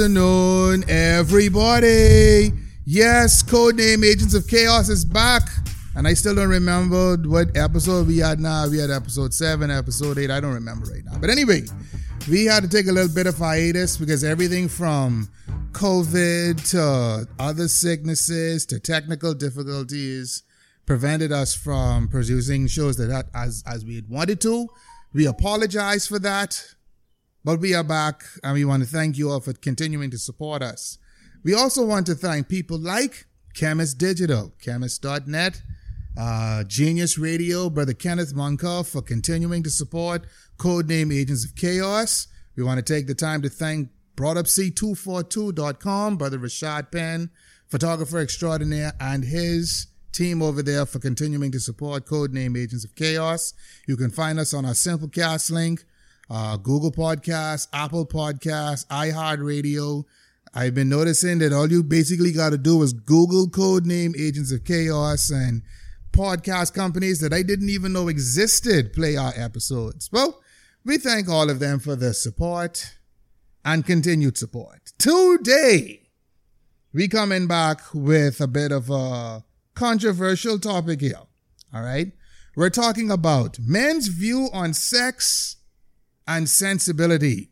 Good 0.00 0.12
afternoon, 0.16 0.84
everybody. 0.88 2.52
Yes, 2.86 3.42
Codename 3.42 4.02
Agents 4.02 4.32
of 4.32 4.48
Chaos 4.48 4.88
is 4.88 5.04
back. 5.04 5.42
And 5.94 6.08
I 6.08 6.14
still 6.14 6.34
don't 6.34 6.48
remember 6.48 7.18
what 7.28 7.54
episode 7.54 8.06
we 8.06 8.16
had 8.16 8.40
now. 8.40 8.66
We 8.66 8.78
had 8.78 8.90
episode 8.90 9.34
7, 9.34 9.70
episode 9.70 10.16
8. 10.16 10.30
I 10.30 10.40
don't 10.40 10.54
remember 10.54 10.86
right 10.86 11.04
now. 11.04 11.18
But 11.18 11.28
anyway, 11.28 11.64
we 12.30 12.46
had 12.46 12.62
to 12.62 12.68
take 12.70 12.86
a 12.86 12.92
little 12.92 13.14
bit 13.14 13.26
of 13.26 13.36
hiatus 13.36 13.98
because 13.98 14.24
everything 14.24 14.68
from 14.68 15.28
COVID 15.72 16.70
to 16.70 17.28
other 17.38 17.68
sicknesses 17.68 18.64
to 18.66 18.80
technical 18.80 19.34
difficulties 19.34 20.44
prevented 20.86 21.30
us 21.30 21.54
from 21.54 22.08
producing 22.08 22.68
shows 22.68 22.96
that 22.96 23.26
as, 23.34 23.62
as 23.66 23.84
we 23.84 23.96
had 23.96 24.08
wanted 24.08 24.40
to. 24.40 24.66
We 25.12 25.26
apologize 25.26 26.06
for 26.06 26.18
that. 26.20 26.74
But 27.42 27.60
we 27.60 27.74
are 27.74 27.84
back 27.84 28.24
and 28.44 28.52
we 28.52 28.66
want 28.66 28.82
to 28.82 28.88
thank 28.88 29.16
you 29.16 29.30
all 29.30 29.40
for 29.40 29.54
continuing 29.54 30.10
to 30.10 30.18
support 30.18 30.62
us. 30.62 30.98
We 31.42 31.54
also 31.54 31.86
want 31.86 32.04
to 32.06 32.14
thank 32.14 32.50
people 32.50 32.78
like 32.78 33.24
Chemist 33.54 33.96
Digital, 33.96 34.52
chemist.net, 34.60 35.62
uh, 36.18 36.64
Genius 36.64 37.16
Radio, 37.16 37.70
Brother 37.70 37.94
Kenneth 37.94 38.34
Monka 38.34 38.86
for 38.86 39.00
continuing 39.00 39.62
to 39.62 39.70
support 39.70 40.26
Codename 40.58 41.14
Agents 41.14 41.46
of 41.46 41.56
Chaos. 41.56 42.28
We 42.56 42.62
want 42.62 42.84
to 42.84 42.94
take 42.94 43.06
the 43.06 43.14
time 43.14 43.40
to 43.40 43.48
thank 43.48 43.88
BroughtUpC242.com, 44.16 46.18
Brother 46.18 46.38
Rashad 46.38 46.92
Penn, 46.92 47.30
photographer 47.68 48.18
extraordinaire, 48.18 48.92
and 49.00 49.24
his 49.24 49.86
team 50.12 50.42
over 50.42 50.62
there 50.62 50.84
for 50.84 50.98
continuing 50.98 51.52
to 51.52 51.60
support 51.60 52.04
Codename 52.04 52.58
Agents 52.58 52.84
of 52.84 52.94
Chaos. 52.96 53.54
You 53.86 53.96
can 53.96 54.10
find 54.10 54.38
us 54.38 54.52
on 54.52 54.66
our 54.66 54.72
Simplecast 54.72 55.50
link 55.50 55.84
uh, 56.30 56.56
Google 56.56 56.92
Podcasts, 56.92 57.66
Apple 57.72 58.06
Podcasts, 58.06 58.86
iHeartRadio. 58.86 60.04
I've 60.54 60.74
been 60.74 60.88
noticing 60.88 61.38
that 61.40 61.52
all 61.52 61.70
you 61.70 61.82
basically 61.82 62.32
got 62.32 62.50
to 62.50 62.58
do 62.58 62.82
is 62.82 62.92
Google 62.92 63.48
code 63.48 63.84
name 63.84 64.14
Agents 64.16 64.52
of 64.52 64.64
Chaos 64.64 65.30
and 65.30 65.62
podcast 66.12 66.72
companies 66.72 67.18
that 67.20 67.32
I 67.32 67.42
didn't 67.42 67.68
even 67.68 67.92
know 67.92 68.08
existed 68.08 68.92
play 68.92 69.16
our 69.16 69.32
episodes. 69.36 70.08
Well, 70.12 70.40
we 70.84 70.98
thank 70.98 71.28
all 71.28 71.50
of 71.50 71.58
them 71.58 71.78
for 71.78 71.96
their 71.96 72.12
support 72.12 72.94
and 73.64 73.84
continued 73.84 74.38
support. 74.38 74.92
Today, 74.98 76.08
we 76.92 77.06
coming 77.06 77.46
back 77.46 77.80
with 77.92 78.40
a 78.40 78.48
bit 78.48 78.72
of 78.72 78.90
a 78.90 79.44
controversial 79.74 80.58
topic 80.58 81.00
here. 81.00 81.14
All 81.72 81.82
right. 81.82 82.12
We're 82.56 82.70
talking 82.70 83.10
about 83.10 83.58
men's 83.60 84.08
view 84.08 84.48
on 84.52 84.74
sex 84.74 85.56
and 86.30 86.48
sensibility. 86.48 87.50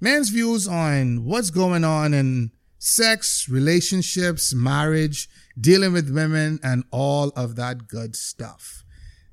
Men's 0.00 0.28
views 0.28 0.68
on 0.68 1.24
what's 1.24 1.48
going 1.48 1.82
on 1.82 2.12
in 2.12 2.52
sex, 2.78 3.48
relationships, 3.48 4.54
marriage, 4.54 5.28
dealing 5.58 5.94
with 5.94 6.14
women, 6.14 6.60
and 6.62 6.84
all 6.90 7.30
of 7.30 7.56
that 7.56 7.88
good 7.88 8.14
stuff. 8.14 8.84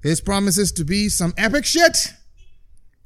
This 0.01 0.21
promises 0.21 0.71
to 0.73 0.85
be 0.85 1.09
some 1.09 1.33
epic 1.37 1.65
shit. 1.65 2.13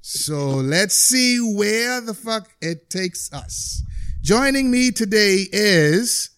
So 0.01 0.35
let's 0.49 0.95
see 0.95 1.39
where 1.39 2.01
the 2.01 2.13
fuck 2.13 2.49
it 2.61 2.89
takes 2.91 3.33
us. 3.33 3.83
Joining 4.21 4.69
me 4.69 4.91
today 4.91 5.47
is 5.51 6.29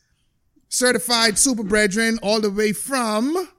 certified 0.70 1.38
super 1.38 1.64
brethren 1.64 2.20
all 2.24 2.40
the 2.40 2.50
way 2.50 2.72
from 2.72 3.50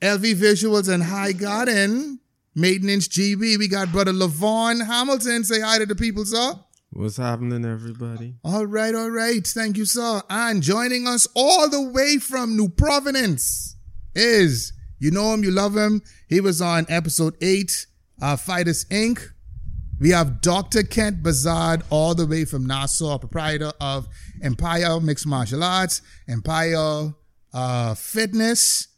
LV 0.00 0.34
Visuals 0.36 0.88
and 0.88 1.02
High 1.02 1.32
Garden, 1.32 2.20
Maintenance 2.58 3.06
GB. 3.06 3.56
We 3.56 3.68
got 3.68 3.92
brother 3.92 4.12
LaVaughn 4.12 4.84
Hamilton. 4.84 5.44
Say 5.44 5.60
hi 5.60 5.78
to 5.78 5.86
the 5.86 5.94
people, 5.94 6.24
sir. 6.24 6.54
What's 6.90 7.16
happening, 7.16 7.64
everybody? 7.64 8.34
All 8.42 8.66
right, 8.66 8.94
all 8.94 9.10
right. 9.10 9.46
Thank 9.46 9.76
you, 9.76 9.84
sir. 9.84 10.22
And 10.28 10.62
joining 10.62 11.06
us 11.06 11.28
all 11.36 11.68
the 11.68 11.82
way 11.82 12.16
from 12.16 12.56
New 12.56 12.68
Providence 12.68 13.76
is, 14.14 14.72
you 14.98 15.10
know 15.10 15.32
him, 15.34 15.44
you 15.44 15.50
love 15.50 15.76
him. 15.76 16.02
He 16.28 16.40
was 16.40 16.60
on 16.60 16.86
episode 16.88 17.36
eight, 17.40 17.86
uh, 18.20 18.36
Fighters 18.36 18.84
Inc. 18.86 19.20
We 20.00 20.10
have 20.10 20.40
Dr. 20.40 20.82
Kent 20.82 21.22
Bazard 21.22 21.82
all 21.90 22.14
the 22.14 22.26
way 22.26 22.44
from 22.44 22.66
Nassau, 22.66 23.18
proprietor 23.18 23.72
of 23.80 24.08
Empire 24.42 25.00
Mixed 25.00 25.26
Martial 25.26 25.62
Arts, 25.62 26.02
Empire 26.28 27.14
uh, 27.52 27.94
Fitness, 27.94 28.88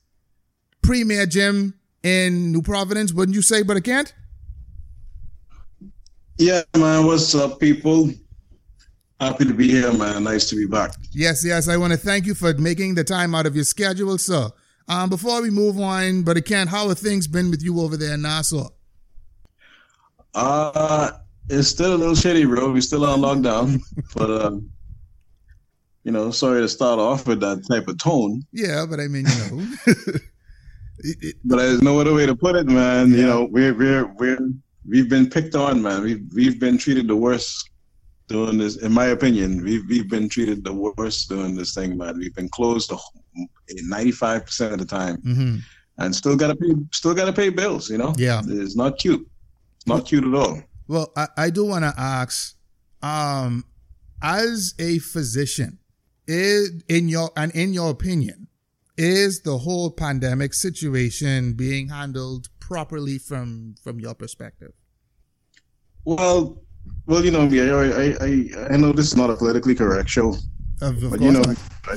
Premier 0.82 1.26
Gym, 1.26 1.74
in 2.02 2.52
New 2.52 2.62
Providence, 2.62 3.12
wouldn't 3.12 3.34
you 3.34 3.42
say, 3.42 3.62
but 3.62 3.76
I 3.76 3.80
can't? 3.80 4.12
Yeah, 6.38 6.62
man. 6.76 7.06
What's 7.06 7.34
up, 7.34 7.60
people? 7.60 8.10
Happy 9.20 9.44
to 9.44 9.52
be 9.52 9.68
here, 9.68 9.92
man. 9.92 10.24
Nice 10.24 10.48
to 10.48 10.56
be 10.56 10.66
back. 10.66 10.92
Yes, 11.12 11.44
yes. 11.44 11.68
I 11.68 11.76
want 11.76 11.92
to 11.92 11.98
thank 11.98 12.24
you 12.24 12.34
for 12.34 12.54
making 12.54 12.94
the 12.94 13.04
time 13.04 13.34
out 13.34 13.44
of 13.44 13.54
your 13.54 13.64
schedule, 13.64 14.16
sir. 14.16 14.48
Um, 14.88 15.10
before 15.10 15.42
we 15.42 15.50
move 15.50 15.78
on, 15.78 16.22
Brother 16.22 16.40
Kent, 16.40 16.70
how 16.70 16.88
have 16.88 16.98
things 16.98 17.26
been 17.26 17.50
with 17.50 17.62
you 17.62 17.80
over 17.80 17.96
there 17.96 18.14
in 18.14 18.22
Nassau? 18.22 18.70
Uh, 20.34 21.10
it's 21.50 21.68
still 21.68 21.94
a 21.94 21.96
little 21.96 22.14
shitty, 22.14 22.48
bro. 22.48 22.72
We're 22.72 22.80
still 22.80 23.04
on 23.04 23.20
lockdown, 23.20 23.80
but 24.16 24.30
uh, 24.30 24.52
you 26.04 26.12
know, 26.12 26.30
sorry 26.30 26.62
to 26.62 26.68
start 26.68 26.98
off 26.98 27.26
with 27.26 27.40
that 27.40 27.66
type 27.68 27.88
of 27.88 27.98
tone. 27.98 28.42
Yeah, 28.52 28.86
but 28.88 29.00
I 29.00 29.08
mean, 29.08 29.26
you 29.26 29.56
know. 29.56 29.94
but 31.44 31.56
there's 31.56 31.82
no 31.82 32.00
other 32.00 32.14
way 32.14 32.26
to 32.26 32.34
put 32.34 32.56
it, 32.56 32.66
man. 32.66 33.10
Yeah. 33.10 33.16
You 33.16 33.26
know, 33.26 33.44
we're 33.50 33.74
we're 33.74 34.06
we're 34.18 34.38
we've 34.86 35.08
been 35.08 35.28
picked 35.28 35.54
on, 35.54 35.82
man. 35.82 36.02
We've 36.02 36.24
we've 36.34 36.60
been 36.60 36.78
treated 36.78 37.08
the 37.08 37.16
worst 37.16 37.70
doing 38.28 38.58
this. 38.58 38.76
In 38.76 38.92
my 38.92 39.06
opinion, 39.06 39.62
we've 39.62 39.86
we've 39.88 40.08
been 40.08 40.28
treated 40.28 40.64
the 40.64 40.72
worst 40.72 41.28
doing 41.28 41.54
this 41.54 41.74
thing, 41.74 41.96
man. 41.96 42.18
We've 42.18 42.34
been 42.34 42.48
closed 42.48 42.92
ninety 43.82 44.12
five 44.12 44.46
percent 44.46 44.72
of 44.72 44.78
the 44.78 44.86
time, 44.86 45.18
mm-hmm. 45.18 45.56
and 45.98 46.14
still 46.14 46.36
gotta 46.36 46.56
pay 46.56 46.74
still 46.92 47.14
gotta 47.14 47.32
pay 47.32 47.48
bills. 47.48 47.90
You 47.90 47.98
know, 47.98 48.14
yeah, 48.16 48.42
it's 48.46 48.76
not 48.76 48.98
cute. 48.98 49.26
It's 49.76 49.86
not 49.86 50.06
cute 50.06 50.24
at 50.24 50.34
all. 50.34 50.62
Well, 50.88 51.12
I, 51.16 51.28
I 51.36 51.50
do 51.50 51.66
want 51.66 51.84
to 51.84 51.94
ask, 51.96 52.56
um, 53.02 53.64
as 54.22 54.74
a 54.78 54.98
physician, 54.98 55.78
is 56.26 56.82
in 56.88 57.08
your 57.08 57.30
and 57.36 57.52
in 57.52 57.72
your 57.72 57.90
opinion, 57.90 58.39
is 59.00 59.40
the 59.40 59.56
whole 59.56 59.90
pandemic 59.90 60.52
situation 60.52 61.54
being 61.54 61.88
handled 61.88 62.48
properly 62.60 63.18
from 63.18 63.74
from 63.82 63.98
your 63.98 64.14
perspective? 64.14 64.72
Well, 66.04 66.62
well, 67.06 67.24
you 67.24 67.30
know, 67.30 67.48
I 67.48 68.16
I 68.20 68.74
I 68.74 68.76
know 68.76 68.92
this 68.92 69.06
is 69.06 69.16
not 69.16 69.30
a 69.30 69.36
politically 69.36 69.74
correct 69.74 70.10
show, 70.10 70.36
of, 70.82 71.02
of 71.02 71.10
but 71.12 71.20
you 71.22 71.32
know, 71.32 71.42
I, 71.88 71.96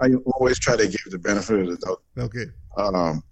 I, 0.00 0.14
always 0.34 0.60
try 0.60 0.76
to 0.76 0.86
give 0.86 1.10
the 1.10 1.18
benefit 1.18 1.58
of 1.58 1.66
the 1.66 1.76
doubt. 1.76 2.02
Okay. 2.18 2.46
Um, 2.76 3.22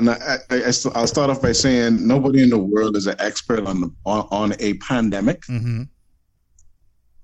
and 0.00 0.10
I, 0.10 0.38
I, 0.50 0.56
I 0.62 1.00
will 1.00 1.06
start 1.06 1.30
off 1.30 1.40
by 1.40 1.52
saying 1.52 2.06
nobody 2.06 2.42
in 2.42 2.50
the 2.50 2.58
world 2.58 2.96
is 2.96 3.06
an 3.06 3.16
expert 3.20 3.66
on 3.66 3.82
the, 3.82 3.94
on, 4.04 4.26
on 4.30 4.54
a 4.58 4.74
pandemic. 4.74 5.42
Mm-hmm. 5.42 5.82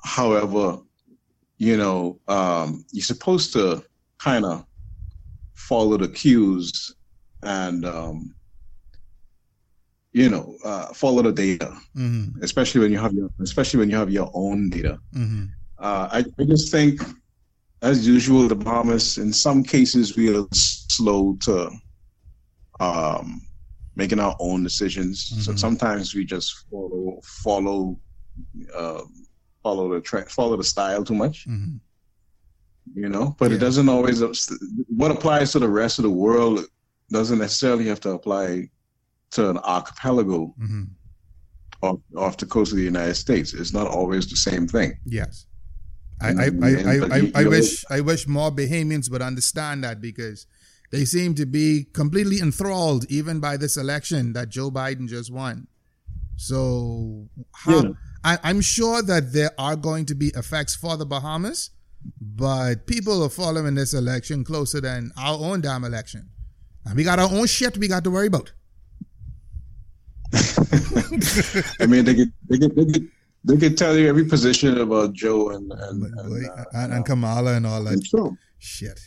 However, 0.05 0.79
you 1.59 1.77
know, 1.77 2.21
um, 2.29 2.85
you're 2.93 3.03
supposed 3.03 3.53
to 3.55 3.83
kind 4.19 4.45
of 4.45 4.65
follow 5.55 5.97
the 5.97 6.09
cues 6.09 6.95
and 7.43 7.85
um, 7.85 8.35
you 10.13 10.29
know 10.29 10.57
uh, 10.65 10.87
follow 10.93 11.23
the 11.23 11.33
data, 11.33 11.77
mm-hmm. 11.97 12.43
especially 12.43 12.81
when 12.81 12.93
you 12.93 12.99
have 12.99 13.13
your 13.13 13.31
especially 13.41 13.81
when 13.81 13.91
you 13.91 13.97
have 13.97 14.11
your 14.11 14.31
own 14.35 14.71
data. 14.71 14.99
Mm-hmm. 15.15 15.45
Uh, 15.79 16.09
I, 16.11 16.25
I 16.39 16.45
just 16.45 16.73
think, 16.73 17.03
as 17.83 18.07
usual, 18.07 18.49
the 18.49 18.55
Bahamas 18.55 19.19
in 19.19 19.33
some 19.33 19.63
cases 19.63 20.17
we 20.17 20.35
are 20.35 20.47
slow 20.53 21.37
to 21.43 21.71
um, 22.81 23.43
making 23.95 24.21
our 24.21 24.37
own 24.41 24.63
decisions. 24.63 25.31
Mm-hmm. 25.31 25.41
So 25.43 25.57
sometimes 25.57 26.15
we 26.15 26.25
just 26.25 26.65
follow 26.71 27.21
follow 27.23 27.99
uh, 28.75 29.03
follow 29.63 29.95
the 29.95 30.01
tra- 30.01 30.29
follow 30.29 30.57
the 30.57 30.65
style 30.65 31.05
too 31.05 31.15
much. 31.15 31.47
Mm-hmm 31.47 31.77
you 32.95 33.09
know 33.09 33.35
but 33.39 33.51
yeah. 33.51 33.57
it 33.57 33.61
doesn't 33.61 33.89
always 33.89 34.21
what 34.89 35.11
applies 35.11 35.53
to 35.53 35.59
the 35.59 35.69
rest 35.69 35.99
of 35.99 36.03
the 36.03 36.11
world 36.11 36.65
doesn't 37.11 37.39
necessarily 37.39 37.87
have 37.87 38.01
to 38.01 38.11
apply 38.11 38.69
to 39.31 39.51
an 39.51 39.59
archipelago 39.59 40.55
mm-hmm. 40.61 40.85
off, 41.83 41.99
off 42.17 42.37
the 42.37 42.47
coast 42.47 42.73
of 42.73 42.79
the 42.79 42.85
united 42.85 43.15
states 43.15 43.55
it's 43.55 43.73
not 43.73 43.87
always 43.87 44.29
the 44.29 44.37
same 44.37 44.67
thing 44.67 44.97
yes 45.05 45.47
I, 46.19 46.29
I, 46.29 46.33
I, 46.33 46.71
I, 47.13 47.33
I, 47.35 47.45
wish 47.45 47.85
I 47.91 48.01
wish 48.01 48.27
more 48.27 48.51
Bahamians 48.51 49.11
would 49.11 49.21
understand 49.21 49.85
that 49.85 50.01
because 50.01 50.47
they 50.91 51.05
seem 51.05 51.35
to 51.35 51.47
be 51.47 51.89
completely 51.93 52.41
enthralled 52.41 53.05
even 53.11 53.41
by 53.41 53.57
this 53.57 53.77
election 53.77 54.33
that 54.33 54.49
Joe 54.49 54.71
Biden 54.71 55.09
just 55.09 55.33
won. 55.33 55.67
So 56.37 57.29
how, 57.53 57.83
yeah. 57.83 57.91
I, 58.25 58.39
I'm 58.45 58.61
sure 58.61 59.03
that 59.03 59.33
there 59.33 59.51
are 59.59 59.77
going 59.77 60.07
to 60.07 60.15
be 60.15 60.29
effects 60.29 60.75
for 60.75 60.97
the 60.97 61.07
Bahamas, 61.07 61.71
but 62.21 62.87
people 62.87 63.23
are 63.23 63.29
following 63.29 63.75
this 63.75 63.95
election 63.95 64.45
closer 64.45 64.81
than 64.81 65.13
our 65.17 65.39
own 65.39 65.61
damn 65.61 65.85
election. 65.85 66.29
And 66.85 66.97
we 66.97 67.05
got 67.05 67.19
our 67.19 67.31
own 67.31 67.47
shit 67.47 67.77
we 67.79 67.89
got 67.89 68.05
to 68.05 68.11
worry 68.11 68.29
about. 68.29 68.53
I 71.81 71.87
mean, 71.87 72.05
they 72.05 72.15
get, 72.15 72.29
they 72.49 72.59
get, 72.59 72.77
they 72.77 72.85
get, 72.85 73.03
they 73.45 73.57
could 73.57 73.79
tell 73.79 73.97
you 73.97 74.09
every 74.09 74.25
position 74.25 74.79
about 74.79 75.13
Joe 75.13 75.51
and 75.51 75.71
and, 75.73 76.01
But, 76.01 76.25
and, 76.25 76.47
uh, 76.51 76.65
and, 76.73 76.93
and 76.95 77.07
Kamala 77.07 77.55
and 77.55 77.67
all 77.67 77.83
that 77.85 78.05
true. 78.11 78.37
shit. 78.59 78.99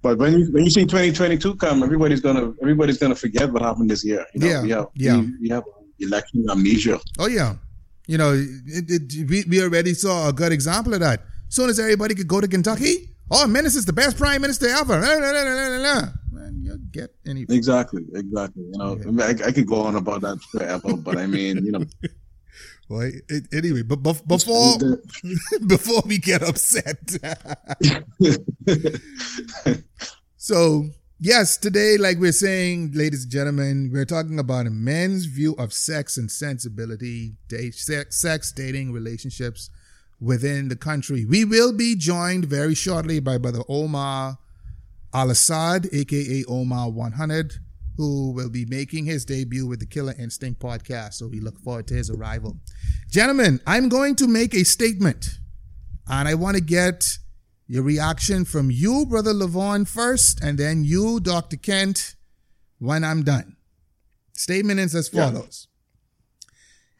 But 0.00 0.18
when 0.18 0.38
you 0.38 0.52
when 0.52 0.64
you 0.64 0.70
see 0.70 0.84
2022 0.84 1.56
come, 1.56 1.82
everybody's 1.82 2.20
gonna 2.20 2.52
everybody's 2.60 2.98
gonna 2.98 3.14
forget 3.14 3.52
what 3.52 3.62
happened 3.62 3.90
this 3.90 4.04
year. 4.04 4.26
You 4.34 4.40
know, 4.40 4.46
Yeah, 4.46 4.62
we 4.62 4.70
have, 4.70 4.86
yeah. 4.94 5.16
We, 5.18 5.32
we 5.42 5.48
have 5.50 5.64
election 6.00 6.44
amnesia. 6.50 6.98
Oh 7.18 7.28
yeah, 7.28 7.56
you 8.06 8.18
know, 8.18 8.32
it, 8.32 8.90
it, 8.90 9.30
we 9.30 9.44
we 9.48 9.62
already 9.62 9.94
saw 9.94 10.28
a 10.28 10.32
good 10.32 10.52
example 10.52 10.94
of 10.94 11.00
that. 11.00 11.22
Soon 11.52 11.68
as 11.68 11.78
everybody 11.78 12.14
could 12.14 12.28
go 12.28 12.40
to 12.40 12.48
Kentucky, 12.48 13.14
oh, 13.30 13.44
Minnis 13.46 13.76
is 13.76 13.84
the 13.84 13.92
best 13.92 14.16
prime 14.16 14.40
minister 14.40 14.68
ever. 14.68 14.98
La, 14.98 15.12
la, 15.16 15.30
la, 15.32 15.42
la, 15.42 15.66
la, 15.68 15.76
la. 15.76 16.02
Man, 16.30 16.62
you 16.62 16.78
get 16.90 17.10
any? 17.26 17.42
Exactly, 17.42 18.06
exactly. 18.14 18.62
You 18.62 18.78
know, 18.78 18.92
I, 18.92 19.04
mean, 19.04 19.20
I, 19.20 19.48
I 19.48 19.52
could 19.52 19.66
go 19.66 19.82
on 19.82 19.96
about 19.96 20.22
that 20.22 20.40
forever, 20.50 20.96
but 20.96 21.18
I 21.18 21.26
mean, 21.26 21.62
you 21.62 21.72
know, 21.72 21.84
Well, 22.88 23.10
it, 23.28 23.48
anyway, 23.52 23.82
but 23.82 24.02
bef- 24.02 24.26
before 24.26 24.78
before 25.66 26.02
we 26.06 26.16
get 26.16 26.42
upset, 26.42 26.96
so 30.38 30.86
yes, 31.20 31.58
today, 31.58 31.98
like 31.98 32.16
we're 32.16 32.32
saying, 32.32 32.92
ladies 32.94 33.24
and 33.24 33.32
gentlemen, 33.32 33.90
we're 33.92 34.06
talking 34.06 34.38
about 34.38 34.66
a 34.66 34.70
men's 34.70 35.26
view 35.26 35.54
of 35.58 35.74
sex 35.74 36.16
and 36.16 36.30
sensibility, 36.30 37.34
date, 37.48 37.74
sex, 37.74 38.22
sex, 38.22 38.52
dating, 38.52 38.92
relationships 38.92 39.68
within 40.22 40.68
the 40.68 40.76
country. 40.76 41.24
We 41.24 41.44
will 41.44 41.72
be 41.72 41.96
joined 41.96 42.44
very 42.44 42.74
shortly 42.74 43.18
by 43.18 43.38
Brother 43.38 43.62
Omar 43.68 44.38
Al'Asad, 45.12 45.92
aka 45.92 46.44
Omar 46.48 46.90
100, 46.90 47.54
who 47.96 48.30
will 48.32 48.48
be 48.48 48.64
making 48.64 49.04
his 49.04 49.24
debut 49.24 49.66
with 49.66 49.80
the 49.80 49.86
Killer 49.86 50.14
Instinct 50.18 50.60
podcast. 50.60 51.14
So 51.14 51.26
we 51.26 51.40
look 51.40 51.58
forward 51.58 51.88
to 51.88 51.94
his 51.94 52.08
arrival. 52.08 52.56
Gentlemen, 53.10 53.60
I'm 53.66 53.88
going 53.88 54.14
to 54.16 54.28
make 54.28 54.54
a 54.54 54.64
statement, 54.64 55.26
and 56.08 56.28
I 56.28 56.34
want 56.34 56.56
to 56.56 56.62
get 56.62 57.18
your 57.66 57.82
reaction 57.82 58.44
from 58.44 58.70
you, 58.70 59.04
Brother 59.06 59.34
LaVaughn, 59.34 59.86
first, 59.86 60.42
and 60.42 60.56
then 60.56 60.84
you, 60.84 61.20
Dr. 61.20 61.56
Kent, 61.56 62.14
when 62.78 63.02
I'm 63.02 63.22
done. 63.22 63.56
Statement 64.34 64.78
is 64.78 64.94
as 64.94 65.10
Yeah. 65.12 65.71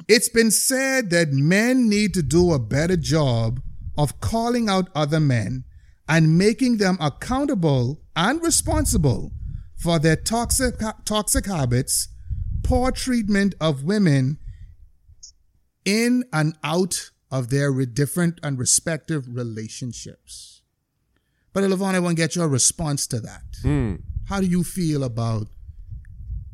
It's 0.09 0.29
been 0.29 0.51
said 0.51 1.11
that 1.11 1.33
men 1.33 1.89
need 1.89 2.15
to 2.15 2.23
do 2.23 2.53
a 2.53 2.59
better 2.59 2.97
job 2.97 3.61
of 3.97 4.21
calling 4.21 4.69
out 4.69 4.89
other 4.95 5.21
men 5.21 5.65
and 6.09 6.37
making 6.39 6.79
them 6.79 6.97
accountable 7.01 8.03
and 8.17 8.43
responsible 8.43 9.33
for 9.77 9.99
their 9.99 10.17
toxic, 10.17 10.77
toxic 11.05 11.47
habits, 11.47 12.09
poor 12.63 12.91
treatment 12.93 13.55
of 13.61 13.85
women 13.85 14.39
in 15.85 16.25
and 16.33 16.57
out 16.63 17.11
of 17.31 17.49
their 17.51 17.73
different 17.87 18.39
and 18.43 18.59
respective 18.59 19.25
relationships. 19.29 20.63
But 21.53 21.65
LaVaughn, 21.65 21.95
I 21.95 21.99
want 21.99 22.17
to 22.17 22.23
get 22.23 22.37
your 22.37 22.49
response 22.49 23.07
to 23.09 23.21
that. 23.21 23.43
Hmm. 23.63 23.97
How 24.27 24.41
do 24.41 24.47
you 24.47 24.65
feel 24.65 25.03
about 25.05 25.49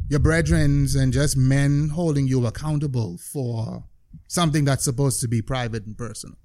your 0.08 0.20
brethrens 0.20 0.96
and 0.96 1.12
just 1.12 1.36
men 1.36 1.90
holding 1.90 2.26
you 2.26 2.46
accountable 2.46 3.18
for 3.18 3.84
something 4.26 4.64
that's 4.64 4.84
supposed 4.84 5.20
to 5.20 5.28
be 5.28 5.42
private 5.42 5.84
and 5.86 5.96
personal? 5.96 6.36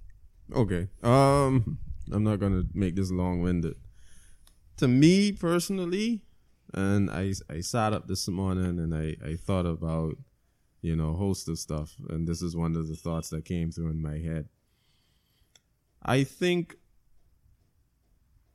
Okay. 0.54 0.88
Um, 1.01 1.80
I'm 2.12 2.24
not 2.24 2.39
gonna 2.39 2.63
make 2.74 2.95
this 2.95 3.12
long-winded. 3.12 3.75
To 4.77 4.88
me 4.88 5.31
personally, 5.31 6.24
and 6.74 7.10
I 7.10 7.33
I 7.50 7.62
sat 7.62 7.94
up 7.94 8.07
this 8.07 8.27
morning 8.27 8.80
and 8.80 8.94
I 8.94 9.15
I 9.25 9.36
thought 9.36 9.66
about 9.66 10.18
you 10.81 10.95
know 10.95 11.13
host 11.13 11.48
of 11.48 11.59
stuff, 11.59 11.95
and 12.09 12.27
this 12.27 12.42
is 12.42 12.56
one 12.56 12.75
of 12.75 12.88
the 12.88 12.95
thoughts 12.95 13.30
that 13.30 13.45
came 13.45 13.71
through 13.71 13.92
in 13.92 14.01
my 14.01 14.18
head. 14.18 14.50
I 16.06 16.25
think, 16.25 16.75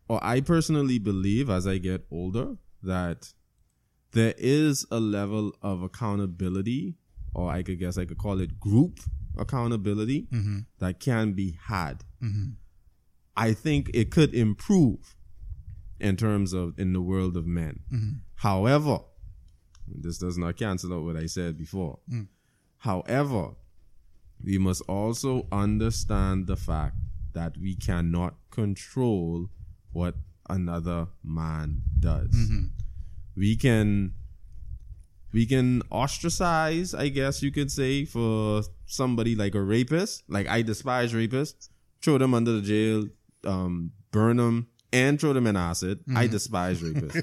or 0.08 0.22
I 0.22 0.40
personally 0.42 0.98
believe, 0.98 1.48
as 1.48 1.66
I 1.66 1.78
get 1.78 2.04
older, 2.10 2.56
that 2.82 3.32
there 4.18 4.34
is 4.36 4.86
a 4.90 4.98
level 4.98 5.52
of 5.62 5.82
accountability, 5.82 6.96
or 7.34 7.50
I 7.50 7.62
could 7.62 7.78
guess 7.78 7.96
I 7.96 8.04
could 8.04 8.18
call 8.18 8.40
it 8.40 8.58
group 8.58 8.98
accountability 9.36 10.26
mm-hmm. 10.32 10.58
that 10.80 10.98
can 10.98 11.32
be 11.34 11.56
had. 11.66 12.04
Mm-hmm. 12.22 12.50
I 13.36 13.52
think 13.52 13.90
it 13.94 14.10
could 14.10 14.34
improve 14.34 15.14
in 16.00 16.16
terms 16.16 16.52
of 16.52 16.78
in 16.78 16.92
the 16.92 17.00
world 17.00 17.36
of 17.36 17.46
men. 17.46 17.80
Mm-hmm. 17.92 18.10
However, 18.34 18.98
this 19.86 20.18
does 20.18 20.36
not 20.36 20.56
cancel 20.56 20.92
out 20.92 21.04
what 21.04 21.16
I 21.16 21.26
said 21.26 21.56
before. 21.56 21.98
Mm. 22.12 22.28
However, 22.78 23.50
we 24.42 24.58
must 24.58 24.82
also 24.88 25.46
understand 25.50 26.46
the 26.46 26.56
fact 26.56 26.96
that 27.32 27.56
we 27.56 27.74
cannot 27.74 28.34
control 28.50 29.48
what 29.92 30.14
another 30.48 31.08
man 31.24 31.82
does. 32.00 32.34
We 33.38 33.56
can 33.56 34.12
we 35.32 35.46
can 35.46 35.82
ostracize, 35.92 36.94
I 36.94 37.08
guess 37.08 37.42
you 37.42 37.50
could 37.52 37.70
say, 37.70 38.04
for 38.04 38.62
somebody 38.86 39.34
like 39.34 39.54
a 39.54 39.62
rapist. 39.62 40.24
Like 40.28 40.48
I 40.48 40.62
despise 40.62 41.12
rapists. 41.12 41.68
Throw 42.00 42.16
them 42.18 42.32
under 42.32 42.52
the 42.52 42.62
jail, 42.62 43.06
um, 43.44 43.92
burn 44.12 44.36
them, 44.38 44.68
and 44.92 45.20
throw 45.20 45.32
them 45.32 45.46
in 45.46 45.56
acid. 45.56 46.00
I 46.14 46.26
despise 46.28 46.80
rapists. 46.80 47.22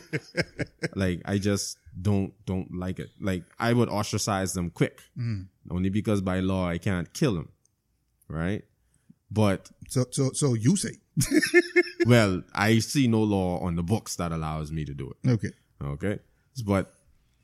like 0.95 1.21
I 1.25 1.37
just 1.37 1.77
don't 1.99 2.33
don't 2.45 2.73
like 2.75 2.99
it. 2.99 3.09
Like 3.19 3.43
I 3.59 3.73
would 3.73 3.89
ostracize 3.89 4.53
them 4.53 4.69
quick, 4.69 5.01
only 5.71 5.89
because 5.89 6.21
by 6.21 6.39
law 6.41 6.67
I 6.67 6.77
can't 6.77 7.11
kill 7.13 7.33
them, 7.35 7.49
right? 8.27 8.63
But 9.31 9.69
So, 9.89 10.05
so, 10.11 10.31
so 10.33 10.53
you 10.53 10.75
say, 10.75 10.91
well, 12.05 12.43
I 12.53 12.79
see 12.79 13.07
no 13.07 13.21
law 13.23 13.59
on 13.59 13.75
the 13.75 13.83
books 13.83 14.15
that 14.17 14.31
allows 14.31 14.71
me 14.71 14.85
to 14.85 14.93
do 14.93 15.11
it. 15.11 15.29
okay, 15.29 15.49
Okay. 15.83 16.19
But 16.65 16.93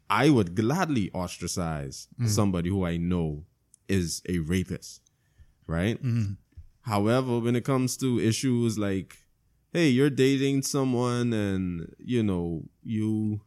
I 0.10 0.30
would 0.30 0.56
gladly 0.56 1.12
ostracize 1.14 2.08
mm-hmm. 2.14 2.28
somebody 2.28 2.70
who 2.70 2.86
I 2.86 2.98
know 2.98 3.46
is 3.88 4.22
a 4.28 4.40
rapist. 4.40 5.02
Right? 5.68 6.02
Mm-hmm. 6.04 6.34
However, 6.82 7.40
when 7.40 7.56
it 7.56 7.64
comes 7.64 7.96
to 7.98 8.20
issues 8.20 8.78
like, 8.78 9.16
hey, 9.72 9.88
you're 9.88 10.10
dating 10.10 10.64
someone 10.64 11.32
and, 11.32 11.94
you 11.98 12.24
know, 12.24 12.64
you 12.84 13.42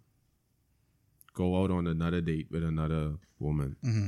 go 1.35 1.63
out 1.63 1.71
on 1.71 1.87
another 1.87 2.21
date 2.21 2.47
with 2.51 2.65
another 2.65 3.15
woman. 3.39 3.77
Mm-hmm. 3.85 4.07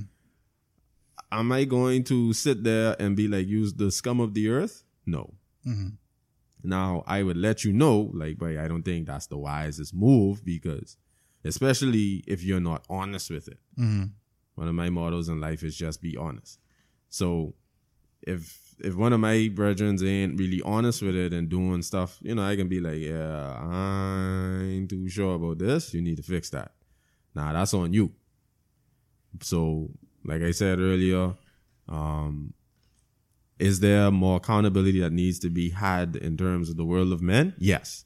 Am 1.32 1.52
I 1.52 1.64
going 1.64 2.04
to 2.04 2.32
sit 2.32 2.62
there 2.62 2.96
and 2.98 3.16
be 3.16 3.28
like, 3.28 3.46
use 3.46 3.74
the 3.74 3.90
scum 3.90 4.20
of 4.20 4.32
the 4.32 4.48
earth? 4.48 4.84
No. 5.04 5.34
Now, 6.66 7.04
I 7.06 7.22
would 7.22 7.36
let 7.36 7.64
you 7.64 7.72
know, 7.72 8.10
like, 8.12 8.38
but 8.38 8.56
I 8.56 8.66
don't 8.68 8.82
think 8.82 9.06
that's 9.06 9.26
the 9.28 9.38
wisest 9.38 9.94
move 9.94 10.44
because, 10.44 10.96
especially 11.44 12.24
if 12.26 12.42
you're 12.42 12.60
not 12.60 12.84
honest 12.90 13.30
with 13.30 13.48
it. 13.48 13.58
One 14.56 14.68
of 14.68 14.74
my 14.74 14.90
mottos 14.90 15.28
in 15.28 15.40
life 15.40 15.62
is 15.62 15.76
just 15.76 16.02
be 16.02 16.16
honest. 16.16 16.58
So, 17.08 17.54
if 18.22 18.74
if 18.80 18.94
one 18.94 19.12
of 19.12 19.20
my 19.20 19.48
brethren 19.54 19.96
ain't 20.04 20.38
really 20.38 20.60
honest 20.62 21.00
with 21.02 21.14
it 21.14 21.32
and 21.32 21.48
doing 21.48 21.82
stuff, 21.82 22.18
you 22.20 22.34
know, 22.34 22.42
I 22.42 22.56
can 22.56 22.68
be 22.68 22.80
like, 22.80 22.98
yeah, 22.98 23.56
I 23.58 24.60
ain't 24.62 24.90
too 24.90 25.08
sure 25.08 25.36
about 25.36 25.58
this. 25.58 25.94
You 25.94 26.02
need 26.02 26.16
to 26.16 26.22
fix 26.22 26.50
that. 26.50 26.72
Nah, 27.34 27.52
that's 27.52 27.72
on 27.74 27.92
you. 27.92 28.12
So, 29.42 29.90
like 30.24 30.42
I 30.42 30.50
said 30.50 30.78
earlier, 30.78 31.34
um, 31.88 32.52
is 33.58 33.80
there 33.80 34.10
more 34.10 34.36
accountability 34.36 35.00
that 35.00 35.12
needs 35.12 35.38
to 35.40 35.50
be 35.50 35.70
had 35.70 36.16
in 36.16 36.36
terms 36.36 36.68
of 36.68 36.76
the 36.76 36.84
world 36.84 37.12
of 37.12 37.22
men? 37.22 37.54
Yes. 37.58 38.04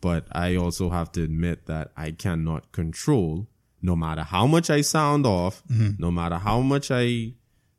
But 0.00 0.26
I 0.32 0.56
also 0.56 0.90
have 0.90 1.12
to 1.12 1.22
admit 1.22 1.66
that 1.66 1.92
I 1.96 2.12
cannot 2.12 2.72
control, 2.72 3.48
no 3.82 3.96
matter 3.96 4.22
how 4.22 4.46
much 4.46 4.70
I 4.70 4.80
sound 4.80 5.26
off, 5.26 5.62
mm-hmm. 5.70 5.90
no 5.98 6.10
matter 6.10 6.36
how 6.36 6.60
much 6.60 6.90
I 6.90 7.34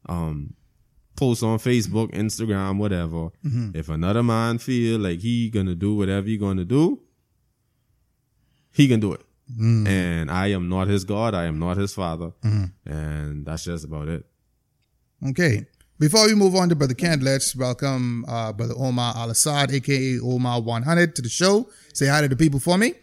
um, 0.08 0.54
post 1.16 1.44
on 1.44 1.60
Facebook, 1.60 2.12
Instagram, 2.12 2.78
whatever. 2.78 3.30
Mm-hmm. 3.46 3.72
If 3.74 3.90
another 3.90 4.24
man 4.24 4.58
feel 4.58 5.00
like 5.00 5.20
he 5.20 5.50
gonna 5.50 5.76
do 5.76 5.96
whatever 5.96 6.28
he 6.28 6.38
gonna 6.38 6.66
do, 6.66 7.02
he 8.72 8.88
can 8.88 9.00
do 9.00 9.14
it. 9.14 9.22
Mm-hmm. 9.52 9.88
And 9.88 10.32
I 10.32 10.48
am 10.48 10.70
not 10.70 10.88
his 10.88 11.04
God. 11.04 11.34
I 11.34 11.46
am 11.46 11.60
not 11.60 11.78
his 11.78 11.94
father. 11.94 12.32
And 12.86 13.46
that's 13.46 13.66
just 13.66 13.84
about 13.84 14.08
it. 14.08 14.26
okay. 15.28 15.66
Before 16.00 16.28
we 16.28 16.34
move 16.34 16.56
on 16.56 16.70
to 16.70 16.76
Brother 16.76 16.94
Kent, 16.94 17.24
let's 17.24 17.56
welcome 17.56 18.24
uh, 18.28 18.54
Brother 18.54 18.74
Omar 18.78 19.14
Al'Asad, 19.16 19.74
aka 19.74 20.20
Omar 20.24 20.62
100, 20.62 21.16
to 21.18 21.22
the 21.22 21.28
show. 21.30 21.70
Say 21.94 22.08
hi 22.08 22.22
to 22.22 22.30
the 22.30 22.38
people 22.38 22.60
for 22.60 22.78
me. 22.78 22.94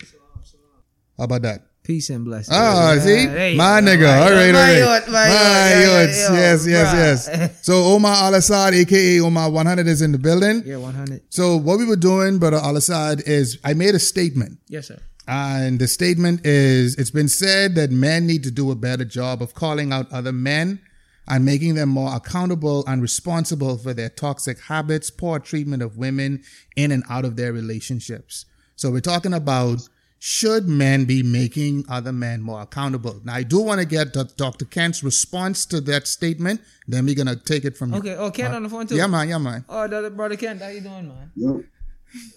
How 1.19 1.25
about 1.25 1.43
that? 1.43 1.61
Peace 1.83 2.09
and 2.11 2.25
blessings. 2.25 2.49
Ah, 2.57 2.95
Yeah, 2.95 3.01
see? 3.01 3.27
My 3.57 3.81
go. 3.81 3.87
nigga. 3.87 4.03
My 4.03 4.19
All 4.19 4.31
right, 4.33 4.47
all 4.47 4.53
my 4.55 4.81
right. 4.81 5.07
my. 5.09 5.13
My 5.13 5.27
Yeah, 5.29 5.81
yeah, 5.81 6.03
Yes, 6.33 6.67
yes, 6.67 7.29
bruh. 7.29 7.39
yes. 7.39 7.65
So 7.67 7.75
Omar 7.85 8.17
Al'Asad, 8.17 8.73
aka 8.73 9.21
Omar 9.21 9.51
100, 9.51 9.87
is 9.87 10.01
in 10.01 10.13
the 10.13 10.19
building. 10.19 10.63
Yeah, 10.65 10.79
100. 10.79 11.21
So 11.29 11.57
what 11.59 11.79
we 11.79 11.85
were 11.85 11.97
doing, 11.97 12.39
Brother 12.39 12.59
Al'Asad, 12.59 13.23
is 13.27 13.59
I 13.63 13.75
made 13.75 13.95
a 13.95 13.99
statement. 14.01 14.59
Yes, 14.69 14.89
sir. 14.89 14.99
And 15.29 15.79
the 15.79 15.87
statement 15.89 16.47
is 16.47 16.95
it's 16.97 17.11
been 17.11 17.29
said 17.29 17.75
that 17.75 17.91
men 17.91 18.27
need 18.27 18.43
to 18.45 18.51
do 18.51 18.71
a 18.71 18.75
better 18.77 19.05
job 19.05 19.43
of 19.43 19.55
calling 19.55 19.93
out 19.93 20.11
other 20.13 20.33
men 20.33 20.81
and 21.29 21.45
making 21.45 21.75
them 21.75 21.89
more 21.89 22.15
accountable 22.15 22.85
and 22.87 23.03
responsible 23.03 23.77
for 23.79 23.93
their 23.93 24.09
toxic 24.09 24.61
habits, 24.61 25.11
poor 25.11 25.39
treatment 25.39 25.83
of 25.83 25.97
women 25.97 26.43
in 26.77 26.93
and 26.93 27.03
out 27.09 27.25
of 27.25 27.37
their 27.37 27.53
relationships. 27.53 28.45
So 28.77 28.91
we're 28.91 29.01
talking 29.01 29.35
about 29.35 29.89
should 30.19 30.67
men 30.67 31.05
be 31.05 31.23
making 31.23 31.85
other 31.89 32.13
men 32.13 32.41
more 32.41 32.63
accountable? 32.63 33.21
Now, 33.25 33.35
I 33.35 33.43
do 33.43 33.61
want 33.61 33.81
to 33.81 33.87
get 33.87 34.15
Dr. 34.37 34.65
Kent's 34.65 35.05
response 35.05 35.67
to 35.67 35.81
that 35.83 36.07
statement. 36.07 36.63
Then 36.89 37.05
we're 37.05 37.15
gonna 37.15 37.37
take 37.37 37.65
it 37.65 37.77
from 37.77 37.95
Okay. 37.95 38.17
Oh, 38.17 38.31
Ken 38.31 38.53
Uh, 38.53 38.57
on 38.57 38.63
the 38.63 38.69
phone 38.69 38.87
too. 38.87 38.97
Yeah, 38.97 39.07
man. 39.07 39.29
Yeah, 39.29 39.39
man. 39.39 39.65
Oh, 39.69 40.11
brother 40.11 40.37
Ken, 40.37 40.59
how 40.59 40.69
you 40.69 40.81
doing, 40.81 41.09
man? 41.09 41.31
Yo. 41.37 41.63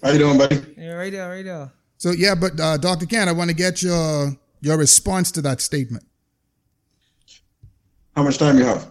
How 0.02 0.10
you 0.10 0.18
doing, 0.18 0.38
buddy? 0.38 0.62
Yeah, 0.76 0.92
right 0.92 1.10
there, 1.10 1.28
right 1.28 1.44
there. 1.44 1.72
So 1.96 2.10
yeah, 2.10 2.34
but 2.34 2.58
uh, 2.60 2.76
Dr. 2.76 3.06
Kent, 3.06 3.28
I 3.28 3.32
want 3.32 3.50
to 3.50 3.56
get 3.56 3.82
your 3.82 4.36
your 4.60 4.76
response 4.76 5.30
to 5.32 5.42
that 5.42 5.60
statement. 5.60 6.04
How 8.16 8.22
much 8.22 8.38
time 8.38 8.58
you 8.58 8.64
have? 8.64 8.90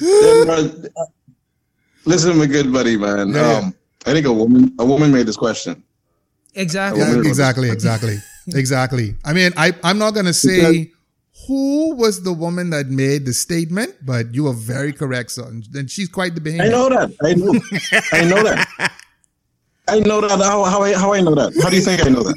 Yeah, 0.00 0.44
bro. 0.44 0.72
Listen, 2.04 2.38
my 2.38 2.46
good 2.46 2.72
buddy, 2.72 2.96
man. 2.96 3.28
Yeah, 3.28 3.34
yeah. 3.34 3.58
Um, 3.58 3.74
I 4.06 4.12
think 4.12 4.26
a 4.26 4.32
woman 4.32 4.74
a 4.78 4.84
woman 4.84 5.12
made 5.12 5.26
this 5.26 5.36
question. 5.36 5.82
Exactly. 6.54 7.00
Yeah, 7.00 7.18
exactly, 7.18 7.70
exactly, 7.70 8.16
exactly. 8.48 9.14
I 9.24 9.32
mean, 9.32 9.52
I 9.56 9.74
I'm 9.84 9.98
not 9.98 10.14
gonna 10.14 10.32
say 10.32 10.90
who 11.46 11.94
was 11.94 12.22
the 12.22 12.32
woman 12.32 12.70
that 12.70 12.86
made 12.88 13.24
the 13.26 13.32
statement, 13.32 13.94
but 14.04 14.34
you 14.34 14.46
are 14.48 14.54
very 14.54 14.92
correct, 14.92 15.30
son. 15.32 15.62
And 15.74 15.90
she's 15.90 16.08
quite 16.08 16.34
the 16.34 16.60
I 16.60 16.68
know 16.68 16.88
that. 16.88 17.10
I 17.22 17.34
know. 17.34 17.54
I 18.12 18.24
know 18.24 18.42
that. 18.42 18.92
I 19.88 19.98
know 20.00 20.20
that. 20.20 20.38
How, 20.38 20.62
how, 20.64 20.82
I, 20.82 20.94
how 20.94 21.12
I 21.12 21.20
know 21.20 21.34
that? 21.34 21.52
How 21.62 21.68
do 21.70 21.76
you 21.76 21.82
think 21.82 22.04
I 22.06 22.10
know 22.10 22.22
that? 22.22 22.36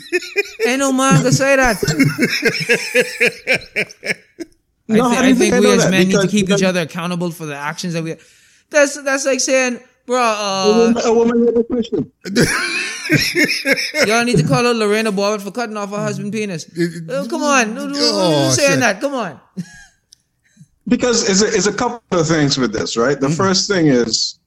Ain't 0.67 0.79
no 0.79 0.91
man 0.91 1.21
to 1.23 1.31
say 1.31 1.55
that. 1.55 1.77
I, 4.89 4.95
No, 4.97 5.09
thi- 5.09 5.15
how 5.15 5.21
do 5.21 5.27
I 5.27 5.29
you 5.29 5.35
think 5.35 5.53
I 5.53 5.59
we 5.59 5.71
as 5.71 5.83
that? 5.83 5.91
men 5.91 6.07
need 6.07 6.13
to 6.19 6.27
keep 6.27 6.45
because 6.47 6.61
each 6.61 6.67
other 6.67 6.81
accountable 6.81 7.31
for 7.31 7.45
the 7.45 7.55
actions 7.55 7.93
that 7.93 8.03
we. 8.03 8.15
That's 8.69 9.01
that's 9.03 9.25
like 9.25 9.39
saying, 9.39 9.79
bro, 10.05 10.17
A 10.17 10.23
uh, 10.23 10.77
woman, 10.77 11.03
a 11.05 11.13
woman 11.13 11.45
made 11.45 11.55
the 11.55 11.63
question. 11.63 12.11
y'all 14.07 14.23
need 14.23 14.37
to 14.37 14.47
call 14.47 14.65
out 14.65 14.75
Lorena 14.75 15.11
Bobbitt 15.11 15.41
for 15.41 15.51
cutting 15.51 15.77
off 15.77 15.89
her 15.91 15.97
husband's 15.97 16.35
penis. 16.35 16.65
Uh, 17.09 17.25
come 17.29 17.43
on, 17.43 17.73
no, 17.73 17.85
no, 17.87 17.93
no, 17.93 17.99
Oh, 17.99 18.49
saying 18.51 18.71
shit. 18.71 18.79
that. 18.79 19.01
Come 19.01 19.13
on. 19.13 19.39
Because 20.87 21.29
it's 21.29 21.41
a, 21.41 21.47
it's 21.55 21.67
a 21.67 21.73
couple 21.73 22.19
of 22.19 22.27
things 22.27 22.57
with 22.57 22.73
this, 22.73 22.97
right? 22.97 23.17
Mm-hmm. 23.17 23.29
The 23.29 23.35
first 23.35 23.69
thing 23.69 23.87
is, 23.87 24.39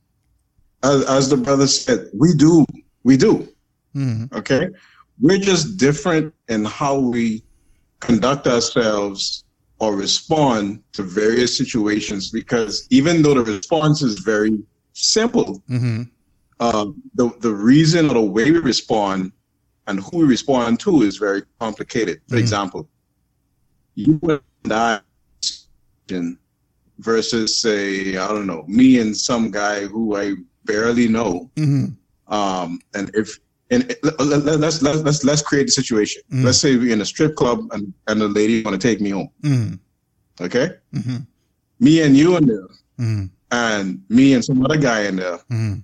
as, 0.83 1.05
as 1.07 1.29
the 1.31 1.37
brother 1.37 1.67
said, 1.67 2.11
we 2.13 2.35
do, 2.35 2.65
we 3.05 3.17
do. 3.17 3.49
Mhm. 3.95 4.31
Okay, 4.35 4.69
we're 5.21 5.39
just 5.39 5.79
different 5.79 6.35
in 6.49 6.67
how 6.67 6.99
we 6.99 7.43
conduct 8.01 8.47
ourselves 8.47 9.45
or 9.79 9.97
respond 9.97 10.83
to 10.93 11.03
various 11.03 11.57
situations. 11.57 12.31
Because 12.31 12.87
even 12.91 13.23
though 13.23 13.33
the 13.35 13.45
response 13.45 14.03
is 14.03 14.19
very 14.19 14.59
simple, 14.97 15.63
Mhm. 15.69 16.11
uh, 16.61 16.87
the 17.15 17.31
the 17.41 17.53
reason 17.55 18.09
or 18.11 18.15
the 18.15 18.21
way 18.23 18.51
we 18.51 18.59
respond 18.59 19.33
and 19.87 20.01
who 20.01 20.19
we 20.19 20.25
respond 20.25 20.81
to 20.81 21.03
is 21.03 21.17
very 21.17 21.43
complicated. 21.61 22.21
For 22.29 22.37
Mhm. 22.37 22.41
example, 22.41 22.89
you 23.95 24.19
and 24.65 24.73
I 24.73 25.01
versus 26.99 27.61
say 27.61 28.17
I 28.17 28.29
don't 28.29 28.47
know 28.47 28.65
me 28.67 28.99
and 29.01 29.15
some 29.17 29.51
guy 29.51 29.87
who 29.87 30.17
I 30.17 30.35
barely 30.65 31.09
know. 31.09 31.51
Mhm. 31.57 31.97
Um, 32.29 32.81
and 32.95 33.11
if 33.15 33.39
and 33.71 33.95
let- 34.03 34.21
let- 34.21 34.45
let- 34.45 34.61
let's 34.61 34.81
let's 34.83 35.01
let's 35.03 35.25
let's 35.25 35.43
create 35.43 35.69
a 35.69 35.73
situation. 35.73 36.23
Mhm. 36.33 36.45
Let's 36.45 36.59
say 36.59 36.77
we're 36.77 36.93
in 36.93 37.01
a 37.03 37.05
strip 37.05 37.35
club 37.37 37.59
and 37.73 37.93
and 38.09 38.21
the 38.21 38.29
lady 38.29 38.63
want 38.63 38.81
to 38.81 38.89
take 38.89 39.01
me 39.01 39.11
home. 39.11 39.29
Mhm. 39.43 39.79
Okay, 40.41 40.71
Mhm. 40.95 41.27
me 41.81 42.01
and 42.03 42.17
you 42.17 42.37
in 42.37 42.47
there, 42.47 42.69
Mhm. 42.99 43.31
And 43.51 44.01
me 44.09 44.35
and 44.35 44.45
some 44.45 44.65
other 44.65 44.77
guy 44.77 45.03
in 45.03 45.17
there 45.17 45.39
Mhm. 45.51 45.83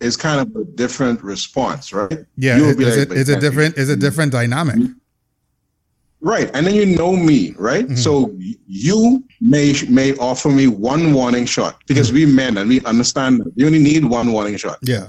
is 0.00 0.16
kind 0.16 0.40
of 0.40 0.54
a 0.56 0.64
different 0.64 1.22
response, 1.22 1.92
right? 1.92 2.24
Yeah, 2.36 2.56
You 2.58 2.74
be 2.74 2.84
it's, 2.84 2.96
like, 2.96 3.10
a, 3.10 3.20
it's 3.20 3.30
a 3.30 3.38
different 3.40 3.76
it's 3.76 3.90
a 3.90 3.96
different 3.96 4.32
dynamic. 4.32 4.76
Right, 6.22 6.50
and 6.52 6.66
then 6.66 6.74
you 6.74 6.84
know 6.84 7.16
me, 7.16 7.54
right? 7.56 7.88
Mhm. 7.88 7.96
So 7.96 8.34
you 8.66 9.24
may 9.40 9.74
may 9.88 10.14
offer 10.16 10.50
me 10.50 10.66
one 10.66 11.14
warning 11.14 11.46
shot 11.46 11.80
because 11.86 12.12
we 12.12 12.26
men 12.26 12.58
and 12.58 12.68
we 12.68 12.80
understand 12.82 13.40
that 13.40 13.52
you 13.56 13.64
only 13.66 13.78
need 13.78 14.04
one 14.04 14.32
warning 14.32 14.56
shot. 14.58 14.78
Yeah. 14.82 15.06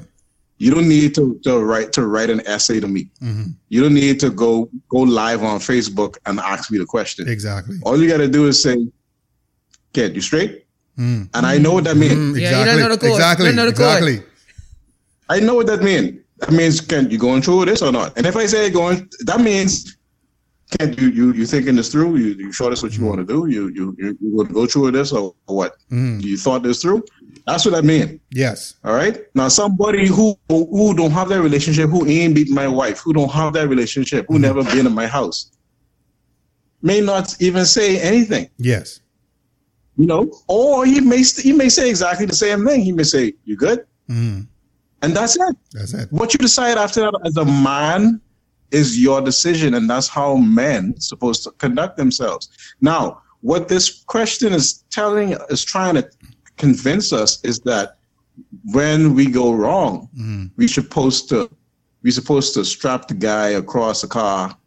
You 0.57 0.69
don't 0.71 0.87
need 0.87 1.15
to, 1.15 1.39
to 1.43 1.59
write 1.59 1.91
to 1.93 2.05
write 2.05 2.29
an 2.29 2.41
essay 2.45 2.79
to 2.79 2.87
me. 2.87 3.09
Mhm. 3.21 3.55
You 3.69 3.81
don't 3.81 3.95
need 3.95 4.19
to 4.21 4.29
go 4.29 4.69
go 4.89 4.99
live 4.99 5.43
on 5.43 5.59
Facebook 5.59 6.17
and 6.27 6.39
ask 6.39 6.71
me 6.71 6.77
the 6.77 6.85
question. 6.85 7.27
Exactly. 7.27 7.77
All 7.83 7.99
you 8.01 8.07
got 8.07 8.17
to 8.17 8.27
do 8.29 8.47
is 8.47 8.61
say, 8.61 8.77
"Kid, 9.93 10.15
you 10.15 10.21
straight?" 10.21 10.63
Mhm. 11.01 11.29
And 11.33 11.45
I 11.45 11.57
know 11.57 11.73
what 11.73 11.83
that 11.85 11.97
means. 11.97 12.13
Yeah, 12.37 12.49
you 12.51 12.61
Exactly. 12.61 12.65
don't 12.65 12.79
know 12.81 12.95
the 12.95 13.01
code. 13.05 13.11
Exactly. 13.11 13.45
You 13.47 13.51
don't 13.55 13.65
know 13.65 13.69
exactly. 13.71 14.23
I 15.29 15.39
know 15.39 15.55
what 15.55 15.67
that 15.67 15.81
means. 15.81 16.19
That 16.39 16.51
means, 16.51 16.81
can 16.81 17.09
you 17.11 17.17
going 17.17 17.41
through 17.41 17.65
this 17.65 17.81
or 17.81 17.91
not? 17.91 18.17
And 18.17 18.25
if 18.25 18.35
I 18.35 18.45
say 18.47 18.69
going, 18.69 19.07
that 19.29 19.39
means, 19.41 19.97
can 20.77 20.93
you 20.93 21.07
you 21.09 21.33
you 21.33 21.45
thinking 21.45 21.75
this 21.75 21.89
through? 21.89 22.15
You 22.17 22.29
you 22.41 22.51
sure 22.51 22.69
that's 22.69 22.81
what 22.83 22.93
you 22.97 23.03
want 23.05 23.19
to 23.19 23.25
do? 23.25 23.39
You 23.55 23.67
you 23.77 23.95
you, 23.97 24.17
you 24.21 24.29
going 24.37 24.51
go 24.53 24.65
through 24.65 24.91
this 24.91 25.11
or 25.11 25.33
what? 25.45 25.75
Mhm. 25.91 26.21
You 26.23 26.37
thought 26.37 26.63
this 26.63 26.81
through? 26.81 27.03
That's 27.45 27.65
what 27.65 27.75
I 27.75 27.81
mean. 27.81 28.19
Yes. 28.31 28.75
All 28.85 28.93
right. 28.93 29.17
Now, 29.35 29.47
somebody 29.49 30.07
who 30.07 30.35
who 30.49 30.93
don't 30.95 31.11
have 31.11 31.27
that 31.29 31.41
relationship, 31.41 31.89
who 31.89 32.05
ain't 32.07 32.35
beat 32.35 32.49
my 32.49 32.67
wife, 32.67 32.99
who 32.99 33.11
don't 33.13 33.31
have 33.31 33.53
that 33.53 33.67
relationship, 33.67 34.25
who 34.29 34.39
never 34.39 34.63
been 34.63 34.85
in 34.87 34.93
my 34.93 35.07
house, 35.07 35.51
may 36.81 37.01
not 37.01 37.35
even 37.41 37.65
say 37.65 37.99
anything. 37.99 38.49
Yes. 38.57 39.00
You 40.01 40.07
know, 40.07 40.31
or 40.47 40.83
he 40.83 40.99
may 40.99 41.21
st- 41.21 41.43
he 41.45 41.53
may 41.53 41.69
say 41.69 41.87
exactly 41.87 42.25
the 42.25 42.35
same 42.45 42.65
thing. 42.65 42.81
He 42.81 42.91
may 42.91 43.03
say, 43.03 43.33
"You 43.45 43.55
good?" 43.55 43.79
Mhm. 44.09 44.47
and 45.03 45.15
that's 45.15 45.35
it. 45.35 45.55
That's 45.73 45.93
it. 45.93 46.11
What 46.11 46.33
you 46.33 46.39
decide 46.39 46.77
after 46.85 47.01
that 47.01 47.13
as 47.23 47.37
a 47.37 47.45
man 47.45 48.19
is 48.71 48.87
your 48.99 49.19
decision, 49.21 49.75
and 49.75 49.87
that's 49.91 50.07
how 50.07 50.37
men 50.37 50.99
supposed 50.99 51.43
to 51.43 51.51
conduct 51.63 51.97
themselves. 51.97 52.49
Now, 52.81 53.19
what 53.41 53.67
this 53.67 53.85
question 54.15 54.53
is 54.53 54.83
telling 54.89 55.37
is 55.51 55.63
trying 55.63 55.95
to 55.99 56.03
convince 56.57 57.13
us 57.13 57.39
is 57.43 57.59
that 57.71 57.97
when 58.77 59.13
we 59.13 59.25
go 59.27 59.53
wrong, 59.53 60.09
Mhm. 60.17 60.49
we 60.57 60.67
supposed 60.67 61.29
to 61.29 61.47
we 62.03 62.09
supposed 62.09 62.55
to 62.55 62.65
strap 62.65 63.07
the 63.07 63.13
guy 63.13 63.49
across 63.49 64.01
the 64.01 64.07
car 64.07 64.57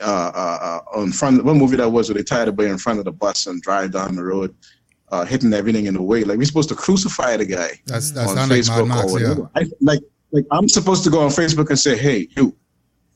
uh, 0.00 0.32
uh, 0.34 0.80
uh, 0.96 1.00
in 1.02 1.12
front. 1.12 1.44
What 1.44 1.56
movie 1.56 1.76
that 1.76 1.88
was 1.88 2.08
where 2.08 2.14
they 2.16 2.22
tied 2.22 2.46
the 2.48 2.52
boy 2.52 2.66
in 2.66 2.78
front 2.78 2.98
of 2.98 3.04
the 3.04 3.12
bus 3.12 3.46
and 3.46 3.60
drive 3.62 3.92
down 3.92 4.16
the 4.16 4.24
road, 4.24 4.54
uh, 5.10 5.24
hitting 5.24 5.52
everything 5.52 5.86
in 5.86 5.94
the 5.94 6.02
way. 6.02 6.24
Like 6.24 6.38
we're 6.38 6.44
supposed 6.44 6.68
to 6.70 6.74
crucify 6.74 7.36
the 7.36 7.44
guy 7.46 7.80
That's 7.86 8.10
that 8.12 8.26
on 8.28 8.36
like 8.36 8.48
Facebook 8.48 8.88
Max. 8.88 9.12
or 9.12 9.20
Yeah. 9.20 9.34
I, 9.54 9.66
like, 9.80 10.00
like 10.32 10.44
I'm 10.50 10.68
supposed 10.68 11.04
to 11.04 11.10
go 11.10 11.20
on 11.20 11.30
Facebook 11.30 11.68
and 11.70 11.78
say, 11.78 11.96
"Hey, 11.96 12.28
you, 12.36 12.56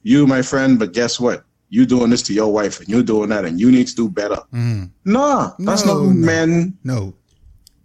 you, 0.02 0.26
my 0.26 0.42
friend," 0.42 0.78
but 0.78 0.92
guess 0.92 1.18
what? 1.18 1.44
You 1.70 1.84
doing 1.84 2.08
this 2.10 2.22
to 2.22 2.32
your 2.32 2.50
wife, 2.52 2.80
and 2.80 2.88
you're 2.88 3.02
doing 3.02 3.28
that, 3.30 3.44
and 3.44 3.60
you 3.60 3.70
need 3.70 3.88
to 3.88 3.94
do 3.94 4.08
better. 4.08 4.38
Mhm. 4.54 4.90
Nah, 5.04 5.52
that's 5.58 5.84
No, 5.84 5.94
not 6.04 6.04
no. 6.04 6.10
men 6.12 6.78
No. 6.84 7.14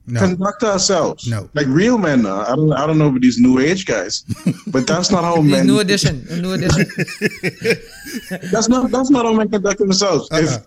No. 0.05 0.19
conduct 0.19 0.63
ourselves. 0.63 1.27
No. 1.29 1.49
like 1.53 1.65
real 1.67 1.97
men. 1.97 2.25
Uh, 2.25 2.43
I 2.47 2.55
don't, 2.57 2.73
I 2.73 2.85
don't 2.85 2.97
know 2.97 3.07
about 3.07 3.21
these 3.21 3.39
new 3.39 3.59
age 3.59 3.85
guys, 3.85 4.23
but 4.67 4.85
that's 4.85 5.09
not 5.11 5.23
how 5.23 5.35
These 5.41 5.51
men. 5.51 5.65
new 5.67 5.79
edition. 5.79 6.25
New 6.41 6.51
edition. 6.53 6.85
That's 8.51 8.67
not 8.69 8.91
that's 8.91 9.09
not 9.09 9.25
how 9.25 9.33
men 9.33 9.49
conduct 9.49 9.79
themselves. 9.79 10.29
Uh-uh. 10.31 10.41
If 10.41 10.57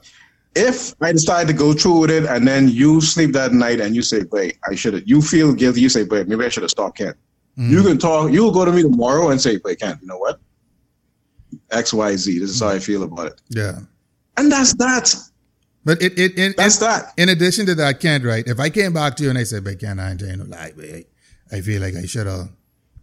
if 0.54 0.94
I 1.02 1.12
decide 1.12 1.46
to 1.48 1.52
go 1.52 1.74
through 1.74 1.98
with 2.00 2.10
it, 2.10 2.24
and 2.24 2.48
then 2.48 2.68
you 2.68 3.00
sleep 3.02 3.32
that 3.32 3.52
night, 3.52 3.78
and 3.80 3.94
you 3.94 4.02
say, 4.02 4.22
"Wait, 4.32 4.56
I 4.68 4.74
should 4.74 4.94
have," 4.94 5.02
you 5.06 5.20
feel 5.20 5.52
guilty. 5.52 5.80
You 5.82 5.88
say, 5.90 6.04
"Wait, 6.04 6.28
maybe 6.28 6.44
I 6.44 6.48
should 6.48 6.62
have 6.62 6.70
stopped 6.70 6.96
Kent." 6.96 7.16
Mhm. 7.58 7.70
You 7.70 7.82
can 7.82 7.98
talk. 7.98 8.32
You 8.32 8.42
will 8.42 8.52
go 8.52 8.64
to 8.64 8.72
me 8.72 8.82
tomorrow 8.82 9.28
and 9.30 9.40
say, 9.40 9.60
"Wait, 9.64 9.80
Kent, 9.80 9.98
you 10.00 10.06
know 10.08 10.16
what? 10.18 10.40
X, 11.70 11.92
Y, 11.92 12.16
Z. 12.16 12.38
This 12.38 12.50
is 12.50 12.60
how 12.60 12.68
I 12.68 12.78
feel 12.78 13.02
about 13.02 13.26
it." 13.26 13.40
Yeah. 13.50 13.80
And 14.38 14.50
that's 14.50 14.72
that. 14.74 15.14
But 15.86 16.02
it 16.02 16.18
it, 16.18 16.36
it 16.36 16.56
That's 16.56 16.78
that. 16.78 17.12
in 17.16 17.28
addition 17.28 17.64
to 17.66 17.74
that, 17.76 18.00
Kent, 18.00 18.24
right? 18.24 18.44
If 18.46 18.58
I 18.58 18.70
came 18.70 18.92
back 18.92 19.14
to 19.16 19.22
you 19.22 19.30
and 19.30 19.38
I 19.38 19.44
said, 19.44 19.62
"But 19.62 19.78
Kent, 19.78 20.00
I 20.00 20.10
ain't 20.10 20.18
telling 20.20 20.38
no 20.40 20.44
lie, 20.46 20.72
but 20.74 20.84
I, 20.84 21.04
I 21.52 21.60
feel 21.60 21.80
like 21.80 21.94
I 21.94 22.06
should 22.06 22.26
have, 22.26 22.48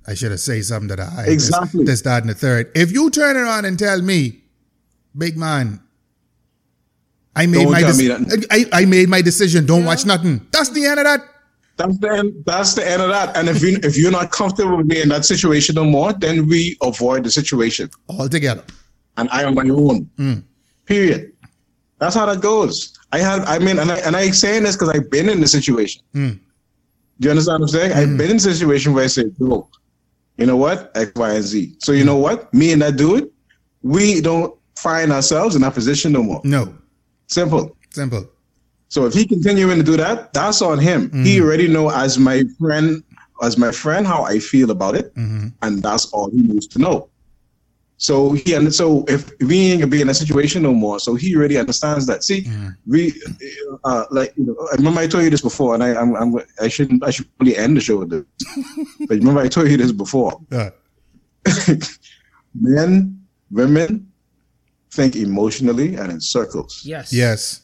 I 0.06 0.14
should 0.16 0.32
have 0.32 0.42
say 0.42 0.62
something 0.62 0.90
that 0.90 1.00
I 1.00 1.26
Exactly. 1.28 1.86
This, 1.86 1.90
this, 1.90 2.02
that, 2.02 2.24
and 2.24 2.30
the 2.30 2.34
third. 2.36 2.70
If 2.76 2.92
you 2.92 3.10
turn 3.10 3.38
around 3.38 3.64
and 3.64 3.80
tell 3.80 4.02
me, 4.02 4.42
big 5.18 5.38
man, 5.38 5.80
I 7.36 7.46
made 7.46 7.64
Don't 7.64 7.72
my 7.72 7.80
tell 7.82 7.92
dec- 7.94 7.98
me 7.98 8.08
that. 8.10 8.48
I, 8.52 8.82
I 8.82 8.86
made 8.86 9.08
my 9.08 9.22
decision. 9.22 9.66
Don't 9.66 9.86
watch 9.86 10.06
nothing. 10.06 10.46
That's 10.52 10.70
the 10.70 10.86
end 10.86 11.00
of 11.00 11.06
that. 11.06 11.22
That's 11.78 11.98
the 12.00 12.12
end. 12.12 12.34
That's 12.46 12.74
the 12.76 12.88
end 12.88 13.02
of 13.02 13.10
that. 13.10 13.36
And 13.38 13.48
if 13.50 13.62
you 13.64 13.80
if 13.82 13.98
you're 13.98 14.12
not 14.12 14.30
comfortable 14.32 14.78
with 14.78 14.86
me 14.88 15.02
in 15.02 15.10
that 15.10 15.26
situation 15.26 15.76
no 15.76 15.86
more, 15.86 16.14
then 16.14 16.48
we 16.48 16.78
avoid 16.84 17.24
the 17.24 17.32
situation, 17.32 17.90
altogether. 18.10 18.64
and 19.18 19.30
I 19.32 19.44
am 19.44 19.56
my 19.56 19.64
own. 19.70 20.10
Mm. 20.20 20.44
Period. 20.86 21.33
That's 22.04 22.16
how 22.16 22.26
that 22.26 22.42
goes. 22.42 23.00
I 23.14 23.20
have. 23.20 23.48
I 23.48 23.60
mean, 23.60 23.80
and 23.80 23.90
I 23.90 23.98
and 24.00 24.14
I 24.14 24.30
saying 24.32 24.64
this 24.64 24.76
because 24.76 24.90
I've 24.90 25.10
been 25.10 25.30
in 25.30 25.40
the 25.40 25.48
situation. 25.48 26.04
Mm. 26.14 26.38
Do 27.20 27.28
you 27.28 27.30
understand 27.30 27.62
what 27.62 27.70
I'm 27.70 27.80
saying? 27.80 27.94
I've 27.94 28.10
hmm. 28.10 28.18
been 28.18 28.32
in 28.32 28.36
a 28.36 28.40
situation 28.42 28.94
where 28.94 29.06
I 29.06 29.08
say, 29.08 29.24
bro, 29.38 29.70
you 30.38 30.46
know 30.46 30.58
what, 30.58 30.92
X, 30.96 31.14
Y, 31.16 31.34
and 31.34 31.44
Z. 31.44 31.76
So 31.80 31.94
you 31.94 32.02
hmm. 32.02 32.08
know 32.08 32.18
what, 32.18 32.54
me 32.54 32.74
and 32.74 32.82
that 32.82 32.98
dude, 32.98 33.32
we 33.84 34.20
don't 34.20 34.54
find 34.76 35.14
ourselves 35.14 35.56
in 35.56 35.62
that 35.62 35.76
position 35.76 36.12
no 36.12 36.24
more. 36.24 36.42
No. 36.44 36.76
Simple. 37.28 37.78
Simple. 37.92 38.28
So 38.90 39.06
if 39.06 39.14
he 39.14 39.26
continuing 39.26 39.78
to 39.78 39.84
do 39.84 39.96
that, 39.96 40.34
that's 40.34 40.62
on 40.62 40.80
him. 40.80 41.10
He 41.24 41.38
hmm. 41.38 41.46
already 41.46 41.70
know 41.70 41.90
as 41.90 42.18
my 42.18 42.44
friend, 42.60 43.02
as 43.42 43.58
my 43.58 43.72
friend, 43.72 44.06
how 44.06 44.24
I 44.24 44.40
feel 44.40 44.72
about 44.72 44.96
it, 44.96 45.14
and 45.62 45.82
that's 45.82 46.08
all 46.12 46.30
he 46.32 46.42
needs 46.42 46.68
to 46.68 46.80
know. 46.80 47.10
So 48.04 48.34
he 48.34 48.54
and 48.54 48.76
so 48.76 49.06
if 49.08 49.32
we 49.40 49.72
ain't 49.72 49.80
gonna 49.80 49.90
be 49.90 50.02
in 50.02 50.10
a 50.10 50.14
situation 50.14 50.62
no 50.64 50.74
more, 50.74 51.00
so 51.00 51.16
he 51.16 51.38
already 51.38 51.58
understands 51.58 52.06
that. 52.08 52.26
See, 52.26 52.46
we 52.86 53.14
uh, 53.86 54.04
like 54.12 54.34
you 54.36 54.48
know, 54.48 54.68
I 54.74 54.76
remember 54.76 55.00
I 55.00 55.08
told 55.08 55.24
you 55.24 55.30
this 55.30 55.42
before, 55.42 55.74
and 55.74 55.82
I 55.82 55.96
I'm, 55.96 56.14
I'm 56.18 56.36
I 56.62 56.68
shouldn't 56.68 57.02
I 57.02 57.12
should 57.12 57.34
probably 57.38 57.56
end 57.56 57.78
the 57.78 57.82
show 57.82 58.00
with 58.00 58.10
this, 58.10 58.26
but 59.08 59.20
remember 59.20 59.40
I 59.40 59.48
told 59.48 59.70
you 59.70 59.78
this 59.78 59.94
before. 59.94 60.38
Uh, 60.52 60.72
Men, 62.54 63.26
women 63.50 64.12
think 64.92 65.16
emotionally 65.16 65.96
and 65.96 66.12
in 66.12 66.20
circles. 66.20 66.82
Yes. 66.84 67.14
yes. 67.14 67.62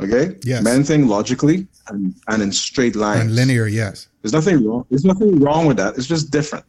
Okay. 0.00 0.34
Yes. 0.44 0.62
Men 0.62 0.82
think 0.82 1.10
logically 1.10 1.68
and, 1.88 2.14
and 2.28 2.42
in 2.42 2.52
straight 2.52 2.96
lines. 2.96 3.20
And 3.20 3.34
linear, 3.36 3.66
yes. 3.66 4.08
There's 4.22 4.32
nothing 4.32 4.66
wrong. 4.66 4.86
There's 4.88 5.04
nothing 5.04 5.40
wrong 5.40 5.66
with 5.66 5.76
that. 5.76 5.98
It's 5.98 6.06
just 6.06 6.30
different. 6.30 6.64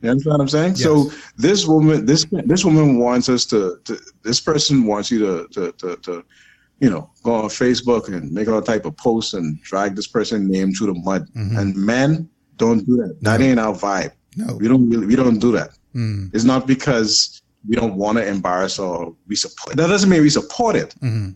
You 0.00 0.10
understand 0.10 0.34
what 0.34 0.40
I'm 0.40 0.48
saying? 0.48 0.76
So 0.76 1.10
this 1.36 1.66
woman, 1.66 2.06
this 2.06 2.24
this 2.30 2.64
woman 2.64 2.98
wants 2.98 3.28
us 3.28 3.44
to, 3.46 3.80
to 3.84 3.98
this 4.22 4.40
person 4.40 4.86
wants 4.86 5.10
you 5.10 5.18
to, 5.18 5.48
to 5.48 5.72
to 5.72 5.96
to 5.96 6.24
you 6.78 6.88
know 6.88 7.10
go 7.24 7.34
on 7.34 7.44
Facebook 7.48 8.08
and 8.08 8.30
make 8.30 8.48
all 8.48 8.62
type 8.62 8.84
of 8.84 8.96
posts 8.96 9.34
and 9.34 9.60
drag 9.62 9.96
this 9.96 10.06
person 10.06 10.48
name 10.48 10.72
through 10.72 10.88
the 10.88 11.00
mud. 11.00 11.26
Mm-hmm. 11.34 11.58
And 11.58 11.76
men 11.76 12.28
don't 12.56 12.86
do 12.86 12.96
that. 12.98 13.16
That 13.22 13.40
ain't 13.40 13.58
our 13.58 13.74
vibe. 13.74 14.12
No. 14.36 14.56
We 14.56 14.68
don't 14.68 14.88
really 14.88 15.06
we 15.06 15.16
don't 15.16 15.38
do 15.38 15.50
that. 15.52 15.70
Mm. 15.94 16.32
It's 16.32 16.44
not 16.44 16.66
because 16.66 17.42
we 17.68 17.74
don't 17.74 17.96
want 17.96 18.18
to 18.18 18.26
embarrass 18.26 18.78
or 18.78 19.16
we 19.26 19.34
support. 19.34 19.76
That 19.76 19.88
doesn't 19.88 20.08
mean 20.08 20.22
we 20.22 20.30
support 20.30 20.76
it. 20.76 20.94
Mm-hmm. 21.02 21.30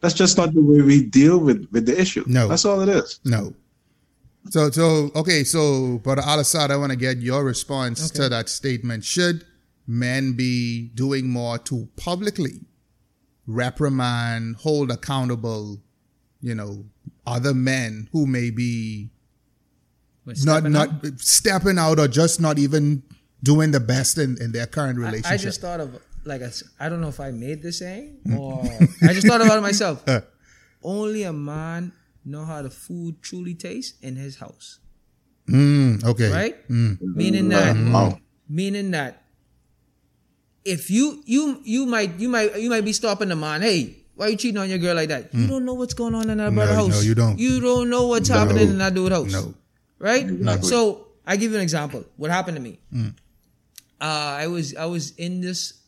That's 0.00 0.14
just 0.14 0.36
not 0.36 0.52
the 0.52 0.60
way 0.60 0.82
we 0.82 1.04
deal 1.04 1.38
with 1.38 1.68
with 1.70 1.86
the 1.86 1.98
issue. 2.00 2.24
No. 2.26 2.48
that's 2.48 2.64
all 2.64 2.80
it 2.80 2.88
is. 2.88 3.20
No. 3.24 3.54
So, 4.50 4.70
so 4.70 5.10
okay. 5.14 5.44
So, 5.44 5.98
Brother 5.98 6.22
Al'Asad, 6.22 6.70
I 6.70 6.76
want 6.76 6.90
to 6.90 6.96
get 6.96 7.18
your 7.18 7.44
response 7.44 8.10
to 8.10 8.28
that 8.28 8.48
statement. 8.48 9.04
Should 9.04 9.44
men 9.86 10.32
be 10.32 10.88
doing 10.94 11.28
more 11.28 11.58
to 11.58 11.88
publicly 11.96 12.60
reprimand, 13.46 14.56
hold 14.56 14.90
accountable, 14.90 15.80
you 16.40 16.54
know, 16.54 16.84
other 17.26 17.54
men 17.54 18.08
who 18.12 18.26
may 18.26 18.50
be 18.50 19.10
not 20.44 20.64
not 20.64 20.90
stepping 21.16 21.78
out 21.78 21.98
or 21.98 22.08
just 22.08 22.40
not 22.40 22.58
even 22.58 23.02
doing 23.42 23.70
the 23.70 23.80
best 23.80 24.18
in, 24.18 24.40
in 24.40 24.52
their 24.52 24.66
current 24.66 24.98
relationship? 24.98 25.32
I 25.32 25.36
just 25.36 25.60
thought 25.60 25.80
of 25.80 26.00
like 26.24 26.42
I 26.78 26.88
don't 26.88 27.00
know 27.00 27.08
if 27.08 27.20
I 27.20 27.30
made 27.30 27.62
the 27.62 27.72
saying 27.72 28.20
or 28.36 28.62
I 29.02 29.12
just 29.12 29.26
thought 29.26 29.40
about 29.40 29.58
it 29.58 29.62
myself. 29.62 30.02
Uh. 30.08 30.20
Only 30.84 31.22
a 31.22 31.32
man 31.32 31.92
know 32.24 32.44
how 32.44 32.62
the 32.62 32.70
food 32.70 33.20
truly 33.22 33.54
tastes 33.54 33.98
in 34.00 34.16
his 34.16 34.36
house, 34.36 34.78
Mm, 35.48 36.04
okay. 36.04 36.30
right? 36.30 36.56
Meaning 36.70 37.48
that 37.50 37.76
Wow. 37.76 38.18
meaning 38.48 38.92
that 38.92 39.22
if 40.64 40.90
you 40.90 41.22
you 41.26 41.60
you 41.64 41.86
might 41.86 42.18
you 42.20 42.28
might 42.28 42.58
you 42.60 42.70
might 42.70 42.84
be 42.84 42.92
stopping 42.92 43.28
the 43.28 43.36
man 43.36 43.62
hey 43.62 43.96
why 44.14 44.28
you 44.28 44.36
cheating 44.36 44.58
on 44.58 44.68
your 44.68 44.78
girl 44.78 44.94
like 44.94 45.08
that? 45.08 45.32
You 45.34 45.46
don't 45.48 45.64
know 45.64 45.72
what's 45.74 45.94
going 45.94 46.14
on 46.14 46.28
in 46.28 46.36
that 46.38 46.52
brother 46.54 46.72
no, 46.72 46.78
house. 46.84 46.90
No, 46.90 47.00
you 47.00 47.14
don't. 47.14 47.38
you 47.38 47.60
don't 47.60 47.88
know 47.88 48.06
what's 48.08 48.28
happening 48.28 48.68
in 48.68 48.78
that 48.78 48.92
dude 48.94 49.10
house. 49.10 49.32
No. 49.32 49.54
right? 49.98 50.28
Exactly. 50.28 50.68
so 50.68 51.08
i 51.26 51.36
give 51.36 51.50
you 51.50 51.56
an 51.56 51.62
example. 51.62 52.04
What 52.16 52.30
happened 52.30 52.56
to 52.56 52.62
me? 52.62 52.78
Uh, 54.00 54.04
i 54.44 54.46
was 54.46 54.76
i 54.76 54.84
was 54.86 55.12
in 55.16 55.40
this 55.40 55.80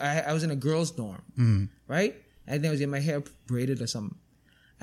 I, 0.00 0.20
I 0.22 0.32
was 0.32 0.44
in 0.44 0.50
a 0.50 0.56
girls 0.56 0.92
dorm. 0.92 1.22
Right? 1.88 2.14
I 2.46 2.52
think 2.52 2.66
i 2.66 2.70
was 2.70 2.78
getting 2.78 2.90
my 2.92 3.00
hair 3.00 3.22
braided 3.46 3.82
or 3.82 3.86
something 3.86 4.16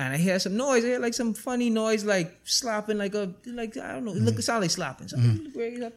and 0.01 0.13
I 0.13 0.17
hear 0.17 0.39
some 0.39 0.57
noise. 0.57 0.83
I 0.83 0.87
hear 0.87 0.99
like 0.99 1.13
some 1.13 1.33
funny 1.33 1.69
noise, 1.69 2.03
like 2.03 2.39
slapping, 2.43 2.97
like 2.97 3.13
a 3.13 3.33
like 3.45 3.77
I 3.77 3.93
don't 3.93 4.05
know. 4.05 4.13
It 4.13 4.21
look 4.21 4.39
it 4.39 4.41
sound 4.41 4.61
like 4.61 4.71
slapping. 4.71 5.07
So 5.07 5.17
mm-hmm. 5.17 5.83
up. 5.83 5.93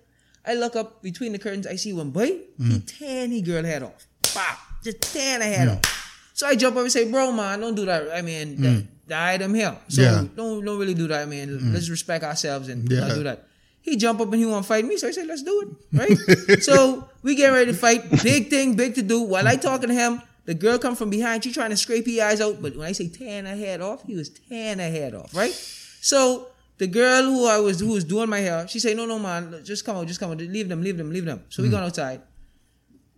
I 0.47 0.55
look 0.55 0.77
up 0.77 1.03
between 1.03 1.33
the 1.33 1.39
curtains. 1.39 1.67
I 1.67 1.77
see 1.77 1.93
one 1.93 2.11
boy. 2.11 2.27
He 2.27 2.43
mm-hmm. 2.61 2.79
tan 2.85 3.31
he 3.31 3.41
girl 3.41 3.65
head 3.65 3.83
off. 3.83 4.07
Pop, 4.23 4.59
just 4.83 5.01
tan 5.13 5.41
her 5.41 5.47
head 5.47 5.69
off. 5.69 6.31
So 6.35 6.47
I 6.47 6.55
jump 6.57 6.77
up 6.77 6.83
and 6.83 6.93
say, 6.93 7.11
"Bro, 7.11 7.33
man, 7.33 7.61
don't 7.61 7.75
do 7.75 7.87
that. 7.87 8.13
I 8.13 8.21
mean, 8.21 8.61
the, 8.61 8.87
the 9.07 9.17
item 9.17 9.55
here. 9.55 9.77
So 9.89 10.03
Yeah. 10.03 10.25
don't 10.37 10.65
don't 10.65 10.79
really 10.79 10.95
do 10.95 11.09
that. 11.09 11.23
I 11.23 11.27
mean, 11.27 11.49
mm. 11.49 11.73
let's 11.73 11.89
respect 11.89 12.25
ourselves 12.25 12.69
and 12.69 12.91
Yeah. 12.91 13.01
not 13.01 13.15
do 13.15 13.23
that." 13.25 13.47
He 13.81 13.97
jump 13.97 14.21
up 14.21 14.33
and 14.33 14.37
he 14.37 14.47
want 14.47 14.65
to 14.65 14.69
fight 14.69 14.85
me. 14.85 14.97
So 14.97 15.09
I 15.09 15.13
said, 15.13 15.27
"Let's 15.27 15.43
do 15.43 15.55
it." 15.63 15.69
Right. 15.93 16.63
so 16.69 17.09
we 17.23 17.37
get 17.37 17.51
ready 17.51 17.73
to 17.73 17.77
fight. 17.77 18.11
Big 18.23 18.51
thing, 18.51 18.75
big 18.75 18.95
to 18.97 19.03
do. 19.03 19.23
While 19.23 19.47
I 19.47 19.57
talking 19.57 19.89
to 19.89 19.95
him, 19.95 20.21
the 20.45 20.55
girl 20.55 20.79
come 20.79 20.95
from 20.95 21.11
behind. 21.11 21.45
She 21.45 21.53
trying 21.53 21.71
to 21.71 21.77
scrape 21.77 22.07
his 22.07 22.21
eyes 22.21 22.41
out. 22.41 22.61
But 22.61 22.77
when 22.77 22.87
I 22.87 22.93
say 22.93 23.09
tan 23.09 23.47
her 23.47 23.57
head 23.57 23.81
off, 23.81 24.05
he 24.05 24.15
was 24.15 24.29
tan 24.29 24.79
her 24.79 24.91
head 24.91 25.15
off. 25.15 25.35
Right. 25.35 25.53
So 25.53 26.49
the 26.79 26.87
girl 26.87 27.23
who 27.23 27.47
I 27.47 27.59
was 27.59 27.81
who 27.81 27.93
was 27.93 28.05
doing 28.05 28.29
my 28.29 28.41
hair, 28.41 28.67
she 28.69 28.79
say, 28.79 28.95
"No, 28.95 29.07
no, 29.07 29.19
man, 29.19 29.61
just 29.65 29.85
come 29.85 29.97
out, 29.97 30.07
just 30.07 30.21
come 30.21 30.31
out, 30.31 30.39
leave 30.39 30.69
them, 30.69 30.83
leave 30.83 30.97
them, 30.97 31.11
leave 31.11 31.25
them." 31.25 31.45
So 31.49 31.63
we 31.63 31.69
hmm. 31.69 31.75
gone 31.75 31.85
outside. 31.85 32.21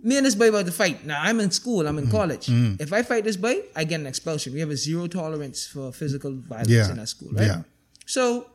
Me 0.03 0.19
and 0.19 0.27
this 0.27 0.35
boy 0.35 0.51
about 0.51 0.67
to 0.67 0.73
fight. 0.73 1.05
Now 1.05 1.21
I'm 1.23 1.41
in 1.41 1.51
school, 1.51 1.87
I'm 1.87 1.99
in 1.99 2.05
hmm. 2.05 2.11
college. 2.11 2.47
Hmm. 2.47 2.75
If 2.79 2.93
I 2.93 3.03
fight 3.03 3.25
this 3.25 3.37
boy, 3.37 3.63
I 3.75 3.85
get 3.85 4.01
an 4.01 4.07
expulsion. 4.07 4.53
We 4.53 4.61
have 4.61 4.71
a 4.71 4.77
zero 4.77 5.07
tolerance 5.07 5.67
for 5.67 5.93
physical 5.93 6.33
violence 6.33 6.69
Yeah. 6.69 6.93
in 6.93 6.99
our 6.99 7.07
school, 7.07 7.31
right? 7.33 7.47
Yeah. 7.47 7.63
So 8.05 8.47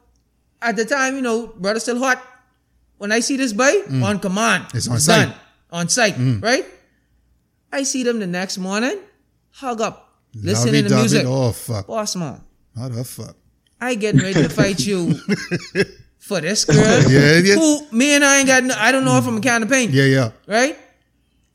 at 0.62 0.76
the 0.76 0.86
time, 0.86 1.16
you 1.16 1.22
know, 1.22 1.48
brother 1.48 1.80
still 1.80 2.00
hot. 2.00 2.22
When 3.00 3.12
I 3.12 3.20
see 3.20 3.36
this 3.36 3.52
boy, 3.52 3.82
on 4.04 4.20
command. 4.20 4.68
It's 4.76 4.88
on 4.88 5.00
done. 5.00 5.30
Mm. 5.30 5.38
On 5.72 5.90
site, 5.90 6.16
right? 6.40 6.66
I 7.72 7.84
see 7.84 8.04
them 8.04 8.20
the 8.20 8.28
next 8.28 8.58
morning, 8.58 9.00
hug 9.52 9.82
up, 9.82 10.10
listening 10.34 10.86
to 10.88 10.96
music. 10.96 11.26
Oh 11.28 11.52
fuck. 11.52 11.88
Boss 11.88 12.16
man, 12.16 12.42
How 12.76 12.90
the 12.90 13.04
fuck? 13.04 13.36
I 13.80 13.96
getting 13.96 14.22
ready 14.22 14.42
to 14.44 14.50
fight 14.50 14.80
you 14.80 15.14
for 16.20 16.42
this 16.42 16.66
girl. 16.66 16.78
Yeah, 17.10 17.38
yeah. 17.40 17.56
Who 17.56 17.88
me 17.92 18.14
and 18.16 18.24
I 18.24 18.40
ain't 18.40 18.48
got. 18.48 18.64
No, 18.64 18.76
I 18.78 18.92
don't 18.92 19.04
know 19.06 19.14
her 19.16 19.22
from 19.22 19.38
a 19.38 19.42
can 19.42 19.64
of 19.64 19.70
paint. 19.70 19.92
Yeah, 19.92 20.04
yeah. 20.06 20.32
Right. 20.48 20.78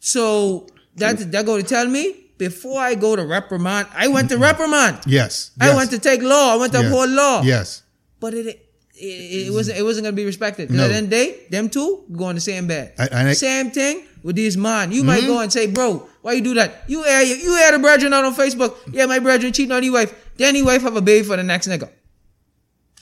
So 0.01 0.67
that 0.97 1.31
that 1.33 1.47
go 1.47 1.57
to 1.57 1.63
tell 1.63 1.87
me 1.87 2.15
before 2.39 2.81
I 2.81 2.95
go 2.95 3.17
to 3.17 3.25
reprimand. 3.25 3.89
I 3.95 4.09
went 4.09 4.29
to 4.31 4.39
reprimand. 4.39 4.99
Yes. 5.07 5.53
I 5.61 5.67
yes. 5.69 5.77
went 5.77 5.91
to 5.91 5.99
take 5.99 6.23
law. 6.23 6.55
I 6.55 6.57
went 6.57 6.73
to 6.73 6.81
Yeah. 6.81 6.87
uphold 6.89 7.11
law. 7.11 7.43
Yes. 7.43 7.83
But 8.21 8.35
it 8.35 8.47
it, 8.47 9.47
it 9.49 9.53
wasn't 9.53 9.79
it 9.79 9.83
wasn't 9.83 10.05
gonna 10.05 10.17
be 10.17 10.25
respected. 10.25 10.71
No. 10.71 10.85
At 10.85 10.89
the 10.89 10.95
end 10.97 11.05
of 11.05 11.11
the 11.11 11.17
day, 11.17 11.47
them 11.51 11.69
two 11.69 12.05
go 12.13 12.29
in 12.31 12.35
the 12.37 12.41
same 12.41 12.67
bed. 12.67 12.95
I- 12.99 13.09
I- 13.31 13.33
same 13.35 13.71
thing 13.71 14.03
with 14.27 14.35
these 14.37 14.57
man. 14.57 14.91
You 14.93 15.05
might 15.05 15.25
go 15.25 15.39
and 15.41 15.53
say, 15.53 15.67
bro, 15.69 16.07
why 16.23 16.33
you 16.33 16.43
do 16.43 16.55
that? 16.55 16.83
You 16.89 17.05
air 17.07 17.23
you 17.23 17.57
air 17.63 17.73
the 17.73 17.79
brethren 17.79 18.13
out 18.13 18.25
on 18.25 18.35
Facebook. 18.35 18.75
Yeah, 18.93 19.07
my 19.07 19.21
brethren 19.21 19.53
cheating 19.53 19.73
on 19.73 19.83
your 19.85 19.93
wife. 19.95 20.13
Then 20.37 20.57
your 20.57 20.67
wife 20.67 20.83
have 20.83 20.97
a 20.97 21.01
baby 21.01 21.25
for 21.27 21.37
the 21.37 21.45
next 21.45 21.69
nigga. 21.69 21.89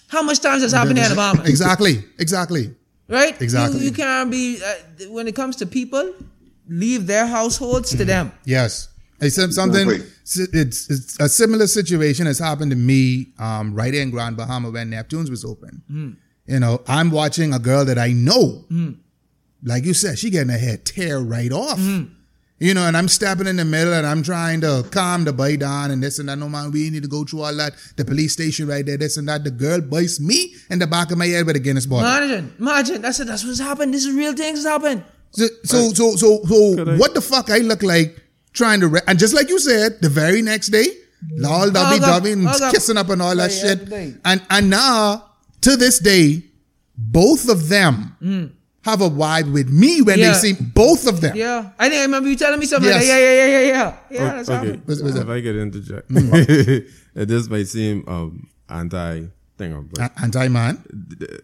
How 0.09 0.23
much 0.23 0.41
times 0.41 0.63
has 0.63 0.73
happened 0.73 0.99
in 0.99 1.05
Alabama? 1.05 1.43
Exactly. 1.47 2.05
Exactly. 2.19 2.75
Right? 3.09 3.41
Exactly. 3.41 3.81
You, 3.81 3.87
you 3.87 3.93
can't 3.93 4.31
be 4.31 4.61
uh, 4.65 4.75
when 5.11 5.27
it 5.27 5.35
comes 5.35 5.57
to 5.57 5.67
people, 5.67 6.15
leave 6.69 7.07
their 7.07 7.27
households 7.27 7.89
Mm-hmm. 7.91 7.99
to 7.99 8.05
them. 8.05 8.33
Yes. 8.45 8.89
It's 9.21 9.37
some- 9.37 9.53
something. 9.53 9.89
It's, 9.91 10.39
it's 10.39 11.17
a 11.21 11.29
similar 11.29 11.67
situation 11.67 12.27
has 12.27 12.39
happened 12.39 12.71
to 12.71 12.77
me 12.77 13.29
um, 13.39 13.75
right 13.75 13.95
in 13.95 14.11
Grand 14.11 14.37
Bahama 14.37 14.71
when 14.71 14.91
Neptunes 14.91 15.29
was 15.31 15.45
open. 15.45 15.83
You 16.47 16.61
know, 16.61 16.83
I'm 16.87 17.11
watching 17.11 17.53
a 17.55 17.59
girl 17.59 17.85
that 17.87 17.99
I 17.99 18.13
know. 18.13 18.65
Like 19.65 19.85
you 19.85 19.95
said, 19.95 20.19
she 20.19 20.31
getting 20.31 20.51
her 20.51 20.59
hair 20.59 20.77
tear 20.77 21.19
right 21.21 21.51
off. 21.53 21.79
Mm-hmm. 21.79 22.13
You 22.61 22.73
know, 22.73 22.87
and 22.87 22.97
I'm 22.97 23.09
stepping 23.09 23.47
in 23.49 23.57
the 23.57 23.65
middle 23.65 23.93
and 23.93 24.07
I'm 24.07 24.23
trying 24.23 24.61
to 24.61 24.87
calm 24.91 25.25
the 25.25 25.33
boy 25.33 25.57
down 25.57 25.91
and 25.91 26.03
this 26.03 26.19
and 26.19 26.29
that. 26.29 26.39
No 26.39 26.49
man, 26.49 26.71
we 26.71 26.89
need 26.89 27.03
to 27.03 27.09
go 27.09 27.25
through 27.25 27.43
all 27.43 27.55
that. 27.57 27.75
The 27.97 28.05
police 28.05 28.33
station 28.33 28.69
right 28.69 28.87
there, 28.87 28.97
this 28.97 29.17
and 29.17 29.29
that. 29.29 29.43
The 29.43 29.51
girl 29.51 29.81
bites 29.81 30.21
me 30.21 30.55
in 30.71 30.79
the 30.79 30.87
back 30.87 31.11
of 31.11 31.19
my 31.19 31.27
head 31.27 31.47
with 31.47 31.57
a 31.57 31.59
Guinness 31.59 31.85
bottle. 31.85 32.09
Imagine, 32.09 32.55
imagine. 32.59 33.03
That's 33.03 33.19
it. 33.21 33.27
That's 33.27 33.45
what's 33.45 33.59
happened. 33.59 33.93
This 33.93 34.07
is 34.07 34.15
real 34.15 34.35
things 34.35 34.63
that's 34.63 34.73
happened. 34.73 35.05
So, 35.33 35.47
so, 35.65 35.89
so, 35.93 36.17
so, 36.17 36.43
so 36.45 36.75
Could 36.77 36.89
I- 36.91 36.97
what 36.97 37.13
the 37.15 37.21
fuck 37.21 37.51
I 37.51 37.59
look 37.59 37.83
like 37.83 38.23
trying 38.53 38.81
to, 38.81 38.89
re- 38.89 39.01
and 39.09 39.19
just 39.19 39.35
like 39.35 39.49
you 39.49 39.59
said, 39.59 40.01
the 40.01 40.09
very 40.09 40.41
next 40.41 40.69
day, 40.69 40.87
lol, 41.37 41.71
dubby, 41.71 41.99
Hug 41.99 42.03
up, 42.03 42.23
dubby, 42.23 42.33
and 42.35 42.47
up. 42.47 42.73
kissing 42.73 42.97
up 42.97 43.09
and 43.11 43.21
all 43.21 43.35
that 43.35 43.51
Right, 43.51 43.79
shit. 43.91 44.19
And, 44.25 44.41
and 44.49 44.71
now, 44.71 45.33
to 45.63 45.77
this 45.77 45.99
day, 45.99 46.45
both 46.97 47.49
of 47.49 47.69
them 47.69 48.17
mm. 48.23 48.53
Have 48.85 49.01
a 49.01 49.09
vibe 49.11 49.53
with 49.53 49.71
me 49.71 50.03
when. 50.03 50.19
Yeah. 50.19 50.33
they 50.33 50.39
see 50.39 50.53
both 50.63 51.07
of 51.07 51.21
them. 51.21 51.37
Yeah, 51.37 51.71
I 51.79 51.89
think 51.89 52.01
I 52.01 52.03
remember 52.05 52.29
you 52.29 52.37
telling 52.37 52.61
me 52.61 52.67
something. 52.67 52.89
Yes. 52.91 53.01
Like 53.01 53.09
that. 53.09 53.21
Yeah, 53.21 53.35
yeah, 53.35 53.47
yeah, 53.47 53.61
yeah, 53.61 53.69
yeah. 53.69 53.97
Yeah, 54.11 54.21
O- 54.33 54.37
that's 54.37 54.49
okay, 54.49 54.57
happened. 54.67 54.83
What's- 54.87 55.03
what's 55.03 55.17
if? 55.17 55.29
I 55.29 55.41
could 55.43 55.57
interject. 55.57 56.11
Uh, 57.17 57.25
this 57.25 57.49
might 57.49 57.69
seem 57.69 58.05
um, 58.09 58.49
anti 58.69 59.27
thing, 59.57 59.89
but 59.93 60.11
Anti 60.21 60.49
man. 60.49 60.85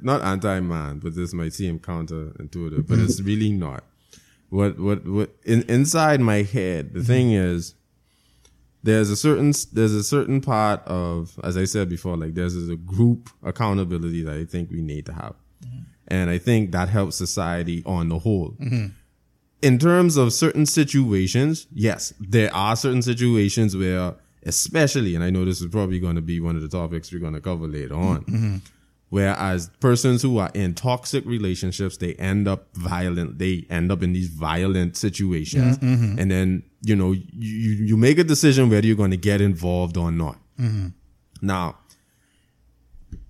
not 0.01 0.21
anti 0.23 0.59
man, 0.61 0.99
but 0.99 1.15
this 1.15 1.33
might 1.33 1.53
seem 1.55 1.79
counterintuitive, 1.79 2.89
but 2.89 2.99
it's 2.99 3.21
really 3.21 3.53
not. 3.53 3.85
What 4.49 4.81
what 4.81 5.07
what 5.07 5.31
in, 5.45 5.63
inside 5.71 6.21
my 6.21 6.43
head, 6.43 6.93
the 6.93 7.05
thing 7.05 7.31
is, 7.33 7.75
there's 8.83 9.11
a 9.11 9.17
certain 9.17 9.53
there's 9.73 9.93
a 9.95 10.03
certain 10.03 10.41
part 10.41 10.83
of, 10.87 11.39
as 11.45 11.57
I 11.57 11.65
said 11.67 11.89
before, 11.89 12.17
like 12.17 12.35
there's 12.35 12.57
a 12.69 12.75
group 12.77 13.31
accountability 13.45 14.25
that 14.25 14.35
I 14.35 14.45
think 14.45 14.71
we 14.73 14.83
need 14.83 15.07
to 15.07 15.13
have. 15.13 15.37
And 16.11 16.29
I 16.29 16.39
think 16.39 16.73
that 16.73 16.89
helps 16.89 17.17
society 17.17 17.83
on 17.87 18.09
the 18.09 18.19
whole. 18.19 18.57
Mm-hmm. 18.61 18.87
In 19.63 19.79
terms 19.79 20.17
of 20.17 20.33
certain 20.33 20.67
situations, 20.67 21.67
yes, 21.73 22.13
there 22.19 22.53
are 22.55 22.75
certain 22.75 23.03
situations 23.03 23.77
where, 23.77 24.15
especially, 24.45 25.15
and 25.15 25.23
I 25.23 25.31
know 25.31 25.45
this 25.45 25.61
is 25.61 25.69
probably 25.69 26.01
going 26.01 26.17
to 26.17 26.23
be 26.23 26.41
one 26.41 26.57
of 26.57 26.63
the 26.63 26.69
topics 26.69 27.13
we're 27.13 27.21
going 27.21 27.35
to 27.35 27.41
cover 27.41 27.67
later 27.67 27.95
on, 27.95 28.23
mm-hmm. 28.23 28.35
mm-hmm. 28.37 28.57
whereas 29.11 29.71
persons 29.79 30.23
who 30.23 30.39
are 30.39 30.51
in 30.55 30.75
toxic 30.75 31.27
relationships, 31.27 31.99
they 31.99 32.15
end 32.15 32.49
up 32.49 32.75
violent, 32.75 33.39
they 33.39 33.67
end 33.69 33.93
up 33.93 34.03
in 34.03 34.15
these 34.15 34.29
violent 34.29 34.97
situations. 34.97 35.77
And 35.79 36.31
then, 36.31 36.63
you 36.83 36.97
know, 36.97 37.13
you, 37.13 37.71
you 37.85 37.97
make 37.99 38.19
a 38.19 38.25
decision 38.25 38.71
whether 38.71 38.87
you're 38.87 38.97
going 38.97 39.11
to 39.11 39.19
get 39.19 39.43
involved 39.43 39.97
or 39.99 40.11
not. 40.11 40.39
Now, 41.43 41.77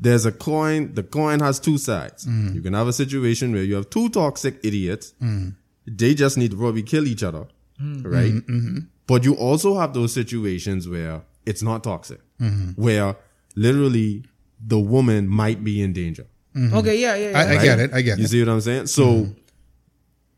there's 0.00 0.24
a 0.24 0.32
coin, 0.32 0.94
the 0.94 1.02
coin 1.02 1.40
has 1.40 1.60
two 1.60 1.76
sides. 1.78 2.26
Mm. 2.26 2.54
You 2.54 2.62
can 2.62 2.72
have 2.72 2.88
a 2.88 2.92
situation 2.92 3.52
where 3.52 3.62
you 3.62 3.74
have 3.74 3.90
two 3.90 4.08
toxic 4.08 4.58
idiots. 4.64 5.12
Mm. 5.22 5.54
They 5.86 6.14
just 6.14 6.38
need 6.38 6.52
to 6.52 6.56
probably 6.56 6.82
kill 6.82 7.06
each 7.06 7.22
other, 7.22 7.46
mm. 7.80 8.04
right? 8.04 8.32
Mm-hmm. 8.32 8.56
Mm-hmm. 8.56 8.78
But 9.06 9.24
you 9.24 9.34
also 9.34 9.78
have 9.78 9.92
those 9.92 10.12
situations 10.12 10.88
where 10.88 11.22
it's 11.44 11.62
not 11.62 11.84
toxic, 11.84 12.20
mm-hmm. 12.40 12.80
where 12.80 13.16
literally 13.56 14.24
the 14.64 14.78
woman 14.78 15.28
might 15.28 15.62
be 15.62 15.82
in 15.82 15.92
danger. 15.92 16.26
Okay, 16.56 16.98
yeah, 16.98 17.14
yeah, 17.14 17.30
yeah. 17.30 17.38
I, 17.38 17.58
I 17.58 17.62
get 17.62 17.78
it. 17.78 17.94
I 17.94 18.02
get 18.02 18.18
You 18.18 18.22
it. 18.24 18.24
You 18.24 18.26
see 18.26 18.40
what 18.40 18.52
I'm 18.52 18.60
saying? 18.60 18.86
So 18.86 19.28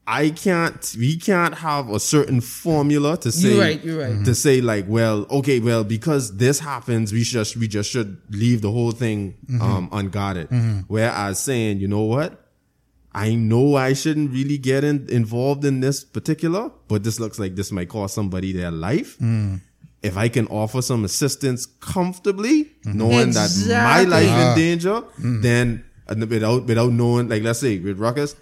I 0.07 0.31
can't, 0.31 0.97
we 0.99 1.17
can't 1.17 1.55
have 1.55 1.89
a 1.89 2.01
certain 2.01 2.41
formula 2.41 3.17
to 3.19 3.31
say, 3.31 3.51
You're 3.53 3.61
right, 3.61 3.85
you're 3.85 4.01
right. 4.01 4.25
to 4.25 4.35
say 4.35 4.61
like, 4.61 4.87
well, 4.89 5.27
okay, 5.31 5.61
well, 5.61 5.85
because 5.85 6.37
this 6.37 6.59
happens, 6.59 7.13
we 7.13 7.23
just, 7.23 7.57
we 7.57 7.69
just 7.69 7.89
should 7.91 8.21
leave 8.31 8.63
the 8.63 8.71
whole 8.73 8.91
thing, 8.91 9.35
um, 9.61 9.89
unguarded. 9.93 10.49
Whereas 10.89 11.39
saying, 11.39 11.79
you 11.79 11.87
know 11.89 12.03
what? 12.03 12.39
I 13.15 13.35
know 13.35 13.77
I 13.77 13.93
shouldn't 13.93 14.33
really 14.33 14.59
get 14.59 14.85
in, 14.85 15.07
involved 15.11 15.65
in 15.65 15.81
this 15.81 16.03
particular, 16.03 16.71
but 16.89 17.05
this 17.05 17.21
looks 17.21 17.39
like 17.39 17.55
this 17.55 17.71
might 17.71 17.89
cost 17.89 18.15
somebody 18.15 18.53
their 18.53 18.71
life. 18.71 19.17
If 20.03 20.17
I 20.17 20.29
can 20.29 20.49
offer 20.49 20.83
some 20.83 21.05
assistance 21.05 21.65
comfortably, 21.67 22.73
knowing 22.85 23.31
that 23.33 23.51
my 23.69 24.03
life 24.03 24.29
Ah. 24.29 24.51
in 24.53 24.59
danger, 24.59 25.03
then 25.19 25.85
uh, 26.09 26.17
without 26.29 26.67
without 26.67 26.91
knowing, 26.93 27.29
like 27.29 27.43
let's 27.45 27.61
say 27.61 27.79
with 27.79 28.01
Ruckus, 28.01 28.35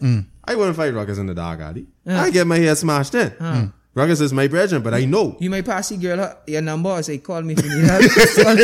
I 0.51 0.57
wouldn't 0.57 0.77
fight 0.77 0.93
Ruckus 0.93 1.19
in 1.19 1.27
the 1.27 1.35
dark 1.35 1.61
alley. 1.61 1.87
I 2.05 2.31
get 2.31 2.45
my 2.45 2.59
head 2.59 2.77
smashed 2.77 3.15
in. 3.15 3.31
Hmm. 3.31 3.65
Ruckus 3.95 4.21
is 4.21 4.33
my 4.33 4.49
brethren, 4.49 4.83
but 4.83 4.93
I 4.93 5.05
know. 5.05 5.37
You 5.39 5.49
may 5.49 5.63
pass 5.63 5.91
the 5.91 5.97
girl 5.97 6.19
her, 6.19 6.39
your 6.47 6.61
number 6.61 6.91
or 6.91 7.03
say, 7.05 7.19
call 7.19 7.43
me 7.43 7.55
if 7.57 7.65
you 7.65 7.71
need 7.71 7.89
help. 7.89 8.03
call, 8.35 8.57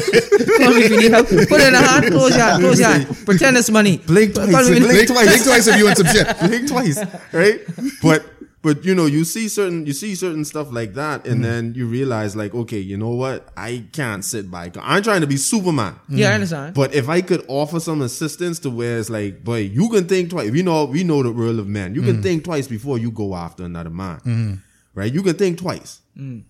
call 0.59 0.75
me 0.75 0.83
if 0.83 0.91
you 0.91 1.01
need 1.01 1.13
help. 1.13 1.29
Put 1.29 1.61
it 1.61 1.69
in 1.69 1.75
a 1.75 1.79
hand, 1.79 2.07
close 2.07 2.37
your 2.37 2.45
hand, 2.45 2.63
close 2.63 2.81
your 2.81 2.89
hand. 2.89 3.17
Pretend 3.25 3.57
it's 3.57 3.71
money. 3.71 3.99
Blink 3.99 4.35
twice, 4.35 4.69
me 4.69 4.81
blink 4.81 5.09
twice. 5.09 5.29
Think 5.31 5.45
twice 5.45 5.67
if 5.69 5.77
you 5.77 5.85
want 5.85 5.97
some 5.99 6.07
shit. 6.07 6.39
blink 6.41 6.69
twice, 6.69 6.99
right? 7.33 7.61
But 8.03 8.25
but 8.67 8.85
you 8.85 8.97
know, 8.97 9.07
you 9.07 9.25
see 9.25 9.47
certain 9.49 9.87
you 9.87 9.93
see 9.93 10.17
certain 10.17 10.45
stuff 10.45 10.73
like 10.73 10.95
that, 10.95 11.23
Mm. 11.23 11.31
and 11.31 11.35
mm-hmm. 11.35 11.43
then 11.51 11.75
you 11.77 11.87
realize 11.87 12.35
like, 12.35 12.53
okay, 12.63 12.81
you 12.81 12.97
know 12.97 13.11
what? 13.23 13.49
I 13.57 13.85
can't 13.93 14.25
sit 14.25 14.51
by. 14.51 14.73
I'm 14.93 15.05
trying 15.05 15.21
to 15.21 15.29
be 15.29 15.37
Superman. 15.37 15.95
Yeah, 16.09 16.31
I 16.31 16.35
understand. 16.35 16.75
But 16.75 16.93
if 16.93 17.09
I 17.09 17.21
could 17.21 17.45
offer 17.47 17.79
some 17.79 18.03
assistance 18.03 18.59
to 18.65 18.71
where 18.71 18.99
it's 18.99 19.09
like, 19.09 19.45
boy, 19.45 19.59
you 19.79 19.89
can 19.89 20.09
think 20.09 20.31
twice. 20.31 20.51
We 20.51 20.63
know 20.63 20.85
we 20.87 21.05
know 21.05 21.23
the 21.23 21.31
world 21.31 21.61
of 21.61 21.69
men. 21.69 21.95
You 21.95 22.03
Mm. 22.03 22.07
can 22.07 22.15
mm-hmm. 22.15 22.23
think 22.23 22.45
twice 22.45 22.67
before 22.67 22.99
you 22.99 23.13
go 23.13 23.37
after 23.37 23.63
another 23.63 23.95
man. 24.03 24.17
Mm-hmm. 24.19 24.55
Right? 24.99 25.13
You 25.15 25.23
can 25.23 25.37
think 25.37 25.59
twice. 25.59 26.01
Mm. 26.19 26.43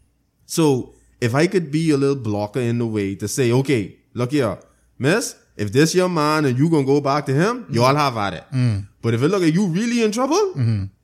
So 0.47 0.95
if 1.21 1.35
I 1.35 1.47
could 1.49 1.71
be 1.71 1.91
a 1.91 1.99
little 1.99 2.23
blocker 2.31 2.61
in 2.61 2.79
the 2.79 2.87
way 2.87 3.15
to 3.17 3.29
say, 3.29 3.53
okay, 3.61 3.97
look 4.15 4.31
here, 4.33 4.57
miss, 4.99 5.35
if 5.57 5.71
this 5.71 5.95
your 5.95 6.09
man 6.09 6.47
and 6.47 6.59
you 6.59 6.71
gonna 6.71 6.85
go 6.95 7.03
back 7.03 7.27
to 7.27 7.35
him, 7.35 7.65
mm. 7.65 7.75
y'all 7.75 7.95
have 7.95 8.17
at 8.17 8.33
it. 8.41 8.45
Mm. 8.55 8.89
But 9.03 9.13
if 9.13 9.23
it 9.23 9.29
look 9.29 9.43
like 9.43 9.53
you 9.55 9.67
really 9.67 10.03
in 10.03 10.13
trouble, 10.13 10.55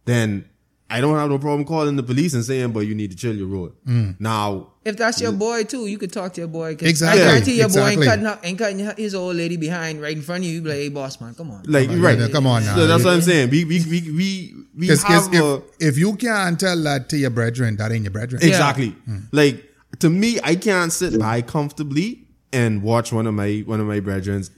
then 0.07 0.48
I 0.92 1.00
don't 1.00 1.16
have 1.16 1.31
no 1.31 1.38
problem 1.38 1.64
calling 1.64 1.96
the 1.96 2.02
police 2.02 2.35
and 2.35 2.44
saying, 2.44 2.72
but 2.72 2.81
you 2.81 2.94
need 2.94 3.11
to 3.12 3.16
chill 3.16 3.35
your 3.35 3.46
road. 3.46 3.72
Mm. 3.87 4.16
Now, 4.20 4.68
If 4.85 4.96
that's 4.96 5.20
your 5.20 5.33
boy 5.33 5.64
too, 5.64 5.87
you 5.87 5.96
could 5.96 6.12
talk 6.12 6.35
to 6.35 6.40
your 6.42 6.48
boy. 6.48 6.74
'cause 6.76 6.88
Exactly, 6.88 7.22
I 7.22 7.26
guarantee 7.26 7.57
your 7.57 7.66
exactly. 7.66 7.96
boy 7.96 8.00
ain't 8.02 8.09
cutting, 8.11 8.26
up, 8.26 8.40
ain't 8.44 8.59
cutting 8.59 8.78
his 8.98 9.14
old 9.14 9.37
lady 9.37 9.57
behind 9.57 10.02
right 10.02 10.16
in 10.16 10.22
front 10.22 10.44
of 10.44 10.48
you. 10.50 10.57
You 10.57 10.61
be 10.62 10.68
like, 10.68 10.78
hey, 10.78 10.88
boss 10.90 11.20
man, 11.20 11.35
come 11.35 11.50
on. 11.50 11.62
like 11.66 11.87
Come 11.88 11.96
on, 11.96 12.02
right, 12.02 12.18
yeah, 12.18 12.28
come 12.28 12.46
on 12.46 12.64
now. 12.64 12.74
So 12.76 12.87
that's 12.87 13.05
what 13.05 13.14
I'm 13.14 13.22
saying. 13.22 13.50
We 13.50 13.64
we 13.64 13.78
we 13.92 14.00
we 14.11 14.55
we 14.76 14.87
Because 14.87 15.02
have 15.05 15.33
a, 15.35 15.57
if, 15.57 15.62
if 15.94 15.98
you 15.98 16.14
can't 16.16 16.59
tell 16.61 16.81
that 16.83 17.09
to 17.11 17.16
your 17.16 17.31
brethren, 17.31 17.76
that 17.76 17.90
ain't 17.92 18.02
your 18.05 18.11
brethren. 18.12 18.42
Exactly. 18.42 18.94
Mm. 19.09 19.22
Like 19.33 19.64
to 20.00 20.11
me, 20.11 20.38
I 20.42 20.57
can't 20.57 20.92
sit 20.92 21.18
by 21.18 21.42
comfortably 21.42 22.26
and 22.52 22.83
watch 22.83 23.12
one 23.12 23.26
of 23.26 23.35
my 23.35 23.62
one 23.66 23.81
of 23.81 23.87
my 23.87 24.00
brethren's 24.00 24.50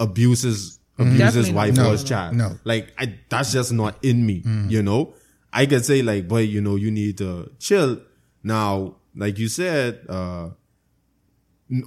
abuses, 0.00 0.78
mm. 0.98 1.02
abuses 1.06 1.14
abuse 1.18 1.34
his 1.34 1.46
Definitely 1.46 1.52
wife 1.54 1.76
not. 1.76 1.82
or 1.82 1.84
No, 1.84 1.92
his 1.92 2.04
child. 2.04 2.34
no. 2.36 2.58
Like 2.64 2.92
I, 2.98 3.14
that's 3.28 3.52
just 3.52 3.72
not 3.72 3.96
in 4.02 4.24
me. 4.26 4.42
You 4.68 4.82
know, 4.82 5.14
I 5.60 5.66
could 5.66 5.84
say 5.84 6.02
like, 6.02 6.28
boy, 6.28 6.42
you 6.54 6.60
know, 6.60 6.76
you 6.76 6.90
need 6.90 7.18
to 7.18 7.50
chill. 7.58 8.00
Now, 8.42 8.94
like 9.14 9.38
you 9.38 9.48
said, 9.48 10.00
uh, 10.08 10.50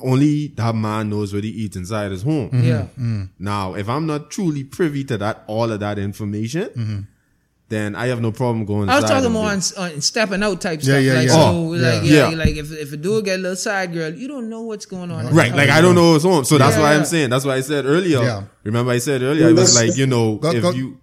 only 0.03 0.47
that 0.49 0.75
man 0.75 1.09
knows 1.09 1.33
what 1.33 1.43
he 1.43 1.49
eats 1.49 1.75
inside 1.75 2.11
his 2.11 2.21
home. 2.23 2.49
Mm-hmm. 2.49 2.63
Yeah. 2.63 2.81
Mm-hmm. 2.81 3.23
Now, 3.39 3.73
if 3.75 3.89
I'm 3.89 4.05
not 4.05 4.29
truly 4.29 4.63
privy 4.63 5.03
to 5.05 5.17
that, 5.17 5.43
all 5.47 5.71
of 5.71 5.79
that 5.79 5.97
information, 5.97 6.65
mm-hmm. 6.69 6.99
then 7.69 7.95
I 7.95 8.07
have 8.07 8.21
no 8.21 8.31
problem 8.31 8.65
going. 8.65 8.89
I 8.89 8.95
was 8.95 9.03
inside 9.05 9.15
talking 9.15 9.31
more 9.31 9.49
on, 9.49 9.61
on 9.95 10.01
stepping 10.01 10.43
out 10.43 10.61
type 10.61 10.79
Yeah, 10.83 10.83
stuff. 10.83 11.03
yeah, 11.03 11.13
like, 11.13 11.27
yeah. 11.29 11.33
so, 11.33 11.41
Oh, 11.49 11.61
like, 11.69 11.81
yeah. 11.81 12.01
yeah, 12.03 12.29
Yeah. 12.29 12.37
like 12.37 12.55
if, 12.57 12.71
if 12.71 12.93
a 12.93 12.97
dude 12.97 13.25
get 13.25 13.39
a 13.39 13.41
little 13.41 13.55
side 13.55 13.91
girl, 13.93 14.13
you 14.13 14.27
don't 14.27 14.49
know 14.49 14.61
what's 14.61 14.85
going 14.85 15.09
on. 15.09 15.33
Right, 15.33 15.55
like 15.55 15.69
I 15.69 15.81
don't 15.81 15.95
know 15.95 16.11
what's 16.11 16.25
home. 16.25 16.43
So 16.45 16.59
that's 16.59 16.75
Yeah, 16.75 16.81
why 16.83 16.91
yeah. 16.91 16.99
I'm 16.99 17.05
saying. 17.05 17.29
That's 17.31 17.45
why 17.45 17.55
I 17.55 17.61
said 17.61 17.85
earlier. 17.85 18.21
Yeah. 18.21 18.43
Remember 18.63 18.91
I 18.91 18.99
said 18.99 19.23
earlier, 19.23 19.47
I 19.47 19.53
was 19.53 19.73
like, 19.75 19.97
you 19.97 20.05
know, 20.05 20.35
Go- 20.35 20.51
if 20.51 20.61
go- 20.61 20.71
you, 20.73 20.99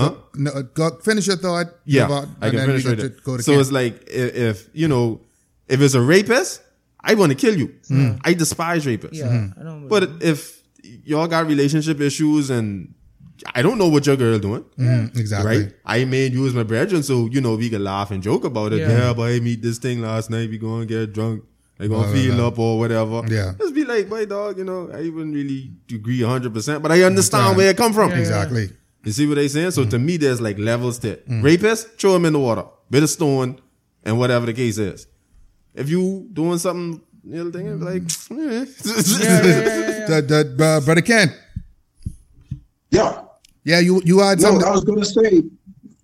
huh? 0.00 0.14
No, 0.34 0.50
uh, 0.52 0.62
go, 0.62 0.90
finish 1.02 1.26
your 1.26 1.36
thought. 1.36 1.66
Yeah, 1.84 2.06
about- 2.06 2.28
I 2.40 2.46
and 2.48 2.50
can 2.50 2.56
then 2.56 2.66
finish 2.66 2.84
we 2.84 2.90
right 2.90 2.98
can 2.98 3.16
go 3.24 3.36
to 3.36 3.42
So 3.42 3.52
camp. 3.52 3.60
it's 3.60 3.72
like 3.72 3.94
if, 4.08 4.34
if 4.34 4.68
you 4.72 4.88
know, 4.88 5.20
if 5.68 5.80
it's 5.80 5.94
a 5.94 6.00
rapist, 6.00 6.62
I 7.00 7.14
want 7.14 7.30
to 7.32 7.36
kill 7.36 7.56
you. 7.56 7.74
Hmm. 7.88 8.06
Hmm. 8.10 8.16
I 8.24 8.34
despise 8.34 8.84
rapists. 8.86 9.14
Yeah, 9.14 9.28
hmm. 9.28 9.60
I 9.60 9.62
don't. 9.62 9.88
But 9.88 10.10
if 10.20 10.62
y'all 11.04 11.26
got 11.26 11.46
relationship 11.46 12.00
issues 12.00 12.50
and 12.50 12.94
I 13.54 13.62
don't 13.62 13.78
know 13.78 13.88
what 13.88 14.06
your 14.06 14.16
girl 14.16 14.38
doing. 14.38 14.64
Mm, 14.78 15.16
exactly. 15.16 15.56
Right? 15.64 15.72
I 15.86 16.04
made 16.04 16.34
you 16.34 16.46
as 16.46 16.52
my 16.52 16.62
brethren, 16.62 17.02
so 17.02 17.26
you 17.32 17.40
know 17.40 17.54
we 17.56 17.70
can 17.70 17.82
laugh 17.82 18.10
and 18.10 18.22
joke 18.22 18.44
about 18.44 18.72
it. 18.74 18.80
Yeah. 18.80 18.88
Yeah, 18.98 19.12
but 19.14 19.30
I 19.32 19.40
meet 19.40 19.62
this 19.62 19.78
thing 19.78 20.02
last 20.02 20.28
night, 20.28 20.50
we 20.50 20.58
gonna 20.58 20.84
get 20.84 21.12
drunk. 21.14 21.44
I 21.78 21.84
gonna 21.86 22.00
Blah, 22.00 22.12
blah, 22.12 22.12
feel 22.12 22.34
blah. 22.36 22.46
up 22.48 22.58
or 22.58 22.78
whatever. 22.78 23.22
Yeah. 23.28 23.54
Just 23.58 23.74
be 23.74 23.84
like, 23.86 24.08
my 24.08 24.26
dog, 24.26 24.58
you 24.58 24.64
know, 24.64 24.90
I 24.92 25.08
wouldn't 25.08 25.34
really 25.34 25.70
agree 25.90 26.20
hundred 26.20 26.52
percent, 26.52 26.82
but 26.82 26.92
I 26.92 27.00
understand 27.04 27.46
Understand. 27.46 27.56
where 27.56 27.70
it 27.70 27.76
come 27.78 27.94
from. 27.94 28.10
Yeah, 28.10 28.18
yeah. 28.28 28.66
Exactly. 29.02 29.08
You 29.08 29.12
see 29.12 29.26
what 29.28 29.34
they 29.36 29.48
saying? 29.48 29.70
So 29.72 29.84
to 29.84 29.98
me, 29.98 30.16
there's 30.16 30.40
like 30.40 30.58
levels 30.58 30.98
to 31.00 31.10
it. 31.12 31.24
Rapist, 31.28 31.98
throw 31.98 32.16
him 32.16 32.24
in 32.26 32.32
the 32.32 32.38
water, 32.40 32.64
bit 32.90 33.02
of 33.02 33.10
stone, 33.10 33.60
and 34.04 34.18
whatever 34.18 34.46
the 34.46 34.52
case 34.54 34.78
is. 34.78 35.06
If 35.74 35.88
you 35.88 36.28
doing 36.32 36.58
something, 36.58 37.00
you 37.24 37.44
know, 37.44 37.50
thing, 37.50 37.66
it's 37.66 37.82
like, 37.82 38.02
eh. 38.40 38.64
The, 40.06 40.54
the, 40.56 40.64
uh, 40.64 40.80
brother 40.84 41.00
Kent. 41.02 41.32
Yeah. 42.90 43.22
Yeah, 43.64 43.78
you 43.80 44.00
you 44.04 44.18
had 44.20 44.38
No, 44.40 44.48
something. 44.50 44.66
I 44.66 44.70
was 44.70 44.84
gonna 44.84 45.04
say, 45.04 45.42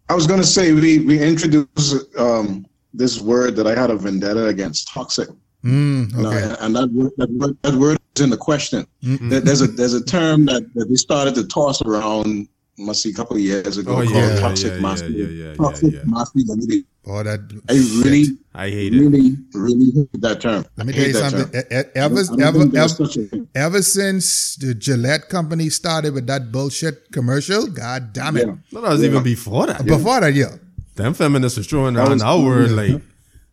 I 0.09 0.15
was 0.15 0.27
gonna 0.27 0.45
say 0.45 0.73
we 0.73 1.01
we 1.01 1.21
introduced 1.23 1.97
um, 2.19 2.67
this 2.95 3.21
word 3.21 3.57
that 3.57 3.67
I 3.67 3.75
had 3.75 3.91
a 3.91 3.97
vendetta 3.97 4.47
against 4.47 4.89
toxic. 4.89 5.29
Mm, 5.65 6.15
okay. 6.15 6.43
and, 6.45 6.57
and 6.61 6.77
that 6.77 6.91
word, 6.93 7.13
that 7.17 7.31
word, 7.31 7.57
that 7.63 7.75
word 7.75 7.99
is 8.15 8.23
in 8.23 8.31
the 8.31 8.37
question. 8.37 8.87
There- 9.03 9.41
There's 9.41 9.63
a 9.63 9.67
there's 9.67 9.95
a 9.95 10.05
term 10.05 10.45
that, 10.47 10.63
that 10.75 10.89
they 10.89 10.95
started 10.95 11.35
to 11.37 11.47
toss 11.47 11.83
around, 11.83 12.47
must 12.79 13.03
see 13.03 13.11
a 13.11 13.15
couple 13.15 13.37
of 13.37 13.43
years 13.43 13.77
ago, 13.79 13.93
Oh, 13.93 13.95
called 14.03 14.11
yeah, 14.11 14.39
toxic 14.41 14.69
yeah, 14.69 14.75
yeah, 14.77 14.81
masculinity. 14.83 15.35
yeah, 15.35 15.47
yeah, 15.51 15.55
toxic 15.55 15.93
yeah. 15.95 16.01
masculinity. 16.05 16.85
Oh, 17.09 17.23
that. 17.23 17.41
I 17.71 17.75
really, 18.05 18.25
I 18.55 18.69
hate 18.69 18.93
it. 18.95 18.99
really, 19.01 19.37
really 19.55 19.91
hate 19.93 20.21
that 20.21 20.41
term. 20.41 20.67
Let 20.77 20.87
me 20.89 20.93
tell 20.93 21.07
you 21.07 21.13
something. 21.15 21.51
term. 21.53 21.63
I 21.71 21.85
Ever, 21.95 22.15
don't- 22.25 22.43
I 22.43 22.51
don't 22.51 22.75
ever, 22.75 22.79
ever, 22.79 22.89
such 22.89 23.17
a 23.17 23.23
thing. 23.25 23.49
ever 23.55 23.81
since 23.83 24.57
the 24.57 24.75
Gillette 24.75 25.29
company 25.29 25.69
started 25.71 26.15
with 26.15 26.27
that 26.27 26.51
bullshit 26.53 27.13
commercial, 27.13 27.67
god 27.69 28.13
damn 28.13 28.37
it. 28.37 28.47
Yeah. 28.47 28.55
No, 28.73 28.81
that 28.83 28.91
was 28.91 29.05
even 29.05 29.23
before 29.23 29.67
that. 29.69 29.81
Uh, 29.83 29.85
before 29.85 30.21
that, 30.21 30.35
yeah. 30.35 30.57
Them 30.97 31.15
feminists 31.15 31.59
was 31.59 31.67
throwing 31.67 31.97
around 31.97 32.11
was- 32.11 32.23
our 32.23 32.41
word 32.43 32.73
like, 32.73 33.01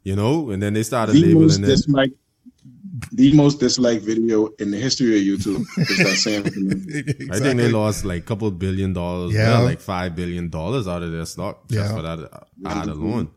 you 0.03 0.15
know, 0.15 0.49
and 0.49 0.61
then 0.61 0.73
they 0.73 0.83
started 0.83 1.15
the 1.15 1.21
labeling 1.21 1.63
it. 1.63 1.67
disliked, 1.67 2.15
the 3.11 3.33
most 3.33 3.59
disliked 3.59 4.03
video 4.03 4.47
in 4.59 4.71
the 4.71 4.77
history 4.77 5.17
of 5.17 5.23
YouTube 5.39 5.65
is 5.77 5.97
that 5.97 6.15
same 6.17 6.43
thing. 6.51 7.29
I 7.31 7.39
think 7.39 7.57
they 7.59 7.71
lost 7.71 8.05
like 8.05 8.21
a 8.23 8.25
couple 8.25 8.49
billion 8.51 8.93
dollars, 8.93 9.33
Yeah. 9.33 9.51
yeah, 9.51 9.59
like 9.59 9.79
five 9.79 10.15
billion 10.15 10.49
dollars 10.49 10.87
out 10.87 11.03
of 11.03 11.11
their 11.11 11.25
stock 11.25 11.67
just 11.67 11.89
Yeah. 11.89 11.95
for 11.95 12.01
that 12.01 12.19
uh, 12.31 12.39
ad 12.69 12.87
alone. 12.87 13.29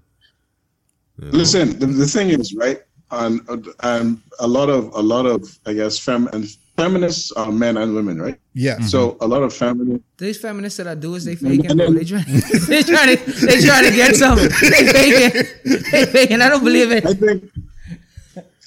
You 1.18 1.26
know? 1.26 1.38
Listen, 1.38 1.78
the, 1.78 1.86
the 1.86 2.06
thing 2.06 2.28
is, 2.30 2.54
right? 2.54 2.80
And 3.10 3.40
and 3.84 4.20
a 4.40 4.46
lot 4.46 4.68
of 4.68 4.92
a 4.94 5.00
lot 5.00 5.26
of 5.26 5.40
I 5.64 5.72
guess 5.74 5.98
fem 5.98 6.28
and 6.32 6.44
feminists 6.76 7.30
are 7.32 7.52
men 7.52 7.76
and 7.76 7.94
women, 7.94 8.20
right? 8.20 8.38
Yeah. 8.52 8.80
So 8.80 9.16
a 9.20 9.26
lot 9.28 9.42
of 9.44 9.54
feminists 9.54 10.04
These 10.18 10.38
feminists 10.38 10.76
that 10.78 10.88
I 10.88 10.94
do 10.96 11.14
is 11.14 11.24
they 11.24 11.36
faking, 11.36 11.70
And 11.70 11.78
then- 11.80 11.94
They 11.94 12.04
trying, 12.04 12.24
they 12.68 12.82
trying 12.82 13.16
to, 13.16 13.32
they 13.46 13.60
trying 13.62 13.84
to 13.90 13.94
get 13.94 14.16
something. 14.16 14.48
They 14.60 14.82
faking, 14.92 15.82
they 15.92 16.04
faking. 16.06 16.42
I 16.42 16.48
don't 16.48 16.64
believe 16.64 16.90
it. 16.90 17.06
I 17.06 17.14
think 17.14 17.44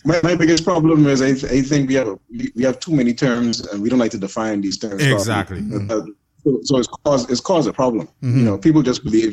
my, 0.05 0.19
my 0.23 0.35
biggest 0.35 0.63
problem 0.63 1.05
is 1.07 1.21
I, 1.21 1.29
I 1.57 1.61
think 1.61 1.89
we 1.89 1.95
have 1.95 2.17
we, 2.29 2.51
we 2.55 2.63
have 2.63 2.79
too 2.79 2.91
many 2.91 3.13
terms 3.13 3.61
and 3.67 3.81
we 3.81 3.89
don't 3.89 3.99
like 3.99 4.11
to 4.11 4.17
define 4.17 4.61
these 4.61 4.77
terms. 4.77 5.01
properly. 5.01 5.13
Exactly. 5.13 5.59
Uh, 5.89 6.01
So, 6.45 6.59
so 6.63 6.77
it's 6.77 6.87
caused 7.03 7.29
it's 7.31 7.41
caused 7.41 7.67
a 7.67 7.73
problem. 7.73 8.07
You 8.21 8.45
know, 8.47 8.57
people 8.57 8.81
just 8.81 9.03
believe 9.03 9.31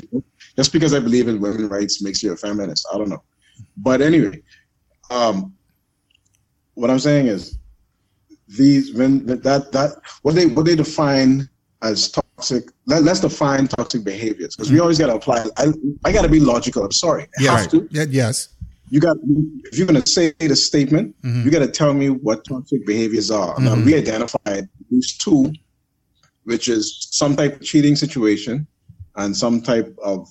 just 0.57 0.73
because 0.73 0.93
I 0.93 1.01
believe 1.09 1.29
in 1.31 1.41
women's 1.41 1.71
rights 1.71 2.03
makes 2.03 2.21
you 2.23 2.33
a 2.33 2.37
feminist. 2.37 2.83
I 2.93 2.99
don't 2.99 3.09
know, 3.15 3.23
but 3.89 3.99
anyway, 4.03 4.43
um, 5.19 5.55
what 6.75 6.91
I'm 6.91 6.99
saying 6.99 7.27
is 7.29 7.59
these 8.59 8.93
when 8.99 9.25
that 9.27 9.71
that 9.77 9.91
what 10.23 10.35
they 10.35 10.47
what 10.47 10.65
they 10.67 10.75
define 10.75 11.49
as 11.83 12.11
toxic. 12.11 12.65
Let, 12.87 13.07
us 13.07 13.21
define 13.21 13.69
toxic 13.69 14.03
behaviors 14.05 14.57
because 14.57 14.71
we 14.73 14.81
always 14.81 14.99
got 14.99 15.07
to 15.07 15.15
apply. 15.15 15.47
I 15.57 15.65
I 16.05 16.13
got 16.13 16.23
to 16.23 16.29
be 16.29 16.41
logical. 16.41 16.85
I'm 16.85 16.93
sorry. 16.93 17.25
I 17.25 17.43
Yeah, 17.43 17.51
have 17.51 17.61
right. 17.61 17.71
to. 17.71 17.89
Yeah, 17.91 18.05
yes. 18.23 18.49
You 18.89 19.01
got 19.01 19.17
if 19.65 19.77
you're 19.79 19.87
gonna 19.87 20.07
say 20.07 20.33
the 20.39 20.55
statement, 20.57 21.15
you 21.23 21.51
got 21.51 21.59
to 21.61 21.69
tell 21.69 21.93
me 21.93 22.09
what 22.11 22.45
toxic 22.45 22.87
behaviors 22.87 23.31
are. 23.31 23.59
Now 23.61 23.75
we 23.75 23.95
identified 23.97 24.69
these 24.91 25.17
two, 25.19 25.53
which 26.45 26.69
is 26.69 27.09
some 27.11 27.35
type 27.35 27.57
of 27.57 27.63
cheating 27.63 27.97
situation 27.97 28.67
and 29.17 29.37
some 29.37 29.61
type 29.61 29.95
of 30.03 30.31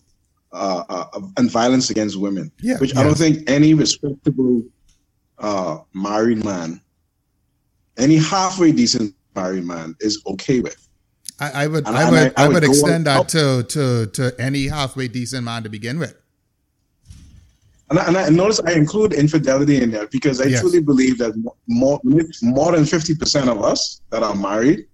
uh, 0.54 0.84
uh, 0.88 1.06
of- 1.13 1.34
and 1.38 1.52
violence 1.52 1.89
against 1.89 2.18
women. 2.18 2.50
Yeah, 2.62 2.78
which 2.78 2.96
I 2.96 3.04
don't 3.04 3.18
think 3.18 3.50
any 3.50 3.74
respectable 3.74 4.63
uh, 5.39 5.80
married 5.94 6.46
man, 6.46 6.80
any 7.98 8.15
halfway 8.15 8.72
decent 8.72 9.13
married 9.36 9.65
man, 9.65 9.96
is 10.00 10.22
okay 10.28 10.62
with. 10.62 10.78
I, 11.41 11.63
I 11.63 11.68
would, 11.68 11.86
And 11.86 11.98
I 11.98 12.08
I- 12.08 12.12
would, 12.12 12.20
I- 12.20 12.41
I, 12.41 12.46
I 12.46 12.48
would 12.48 12.54
would 12.54 12.63
extend 12.63 13.08
that 13.08 13.28
to, 13.30 13.63
to, 13.63 14.06
to 14.13 14.34
any 14.39 14.68
halfway 14.68 15.10
decent 15.10 15.44
man 15.44 15.63
to 15.63 15.70
begin 15.70 16.00
with. 16.00 16.15
And 17.89 18.00
I, 18.00 18.08
and 18.08 18.17
I 18.17 18.30
notice 18.30 18.60
I 18.65 18.71
include 18.74 19.13
infidelity 19.13 19.82
in 19.84 19.91
there 19.91 20.08
because 20.08 20.41
I 20.41 20.45
Yes. 20.45 20.62
truly 20.62 20.82
believe 20.82 21.17
that 21.19 21.34
more 21.67 22.00
more 22.41 22.71
than 22.76 22.86
fifty 22.86 23.13
percent 23.15 23.48
of 23.50 23.63
us 23.63 24.02
that 24.12 24.24
are 24.24 24.36
married 24.36 24.86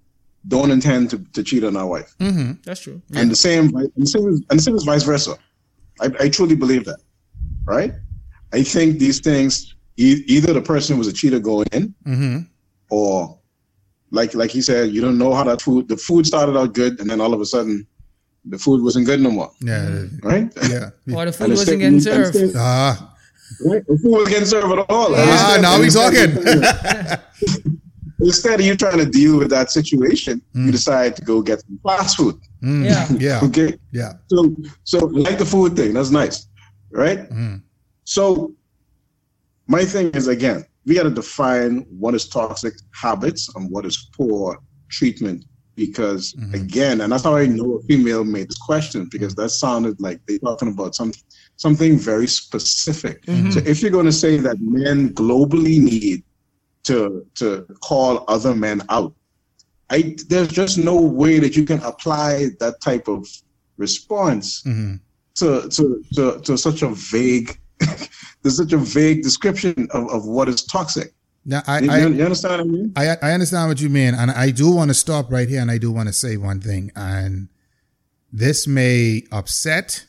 don't 0.47 0.71
intend 0.71 1.09
to, 1.11 1.17
to 1.35 1.43
cheat 1.43 1.63
on 1.63 1.77
our 1.77 1.87
wife, 1.87 2.13
Mm-hmm. 2.19 2.51
That's 2.65 2.81
true. 2.81 3.01
and 3.13 3.29
the 3.31 3.35
same 3.35 3.65
and 3.75 3.91
the 3.95 4.07
same 4.07 4.27
is, 4.27 4.41
and 4.49 4.59
the 4.59 4.63
same 4.63 4.75
is 4.75 4.83
vice 4.83 5.03
versa. 5.03 5.37
I, 6.01 6.07
I 6.19 6.29
truly 6.29 6.55
believe 6.55 6.83
that, 6.85 6.99
right? 7.65 7.93
I 8.51 8.63
think 8.63 8.99
these 8.99 9.19
things 9.21 9.75
e- 9.97 10.23
either 10.27 10.51
the 10.51 10.61
person 10.61 10.97
was 10.97 11.07
a 11.07 11.13
cheater 11.13 11.39
going 11.39 11.67
in, 11.71 11.93
Mm-hmm. 12.05 12.37
or 12.89 13.37
like 14.09 14.33
like 14.33 14.51
he 14.51 14.61
said, 14.61 14.91
you 14.91 14.99
don't 14.99 15.17
know 15.17 15.33
how 15.33 15.43
that 15.45 15.61
food 15.61 15.87
the 15.87 15.95
food 15.95 16.25
started 16.25 16.57
out 16.57 16.73
good, 16.73 16.99
and 16.99 17.09
then 17.09 17.21
all 17.21 17.33
of 17.33 17.39
a 17.39 17.45
sudden 17.45 17.87
the 18.45 18.57
food 18.57 18.81
wasn't 18.81 19.05
good 19.05 19.19
no 19.21 19.29
more, 19.31 19.51
Yeah, 19.61 20.05
right? 20.23 20.51
yeah. 20.69 20.89
Or 21.15 21.25
the 21.25 21.31
food 21.31 21.49
wasn't 21.49 21.67
same- 21.67 21.79
getting 21.79 21.99
served. 22.01 22.35
same- 22.35 22.51
Ah, 22.55 23.07
Right? 23.65 23.85
The 23.85 23.97
food 23.97 24.11
was 24.11 24.29
getting 24.29 24.45
served 24.47 24.71
at 24.71 24.85
all. 24.89 25.13
ah, 25.13 25.21
Instead- 25.31 25.61
now 25.61 25.79
we 25.79 25.89
talking. 25.89 27.21
Instead 28.19 28.59
of 28.59 28.65
you 28.65 28.75
trying 28.75 28.99
to 28.99 29.05
deal 29.05 29.37
with 29.39 29.49
that 29.49 29.71
situation, 29.71 30.41
you 30.53 30.71
decide 30.71 31.15
to 31.15 31.23
go 31.23 31.41
get 31.41 31.59
some 31.61 31.79
fast 31.83 32.17
food. 32.17 32.35
Mm, 32.63 32.85
Yeah. 32.85 33.07
yeah, 33.17 33.39
Okay. 33.47 33.77
yeah. 33.91 34.13
So, 34.27 34.55
so 34.83 34.97
like 35.07 35.39
the 35.39 35.45
food 35.45 35.75
thing, 35.75 35.93
that's 35.93 36.11
nice, 36.11 36.47
right? 36.91 37.27
Mm. 37.31 37.63
So, 38.03 38.53
my 39.67 39.83
thing 39.85 40.11
is 40.11 40.27
again, 40.27 40.63
we 40.85 40.93
got 40.95 41.03
to 41.03 41.09
define 41.09 41.79
what 41.89 42.13
is 42.13 42.27
toxic 42.27 42.73
habits 42.93 43.49
and 43.55 43.69
what 43.71 43.85
is 43.87 44.09
poor 44.15 44.57
treatment. 44.89 45.43
Because 45.75 46.33
again, 46.53 47.01
and 47.01 47.11
that's 47.11 47.23
how 47.23 47.35
I 47.35 47.47
know 47.47 47.75
a 47.75 47.81
female 47.83 48.23
made 48.23 48.49
this 48.49 48.57
question 48.57 49.07
because 49.11 49.33
that 49.35 49.49
sounded 49.49 49.99
like 50.01 50.19
they're 50.27 50.37
talking 50.39 50.67
about 50.67 50.95
some 50.95 51.11
something 51.55 51.97
very 51.97 52.27
specific. 52.27 53.23
So, 53.51 53.59
if 53.65 53.81
you're 53.81 53.91
going 53.91 54.05
to 54.05 54.11
say 54.11 54.37
that 54.37 54.57
men 54.59 55.13
globally 55.13 55.79
need 55.79 56.23
to 56.83 57.25
to 57.35 57.65
call 57.81 58.25
other 58.27 58.53
men 58.53 58.81
out, 58.89 59.13
I 59.89 60.15
there's 60.27 60.49
just 60.49 60.77
no 60.77 60.99
way 60.99 61.39
that 61.39 61.55
you 61.55 61.63
can 61.63 61.79
apply 61.83 62.49
that 62.59 62.81
type 62.81 63.07
of 63.07 63.25
response 63.77 64.61
Mhm. 64.63 64.99
to 65.35 65.69
to 65.69 66.03
to, 66.15 66.39
to 66.41 66.57
such 66.57 66.81
a 66.81 66.89
vague 66.89 67.57
there's 68.41 68.57
such 68.57 68.73
a 68.73 68.77
vague 68.77 69.23
description 69.23 69.87
of, 69.91 70.09
of 70.11 70.25
what 70.25 70.49
is 70.49 70.63
toxic. 70.65 71.13
Now, 71.43 71.63
I, 71.65 71.79
You, 71.79 71.91
I, 71.91 71.97
you 72.07 72.23
understand 72.23 72.51
what 72.51 72.59
I 72.59 72.63
mean? 72.63 72.93
I, 72.95 73.17
I 73.21 73.31
understand 73.33 73.69
what 73.69 73.81
you 73.81 73.89
mean, 73.89 74.13
and 74.13 74.31
I 74.31 74.51
do 74.51 74.71
want 74.71 74.89
to 74.89 74.93
stop 74.93 75.31
right 75.31 75.49
here, 75.49 75.61
and 75.61 75.71
I 75.71 75.77
do 75.77 75.91
want 75.91 76.07
to 76.07 76.13
say 76.13 76.37
one 76.37 76.61
thing, 76.61 76.91
and 76.95 77.49
this 78.31 78.67
may 78.67 79.23
upset 79.31 80.05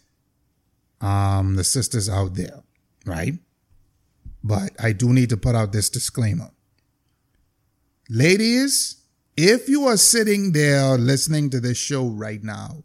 um, 1.01 1.57
the 1.57 1.65
sisters 1.65 2.09
out 2.09 2.35
there, 2.35 2.63
right? 3.07 3.35
But 4.45 4.73
I 4.79 4.93
do 4.93 5.13
need 5.13 5.31
to 5.31 5.37
put 5.37 5.55
out 5.55 5.73
this 5.73 5.89
disclaimer, 5.89 6.51
ladies. 8.11 8.97
If 9.35 9.67
you 9.67 9.87
are 9.87 9.97
sitting 9.97 10.53
there 10.53 10.99
listening 10.99 11.49
to 11.51 11.61
this 11.61 11.79
show 11.79 12.07
right 12.07 12.45
now 12.45 12.85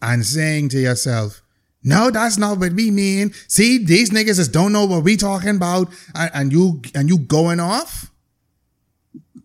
and 0.00 0.24
saying 0.24 0.68
to 0.68 0.78
yourself, 0.78 1.42
no, 1.82 2.10
that's 2.10 2.38
not 2.38 2.58
what 2.58 2.72
we 2.72 2.90
mean. 2.90 3.32
See, 3.46 3.84
these 3.84 4.10
niggas 4.10 4.36
just 4.36 4.52
don't 4.52 4.72
know 4.72 4.84
what 4.84 5.04
we 5.04 5.16
talking 5.16 5.56
about, 5.56 5.88
and, 6.14 6.30
and 6.34 6.52
you 6.52 6.82
and 6.94 7.08
you 7.08 7.18
going 7.18 7.60
off. 7.60 8.10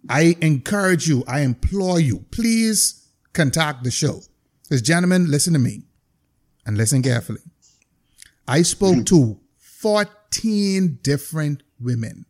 I 0.09 0.35
encourage 0.41 1.07
you, 1.07 1.23
I 1.27 1.41
implore 1.41 1.99
you, 1.99 2.25
please 2.31 3.07
contact 3.31 3.83
the 3.83 3.91
show. 3.91 4.21
This 4.69 4.81
gentlemen, 4.81 5.31
listen 5.31 5.53
to 5.53 5.59
me 5.59 5.83
and 6.65 6.77
listen 6.77 7.01
carefully. 7.01 7.41
I 8.47 8.63
spoke 8.63 8.95
hmm. 8.95 9.03
to 9.03 9.39
14 9.57 10.99
different 11.01 11.63
women. 11.79 12.25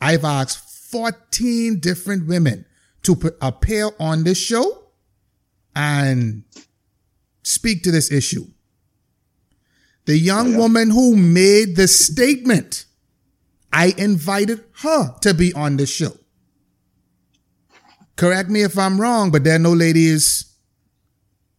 I've 0.00 0.24
asked 0.24 0.58
14 0.90 1.80
different 1.80 2.26
women 2.26 2.64
to 3.02 3.36
appear 3.40 3.90
on 4.00 4.24
this 4.24 4.38
show 4.38 4.84
and 5.76 6.44
speak 7.42 7.82
to 7.84 7.90
this 7.90 8.10
issue. 8.10 8.46
The 10.08 10.16
young 10.16 10.54
oh, 10.54 10.60
woman 10.60 10.88
who 10.88 11.14
made 11.14 11.76
the 11.76 11.86
statement, 11.86 12.86
I 13.70 13.92
invited 13.98 14.64
her 14.80 15.14
to 15.20 15.34
be 15.34 15.52
on 15.52 15.76
the 15.76 15.84
show. 15.84 16.12
Correct 18.16 18.48
me 18.48 18.62
if 18.62 18.78
I'm 18.78 18.98
wrong, 18.98 19.30
but 19.30 19.44
there 19.44 19.56
are 19.56 19.58
no 19.58 19.74
ladies 19.74 20.50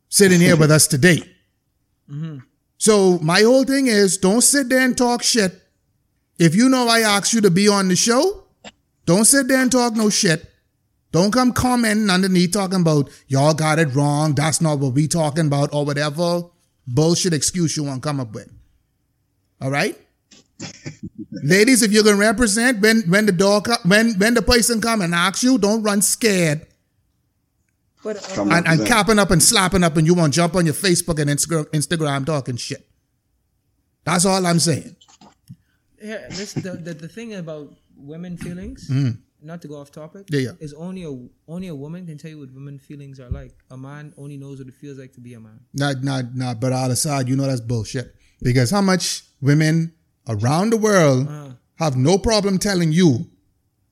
sitting 0.10 0.40
here 0.40 0.58
with 0.58 0.72
us 0.72 0.88
today. 0.96 1.22
Mm-hmm. 2.10 2.40
So 2.80 3.20
my 3.20 3.42
whole 3.42 3.66
thing 3.66 3.86
is 3.86 4.18
don't 4.18 4.42
sit 4.42 4.68
there 4.68 4.80
and 4.80 4.98
talk 4.98 5.22
shit. 5.22 5.54
If 6.40 6.56
you 6.56 6.70
know 6.70 6.88
I 6.88 7.02
asked 7.02 7.34
you 7.34 7.42
to 7.42 7.52
be 7.52 7.68
on 7.68 7.88
the 7.88 7.96
show, 7.96 8.46
don't 9.06 9.26
sit 9.26 9.48
there 9.48 9.62
and 9.62 9.72
talk 9.72 9.96
no 9.96 10.10
shit. 10.10 10.52
Don't 11.12 11.32
come 11.32 11.54
commenting 11.54 12.10
underneath 12.10 12.54
talking 12.54 12.82
about 12.82 13.12
y'all 13.28 13.54
got 13.54 13.78
it 13.78 13.94
wrong. 13.94 14.34
That's 14.34 14.60
not 14.60 14.80
what 14.80 14.94
we 14.94 15.08
talking 15.08 15.46
about 15.46 15.72
or 15.72 15.86
whatever 15.86 16.50
bullshit 16.94 17.34
excuse 17.34 17.76
you 17.78 17.84
want 17.84 18.02
to 18.04 18.08
come 18.08 18.20
up 18.20 18.34
with. 18.34 18.52
All 19.62 19.72
right? 19.72 19.98
Ladies, 21.44 21.82
if 21.84 21.92
you're 21.92 22.04
gonna 22.04 22.18
represent 22.18 22.82
when 22.82 23.02
when 23.04 23.26
the 23.26 23.32
dog 23.32 23.66
co- 23.66 23.82
when 23.86 24.14
when 24.20 24.34
the 24.34 24.42
person 24.42 24.82
come 24.82 25.02
and 25.02 25.14
asks 25.16 25.44
you, 25.44 25.58
don't 25.58 25.84
run 25.84 26.02
scared 26.02 26.66
But 28.04 28.18
uh, 28.38 28.44
and, 28.44 28.68
and 28.68 28.86
capping 28.86 29.20
up 29.20 29.32
and 29.32 29.42
slapping 29.42 29.84
up 29.84 29.96
and 29.96 30.06
you 30.08 30.14
want 30.16 30.34
to 30.34 30.38
jump 30.38 30.56
on 30.56 30.66
your 30.66 30.74
Facebook 30.76 31.20
and 31.20 31.30
Instagram 31.30 31.66
Instagram 31.72 32.26
talking 32.26 32.58
shit. 32.58 32.86
That's 34.04 34.26
all 34.26 34.46
I'm 34.46 34.60
saying. 34.60 34.96
here, 36.02 36.26
this, 36.30 36.54
the, 36.54 36.72
the 36.72 36.94
the 36.94 37.08
thing 37.08 37.36
about 37.36 37.74
women 37.96 38.36
feelings, 38.38 38.90
not 39.42 39.62
to 39.62 39.68
go 39.68 39.76
off 39.76 39.92
topic. 39.92 40.28
Yeah, 40.30 40.40
yeah. 40.40 40.52
is 40.60 40.74
only 40.74 41.04
a 41.04 41.12
only 41.48 41.68
a 41.68 41.76
woman 41.76 42.06
can 42.06 42.18
tell 42.18 42.32
you 42.32 42.40
what 42.40 42.52
women 42.54 42.80
feelings 42.80 43.20
are 43.20 43.30
like. 43.30 43.54
A 43.72 43.78
man 43.78 44.14
only 44.18 44.38
knows 44.38 44.60
what 44.60 44.68
it 44.68 44.74
feels 44.74 44.98
like 45.00 45.14
to 45.14 45.22
be 45.22 45.34
a 45.34 45.40
man. 45.40 45.60
Not 45.74 46.04
not 46.04 46.36
not 46.36 46.60
but 46.60 46.74
all 46.74 46.92
aside, 46.92 47.28
you 47.30 47.36
know 47.36 47.48
that's 47.48 47.62
bullshit. 47.62 48.16
Because 48.42 48.72
how 48.72 48.82
much 48.82 49.24
women 49.42 49.94
around 50.28 50.70
the 50.72 50.78
world 50.78 51.28
Uh. 51.28 51.52
have 51.76 51.96
no 51.98 52.18
problem 52.18 52.58
telling 52.58 52.92
you 52.92 53.28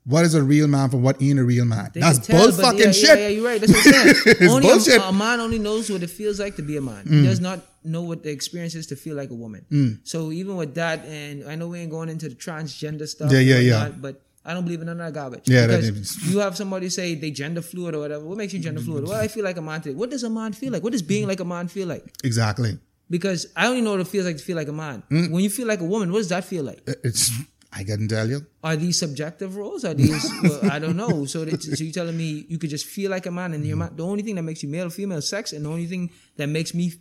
what 0.08 0.24
is 0.24 0.34
a 0.36 0.42
real 0.42 0.68
man 0.68 0.90
from 0.90 1.02
what 1.02 1.22
ain't 1.22 1.38
a 1.38 1.44
real 1.44 1.66
man. 1.66 1.92
They 1.94 2.00
That's 2.00 2.26
tell, 2.26 2.50
bull 2.50 2.52
fucking 2.54 2.80
yeah, 2.80 2.92
shit. 2.94 3.10
Yeah, 3.10 3.16
yeah, 3.16 3.28
you're 3.28 3.46
right. 3.46 3.60
That's 3.60 3.74
what 3.74 3.96
I'm 3.96 4.14
saying. 4.14 4.50
Only 4.52 4.62
bullshit. 4.70 5.02
Mm. 5.02 5.06
A, 5.06 5.10
a 5.10 5.14
man 5.14 5.40
only 5.42 5.60
knows 5.60 5.90
what 5.90 6.02
it 6.02 6.10
feels 6.10 6.40
like 6.40 6.56
to 6.56 6.62
be 6.62 6.78
a 6.78 6.82
man. 6.82 7.06
He 7.06 7.24
does 7.24 7.42
not 7.42 7.60
know 7.84 8.04
what 8.04 8.24
the 8.24 8.32
experience 8.32 8.74
is 8.74 8.88
to 8.88 8.96
feel 8.96 9.18
like 9.18 9.32
a 9.32 9.34
woman. 9.34 10.00
So 10.06 10.32
even 10.32 10.56
with 10.56 10.76
that, 10.76 11.06
and 11.06 11.44
I 11.50 11.56
know 11.56 11.68
we 11.68 11.80
ain't 11.80 11.92
going 11.92 12.08
into 12.08 12.30
the 12.30 12.36
transgender 12.36 13.06
stuff. 13.08 13.32
Yeah, 13.34 13.40
yeah, 13.40 13.58
yeah. 13.60 13.84
whatnot, 13.84 14.02
But 14.02 14.22
I 14.48 14.54
don't 14.54 14.64
believe 14.64 14.80
in 14.80 14.88
none 14.88 15.00
of 15.00 15.06
that 15.06 15.14
garbage. 15.14 15.50
Yeah, 15.50 15.68
because 15.68 16.26
you 16.26 16.40
have 16.40 16.56
somebody 16.56 16.90
say 16.90 17.16
they 17.16 17.32
gender 17.32 17.62
fluid 17.62 17.94
or 17.96 18.00
whatever. 18.00 18.24
What 18.24 18.38
makes 18.38 18.54
you 18.54 18.60
gender 18.60 18.80
fluid? 18.80 19.04
Well, 19.04 19.20
I 19.20 19.28
feel 19.28 19.44
like 19.44 19.58
a 19.58 19.62
man 19.62 19.82
today. 19.82 19.96
What 19.96 20.10
does 20.10 20.24
a 20.24 20.30
man 20.30 20.54
feel 20.54 20.72
like? 20.72 20.84
What 20.84 20.94
does 20.94 21.02
being 21.02 21.28
like 21.28 21.42
a 21.42 21.46
man 21.46 21.68
feel 21.68 21.88
like? 21.88 22.06
Exactly. 22.24 22.80
Because 23.10 23.48
I 23.58 23.68
only 23.68 23.82
know 23.82 23.92
what 23.92 24.00
it 24.00 24.08
feels 24.08 24.26
like 24.26 24.38
to 24.38 24.44
feel 24.44 24.56
like 24.56 24.70
a 24.70 24.74
man. 24.74 25.04
Mm. 25.12 25.32
When 25.32 25.44
you 25.44 25.50
feel 25.50 25.68
like 25.68 25.82
a 25.82 25.86
woman, 25.86 26.12
what 26.14 26.20
does 26.20 26.30
that 26.30 26.46
feel 26.46 26.64
like? 26.64 26.82
It's 27.04 27.30
I 27.74 27.84
couldn't 27.84 28.08
tell 28.08 28.28
you. 28.28 28.46
Are 28.64 28.76
these 28.76 28.98
subjective 28.98 29.56
roles? 29.56 29.84
Are 29.84 29.94
these? 29.94 30.30
well, 30.44 30.72
I 30.72 30.80
don't 30.80 30.96
know. 30.96 31.26
So, 31.26 31.46
that, 31.46 31.62
so 31.62 31.84
you're 31.84 31.94
telling 31.94 32.18
me 32.18 32.46
you 32.48 32.58
could 32.58 32.70
just 32.70 32.86
feel 32.86 33.12
like 33.12 33.26
a 33.26 33.32
man, 33.32 33.54
and 33.54 33.66
you're 33.66 33.78
man. 33.78 33.96
The 33.96 34.06
only 34.06 34.24
thing 34.24 34.36
that 34.36 34.44
makes 34.44 34.64
you 34.64 34.70
male 34.70 34.88
or 34.88 34.90
female 34.90 35.18
is 35.18 35.28
sex, 35.28 35.54
and 35.54 35.66
the 35.66 35.70
only 35.70 35.86
thing 35.86 36.10
that 36.38 36.48
makes 36.48 36.74
me 36.74 36.94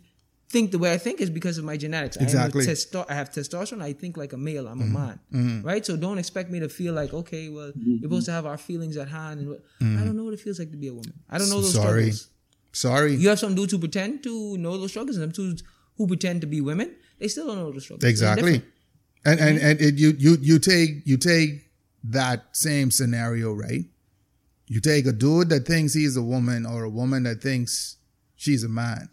think 0.49 0.71
the 0.71 0.79
way 0.79 0.93
I 0.93 0.97
think 0.97 1.19
is 1.19 1.29
because 1.29 1.57
of 1.57 1.65
my 1.65 1.77
genetics. 1.77 2.17
Exactly. 2.17 2.65
I, 2.65 2.69
am 2.69 2.75
testo- 2.75 3.05
I 3.09 3.13
have 3.13 3.29
testosterone. 3.31 3.81
I 3.81 3.93
think 3.93 4.17
like 4.17 4.33
a 4.33 4.37
male. 4.37 4.67
I'm 4.67 4.79
a 4.79 4.83
mm-hmm. 4.83 4.93
man, 4.93 5.19
mm-hmm. 5.33 5.67
right? 5.67 5.85
So 5.85 5.97
don't 5.97 6.17
expect 6.17 6.49
me 6.49 6.59
to 6.59 6.69
feel 6.69 6.93
like 6.93 7.13
okay, 7.13 7.49
well, 7.49 7.69
mm-hmm. 7.69 7.81
you're 7.85 8.03
supposed 8.03 8.25
to 8.27 8.31
have 8.31 8.45
our 8.45 8.57
feelings 8.57 8.97
at 8.97 9.09
hand, 9.09 9.41
and 9.41 9.49
what, 9.49 9.63
I 9.81 10.05
don't 10.05 10.15
know 10.15 10.23
what 10.23 10.33
it 10.33 10.39
feels 10.39 10.59
like 10.59 10.71
to 10.71 10.77
be 10.77 10.87
a 10.87 10.93
woman. 10.93 11.13
I 11.29 11.37
don't 11.37 11.49
know 11.49 11.61
those 11.61 11.73
Sorry. 11.73 12.11
struggles. 12.11 12.29
Sorry. 12.71 13.15
You 13.15 13.29
have 13.29 13.39
some 13.39 13.55
dudes 13.55 13.71
who 13.71 13.79
pretend 13.79 14.23
to 14.23 14.57
know 14.57 14.77
those 14.77 14.91
struggles, 14.91 15.17
and 15.17 15.35
some 15.35 15.45
dudes 15.45 15.63
who 15.97 16.07
pretend 16.07 16.41
to 16.41 16.47
be 16.47 16.61
women. 16.61 16.95
They 17.19 17.27
still 17.27 17.47
don't 17.47 17.57
know 17.57 17.71
those 17.71 17.83
struggles. 17.83 18.01
They're 18.01 18.09
Exactly. 18.09 18.61
And 19.25 19.39
and 19.39 19.57
and 19.57 19.81
it, 19.81 19.95
you 19.95 20.13
you 20.17 20.37
you 20.39 20.59
take 20.59 21.05
you 21.05 21.17
take 21.17 21.69
that 22.03 22.55
same 22.55 22.91
scenario, 22.91 23.53
right? 23.53 23.85
You 24.67 24.79
take 24.79 25.05
a 25.05 25.11
dude 25.11 25.49
that 25.49 25.65
thinks 25.65 25.93
he's 25.93 26.15
a 26.15 26.21
woman 26.21 26.65
or 26.65 26.83
a 26.83 26.89
woman 26.89 27.23
that 27.23 27.41
thinks 27.41 27.97
she's 28.35 28.63
a 28.63 28.69
man. 28.69 29.09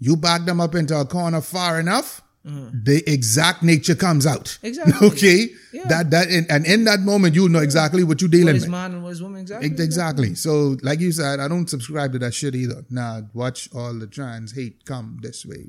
You 0.00 0.16
back 0.16 0.44
them 0.44 0.60
up 0.60 0.74
into 0.74 0.98
a 0.98 1.04
corner 1.04 1.40
far 1.40 1.78
enough, 1.80 2.22
the 2.44 3.02
exact 3.06 3.62
nature 3.62 3.94
comes 3.94 4.24
out. 4.26 4.44
Mm-hmm. 4.62 4.66
Exactly. 4.68 5.08
Okay. 5.08 5.46
Yeah. 5.72 5.84
That 5.88 6.10
that 6.12 6.28
and, 6.30 6.50
and 6.50 6.64
in 6.66 6.84
that 6.84 7.00
moment 7.00 7.34
you 7.34 7.46
know 7.48 7.58
exactly 7.58 8.02
what 8.04 8.22
you're 8.22 8.28
What 8.28 8.32
dealing 8.38 8.56
is 8.56 8.62
with. 8.62 8.70
man 8.70 8.92
and 8.94 9.02
what 9.02 9.12
is 9.12 9.22
woman 9.22 9.42
exactly? 9.42 9.68
Ex- 9.70 9.80
Exactly. 9.80 10.34
So, 10.34 10.76
like 10.82 11.00
you 11.00 11.12
said, 11.12 11.40
I 11.40 11.48
don't 11.48 11.68
subscribe 11.68 12.12
to 12.12 12.18
that 12.20 12.32
shit 12.32 12.54
either. 12.54 12.84
Nah, 12.88 13.22
watch 13.34 13.68
all 13.74 13.92
the 13.92 14.06
trans 14.06 14.52
hate 14.52 14.86
come 14.86 15.18
this 15.20 15.44
way. 15.44 15.66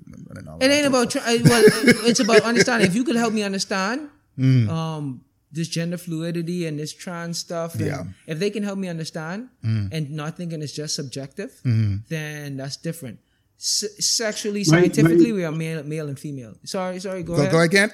It 0.62 0.72
ain't 0.72 0.88
about 0.88 1.10
try- 1.12 1.42
well, 1.44 1.63
it's 2.10 2.22
about 2.22 2.42
understanding. 2.44 2.88
If 2.88 2.96
you 2.96 3.04
could 3.04 3.18
help 3.18 3.34
me 3.34 3.44
understand 3.44 4.10
Mm. 4.39 4.70
um, 4.70 5.22
this 5.52 5.68
gender 5.68 5.98
fluidity 5.98 6.65
and 6.65 6.80
this 6.80 6.94
trans 6.94 7.38
stuff, 7.39 7.76
and 7.76 7.86
Yeah. 7.88 7.98
Mm. 8.04 8.13
if 8.28 8.39
they 8.39 8.50
can 8.52 8.63
help 8.63 8.80
me 8.80 8.88
understand 8.88 9.50
and 9.63 10.12
not 10.12 10.38
thinking 10.38 10.62
it's 10.62 10.72
just 10.72 10.96
subjective, 10.96 11.52
Mm-hmm. 11.65 11.96
then 12.08 12.56
that's 12.56 12.78
different. 12.78 13.20
Se- 13.62 14.00
sexually, 14.00 14.60
My- 14.62 14.63
scientifically, 14.63 15.32
my- 15.32 15.38
we 15.38 15.43
are 15.43 15.52
male, 15.52 15.84
male 15.84 16.08
and 16.08 16.17
female. 16.17 16.54
Sorry, 16.63 16.98
sorry. 17.00 17.24
Go, 17.24 17.36
Go, 17.36 17.41
ahead. 17.41 17.52
go 17.52 17.58
ahead, 17.60 17.72
Kent. 17.72 17.93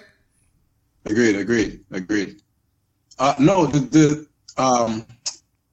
Agreed, 1.08 1.36
agreed, 1.36 1.80
agreed. 1.92 2.42
Uh, 3.18 3.34
no, 3.40 3.66
the, 3.66 3.80
the 3.96 4.62
um, 4.62 5.06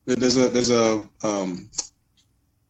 there's 0.07 0.37
a 0.39 0.49
there's 0.49 0.71
a 0.71 1.03
um, 1.23 1.69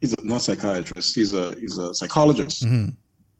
he's 0.01 0.13
a, 0.15 0.25
not 0.25 0.43
psychiatrist. 0.43 1.15
He's 1.15 1.33
a 1.33 1.55
he's 1.61 1.79
a 1.79 1.95
psychologist, 1.95 2.65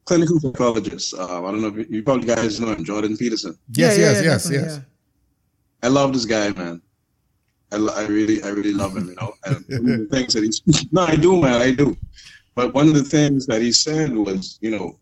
clinical 0.05 0.39
psychologist. 0.39 1.15
Uh, 1.15 1.25
I 1.45 1.51
don't 1.51 1.61
know 1.63 1.69
if 1.69 1.77
you, 1.77 1.87
you 1.91 2.03
probably 2.05 2.27
guys 2.27 2.61
know 2.61 2.73
him, 2.73 2.85
Jordan 2.85 3.17
Peterson. 3.17 3.59
Yes, 3.73 3.99
Yeah, 3.99 4.05
yeah, 4.05 4.11
yes, 4.11 4.17
yeah, 4.17 4.31
yes, 4.31 4.43
definitely, 4.45 4.69
yes. 4.69 4.81
I 5.83 5.89
love 5.89 6.13
this 6.13 6.25
guy, 6.25 6.51
man. 6.53 6.81
I, 7.73 7.77
I 7.77 8.07
really 8.07 8.43
I 8.45 8.49
really 8.49 8.75
love 8.75 8.97
him. 8.97 9.09
You 9.09 9.15
know, 9.17 9.35
and 9.45 9.65
the 9.69 10.09
things 10.11 10.35
that 10.35 10.45
he's 10.45 10.63
no, 10.93 11.03
I 11.03 11.17
do, 11.17 11.41
man, 11.41 11.61
I 11.63 11.73
do. 11.73 11.97
But 12.55 12.75
one 12.75 12.89
of 12.89 12.95
the 12.95 13.03
things 13.03 13.47
that 13.47 13.63
he 13.63 13.73
said 13.73 14.15
was, 14.15 14.59
you 14.61 14.71
know, 14.71 14.99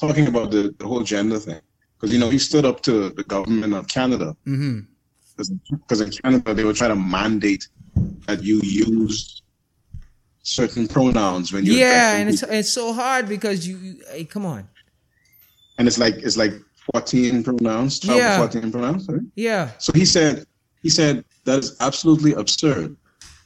talking 0.00 0.26
about 0.26 0.50
the, 0.50 0.74
the 0.78 0.86
whole 0.86 1.02
gender 1.02 1.38
thing, 1.38 1.60
because 1.96 2.12
you 2.12 2.18
know 2.18 2.30
he 2.30 2.38
stood 2.38 2.64
up 2.64 2.80
to 2.82 3.10
the 3.10 3.24
government 3.24 3.74
of 3.74 3.88
Canada 3.88 4.36
mm-hmm. 4.46 4.80
because 5.70 6.00
in 6.00 6.10
Canada 6.10 6.54
they 6.54 6.64
were 6.64 6.72
trying 6.72 6.90
to 6.90 6.96
mandate 6.96 7.68
that 8.26 8.42
you 8.42 8.60
use 8.62 9.42
certain 10.42 10.86
pronouns 10.86 11.52
when 11.52 11.64
you're 11.64 11.76
Yeah, 11.76 12.16
and 12.16 12.28
it's 12.28 12.42
it's 12.42 12.70
so 12.70 12.92
hard 12.92 13.28
because 13.28 13.66
you, 13.66 13.76
you 13.78 14.02
hey, 14.10 14.24
come 14.24 14.44
on. 14.44 14.68
and 15.78 15.88
it's 15.88 15.98
like 15.98 16.14
it's 16.16 16.36
like 16.36 16.52
14 16.92 17.42
pronouns 17.42 17.98
12 18.00 18.18
Yeah. 18.18 18.36
14 18.38 18.72
pronouns 18.72 19.08
right? 19.08 19.20
Yeah, 19.36 19.70
so 19.78 19.92
he 19.92 20.04
said 20.04 20.46
he 20.82 20.90
said 20.90 21.24
that 21.44 21.60
is 21.60 21.76
absolutely 21.80 22.34
absurd 22.34 22.96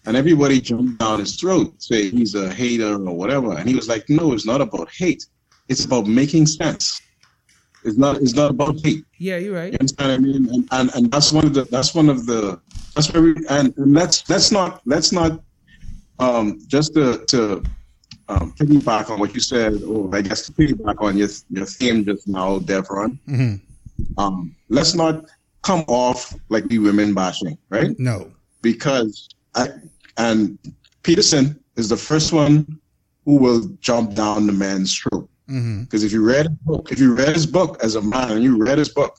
and 0.06 0.16
everybody 0.16 0.60
jumped 0.60 0.98
down 0.98 1.20
his 1.20 1.36
throat 1.36 1.82
say 1.82 2.10
he's 2.10 2.34
a 2.34 2.52
hater 2.52 2.94
or 2.94 3.14
whatever 3.14 3.56
and 3.58 3.68
he 3.68 3.74
was 3.74 3.88
like 3.88 4.04
no 4.08 4.32
it's 4.32 4.46
not 4.46 4.60
about 4.60 4.88
hate 4.96 5.24
it's 5.68 5.84
about 5.84 6.06
making 6.06 6.46
sense 6.46 7.00
it's 7.84 7.98
not 7.98 8.16
it's 8.16 8.34
not 8.34 8.50
about 8.50 8.76
hate 8.84 9.04
yeah, 9.18 9.36
you're 9.36 9.54
right. 9.54 9.72
You 9.72 9.78
understand 9.80 10.10
what 10.10 10.30
I 10.30 10.32
mean? 10.32 10.48
And, 10.54 10.68
and 10.70 10.94
and 10.94 11.10
that's 11.10 11.32
one 11.32 11.44
of 11.44 11.54
the 11.54 11.64
that's 11.64 11.94
one 11.94 12.08
of 12.08 12.24
the 12.26 12.60
that's 12.94 13.12
where 13.12 13.22
we 13.22 13.34
and, 13.50 13.76
and 13.76 13.92
let's 13.92 14.28
let's 14.30 14.52
not 14.52 14.80
let's 14.86 15.10
not 15.10 15.42
um 16.20 16.60
just 16.68 16.94
to 16.94 17.24
to 17.26 17.62
um 18.28 18.52
piggyback 18.52 19.10
on 19.10 19.18
what 19.18 19.34
you 19.34 19.40
said, 19.40 19.82
or 19.82 20.14
I 20.14 20.22
guess 20.22 20.46
to 20.46 20.52
piggyback 20.52 21.02
on 21.02 21.16
your 21.16 21.28
your 21.50 21.66
theme 21.66 22.04
just 22.04 22.28
now, 22.28 22.60
Devron. 22.60 23.18
hmm 23.26 23.54
Um, 24.16 24.54
let's 24.68 24.94
not 24.94 25.24
come 25.62 25.84
off 25.88 26.34
like 26.48 26.64
we 26.66 26.78
women 26.78 27.12
bashing, 27.12 27.58
right? 27.70 27.98
No. 27.98 28.30
Because 28.62 29.28
I 29.58 29.68
and 30.16 30.58
Peterson 31.02 31.58
is 31.76 31.88
the 31.88 31.96
first 31.96 32.32
one 32.32 32.66
who 33.24 33.36
will 33.36 33.68
jump 33.80 34.14
down 34.14 34.46
the 34.46 34.52
man's 34.52 34.96
throat. 34.98 35.28
hmm 35.48 35.82
Because 35.82 36.02
if 36.04 36.12
you 36.12 36.24
read 36.24 36.46
his 36.46 36.58
book, 36.70 36.92
if 36.92 36.98
you 36.98 37.14
read 37.14 37.34
his 37.34 37.46
book 37.46 37.78
as 37.82 37.94
a 37.94 38.02
man 38.02 38.32
and 38.32 38.42
you 38.42 38.56
read 38.58 38.78
his 38.78 38.88
book, 38.88 39.14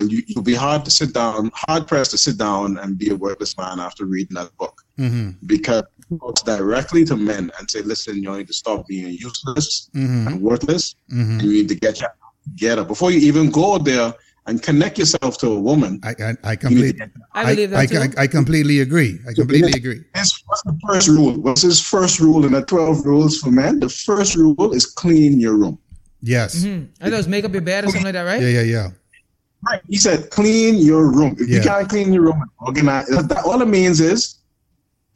you, 0.00 0.22
you'll 0.26 0.44
be 0.44 0.54
hard 0.54 0.84
to 0.84 0.90
sit 0.90 1.12
down, 1.12 1.50
hard 1.54 1.88
pressed 1.88 2.12
to 2.12 2.18
sit 2.18 2.38
down 2.38 2.78
and 2.78 2.98
be 2.98 3.10
a 3.10 3.16
wordless 3.16 3.56
man 3.58 3.80
after 3.80 4.04
reading 4.04 4.34
that 4.36 4.50
book. 4.56 4.76
hmm 4.96 5.30
Because 5.46 5.82
it 5.98 6.18
talks 6.20 6.42
directly 6.42 7.04
to 7.06 7.16
men 7.16 7.50
and 7.58 7.70
say, 7.70 7.82
listen, 7.82 8.22
you 8.22 8.30
need 8.36 8.46
to 8.46 8.54
stop 8.62 8.86
being 8.86 9.12
useless 9.28 9.90
hmm 9.92 10.26
and 10.26 10.40
worthless. 10.40 10.94
hmm 11.10 11.40
You 11.40 11.50
need 11.56 11.68
to 11.68 11.74
get 11.74 12.00
your 12.00 12.10
get 12.56 12.78
up 12.78 12.88
before 12.88 13.10
you 13.10 13.20
even 13.30 13.50
go 13.50 13.76
there 13.78 14.14
and 14.48 14.62
connect 14.62 14.98
yourself 14.98 15.36
to 15.38 15.52
a 15.52 15.60
woman. 15.60 16.00
I, 16.02 16.08
I, 16.08 16.12
I 16.12 16.22
You 16.22 16.32
need 16.32 16.36
to 16.42 16.56
completely, 16.56 16.92
get 16.92 17.10
I 17.34 17.54
believe 17.54 17.70
that 17.70 17.78
I, 17.78 17.86
too. 17.86 17.98
I, 18.18 18.22
I 18.22 18.26
completely 18.26 18.80
agree. 18.80 19.20
I 19.28 19.34
completely 19.34 19.72
agree. 19.72 20.02
his, 20.14 20.42
what's 20.46 20.62
the 20.62 20.78
first 20.88 21.08
rule? 21.08 21.34
What's 21.34 21.62
his 21.62 21.80
first 21.80 22.18
rule 22.18 22.46
in 22.46 22.52
the 22.52 22.62
12 22.62 23.04
rules 23.04 23.38
for 23.38 23.50
men? 23.50 23.78
The 23.78 23.90
first 23.90 24.34
rule 24.34 24.72
is 24.72 24.86
clean 24.86 25.38
your 25.38 25.54
room. 25.54 25.78
Yes. 26.22 26.64
Hmm. 26.64 26.84
I 27.00 27.10
thought 27.10 27.20
it 27.20 27.28
make 27.28 27.44
up 27.44 27.52
your 27.52 27.60
bed 27.60 27.84
or 27.84 27.88
something 27.88 28.04
like 28.04 28.14
that, 28.14 28.22
right? 28.22 28.40
Yeah, 28.40 28.48
yeah, 28.48 28.62
yeah. 28.62 28.90
Right. 29.68 29.82
He 29.88 29.98
said, 29.98 30.30
clean 30.30 30.76
your 30.76 31.12
room. 31.12 31.36
If 31.38 31.48
you 31.48 31.60
can't 31.60 31.88
clean 31.88 32.12
your 32.12 32.22
room, 32.22 32.42
organize. 32.60 33.08
That, 33.08 33.42
all 33.44 33.60
it 33.60 33.68
means 33.68 34.00
is 34.00 34.38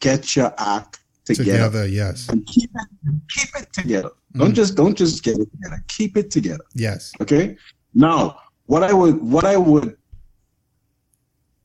get 0.00 0.36
your 0.36 0.52
act 0.58 1.00
together, 1.24 1.44
Together, 1.44 1.86
yes. 1.86 2.28
and 2.28 2.44
keep 2.46 2.70
it, 2.74 3.14
keep 3.30 3.48
it 3.56 3.72
together. 3.72 4.10
Don't 4.34 4.54
just, 4.54 4.74
don't 4.74 4.96
just 4.96 5.22
get 5.22 5.38
it 5.38 5.48
together. 5.52 5.84
Keep 5.88 6.16
it 6.16 6.30
together. 6.30 6.64
Yes. 6.74 7.12
Okay. 7.20 7.56
Now, 7.94 8.38
what 8.72 8.82
I 8.82 8.92
would, 8.94 9.20
what 9.22 9.44
I 9.44 9.56
would, 9.58 9.96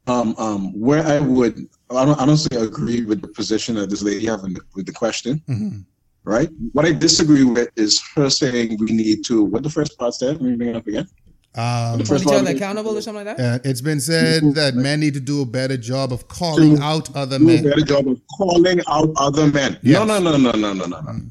um, 0.08 0.36
um, 0.38 0.78
where 0.78 1.04
I 1.06 1.20
would, 1.20 1.58
I 1.90 2.04
don't, 2.04 2.20
I 2.20 2.26
don't 2.26 2.36
say 2.38 2.58
agree 2.58 3.06
with 3.06 3.22
the 3.22 3.30
position 3.30 3.76
that 3.76 3.90
this 3.90 4.02
lady 4.02 4.26
having 4.26 4.54
the, 4.54 4.62
with 4.76 4.86
the 4.86 4.92
question, 4.92 5.42
hmm 5.48 5.80
right? 6.26 6.50
What 6.74 6.84
I 6.86 6.92
disagree 6.92 7.46
with 7.46 7.70
is 7.78 8.04
her 8.16 8.30
saying 8.30 8.76
we 8.82 8.88
need 8.92 9.24
to. 9.28 9.46
What 9.46 9.64
the 9.64 9.70
first 9.70 9.98
part 9.98 10.14
said? 10.14 10.34
Let 10.34 10.42
me 10.42 10.56
bring 10.58 10.70
it 10.72 10.76
up 10.76 10.86
again. 10.86 11.08
Um, 11.56 12.00
First 12.04 12.26
Hold 12.26 12.36
each 12.36 12.42
other 12.42 12.52
accountable 12.58 12.98
or 12.98 13.02
something 13.02 13.26
like 13.26 13.38
that? 13.38 13.62
uh, 13.62 13.70
it's 13.70 13.80
been 13.80 14.02
said 14.02 14.44
that 14.56 14.76
men 14.76 15.00
need 15.00 15.14
to 15.14 15.22
do 15.22 15.42
a 15.42 15.46
better 15.46 15.78
job 15.78 16.12
of 16.12 16.28
calling 16.28 16.80
out 16.82 17.16
other 17.16 17.40
do 17.40 17.46
a 17.46 17.48
men. 17.48 17.64
better 17.64 17.86
job 17.94 18.10
of 18.10 18.20
calling 18.38 18.82
out 18.90 19.10
other 19.16 19.48
men. 19.48 19.80
Yes. 19.82 20.06
No, 20.06 20.20
no, 20.20 20.20
no, 20.20 20.38
no, 20.38 20.52
no, 20.52 20.74
no, 20.74 20.86
no, 20.86 21.00
no. 21.00 21.22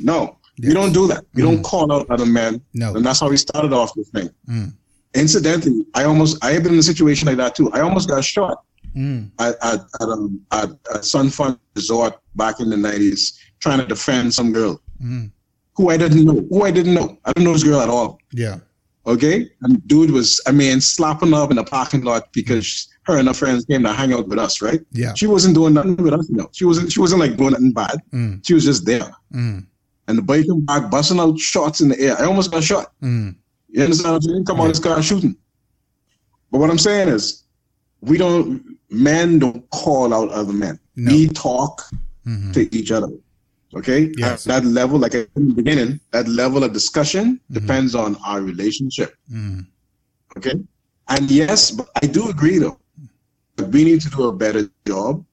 No, 0.00 0.36
Yes. 0.58 0.68
we 0.68 0.74
don't 0.74 0.92
do 0.92 1.06
that. 1.06 1.24
We 1.32 1.42
don't 1.42 1.62
call 1.62 1.90
out 1.92 2.10
other 2.10 2.26
men. 2.26 2.60
No. 2.74 2.94
And 2.96 3.06
that's 3.06 3.20
how 3.20 3.30
we 3.30 3.36
started 3.36 3.72
off 3.72 3.94
the 3.94 4.02
thing. 4.02 4.28
Mm. 4.48 4.74
Incidentally, 5.14 5.84
I 5.94 6.04
almost, 6.04 6.42
I 6.44 6.52
have 6.52 6.62
been 6.62 6.74
in 6.74 6.78
a 6.78 6.82
situation 6.84 7.26
like 7.26 7.36
that 7.38 7.54
too. 7.54 7.70
I 7.72 7.80
almost 7.80 8.08
got 8.08 8.24
shot 8.24 8.64
Mm. 8.96 9.30
at, 9.38 9.54
at, 9.62 9.80
at, 10.00 10.08
um, 10.08 10.40
at, 10.50 10.70
Fun 11.04 11.56
Resort 11.76 12.18
back 12.34 12.58
in 12.58 12.70
the 12.70 12.76
90s 12.76 13.34
trying 13.60 13.78
to 13.78 13.86
defend 13.86 14.34
some 14.34 14.52
girl 14.52 14.80
Mm. 15.00 15.30
who 15.76 15.90
I 15.90 15.96
didn't 15.96 16.24
know, 16.24 16.44
who 16.50 16.64
I 16.64 16.72
didn't 16.72 16.94
know. 16.94 17.16
I 17.24 17.32
didn't 17.32 17.44
know 17.44 17.52
this 17.52 17.62
girl 17.62 17.80
at 17.80 17.88
all. 17.88 18.18
Yeah. 18.32 18.58
Okay. 19.06 19.48
And 19.62 19.86
dude 19.86 20.10
was, 20.10 20.40
I 20.46 20.50
mean, 20.52 20.80
slapping 20.80 21.32
up 21.32 21.50
in 21.50 21.56
the 21.56 21.64
parking 21.64 22.02
lot 22.02 22.32
because 22.32 22.88
her 23.04 23.16
and 23.16 23.28
her 23.28 23.34
friends 23.34 23.64
came 23.64 23.82
to 23.84 23.92
hang 23.92 24.12
out 24.12 24.26
with 24.28 24.38
us, 24.40 24.60
right? 24.60 24.80
Yeah. 24.90 25.14
She 25.14 25.26
wasn't 25.28 25.54
doing 25.54 25.74
nothing 25.74 25.96
with 25.96 26.12
us, 26.12 26.28
no. 26.28 26.48
She 26.52 26.64
wasn't, 26.64 26.90
she 26.92 27.00
wasn't 27.00 27.20
like 27.20 27.36
doing 27.36 27.52
nothing 27.52 27.72
bad. 27.72 28.02
Mm. 28.12 28.44
She 28.46 28.54
was 28.54 28.64
just 28.64 28.84
there. 28.84 29.10
Mm. 29.32 29.66
And 30.08 30.18
the 30.18 30.22
boy 30.22 30.42
came 30.42 30.64
back 30.64 30.90
busting 30.90 31.20
out 31.20 31.38
shots 31.38 31.80
in 31.80 31.88
the 31.90 32.00
air. 32.00 32.20
I 32.20 32.24
almost 32.24 32.50
got 32.50 32.64
shot. 32.64 32.92
Mm. 33.00 33.36
You 33.72 33.84
understand 33.84 34.12
what 34.14 34.16
I'm 34.16 34.22
saying? 34.22 34.44
Come 34.44 34.60
on, 34.60 34.68
this 34.68 34.78
car 34.78 35.02
shooting. 35.02 35.36
But 36.50 36.58
what 36.58 36.70
I'm 36.70 36.78
saying 36.78 37.08
is, 37.08 37.44
we 38.00 38.18
don't, 38.18 38.76
men 38.90 39.38
don't 39.38 39.68
call 39.70 40.12
out 40.12 40.30
other 40.30 40.52
men. 40.52 40.78
No. 40.96 41.12
We 41.12 41.28
talk 41.28 41.84
Mhm. 42.26 42.52
to 42.54 42.74
each 42.76 42.90
other. 42.90 43.08
Okay? 43.74 44.12
Yes. 44.16 44.44
That 44.44 44.64
level, 44.64 44.98
like 44.98 45.14
in 45.14 45.28
the 45.48 45.54
beginning, 45.54 46.00
that 46.10 46.26
level 46.28 46.64
of 46.64 46.72
discussion 46.72 47.40
depends 47.52 47.94
on 47.94 48.16
our 48.26 48.40
relationship. 48.42 49.14
Mm. 49.32 49.66
Okay? 50.36 50.54
And 51.08 51.30
yes, 51.30 51.70
but 51.70 51.88
I 52.02 52.06
do 52.06 52.28
agree 52.28 52.58
though. 52.58 52.78
that 53.56 53.68
We 53.70 53.84
need 53.84 54.00
to 54.00 54.10
do 54.10 54.24
a 54.24 54.32
better 54.32 54.68
job 54.86 55.24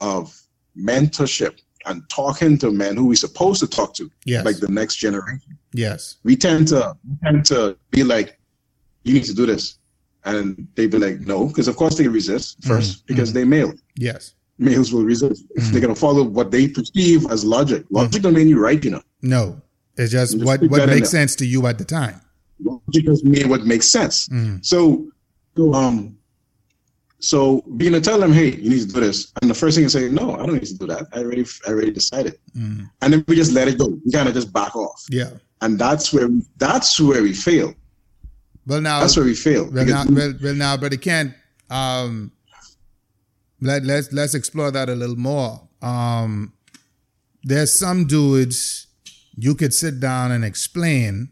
of 0.00 0.40
mentorship 0.78 1.58
and 1.86 2.02
talking 2.08 2.56
to 2.58 2.70
men 2.70 2.96
who 2.96 3.06
we're 3.06 3.14
supposed 3.16 3.60
to 3.60 3.66
talk 3.66 3.92
to, 3.94 4.10
Yes. 4.24 4.44
like 4.44 4.58
the 4.58 4.68
next 4.68 4.96
generation. 4.96 5.58
Yes. 5.72 6.16
We 6.24 6.36
tend 6.36 6.68
to 6.68 6.96
we 7.08 7.16
tend 7.22 7.44
to 7.46 7.76
be 7.90 8.04
like, 8.04 8.38
you 9.04 9.14
need 9.14 9.24
to 9.24 9.34
do 9.34 9.46
this. 9.46 9.78
And 10.24 10.68
they'd 10.76 10.90
be 10.90 10.98
like, 10.98 11.20
no, 11.20 11.46
because 11.46 11.66
of 11.66 11.76
course 11.76 11.96
they 11.98 12.06
resist 12.06 12.60
1st 12.60 13.06
because 13.06 13.32
they 13.32 13.44
male. 13.44 13.72
Yes. 13.96 14.34
Males 14.58 14.92
will 14.92 15.02
resist. 15.04 15.44
If 15.56 15.64
they're 15.64 15.80
gonna 15.80 15.94
follow 15.94 16.22
what 16.22 16.50
they 16.50 16.68
perceive 16.68 17.28
as 17.30 17.44
logic. 17.44 17.84
Logic 17.90 18.22
don't 18.22 18.34
mean 18.34 18.48
you're 18.48 18.60
right, 18.60 18.82
you 18.84 18.92
know. 18.92 19.02
No. 19.22 19.60
It's 19.96 20.12
just 20.12 20.34
Just 20.34 20.44
what, 20.44 20.62
what 20.62 20.88
makes 20.88 21.10
sense 21.10 21.34
to 21.36 21.46
you 21.46 21.66
at 21.66 21.78
the 21.78 21.84
time. 21.84 22.20
Logic 22.60 23.04
doesn't 23.04 23.28
mean 23.28 23.48
what 23.48 23.64
makes 23.64 23.88
sense. 23.88 24.28
Mm. 24.28 24.64
So, 24.64 25.08
so 25.56 25.74
um, 25.74 26.16
So 27.22 27.62
being 27.76 27.92
to 27.92 28.00
tell 28.00 28.18
them, 28.18 28.32
hey, 28.32 28.50
you 28.56 28.68
need 28.68 28.80
to 28.80 28.86
do 28.88 29.00
this, 29.00 29.32
and 29.40 29.48
the 29.50 29.54
first 29.54 29.76
thing 29.76 29.84
you 29.84 29.88
say, 29.88 30.08
no, 30.08 30.34
I 30.34 30.44
don't 30.44 30.54
need 30.54 30.64
to 30.66 30.76
do 30.78 30.86
that. 30.88 31.06
I 31.12 31.18
already, 31.20 31.46
I 31.66 31.70
already 31.70 31.92
decided, 31.92 32.36
Mm. 32.56 32.90
and 33.00 33.12
then 33.12 33.24
we 33.28 33.36
just 33.36 33.52
let 33.52 33.68
it 33.68 33.78
go. 33.78 33.86
We 34.04 34.10
kind 34.12 34.28
of 34.28 34.34
just 34.34 34.52
back 34.52 34.74
off, 34.74 35.04
Yeah. 35.08 35.30
and 35.60 35.78
that's 35.78 36.12
where 36.12 36.28
that's 36.58 36.98
where 37.00 37.22
we 37.22 37.32
fail. 37.32 37.74
Well, 38.66 38.80
now 38.80 39.00
That's 39.00 39.16
where 39.16 39.24
we 39.24 39.34
fail. 39.34 39.70
Well, 39.70 39.86
now, 39.86 40.04
well, 40.08 40.34
well, 40.42 40.54
now, 40.54 40.76
but 40.76 40.92
it 40.92 41.00
can't. 41.02 41.32
Um, 41.70 42.32
let 43.60 43.84
let's 43.84 44.12
let's 44.12 44.34
explore 44.34 44.70
that 44.72 44.88
a 44.88 44.94
little 44.94 45.16
more. 45.16 45.68
Um, 45.80 46.52
there's 47.44 47.76
some 47.78 48.06
dudes 48.06 48.88
you 49.36 49.54
could 49.54 49.72
sit 49.74 50.00
down 50.00 50.30
and 50.32 50.44
explain, 50.44 51.30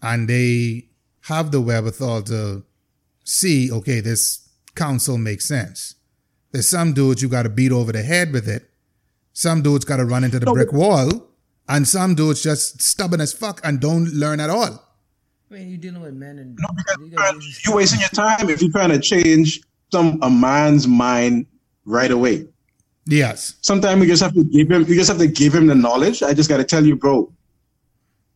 and 0.00 0.28
they 0.28 0.88
have 1.22 1.50
the 1.50 1.60
wherewithal 1.60 2.22
to 2.22 2.62
see. 3.24 3.70
Okay, 3.70 4.00
this 4.00 4.47
counsel 4.78 5.18
makes 5.18 5.46
sense. 5.46 5.96
There's 6.52 6.68
some 6.68 6.92
dudes 6.94 7.20
you 7.20 7.28
got 7.28 7.42
to 7.42 7.48
beat 7.50 7.72
over 7.72 7.92
the 7.92 8.02
head 8.02 8.32
with 8.32 8.48
it. 8.48 8.70
Some 9.32 9.62
dudes 9.62 9.84
got 9.84 9.98
to 9.98 10.04
run 10.04 10.24
into 10.24 10.38
the 10.38 10.46
No, 10.46 10.54
brick 10.54 10.72
wall, 10.72 11.28
and 11.68 11.86
some 11.86 12.14
dudes 12.14 12.42
just 12.42 12.80
stubborn 12.80 13.20
as 13.20 13.32
fuck 13.32 13.60
and 13.64 13.80
don't 13.80 14.06
learn 14.14 14.40
at 14.40 14.48
all. 14.50 14.84
I 15.50 15.54
mean, 15.54 15.68
you're 15.68 15.78
dealing 15.78 16.02
with 16.02 16.14
men 16.14 16.38
and 16.38 16.56
No, 16.60 16.68
because 16.76 16.96
you 16.98 17.06
you're 17.06 17.16
got 17.16 17.22
trying- 17.24 17.36
uh, 17.36 17.38
these- 17.40 17.60
you're 17.66 17.76
wasting 17.76 18.00
your 18.00 18.08
time 18.10 18.48
if 18.50 18.62
you're 18.62 18.70
trying 18.72 18.90
to 18.90 18.98
change 18.98 19.60
some 19.92 20.18
a 20.22 20.30
man's 20.30 20.86
mind 20.86 21.46
right 21.84 22.10
away. 22.10 22.46
Yes. 23.06 23.54
Sometimes 23.62 24.00
we 24.00 24.06
just 24.06 24.22
have 24.22 24.34
to 24.34 24.44
give 24.44 24.70
him. 24.70 24.84
We 24.84 24.94
just 24.94 25.08
have 25.08 25.18
to 25.18 25.26
give 25.26 25.54
him 25.54 25.66
the 25.66 25.74
knowledge. 25.74 26.22
I 26.22 26.34
just 26.34 26.48
got 26.48 26.58
to 26.58 26.64
tell 26.64 26.84
you, 26.84 26.96
bro. 26.96 27.32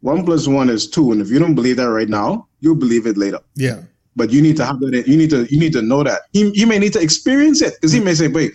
One 0.01 0.25
plus 0.25 0.49
one 0.49 0.69
is 0.71 0.89
two, 0.89 1.13
and 1.13 1.21
if 1.21 1.29
you 1.29 1.39
don't 1.39 1.55
believe 1.55 1.77
that 1.77 1.91
right 1.91 2.09
now, 2.09 2.49
you'll 2.61 2.75
believe 2.77 3.07
it 3.07 3.17
later. 3.17 3.39
Yeah. 3.55 3.83
But 4.15 4.31
you 4.31 4.43
need 4.43 4.57
to 4.59 4.65
have 4.67 4.79
that. 4.81 5.05
You 5.07 5.17
need 5.17 5.31
to. 5.31 5.47
You 5.51 5.59
need 5.59 5.73
to 5.73 5.83
know 5.83 6.03
that. 6.03 6.23
He, 6.33 6.51
you 6.55 6.67
may 6.67 6.79
need 6.79 6.93
to 6.95 7.01
experience 7.01 7.63
it 7.63 7.75
because 7.75 7.93
he 7.93 8.01
may 8.01 8.15
say, 8.15 8.29
"Wait, 8.29 8.53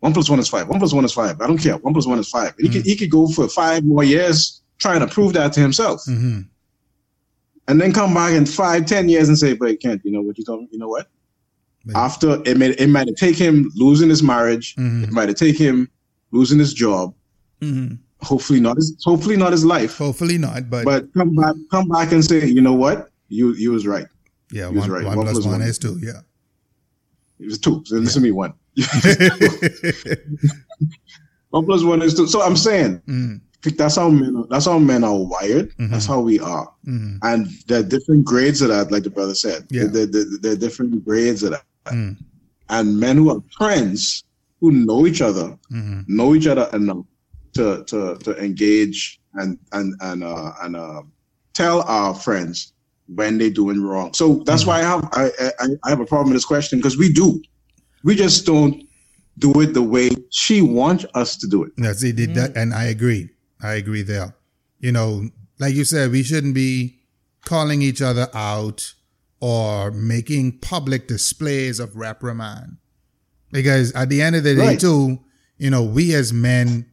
one 0.00 0.12
plus 0.12 0.28
one 0.28 0.38
is 0.40 0.48
five. 0.48 0.68
One 0.68 0.78
plus 0.80 0.92
one 0.92 1.04
is 1.04 1.12
five. 1.12 1.40
I 1.40 1.46
don't 1.46 1.58
care. 1.58 1.76
One 1.76 1.92
plus 1.94 2.06
one 2.06 2.18
is 2.18 2.28
five. 2.28 2.54
And 2.58 2.66
he 2.66 2.72
could. 2.72 2.84
He 2.86 2.96
could 2.96 3.10
go 3.10 3.28
for 3.28 3.48
five 3.48 3.84
more 3.84 4.02
years 4.02 4.60
trying 4.78 5.00
to 5.00 5.06
prove 5.06 5.32
that 5.34 5.52
to 5.54 5.60
himself, 5.60 6.02
hmm 6.04 6.40
and 7.68 7.78
then 7.80 7.92
come 7.92 8.14
back 8.14 8.32
in 8.32 8.46
five, 8.46 8.86
ten 8.86 9.08
years 9.08 9.28
and 9.28 9.36
say, 9.38 9.52
"But 9.52 9.78
can't. 9.80 10.00
you 10.04 10.10
know 10.10 10.22
what 10.22 10.38
you 10.38 10.44
me? 10.58 10.68
You 10.72 10.78
know 10.78 10.88
what? 10.88 11.06
After 11.94 12.40
it 12.44 12.56
may 12.56 12.70
it 12.70 12.88
might 12.88 13.08
take 13.16 13.36
him 13.36 13.70
losing 13.76 14.08
his 14.08 14.22
marriage. 14.22 14.74
Mhm. 14.76 15.04
It 15.04 15.12
might 15.12 15.34
take 15.36 15.56
him 15.56 15.88
losing 16.32 16.58
his 16.58 16.74
job. 16.74 17.14
hmm 17.60 17.94
Hopefully 18.20 18.60
not 18.60 18.76
his. 18.76 18.96
Hopefully 19.04 19.36
not 19.36 19.52
his 19.52 19.64
life. 19.64 19.96
Hopefully 19.96 20.38
not, 20.38 20.68
but, 20.68 20.84
But 20.84 21.14
come 21.14 21.34
back. 21.36 21.54
Come 21.70 21.88
back 21.88 22.10
and 22.10 22.24
say, 22.24 22.46
you 22.46 22.60
know 22.60 22.74
what? 22.74 23.10
You 23.28 23.54
you 23.54 23.70
was 23.70 23.86
right. 23.86 24.06
Yeah, 24.52 24.70
he 24.70 24.76
one, 24.78 24.90
right. 24.90 25.04
one 25.04 25.16
One 25.16 25.26
plus 25.26 25.44
one 25.44 25.60
one. 25.60 25.68
is 25.68 25.78
two. 25.78 25.98
Yeah. 26.02 26.20
It 27.38 27.46
was 27.46 27.58
two. 27.58 27.82
So 27.86 27.96
listen 27.96 28.22
to 28.22 28.28
me. 28.28 28.32
One. 28.32 28.52
one 31.50 31.64
plus 31.64 31.82
one 31.82 32.02
is 32.02 32.14
two. 32.14 32.26
So 32.26 32.42
I'm 32.42 32.56
saying 32.56 33.02
mm 33.06 33.40
that's 33.76 33.96
how 33.96 34.08
men. 34.08 34.44
That's 34.48 34.64
how 34.66 34.78
men 34.78 35.02
are 35.04 35.16
wired. 35.16 35.74
Mhm. 35.76 35.90
That's 35.90 36.06
how 36.06 36.20
we 36.20 36.38
are. 36.40 36.72
mm 36.86 37.18
And 37.22 37.48
there 37.66 37.80
are 37.80 37.82
different 37.82 38.24
grades 38.24 38.62
of 38.62 38.68
that, 38.68 38.90
like 38.92 39.02
the 39.02 39.10
brother 39.10 39.34
said. 39.34 39.66
Yeah. 39.70 39.84
There, 39.88 40.06
there, 40.06 40.24
there 40.40 40.52
are 40.52 40.56
different 40.56 41.04
grades 41.04 41.42
of 41.42 41.50
that. 41.50 41.64
mm 41.86 42.16
And 42.70 42.98
men 42.98 43.16
who 43.16 43.30
are 43.30 43.42
friends, 43.58 44.24
who 44.60 44.70
know 44.72 45.06
each 45.06 45.20
other, 45.20 45.58
mm 45.72 46.04
know 46.08 46.34
each 46.34 46.46
other 46.46 46.68
enough 46.72 47.04
to 47.54 47.84
to 47.84 48.16
to 48.24 48.36
engage 48.42 49.20
and 49.34 49.58
and 49.72 49.94
and 50.00 50.24
uh, 50.24 50.52
and 50.62 50.76
uh, 50.76 51.02
tell 51.52 51.82
our 51.82 52.14
friends 52.14 52.72
when 53.14 53.38
they're 53.38 53.50
doing 53.50 53.82
wrong. 53.82 54.12
So 54.14 54.42
that's 54.44 54.66
why 54.66 54.78
I 54.78 54.82
have 54.82 55.08
I, 55.12 55.30
I 55.60 55.66
I 55.84 55.90
have 55.90 56.00
a 56.00 56.06
problem 56.06 56.28
with 56.30 56.36
this 56.36 56.44
question 56.44 56.78
because 56.78 56.96
we 56.96 57.12
do, 57.12 57.42
we 58.04 58.14
just 58.14 58.46
don't 58.46 58.82
do 59.38 59.60
it 59.60 59.72
the 59.74 59.82
way 59.82 60.10
she 60.30 60.62
wants 60.62 61.04
us 61.14 61.36
to 61.36 61.46
do 61.46 61.64
it. 61.64 61.72
Yeah, 61.78 61.92
see, 61.92 62.12
did 62.12 62.34
that, 62.34 62.50
mm-hmm. 62.50 62.58
and 62.58 62.74
I 62.74 62.84
agree. 62.84 63.30
I 63.62 63.74
agree 63.74 64.02
there. 64.02 64.34
You 64.80 64.92
know, 64.92 65.28
like 65.58 65.74
you 65.74 65.84
said, 65.84 66.10
we 66.12 66.22
shouldn't 66.22 66.54
be 66.54 67.00
calling 67.44 67.82
each 67.82 68.02
other 68.02 68.28
out 68.34 68.94
or 69.40 69.90
making 69.90 70.58
public 70.58 71.08
displays 71.08 71.80
of 71.80 71.96
reprimand. 71.96 72.76
Because 73.50 73.92
at 73.92 74.08
the 74.08 74.20
end 74.20 74.36
of 74.36 74.44
the 74.44 74.54
day, 74.54 74.60
Right. 74.60 74.80
too, 74.80 75.20
you 75.56 75.70
know, 75.70 75.82
we 75.82 76.14
as 76.14 76.32
men, 76.32 76.86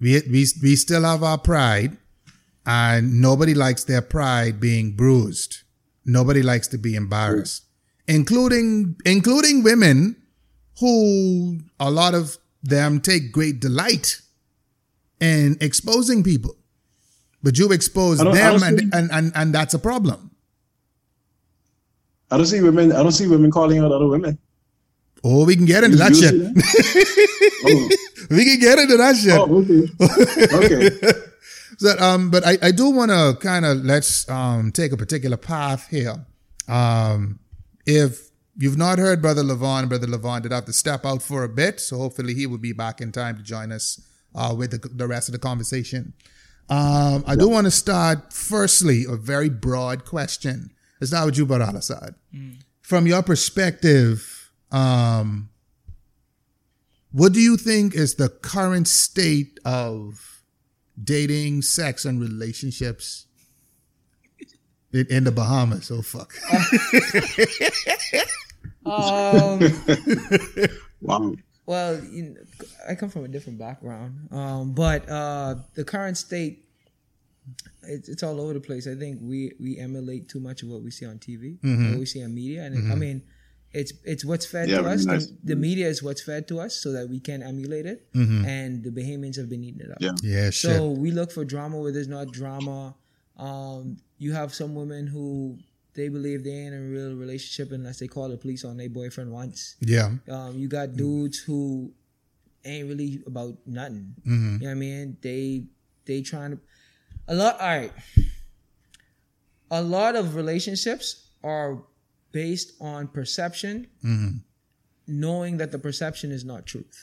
we, 0.00 0.20
we, 0.30 0.46
we 0.62 0.76
still 0.76 1.04
have 1.04 1.22
our 1.22 1.38
pride 1.38 1.96
and 2.66 3.20
nobody 3.20 3.54
likes 3.54 3.84
their 3.84 4.02
pride 4.02 4.58
being 4.60 4.96
bruised. 4.96 5.58
Nobody 6.04 6.42
likes 6.42 6.68
to 6.68 6.78
be 6.78 6.94
embarrassed, 6.94 7.64
including, 8.08 8.96
including 9.04 9.62
women 9.62 10.16
who 10.80 11.60
a 11.80 11.90
lot 11.90 12.14
of 12.14 12.36
them 12.62 13.00
take 13.00 13.32
great 13.32 13.60
delight 13.60 14.20
in 15.20 15.56
exposing 15.60 16.22
people. 16.22 16.56
But 17.42 17.58
you 17.58 17.70
expose 17.72 18.20
I 18.20 18.24
don't- 18.24 18.36
I 18.36 18.58
them 18.58 18.62
and, 18.62 18.94
and, 18.94 19.10
and, 19.12 19.32
and 19.34 19.54
that's 19.54 19.74
a 19.74 19.78
problem. 19.78 20.32
I 22.30 22.36
don't 22.36 22.46
see 22.46 22.60
women. 22.60 22.90
I 22.90 23.02
don't 23.04 23.12
see 23.12 23.28
women 23.28 23.52
calling 23.52 23.78
out 23.78 23.92
other 23.92 24.08
women. 24.08 24.38
Oh, 25.22 25.44
we 25.44 25.54
can 25.56 25.64
get 25.64 25.84
into 25.84 25.96
that 25.98 26.10
You 26.10 26.16
shit. 26.16 26.30
see 26.30 26.38
that? 26.38 27.16
Oh. 27.68 27.88
we 28.30 28.44
can 28.44 28.60
get 28.60 28.78
into 28.78 28.96
that 28.96 29.16
shit. 29.16 29.32
Oh, 29.32 29.46
oh 29.48 30.66
okay. 30.68 30.86
Okay. 30.86 31.12
So, 31.78 31.96
um, 31.98 32.30
but 32.30 32.46
I, 32.46 32.58
I 32.62 32.70
do 32.70 32.90
want 32.90 33.10
to 33.10 33.36
kind 33.40 33.64
of 33.64 33.84
let's 33.84 34.28
um, 34.30 34.72
take 34.72 34.92
a 34.92 34.96
particular 34.96 35.36
path 35.36 35.88
here. 35.88 36.24
Um, 36.68 37.38
if 37.84 38.30
you've 38.56 38.78
not 38.78 38.98
heard 38.98 39.20
Brother 39.20 39.42
LaVaughn, 39.42 39.88
Brother 39.88 40.06
LaVaughn 40.06 40.42
did 40.42 40.52
have 40.52 40.64
to 40.64 40.72
step 40.72 41.04
out 41.04 41.22
for 41.22 41.44
a 41.44 41.48
bit, 41.48 41.80
so 41.80 41.98
hopefully 41.98 42.34
he 42.34 42.46
will 42.46 42.58
be 42.58 42.72
back 42.72 43.00
in 43.00 43.12
time 43.12 43.36
to 43.36 43.42
join 43.42 43.72
us 43.72 44.00
uh, 44.34 44.54
with 44.56 44.70
the, 44.70 44.88
the 44.88 45.06
rest 45.06 45.28
of 45.28 45.32
the 45.32 45.38
conversation. 45.38 46.14
Um, 46.68 47.24
I 47.26 47.36
do 47.36 47.48
want 47.48 47.66
to 47.66 47.70
start 47.70 48.32
firstly 48.32 49.04
a 49.08 49.16
very 49.16 49.48
broad 49.48 50.04
question. 50.04 50.72
It's 51.00 51.12
not 51.12 51.26
with 51.26 51.38
you, 51.38 51.46
Brother 51.46 51.66
Al'Asad. 51.66 52.14
From 52.82 53.06
your 53.06 53.22
perspective, 53.22 54.50
um, 54.72 55.50
what 57.12 57.32
do 57.32 57.40
you 57.40 57.56
think 57.56 57.94
is 57.94 58.16
the 58.16 58.28
current 58.28 58.88
state 58.88 59.60
of 59.64 60.35
dating, 61.02 61.62
sex, 61.62 62.04
and 62.04 62.20
relationships 62.20 63.26
in, 64.92 65.06
in 65.10 65.24
the 65.24 65.32
Bahamas? 65.32 65.90
Oh 65.90 66.02
fuck! 66.02 66.32
Um, 68.86 69.60
Wow. 71.00 71.34
well, 71.66 72.02
you 72.04 72.22
know, 72.22 72.40
I 72.88 72.94
come 72.94 73.08
from 73.10 73.24
a 73.24 73.28
different 73.28 73.58
background, 73.58 74.28
um, 74.30 74.72
but 74.72 75.08
uh, 75.08 75.56
the 75.74 75.84
current 75.84 76.16
state, 76.16 76.64
it's, 77.82 78.08
it's 78.08 78.22
all 78.22 78.40
over 78.40 78.54
the 78.54 78.60
place. 78.60 78.86
I 78.86 78.94
think 78.94 79.18
we 79.22 79.52
we 79.60 79.78
emulate 79.78 80.28
too 80.28 80.40
much 80.40 80.62
of 80.62 80.68
what 80.68 80.82
we 80.82 80.90
see 80.90 81.04
on 81.06 81.18
TV, 81.18 81.58
what 81.90 81.98
we 81.98 82.06
see 82.06 82.22
on 82.24 82.34
media, 82.34 82.62
and 82.64 82.92
I 82.92 82.94
mean, 82.94 83.22
it's 83.72 83.92
it's 84.04 84.24
what's 84.24 84.46
fed 84.46 84.68
Yeah, 84.68 84.78
to 84.82 84.88
us. 84.88 85.04
nice. 85.04 85.26
The, 85.26 85.54
the 85.54 85.56
media 85.56 85.86
is 85.88 86.02
what's 86.02 86.22
fed 86.22 86.48
to 86.48 86.60
us, 86.60 86.74
so 86.74 86.92
that 86.92 87.08
we 87.08 87.20
can 87.20 87.42
emulate 87.42 87.86
it, 87.86 88.06
and 88.14 88.82
the 88.82 88.90
Bahamians 88.90 89.36
have 89.36 89.48
been 89.48 89.62
eating 89.64 89.80
it 89.82 89.90
up. 89.90 89.98
Yeah. 90.00 90.12
Yeah, 90.22 90.50
shit. 90.50 90.76
So 90.76 90.90
we 90.90 91.10
look 91.10 91.30
for 91.32 91.44
drama 91.44 91.78
where 91.78 91.92
there's 91.92 92.08
not 92.08 92.32
drama. 92.32 92.94
Um, 93.36 93.98
you 94.18 94.32
have 94.32 94.54
some 94.54 94.74
women 94.74 95.06
who 95.06 95.58
they 95.94 96.08
believe 96.08 96.44
they 96.44 96.50
ain't 96.52 96.74
in 96.74 96.88
a 96.88 96.90
real 96.90 97.14
relationship 97.16 97.72
unless 97.72 97.98
they 97.98 98.06
call 98.08 98.28
the 98.28 98.36
police 98.36 98.64
on 98.64 98.76
their 98.76 98.88
boyfriend 98.88 99.30
once. 99.30 99.76
yeah, 99.80 100.10
Um, 100.28 100.58
you 100.58 100.68
got 100.68 100.94
dudes 100.96 101.38
who 101.38 101.92
ain't 102.64 102.88
really 102.88 103.22
about 103.26 103.56
nothing. 103.66 104.14
Mm-hmm. 104.26 104.52
You 104.54 104.58
know 104.60 104.66
what 104.66 104.70
I 104.70 104.74
mean? 104.74 105.16
They 105.20 105.64
they 106.06 106.22
trying 106.22 106.52
to 106.52 106.58
a 107.28 107.34
lot. 107.34 107.60
All 107.60 107.66
right, 107.66 107.92
a 109.70 109.82
lot 109.82 110.16
of 110.16 110.34
relationships 110.34 111.26
are 111.42 111.82
based 112.40 112.68
on 112.80 113.00
perception, 113.18 113.74
Mm-hmm. 114.04 114.32
knowing 115.06 115.56
that 115.60 115.70
the 115.74 115.78
perception 115.78 116.28
is 116.38 116.44
not 116.44 116.66
truth. 116.72 116.96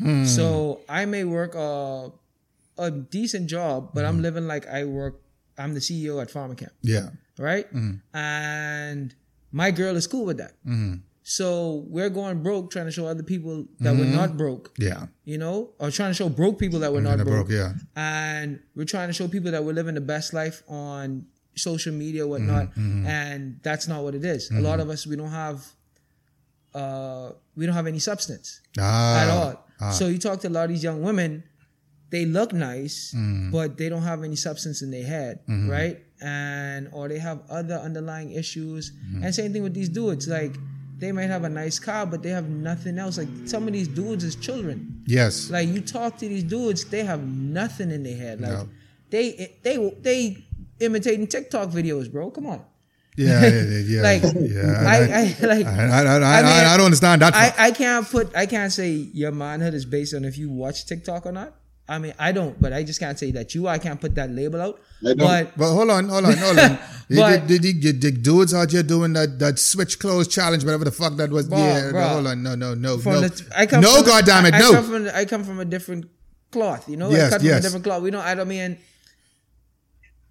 Mm. 0.00 0.26
So 0.26 0.80
I 0.88 1.02
may 1.14 1.24
work 1.38 1.52
a 1.54 2.10
a 2.86 2.90
decent 2.90 3.46
job, 3.56 3.78
but 3.94 4.00
Mm-hmm. 4.02 4.08
I'm 4.10 4.22
living 4.26 4.46
like 4.54 4.64
I 4.66 4.80
work. 5.00 5.14
I'm 5.62 5.72
the 5.78 5.84
CEO 5.88 6.14
at 6.22 6.28
Farmer 6.36 6.56
Camp, 6.62 6.72
yeah, 6.82 7.10
right? 7.38 7.66
Mm. 7.72 8.00
And 8.12 9.14
my 9.52 9.70
girl 9.70 9.94
is 10.00 10.06
cool 10.14 10.26
with 10.30 10.38
that. 10.42 10.54
Mm-hmm. 10.66 10.94
So 11.22 11.48
we're 11.94 12.10
going 12.10 12.42
broke, 12.42 12.64
trying 12.74 12.88
to 12.90 12.94
show 12.98 13.06
other 13.06 13.22
people 13.22 13.64
that 13.80 13.94
we're 13.96 14.04
Mm-hmm. 14.10 14.16
not 14.22 14.36
broke, 14.36 14.66
yeah. 14.88 15.06
you 15.24 15.38
know, 15.38 15.70
or 15.78 15.88
trying 15.98 16.10
to 16.10 16.18
show 16.20 16.28
broke 16.28 16.58
people 16.58 16.80
that 16.84 16.92
we're 16.92 17.06
not 17.10 17.16
broke. 17.18 17.46
broke, 17.48 17.50
yeah, 17.60 17.72
And 17.96 18.48
we're 18.76 18.90
trying 18.94 19.08
to 19.12 19.16
show 19.20 19.26
people 19.36 19.50
that 19.54 19.62
we're 19.64 19.72
living 19.80 19.94
the 19.94 20.06
best 20.14 20.34
life 20.34 20.58
on 20.68 21.24
social 21.56 21.92
media, 21.92 22.26
whatnot. 22.26 22.70
Mm-hmm. 22.74 23.06
And 23.06 23.58
that's 23.62 23.86
not 23.88 24.02
what 24.04 24.14
it 24.14 24.24
is. 24.24 24.50
A 24.50 24.60
lot 24.60 24.80
of 24.80 24.88
us, 24.90 25.06
we 25.06 25.16
don't 25.16 25.30
have, 25.30 25.64
uh, 26.74 27.30
we 27.56 27.66
don't 27.66 27.74
have 27.74 27.86
any 27.86 27.98
substance 28.00 28.60
ah, 28.78 29.22
at 29.22 29.28
all. 29.30 29.92
So 29.92 30.08
you 30.08 30.18
talk 30.18 30.40
to 30.40 30.48
a 30.48 30.50
lot 30.50 30.64
of 30.64 30.70
these 30.70 30.82
young 30.82 31.02
women, 31.02 31.44
they 32.10 32.24
look 32.26 32.52
nice, 32.52 33.12
Mm. 33.16 33.50
but 33.50 33.76
they 33.76 33.88
don't 33.88 34.02
have 34.02 34.22
any 34.24 34.36
substance 34.36 34.82
in 34.82 34.90
their 34.90 35.04
head, 35.06 35.40
Mm-hmm. 35.48 35.68
right? 35.70 35.98
And 36.20 36.88
or 36.92 37.08
they 37.08 37.18
have 37.18 37.40
other 37.50 37.74
underlying 37.74 38.30
issues. 38.32 38.92
Mm-hmm. 38.92 39.24
And 39.24 39.34
same 39.34 39.52
thing 39.52 39.62
with 39.62 39.74
these 39.74 39.88
dudes, 39.90 40.26
like 40.28 40.54
they 40.98 41.12
might 41.12 41.26
have 41.28 41.44
a 41.44 41.48
nice 41.48 41.78
car, 41.78 42.06
but 42.06 42.22
they 42.22 42.30
have 42.30 42.48
nothing 42.48 42.98
else. 42.98 43.18
Like 43.18 43.28
some 43.46 43.66
of 43.66 43.72
these 43.72 43.88
dudes 43.88 44.24
is 44.24 44.36
children. 44.36 45.02
Yes. 45.06 45.50
Like 45.50 45.68
you 45.68 45.80
talk 45.80 46.16
to 46.18 46.28
these 46.28 46.44
dudes, 46.44 46.84
they 46.86 47.04
have 47.04 47.22
nothing 47.26 47.90
in 47.90 48.02
their 48.04 48.16
head. 48.16 48.40
Like 48.40 48.52
No. 48.52 48.68
they 49.10 49.58
they 49.62 49.76
they 50.00 50.46
imitating 50.80 51.26
TikTok 51.26 51.70
videos, 51.70 52.10
bro. 52.10 52.30
Come 52.30 52.46
on. 52.46 52.64
yeah, 53.16 53.40
yeah, 53.42 53.62
yeah, 53.62 53.78
yeah. 53.78 54.02
Like 54.08 54.22
yeah. 54.22 54.82
I, 54.86 54.96
I 54.96 55.46
like 55.46 55.66
I, 55.66 55.86
I, 55.86 56.02
I, 56.02 56.18
I, 56.18 56.38
I 56.38 56.42
mean, 56.42 56.66
I 56.66 56.76
don't 56.76 56.86
understand 56.86 57.22
that. 57.22 57.34
I. 57.34 57.54
I 57.56 57.70
can't 57.70 58.08
put 58.08 58.34
I 58.36 58.46
can't 58.46 58.72
say 58.72 58.90
your 58.90 59.30
manhood 59.30 59.74
is 59.74 59.84
based 59.84 60.14
on 60.14 60.24
if 60.24 60.36
you 60.36 60.50
watch 60.50 60.86
TikTok 60.86 61.26
or 61.26 61.32
not. 61.32 61.54
I 61.86 61.98
mean 61.98 62.14
I 62.18 62.32
don't, 62.32 62.60
but 62.60 62.72
I 62.72 62.82
just 62.82 62.98
can't 62.98 63.18
say 63.18 63.30
that 63.32 63.54
you. 63.54 63.68
I 63.68 63.78
can't 63.78 64.00
put 64.00 64.14
that 64.14 64.30
label 64.30 64.60
out. 64.60 64.80
But 65.02 65.56
but 65.56 65.72
hold 65.72 65.90
on, 65.90 66.08
hold 66.08 66.24
on, 66.24 66.36
hold 66.36 66.58
on. 66.58 66.78
But- 67.10 67.46
the, 67.46 67.58
the, 67.58 67.72
the, 67.72 67.92
the 67.92 68.10
dudes 68.10 68.54
out 68.54 68.70
here 68.70 68.82
doing 68.82 69.12
that 69.12 69.38
that 69.38 69.58
switch 69.58 69.98
clothes 69.98 70.26
challenge, 70.26 70.64
whatever 70.64 70.84
the 70.84 70.90
fuck 70.90 71.16
that 71.16 71.30
was. 71.30 71.48
Bruh, 71.48 71.58
yeah, 71.58 71.92
bruh. 71.92 72.08
hold 72.14 72.26
on, 72.26 72.42
no, 72.42 72.54
no, 72.54 72.72
no, 72.74 72.96
from 72.96 73.12
no, 73.12 73.20
the 73.28 73.52
I 73.54 73.66
come 73.66 73.82
no, 73.82 73.96
from, 73.96 74.06
goddamn 74.06 74.46
it, 74.46 74.54
I, 74.54 74.58
no. 74.58 74.70
I 74.70 74.72
come 74.72 74.84
from 74.84 75.10
I 75.14 75.24
come 75.26 75.44
from 75.44 75.60
a 75.60 75.64
different 75.66 76.06
cloth, 76.50 76.88
you 76.88 76.96
know. 76.96 77.10
Yes, 77.10 77.26
I 77.26 77.30
come 77.30 77.38
from 77.40 77.46
yes. 77.46 77.58
a 77.58 77.62
different 77.62 77.84
cloth. 77.84 78.02
We 78.02 78.10
don't. 78.10 78.24
I 78.24 78.34
don't 78.34 78.48
mean 78.48 78.78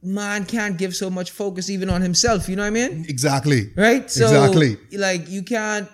man 0.04 0.46
can't 0.46 0.78
give 0.78 0.94
so 0.96 1.10
much 1.10 1.32
focus 1.32 1.70
even 1.70 1.90
on 1.90 2.02
himself. 2.02 2.50
You 2.50 2.56
know 2.56 2.64
what 2.64 2.68
I 2.68 2.90
mean? 2.90 3.06
exactly. 3.08 3.72
Right? 3.76 4.10
So 4.12 4.26
Exactly. 4.26 4.78
like 4.98 5.30
you 5.30 5.44
can't. 5.44 5.88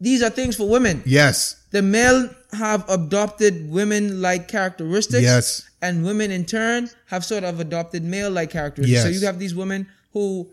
These 0.00 0.22
are 0.22 0.30
things 0.30 0.56
for 0.56 0.68
women. 0.68 1.02
Yes, 1.06 1.56
The 1.70 1.80
male 1.82 2.28
have 2.52 2.88
adopted 2.90 3.70
women 3.70 4.20
like 4.20 4.48
characteristics. 4.48 5.22
Yes. 5.22 5.62
And 5.80 6.04
women 6.04 6.30
in 6.30 6.44
turn 6.44 6.90
have 7.06 7.24
sort 7.24 7.44
of 7.44 7.60
adopted 7.60 8.02
male 8.04 8.30
like 8.30 8.50
characteristics. 8.50 8.90
Yes. 8.92 9.02
So 9.04 9.08
you 9.10 9.24
have 9.26 9.38
these 9.38 9.54
women 9.54 9.86
who, 10.12 10.50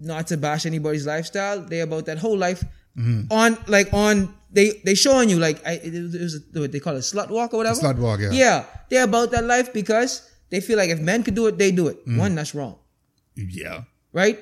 not 0.00 0.26
to 0.28 0.36
bash 0.36 0.64
anybody's 0.66 1.06
lifestyle, 1.06 1.60
they 1.60 1.80
about 1.80 2.06
that 2.06 2.18
whole 2.18 2.36
life 2.38 2.64
Mm-hmm. 2.98 3.30
on 3.30 3.56
like 3.68 3.92
on 3.94 4.34
they 4.50 4.72
they 4.84 4.96
showing 4.96 5.28
you 5.30 5.38
like 5.38 5.64
I, 5.64 5.74
it 5.74 5.92
was, 5.92 6.14
it 6.16 6.20
was 6.20 6.34
a, 6.34 6.60
what 6.60 6.72
they 6.72 6.80
call 6.80 6.96
it 6.96 7.00
slut 7.06 7.30
walk 7.30 7.54
or 7.54 7.58
whatever. 7.58 7.78
Slut 7.78 7.96
walk, 7.98 8.18
yeah. 8.18 8.30
Yeah, 8.32 8.64
they're 8.90 9.04
about 9.04 9.30
that 9.30 9.44
life 9.44 9.72
because 9.72 10.28
they 10.50 10.60
feel 10.60 10.76
like 10.78 10.90
if 10.90 11.00
men 11.00 11.22
could 11.22 11.34
do 11.34 11.46
it, 11.46 11.58
they 11.58 11.70
do 11.70 11.88
it. 11.88 12.06
Mm. 12.06 12.18
One, 12.18 12.34
that's 12.34 12.54
wrong, 12.54 12.76
yeah, 13.36 13.82
right? 14.12 14.38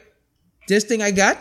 This 0.69 0.85
thing 0.85 1.03
I 1.03 1.11
got, 1.11 1.39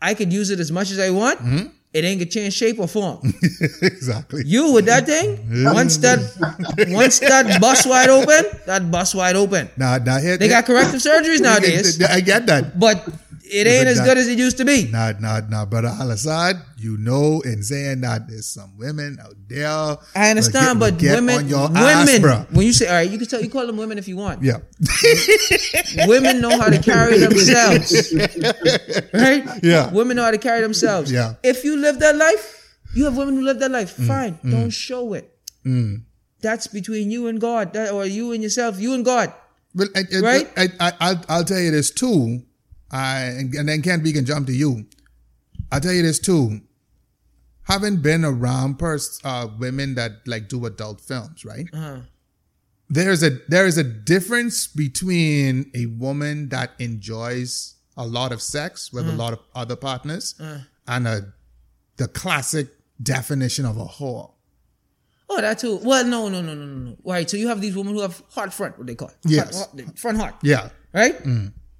I 0.00 0.14
could 0.14 0.32
use 0.32 0.50
it 0.50 0.60
as 0.60 0.70
much 0.72 0.90
as 0.90 0.98
I 0.98 1.10
want. 1.10 1.38
Mm-hmm. 1.40 1.66
It 1.92 2.04
ain't 2.04 2.20
gonna 2.20 2.30
change 2.30 2.54
shape 2.54 2.78
or 2.80 2.88
form. 2.88 3.20
exactly. 3.82 4.42
You 4.46 4.72
with 4.72 4.86
that 4.86 5.04
thing, 5.04 5.38
once 5.64 5.98
that 5.98 6.20
once 6.88 7.18
that 7.20 7.60
bust 7.60 7.86
wide 7.86 8.08
open, 8.08 8.44
that 8.64 8.90
bust 8.90 9.14
wide 9.14 9.36
open. 9.36 9.68
Now, 9.76 9.98
now 9.98 10.18
here, 10.18 10.38
They 10.38 10.48
got 10.48 10.64
corrective 10.64 11.00
surgeries 11.00 11.40
nowadays, 11.48 12.00
I 12.02 12.20
get 12.20 12.46
that. 12.46 12.80
but 12.80 13.06
it 13.44 13.66
ain't 13.66 13.88
as 13.88 14.00
good 14.00 14.16
as 14.18 14.28
it 14.28 14.38
used 14.38 14.56
to 14.58 14.64
be. 14.64 14.88
Now, 14.90 15.12
now, 15.20 15.40
now, 15.48 15.64
brother 15.66 15.88
Al'Asad, 15.88 16.62
you 16.78 16.96
know, 16.96 17.40
in 17.44 17.62
saying 17.62 18.00
that 18.02 18.28
there's 18.28 18.46
some 18.46 18.76
women 18.78 19.18
out 19.22 19.34
there. 19.48 19.96
I 20.14 20.30
understand, 20.30 20.78
but 20.80 20.98
get 20.98 21.14
women, 21.16 21.36
on 21.36 21.48
your 21.48 21.68
women, 21.68 22.24
ass, 22.24 22.46
when 22.50 22.66
you 22.66 22.72
say, 22.72 22.86
all 22.88 22.94
right, 22.94 23.10
you 23.10 23.18
can 23.18 23.26
tell, 23.28 23.42
you 23.42 23.50
call 23.50 23.66
them 23.66 23.76
women 23.76 23.98
if 23.98 24.06
you 24.08 24.16
want. 24.16 24.42
Yeah, 24.42 24.58
Women 26.06 26.40
know 26.40 26.56
how 26.58 26.68
to 26.68 26.78
carry 26.80 27.18
themselves, 27.18 28.12
right? 29.12 29.44
Yeah. 29.62 29.90
Women 29.92 30.16
know 30.16 30.24
how 30.24 30.30
to 30.30 30.38
carry 30.38 30.60
themselves. 30.62 31.10
Yeah. 31.12 31.30
Mm, 31.34 31.36
If 31.42 31.64
you 31.64 31.76
live 31.76 31.98
that 32.00 32.16
life, 32.16 32.76
you 32.94 33.04
have 33.04 33.16
women 33.16 33.36
who 33.36 33.42
live 33.42 33.58
that 33.60 33.70
life. 33.70 33.90
Fine, 33.92 34.38
don't 34.44 34.70
show 34.70 35.14
it. 35.14 35.28
That's 36.40 36.66
between 36.66 37.10
you 37.10 37.28
and 37.28 37.40
God, 37.40 37.72
that, 37.74 37.92
or 37.92 38.04
you 38.04 38.32
and 38.32 38.42
yourself, 38.42 38.80
you 38.80 38.94
and 38.94 39.04
God. 39.04 39.32
But 39.74 39.88
I, 39.96 40.00
I, 40.00 40.20
Right? 40.20 40.50
I, 40.56 40.68
I, 40.80 40.92
I'll, 41.00 41.24
I'll 41.28 41.44
tell 41.44 41.60
you 41.60 41.70
this 41.70 41.90
too. 41.90 42.42
I 42.92 43.20
and, 43.22 43.54
and 43.54 43.68
then 43.68 43.82
Ken 43.82 44.02
B 44.02 44.12
can 44.12 44.24
jump 44.24 44.46
to 44.48 44.52
you. 44.52 44.86
I'll 45.70 45.80
tell 45.80 45.92
you 45.92 46.02
this 46.02 46.18
too. 46.18 46.60
Having 47.64 47.98
been 48.02 48.24
around 48.24 48.78
pers- 48.78 49.20
uh, 49.24 49.48
women 49.58 49.94
that 49.94 50.12
like 50.26 50.48
do 50.48 50.66
adult 50.66 51.00
films, 51.00 51.44
right? 51.44 51.66
Uh-huh. 51.72 52.00
There's 52.90 53.22
a 53.22 53.30
there 53.48 53.66
is 53.66 53.78
a 53.78 53.84
difference 53.84 54.66
between 54.66 55.70
a 55.74 55.86
woman 55.86 56.48
that 56.50 56.72
enjoys 56.78 57.74
a 57.96 58.06
lot 58.06 58.32
of 58.32 58.42
sex 58.42 58.92
with 58.92 59.04
Uh-huh. 59.06 59.16
a 59.16 59.18
lot 59.18 59.32
of 59.32 59.38
other 59.54 59.76
partners 59.76 60.34
and 60.86 61.06
a 61.08 61.32
the 61.96 62.08
classic 62.08 62.68
definition 63.02 63.64
of 63.64 63.76
a 63.78 63.84
whore. 63.84 64.32
Oh, 65.30 65.40
that 65.40 65.58
too. 65.60 65.76
Well, 65.82 66.04
no, 66.04 66.28
no, 66.28 66.42
no, 66.42 66.52
no, 66.54 66.64
no, 66.66 66.76
no. 66.90 66.96
Right. 67.04 67.28
So 67.30 67.36
you 67.38 67.48
have 67.48 67.60
these 67.60 67.74
women 67.76 67.94
who 67.94 68.00
have 68.02 68.22
hot 68.30 68.52
front, 68.52 68.76
what 68.76 68.86
they 68.86 68.94
call 68.94 69.08
it. 69.08 69.16
Yes. 69.24 69.58
Hot- 69.58 69.98
front 69.98 70.18
hot. 70.18 70.38
Yeah. 70.42 70.68
Right? 70.92 71.16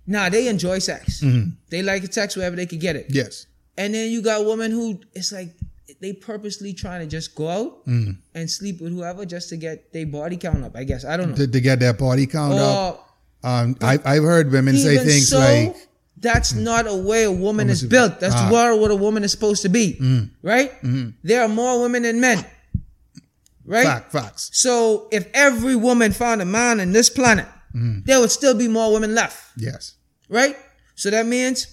Now 0.07 0.29
they 0.29 0.49
enjoy 0.49 0.79
sex. 0.79 1.21
Mm-hmm. 1.21 1.51
They 1.71 1.83
like 1.83 2.13
sex 2.13 2.37
wherever 2.37 2.57
they 2.57 2.67
could 2.67 2.81
get 2.81 2.97
it. 2.97 3.07
Yes. 3.09 3.47
And 3.77 3.95
then 3.95 4.11
you 4.11 4.23
got 4.23 4.45
women 4.45 4.71
who 4.71 5.01
it's 5.15 5.33
like 5.33 5.55
they 6.01 6.13
purposely 6.13 6.73
trying 6.75 7.01
to 7.01 7.07
just 7.07 7.35
go 7.35 7.49
out 7.49 7.87
mm-hmm. 7.87 8.13
and 8.35 8.51
sleep 8.51 8.81
with 8.81 8.93
whoever 8.93 9.25
just 9.25 9.49
to 9.51 9.57
get 9.57 9.93
their 9.93 10.07
body 10.07 10.37
count 10.37 10.65
up. 10.65 10.77
I 10.77 10.85
guess 10.85 11.05
I 11.05 11.17
don't 11.17 11.31
know. 11.31 11.37
To, 11.37 11.47
to 11.47 11.61
get 11.61 11.81
their 11.81 11.95
body 11.95 12.27
count 12.27 12.55
up. 12.55 13.09
Um, 13.45 13.77
I, 13.81 13.99
I've 14.05 14.23
heard 14.23 14.53
women 14.53 14.77
say 14.77 14.99
things 14.99 15.31
so, 15.31 15.39
like, 15.39 15.77
that's 16.17 16.53
mm. 16.53 16.63
not 16.63 16.87
a 16.87 16.95
way 16.95 17.25
a 17.25 17.33
woman 17.33 17.71
is 17.71 17.83
is- 17.83 17.89
built. 17.89 18.21
That's 18.21 18.35
ah. 18.37 18.49
what 18.51 18.79
what 18.79 18.91
a 18.91 18.97
woman 18.97 19.25
is 19.25 19.33
supposed 19.33 19.63
to 19.63 19.69
be. 19.69 19.97
Mm. 20.01 20.31
Right? 20.43 20.73
Mm-hmm. 20.83 21.11
There 21.23 21.43
are 21.43 21.49
more 21.49 21.81
women 21.81 22.03
than 22.03 22.21
men. 22.21 22.45
Right? 23.65 23.87
fact, 23.87 24.13
facts. 24.13 24.51
So 24.53 25.09
if 25.13 25.29
every 25.35 25.77
woman 25.77 26.13
found 26.13 26.43
a 26.43 26.45
man 26.45 26.81
on 26.81 26.93
this 26.93 27.09
planet, 27.09 27.47
there 27.75 28.21
would 28.21 28.31
still 28.31 28.55
be 28.57 28.69
more 28.69 28.93
women 28.93 29.15
left, 29.15 29.39
Yes. 29.57 29.95
right? 30.29 30.57
So 30.95 31.11
that 31.11 31.27
means 31.27 31.67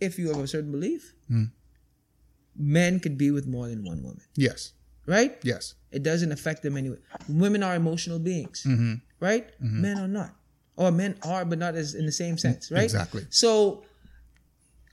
if 0.00 0.18
you 0.18 0.28
have 0.28 0.38
a 0.38 0.46
certain 0.46 0.70
belief, 0.70 1.14
men 2.56 3.00
could 3.00 3.16
be 3.18 3.30
with 3.30 3.46
more 3.46 3.68
than 3.68 3.84
one 3.84 4.02
woman, 4.02 4.20
Yes. 4.36 4.72
right? 5.06 5.38
Yes. 5.42 5.74
It 5.90 6.02
doesn't 6.02 6.32
affect 6.32 6.62
them 6.62 6.76
anyway. 6.76 6.98
Women 7.28 7.62
are 7.62 7.74
emotional 7.74 8.18
beings, 8.18 8.62
Mm-hmm. 8.66 8.94
right? 9.20 9.46
Men 9.60 9.98
are 9.98 10.08
not, 10.08 10.34
or 10.76 10.90
men 10.90 11.16
are, 11.22 11.44
but 11.44 11.58
not 11.58 11.74
as 11.74 11.94
in 11.94 12.06
the 12.06 12.12
same 12.12 12.38
sense, 12.38 12.70
right? 12.70 12.84
Exactly. 12.84 13.26
So 13.30 13.84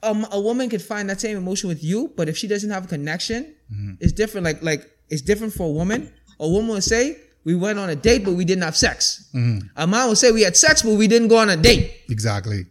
um, 0.04 0.26
a 0.32 0.40
woman 0.40 0.70
could 0.70 0.82
find 0.82 1.10
that 1.10 1.20
same 1.20 1.38
emotion 1.38 1.68
with 1.68 1.84
you, 1.84 2.14
but 2.16 2.30
if 2.30 2.38
she 2.38 2.48
doesn't 2.48 2.70
have 2.70 2.86
a 2.86 2.88
connection, 2.88 3.56
Mm-hmm. 3.72 3.94
it's 4.00 4.14
different. 4.14 4.46
Like 4.46 4.64
like 4.64 4.90
it's 5.10 5.22
different 5.22 5.54
for 5.54 5.68
a 5.68 5.72
woman. 5.72 6.12
A 6.40 6.48
woman 6.50 6.70
would 6.72 6.84
say, 6.84 7.18
"We 7.50 7.56
went 7.66 7.78
on 7.84 7.90
a 7.90 8.00
date, 8.10 8.22
but 8.28 8.34
we 8.40 8.46
didn't 8.50 8.66
have 8.70 8.78
sex." 8.88 9.00
Mm-hmm. 9.34 9.68
A 9.84 9.86
man 9.94 10.04
would 10.10 10.18
say, 10.24 10.30
"We 10.40 10.44
had 10.48 10.56
sex, 10.66 10.74
but 10.88 10.96
we 11.04 11.08
didn't 11.14 11.30
go 11.34 11.38
on 11.46 11.50
a 11.50 11.58
date." 11.70 11.86
Exactly. 12.16 12.62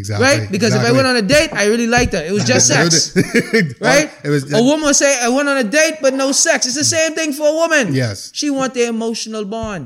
Exactly. 0.00 0.26
Right? 0.26 0.42
Because 0.54 0.72
if 0.74 0.80
I 0.80 0.90
went 0.98 1.06
on 1.12 1.16
a 1.16 1.26
date, 1.36 1.50
I 1.52 1.64
really 1.72 1.86
liked 1.96 2.12
her. 2.16 2.22
It 2.30 2.32
was 2.32 2.44
just 2.52 2.66
sex. 2.74 2.92
right? 3.90 4.08
It 4.26 4.30
was 4.34 4.42
a 4.60 4.62
woman 4.70 4.84
would 4.88 4.96
say, 4.96 5.10
I 5.26 5.28
went 5.28 5.48
on 5.52 5.58
a 5.58 5.68
date, 5.80 5.96
but 6.00 6.14
no 6.14 6.32
sex. 6.32 6.64
It's 6.68 6.76
the 6.84 6.90
same 6.98 7.12
thing 7.18 7.30
for 7.34 7.46
a 7.46 7.52
woman. 7.62 7.92
Yes. 7.94 8.30
She 8.32 8.48
want 8.48 8.72
the 8.72 8.84
emotional 8.86 9.44
bond. 9.44 9.82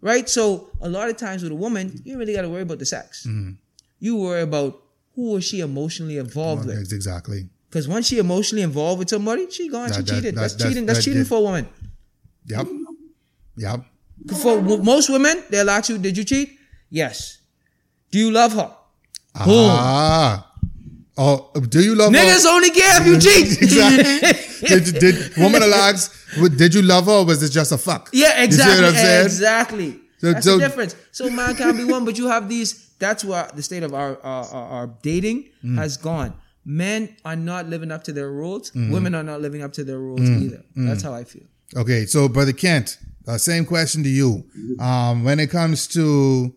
Right? 0.00 0.26
So 0.36 0.70
a 0.80 0.88
lot 0.88 1.06
of 1.10 1.16
times 1.16 1.42
with 1.42 1.50
a 1.50 1.60
woman, 1.66 2.00
you 2.04 2.12
really 2.20 2.34
got 2.38 2.42
to 2.42 2.48
worry 2.54 2.62
about 2.68 2.78
the 2.78 2.86
sex. 2.86 3.26
You 3.98 4.12
worry 4.16 4.42
about 4.42 4.80
who 5.16 5.36
is 5.38 5.44
she 5.50 5.58
emotionally 5.70 6.18
involved 6.18 6.66
with. 6.66 6.92
Exactly. 6.92 7.40
Because 7.68 7.88
once 7.88 8.06
she 8.06 8.18
emotionally 8.18 8.62
involved 8.62 9.00
with 9.00 9.10
somebody, 9.10 9.50
she 9.50 9.68
gone, 9.68 9.88
she 9.88 9.96
That- 9.96 10.06
that- 10.06 10.14
cheated. 10.14 10.34
that- 10.36 10.40
that's, 10.40 10.54
cheating. 10.62 10.86
That's 10.86 10.98
that- 11.00 11.04
cheating 11.04 11.24
that- 11.26 11.28
for 11.34 11.38
a 11.38 11.46
woman. 11.48 11.66
Yep. 12.46 12.66
Yep. 13.58 13.80
For 14.42 14.60
most 14.62 15.10
women, 15.10 15.42
they'll 15.50 15.70
ask 15.70 15.88
you, 15.90 15.98
did 15.98 16.16
you 16.16 16.24
cheat? 16.24 16.48
Yes. 16.90 17.38
Do 18.10 18.18
you 18.18 18.30
love 18.30 18.52
her? 18.54 18.70
Ah. 19.34 20.44
Oh, 21.20 21.50
do 21.68 21.80
you 21.82 21.94
love 21.96 22.12
Niggas 22.12 22.44
her? 22.44 22.50
only 22.50 22.70
care 22.70 23.00
if 23.00 23.06
you 23.06 23.18
cheat. 23.26 23.60
exactly. 23.62 24.68
did, 24.68 25.00
did 25.00 25.36
woman 25.36 25.60
will 25.62 25.74
ask, 25.74 26.12
did 26.56 26.72
you 26.74 26.82
love 26.82 27.06
her 27.06 27.12
or 27.12 27.24
was 27.24 27.40
this 27.40 27.50
just 27.50 27.72
a 27.72 27.78
fuck? 27.78 28.08
Yeah, 28.12 28.28
You 28.28 28.34
see 28.38 28.44
exactly. 28.44 28.84
what 28.84 28.88
I'm 28.90 28.94
saying? 28.94 29.24
Exactly. 29.24 29.90
So- 30.18 30.32
that's 30.32 30.46
so- 30.46 30.58
the 30.58 30.64
difference. 30.68 30.94
So 31.12 31.28
man 31.30 31.56
can't 31.56 31.76
be 31.76 31.84
one, 31.84 32.04
but 32.04 32.16
you 32.18 32.28
have 32.28 32.48
these. 32.48 32.86
That's 33.00 33.24
where 33.24 33.48
the 33.54 33.62
state 33.62 33.82
of 33.84 33.94
our 33.94 34.20
our, 34.22 34.44
our, 34.46 34.68
our 34.78 34.86
dating 35.02 35.50
Mm. 35.64 35.76
has 35.78 35.96
gone. 35.96 36.34
Men 36.64 37.16
are 37.24 37.36
not 37.36 37.68
living 37.68 37.90
up 37.92 38.02
to 38.04 38.12
their 38.12 38.30
rules. 38.30 38.70
Mm-hmm. 38.70 38.92
Women 38.92 39.14
are 39.14 39.22
not 39.22 39.40
living 39.40 39.62
up 39.62 39.72
to 39.74 39.84
their 39.84 39.98
rules 39.98 40.20
Mm. 40.20 40.42
either. 40.42 40.62
That's 40.76 41.02
how 41.02 41.14
I 41.14 41.24
feel. 41.24 41.44
Okay, 41.76 42.06
so 42.06 42.28
brother 42.28 42.52
Kent, 42.52 42.98
uh, 43.28 43.36
same 43.38 43.64
question 43.64 44.02
to 44.02 44.08
you. 44.08 44.44
Um, 44.80 45.22
when 45.22 45.38
it 45.38 45.50
comes 45.50 45.86
to 45.88 46.54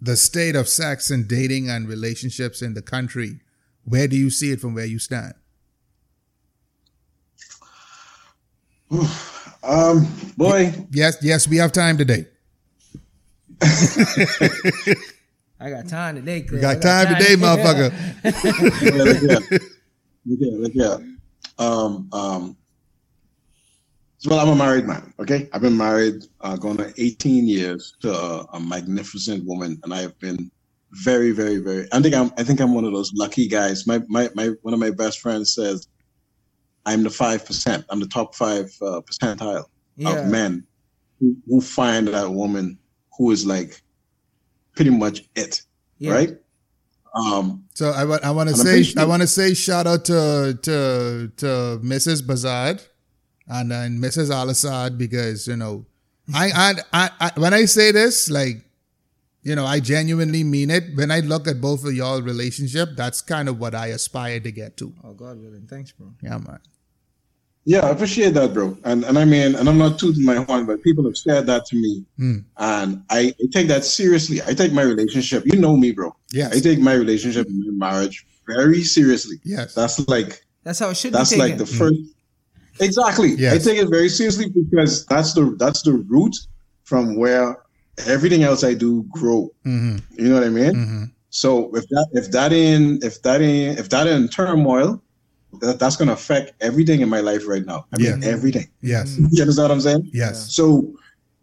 the 0.00 0.16
state 0.16 0.54
of 0.54 0.68
sex 0.68 1.10
and 1.10 1.26
dating 1.26 1.70
and 1.70 1.88
relationships 1.88 2.60
in 2.60 2.74
the 2.74 2.82
country, 2.82 3.40
where 3.84 4.06
do 4.06 4.16
you 4.16 4.28
see 4.30 4.52
it 4.52 4.60
from 4.60 4.74
where 4.74 4.84
you 4.84 4.98
stand? 4.98 5.34
Um, 9.62 10.06
boy, 10.36 10.74
Yes, 10.90 11.16
yes, 11.22 11.48
we 11.48 11.56
have 11.56 11.72
time 11.72 11.96
today. 11.96 12.26
I 15.60 15.70
got 15.70 15.88
time 15.88 16.16
today. 16.16 16.44
We 16.50 16.58
got 16.58 16.82
time 16.82 17.14
today, 17.14 17.36
motherfucker. 17.36 17.92
yeah, 18.82 19.02
look 19.02 19.18
here. 19.20 19.60
Look 20.26 20.38
here, 20.38 20.58
look 20.58 20.72
here. 20.72 20.98
Um, 21.58 22.08
um, 22.12 22.56
so, 22.56 22.61
well, 24.26 24.40
I'm 24.40 24.48
a 24.48 24.54
married 24.54 24.86
man. 24.86 25.12
Okay, 25.20 25.48
I've 25.52 25.62
been 25.62 25.76
married 25.76 26.24
uh, 26.40 26.56
going 26.56 26.80
on 26.80 26.92
18 26.96 27.46
years 27.48 27.94
to 28.00 28.12
a, 28.12 28.44
a 28.54 28.60
magnificent 28.60 29.44
woman, 29.44 29.80
and 29.82 29.92
I 29.92 30.00
have 30.02 30.18
been 30.18 30.50
very, 31.04 31.32
very, 31.32 31.56
very. 31.58 31.88
I 31.92 32.00
think 32.02 32.14
I'm. 32.14 32.30
I 32.36 32.44
think 32.44 32.60
I'm 32.60 32.74
one 32.74 32.84
of 32.84 32.92
those 32.92 33.12
lucky 33.14 33.48
guys. 33.48 33.86
My 33.86 34.00
my 34.08 34.28
my. 34.34 34.48
One 34.62 34.74
of 34.74 34.80
my 34.80 34.90
best 34.90 35.20
friends 35.20 35.54
says, 35.54 35.88
"I'm 36.86 37.02
the 37.02 37.10
five 37.10 37.44
percent. 37.46 37.84
I'm 37.90 38.00
the 38.00 38.06
top 38.08 38.34
five 38.34 38.66
uh, 38.82 39.00
percentile 39.00 39.64
Yeah. 39.96 40.10
of 40.18 40.26
men 40.28 40.66
who, 41.18 41.36
who 41.46 41.60
find 41.60 42.08
that 42.08 42.30
woman 42.30 42.78
who 43.16 43.30
is 43.30 43.46
like 43.46 43.80
pretty 44.76 44.90
much 44.90 45.22
it, 45.34 45.62
Yeah. 45.98 46.12
right? 46.12 46.36
Um, 47.14 47.64
So 47.74 47.90
I, 47.90 48.04
wa- 48.04 48.20
I 48.22 48.30
want 48.30 48.48
to 48.50 48.56
say 48.56 48.84
I 49.00 49.04
want 49.04 49.20
to 49.22 49.28
say 49.28 49.52
shout 49.54 49.86
out 49.86 50.04
to 50.06 50.58
to 50.62 51.30
to 51.36 51.46
Mrs. 51.82 52.26
Bazard 52.26 52.82
and 53.48 53.70
then 53.70 53.98
Mrs. 54.00 54.30
Al'Asad 54.30 54.98
because 54.98 55.46
you 55.46 55.56
know 55.56 55.84
I, 56.34 56.50
I 56.54 56.72
I 56.92 57.10
I 57.20 57.40
when 57.40 57.52
I 57.54 57.64
say 57.64 57.90
this 57.92 58.30
like 58.30 58.64
you 59.42 59.54
know 59.56 59.66
I 59.66 59.80
genuinely 59.80 60.44
mean 60.44 60.70
it. 60.70 60.84
When 60.94 61.10
I 61.10 61.20
look 61.20 61.48
at 61.48 61.60
both 61.60 61.84
of 61.84 61.92
y'all 61.94 62.22
relationship, 62.22 62.90
that's 62.96 63.20
kind 63.20 63.48
of 63.48 63.58
what 63.58 63.74
I 63.74 63.88
aspire 63.88 64.40
to 64.40 64.52
get 64.52 64.76
to. 64.78 64.92
Oh 65.04 65.12
God 65.12 65.40
willing, 65.40 65.66
thanks, 65.68 65.92
bro. 65.92 66.12
Yeah, 66.22 66.38
man. 66.38 66.60
Yeah, 67.64 67.86
I 67.86 67.90
appreciate 67.90 68.34
that, 68.34 68.52
bro. 68.54 68.76
And 68.84 69.04
and 69.04 69.16
I 69.18 69.24
mean, 69.24 69.54
and 69.54 69.68
I'm 69.68 69.78
not 69.78 69.98
tooting 69.98 70.24
my 70.24 70.34
horn, 70.36 70.66
but 70.66 70.82
people 70.82 71.04
have 71.04 71.16
said 71.16 71.46
that 71.46 71.64
to 71.66 71.76
me, 71.76 72.04
Mm. 72.18 72.44
and 72.56 73.02
I, 73.10 73.32
I 73.40 73.44
take 73.52 73.68
that 73.68 73.84
seriously. 73.84 74.40
I 74.42 74.52
take 74.54 74.72
my 74.72 74.82
relationship. 74.82 75.44
You 75.46 75.58
know 75.60 75.76
me, 75.76 75.92
bro. 75.92 76.14
Yeah, 76.32 76.48
I 76.52 76.58
take 76.58 76.80
my 76.80 76.94
relationship 76.94 77.46
and 77.46 77.78
my 77.78 77.90
marriage 77.92 78.26
very 78.48 78.82
seriously. 78.82 79.36
Yes. 79.44 79.74
That's 79.74 80.06
like 80.08 80.44
That's 80.64 80.80
how 80.80 80.88
it 80.90 80.96
should 80.96 81.12
that's 81.12 81.30
be 81.30 81.36
taken. 81.36 81.50
like 81.50 81.58
the 81.58 81.66
first. 81.66 82.00
Exactly. 82.80 83.30
Yes. 83.36 83.54
I 83.54 83.70
take 83.70 83.78
it 83.82 83.88
very 83.90 84.08
seriously 84.08 84.48
because 84.50 85.04
that's 85.06 85.34
the 85.34 85.54
that's 85.58 85.82
the 85.82 85.92
root 85.92 86.34
from 86.84 87.16
where 87.16 87.56
everything 88.06 88.42
else 88.42 88.64
I 88.64 88.74
do 88.74 89.04
grow. 89.10 89.50
hmm 89.64 89.96
You 90.18 90.28
know 90.28 90.34
what 90.34 90.44
I 90.44 90.48
mean? 90.48 90.74
hmm 90.74 91.04
So 91.30 91.74
if 91.76 91.86
that 91.88 92.08
if 92.12 92.30
that 92.32 92.52
in 92.52 92.98
if 93.02 93.22
that 93.22 93.40
in 93.42 93.78
if 93.78 93.88
that 93.90 94.06
in 94.06 94.28
turmoil, 94.28 95.02
that, 95.60 95.78
that's 95.78 95.96
gonna 95.96 96.12
affect 96.12 96.52
everything 96.60 97.00
in 97.00 97.08
my 97.08 97.20
life 97.20 97.46
right 97.46 97.64
now. 97.64 97.86
I 97.92 97.98
mean 97.98 98.22
Yeah. 98.22 98.28
everything. 98.28 98.68
Yes. 98.80 99.16
You 99.32 99.42
understand 99.42 99.68
what 99.68 99.70
I'm 99.70 99.80
saying? 99.80 100.10
Yes. 100.12 100.54
So 100.54 100.94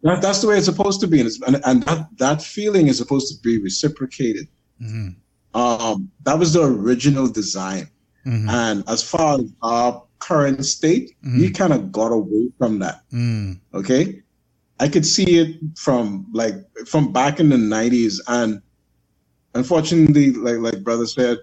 that, 0.02 0.22
that's 0.22 0.40
the 0.40 0.48
way 0.48 0.56
it's 0.56 0.66
supposed 0.66 1.00
to 1.02 1.06
be, 1.06 1.18
and, 1.20 1.26
it's, 1.28 1.40
and, 1.42 1.60
and 1.64 1.82
that 1.84 2.08
that 2.18 2.42
feeling 2.42 2.88
is 2.88 2.96
supposed 2.98 3.28
to 3.32 3.40
be 3.42 3.58
reciprocated. 3.62 4.48
hmm 4.80 5.08
Um, 5.54 6.10
that 6.26 6.38
was 6.38 6.52
the 6.52 6.62
original 6.62 7.26
design, 7.28 7.84
hmm 8.24 8.48
and 8.48 8.76
as 8.88 9.02
far 9.02 9.38
as 9.40 9.46
our 9.62 10.02
current 10.20 10.64
state, 10.64 11.16
we 11.22 11.48
Mhm. 11.48 11.54
kind 11.54 11.72
of 11.72 11.90
got 11.92 12.12
away 12.12 12.44
from 12.58 12.78
that. 12.80 13.02
mm 13.12 13.58
Okay, 13.74 14.22
I 14.78 14.88
could 14.88 15.06
see 15.06 15.38
it 15.42 15.56
from 15.76 16.26
like 16.32 16.54
from 16.86 17.12
back 17.12 17.40
in 17.40 17.48
the 17.48 17.56
'90s, 17.56 18.20
and 18.28 18.60
unfortunately, 19.54 20.32
like 20.32 20.58
like 20.58 20.82
brother 20.84 21.06
said, 21.06 21.38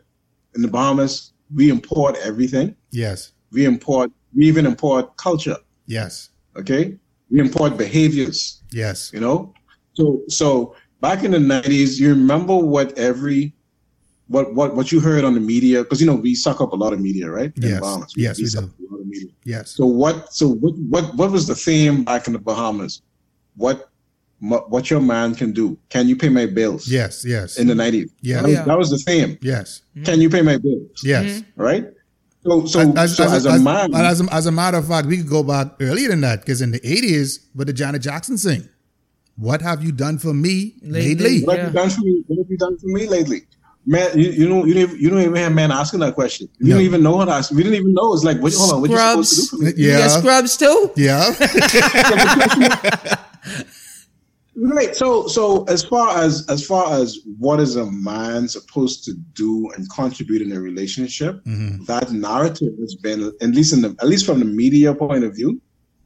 in 0.55 0.61
the 0.61 0.67
Bahamas, 0.67 1.33
we 1.53 1.69
import 1.69 2.15
everything. 2.23 2.75
Yes. 2.91 3.31
We 3.51 3.65
import, 3.65 4.11
we 4.35 4.45
even 4.47 4.65
import 4.65 5.15
culture. 5.17 5.57
Yes. 5.85 6.29
Okay, 6.57 6.97
we 7.29 7.39
import 7.39 7.77
behaviors. 7.77 8.61
Yes. 8.71 9.11
you 9.13 9.19
know 9.21 9.53
so 9.93 10.21
so 10.27 10.75
back 11.01 11.23
in 11.23 11.31
the 11.31 11.37
90s 11.39 11.97
you 11.99 12.09
remember 12.09 12.55
what 12.55 12.87
every 12.97 13.53
what 14.27 14.53
what 14.55 14.75
what 14.75 14.91
you 14.91 14.99
heard 14.99 15.23
on 15.23 15.33
the 15.33 15.39
media 15.39 15.83
because 15.83 15.99
you 16.01 16.07
know 16.07 16.15
we 16.15 16.35
suck 16.35 16.59
up 16.61 16.71
a 16.73 16.75
lot 16.75 16.91
of 16.93 16.99
media 16.99 17.29
right 17.29 17.51
In 17.57 17.63
Yes. 17.63 17.79
Bahamas. 17.79 18.13
Yes, 18.15 18.37
we 18.39 18.45
suck 18.45 18.63
do. 18.65 18.69
up 18.69 18.79
a 18.79 18.93
lot 18.93 19.01
of 19.01 19.07
media. 19.07 19.29
Yes. 19.45 19.71
so 19.71 19.85
what 19.85 20.33
so 20.33 20.47
what 20.49 20.73
what 20.89 21.15
what 21.15 21.31
was 21.31 21.47
the 21.47 21.55
theme 21.55 22.03
back 22.03 22.27
in 22.27 22.33
the 22.33 22.39
bahamas 22.39 23.01
what 23.55 23.89
what 24.39 24.69
what 24.69 24.91
your 24.91 24.99
man 25.01 25.33
can 25.33 25.51
do 25.51 25.77
can 25.89 26.07
you 26.09 26.15
pay 26.15 26.29
my 26.29 26.45
bills 26.45 26.87
Yes. 26.87 27.23
Yes. 27.25 27.57
in 27.57 27.67
the 27.67 27.73
90s 27.73 28.09
Yeah. 28.21 28.37
that, 28.41 28.43
was, 28.43 28.53
yeah. 28.53 28.63
that 28.65 28.77
was 28.77 28.89
the 28.91 28.97
theme 28.99 29.37
Yes. 29.41 29.81
can 30.03 30.19
you 30.21 30.29
pay 30.29 30.41
my 30.41 30.57
bills 30.57 30.91
Yes. 31.03 31.25
Mm-hmm. 31.41 31.61
right 31.61 31.85
so 32.43 32.65
so 32.65 32.79
as, 32.95 33.15
so 33.17 33.23
as, 33.23 33.33
as, 33.33 33.45
as, 33.45 33.59
a 33.61 33.63
man 33.63 33.93
as, 33.95 34.21
a, 34.21 34.33
as 34.33 34.45
a 34.45 34.51
matter 34.51 34.77
of 34.77 34.87
fact, 34.87 35.07
we 35.07 35.17
could 35.17 35.29
go 35.29 35.43
back 35.43 35.67
earlier 35.81 36.09
than 36.09 36.21
that 36.21 36.41
because 36.41 36.61
in 36.61 36.71
the 36.71 36.79
80s, 36.79 37.39
what 37.53 37.67
did 37.67 37.75
Janet 37.75 38.01
Jackson 38.03 38.37
sing? 38.37 38.69
What 39.35 39.61
have 39.61 39.83
you 39.83 39.91
done 39.91 40.17
for 40.17 40.33
me 40.33 40.75
Lately. 40.81 41.15
lately? 41.15 41.43
What 41.43 41.57
Yeah. 41.57 41.63
have 41.65 41.73
you 41.73 41.79
done 41.81 41.89
for 41.89 42.01
me? 42.01 42.23
What 42.27 42.37
have 42.39 42.49
you 42.51 42.57
done 42.57 42.77
for 42.77 42.87
me 42.87 43.07
lately? 43.07 43.41
Man, 43.89 44.19
you, 44.19 44.29
you 44.31 44.49
know 44.49 44.65
you 44.65 44.73
don't, 44.73 44.99
you 44.99 45.09
don't 45.09 45.21
even 45.21 45.35
have 45.37 45.53
man 45.53 45.71
asking 45.71 46.01
that 46.01 46.13
question. 46.13 46.49
You 46.59 46.67
No. 46.69 46.75
don't 46.75 46.83
even 46.83 47.01
know 47.01 47.17
how 47.19 47.25
to 47.25 47.31
ask. 47.31 47.51
We 47.51 47.63
didn't 47.63 47.75
even 47.79 47.93
know. 47.93 48.13
It's 48.13 48.23
like, 48.25 48.41
what, 48.41 48.53
hold 48.53 48.73
on, 48.73 48.81
what 48.81 48.89
you 48.91 48.97
supposed 48.97 49.29
to 49.35 49.41
do 49.41 49.47
for 49.47 49.57
me? 49.63 49.71
Yeah. 49.77 49.99
got 49.99 50.19
scrubs 50.19 50.57
too? 50.57 50.91
Yeah. 50.97 51.23
Right. 54.59 54.95
So 54.95 55.27
so 55.27 55.65
as 55.65 55.83
far 55.83 56.17
as 56.17 56.43
as 56.49 56.65
far 56.65 56.91
as 56.99 57.19
what 57.37 57.59
is 57.59 57.75
a 57.75 57.85
man 57.91 58.47
supposed 58.47 59.03
to 59.05 59.13
do 59.33 59.69
and 59.77 59.87
contribute 59.91 60.41
in 60.41 60.51
a 60.51 60.59
relationship, 60.59 61.43
Mhm. 61.45 61.85
that 61.85 62.11
narrative 62.11 62.73
has 62.79 62.95
been 62.95 63.31
at 63.39 63.51
least 63.51 63.71
in 63.73 63.81
the 63.81 63.95
at 64.01 64.07
least 64.07 64.25
from 64.25 64.39
the 64.39 64.45
media 64.45 64.95
point 64.95 65.23
of 65.23 65.35
view, 65.35 65.61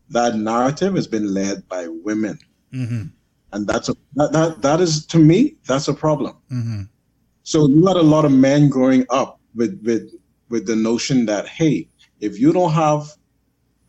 that 0.10 0.36
narrative 0.36 0.96
has 0.96 1.08
been 1.08 1.34
led 1.34 1.66
by 1.70 1.88
women. 1.88 2.38
hmm 2.74 3.04
And 3.54 3.66
that's 3.68 3.88
a 3.88 3.96
that, 4.16 4.34
that 4.34 4.62
that 4.64 4.82
is 4.82 5.06
to 5.08 5.18
me, 5.18 5.56
that's 5.66 5.88
a 5.88 5.94
problem. 5.94 6.34
hmm 6.50 6.82
So 7.44 7.68
you 7.68 7.86
had 7.88 7.98
a 7.98 8.02
lot 8.02 8.26
of 8.26 8.32
men 8.32 8.70
growing 8.70 9.06
up 9.10 9.40
with 9.56 9.82
with 9.84 10.12
with 10.50 10.66
the 10.68 10.76
notion 10.76 11.26
that 11.26 11.48
hey, 11.48 11.88
if 12.20 12.40
you 12.40 12.54
don't 12.54 12.72
have 12.72 13.08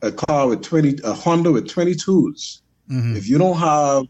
a 0.03 0.11
car 0.11 0.48
with 0.48 0.62
twenty 0.62 0.96
a 1.05 1.12
Honda 1.12 1.53
with 1.53 1.68
twenty 1.68 1.94
twos, 1.94 2.62
hmm 2.88 3.16
if 3.16 3.28
you 3.28 3.38
don't 3.38 3.59
have 3.59 4.05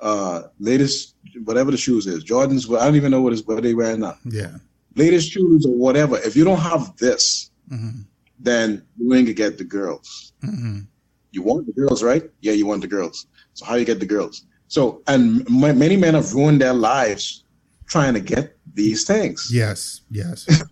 uh 0.00 0.42
latest 0.58 1.14
whatever 1.44 1.70
the 1.70 1.76
shoes 1.76 2.06
is, 2.06 2.24
Jordans, 2.24 2.64
I 2.78 2.84
don't 2.84 2.96
even 2.96 3.10
know 3.10 3.20
what 3.22 3.32
is 3.32 3.44
what 3.46 3.62
they 3.62 3.74
wear 3.74 3.96
now, 3.96 4.16
Yeah. 4.24 4.56
latest 4.96 5.30
shoes 5.30 5.66
or 5.66 5.74
whatever. 5.76 6.16
If 6.18 6.36
you 6.36 6.44
don't 6.44 6.60
have 6.60 6.96
this, 6.96 7.50
hmm 7.68 8.00
then 8.42 8.82
you 8.96 9.12
ain't 9.14 9.26
gonna 9.26 9.34
get 9.34 9.58
the 9.58 9.64
girls. 9.64 10.32
hmm 10.42 10.80
You 11.32 11.42
want 11.42 11.66
the 11.66 11.72
girls, 11.72 12.02
right? 12.02 12.24
Yeah, 12.40 12.52
you 12.54 12.66
want 12.66 12.80
the 12.80 12.88
girls. 12.88 13.26
So 13.52 13.66
how 13.66 13.74
you 13.74 13.84
get 13.84 14.00
the 14.00 14.06
girls? 14.06 14.46
So 14.68 15.02
and 15.06 15.46
m- 15.48 15.78
many 15.78 15.96
men 15.96 16.14
have 16.14 16.32
ruined 16.34 16.60
their 16.62 16.72
lives 16.72 17.44
trying 17.90 18.14
to 18.14 18.20
get 18.20 18.56
these 18.74 19.04
things. 19.04 19.50
Yes. 19.52 20.02
Yes. 20.10 20.46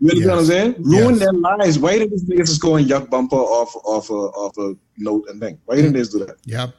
You 0.00 0.10
understand 0.10 0.28
what 0.30 0.38
I'm 0.38 0.44
saying? 0.46 0.74
Ruin 0.80 1.14
Yes. 1.14 1.18
their 1.20 1.32
lives. 1.32 1.78
Why 1.78 1.98
did 1.98 2.10
these 2.10 2.24
niggas 2.24 2.46
just 2.46 2.60
go 2.60 2.76
and 2.76 2.86
yuck 2.86 3.08
bumper 3.08 3.36
off 3.36 3.74
off 3.84 4.10
a 4.10 4.20
off 4.42 4.56
a 4.58 4.74
note 4.98 5.24
and 5.28 5.40
thing? 5.40 5.58
Why 5.64 5.76
didn't 5.76 5.94
they 5.94 6.02
do 6.02 6.18
that? 6.26 6.36
Yep. 6.44 6.74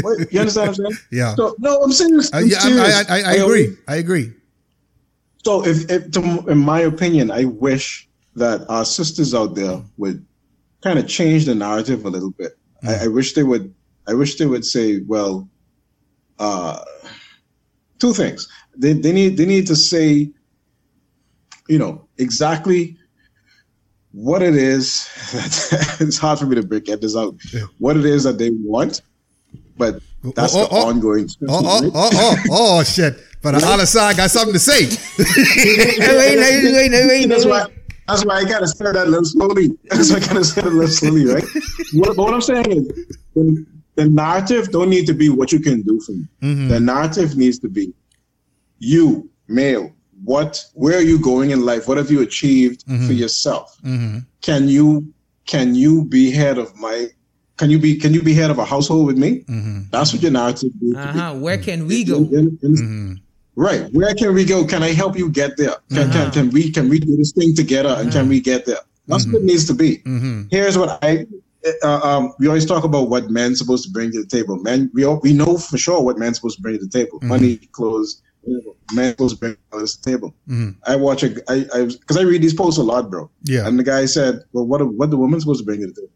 What? 0.02 0.32
You 0.32 0.40
understand 0.40 0.68
what 0.68 0.68
I'm 0.68 0.74
saying? 0.74 0.98
Yeah. 1.10 1.34
So 1.34 1.54
no, 1.58 1.82
I'm 1.82 1.92
serious. 1.92 2.32
Uh, 2.32 2.38
I'm 2.38 2.46
yeah, 2.48 2.56
I, 2.56 2.60
serious. 2.60 3.10
I, 3.10 3.18
I, 3.18 3.20
I 3.32 3.34
agree. 3.44 3.76
I 3.86 3.96
agree. 3.96 4.32
So 5.44 5.66
if, 5.66 5.90
if 5.90 6.10
to, 6.12 6.20
in 6.48 6.58
my 6.58 6.80
opinion, 6.80 7.30
I 7.30 7.44
wish 7.44 8.08
that 8.36 8.64
our 8.70 8.84
sisters 8.86 9.34
out 9.34 9.54
there 9.54 9.82
would 9.98 10.24
kind 10.82 10.98
of 10.98 11.06
change 11.06 11.44
the 11.44 11.54
narrative 11.54 12.06
a 12.06 12.10
little 12.10 12.30
bit. 12.30 12.52
I, 12.82 13.04
I 13.04 13.06
wish 13.08 13.34
they 13.34 13.42
would. 13.42 13.74
I 14.06 14.14
wish 14.14 14.36
they 14.36 14.46
would 14.46 14.64
say, 14.64 15.00
well, 15.06 15.48
uh, 16.38 16.82
two 18.00 18.12
things. 18.12 18.48
They, 18.76 18.92
they 18.94 19.12
need 19.12 19.36
they 19.36 19.46
need 19.46 19.66
to 19.68 19.76
say, 19.76 20.30
you 21.68 21.78
know, 21.78 22.08
exactly 22.18 22.96
what 24.12 24.42
it 24.42 24.56
is. 24.56 25.08
it's 26.00 26.18
hard 26.18 26.38
for 26.38 26.46
me 26.46 26.56
to 26.56 26.62
break 26.62 26.86
get 26.86 27.00
this 27.00 27.16
out. 27.16 27.34
Yeah. 27.52 27.66
What 27.78 27.96
it 27.96 28.04
is 28.04 28.24
that 28.24 28.38
they 28.38 28.50
want, 28.50 29.02
but 29.76 30.00
that's 30.34 30.54
Oh, 30.54 30.64
the 30.64 30.68
oh, 30.70 30.82
oh. 30.82 30.88
ongoing. 30.88 31.28
Oh, 31.48 31.62
oh, 31.64 31.90
oh, 31.94 32.10
oh, 32.12 32.36
oh, 32.50 32.82
shit. 32.82 33.16
But 33.42 33.52
the 33.58 33.66
other 33.66 33.86
side 33.86 34.16
got 34.16 34.30
something 34.30 34.52
to 34.52 34.58
say. 34.58 34.84
That's 37.26 37.46
why. 37.46 37.66
That's 38.06 38.24
why 38.24 38.38
I 38.38 38.44
gotta 38.44 38.66
say 38.66 38.86
that 38.86 39.06
a 39.06 39.08
little 39.08 39.24
slowly. 39.24 39.78
That's 39.84 40.10
why 40.10 40.16
I 40.16 40.20
gotta 40.20 40.44
say 40.44 40.62
it 40.62 40.66
a 40.66 40.70
little 40.70 40.88
slowly, 40.88 41.26
right? 41.26 41.44
what, 41.94 42.16
but 42.16 42.24
what 42.24 42.34
I'm 42.34 42.40
saying 42.40 42.66
is, 42.72 42.88
the, 43.34 43.64
the 43.96 44.06
narrative 44.08 44.70
don't 44.70 44.88
need 44.90 45.06
to 45.06 45.14
be 45.14 45.28
what 45.28 45.52
you 45.52 45.60
can 45.60 45.82
do 45.82 46.00
for 46.00 46.12
me. 46.12 46.24
Mhm. 46.42 46.68
The 46.68 46.80
narrative 46.80 47.36
needs 47.36 47.58
to 47.60 47.68
be 47.68 47.92
you, 48.78 49.28
male. 49.48 49.92
What? 50.24 50.64
Where 50.74 50.98
are 50.98 51.02
you 51.02 51.18
going 51.18 51.50
in 51.50 51.64
life? 51.64 51.88
What 51.88 51.96
have 51.96 52.10
you 52.10 52.20
achieved 52.20 52.84
for 53.06 53.12
yourself? 53.12 53.76
Mhm. 53.84 54.24
Can 54.42 54.68
you 54.68 55.06
can 55.46 55.74
you 55.74 56.04
be 56.04 56.30
head 56.30 56.58
of 56.58 56.76
my? 56.76 57.08
Can 57.56 57.70
you 57.70 57.78
be 57.78 57.96
can 57.96 58.12
you 58.14 58.22
be 58.22 58.34
head 58.34 58.50
of 58.50 58.58
a 58.58 58.64
household 58.64 59.06
with 59.06 59.18
me? 59.18 59.44
Mhm. 59.48 59.90
That's 59.90 60.12
what 60.12 60.22
your 60.22 60.30
narrative 60.30 60.70
needs 60.80 60.96
to 60.96 61.12
be. 61.12 61.18
Uh-huh. 61.18 61.34
Where 61.38 61.58
can 61.58 61.86
we 61.86 62.04
go? 62.04 62.18
In- 62.18 62.58
in- 62.62 62.76
Mhm. 62.76 63.16
Right. 63.56 63.92
Where 63.92 64.14
can 64.14 64.32
we 64.34 64.44
go? 64.44 64.64
Can 64.64 64.82
I 64.82 64.92
help 64.92 65.18
you 65.18 65.28
get 65.28 65.56
there? 65.56 65.76
Can, 65.90 65.98
Uh-huh. 66.08 66.12
can, 66.12 66.30
can 66.30 66.50
we 66.50 66.70
can 66.70 66.88
we 66.88 66.98
do 67.00 67.16
this 67.16 67.32
thing 67.32 67.54
together 67.54 67.94
and 67.98 68.10
can 68.12 68.28
we 68.28 68.40
get 68.40 68.64
there? 68.66 68.78
That's 69.08 69.26
what 69.26 69.36
it 69.42 69.44
needs 69.44 69.64
to 69.66 69.74
be. 69.74 70.02
Here's 70.50 70.78
what 70.78 70.98
I 71.02 71.26
uh, 71.82 72.00
um, 72.02 72.32
we 72.38 72.46
always 72.46 72.64
talk 72.66 72.84
about 72.84 73.10
what 73.10 73.30
men's 73.30 73.58
supposed 73.58 73.84
to 73.84 73.90
bring 73.90 74.10
to 74.12 74.20
the 74.22 74.26
table. 74.26 74.56
Men, 74.58 74.90
we 74.94 75.04
all, 75.04 75.20
we 75.22 75.32
know 75.32 75.58
for 75.58 75.76
sure 75.78 76.02
what 76.02 76.18
men's 76.18 76.36
supposed 76.36 76.56
to 76.56 76.62
bring 76.62 76.78
to 76.78 76.84
the 76.84 76.90
table: 76.90 77.18
money, 77.22 77.56
clothes. 77.72 78.22
Men 78.94 79.10
supposed 79.12 79.34
to 79.36 79.40
bring 79.40 79.52
to 79.72 79.78
the 79.80 79.96
table. 80.02 80.34
Mhm. 80.48 80.74
I 80.86 80.96
watch 80.96 81.22
a 81.22 81.34
I 81.50 81.66
I 81.74 81.84
because 81.84 82.16
I 82.16 82.22
read 82.22 82.42
these 82.42 82.54
posts 82.54 82.78
a 82.78 82.82
lot, 82.82 83.10
bro. 83.10 83.30
Yeah. 83.44 83.66
And 83.66 83.78
the 83.78 83.84
guy 83.84 84.06
said, 84.06 84.40
"Well, 84.52 84.66
what 84.66 84.80
what 84.94 85.10
the 85.10 85.16
woman 85.18 85.38
supposed 85.40 85.60
to 85.60 85.64
bring 85.66 85.80
to 85.80 85.86
the 85.88 85.92
table?" 85.92 86.12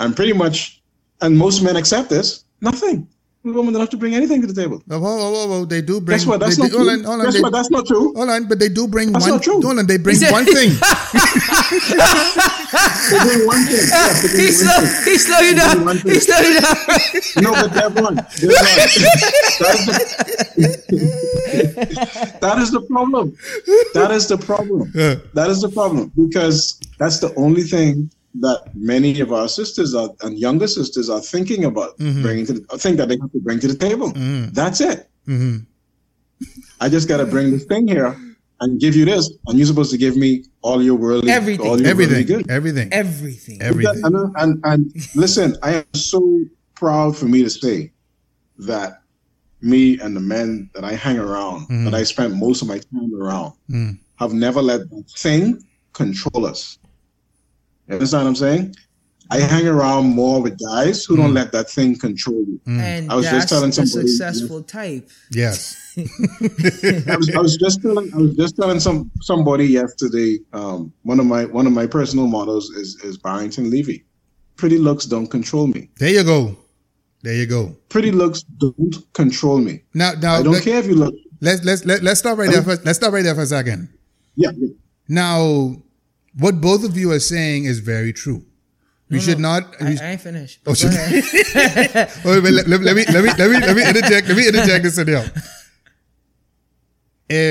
And 0.00 0.14
pretty 0.16 0.32
much, 0.32 0.82
and 1.20 1.38
most 1.38 1.62
men 1.62 1.76
accept 1.76 2.10
this. 2.10 2.44
Nothing. 2.60 3.06
The 3.44 3.52
women 3.52 3.72
don't 3.72 3.80
have 3.80 3.90
to 3.90 3.96
bring 3.96 4.14
anything 4.14 4.40
to 4.42 4.46
the 4.48 4.52
table. 4.60 4.82
Whoa, 4.88 4.98
whoa, 4.98 5.30
whoa, 5.30 5.46
whoa. 5.46 5.64
They 5.64 5.80
do 5.80 6.00
bring. 6.00 6.18
Guess 6.18 6.26
what? 6.26 6.40
That's 6.40 6.56
they, 6.56 6.64
not 6.64 6.72
they- 6.72 6.76
hold 6.76 6.88
true. 6.88 6.98
on, 6.98 7.04
hold 7.04 7.20
on. 7.20 7.24
Guess 7.26 7.34
they, 7.34 7.40
what? 7.40 7.52
That's 7.52 7.70
not 7.70 7.86
true. 7.86 8.12
hold 8.14 8.28
on, 8.30 8.48
but 8.48 8.58
they 8.58 8.68
do 8.68 8.88
bring 8.88 9.12
That's 9.12 9.24
one. 9.24 9.34
not 9.34 9.42
true. 9.42 9.62
Hold 9.62 9.78
on, 9.78 9.86
they 9.86 9.96
bring 9.96 10.16
said- 10.16 10.32
one 10.32 10.44
thing. 10.44 10.70
They 11.70 11.78
bring. 11.88 13.64
Yeah, 13.68 14.12
they 14.20 14.28
bring 14.28 14.38
He 14.38 14.46
one 14.46 14.52
slow, 14.52 14.80
thing. 14.86 15.04
he 15.12 15.18
slow 15.18 15.38
you 15.40 15.54
down. 15.56 15.84
One 15.84 15.98
thing. 15.98 16.14
He 16.14 16.20
slow 16.20 16.40
down. 16.42 16.76
No, 17.44 17.50
but 17.52 17.72
they're 17.74 17.90
one. 18.02 18.16
They're 18.40 18.48
one. 18.48 19.88
That 22.40 22.56
is 22.58 22.70
the, 22.70 22.70
that 22.70 22.70
is 22.70 22.70
the 22.70 22.80
problem. 22.88 23.36
That 23.94 24.10
is 24.10 24.28
the 24.28 24.38
problem. 24.38 24.92
Yeah. 24.94 25.16
That 25.34 25.50
is 25.50 25.60
the 25.60 25.68
problem 25.68 26.12
because 26.16 26.78
that's 26.98 27.18
the 27.20 27.34
only 27.36 27.62
thing 27.62 28.10
that 28.40 28.70
many 28.74 29.18
of 29.20 29.32
our 29.32 29.48
sisters 29.48 29.94
are, 29.94 30.10
and 30.22 30.38
younger 30.38 30.66
sisters 30.68 31.08
are 31.10 31.20
thinking 31.20 31.64
about 31.64 31.96
bringing 31.98 32.46
to 32.46 32.52
the, 32.54 32.78
think 32.78 32.96
that 32.98 33.08
they 33.08 33.16
have 33.20 33.32
to 33.32 33.40
bring 33.40 33.58
to 33.60 33.68
the 33.68 33.74
table. 33.76 34.12
That's 34.52 34.80
it. 34.80 35.08
hmm 35.26 35.58
I 36.80 36.88
just 36.88 37.08
got 37.08 37.16
to 37.16 37.26
bring 37.26 37.50
this 37.50 37.64
thing 37.64 37.88
here 37.88 38.16
and 38.60 38.80
give 38.80 38.96
you 38.96 39.04
this, 39.04 39.30
and 39.46 39.58
you're 39.58 39.66
supposed 39.66 39.90
to 39.92 39.98
give 39.98 40.16
me 40.16 40.44
all 40.62 40.82
your 40.82 40.96
worldly, 40.96 41.30
Everything. 41.30 41.60
all 41.66 41.80
your 41.80 41.94
worldly 41.94 42.04
Everything, 42.06 42.26
good. 42.26 42.50
everything, 42.50 42.88
Everything. 42.92 43.62
everything. 43.62 44.00
And, 44.04 44.16
and, 44.36 44.60
and 44.64 44.92
listen, 45.14 45.56
I 45.62 45.74
am 45.76 45.94
so 45.94 46.40
proud 46.74 47.16
for 47.16 47.26
me 47.26 47.42
to 47.44 47.50
say 47.50 47.92
that 48.58 49.02
me 49.60 49.98
and 50.00 50.14
the 50.16 50.20
men 50.20 50.70
that 50.74 50.84
I 50.84 50.94
hang 50.94 51.18
around, 51.18 51.68
Mhm. 51.68 51.84
that 51.84 51.94
I 51.94 52.02
spent 52.04 52.34
most 52.36 52.62
of 52.62 52.68
my 52.68 52.78
time 52.78 53.14
around, 53.14 53.52
Mm. 53.70 53.98
have 54.16 54.32
never 54.32 54.60
let 54.62 54.88
that 54.90 55.04
thing 55.16 55.62
control 55.92 56.46
us. 56.46 56.78
You 57.88 57.94
understand 57.94 58.24
what 58.24 58.28
I'm 58.30 58.36
saying? 58.36 58.74
I 59.30 59.40
hang 59.40 59.66
around 59.66 60.06
more 60.06 60.40
with 60.40 60.58
guys 60.58 61.04
who 61.04 61.16
don't 61.16 61.34
let 61.34 61.52
that 61.52 61.68
thing 61.68 61.98
control 61.98 62.44
you. 62.46 62.60
And 62.66 63.10
I 63.12 63.14
was 63.14 63.26
that's 63.26 63.36
just 63.36 63.48
telling 63.50 63.70
the 63.70 63.86
somebody- 63.86 64.08
successful 64.08 64.62
type. 64.62 65.10
Yes. 65.30 65.76
I 65.98 67.16
was, 67.16 67.34
I 67.34 67.40
was 67.40 67.56
just 67.56 67.82
telling 67.82 68.12
I 68.14 68.18
was 68.18 68.36
just 68.36 68.56
telling 68.56 68.80
some 68.80 69.10
somebody 69.20 69.66
yesterday. 69.66 70.38
Um, 70.52 70.92
one 71.02 71.20
of 71.20 71.26
my 71.26 71.44
one 71.44 71.66
of 71.66 71.72
my 71.72 71.86
personal 71.86 72.26
models 72.26 72.70
is 72.70 72.96
is 73.04 73.18
Barrington 73.18 73.70
Levy. 73.70 74.04
Pretty 74.56 74.78
looks 74.78 75.04
don't 75.04 75.26
control 75.26 75.66
me. 75.66 75.90
There 75.98 76.10
you 76.10 76.24
go. 76.24 76.56
There 77.22 77.34
you 77.34 77.46
go. 77.46 77.76
Pretty 77.88 78.12
looks 78.12 78.42
don't 78.42 78.96
control 79.12 79.58
me. 79.58 79.82
Now, 79.92 80.12
now 80.12 80.34
I 80.34 80.42
don't 80.42 80.54
let, 80.54 80.62
care 80.62 80.78
if 80.78 80.86
you 80.86 80.94
look. 80.94 81.14
let's 81.40 81.64
let's 81.64 81.84
let, 81.84 82.02
let's 82.02 82.20
stop 82.20 82.38
right 82.38 82.50
there. 82.50 82.62
For, 82.62 82.76
let's 82.84 82.98
stop 82.98 83.12
right 83.12 83.24
there 83.24 83.34
for 83.34 83.42
a 83.42 83.46
second. 83.46 83.88
Yeah, 84.36 84.50
yeah. 84.56 84.68
Now, 85.08 85.82
what 86.38 86.60
both 86.60 86.84
of 86.84 86.96
you 86.96 87.10
are 87.10 87.18
saying 87.18 87.64
is 87.64 87.80
very 87.80 88.12
true. 88.12 88.44
We 89.10 89.16
No, 89.16 89.22
should 89.22 89.38
no, 89.38 89.60
not. 89.60 89.74
I, 89.80 89.96
I 90.00 90.10
ain't 90.12 90.20
finished. 90.20 90.60
Oh, 90.66 90.74
should-. 90.74 90.90
Wait, 90.92 92.42
wait, 92.42 92.52
let, 92.52 92.68
let, 92.68 92.80
let 92.82 92.96
me 92.96 93.04
let 93.06 93.24
me 93.24 93.30
let 93.38 93.50
me 93.50 93.58
let 93.58 93.76
me 93.76 93.88
interject. 93.88 94.28
Let 94.28 94.36
me 94.36 94.48
interject 94.48 94.82
this 94.84 94.98
in 94.98 95.06
there. 95.06 95.32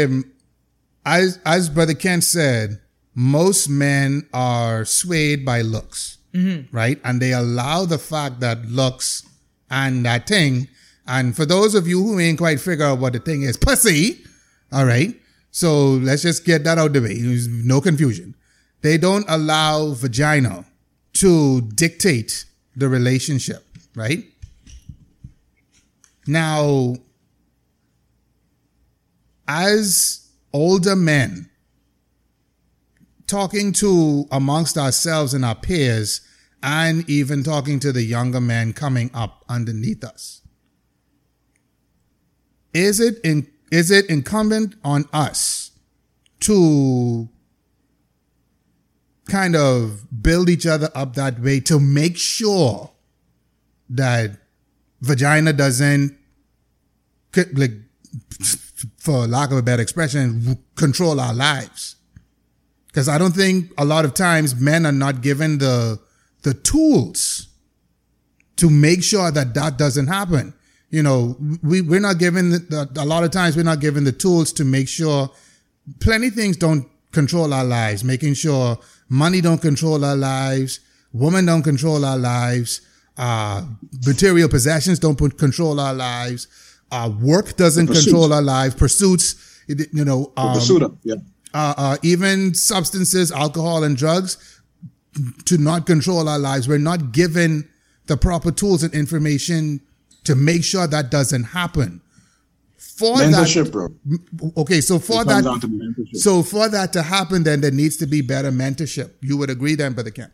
Um, 0.06 0.32
as 1.06 1.40
as 1.46 1.70
Brother 1.70 1.94
Ken 1.94 2.22
said, 2.22 2.80
most 3.16 3.70
men 3.70 4.28
are 4.34 4.86
swayed 4.86 5.46
by 5.46 5.62
looks, 5.62 6.18
right? 6.72 7.00
And 7.04 7.22
they 7.22 7.34
allow 7.34 7.86
the 7.86 7.98
fact 7.98 8.40
that 8.42 8.66
looks 8.66 9.24
and 9.70 10.06
that 10.06 10.28
thing. 10.28 10.68
And 11.08 11.36
for 11.36 11.46
those 11.46 11.74
of 11.74 11.88
you 11.88 12.04
who 12.04 12.20
ain't 12.20 12.38
quite 12.38 12.60
figure 12.60 12.86
out 12.86 13.00
what 13.00 13.14
the 13.14 13.20
thing 13.20 13.44
is, 13.44 13.58
pussy. 13.58 14.24
All 14.72 14.86
right. 14.86 15.16
So 15.52 15.92
let's 15.92 16.22
just 16.22 16.46
get 16.46 16.64
that 16.66 16.78
out 16.78 16.94
the 16.94 17.02
way. 17.02 17.20
There's 17.20 17.48
no 17.48 17.82
confusion. 17.82 18.36
They 18.82 18.98
don't 18.98 19.26
allow 19.28 19.94
vagina 19.94 20.66
to 21.20 21.62
dictate 21.62 22.46
the 22.76 22.88
relationship, 22.88 23.66
right? 23.96 24.24
Now, 26.28 26.96
as 29.48 30.30
older 30.54 30.96
men, 30.96 31.50
talking 33.26 33.72
to 33.74 34.26
amongst 34.32 34.78
ourselves 34.78 35.34
and 35.34 35.44
our 35.44 35.56
peers, 35.56 36.22
and 36.62 37.10
even 37.10 37.44
talking 37.44 37.80
to 37.80 37.92
the 37.92 38.04
younger 38.04 38.42
men 38.42 38.74
coming 38.74 39.10
up 39.14 39.44
underneath 39.50 40.04
us, 40.04 40.42
is 42.74 43.00
it 43.00 43.20
in, 43.24 43.48
is 43.72 43.90
it 43.90 44.06
incumbent 44.08 44.76
on 44.84 45.06
us 45.14 45.72
to 46.42 47.28
kind 49.28 49.56
of 49.56 50.02
build 50.22 50.50
each 50.50 50.66
other 50.66 50.90
up 50.96 51.16
that 51.16 51.40
way 51.40 51.60
to 51.62 51.80
make 51.80 52.18
sure 52.18 52.92
that 53.90 54.32
vagina 55.02 55.54
doesn't 55.54 56.18
like 57.54 57.72
for 58.98 59.28
lack 59.28 59.52
of 59.52 59.58
a 59.58 59.62
better 59.62 59.82
expression 59.82 60.58
control 60.76 61.20
our 61.20 61.34
lives. 61.34 61.96
Because 62.88 63.08
i 63.08 63.18
don't 63.18 63.36
think 63.36 63.72
a 63.78 63.86
lot 63.86 64.06
of 64.06 64.14
times 64.14 64.56
men 64.56 64.86
are 64.86 64.92
not 64.92 65.22
given 65.22 65.60
the 65.60 66.00
the 66.44 66.54
tools 66.54 67.48
to 68.56 68.70
make 68.70 69.04
sure 69.04 69.32
that 69.32 69.54
that 69.54 69.78
doesn't 69.78 70.08
happen. 70.08 70.54
You 70.90 71.04
know 71.04 71.38
we 71.62 71.82
we're 71.82 72.00
not 72.00 72.18
given 72.18 72.50
the, 72.52 72.60
the, 72.60 73.02
a 73.02 73.06
lot 73.06 73.24
of 73.24 73.32
times 73.32 73.56
we're 73.56 73.64
not 73.64 73.82
given 73.82 74.04
the 74.04 74.12
tools 74.12 74.54
to 74.54 74.66
make 74.66 74.88
sure 74.88 75.30
plenty 76.00 76.30
things 76.30 76.58
don't 76.58 76.88
control 77.12 77.54
our 77.54 77.64
lives 77.66 78.04
making 78.04 78.34
sure 78.34 78.78
money 79.10 79.42
don't 79.42 79.62
control 79.62 80.04
our 80.04 80.16
lives 80.16 80.80
women 81.14 81.46
don't 81.46 81.64
control 81.64 82.04
our 82.06 82.18
lives 82.18 82.82
uh 83.18 83.64
material 84.06 84.50
possessions 84.50 85.00
don't 85.00 85.18
put, 85.18 85.38
control 85.38 85.80
our 85.80 85.94
lives 85.94 86.48
uh 86.92 87.12
work 87.22 87.56
doesn't 87.58 87.88
control 87.88 88.32
our 88.34 88.42
lives 88.42 88.76
pursuits 88.76 89.48
you 89.68 90.06
know 90.06 90.32
um, 90.38 90.54
pursuit 90.54 90.82
of, 90.82 90.98
yeah. 91.04 91.16
uh, 91.54 91.74
uh, 91.78 91.98
even 92.04 92.54
substances, 92.54 93.32
alcohol, 93.32 93.84
and 93.84 93.98
drugs 93.98 94.62
to 95.46 95.58
not 95.58 95.86
control 95.86 96.30
our 96.30 96.40
lives. 96.40 96.68
We're 96.68 96.78
not 96.78 97.12
given 97.12 97.68
the 98.06 98.18
proper 98.18 98.52
tools 98.52 98.84
and 98.84 98.94
information 98.94 99.82
to 100.24 100.36
make 100.36 100.64
sure 100.64 100.88
that 100.88 101.12
doesn't 101.12 101.44
happen. 101.46 102.02
For 102.98 103.16
Mentorship, 103.16 103.72
bro. 103.72 103.90
that, 103.90 104.54
okay, 104.58 104.82
so 104.82 104.98
for 104.98 105.24
that, 105.24 105.44
to 105.44 106.18
so 106.18 106.42
for 106.42 106.68
that 106.68 106.94
to 106.94 107.04
happen, 107.04 107.44
then 107.44 107.62
there 107.62 107.70
needs 107.70 107.96
to 107.98 108.08
be 108.08 108.22
better 108.22 108.52
mentorship. 108.52 109.12
You 109.22 109.38
would 109.38 109.52
agree, 109.52 109.76
then, 109.76 109.94
Brother 109.94 110.10
Kent? 110.10 110.32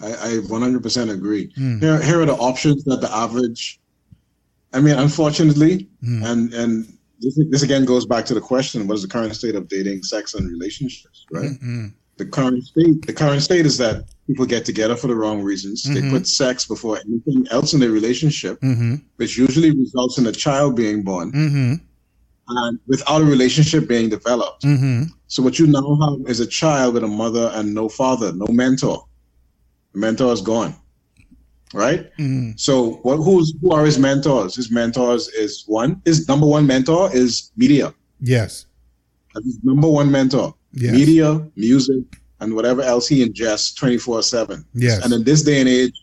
I, 0.00 0.12
I 0.12 0.28
100% 0.38 1.10
agree. 1.10 1.52
Hmm. 1.54 1.80
Here, 1.80 2.00
here 2.00 2.22
are 2.22 2.24
the 2.24 2.32
options 2.34 2.82
that 2.84 3.02
the 3.02 3.14
average. 3.14 3.78
I 4.72 4.80
mean, 4.80 4.98
unfortunately, 4.98 5.88
hmm. 6.02 6.24
and 6.24 6.54
and 6.54 6.98
this, 7.20 7.38
this 7.50 7.62
again 7.62 7.84
goes 7.84 8.06
back 8.06 8.24
to 8.26 8.34
the 8.34 8.40
question: 8.40 8.86
What 8.86 8.94
is 8.94 9.02
the 9.02 9.08
current 9.08 9.36
state 9.36 9.54
of 9.54 9.68
dating, 9.68 10.04
sex, 10.04 10.32
and 10.32 10.48
relationships? 10.48 11.26
Right. 11.30 11.50
Hmm, 11.60 11.88
the 12.16 12.24
current 12.24 12.64
state. 12.64 13.06
The 13.06 13.12
current 13.12 13.42
state 13.42 13.66
is 13.66 13.76
that 13.78 14.04
people 14.28 14.46
get 14.46 14.64
together 14.64 14.94
for 14.94 15.08
the 15.08 15.14
wrong 15.16 15.42
reasons. 15.42 15.82
They 15.82 16.02
put 16.08 16.28
sex 16.28 16.64
before 16.66 16.98
anything 16.98 17.46
else 17.50 17.72
in 17.74 17.80
their 17.80 17.90
relationship, 17.90 18.60
Mm-hmm. 18.60 18.94
which 19.16 19.36
usually 19.36 19.70
results 19.72 20.18
in 20.18 20.26
a 20.26 20.32
child 20.32 20.76
being 20.76 21.02
born, 21.02 21.32
Mm-hmm. 21.32 21.74
and 22.48 22.78
without 22.86 23.22
a 23.22 23.24
relationship 23.24 23.88
being 23.88 24.08
developed. 24.08 24.62
Mm-hmm. 24.62 25.04
So 25.26 25.42
what 25.42 25.58
you 25.58 25.66
now 25.66 25.88
have 26.02 26.28
is 26.30 26.40
a 26.40 26.46
child 26.46 26.94
with 26.94 27.04
a 27.04 27.08
mother 27.08 27.50
and 27.54 27.74
no 27.74 27.88
father, 27.88 28.32
no 28.32 28.46
mentor. 28.48 29.04
The 29.94 29.98
mentor 30.00 30.32
is 30.32 30.42
gone, 30.42 30.74
right? 31.72 32.02
Mm-hmm. 32.18 32.52
So 32.56 32.74
what? 33.02 33.16
Who's 33.16 33.54
who 33.60 33.72
are 33.72 33.84
his 33.84 33.98
mentors? 33.98 34.54
His 34.54 34.70
mentors 34.70 35.28
is 35.28 35.64
one. 35.66 36.00
His 36.04 36.28
number 36.28 36.46
one 36.46 36.66
mentor 36.66 37.10
is 37.14 37.50
media. 37.56 37.94
Yes. 38.20 38.66
That's 39.34 39.46
his 39.46 39.58
number 39.62 39.88
one 39.88 40.10
mentor. 40.10 40.54
Yes. 40.72 40.92
Media, 40.92 41.28
music, 41.56 42.04
and 42.40 42.54
whatever 42.54 42.82
else 42.82 43.08
he 43.08 43.24
ingests 43.26 43.74
twenty 43.76 43.98
four 43.98 44.22
seven. 44.22 44.64
Yes. 44.74 45.04
And 45.04 45.12
in 45.12 45.24
this 45.24 45.42
day 45.42 45.60
and 45.60 45.68
age, 45.68 45.94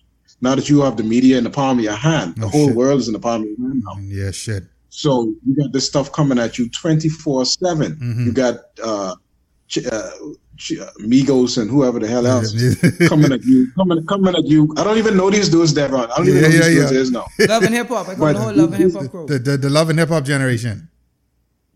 now 0.42 0.56
that 0.56 0.70
you 0.70 0.82
have 0.82 0.98
the 0.98 1.04
media 1.04 1.38
in 1.38 1.44
the 1.44 1.50
palm 1.50 1.78
of 1.80 1.84
your 1.84 1.94
hand, 1.94 2.36
the 2.36 2.46
Oh, 2.46 2.50
whole 2.50 2.68
shit. 2.68 2.76
world 2.76 3.00
is 3.00 3.08
in 3.08 3.14
the 3.14 3.20
palm 3.20 3.42
of 3.44 3.48
your 3.48 3.58
hand 3.68 3.84
now. 3.86 3.96
Yeah. 4.02 4.32
Shit. 4.32 4.64
So 4.90 5.34
you 5.46 5.56
got 5.56 5.74
this 5.74 5.86
stuff 5.86 6.12
coming 6.12 6.40
at 6.40 6.58
you 6.58 6.70
24 6.70 7.46
7. 7.46 7.96
Mhm. 7.96 8.26
You 8.26 8.32
got 8.32 8.56
uh, 8.84 9.16
Ch- 9.68 9.86
uh, 9.86 10.12
Ch- 10.58 10.78
uh, 10.80 10.90
Migos 11.02 11.58
and 11.60 11.70
whoever 11.70 12.00
the 12.00 12.08
hell 12.08 12.26
else 12.28 12.54
coming 13.10 13.32
at 13.34 13.44
you, 13.44 13.68
coming, 13.76 14.06
coming 14.06 14.36
at 14.36 14.46
you. 14.46 14.74
I 14.78 14.84
don't 14.86 14.98
even 14.98 15.18
know 15.18 15.30
these 15.30 15.50
dudes, 15.50 15.74
Devon. 15.74 16.02
I 16.12 16.18
don't 16.18 16.28
even 16.30 16.36
Yeah, 16.36 16.42
know 16.44 16.48
who 16.50 16.54
yeah, 16.58 16.68
these 16.70 16.78
dudes 16.78 16.92
is 16.92 17.12
now. 17.12 17.26
love 17.40 17.64
and 17.64 17.74
hip 17.74 17.88
hop. 17.90 18.08
I 18.08 18.16
call 18.16 18.26
But 18.28 18.34
the 18.34 18.40
whole 18.40 18.54
love 18.54 18.74
and 18.74 18.84
hip 18.84 18.94
hop 18.94 19.10
crew. 19.12 19.26
the, 19.28 19.40
the 19.40 19.58
the 19.58 19.70
love 19.70 19.90
and 19.90 20.00
hip 20.00 20.10
hop 20.10 20.24
generation. 20.24 20.88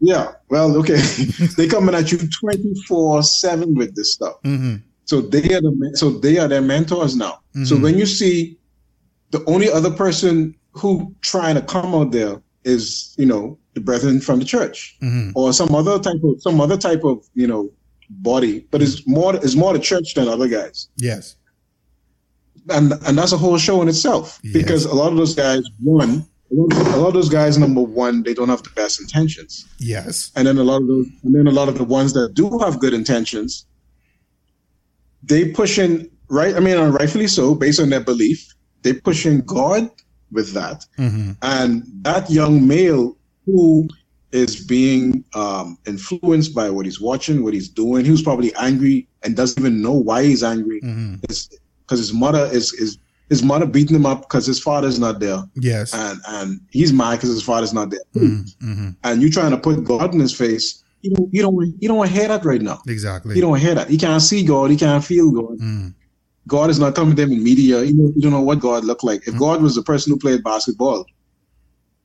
Yeah, 0.01 0.31
well, 0.49 0.75
okay. 0.77 0.95
they 1.57 1.67
coming 1.67 1.93
at 1.95 2.11
you 2.11 2.17
24 2.17 3.23
7 3.23 3.75
with 3.75 3.95
this 3.95 4.13
stuff. 4.13 4.35
Mm-hmm. 4.43 4.75
So 5.05 5.21
they 5.21 5.41
are 5.55 5.61
the 5.61 5.91
so 5.95 6.11
they 6.11 6.37
are 6.37 6.47
their 6.47 6.61
mentors 6.61 7.15
now. 7.15 7.39
So 7.65 7.75
Mhm. 7.75 7.81
when 7.81 7.97
you 7.97 8.05
see 8.05 8.57
the 9.31 9.43
only 9.45 9.69
other 9.71 9.91
person 9.91 10.55
who 10.71 11.13
trying 11.21 11.55
to 11.55 11.61
come 11.61 11.93
out 11.95 12.11
there 12.11 12.41
is, 12.63 13.13
you 13.17 13.25
know, 13.25 13.57
the 13.73 13.81
brethren 13.81 14.21
from 14.21 14.39
the 14.39 14.45
church. 14.45 14.97
Mm-hmm. 15.01 15.31
or 15.35 15.51
some 15.53 15.73
other 15.75 15.97
type 15.99 16.21
of 16.23 16.41
some 16.41 16.61
other 16.61 16.77
type 16.77 17.03
of 17.03 17.17
you 17.33 17.47
know 17.47 17.69
body, 18.09 18.65
but 18.71 18.81
it's 18.81 19.05
more 19.07 19.35
it's 19.35 19.55
more 19.55 19.73
the 19.73 19.79
church 19.79 20.13
than 20.15 20.27
other 20.27 20.47
guys, 20.47 20.87
Yes. 20.97 21.35
and 22.69 22.93
and 23.05 23.17
that's 23.17 23.31
a 23.31 23.37
whole 23.37 23.57
show 23.57 23.81
in 23.81 23.87
itself 23.87 24.39
Yes. 24.43 24.53
because 24.53 24.85
a 24.85 24.93
lot 24.93 25.11
of 25.11 25.17
those 25.17 25.35
guys 25.35 25.63
one 25.83 26.25
a 26.51 26.97
lot 26.97 27.07
of 27.09 27.13
those 27.13 27.29
guys, 27.29 27.57
number 27.57 27.81
one, 27.81 28.23
they 28.23 28.33
don't 28.33 28.49
have 28.49 28.63
the 28.63 28.69
best 28.71 28.99
intentions, 28.99 29.67
Yes. 29.79 30.31
and 30.35 30.47
then 30.47 30.57
a 30.57 30.63
lot 30.63 30.81
of 30.81 30.87
those, 30.87 31.07
and 31.23 31.35
then 31.35 31.47
a 31.47 31.51
lot 31.51 31.69
of 31.69 31.77
the 31.77 31.83
ones 31.83 32.13
that 32.13 32.33
do 32.33 32.57
have 32.59 32.79
good 32.79 32.93
intentions, 32.93 33.65
they 35.23 35.51
pushing 35.51 36.09
right. 36.29 36.55
I 36.55 36.59
mean, 36.59 36.77
rightfully 36.77 37.27
so, 37.27 37.53
based 37.55 37.79
on 37.79 37.89
their 37.89 37.99
belief, 37.99 38.53
they 38.81 38.93
pushing 38.93 39.41
God 39.41 39.89
with 40.31 40.53
that, 40.53 40.85
Mm-hmm. 40.97 41.31
and 41.41 41.83
that 42.03 42.29
young 42.29 42.67
male 42.67 43.17
who 43.45 43.87
is 44.31 44.63
being 44.65 45.23
um, 45.33 45.77
influenced 45.87 46.53
by 46.53 46.69
what 46.69 46.85
he's 46.85 47.01
watching, 47.01 47.43
what 47.43 47.53
he's 47.53 47.67
doing. 47.67 48.05
He 48.05 48.11
was 48.11 48.21
probably 48.21 48.53
angry 48.55 49.07
and 49.23 49.35
doesn't 49.35 49.59
even 49.59 49.81
know 49.81 49.93
why 49.93 50.23
he's 50.23 50.43
angry. 50.43 50.81
Mm-hmm. 50.81 51.15
It's 51.23 51.49
because 51.81 51.99
his 51.99 52.13
mother 52.13 52.45
is 52.51 52.71
is 52.73 52.97
his 53.29 53.43
mother 53.43 53.65
beating 53.65 53.95
him 53.95 54.05
up 54.05 54.21
because 54.21 54.45
his 54.45 54.59
father's 54.59 54.99
not 54.99 55.19
there, 55.19 55.43
Yes. 55.55 55.93
and 55.93 56.19
and 56.27 56.59
he's 56.71 56.91
mad 56.91 57.15
because 57.17 57.29
his 57.29 57.43
father's 57.43 57.73
not 57.73 57.89
there. 57.91 57.99
Mm-hmm. 58.15 58.89
And 59.03 59.21
you 59.21 59.29
trying 59.29 59.51
to 59.51 59.57
put 59.57 59.83
God 59.83 60.13
in 60.13 60.19
his 60.19 60.35
face. 60.35 60.83
You 61.01 61.15
don't 61.15 61.29
you 61.33 61.41
don't 61.41 61.75
you 61.79 61.87
don't 61.87 62.09
hear 62.09 62.27
that 62.27 62.43
right 62.43 62.61
now. 62.61 62.81
Exactly. 62.87 63.35
You 63.35 63.41
don't 63.41 63.59
hear 63.59 63.75
that. 63.75 63.89
He 63.89 63.97
can't 63.97 64.21
see 64.21 64.43
God. 64.43 64.69
He 64.71 64.77
can't 64.77 65.03
feel 65.03 65.31
God. 65.31 65.57
Mm. 65.59 65.93
God 66.47 66.69
is 66.69 66.79
not 66.79 66.95
coming 66.95 67.15
to 67.15 67.21
him 67.21 67.31
in 67.31 67.43
media. 67.43 67.83
You 67.83 67.93
don't, 67.93 68.15
you 68.15 68.21
don't 68.23 68.31
know 68.31 68.41
what 68.41 68.59
God 68.59 68.83
looked 68.83 69.03
like. 69.03 69.27
If 69.27 69.37
God 69.37 69.61
was 69.61 69.75
the 69.75 69.83
person 69.83 70.11
who 70.11 70.17
played 70.19 70.43
basketball, 70.43 71.05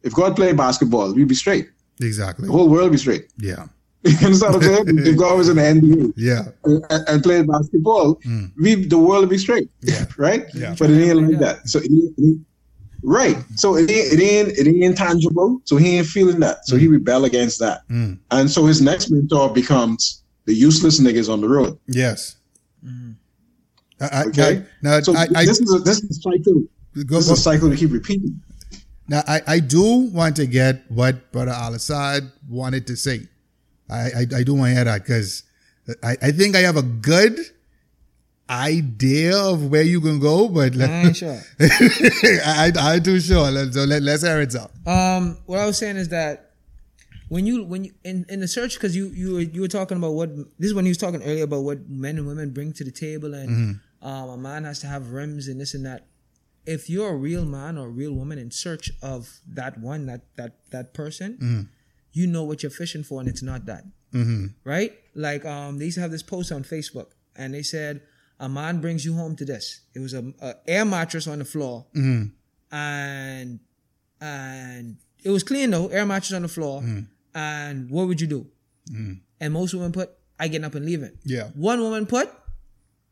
if 0.03 0.13
God 0.15 0.37
played 0.37 0.57
basketball, 0.57 1.15
we'd 1.15 1.29
be 1.29 1.35
straight. 1.35 1.71
Exactly. 2.01 2.47
The 2.47 2.53
whole 2.53 2.69
world 2.69 2.85
would 2.85 2.93
be 2.93 2.99
straight. 2.99 3.29
Yeah. 3.39 3.67
You 4.21 4.27
understand 4.27 4.55
what 4.55 4.65
I'm 4.65 4.75
saying? 4.87 4.99
if 5.07 5.17
God 5.17 5.39
was 5.39 5.49
in 5.49 5.57
the 5.57 5.63
NBA 5.63 6.13
Yeah. 6.17 6.43
and, 6.65 6.85
and 7.09 7.23
played 7.23 7.47
basketball, 7.47 8.17
Mm. 8.27 8.53
we 8.61 8.75
the 8.87 8.99
world 8.99 9.21
would 9.23 9.31
be 9.31 9.39
straight. 9.39 9.69
Yeah. 9.83 10.05
right? 10.19 10.45
Yeah. 10.55 10.75
But 10.79 10.91
it 10.91 11.03
ain't 11.09 11.23
like 11.31 11.39
that. 11.41 11.69
So 11.69 11.79
it 11.79 11.91
ain't, 11.91 12.19
it 12.19 12.23
ain't- 12.23 12.47
right. 13.03 13.37
So 13.57 13.77
it 13.77 13.91
ain't 13.91 14.13
it 14.15 14.21
ain't 14.23 14.49
it 14.59 14.67
ain't 14.85 14.97
tangible. 14.97 15.61
So 15.65 15.77
he 15.77 15.97
ain't 15.99 16.07
feeling 16.07 16.41
that. 16.41 16.67
So 16.67 16.77
he 16.77 16.87
rebel 16.89 17.25
against 17.25 17.59
that. 17.61 17.81
Mm. 17.89 18.19
And 18.31 18.51
so 18.51 18.67
his 18.67 18.81
next 18.83 19.11
mentor 19.11 19.53
becomes 19.53 20.23
the 20.47 20.55
useless 20.55 21.01
niggas 21.01 21.33
on 21.33 21.41
the 21.41 21.49
road. 21.49 21.79
Yes. 21.87 22.37
I, 24.01 24.07
I, 24.07 24.23
Okay. 24.25 24.59
I- 24.59 24.65
now, 24.83 25.01
So 25.01 25.17
I, 25.17 25.27
I, 25.35 25.45
this 25.47 25.61
is 25.61 25.75
a, 25.75 25.79
this 25.79 25.99
is 26.03 26.11
a 26.19 26.21
cycle. 26.21 26.63
go, 27.07 27.17
This 27.17 27.27
is 27.27 27.31
a 27.31 27.37
cycle 27.37 27.69
we 27.71 27.77
keep 27.77 27.93
repeating. 27.93 28.41
now 29.09 29.23
I, 29.27 29.41
I 29.47 29.61
do 29.61 30.11
want 30.13 30.37
to 30.37 30.47
get 30.47 30.85
what 30.91 31.31
Brother 31.33 31.53
Al'Asad 31.53 32.31
wanted 32.49 32.87
to 32.89 32.97
say. 32.97 33.29
I, 33.91 33.95
I, 33.95 34.27
I 34.37 34.43
do 34.43 34.55
want 34.55 34.71
to 34.71 34.75
hear 34.75 34.85
that 34.85 35.03
because 35.03 35.43
I, 36.03 36.17
I 36.23 36.31
think 36.33 36.57
I 36.57 36.61
have 36.61 36.77
a 36.77 36.83
good 36.83 37.39
idea 38.49 39.37
of 39.37 39.71
where 39.71 39.83
you 39.83 40.01
can 40.01 40.19
go, 40.19 40.49
but 40.49 40.75
let, 40.75 40.91
I 40.91 40.93
ain't 41.07 41.17
sure. 41.17 41.41
I, 41.61 42.73
I 42.79 42.99
too 42.99 43.21
sure. 43.21 43.51
Let, 43.51 43.75
so 43.75 43.85
let, 43.85 44.03
let's 44.03 44.23
hear 44.23 44.41
it 44.41 44.55
out. 44.55 44.71
Um, 44.87 45.39
what 45.47 45.61
I 45.61 45.67
was 45.67 45.79
saying 45.79 45.97
is 45.97 46.09
that 46.11 46.53
when 47.29 47.47
you 47.47 47.65
when 47.65 47.85
you 47.85 47.93
in, 48.05 48.27
in 48.29 48.41
the 48.41 48.49
search 48.49 48.75
because 48.75 48.95
you 48.95 49.07
you 49.09 49.35
were 49.35 49.41
you 49.41 49.61
were 49.63 49.69
talking 49.69 49.97
about 49.97 50.13
what 50.13 50.37
this 50.37 50.69
is 50.69 50.75
when 50.75 50.85
he 50.85 50.91
was 50.91 50.99
talking 50.99 51.23
earlier 51.23 51.45
about 51.45 51.63
what 51.63 51.89
men 51.89 52.19
and 52.19 52.27
women 52.27 52.51
bring 52.51 52.73
to 52.75 52.85
the 52.85 52.91
table 52.91 53.35
and 53.35 53.81
um, 54.03 54.29
a 54.29 54.37
man 54.37 54.65
has 54.65 54.81
to 54.81 54.87
have 54.87 55.11
rims 55.11 55.49
and 55.49 55.61
this 55.61 55.75
and 55.75 55.87
that. 55.87 56.07
If 56.67 56.89
you're 56.89 57.11
a 57.11 57.17
real 57.17 57.45
man 57.45 57.77
or 57.77 57.87
a 57.87 57.91
real 57.91 58.13
woman 58.13 58.39
in 58.39 58.51
search 58.51 58.91
of 59.03 59.41
that 59.49 59.79
one 59.79 60.07
that 60.07 60.23
that 60.37 60.53
that 60.71 60.95
person, 60.95 61.69
you 62.15 62.27
know 62.27 62.43
what 62.45 62.63
you're 62.63 62.71
fishing 62.83 63.05
for 63.05 63.21
and 63.21 63.29
it's 63.29 63.43
not 63.43 63.67
that 63.67 63.85
Mm-hmm. 64.15 64.47
right? 64.65 64.93
Like 65.17 65.45
um, 65.45 65.79
they 65.79 65.87
used 65.87 65.97
to 65.97 66.01
have 66.01 66.13
this 66.13 66.23
post 66.23 66.53
on 66.53 66.63
Facebook, 66.63 67.09
and 67.35 67.53
they 67.53 67.63
said 67.65 68.01
a 68.39 68.49
man 68.49 68.81
brings 68.81 69.05
you 69.05 69.13
home 69.15 69.35
to 69.37 69.45
this. 69.45 69.81
It 69.93 69.99
was 69.99 70.15
a, 70.15 70.33
a 70.41 70.55
air 70.69 70.85
mattress 70.85 71.27
on 71.27 71.41
the 71.41 71.45
floor, 71.45 71.87
and 72.71 73.59
and 74.21 74.97
it 75.23 75.31
was 75.31 75.43
clean 75.43 75.71
though, 75.71 75.89
air 75.89 76.07
mattress 76.07 76.33
on 76.33 76.43
the 76.43 76.49
floor. 76.49 76.83
And 77.35 77.91
what 77.91 78.07
would 78.07 78.21
you 78.21 78.29
do? 78.29 78.47
And 79.41 79.53
most 79.53 79.75
women 79.75 79.91
put, 79.91 80.11
"I 80.39 80.47
get 80.49 80.63
up 80.63 80.75
and 80.77 80.87
leave 80.87 81.03
it." 81.03 81.17
Yeah. 81.25 81.49
One 81.55 81.81
woman 81.81 82.07
put, 82.07 82.31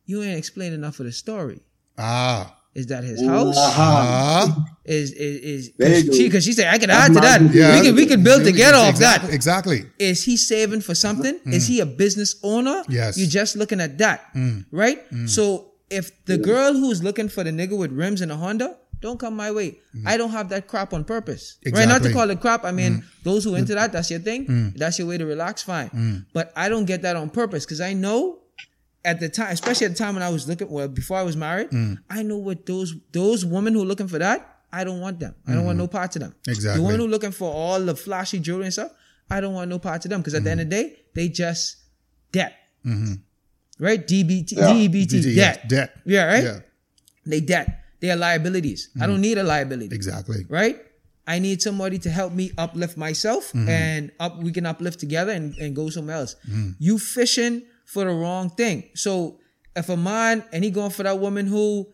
"You 0.06 0.22
ain't 0.22 0.38
explained 0.38 0.74
enough 0.74 1.00
of 1.00 1.06
the 1.06 1.12
story. 1.12 1.60
Ah. 1.98 2.58
Is 2.74 2.86
that 2.86 3.04
his 3.04 3.24
house? 3.26 3.54
Ah. 3.58 4.64
Is 4.84 5.12
is 5.12 5.40
is 5.40 5.72
There 5.76 5.88
because 6.02 6.16
she, 6.16 6.28
go. 6.28 6.32
'cause 6.32 6.44
she 6.44 6.52
said 6.52 6.72
I 6.72 6.78
can 6.78 6.90
add 6.90 7.12
to 7.12 7.20
that. 7.20 7.40
Yeah. 7.52 7.76
We 7.78 7.86
can 7.86 7.94
we 7.94 8.06
can 8.06 8.22
build 8.24 8.44
together 8.44 8.78
off 8.78 8.90
exactly, 8.90 9.28
that 9.28 9.34
Exactly. 9.34 9.84
is 9.98 10.24
he 10.24 10.36
saving 10.36 10.80
for 10.80 10.94
something? 10.94 11.34
Mm-hmm. 11.38 11.52
Is 11.52 11.66
he 11.66 11.80
a 11.80 11.86
business 11.86 12.36
owner? 12.42 12.82
Yes. 12.88 13.18
You're 13.18 13.28
just 13.28 13.56
looking 13.56 13.80
at 13.80 13.98
that, 13.98 14.32
mm. 14.34 14.64
right? 14.72 14.98
Mm. 15.12 15.28
So 15.28 15.72
if 15.90 16.24
the 16.24 16.38
girl 16.38 16.72
who's 16.72 17.02
looking 17.02 17.28
for 17.28 17.44
the 17.44 17.50
nigga 17.50 17.76
with 17.76 17.92
rims 17.92 18.22
and 18.22 18.32
a 18.32 18.36
Honda, 18.36 18.76
don't 19.00 19.20
come 19.20 19.36
my 19.36 19.50
way. 19.52 19.78
Mm. 19.94 20.06
I 20.06 20.16
don't 20.16 20.30
have 20.30 20.48
that 20.48 20.66
crap 20.66 20.94
on 20.94 21.04
purpose, 21.04 21.58
right? 21.72 21.86
Not 21.86 22.02
to 22.04 22.12
call 22.12 22.30
it 22.30 22.40
crap. 22.40 22.64
I 22.64 22.72
mean, 22.72 23.04
those 23.22 23.44
who 23.44 23.54
into 23.54 23.74
that, 23.74 23.92
that's 23.92 24.10
your 24.10 24.20
thing. 24.20 24.72
That's 24.76 24.98
your 24.98 25.06
way 25.08 25.18
to 25.18 25.26
relax, 25.26 25.62
fine. 25.62 26.24
But 26.32 26.52
I 26.56 26.70
don't 26.70 26.86
get 26.86 27.02
that 27.02 27.16
on 27.16 27.28
purpose 27.28 27.66
because 27.66 27.82
I 27.82 27.92
know 27.92 28.38
at 29.04 29.18
the 29.20 29.28
time, 29.28 29.50
especially 29.52 29.86
at 29.86 29.92
the 29.92 29.98
time 29.98 30.14
when 30.14 30.22
I 30.22 30.28
was 30.30 30.48
looking, 30.48 30.70
well, 30.70 30.88
before 30.88 31.16
I 31.18 31.22
was 31.22 31.36
married, 31.36 31.68
I 32.08 32.22
know 32.22 32.36
what 32.38 32.66
those 32.66 32.94
those 33.12 33.44
women 33.44 33.74
who 33.74 33.82
are 33.82 33.86
looking 33.86 34.08
for 34.08 34.18
that. 34.18 34.48
I 34.72 34.84
don't 34.84 35.00
want 35.00 35.20
them. 35.20 35.34
I 35.46 35.52
don't 35.54 35.66
want 35.66 35.76
no 35.78 35.86
part 35.86 36.16
of 36.16 36.22
them. 36.22 36.34
Exactly. 36.48 36.80
The 36.80 36.86
women 36.86 37.00
who 37.00 37.06
are 37.06 37.10
looking 37.10 37.32
for 37.32 37.52
all 37.52 37.78
the 37.80 37.94
flashy 37.94 38.38
jewelry 38.38 38.64
and 38.64 38.72
stuff, 38.72 38.92
I 39.30 39.40
don't 39.40 39.52
want 39.54 39.68
no 39.68 39.78
part 39.78 40.04
of 40.04 40.10
them 40.10 40.20
because 40.20 40.34
at 40.34 40.44
the 40.44 40.50
end 40.50 40.60
of 40.62 40.70
the 40.70 40.76
day, 40.76 40.96
they 41.14 41.28
just 41.28 41.76
debt. 42.32 42.54
Right? 43.78 44.06
DBT, 44.06 44.52
Yeah. 44.52 44.68
DEBT, 44.72 45.12
Yeah, 45.34 45.52
debt. 45.52 45.68
Debt. 45.68 45.94
Yeah, 46.06 46.24
right? 46.26 46.44
Yeah. 46.44 46.58
They 47.26 47.40
debt. 47.40 47.80
They 48.00 48.10
are 48.10 48.16
liabilities. 48.16 48.88
I 49.00 49.06
don't 49.06 49.20
need 49.20 49.38
a 49.38 49.42
liability. 49.44 49.94
Exactly. 49.94 50.44
Right? 50.48 50.80
I 51.26 51.38
need 51.38 51.62
somebody 51.62 51.98
to 52.00 52.10
help 52.10 52.32
me 52.32 52.50
uplift 52.58 52.96
myself 52.96 53.52
and 53.54 54.10
up 54.18 54.42
we 54.42 54.50
can 54.52 54.66
uplift 54.66 54.98
together 55.00 55.32
and, 55.32 55.54
and 55.58 55.74
go 55.76 55.88
somewhere 55.90 56.16
else. 56.16 56.34
You 56.78 56.98
fishing 56.98 57.62
for 57.92 58.04
the 58.04 58.10
wrong 58.10 58.50
thing. 58.50 58.84
So 58.94 59.38
if 59.76 59.88
a 59.88 59.96
man 59.96 60.44
and 60.52 60.64
he 60.64 60.70
going 60.70 60.90
for 60.90 61.02
that 61.02 61.18
woman 61.18 61.46
who 61.46 61.86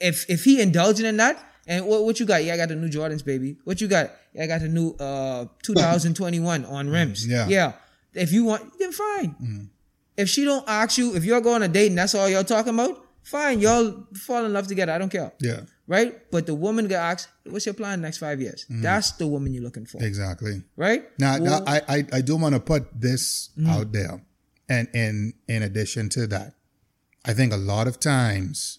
if 0.00 0.28
if 0.30 0.44
he 0.44 0.60
indulging 0.60 1.06
in 1.06 1.16
that 1.18 1.36
and 1.66 1.86
what, 1.86 2.04
what 2.04 2.18
you 2.20 2.26
got? 2.26 2.42
Yeah, 2.44 2.54
I 2.54 2.56
got 2.56 2.68
the 2.68 2.76
new 2.76 2.88
Jordans, 2.88 3.24
baby. 3.24 3.56
What 3.64 3.80
you 3.80 3.88
got? 3.88 4.10
Yeah, 4.32 4.44
I 4.44 4.46
got 4.46 4.60
the 4.60 4.68
new 4.68 4.92
uh 4.98 5.46
2021 5.62 6.64
on 6.64 6.88
rims. 6.88 7.26
Yeah. 7.26 7.48
Yeah. 7.48 7.72
If 8.14 8.32
you 8.32 8.44
want, 8.44 8.78
then 8.78 8.92
fine. 8.92 9.70
If 10.16 10.28
she 10.28 10.44
don't 10.44 10.64
ask 10.68 10.98
you, 10.98 11.14
if 11.16 11.24
you're 11.24 11.40
going 11.40 11.56
on 11.56 11.62
a 11.62 11.68
date 11.68 11.88
and 11.88 11.98
that's 11.98 12.14
all 12.14 12.28
y'all 12.28 12.44
talking 12.44 12.74
about, 12.74 13.04
fine. 13.22 13.60
Y'all 13.60 14.06
fall 14.14 14.44
in 14.44 14.52
love 14.52 14.66
together. 14.66 14.92
I 14.92 14.98
don't 14.98 15.10
care. 15.10 15.32
Yeah. 15.40 15.60
Right? 15.86 16.30
But 16.30 16.46
the 16.46 16.54
woman 16.54 16.86
get 16.88 17.00
asked, 17.00 17.28
what's 17.48 17.66
your 17.66 17.74
plan 17.74 18.00
next 18.00 18.18
five 18.18 18.40
years? 18.40 18.66
That's 18.68 19.12
the 19.12 19.26
woman 19.26 19.52
you're 19.54 19.62
looking 19.62 19.86
for. 19.86 20.02
Exactly. 20.02 20.62
Right? 20.76 21.04
Now, 21.18 21.36
now 21.38 21.60
I, 21.66 21.80
I, 21.88 22.06
I 22.12 22.20
do 22.20 22.36
want 22.36 22.54
to 22.54 22.60
put 22.60 22.88
this 23.00 23.50
Mm-hmm. 23.58 23.70
out 23.70 23.92
there. 23.92 24.22
And 24.70 24.88
in, 24.94 25.34
in 25.48 25.62
addition 25.62 26.08
to 26.10 26.26
that, 26.28 26.54
I 27.24 27.34
think 27.34 27.52
a 27.52 27.56
lot 27.58 27.86
of 27.88 28.00
times 28.00 28.78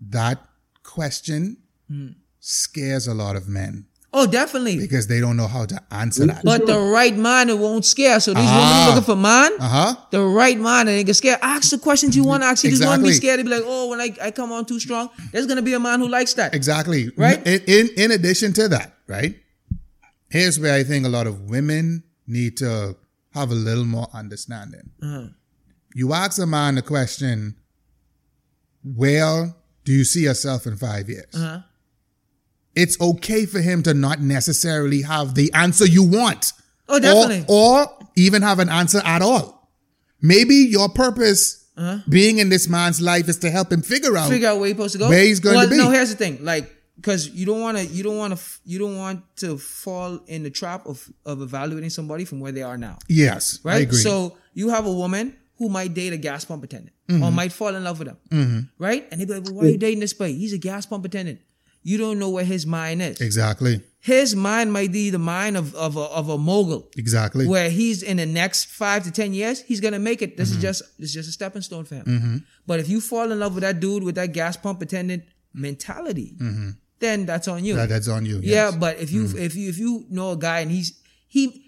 that 0.00 0.38
question 0.82 1.58
Mm. 1.92 2.14
scares 2.40 3.06
a 3.06 3.12
lot 3.12 3.36
of 3.36 3.46
men 3.46 3.84
oh, 4.10 4.26
definitely. 4.26 4.78
because 4.78 5.06
they 5.06 5.20
don't 5.20 5.36
know 5.36 5.46
how 5.46 5.66
to 5.66 5.78
answer 5.90 6.24
that. 6.26 6.42
But 6.42 6.64
the 6.66 6.78
right 6.78 7.14
man, 7.14 7.50
it 7.50 7.58
won't 7.58 7.84
scare. 7.84 8.20
So 8.20 8.32
these 8.32 8.42
Ah. 8.46 8.86
women 8.86 8.94
looking 8.96 9.04
for 9.14 9.20
man, 9.20 9.52
Uh 9.60 9.68
huh. 9.68 9.96
the 10.10 10.22
right 10.22 10.58
man, 10.58 10.88
and 10.88 10.96
they 10.96 11.04
get 11.04 11.16
scared. 11.16 11.40
Ask 11.42 11.70
the 11.70 11.78
questions 11.78 12.16
you 12.16 12.24
want 12.24 12.42
to 12.42 12.46
ask. 12.46 12.64
You 12.64 12.70
just 12.70 12.82
want 12.86 13.02
to 13.02 13.06
be 13.06 13.12
scared. 13.12 13.38
to 13.40 13.44
be 13.44 13.50
like, 13.50 13.64
oh, 13.66 13.90
when 13.90 14.00
I, 14.00 14.16
I 14.22 14.30
come 14.30 14.50
on 14.50 14.64
too 14.64 14.80
strong, 14.80 15.10
there's 15.32 15.44
going 15.46 15.56
to 15.56 15.62
be 15.62 15.74
a 15.74 15.80
man 15.80 16.00
who 16.00 16.08
likes 16.08 16.32
that. 16.34 16.54
Exactly. 16.54 17.10
Right? 17.18 17.44
In, 17.46 17.60
in 17.66 17.88
in 17.98 18.10
addition 18.12 18.54
to 18.54 18.68
that, 18.68 18.94
right? 19.08 19.36
Here's 20.30 20.58
where 20.58 20.74
I 20.74 20.84
think 20.84 21.04
a 21.04 21.10
lot 21.10 21.26
of 21.26 21.42
women 21.50 22.02
need 22.26 22.56
to 22.58 22.96
have 23.34 23.50
a 23.50 23.54
little 23.54 23.84
more 23.84 24.08
understanding. 24.12 24.90
Uh-huh. 25.02 25.26
You 25.94 26.12
ask 26.12 26.40
a 26.40 26.46
man 26.46 26.76
the 26.76 26.82
question, 26.82 27.56
"Where 28.82 29.54
do 29.84 29.92
you 29.92 30.04
see 30.04 30.22
yourself 30.24 30.66
in 30.66 30.76
five 30.76 31.08
years?" 31.08 31.34
Uh-huh. 31.34 31.60
It's 32.74 33.00
okay 33.00 33.46
for 33.46 33.60
him 33.60 33.82
to 33.84 33.94
not 33.94 34.20
necessarily 34.20 35.02
have 35.02 35.34
the 35.34 35.52
answer 35.52 35.86
you 35.86 36.02
want. 36.02 36.52
Oh, 36.88 36.98
definitely. 36.98 37.44
Or, 37.48 37.82
or 37.82 38.08
even 38.16 38.42
have 38.42 38.58
an 38.58 38.68
answer 38.68 39.00
at 39.04 39.22
all. 39.22 39.70
Maybe 40.20 40.56
your 40.56 40.88
purpose 40.88 41.64
being 42.08 42.38
in 42.38 42.48
this 42.48 42.68
man's 42.68 43.00
life 43.00 43.28
is 43.28 43.38
to 43.38 43.50
help 43.50 43.70
him 43.72 43.82
figure 43.82 44.16
out 44.16 44.22
Uh-huh. 44.22 44.30
figure 44.30 44.48
out 44.48 44.58
where 44.58 44.68
you're 44.68 44.74
supposed 44.76 44.92
to 44.94 44.98
go. 44.98 45.08
Where 45.08 45.22
he's 45.22 45.40
going 45.40 45.56
well, 45.56 45.64
to 45.64 45.70
be. 45.70 45.76
No, 45.76 45.90
here's 45.90 46.10
the 46.10 46.16
thing, 46.16 46.44
like, 46.44 46.73
because 46.96 47.28
you 47.30 47.44
don't 47.46 47.60
want 47.60 47.78
to, 47.78 47.84
you 47.86 48.02
don't 48.02 48.16
want 48.18 48.36
to, 48.36 48.42
you 48.64 48.78
don't 48.78 48.96
want 48.96 49.22
to 49.36 49.58
fall 49.58 50.20
in 50.26 50.42
the 50.42 50.50
trap 50.50 50.86
of 50.86 51.08
of 51.24 51.42
evaluating 51.42 51.90
somebody 51.90 52.24
from 52.24 52.40
where 52.40 52.52
they 52.52 52.62
are 52.62 52.78
now, 52.78 52.98
Yes, 53.08 53.58
I 53.64 53.68
right? 53.68 53.82
agree. 53.82 53.98
So 53.98 54.36
you 54.52 54.68
have 54.70 54.86
a 54.86 54.92
woman 54.92 55.36
who 55.58 55.68
might 55.68 55.94
date 55.94 56.12
a 56.12 56.16
gas 56.16 56.44
pump 56.44 56.64
attendant 56.64 56.94
mm-hmm. 57.08 57.22
or 57.22 57.30
might 57.30 57.52
fall 57.52 57.74
in 57.74 57.84
love 57.84 57.98
with 57.98 58.08
him, 58.08 58.16
mm-hmm. 58.30 58.60
right? 58.82 59.06
And 59.10 59.20
they 59.20 59.24
be 59.24 59.34
like, 59.34 59.44
well, 59.44 59.54
"Why 59.54 59.64
are 59.64 59.70
you 59.70 59.78
dating 59.78 60.00
this 60.00 60.12
boy? 60.12 60.32
He's 60.32 60.52
a 60.52 60.58
gas 60.58 60.86
pump 60.86 61.04
attendant." 61.04 61.40
You 61.86 61.98
don't 61.98 62.18
know 62.18 62.30
where 62.30 62.46
his 62.46 62.64
mind 62.64 63.02
is. 63.02 63.20
exactly, 63.20 63.82
His 64.00 64.34
mind 64.34 64.72
might 64.72 64.90
be 64.90 65.10
the 65.10 65.18
mind 65.18 65.58
of 65.58 65.74
of 65.74 65.98
a, 65.98 66.00
of 66.00 66.30
a 66.30 66.38
mogul. 66.38 66.88
exactly. 66.96 67.46
where 67.46 67.68
he's 67.68 68.02
in 68.02 68.16
the 68.16 68.24
next 68.24 68.66
five 68.66 69.04
to 69.04 69.10
ten 69.10 69.34
years, 69.34 69.60
he's 69.60 69.80
gonna 69.80 69.98
make 69.98 70.22
it. 70.22 70.38
This 70.38 70.48
is 70.48 70.54
mm-hmm. 70.54 70.62
just 70.62 70.82
this 70.98 71.10
is 71.10 71.14
just 71.14 71.28
a 71.28 71.32
stepping 71.32 71.60
stone 71.62 71.84
for 71.84 71.96
him. 71.96 72.46
But 72.66 72.80
if 72.80 72.88
you 72.88 73.00
fall 73.02 73.30
in 73.30 73.38
love 73.38 73.54
with 73.54 73.62
that 73.62 73.80
dude 73.80 74.02
with 74.02 74.14
that 74.14 74.32
gas 74.32 74.56
pump 74.56 74.80
attendant 74.80 75.24
mentality, 75.52 76.36
then 77.04 77.26
that's 77.26 77.46
on 77.48 77.64
you. 77.64 77.74
That, 77.76 77.88
that's 77.88 78.08
on 78.08 78.24
you. 78.26 78.36
Yeah, 78.42 78.68
yes. 78.70 78.76
but 78.76 78.98
if 78.98 79.12
you 79.12 79.24
if 79.36 79.54
you 79.54 79.68
if 79.68 79.78
you 79.78 80.06
know 80.10 80.32
a 80.32 80.36
guy 80.36 80.60
and 80.60 80.70
he's 80.70 80.88
he 81.28 81.60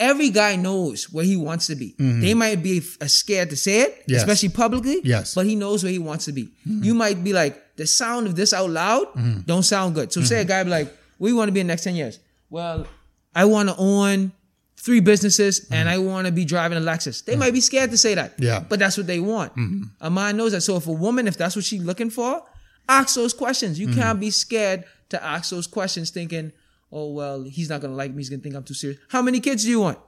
every 0.00 0.30
guy 0.30 0.56
knows 0.56 1.10
where 1.12 1.24
he 1.24 1.36
wants 1.36 1.66
to 1.66 1.74
be. 1.74 1.94
They 1.98 2.32
might 2.34 2.62
be 2.62 2.80
uh, 3.00 3.06
scared 3.06 3.50
to 3.50 3.56
say 3.56 3.80
it, 3.82 3.90
Mm-hmm. 3.92 4.10
Yes. 4.12 4.20
especially 4.22 4.48
publicly. 4.50 5.00
Yes. 5.04 5.34
But 5.34 5.46
he 5.46 5.56
knows 5.56 5.82
where 5.82 5.90
he 5.92 5.98
wants 5.98 6.24
to 6.26 6.32
be. 6.32 6.44
Mm-hmm. 6.66 6.84
You 6.84 6.94
might 6.94 7.24
be 7.24 7.32
like, 7.32 7.76
the 7.76 7.86
sound 7.86 8.26
of 8.28 8.34
this 8.36 8.52
out 8.52 8.70
loud 8.70 9.06
don't 9.46 9.62
sound 9.64 9.94
good. 9.96 10.12
So 10.12 10.20
Mm-hmm. 10.20 10.26
say 10.28 10.40
a 10.40 10.44
guy 10.44 10.62
be 10.64 10.70
like, 10.70 10.92
we 11.18 11.32
want 11.32 11.48
to 11.48 11.52
be 11.52 11.60
in 11.60 11.66
the 11.66 11.72
next 11.72 11.82
10 11.84 11.96
years. 11.96 12.20
Well, 12.48 12.86
I 13.34 13.44
want 13.44 13.68
to 13.70 13.74
own 13.76 14.30
three 14.76 15.00
businesses 15.00 15.66
and 15.72 15.88
I 15.88 15.98
want 15.98 16.26
to 16.26 16.32
be 16.32 16.44
driving 16.44 16.78
a 16.78 16.80
Lexus. 16.80 17.24
They 17.24 17.34
might 17.34 17.52
be 17.52 17.60
scared 17.60 17.90
to 17.90 17.98
say 17.98 18.14
that. 18.14 18.34
Mm-hmm. 18.34 18.42
Yeah. 18.44 18.60
But 18.68 18.78
that's 18.78 18.96
what 18.96 19.08
they 19.08 19.18
want. 19.18 19.52
A 20.00 20.10
man 20.10 20.36
knows 20.36 20.52
that. 20.52 20.60
So 20.62 20.76
if 20.76 20.86
a 20.86 20.92
woman, 20.92 21.26
if 21.26 21.36
that's 21.36 21.56
what 21.56 21.64
she's 21.64 21.82
looking 21.82 22.10
for, 22.10 22.42
ask 22.88 23.14
those 23.14 23.32
questions. 23.34 23.78
You 23.78 23.88
can't 23.88 24.18
be 24.20 24.30
scared 24.30 24.84
to 25.10 25.22
ask 25.22 25.50
those 25.50 25.66
questions 25.66 26.10
thinking, 26.10 26.52
oh, 26.92 27.12
well, 27.12 27.42
he's 27.44 27.68
not 27.68 27.80
going 27.80 27.92
to 27.92 27.96
like 27.96 28.12
me. 28.12 28.18
He's 28.18 28.28
going 28.30 28.40
to 28.40 28.42
think 28.44 28.54
I'm 28.56 28.64
too 28.64 28.74
serious. 28.74 28.98
How 29.08 29.22
many 29.22 29.40
kids 29.40 29.64
do 29.64 29.70
you 29.70 29.80
want? 29.80 29.98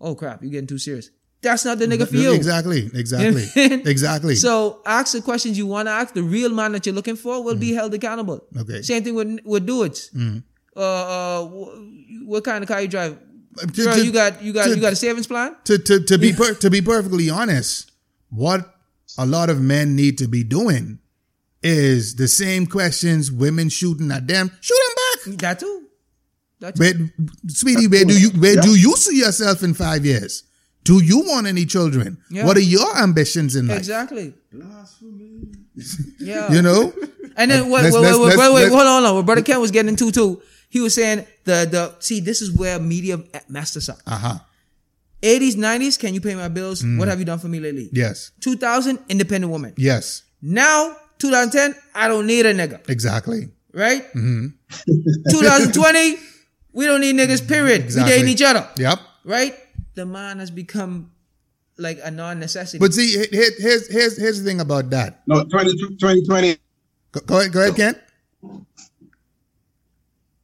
Oh, 0.00 0.14
crap. 0.14 0.42
You're 0.42 0.50
getting 0.52 0.66
too 0.66 0.78
serious. 0.78 1.10
That's 1.42 1.64
not 1.64 1.78
the 1.78 1.86
nigga 1.86 2.08
for 2.08 2.16
you. 2.16 2.32
Exactly. 2.32 2.90
Exactly. 2.94 3.44
exactly. 3.90 4.34
So 4.34 4.80
ask 4.84 5.12
the 5.12 5.22
questions 5.22 5.56
you 5.58 5.66
want 5.66 5.86
to 5.86 5.92
ask. 5.92 6.14
The 6.14 6.22
real 6.22 6.50
man 6.50 6.72
that 6.72 6.86
you're 6.86 6.94
looking 6.94 7.14
for 7.16 7.42
will 7.44 7.54
be 7.56 7.72
held 7.72 7.94
accountable. 7.94 8.38
Mm-hmm. 8.38 8.58
Okay. 8.60 8.72
Mm-hmm. 8.72 8.82
Same 8.82 9.04
thing 9.04 9.14
with 9.14 9.38
with 9.44 9.66
dudes. 9.66 10.10
Uh, 10.76 10.80
uh, 10.80 11.44
what 12.24 12.42
kind 12.44 12.62
of 12.64 12.68
car 12.68 12.80
you 12.82 12.88
drive? 12.88 13.18
To- 13.58 13.66
Girl, 13.66 13.94
to- 13.94 14.04
you 14.04 14.12
got 14.12 14.42
you 14.42 14.52
got 14.52 14.64
to- 14.64 14.74
you 14.74 14.80
got 14.80 14.92
a 14.92 14.96
savings 14.96 15.26
plan? 15.26 15.56
to 15.64 15.78
to 15.78 16.00
to 16.04 16.18
be 16.18 16.32
per, 16.38 16.54
to 16.54 16.68
be 16.70 16.82
perfectly 16.82 17.30
honest, 17.30 17.90
what 18.30 18.74
a 19.16 19.24
lot 19.24 19.48
of 19.48 19.60
men 19.60 19.94
need 19.94 20.18
to 20.18 20.26
be 20.28 20.42
doing 20.42 20.98
is 21.66 22.14
the 22.16 22.28
same 22.28 22.66
questions 22.66 23.30
women 23.30 23.68
shooting 23.68 24.10
at 24.12 24.26
them. 24.26 24.50
Shoot 24.60 24.78
them 24.86 24.94
back. 25.34 25.40
That 25.40 25.60
too. 25.60 25.82
That 26.60 26.76
too. 26.76 26.80
Where, 26.82 26.94
sweetie, 27.48 27.88
where 27.88 28.04
do 28.04 28.18
you 28.18 28.30
where 28.30 28.56
do 28.60 28.74
you 28.78 28.96
see 28.96 29.18
yourself 29.18 29.62
in 29.62 29.74
five 29.74 30.04
years? 30.06 30.42
Do 30.84 31.02
you 31.02 31.18
want 31.26 31.46
any 31.48 31.66
children? 31.66 32.18
Yeah. 32.30 32.46
What 32.46 32.56
are 32.56 32.60
your 32.76 32.96
ambitions 32.98 33.56
in 33.56 33.66
life? 33.66 33.78
Exactly. 33.78 34.34
Blasphemy. 34.52 35.48
yeah. 36.20 36.52
You 36.52 36.62
know, 36.62 36.92
And 37.36 37.50
then 37.50 37.68
wait, 37.70 37.82
Let's- 37.82 37.94
wait, 37.94 38.02
let's- 38.02 38.16
wait, 38.16 38.20
wait, 38.20 38.26
let's- 38.28 38.38
wait, 38.38 38.54
wait, 38.54 38.60
let's- 38.62 38.74
hold 38.74 38.86
on, 38.86 39.02
hold 39.02 39.06
on. 39.10 39.14
What 39.16 39.26
Brother 39.26 39.42
Ken 39.42 39.60
was 39.60 39.70
getting 39.70 39.90
into 39.90 40.10
too. 40.12 40.40
He 40.68 40.80
was 40.80 40.94
saying 40.94 41.26
the 41.44 41.68
the 41.70 41.94
see 42.00 42.20
this 42.20 42.40
is 42.40 42.50
where 42.52 42.78
media 42.78 43.18
messed 43.48 43.76
us 43.76 43.88
up. 43.88 43.98
uh 44.06 44.16
huh. 44.16 44.38
80s, 45.22 45.56
90s, 45.56 45.98
can 45.98 46.14
you 46.14 46.20
pay 46.20 46.34
my 46.34 46.48
bills? 46.48 46.84
What 46.84 47.08
have 47.08 47.18
you 47.18 47.24
done 47.24 47.38
for 47.38 47.48
me 47.48 47.58
lately? 47.58 47.88
Yes, 47.92 48.30
2000, 48.40 48.98
independent 49.08 49.50
woman. 49.50 49.72
yes, 49.76 50.22
Now, 50.42 50.94
2010, 51.18 51.74
I 51.94 52.08
don't 52.08 52.26
need 52.26 52.46
a 52.46 52.54
nigga. 52.54 52.88
exactly. 52.88 53.48
Right? 53.72 54.04
2020, 54.14 56.16
we 56.72 56.86
don't 56.86 57.00
need 57.00 57.16
niggas, 57.16 57.46
period. 57.46 57.82
Exactly. 57.82 58.12
We 58.12 58.18
dating 58.18 58.32
each 58.32 58.42
other. 58.42 58.66
Yep. 58.78 58.98
Right? 59.24 59.54
The 59.94 60.06
man 60.06 60.38
has 60.38 60.50
become 60.50 61.12
like 61.78 61.98
a 62.02 62.10
non-necessity. 62.10 62.78
But 62.78 62.94
see, 62.94 63.06
he- 63.18 63.36
he- 63.36 63.50
here's 63.58 63.88
here's 63.88 64.16
here's 64.16 64.38
the 64.42 64.48
thing 64.48 64.60
about 64.60 64.88
that. 64.90 65.22
No, 65.26 65.44
20, 65.44 65.72
2020, 65.98 66.56
Go, 67.12 67.20
go 67.26 67.40
ahead, 67.40 67.52
go 67.52 67.60
ahead, 67.62 67.76
Kent. 67.76 67.98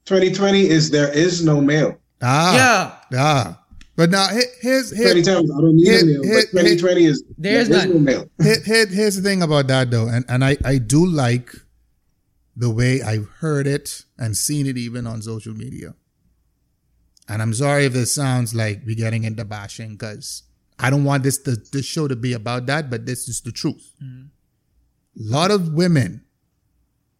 2020 0.04 0.68
is 0.68 0.90
there 0.90 1.10
is 1.12 1.44
no 1.44 1.60
male. 1.60 1.98
Ah, 2.22 3.00
yeah. 3.10 3.18
ah. 3.18 3.61
But 3.94 4.10
now 4.10 4.28
he- 4.28 4.42
here's 4.60 4.90
here's 4.90 5.14
2010, 5.14 5.34
I 5.56 5.60
don't 5.60 5.76
need 5.76 5.86
Hit- 5.86 6.02
a 6.02 6.06
male. 6.06 6.22
hit- 6.22 6.48
but 6.52 6.60
2020 6.60 7.04
is 7.04 7.22
There's 7.36 7.68
there 7.68 7.78
is 7.78 7.86
no 7.92 7.98
male. 7.98 8.30
here, 8.42 8.60
here- 8.64 8.86
here's 8.86 9.16
the 9.16 9.22
thing 9.22 9.42
about 9.42 9.66
that 9.68 9.90
though, 9.90 10.08
and, 10.08 10.24
and 10.28 10.44
I, 10.44 10.56
I 10.64 10.78
do 10.78 11.06
like 11.06 11.54
the 12.56 12.70
way 12.70 13.02
I've 13.02 13.28
heard 13.40 13.66
it 13.66 14.04
and 14.18 14.36
seen 14.36 14.66
it 14.66 14.76
even 14.78 15.06
on 15.06 15.22
social 15.22 15.54
media. 15.54 15.94
And 17.28 17.40
I'm 17.40 17.54
sorry 17.54 17.84
if 17.86 17.92
this 17.92 18.14
sounds 18.14 18.54
like 18.54 18.82
we're 18.86 18.96
getting 18.96 19.24
into 19.24 19.44
bashing 19.44 19.92
because 19.92 20.42
I 20.78 20.90
don't 20.90 21.04
want 21.04 21.22
this 21.22 21.38
to, 21.38 21.56
this 21.56 21.86
show 21.86 22.08
to 22.08 22.16
be 22.16 22.32
about 22.32 22.66
that, 22.66 22.90
but 22.90 23.06
this 23.06 23.28
is 23.28 23.40
the 23.40 23.52
truth. 23.52 23.94
A 24.02 24.28
lot 25.16 25.50
of 25.50 25.72
women 25.72 26.24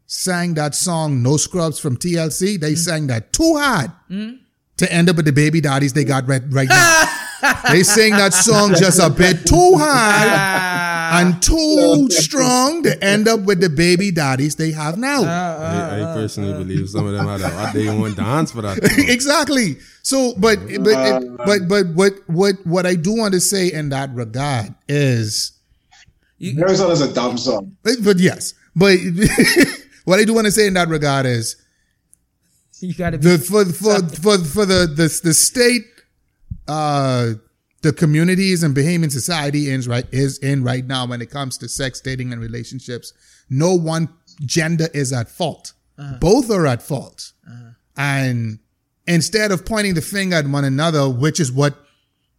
sang 0.06 0.54
that 0.54 0.74
song 0.74 1.22
"No 1.22 1.36
Scrubs" 1.36 1.78
from 1.78 1.96
TLC. 1.96 2.58
They 2.60 2.72
mm-hmm. 2.72 2.76
sang 2.76 3.06
that 3.08 3.32
too 3.32 3.56
hard 3.56 3.92
mm-hmm. 4.10 4.41
To 4.78 4.92
end 4.92 5.08
up 5.08 5.16
with 5.16 5.24
the 5.24 5.32
baby 5.32 5.60
daddies 5.60 5.92
they 5.92 6.04
got 6.04 6.26
right, 6.26 6.42
right 6.48 6.68
now. 6.68 7.04
they 7.70 7.82
sing 7.82 8.12
that 8.12 8.32
song 8.32 8.74
just 8.76 9.00
a 9.00 9.10
bit 9.10 9.46
too 9.46 9.74
high 9.76 10.92
and 11.20 11.42
too 11.42 12.08
strong 12.10 12.82
to 12.82 13.04
end 13.04 13.28
up 13.28 13.40
with 13.40 13.60
the 13.60 13.68
baby 13.68 14.10
daddies 14.10 14.56
they 14.56 14.72
have 14.72 14.96
now. 14.96 15.22
Uh, 15.22 15.26
I, 15.26 15.98
I 15.98 16.00
uh, 16.00 16.04
uh, 16.06 16.14
personally 16.14 16.52
believe 16.64 16.88
some 16.88 17.06
of 17.06 17.12
them 17.12 17.26
had 17.26 17.40
a 17.40 17.50
what 17.50 17.74
they 17.74 17.86
want 17.86 18.16
dance 18.16 18.52
for 18.52 18.62
that. 18.62 18.78
exactly. 19.08 19.76
So, 20.02 20.34
but 20.38 20.58
but 20.80 21.36
but 21.44 21.68
but 21.68 21.86
what 21.94 22.12
what 22.26 22.54
what 22.64 22.86
I 22.86 22.94
do 22.94 23.14
want 23.14 23.34
to 23.34 23.40
say 23.40 23.70
in 23.72 23.90
that 23.90 24.12
regard 24.14 24.74
is, 24.88 25.52
There's 26.40 26.80
is 26.80 27.00
a 27.00 27.12
dumb 27.12 27.36
song. 27.36 27.76
but, 27.82 27.96
but 28.02 28.18
yes, 28.18 28.54
but 28.74 28.98
what 30.04 30.18
I 30.18 30.24
do 30.24 30.34
want 30.34 30.46
to 30.46 30.52
say 30.52 30.66
in 30.66 30.74
that 30.74 30.88
regard 30.88 31.26
is 31.26 31.56
You 32.82 32.94
gotta 32.94 33.18
be 33.18 33.28
the 33.28 33.38
for 33.38 33.64
for 33.64 34.00
for 34.08 34.38
for 34.44 34.66
the 34.66 34.86
the 34.86 35.20
the 35.22 35.34
state 35.34 35.84
uh 36.66 37.34
the 37.82 37.92
communities 37.92 38.62
and 38.62 38.74
Bahamian 38.74 39.10
society 39.10 39.68
is 39.68 39.86
right 39.88 40.06
is 40.12 40.38
in 40.38 40.64
right 40.64 40.84
now 40.84 41.06
when 41.06 41.20
it 41.22 41.30
comes 41.30 41.58
to 41.58 41.68
sex 41.68 42.00
dating 42.00 42.32
and 42.32 42.40
relationships. 42.40 43.12
No 43.48 43.74
one 43.74 44.08
gender 44.44 44.88
is 44.94 45.12
at 45.12 45.28
fault. 45.28 45.72
Uh-huh. 45.98 46.16
Both 46.20 46.50
are 46.50 46.66
at 46.66 46.82
fault. 46.82 47.32
Uh-huh. 47.46 47.70
And 47.96 48.58
instead 49.06 49.52
of 49.52 49.66
pointing 49.66 49.94
the 49.94 50.02
finger 50.02 50.36
at 50.36 50.46
one 50.46 50.64
another 50.64 51.08
which 51.08 51.40
is 51.40 51.50
what 51.50 51.74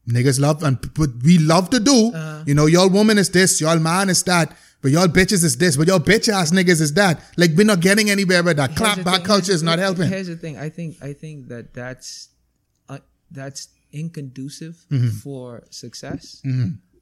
niggas 0.07 0.39
love 0.39 0.63
and 0.63 0.79
but 0.93 1.09
we 1.23 1.37
love 1.37 1.69
to 1.69 1.79
do 1.79 2.11
uh-huh. 2.13 2.43
you 2.45 2.53
know 2.53 2.65
y'all 2.65 2.89
woman 2.89 3.17
is 3.17 3.29
this 3.29 3.61
y'all 3.61 3.79
man 3.79 4.09
is 4.09 4.23
that 4.23 4.55
but 4.83 4.91
y'all 4.91 5.07
bitches 5.07 5.43
is 5.43 5.57
this 5.57 5.75
but 5.77 5.87
y'all 5.87 5.99
bitch 5.99 6.27
ass 6.31 6.51
niggas 6.51 6.79
is 6.81 6.93
that 6.93 7.19
like 7.37 7.51
we're 7.55 7.65
not 7.65 7.79
getting 7.79 8.11
anywhere 8.11 8.43
with 8.43 8.57
that 8.57 8.69
Here's 8.69 8.77
clap 8.79 9.03
back 9.03 9.15
thing, 9.15 9.25
culture 9.25 9.51
is 9.53 9.63
not 9.63 9.79
helping 9.79 10.07
Here's 10.07 10.27
the 10.27 10.35
thing. 10.35 10.57
I 10.57 10.69
think 10.69 10.97
I 11.01 11.13
think 11.13 11.47
that 11.47 11.73
that's 11.73 12.29
uh, 12.89 12.99
that's 13.31 13.69
inconducive 13.91 14.75
Mm-hmm. 14.91 15.09
for 15.23 15.63
success 15.71 16.41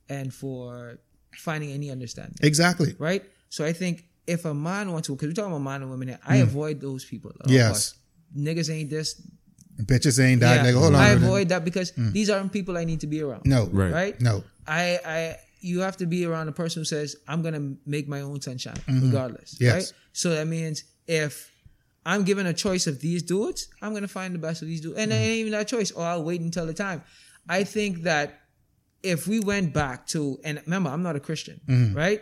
and 0.09 0.34
for 0.34 0.97
finding 1.36 1.71
any 1.71 1.89
understanding. 1.91 2.36
exactly 2.41 2.95
Right? 2.99 3.23
So 3.49 3.65
I 3.65 3.73
think 3.73 4.05
if 4.27 4.45
a 4.45 4.53
man 4.53 4.91
wants 4.91 5.07
to, 5.07 5.15
because 5.15 5.27
we're 5.29 5.34
talking 5.34 5.51
about 5.51 5.63
man 5.63 5.82
and 5.82 5.91
women 5.91 6.07
here, 6.09 6.19
I 6.25 6.38
avoid 6.38 6.79
those 6.79 7.03
people. 7.03 7.32
at 7.32 7.47
Mm. 7.47 7.51
Yes. 7.51 7.95
Niggas 8.38 8.69
ain't 8.73 8.89
this. 8.89 9.19
Bitches 9.82 10.23
ain't 10.23 10.41
that. 10.41 10.57
Yeah. 10.57 10.63
Like, 10.63 10.75
hold 10.75 10.93
on. 10.95 11.01
I 11.01 11.09
avoid 11.09 11.49
that 11.49 11.65
because 11.65 11.91
these 11.97 12.29
aren't 12.29 12.53
people 12.53 12.77
I 12.77 12.84
need 12.86 12.99
to 13.01 13.07
be 13.07 13.21
around. 13.21 13.43
No. 13.45 13.65
Right. 13.71 13.91
Right? 13.91 14.21
No. 14.21 14.43
I, 14.67 14.99
I, 15.05 15.36
you 15.62 15.80
have 15.82 15.97
to 15.97 16.05
be 16.05 16.26
around 16.26 16.47
a 16.49 16.51
person 16.51 16.82
who 16.82 16.86
says, 16.86 17.16
"I'm 17.28 17.41
gonna 17.41 17.76
make 17.86 18.07
my 18.07 18.22
own 18.22 18.41
sunshine, 18.41 18.82
regardless." 18.88 19.55
Mm-hmm. 19.55 19.64
Yes. 19.64 19.74
Right. 19.76 19.93
So 20.14 20.30
that 20.36 20.47
means 20.47 20.84
if 21.07 21.51
I'm 22.05 22.24
given 22.24 22.45
a 22.47 22.53
choice 22.53 22.88
of 22.88 22.99
these 22.99 23.22
dudes, 23.24 23.68
I'm 23.82 23.93
gonna 23.93 24.07
find 24.07 24.34
the 24.34 24.39
best 24.39 24.62
of 24.62 24.68
these 24.68 24.82
dudes, 24.82 24.97
and 24.97 25.12
it 25.12 25.16
ain't 25.16 25.39
even 25.41 25.51
that 25.53 25.68
choice, 25.68 25.91
or 25.91 26.03
I'll 26.03 26.24
wait 26.24 26.41
until 26.41 26.66
the 26.66 26.74
time. 26.74 27.03
I 27.47 27.64
think 27.64 28.03
that 28.03 28.39
if 29.03 29.28
we 29.28 29.39
went 29.39 29.74
back 29.74 30.07
to, 30.07 30.39
and 30.43 30.62
remember, 30.66 30.89
I'm 30.89 31.03
not 31.03 31.16
a 31.16 31.20
Christian, 31.20 31.59
Mm-hmm. 31.68 31.95
right? 31.97 32.22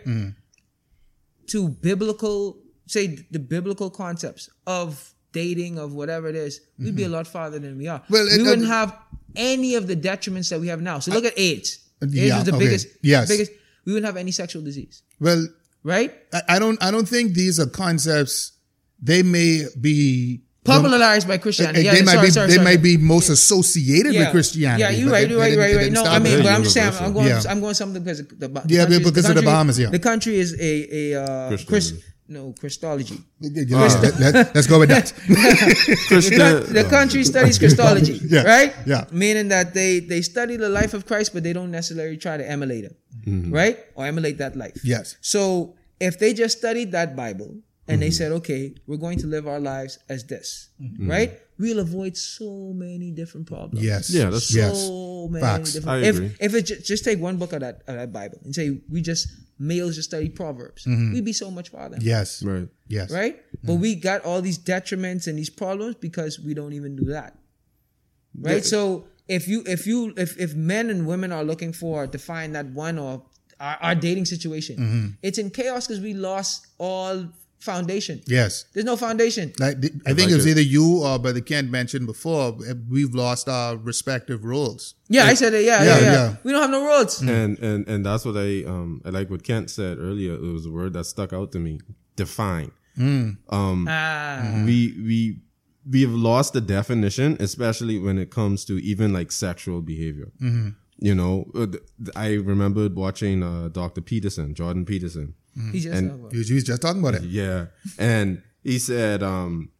To 1.48 1.68
biblical, 1.68 2.62
say 2.86 3.26
the 3.30 3.38
biblical 3.40 3.90
concepts 3.90 4.48
of 4.66 5.12
dating, 5.32 5.78
of 5.78 5.92
whatever 5.92 6.28
it 6.28 6.36
is, 6.36 6.60
we'd 6.78 6.94
be 6.96 7.04
a 7.04 7.08
lot 7.08 7.26
farther 7.26 7.58
than 7.58 7.76
we 7.76 7.88
are. 7.88 8.00
Mm-hmm. 8.00 8.12
Well, 8.12 8.26
we 8.36 8.42
wouldn't 8.42 8.68
have 8.68 8.96
any 9.36 9.74
of 9.74 9.86
the 9.88 9.96
detriments 9.96 10.50
that 10.50 10.60
we 10.60 10.68
have 10.68 10.80
now. 10.80 10.98
So 11.00 11.12
look 11.12 11.24
at 11.24 11.38
AIDS. 11.38 11.78
AIDS 12.02 12.14
Yeah, 12.14 12.36
was 12.36 12.44
the 12.44 12.54
okay. 12.54 12.64
biggest. 12.64 12.86
Yes. 13.02 13.28
Biggest. 13.28 13.52
We 13.84 13.92
wouldn't 13.92 14.06
have 14.06 14.16
any 14.16 14.30
sexual 14.32 14.62
disease, 14.62 15.02
Well, 15.20 15.46
right? 15.82 16.12
I, 16.32 16.42
I 16.50 16.58
don't. 16.58 16.82
I 16.82 16.90
don't 16.90 17.08
think 17.08 17.34
these 17.34 17.58
are 17.58 17.66
concepts. 17.66 18.52
They 19.02 19.22
may 19.22 19.64
be 19.80 20.42
Popularized 20.62 21.26
by 21.26 21.36
Uh, 21.36 21.38
Christianity. 21.38 21.84
they 21.88 22.02
might 22.02 22.12
sorry, 22.12 22.26
be. 22.26 22.30
sorry, 22.30 22.48
they 22.48 22.54
sorry. 22.56 22.64
might 22.64 22.82
be 22.82 22.98
most 22.98 23.30
associated 23.30 24.12
yeah. 24.12 24.20
with 24.20 24.30
Christianity. 24.32 24.82
Yeah, 24.82 24.90
you're 24.90 25.10
right, 25.10 25.28
you're 25.28 25.38
right, 25.40 25.50
they 25.52 25.56
right, 25.56 25.66
didn't- 25.68 25.94
right, 25.94 26.04
right. 26.04 26.04
No, 26.04 26.04
I 26.04 26.18
mean, 26.18 26.42
but 26.42 26.52
I'm 26.52 26.62
just 26.62 26.74
saying, 26.74 26.92
I'm 27.00 27.14
going, 27.14 27.28
Yeah. 27.28 27.42
I'm 27.48 27.60
going 27.60 27.72
something 27.74 28.02
because 28.04 28.20
of 28.20 28.28
the, 28.28 28.48
the 28.48 28.62
Yeah, 28.68 28.84
country- 28.84 28.98
because 29.04 29.28
of 29.30 29.36
the 29.36 29.42
Bahamas, 29.42 29.78
yeah. 29.78 29.88
The 29.88 29.98
country 29.98 30.36
is 30.36 30.52
a 30.60 31.14
a 31.14 31.22
uh, 31.24 31.48
Chris, 31.48 31.64
Christian. 31.64 31.98
No 32.30 32.54
Christology. 32.58 33.18
You 33.40 33.66
know, 33.66 33.78
let, 34.20 34.56
us 34.56 34.66
go 34.66 34.78
with 34.78 34.88
that. 34.90 35.12
The, 36.10 36.66
the 36.82 36.84
country 36.88 37.24
studies 37.24 37.58
Christology, 37.58 38.20
Yeah, 38.28 38.42
right? 38.42 38.74
yeah. 38.86 39.04
Meaning 39.12 39.48
that 39.48 39.74
they 39.74 40.00
they 40.00 40.22
study 40.22 40.56
the 40.56 40.68
life 40.68 40.94
of 40.94 41.06
Christ, 41.06 41.32
but 41.34 41.42
they 41.42 41.52
don't 41.52 41.70
necessarily 41.70 42.16
try 42.16 42.36
to 42.36 42.46
emulate 42.48 42.84
him, 42.84 42.94
Mm-hmm. 43.26 43.52
right? 43.52 43.76
Or 43.96 44.06
emulate 44.06 44.38
that 44.38 44.56
life. 44.56 44.78
yes. 44.84 45.16
So 45.20 45.74
if 46.00 46.18
they 46.18 46.32
just 46.32 46.58
studied 46.58 46.92
that 46.92 47.14
Bible 47.16 47.50
and 47.88 47.98
Mm-hmm. 47.98 48.00
they 48.00 48.10
said, 48.10 48.32
okay, 48.40 48.74
we're 48.86 48.96
going 49.06 49.18
to 49.18 49.26
live 49.26 49.46
our 49.48 49.60
lives 49.60 49.98
as 50.08 50.24
this, 50.24 50.70
Mm-hmm. 50.80 51.10
right? 51.10 51.32
We'll 51.60 51.78
avoid 51.78 52.16
so 52.16 52.72
many 52.74 53.10
different 53.10 53.46
problems. 53.46 53.84
Yes. 53.84 54.10
Yeah, 54.10 54.24
that's- 54.24 54.48
so 54.48 54.58
yes. 54.58 55.30
many 55.30 55.44
Facts. 55.44 55.72
different. 55.74 56.04
I 56.04 56.08
if 56.08 56.16
agree. 56.16 56.36
if 56.40 56.54
it 56.54 56.62
ju- 56.66 56.80
just 56.80 57.04
take 57.04 57.20
one 57.20 57.36
book 57.36 57.52
of 57.52 57.60
that 57.60 57.82
of 57.86 57.94
that 57.96 58.12
Bible 58.12 58.38
and 58.44 58.54
say 58.54 58.80
we 58.88 59.02
just 59.02 59.28
males 59.58 59.94
just 59.94 60.08
study 60.08 60.30
Proverbs, 60.30 60.84
mm-hmm. 60.84 61.12
we'd 61.12 61.24
be 61.24 61.34
so 61.34 61.50
much 61.50 61.68
farther. 61.68 61.98
Yes. 62.00 62.42
Right. 62.42 62.68
Yes. 62.88 63.12
Right, 63.12 63.36
mm-hmm. 63.36 63.66
but 63.66 63.74
we 63.74 63.94
got 63.94 64.24
all 64.24 64.40
these 64.40 64.58
detriments 64.58 65.26
and 65.26 65.38
these 65.38 65.50
problems 65.50 65.96
because 65.96 66.40
we 66.40 66.54
don't 66.54 66.72
even 66.72 66.96
do 66.96 67.04
that. 67.04 67.36
Right. 68.38 68.64
So 68.64 69.06
if 69.28 69.46
you 69.46 69.62
if 69.66 69.86
you 69.86 70.14
if 70.16 70.38
if 70.38 70.54
men 70.54 70.90
and 70.90 71.06
women 71.06 71.30
are 71.30 71.44
looking 71.44 71.72
for 71.72 72.06
to 72.06 72.18
find 72.18 72.54
that 72.54 72.66
one 72.66 72.98
or 72.98 73.22
our, 73.60 73.76
our 73.82 73.94
dating 73.94 74.24
situation, 74.24 74.76
mm-hmm. 74.76 75.06
it's 75.22 75.38
in 75.38 75.50
chaos 75.50 75.86
because 75.86 76.02
we 76.02 76.14
lost 76.14 76.66
all 76.78 77.28
foundation. 77.60 78.20
Yes. 78.26 78.64
There's 78.72 78.86
no 78.86 78.96
foundation. 78.96 79.52
Like, 79.58 79.80
the- 79.80 79.92
I 80.06 80.14
think 80.14 80.30
it 80.30 80.34
was 80.34 80.46
either 80.46 80.60
you 80.62 81.02
or 81.04 81.18
Brother 81.18 81.40
Kent 81.40 81.70
mentioned 81.70 82.06
before, 82.06 82.56
eh, 82.66 82.74
we've 82.88 83.14
lost 83.14 83.48
our 83.48 83.76
respective 83.76 84.44
roles. 84.44 84.94
Yeah, 85.08 85.24
I 85.24 85.34
said 85.34 85.54
it. 85.54 85.64
Yeah, 85.64 85.82
Yeah, 85.82 85.98
yeah, 85.98 86.04
yeah, 86.04 86.12
yeah. 86.12 86.36
We 86.44 86.52
don't 86.52 86.62
have 86.62 86.70
no 86.70 86.84
roads. 86.86 87.20
And 87.20 87.58
and 87.58 87.86
and 87.88 88.04
that's 88.06 88.24
what 88.24 88.36
I 88.36 88.64
um 88.64 89.00
I 89.04 89.10
like 89.10 89.30
what 89.30 89.42
Kent 89.42 89.70
said 89.70 89.98
earlier. 89.98 90.34
It 90.34 90.52
was 90.52 90.66
a 90.66 90.70
word 90.70 90.92
that 90.94 91.04
stuck 91.04 91.32
out 91.32 91.52
to 91.52 91.58
me. 91.58 91.80
Define. 92.16 92.70
Um 92.98 93.86
Ah, 93.88 94.62
we 94.66 94.94
we 95.08 95.40
we 95.90 96.02
have 96.02 96.12
lost 96.12 96.52
the 96.52 96.60
definition, 96.60 97.36
especially 97.40 97.98
when 97.98 98.18
it 98.18 98.30
comes 98.30 98.64
to 98.66 98.74
even 98.92 99.12
like 99.12 99.32
sexual 99.32 99.80
behavior. 99.82 100.30
You 101.02 101.14
know, 101.14 101.50
uh, 101.54 101.66
I 102.14 102.34
remembered 102.34 102.94
watching 102.94 103.42
uh, 103.42 103.68
Dr. 103.72 104.02
Peterson, 104.02 104.54
Jordan 104.54 104.84
Peterson. 104.84 105.32
He 105.72 105.80
just 105.80 105.96
And- 105.96 106.30
He 106.32 106.38
was, 106.38 106.48
he 106.48 106.54
was 106.54 106.64
just 106.64 106.82
talking 106.82 107.00
about 107.00 107.14
it. 107.14 107.22
Yeah. 107.24 107.66
And 107.98 108.42
he 108.62 108.78
said, 108.78 109.22
um, 109.22 109.70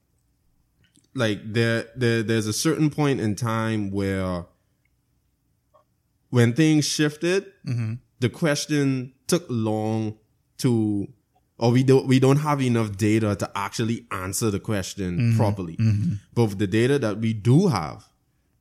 like 1.15 1.41
there, 1.53 1.87
there, 1.97 2.23
there's 2.23 2.47
a 2.47 2.53
certain 2.53 2.91
point 2.91 3.21
in 3.21 3.35
time 3.35 3.91
where 3.91 4.47
when 6.31 6.53
things 6.53 6.87
shifted, 6.87 7.47
mm-hmm. 7.67 7.95
the 8.21 8.29
question 8.29 9.13
took 9.27 9.45
long 9.49 10.19
to, 10.59 11.09
or 11.59 11.73
we 11.73 11.83
don't, 11.83 12.07
we 12.07 12.21
don't 12.21 12.39
have 12.39 12.63
enough 12.63 12.97
data 12.97 13.35
to 13.37 13.51
actually 13.55 14.07
answer 14.11 14.51
the 14.51 14.61
question 14.61 15.19
mm-hmm. 15.19 15.37
properly. 15.37 15.77
Mm-hmm. 15.77 16.15
But 16.35 16.59
the 16.59 16.67
data 16.67 16.99
that 17.01 17.19
we 17.19 17.33
do 17.33 17.69
have, 17.69 18.09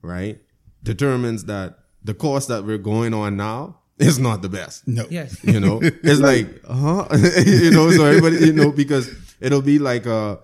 right, 0.01 0.41
determines 0.83 1.45
that 1.45 1.79
the 2.03 2.13
course 2.13 2.47
that 2.47 2.65
we're 2.65 2.77
going 2.77 3.13
on 3.13 3.37
now 3.37 3.79
is 3.99 4.17
not 4.17 4.41
the 4.41 4.49
best. 4.49 4.87
No. 4.87 5.05
yes. 5.09 5.43
you 5.43 5.59
know? 5.59 5.79
It's 5.81 6.19
like 6.19 6.63
huh? 6.67 7.07
You 7.45 7.71
know 7.71 7.91
so 7.91 8.05
everybody 8.05 8.37
you 8.45 8.53
know 8.53 8.71
because 8.71 9.09
it'll 9.39 9.61
be 9.61 9.79
like 9.79 10.07
uh 10.07 10.37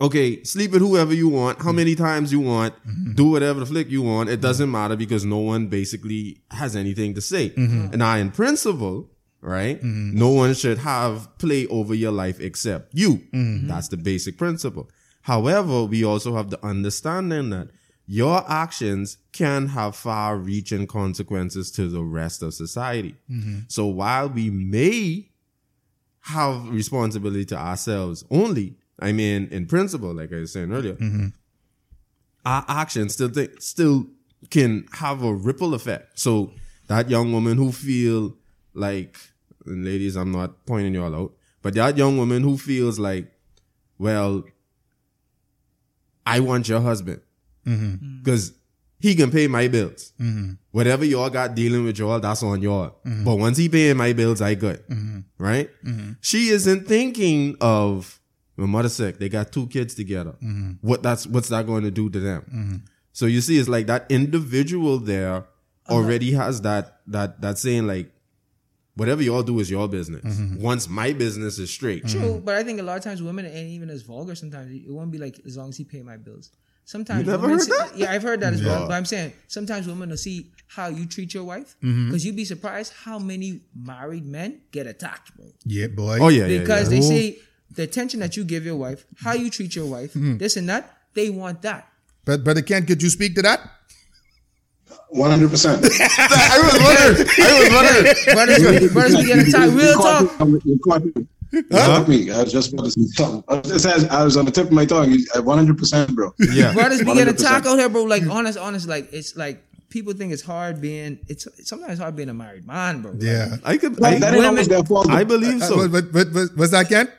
okay 0.00 0.42
sleep 0.44 0.70
with 0.70 0.80
whoever 0.80 1.12
you 1.12 1.28
want 1.28 1.60
how 1.60 1.72
many 1.72 1.94
times 1.94 2.32
you 2.32 2.40
want 2.40 2.74
mm-hmm. 2.86 3.12
do 3.14 3.30
whatever 3.30 3.60
the 3.60 3.66
flick 3.66 3.90
you 3.90 4.02
want. 4.02 4.30
It 4.30 4.40
doesn't 4.40 4.66
mm-hmm. 4.66 4.72
matter 4.72 4.96
because 4.96 5.24
no 5.24 5.38
one 5.38 5.66
basically 5.66 6.40
has 6.50 6.76
anything 6.76 7.14
to 7.14 7.20
say. 7.20 7.50
Mm-hmm. 7.50 7.92
And 7.92 8.02
I, 8.02 8.18
in 8.18 8.30
principle 8.30 9.10
right 9.42 9.82
no 9.82 10.28
one 10.28 10.52
should 10.52 10.76
have 10.78 11.38
play 11.38 11.66
over 11.68 11.94
your 11.94 12.12
life 12.12 12.40
except 12.40 12.94
you. 12.94 13.22
That's 13.32 13.88
the 13.88 13.96
basic 13.96 14.38
principle. 14.38 14.88
However 15.22 15.84
we 15.84 16.04
also 16.04 16.34
have 16.34 16.50
the 16.50 16.64
understanding 16.64 17.50
that 17.50 17.70
your 18.12 18.42
actions 18.50 19.18
can 19.30 19.68
have 19.68 19.94
far 19.94 20.36
reaching 20.36 20.84
consequences 20.84 21.70
to 21.70 21.88
the 21.88 22.02
rest 22.02 22.42
of 22.42 22.52
society. 22.52 23.14
Mm-hmm. 23.30 23.60
So 23.68 23.86
while 23.86 24.28
we 24.28 24.50
may 24.50 25.28
have 26.22 26.68
responsibility 26.70 27.44
to 27.44 27.56
ourselves 27.56 28.24
only, 28.28 28.74
I 28.98 29.12
mean, 29.12 29.46
in 29.52 29.66
principle, 29.66 30.12
like 30.12 30.32
I 30.32 30.40
was 30.40 30.52
saying 30.52 30.72
earlier, 30.72 30.94
mm-hmm. 30.94 31.28
our 32.44 32.64
actions 32.66 33.12
still 33.12 33.28
think, 33.28 33.62
still 33.62 34.06
can 34.50 34.88
have 34.94 35.22
a 35.22 35.32
ripple 35.32 35.72
effect. 35.72 36.18
So 36.18 36.52
that 36.88 37.08
young 37.08 37.32
woman 37.32 37.58
who 37.58 37.70
feel 37.70 38.34
like, 38.74 39.20
and 39.66 39.84
ladies, 39.84 40.16
I'm 40.16 40.32
not 40.32 40.66
pointing 40.66 40.94
you 40.94 41.04
all 41.04 41.14
out, 41.14 41.32
but 41.62 41.74
that 41.74 41.96
young 41.96 42.18
woman 42.18 42.42
who 42.42 42.58
feels 42.58 42.98
like, 42.98 43.30
well, 43.98 44.42
I 46.26 46.40
want 46.40 46.68
your 46.68 46.80
husband 46.80 47.20
Mm-hmm. 47.66 47.86
Mm. 47.86 48.24
because 48.24 48.52
he 48.98 49.14
can 49.14 49.30
pay 49.30 49.46
my 49.46 49.68
bills. 49.68 50.12
Mm-hmm. 50.20 50.52
Whatever 50.72 51.04
y'all 51.04 51.30
got 51.30 51.54
dealing 51.54 51.84
with 51.84 51.98
y'all, 51.98 52.20
that's 52.20 52.42
on 52.42 52.60
y'all. 52.60 52.96
Mm-hmm. 53.06 53.24
But 53.24 53.36
once 53.36 53.56
he 53.56 53.68
paying 53.68 53.96
my 53.96 54.12
bills, 54.12 54.40
I 54.42 54.54
good. 54.54 54.82
Right? 55.38 55.70
She 56.20 56.48
isn't 56.48 56.86
thinking 56.86 57.56
of 57.60 58.20
my 58.56 58.66
mother 58.66 58.90
sick. 58.90 59.18
They 59.18 59.28
got 59.28 59.52
two 59.52 59.66
kids 59.68 59.94
together. 59.94 60.32
What 60.82 61.02
that's 61.02 61.26
what's 61.26 61.48
that 61.48 61.66
going 61.66 61.84
to 61.84 61.90
do 61.90 62.10
to 62.10 62.20
them? 62.20 62.84
So 63.12 63.26
you 63.26 63.40
see, 63.40 63.58
it's 63.58 63.68
like 63.68 63.86
that 63.86 64.06
individual 64.10 64.98
there 64.98 65.36
uh-huh. 65.36 65.94
already 65.94 66.32
has 66.32 66.60
that 66.62 67.00
that 67.06 67.40
that 67.40 67.58
saying 67.58 67.86
like, 67.86 68.10
whatever 68.96 69.22
y'all 69.22 69.42
do 69.42 69.58
is 69.60 69.70
your 69.70 69.88
business. 69.88 70.38
Once 70.58 70.88
my 70.88 71.12
business 71.12 71.58
is 71.58 71.70
straight. 71.70 72.06
True, 72.06 72.40
but 72.44 72.54
I 72.54 72.62
think 72.62 72.80
a 72.80 72.82
lot 72.82 72.98
of 72.98 73.02
times 73.02 73.22
women 73.22 73.46
ain't 73.46 73.70
even 73.70 73.88
as 73.88 74.02
vulgar. 74.02 74.34
Sometimes 74.34 74.70
it 74.70 74.90
won't 74.90 75.10
be 75.10 75.18
like 75.18 75.40
as 75.46 75.56
long 75.56 75.70
as 75.70 75.76
he 75.78 75.84
pay 75.84 76.02
my 76.02 76.18
bills. 76.18 76.50
Sometimes 76.90 77.24
You 77.24 77.30
never 77.30 77.42
women 77.46 77.58
heard 77.58 77.66
see- 77.66 77.78
that? 77.78 77.96
Yeah, 77.96 78.10
I've 78.12 78.22
heard 78.28 78.40
that 78.40 78.52
as 78.52 78.62
well. 78.64 78.80
Yeah. 78.80 78.86
But 78.88 78.94
I'm 78.94 79.04
saying 79.04 79.32
sometimes 79.46 79.86
women 79.86 80.10
will 80.10 80.16
see 80.16 80.50
how 80.66 80.88
you 80.88 81.06
treat 81.06 81.32
your 81.34 81.44
wife 81.44 81.76
Mm-hmm. 81.82 82.06
because 82.06 82.26
you'd 82.26 82.34
be 82.34 82.44
surprised 82.44 82.92
how 83.04 83.18
many 83.20 83.60
married 83.74 84.26
men 84.26 84.60
get 84.72 84.86
attacked, 84.88 85.36
bro. 85.36 85.46
Yeah, 85.64 85.86
boy. 85.86 86.18
Oh 86.20 86.28
yeah, 86.28 86.46
yeah, 86.46 86.58
Because 86.58 86.84
yeah. 86.90 86.98
they 86.98 87.02
see 87.12 87.38
the 87.76 87.84
attention 87.84 88.18
that 88.20 88.36
you 88.36 88.42
give 88.42 88.64
your 88.64 88.74
wife, 88.76 89.06
how 89.22 89.34
you 89.34 89.50
treat 89.50 89.76
your 89.76 89.86
wife, 89.86 90.14
Mm-hmm. 90.14 90.38
this 90.38 90.56
and 90.56 90.68
that. 90.68 90.96
They 91.14 91.30
want 91.30 91.62
that. 91.62 91.86
But 92.24 92.42
Brother 92.42 92.62
Kent, 92.62 92.88
could 92.88 93.00
you 93.02 93.10
speak 93.10 93.34
to 93.36 93.42
that? 93.42 93.60
One 95.10 95.30
hundred 95.30 95.50
percent. 95.50 95.78
I 95.84 96.58
was 96.62 96.74
wondering. 96.86 97.26
I 97.38 97.50
was 97.60 97.68
wondering. 97.78 98.04
Brothers, 98.34 98.92
brothers 98.92 99.16
be 99.16 99.26
getting 99.30 99.46
attacked. 99.46 99.72
Real 99.78 99.94
talk. 99.94 100.26
You 101.52 101.62
caught 101.64 102.08
me. 102.08 102.16
You 102.16 102.26
caught 102.26 102.36
me. 102.36 102.40
I 102.40 102.42
was 102.44 102.52
just 102.52 102.72
about 102.72 102.84
to 102.84 102.90
say 102.92 103.02
something. 103.14 103.44
I 103.48 103.54
was, 103.60 103.82
just 103.82 104.10
I 104.10 104.24
was 104.24 104.36
on 104.36 104.44
the 104.44 104.50
tip 104.50 104.66
of 104.66 104.72
my 104.72 104.84
tongue. 104.86 105.16
One 105.42 105.58
hundred 105.58 105.78
percent, 105.78 106.14
bro. 106.14 106.32
Yeah. 106.38 106.72
Brothers 106.74 107.00
be 107.00 107.06
getting 107.06 107.34
100%. 107.34 107.40
attacked 107.40 107.66
out 107.66 107.78
here, 107.78 107.88
bro. 107.88 108.04
Like 108.04 108.24
honest, 108.28 108.56
honest. 108.58 108.86
Like 108.88 109.12
it's 109.12 109.36
like 109.36 109.62
people 109.88 110.12
think 110.12 110.32
it's 110.32 110.42
hard 110.42 110.80
being. 110.80 111.18
It's 111.28 111.46
sometimes 111.68 111.98
hard 111.98 112.14
being 112.16 112.28
a 112.28 112.34
married 112.34 112.66
man, 112.66 113.02
bro. 113.02 113.12
Like, 113.12 113.22
Yeah. 113.22 113.56
I 113.64 113.76
could. 113.78 113.96
That 113.96 114.12
ain't 114.14 114.24
I, 114.24 114.46
always 114.46 114.68
their 114.68 114.84
fault. 114.84 115.10
I 115.10 115.24
believe 115.24 115.60
Uh, 115.62 115.66
so. 115.66 115.88
but, 115.88 116.12
but, 116.12 116.32
but, 116.32 116.56
was 116.56 116.70
that 116.70 116.88
Kent? 116.88 117.10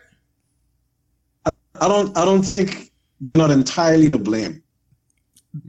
I 1.79 1.87
don't. 1.87 2.15
I 2.17 2.25
don't 2.25 2.43
think 2.43 2.91
they're 3.19 3.47
not 3.47 3.51
entirely 3.51 4.09
to 4.11 4.17
blame. 4.17 4.61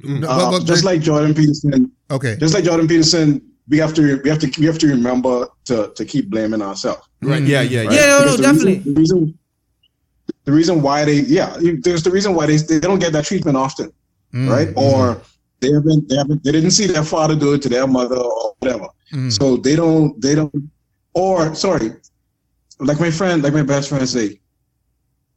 No, 0.04 0.28
Uh, 0.28 0.50
but- 0.50 0.58
but- 0.60 0.66
just 0.66 0.84
like 0.84 1.00
Jordan 1.00 1.34
Peterson. 1.34 1.90
okay. 2.10 2.36
Just 2.38 2.54
like 2.54 2.64
Jordan 2.64 2.86
Peterson, 2.86 3.42
we 3.72 3.78
have 3.84 3.92
to. 3.98 4.02
We 4.24 4.28
have 4.32 4.38
to. 4.44 4.48
We 4.60 4.66
have 4.70 4.78
to 4.84 4.88
remember 4.96 5.34
to 5.68 5.76
to 5.98 6.02
keep 6.12 6.24
blaming 6.34 6.62
ourselves. 6.68 7.02
Right. 7.30 7.42
Yeah. 7.52 7.62
Yeah. 7.62 7.82
Yeah, 7.82 7.92
Yeah. 7.98 8.06
no, 8.18 8.24
no, 8.30 8.36
the 8.36 8.42
definitely. 8.48 8.76
Reason, 8.78 8.94
the 8.94 9.00
reason, 9.02 9.20
the 10.46 10.52
reason 10.60 10.82
why 10.86 10.98
they, 11.08 11.20
yeah, 11.38 11.56
there's 11.84 12.02
the 12.02 12.10
reason 12.10 12.34
why 12.36 12.44
they, 12.46 12.56
they 12.70 12.80
don't 12.80 12.98
get 13.04 13.12
that 13.16 13.24
treatment 13.30 13.56
often, 13.56 13.88
Mm, 14.34 14.48
right? 14.54 14.70
Or 14.76 15.20
they 15.60 15.70
haven't, 15.76 16.08
they 16.08 16.16
haven't, 16.16 16.42
they 16.44 16.52
didn't 16.56 16.72
see 16.78 16.86
their 16.86 17.04
father 17.14 17.36
do 17.44 17.52
it 17.54 17.62
to 17.62 17.68
their 17.68 17.86
mother 17.86 18.16
or 18.16 18.54
whatever. 18.58 18.88
mm. 19.12 19.30
So 19.38 19.56
they 19.56 19.76
don't, 19.76 20.20
they 20.20 20.34
don't, 20.34 20.52
or 21.14 21.54
sorry, 21.54 21.88
like 22.80 22.98
my 22.98 23.10
friend, 23.10 23.42
like 23.44 23.52
my 23.60 23.62
best 23.62 23.88
friend 23.90 24.08
say, 24.08 24.40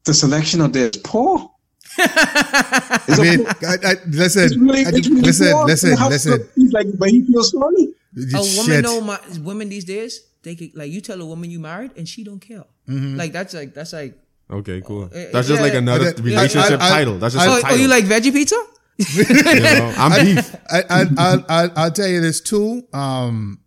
the 0.05 0.13
selection 0.13 0.59
of 0.61 0.73
this 0.73 0.97
poor. 1.03 1.51
I 1.97 3.17
mean, 3.21 3.45
I, 3.71 3.75
I, 3.91 3.95
listen, 4.07 4.59
really, 4.65 4.85
I- 4.85 4.89
really 4.89 5.21
listen, 5.21 5.51
poor. 5.51 5.65
listen, 5.65 5.95
listen. 6.09 6.49
He's 6.55 6.73
like, 6.73 6.87
but 6.97 7.09
he 7.09 7.23
feels 7.27 7.51
sorry. 7.51 7.89
A 8.17 8.37
woman 8.37 8.65
Shit. 8.65 8.83
know 8.83 9.01
my 9.01 9.19
women 9.41 9.69
these 9.69 9.85
days. 9.85 10.21
They 10.43 10.55
could 10.55 10.75
like 10.75 10.91
you 10.91 11.01
tell 11.01 11.19
a 11.21 11.25
woman 11.25 11.49
you 11.49 11.59
married 11.59 11.91
and 11.97 12.07
she 12.07 12.23
don't 12.23 12.39
care. 12.39 12.63
Mm-hmm. 12.87 13.15
Like 13.17 13.31
that's 13.31 13.53
like 13.53 13.73
that's 13.73 13.93
like. 13.93 14.17
Okay. 14.49 14.79
Cool. 14.81 15.05
Uh, 15.05 15.09
That's 15.33 15.47
just 15.47 15.53
yeah. 15.59 15.61
like 15.61 15.73
another 15.73 16.09
Okay, 16.09 16.21
relationship 16.21 16.79
I- 16.79 16.85
I- 16.85 16.89
title. 16.89 17.17
That's 17.17 17.33
just 17.33 17.47
I- 17.47 17.49
a 17.51 17.57
Oh, 17.57 17.61
title. 17.61 17.77
oh, 17.77 17.81
you 17.81 17.87
like 17.87 18.05
veggie 18.05 18.31
pizza? 18.31 18.55
You 18.97 19.59
know? 19.59 19.93
I'm 19.97 20.23
beef. 20.23 20.55
I, 20.69 20.83
I, 20.87 21.05
I'll, 21.17 21.45
I'll, 21.49 21.71
I'll 21.75 21.91
tell 21.91 22.07
you 22.07 22.21
this 22.21 22.41
too. 22.41 22.83
Um, 22.93 23.59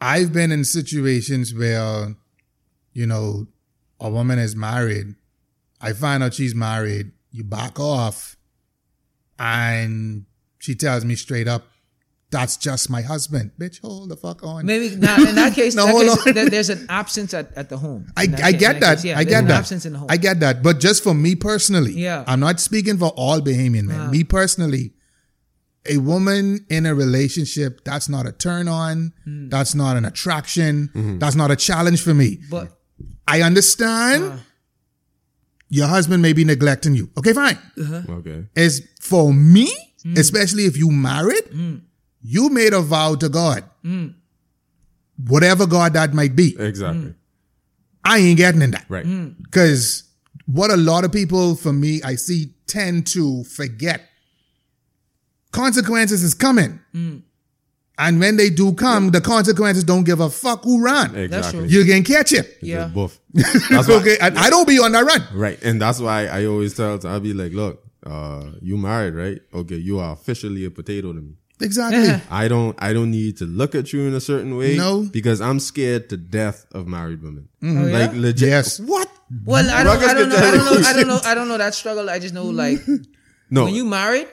I've 0.00 0.32
been 0.32 0.50
in 0.50 0.64
situations 0.64 1.54
where, 1.54 2.14
you 2.92 3.06
know, 3.06 3.46
a 4.00 4.10
woman 4.10 4.38
is 4.40 4.56
married. 4.56 5.14
I 5.80 5.92
find 5.92 6.22
out 6.22 6.34
she's 6.34 6.54
married. 6.54 7.12
You 7.30 7.44
back 7.44 7.78
off, 7.78 8.36
and 9.38 10.24
she 10.58 10.74
tells 10.74 11.04
me 11.04 11.14
straight 11.14 11.46
up, 11.46 11.64
"That's 12.30 12.56
just 12.56 12.88
my 12.90 13.02
husband." 13.02 13.52
Bitch, 13.58 13.80
hold 13.80 14.08
the 14.08 14.16
fuck 14.16 14.42
on. 14.44 14.64
Maybe 14.66 14.96
not 14.96 15.18
in 15.20 15.34
that 15.34 15.54
case. 15.60 15.74
No, 15.74 15.86
that 15.86 15.92
hold 15.92 16.06
case, 16.06 16.26
on. 16.26 16.34
there- 16.34 16.48
there's 16.50 16.70
an 16.70 16.86
absence 16.88 17.34
at, 17.34 17.52
at 17.56 17.68
the 17.68 17.76
home. 17.78 18.06
I, 18.16 18.26
that 18.26 18.40
I 18.44 18.52
ca- 18.52 18.58
get 18.58 18.74
in 18.76 18.80
that. 18.80 18.94
case, 18.96 19.04
yeah, 19.04 19.18
I 19.18 19.24
get 19.24 19.40
an 19.40 19.48
that. 19.48 19.58
Absence 19.60 19.86
in 19.86 19.92
the 19.94 19.98
home. 19.98 20.08
I 20.10 20.16
get 20.16 20.40
that. 20.40 20.62
But 20.62 20.80
just 20.80 21.02
for 21.02 21.14
me 21.14 21.34
personally, 21.34 21.92
Yeah. 21.92 22.24
I'm 22.26 22.40
not 22.40 22.60
speaking 22.60 22.98
for 22.98 23.08
all 23.16 23.40
Bahamian 23.40 23.84
men. 23.84 24.00
Uh. 24.00 24.10
Me 24.10 24.24
personally, 24.24 24.92
a 25.88 25.96
woman 25.98 26.66
in 26.68 26.84
a 26.86 26.94
relationship, 26.94 27.84
that's 27.84 28.08
not 28.08 28.26
a 28.26 28.32
turn 28.32 28.68
on. 28.68 29.12
Hmm. 29.24 29.48
That's 29.48 29.74
not 29.74 29.96
an 29.96 30.04
attraction. 30.04 30.90
Mm-hmm. 30.94 31.18
That's 31.18 31.34
not 31.36 31.50
a 31.50 31.56
challenge 31.56 32.02
for 32.02 32.12
me. 32.14 32.38
but 32.50 32.68
I 33.26 33.42
understand 33.42 34.24
uh. 34.24 34.36
your 35.68 35.86
husband 35.86 36.20
may 36.22 36.32
be 36.34 36.44
neglecting 36.44 36.94
you. 36.94 37.10
Okay, 37.16 37.32
fine. 37.32 37.58
Uh-huh. 37.80 38.02
Okay. 38.18 38.44
Is 38.56 38.86
for 39.00 39.32
me, 39.32 39.72
hmm. 40.02 40.14
especially 40.18 40.64
if 40.64 40.76
you 40.76 40.90
married, 40.90 41.44
hmm. 41.50 41.76
You 42.22 42.48
made 42.50 42.72
a 42.72 42.80
vow 42.80 43.14
to 43.16 43.28
God. 43.28 43.64
Hmm. 43.82 44.08
Whatever 45.26 45.66
God 45.66 45.92
that 45.94 46.14
might 46.14 46.34
be. 46.34 46.56
Exactly. 46.58 47.02
Hmm. 47.02 47.10
I 48.04 48.18
ain't 48.18 48.38
getting 48.38 48.62
in 48.62 48.70
that. 48.72 48.86
Right. 48.88 49.04
Hmm. 49.04 49.30
Because 49.42 50.04
what 50.46 50.70
a 50.70 50.76
lot 50.76 51.04
of 51.04 51.12
people, 51.12 51.54
for 51.56 51.72
me, 51.72 52.00
I 52.02 52.14
see 52.14 52.54
tend 52.66 53.06
to 53.08 53.44
forget 53.44 54.02
consequences 55.52 56.22
is 56.22 56.34
coming. 56.34 56.80
And 57.98 58.18
when 58.18 58.36
they 58.36 58.48
do 58.48 58.72
come, 58.72 59.10
the 59.10 59.20
consequences 59.20 59.84
don't 59.84 60.04
give 60.04 60.20
a 60.20 60.30
fuck 60.30 60.64
who 60.64 60.82
run. 60.82 61.14
Exactly. 61.14 61.68
You 61.68 61.84
can 61.84 62.02
catch 62.02 62.32
it. 62.32 62.56
Yeah. 62.62 62.84
Just 62.84 62.94
Boof. 62.94 63.20
That's 63.34 63.88
why, 63.88 63.94
okay. 63.96 64.18
I, 64.20 64.28
I 64.28 64.50
don't 64.50 64.66
be 64.66 64.78
on 64.78 64.92
that 64.92 65.04
run. 65.04 65.22
right. 65.34 65.62
And 65.62 65.80
that's 65.82 66.00
why 66.00 66.26
I 66.26 66.46
always 66.46 66.74
tell, 66.74 66.98
I'll 67.06 67.20
be 67.20 67.34
like, 67.34 67.52
look, 67.52 67.84
uh, 68.06 68.44
you 68.62 68.78
married, 68.78 69.14
right? 69.14 69.40
Okay. 69.52 69.76
You 69.76 69.98
are 69.98 70.12
officially 70.14 70.64
a 70.64 70.70
potato 70.70 71.12
to 71.12 71.20
me. 71.20 71.34
Exactly. 71.60 72.04
Yeah. 72.04 72.20
I 72.30 72.48
don't, 72.48 72.76
I 72.82 72.92
don't 72.92 73.10
need 73.10 73.36
to 73.38 73.44
look 73.44 73.74
at 73.74 73.92
you 73.92 74.02
in 74.02 74.14
a 74.14 74.20
certain 74.20 74.56
way. 74.56 74.76
No. 74.76 75.02
Because 75.02 75.40
I'm 75.40 75.60
scared 75.60 76.08
to 76.10 76.16
death 76.16 76.66
of 76.72 76.86
married 76.86 77.22
women. 77.22 77.48
Mm-hmm. 77.62 77.78
Oh, 77.82 77.86
yeah? 77.86 77.98
Like 77.98 78.12
legit. 78.14 78.48
Yes. 78.48 78.80
What? 78.80 79.08
Well, 79.44 79.68
I 79.70 79.84
don't, 79.84 79.94
Ruckus 79.94 80.08
I 80.08 80.14
don't 80.14 80.28
know, 80.28 80.36
I 80.36 80.50
don't 80.50 80.64
know. 80.64 80.88
I 80.88 80.92
don't 80.92 81.08
know, 81.08 81.20
I 81.24 81.34
don't 81.34 81.48
know 81.48 81.58
that 81.58 81.74
struggle. 81.74 82.10
I 82.10 82.18
just 82.18 82.34
know 82.34 82.44
like 82.64 82.80
No. 83.50 83.64
when 83.64 83.74
you 83.74 83.84
married, 83.84 84.28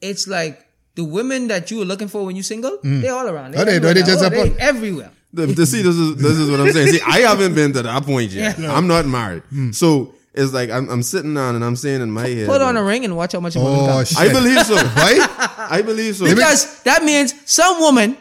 it's 0.00 0.28
like 0.28 0.66
the 0.94 1.04
women 1.04 1.48
that 1.48 1.70
you 1.70 1.78
were 1.78 1.84
looking 1.84 2.08
for 2.08 2.24
when 2.24 2.36
you 2.36 2.42
single—they're 2.42 3.10
mm. 3.10 3.16
all 3.16 3.28
around. 3.28 3.54
Oh, 3.56 3.64
they- 3.64 3.76
everywhere 3.76 3.94
they 3.94 4.00
now. 4.00 4.06
just 4.06 4.24
Oh, 4.24 4.28
they 4.28 4.50
on- 4.50 4.56
everywhere. 4.60 5.10
The, 5.32 5.46
the, 5.46 5.64
see, 5.64 5.82
this 5.82 5.94
is 5.94 6.16
this 6.16 6.36
is 6.38 6.50
what 6.50 6.60
I'm 6.60 6.72
saying. 6.72 6.88
See, 6.88 7.00
I 7.06 7.20
haven't 7.20 7.54
been 7.54 7.72
to 7.74 7.82
that 7.82 8.02
point 8.04 8.32
yet. 8.32 8.58
Yeah. 8.58 8.74
I'm 8.76 8.88
not 8.88 9.06
married, 9.06 9.44
mm. 9.52 9.72
so 9.74 10.14
it's 10.34 10.52
like 10.52 10.70
I'm, 10.70 10.88
I'm 10.88 11.02
sitting 11.02 11.34
down 11.34 11.56
and 11.56 11.64
I'm 11.64 11.76
saying 11.76 12.00
in 12.00 12.10
my 12.10 12.26
head, 12.26 12.46
Put 12.48 12.60
on 12.62 12.76
a 12.76 12.82
ring 12.84 13.04
and 13.04 13.16
watch 13.16 13.32
how 13.32 13.40
much 13.40 13.56
a 13.56 13.60
woman 13.60 13.80
Oh, 13.80 13.86
comes. 13.88 14.08
shit. 14.10 14.18
I 14.18 14.32
believe 14.32 14.62
so. 14.64 14.74
Right? 14.96 15.20
I 15.58 15.82
believe 15.82 16.16
so. 16.16 16.24
Because 16.26 16.82
that 16.84 17.02
means 17.04 17.34
some 17.50 17.80
woman 17.80 18.16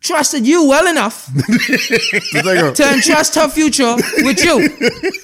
trusted 0.00 0.44
you 0.44 0.66
well 0.66 0.88
enough 0.88 1.28
It's 1.36 2.44
like 2.44 2.58
a- 2.58 2.72
to 2.72 2.92
entrust 2.92 3.36
her 3.36 3.48
future 3.48 3.94
with 4.24 4.42
you. 4.44 4.68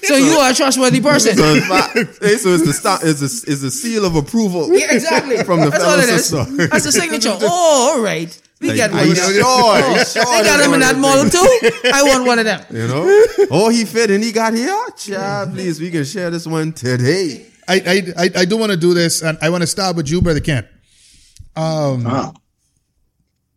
So 0.04 0.14
you 0.16 0.34
are 0.38 0.50
a 0.52 0.54
trustworthy 0.54 1.00
person. 1.00 1.36
so, 1.36 1.44
it's 1.54 1.68
not- 1.68 1.90
so 1.92 2.48
it's 2.54 2.64
the 2.66 2.72
stop. 2.72 3.00
It's 3.02 3.20
a, 3.20 3.50
it's 3.50 3.62
a 3.64 3.70
seal 3.70 4.04
of 4.04 4.14
approval. 4.14 4.72
Yeah, 4.72 4.92
exactly. 4.94 5.42
From 5.42 5.60
the 5.60 5.70
That's 5.70 5.82
fellow 5.82 5.94
all 5.96 6.00
it 6.00 6.08
is. 6.08 6.26
sister. 6.26 6.66
That's 6.68 6.84
the 6.84 6.92
signature. 6.92 7.36
Oh, 7.40 7.94
all 7.96 8.02
right. 8.02 8.30
We 8.60 8.68
Like, 8.68 8.76
get 8.76 8.90
are 8.90 8.96
one. 8.96 9.08
you 9.08 9.14
sure? 9.14 9.34
Sure 9.34 10.24
they 10.24 10.42
got 10.42 10.42
that's 10.44 10.62
them 10.64 10.74
in 10.74 10.80
that 10.80 10.90
of 10.90 10.96
the 10.96 11.00
model 11.00 11.30
too. 11.30 11.90
I 11.94 12.02
want 12.02 12.26
one 12.26 12.38
of 12.40 12.44
them. 12.44 12.64
You 12.70 12.88
know? 12.88 13.24
Oh, 13.50 13.68
he 13.70 13.84
fit 13.84 14.10
and 14.10 14.22
he 14.22 14.32
got 14.32 14.52
here. 14.52 14.76
Child, 14.96 15.52
please, 15.54 15.80
we 15.80 15.90
can 15.90 16.04
share 16.04 16.28
this 16.30 16.46
one 16.46 16.72
today. 16.72 17.46
I, 17.68 17.74
I, 18.16 18.24
I, 18.24 18.30
I 18.40 18.44
do 18.44 18.56
want 18.56 18.72
to 18.72 18.76
do 18.76 18.94
this, 18.94 19.22
and 19.22 19.38
I 19.40 19.48
want 19.50 19.60
to 19.62 19.66
start 19.66 19.94
with 19.96 20.08
you, 20.10 20.20
Brother 20.22 20.40
Kent. 20.40 20.66
Um, 21.56 22.04
Ah, 22.06 22.32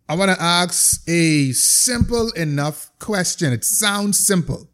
I 0.07 0.15
want 0.15 0.29
to 0.31 0.41
ask 0.41 1.01
a 1.09 1.51
simple 1.53 2.29
enough 2.31 2.91
question. 2.99 3.53
It 3.53 3.63
sounds 3.65 4.19
simple, 4.19 4.69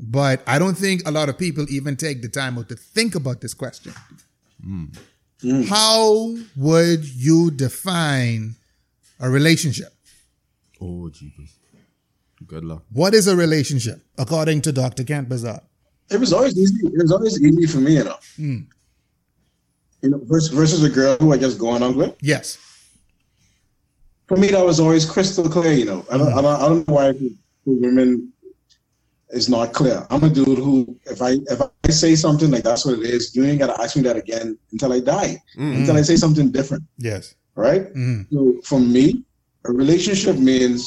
but 0.00 0.42
I 0.46 0.58
don't 0.58 0.76
think 0.76 1.06
a 1.06 1.10
lot 1.10 1.28
of 1.28 1.38
people 1.38 1.66
even 1.70 1.96
take 1.96 2.22
the 2.22 2.28
time 2.28 2.58
out 2.58 2.68
to 2.70 2.76
think 2.76 3.14
about 3.14 3.40
this 3.40 3.54
question. 3.54 3.92
How 5.68 6.34
would 6.56 7.04
you 7.04 7.50
define 7.50 8.56
a 9.20 9.28
relationship? 9.28 9.92
Oh, 10.80 11.08
Jesus. 11.10 11.58
Good 12.46 12.64
luck. 12.64 12.84
What 12.92 13.14
is 13.14 13.26
a 13.26 13.36
relationship, 13.36 14.00
according 14.16 14.62
to 14.62 14.72
Dr. 14.72 15.04
Kent 15.04 15.28
Bazard? 15.28 15.62
it 16.10 16.18
was 16.18 16.32
always 16.32 16.56
easy. 16.56 16.86
It 16.86 17.02
was 17.02 17.12
always 17.12 17.40
easy 17.42 17.66
for 17.66 17.78
me, 17.78 17.94
you 17.94 18.04
know. 18.04 18.16
Hmm. 18.36 18.58
You 20.02 20.10
know, 20.10 20.20
versus, 20.24 20.48
versus 20.48 20.84
a 20.84 20.88
girl 20.88 21.16
who 21.18 21.32
I 21.32 21.38
just 21.38 21.58
go 21.58 21.68
on 21.68 21.96
with. 21.96 22.16
Yes. 22.20 22.56
For 24.26 24.36
me, 24.36 24.48
that 24.48 24.64
was 24.64 24.78
always 24.78 25.04
crystal 25.04 25.48
clear. 25.48 25.72
You 25.72 25.84
know, 25.84 26.06
I 26.10 26.18
don't, 26.18 26.32
I 26.32 26.42
don't, 26.42 26.62
I 26.62 26.68
don't 26.68 26.88
know 26.88 26.94
why 26.94 27.12
for 27.12 27.74
women 27.74 28.32
is 29.30 29.48
not 29.48 29.72
clear. 29.72 30.06
I'm 30.10 30.22
a 30.22 30.28
dude 30.28 30.58
who, 30.58 30.98
if 31.06 31.20
I 31.20 31.32
if 31.46 31.60
I 31.60 31.90
say 31.90 32.14
something 32.14 32.50
like 32.50 32.62
that's 32.62 32.84
what 32.84 32.98
it 32.98 33.04
is, 33.04 33.34
you 33.34 33.44
ain't 33.44 33.58
gotta 33.58 33.80
ask 33.80 33.96
me 33.96 34.02
that 34.02 34.16
again 34.16 34.56
until 34.70 34.92
I 34.92 35.00
die, 35.00 35.42
until 35.56 35.96
I 35.96 36.02
say 36.02 36.16
something 36.16 36.52
different. 36.52 36.84
Yes. 36.98 37.34
Right? 37.58 37.84
Mhm. 37.94 38.26
So 38.32 38.38
for 38.70 38.80
me, 38.80 39.04
a 39.68 39.72
relationship 39.72 40.36
means 40.38 40.78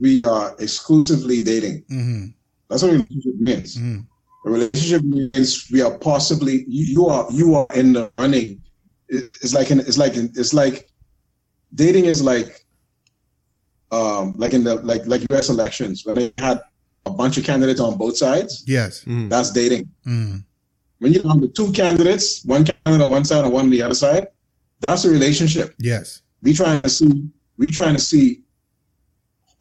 we 0.00 0.22
are 0.24 0.56
exclusively 0.58 1.38
dating. 1.44 1.84
hmm 1.88 2.24
That's 2.68 2.82
what 2.82 2.90
a 2.94 2.98
relationship 3.02 3.36
means. 3.48 3.76
Mhm. 3.76 3.98
A 4.46 4.50
relationship 4.56 5.02
means 5.04 5.48
we 5.74 5.80
are 5.86 5.94
possibly 6.10 6.56
you, 6.76 6.84
you 6.96 7.02
are 7.14 7.26
you 7.40 7.48
are 7.60 7.66
in 7.80 7.92
the 7.96 8.04
running. 8.18 8.48
It- 9.08 9.30
it's 9.42 9.54
like 9.58 9.70
in, 9.70 9.78
it's 9.88 9.98
like 10.04 10.14
in, 10.20 10.26
it's 10.40 10.54
like 10.62 10.76
dating 11.82 12.06
is 12.12 12.20
like 12.32 12.48
um 13.92 14.34
like 14.42 14.54
in 14.58 14.64
the 14.64 14.74
like 14.90 15.04
like 15.06 15.22
U.S. 15.30 15.48
elections 15.56 16.04
when 16.04 16.14
they 16.18 16.32
had 16.38 16.58
a 17.06 17.10
bunch 17.10 17.36
of 17.38 17.44
candidates 17.44 17.80
on 17.80 17.96
both 17.98 18.16
sides. 18.16 18.64
Yes. 18.66 19.04
That's 19.32 19.50
dating. 19.60 19.84
Mhm. 20.06 20.44
When 21.00 21.12
you 21.12 21.20
have 21.28 21.40
the 21.44 21.48
two 21.58 21.68
candidates, 21.72 22.26
one 22.54 22.64
candidate 22.64 23.04
on 23.06 23.10
one 23.18 23.24
side 23.24 23.44
and 23.44 23.52
one 23.52 23.66
on 23.66 23.70
the 23.70 23.82
other 23.82 23.94
side, 24.06 24.24
that's 24.86 25.04
a 25.04 25.10
relationship. 25.10 25.74
Yes. 25.78 26.22
we 26.42 26.52
trying 26.52 26.80
to 26.82 26.88
see 26.90 27.10
we 27.56 27.66
trying 27.66 27.94
to 27.94 28.00
see 28.00 28.42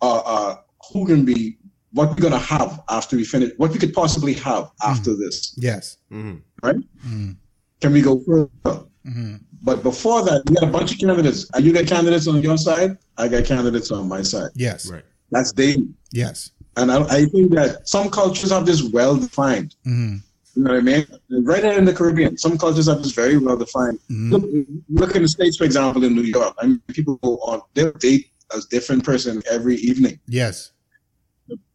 uh, 0.01 0.21
uh, 0.25 0.55
who 0.91 1.05
can 1.05 1.23
be 1.23 1.57
what 1.93 2.09
we're 2.09 2.15
gonna 2.29 2.37
have 2.37 2.81
after 2.89 3.15
we 3.15 3.23
finish 3.23 3.51
what 3.57 3.71
we 3.71 3.79
could 3.79 3.93
possibly 3.93 4.33
have 4.33 4.69
after 4.83 5.15
this 5.15 5.53
Yes. 5.57 5.97
hmm 6.09 6.35
right 6.61 6.75
Mhm. 7.07 7.37
can 7.81 7.93
we 7.93 8.01
go 8.01 8.19
further 8.19 8.83
Mhm. 9.05 9.39
but 9.61 9.81
before 9.83 10.23
that 10.25 10.41
we 10.49 10.55
got 10.55 10.63
a 10.63 10.71
bunch 10.77 10.91
of 10.93 10.97
candidates 10.99 11.45
and 11.53 11.63
you 11.65 11.71
got 11.71 11.85
candidates 11.85 12.27
on 12.27 12.41
your 12.41 12.57
side 12.57 12.97
i 13.17 13.27
got 13.27 13.45
candidates 13.45 13.91
on 13.91 14.07
my 14.07 14.21
side 14.21 14.49
Yes. 14.55 14.89
Right. 14.89 15.05
that's 15.31 15.51
dating 15.53 15.93
Yes. 16.11 16.49
and 16.77 16.91
I, 16.91 16.97
I 17.19 17.25
think 17.25 17.53
that 17.53 17.87
some 17.87 18.09
cultures 18.09 18.51
have 18.51 18.65
this 18.65 18.81
well 18.97 19.15
defined 19.15 19.75
Mhm. 19.85 20.21
You 20.55 20.63
know 20.63 20.71
what 20.71 20.79
I 20.79 20.81
mean? 20.81 21.05
Right 21.43 21.63
here 21.63 21.77
in 21.77 21.85
the 21.85 21.93
Caribbean, 21.93 22.37
some 22.37 22.57
cultures 22.57 22.87
have 22.87 23.01
this 23.01 23.11
very 23.13 23.37
well 23.37 23.57
defined. 23.57 23.99
Mhm. 24.09 24.31
Look, 24.31 24.67
look 24.89 25.15
in 25.15 25.23
the 25.23 25.27
States, 25.27 25.57
for 25.57 25.63
example, 25.63 26.03
in 26.03 26.13
New 26.15 26.21
York. 26.21 26.53
I 26.59 26.67
mean, 26.67 26.81
people 26.89 27.15
go 27.23 27.37
on, 27.37 27.61
they 27.73 27.91
date 27.99 28.27
a 28.51 28.59
different 28.69 29.03
person 29.03 29.41
every 29.49 29.77
evening. 29.77 30.19
Yes. 30.27 30.71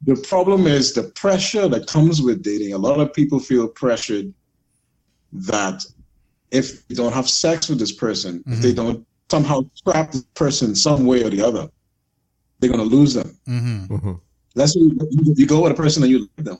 The 0.07 0.17
problem 0.17 0.67
is 0.67 0.93
the 0.93 1.05
pressure 1.25 1.69
that 1.69 1.87
comes 1.87 2.23
with 2.23 2.43
dating. 2.43 2.73
A 2.73 2.79
lot 2.79 3.01
of 3.01 3.13
people 3.13 3.39
feel 3.39 3.69
pressured 3.69 4.33
that 5.33 5.85
if 6.51 6.87
they 6.89 6.95
don't 6.95 7.13
have 7.13 7.29
sex 7.29 7.69
with 7.69 7.79
this 7.79 7.93
person, 7.93 8.43
if 8.47 8.61
they 8.61 8.73
don't 8.73 9.05
somehow 9.31 9.63
trap 9.85 10.13
this 10.13 10.25
person 10.35 10.75
some 10.75 11.05
way 11.05 11.23
or 11.23 11.31
the 11.31 11.43
other, 11.43 11.69
they're 12.59 12.71
going 12.71 12.89
to 12.89 12.97
lose 12.97 13.13
them. 13.13 13.37
hmm 13.47 13.85
Uh-huh. 13.91 14.15
Let's 14.55 14.73
say 14.73 14.81
you, 14.81 15.35
you 15.37 15.47
go 15.47 15.61
with 15.63 15.73
a 15.73 15.75
person 15.75 16.03
and 16.03 16.11
you 16.11 16.21
like 16.21 16.45
them. 16.47 16.59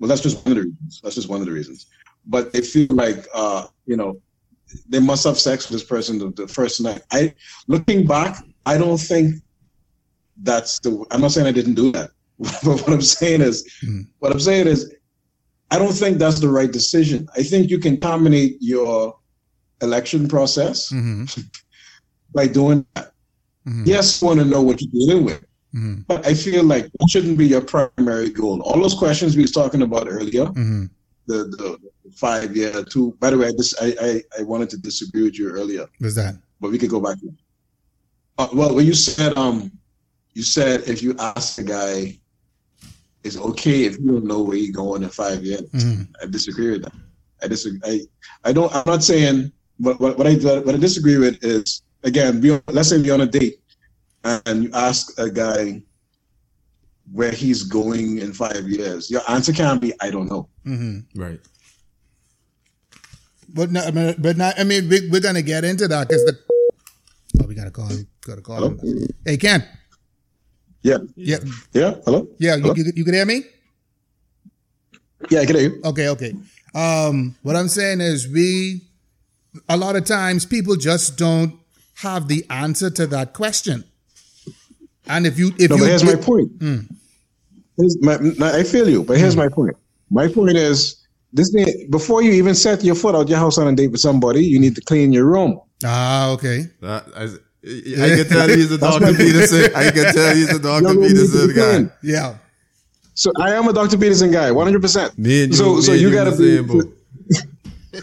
Well, 0.00 0.08
that's 0.08 0.22
just 0.22 0.44
one 0.44 0.52
of 0.52 0.56
the 0.56 0.62
reasons. 0.70 1.00
That's 1.02 1.14
just 1.14 1.28
one 1.28 1.40
of 1.40 1.46
the 1.46 1.52
reasons. 1.52 1.86
But 2.26 2.52
they 2.52 2.62
feel 2.62 2.88
like, 2.90 3.26
uh, 3.34 3.66
you 3.86 3.96
know, 3.96 4.20
they 4.88 4.98
must 4.98 5.24
have 5.24 5.38
sex 5.38 5.68
with 5.68 5.78
this 5.80 5.88
person 5.88 6.18
the, 6.18 6.30
the 6.30 6.48
first 6.48 6.80
night. 6.80 7.02
I, 7.12 7.34
looking 7.68 8.06
back, 8.06 8.42
I 8.66 8.78
don't 8.78 8.98
think 8.98 9.36
that's 10.42 10.80
the. 10.80 11.04
I'm 11.10 11.20
not 11.20 11.32
saying 11.32 11.46
I 11.46 11.52
didn't 11.52 11.74
do 11.74 11.92
that, 11.92 12.10
but 12.38 12.80
what 12.80 12.88
I'm 12.88 13.02
saying 13.02 13.42
is, 13.42 13.68
Mhm. 13.84 14.06
what 14.20 14.32
I'm 14.32 14.40
saying 14.40 14.68
is, 14.68 14.92
I 15.70 15.78
don't 15.78 15.92
think 15.92 16.18
that's 16.18 16.40
the 16.40 16.48
right 16.48 16.70
decision. 16.72 17.28
I 17.36 17.42
think 17.42 17.68
you 17.70 17.78
can 17.78 18.00
terminate 18.00 18.56
your 18.60 19.16
election 19.82 20.28
process 20.28 20.88
hmm 20.88 21.24
by 22.34 22.46
doing 22.46 22.86
that. 22.94 23.12
Mhm. 23.68 23.86
Yes, 23.86 24.22
want 24.22 24.38
to 24.40 24.46
know 24.46 24.62
what 24.62 24.80
you're 24.80 24.92
dealing 24.92 25.24
with. 25.24 25.44
Hmm 25.72 25.96
But 26.08 26.26
I 26.26 26.34
feel 26.34 26.64
like 26.64 26.84
that 26.98 27.08
shouldn't 27.10 27.38
be 27.38 27.46
your 27.46 27.60
primary 27.60 28.30
goal. 28.30 28.60
All 28.62 28.80
those 28.80 28.94
questions 28.94 29.36
we 29.36 29.42
was 29.42 29.52
talking 29.52 29.82
about 29.82 30.06
earlier, 30.08 30.46
hmm 30.46 30.86
the 31.26 31.44
the 31.58 31.78
five 32.16 32.56
year 32.56 32.82
two. 32.84 33.16
By 33.20 33.30
the 33.30 33.38
way, 33.38 33.48
I 33.48 33.86
I, 33.86 33.88
I 34.08 34.22
I 34.40 34.42
wanted 34.42 34.68
to 34.70 34.78
disagree 34.78 35.22
with 35.22 35.38
you 35.38 35.50
earlier, 35.50 35.86
What's 35.98 36.16
that? 36.16 36.34
but 36.60 36.70
we 36.72 36.78
could 36.78 36.90
go 36.90 37.00
back. 37.00 37.18
Uh, 38.38 38.48
well, 38.52 38.74
when 38.74 38.86
you 38.86 38.94
said 38.94 39.36
um, 39.38 39.70
you 40.34 40.42
said 40.42 40.88
if 40.88 41.02
you 41.02 41.14
ask 41.18 41.58
a 41.58 41.62
guy, 41.62 42.18
it's 43.22 43.36
okay 43.36 43.84
if 43.84 43.98
you 43.98 44.06
don't 44.06 44.24
know 44.24 44.42
where 44.42 44.56
you're 44.56 44.72
going 44.72 45.02
in 45.02 45.08
five 45.10 45.44
years. 45.44 45.68
hmm 45.72 46.02
I 46.22 46.26
disagree 46.26 46.70
with 46.72 46.82
that. 46.82 46.92
I 47.42 47.48
disagree. 47.48 47.80
I, 47.84 48.48
I 48.48 48.52
don't. 48.52 48.74
I'm 48.74 48.82
not 48.86 49.02
saying. 49.04 49.52
But 49.78 50.00
what, 50.00 50.18
what 50.18 50.26
I 50.26 50.34
what 50.34 50.74
I 50.74 50.78
disagree 50.78 51.16
with 51.18 51.38
is 51.44 51.82
again. 52.02 52.42
On, 52.50 52.60
let's 52.68 52.88
say 52.88 53.00
we're 53.00 53.14
on 53.14 53.20
a 53.22 53.26
date, 53.26 53.59
and 54.24 54.64
you 54.64 54.70
ask 54.74 55.18
a 55.18 55.30
guy 55.30 55.82
where 57.12 57.32
he's 57.32 57.62
going 57.64 58.18
in 58.18 58.32
five 58.32 58.68
years. 58.68 59.10
Your 59.10 59.22
answer 59.28 59.52
can't 59.52 59.80
be 59.80 59.92
I 60.00 60.10
don't 60.10 60.28
know. 60.28 60.48
hmm 60.64 61.00
Right. 61.14 61.40
But 63.52 63.72
no, 63.72 63.80
I 63.82 63.90
mean, 63.90 64.14
but 64.18 64.36
not. 64.36 64.54
I 64.60 64.64
mean, 64.64 64.88
we, 64.88 65.08
we're 65.10 65.20
gonna 65.20 65.42
get 65.42 65.64
into 65.64 65.88
that 65.88 66.08
because 66.08 66.24
the. 66.24 66.38
Oh, 67.42 67.46
we 67.46 67.54
gotta 67.56 67.72
call. 67.72 67.88
Gotta 68.24 68.42
call 68.42 68.56
Hello. 68.56 68.68
him. 68.70 69.08
Hey, 69.24 69.36
Ken. 69.36 69.66
Yeah. 70.82 70.98
Yeah, 71.16 71.38
Yeah. 71.72 71.94
Hello. 72.04 72.28
yeah. 72.38 72.56
You, 72.56 72.72
you, 72.76 72.92
you 72.94 73.04
can 73.04 73.12
hear 73.14 73.26
me? 73.26 73.42
Yeah, 75.30 75.40
I 75.40 75.46
can 75.46 75.56
hear 75.56 75.70
you. 75.70 75.80
Okay, 75.84 76.08
okay. 76.08 76.32
Um, 76.74 77.36
what 77.42 77.56
I'm 77.56 77.68
saying 77.68 78.00
is 78.00 78.28
we 78.28 78.82
a 79.68 79.76
lot 79.76 79.96
of 79.96 80.04
times 80.04 80.46
people 80.46 80.76
just 80.76 81.18
don't 81.18 81.58
have 81.96 82.28
the 82.28 82.46
answer 82.48 82.88
to 82.88 83.06
that 83.08 83.34
question. 83.34 83.84
And 85.06 85.26
if 85.26 85.38
you 85.38 85.48
if 85.58 85.70
No, 85.70 85.76
you 85.76 85.82
but 85.82 85.88
here's 85.88 86.04
my 86.04 86.14
point. 86.14 86.50
Here's 87.76 87.96
my, 88.02 88.18
my- 88.38 88.52
I 88.58 88.62
feel 88.62 88.88
you, 88.88 89.02
but 89.02 89.16
here's 89.18 89.36
my 89.36 89.48
point. 89.48 89.76
My 90.10 90.28
point 90.28 90.56
is 90.56 90.96
this: 91.32 91.50
thing- 91.52 91.88
before 91.90 92.22
you 92.22 92.32
even 92.32 92.54
set 92.54 92.84
your 92.84 92.94
foot 92.94 93.14
out 93.14 93.28
your 93.28 93.38
house 93.38 93.58
on 93.58 93.66
a 93.68 93.74
date 93.74 93.88
with 93.90 94.00
somebody, 94.00 94.44
you 94.44 94.58
need 94.60 94.74
to 94.74 94.80
clean 94.82 95.12
your 95.12 95.24
room. 95.26 95.60
Ah, 95.84 96.30
okay. 96.32 96.66
That, 96.80 97.04
I, 97.16 97.24
I 98.04 98.16
can 98.16 98.26
tell 98.28 98.48
he's 98.48 98.70
a 98.72 98.78
Dr. 98.86 99.14
Peterson. 99.14 99.74
I 99.74 99.90
can 99.90 100.12
tell 100.14 100.34
he's 100.34 100.50
a 100.54 100.58
Dr. 100.58 100.82
Your 100.82 100.92
room 100.94 101.00
needs 101.02 101.32
to 101.32 101.38
Peterson 101.48 101.56
guy. 101.56 101.70
clean. 101.76 101.92
Yeah. 102.02 102.36
So 103.14 103.32
I 103.38 103.52
am 103.54 103.68
a 103.68 103.72
Dr. 103.72 103.98
Peterson 103.98 104.30
guy, 104.30 104.50
one 104.52 104.66
hundred 104.66 104.82
percent. 104.82 105.16
Me 105.18 105.44
and 105.44 105.52
you, 105.52 105.56
So 105.58 105.80
so 105.80 105.92
you 105.92 106.12
gotta 106.12 106.36
be. 106.36 106.60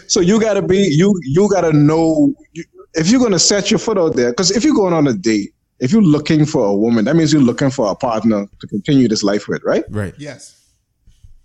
So 0.06 0.20
you 0.20 0.38
gotta 0.38 0.60
be 0.60 0.78
you 0.78 1.14
you 1.24 1.48
gotta 1.50 1.72
know 1.72 2.34
you- 2.52 2.64
if 2.94 3.08
you're 3.10 3.20
gonna 3.20 3.38
set 3.38 3.70
your 3.70 3.78
foot 3.78 3.96
out 3.98 4.16
there. 4.16 4.30
Because 4.30 4.50
if 4.50 4.62
you're 4.64 4.74
going 4.74 4.92
on 4.92 5.06
a 5.06 5.14
date, 5.14 5.54
if 5.80 5.92
you're 5.92 6.02
looking 6.02 6.44
for 6.44 6.66
a 6.66 6.74
woman, 6.74 7.04
that 7.04 7.16
means 7.16 7.32
you're 7.32 7.42
looking 7.42 7.70
for 7.70 7.90
a 7.90 7.94
partner 7.94 8.46
to 8.60 8.66
continue 8.66 9.08
this 9.08 9.22
life 9.22 9.48
with, 9.48 9.62
right? 9.64 9.84
Right. 9.90 10.14
Yes. 10.18 10.56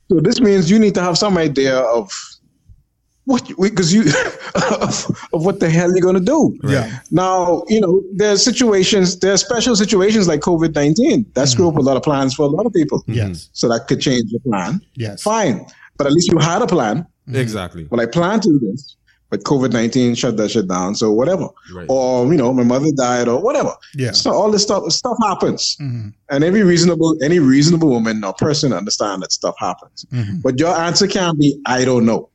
So 0.10 0.20
this 0.20 0.40
means 0.40 0.70
you 0.70 0.80
need 0.80 0.96
to 0.96 1.02
have 1.02 1.18
some 1.18 1.38
idea 1.38 1.80
of 1.80 2.12
what 3.26 3.48
because 3.60 3.94
you 3.94 4.02
of, 4.56 5.28
of 5.34 5.46
what 5.46 5.60
the 5.60 5.70
hell 5.70 5.90
you're 5.92 6.02
gonna 6.02 6.20
do. 6.20 6.58
Yeah. 6.64 7.00
Now 7.12 7.64
you 7.68 7.80
know 7.80 8.04
there's 8.14 8.44
situations, 8.44 9.20
there's 9.20 9.42
special 9.42 9.76
situations 9.76 10.28
like 10.28 10.42
COVID 10.42 10.76
nineteen 10.76 11.24
that 11.34 11.42
mm-hmm. 11.42 11.46
screw 11.46 11.70
up 11.70 11.78
a 11.78 11.82
lot 11.82 11.96
of 11.96 12.04
plans 12.04 12.34
for 12.34 12.44
a 12.44 12.50
lot 12.50 12.66
of 12.66 12.74
people. 12.74 13.04
Yes. 13.08 13.28
Mm-hmm. 13.28 13.50
So 13.54 13.70
that 13.70 13.88
could 13.88 14.02
change 14.02 14.32
your 14.32 14.42
plan. 14.42 14.82
Yes. 14.96 15.22
Fine, 15.24 15.66
but 15.98 16.08
at 16.08 16.14
least 16.14 16.32
you 16.32 16.38
had 16.38 16.62
a 16.62 16.68
plan. 16.68 17.08
Exactly. 17.32 17.88
Well, 17.90 18.02
I 18.02 18.06
planned 18.06 18.44
to 18.44 18.50
do 18.50 18.72
this, 18.72 18.98
but 19.34 19.42
COVID 19.52 19.72
nineteen 19.74 20.14
shut 20.22 20.38
that 20.38 20.50
shit 20.52 20.68
down. 20.68 20.94
So 21.02 21.06
whatever, 21.20 21.48
Right. 21.78 21.88
or 21.90 22.32
you 22.32 22.38
know, 22.42 22.54
my 22.54 22.64
mother 22.74 22.92
died, 22.96 23.28
or 23.28 23.38
whatever. 23.48 23.74
Yeah. 24.04 24.12
So 24.12 24.30
all 24.32 24.52
this 24.56 24.62
stuff 24.68 24.84
stuff 24.92 25.18
happens, 25.30 25.76
Mhm. 25.82 26.14
and 26.32 26.44
every 26.50 26.64
reasonable 26.72 27.12
any 27.28 27.40
reasonable 27.40 27.90
woman 27.90 28.24
or 28.24 28.34
person 28.48 28.72
understand 28.82 29.24
that 29.24 29.32
stuff 29.40 29.56
happens. 29.68 30.06
Mhm. 30.14 30.44
But 30.46 30.60
your 30.60 30.74
answer 30.88 31.08
can't 31.08 31.38
be 31.40 31.50
I 31.66 31.80
don't 31.90 32.06
know. 32.06 32.30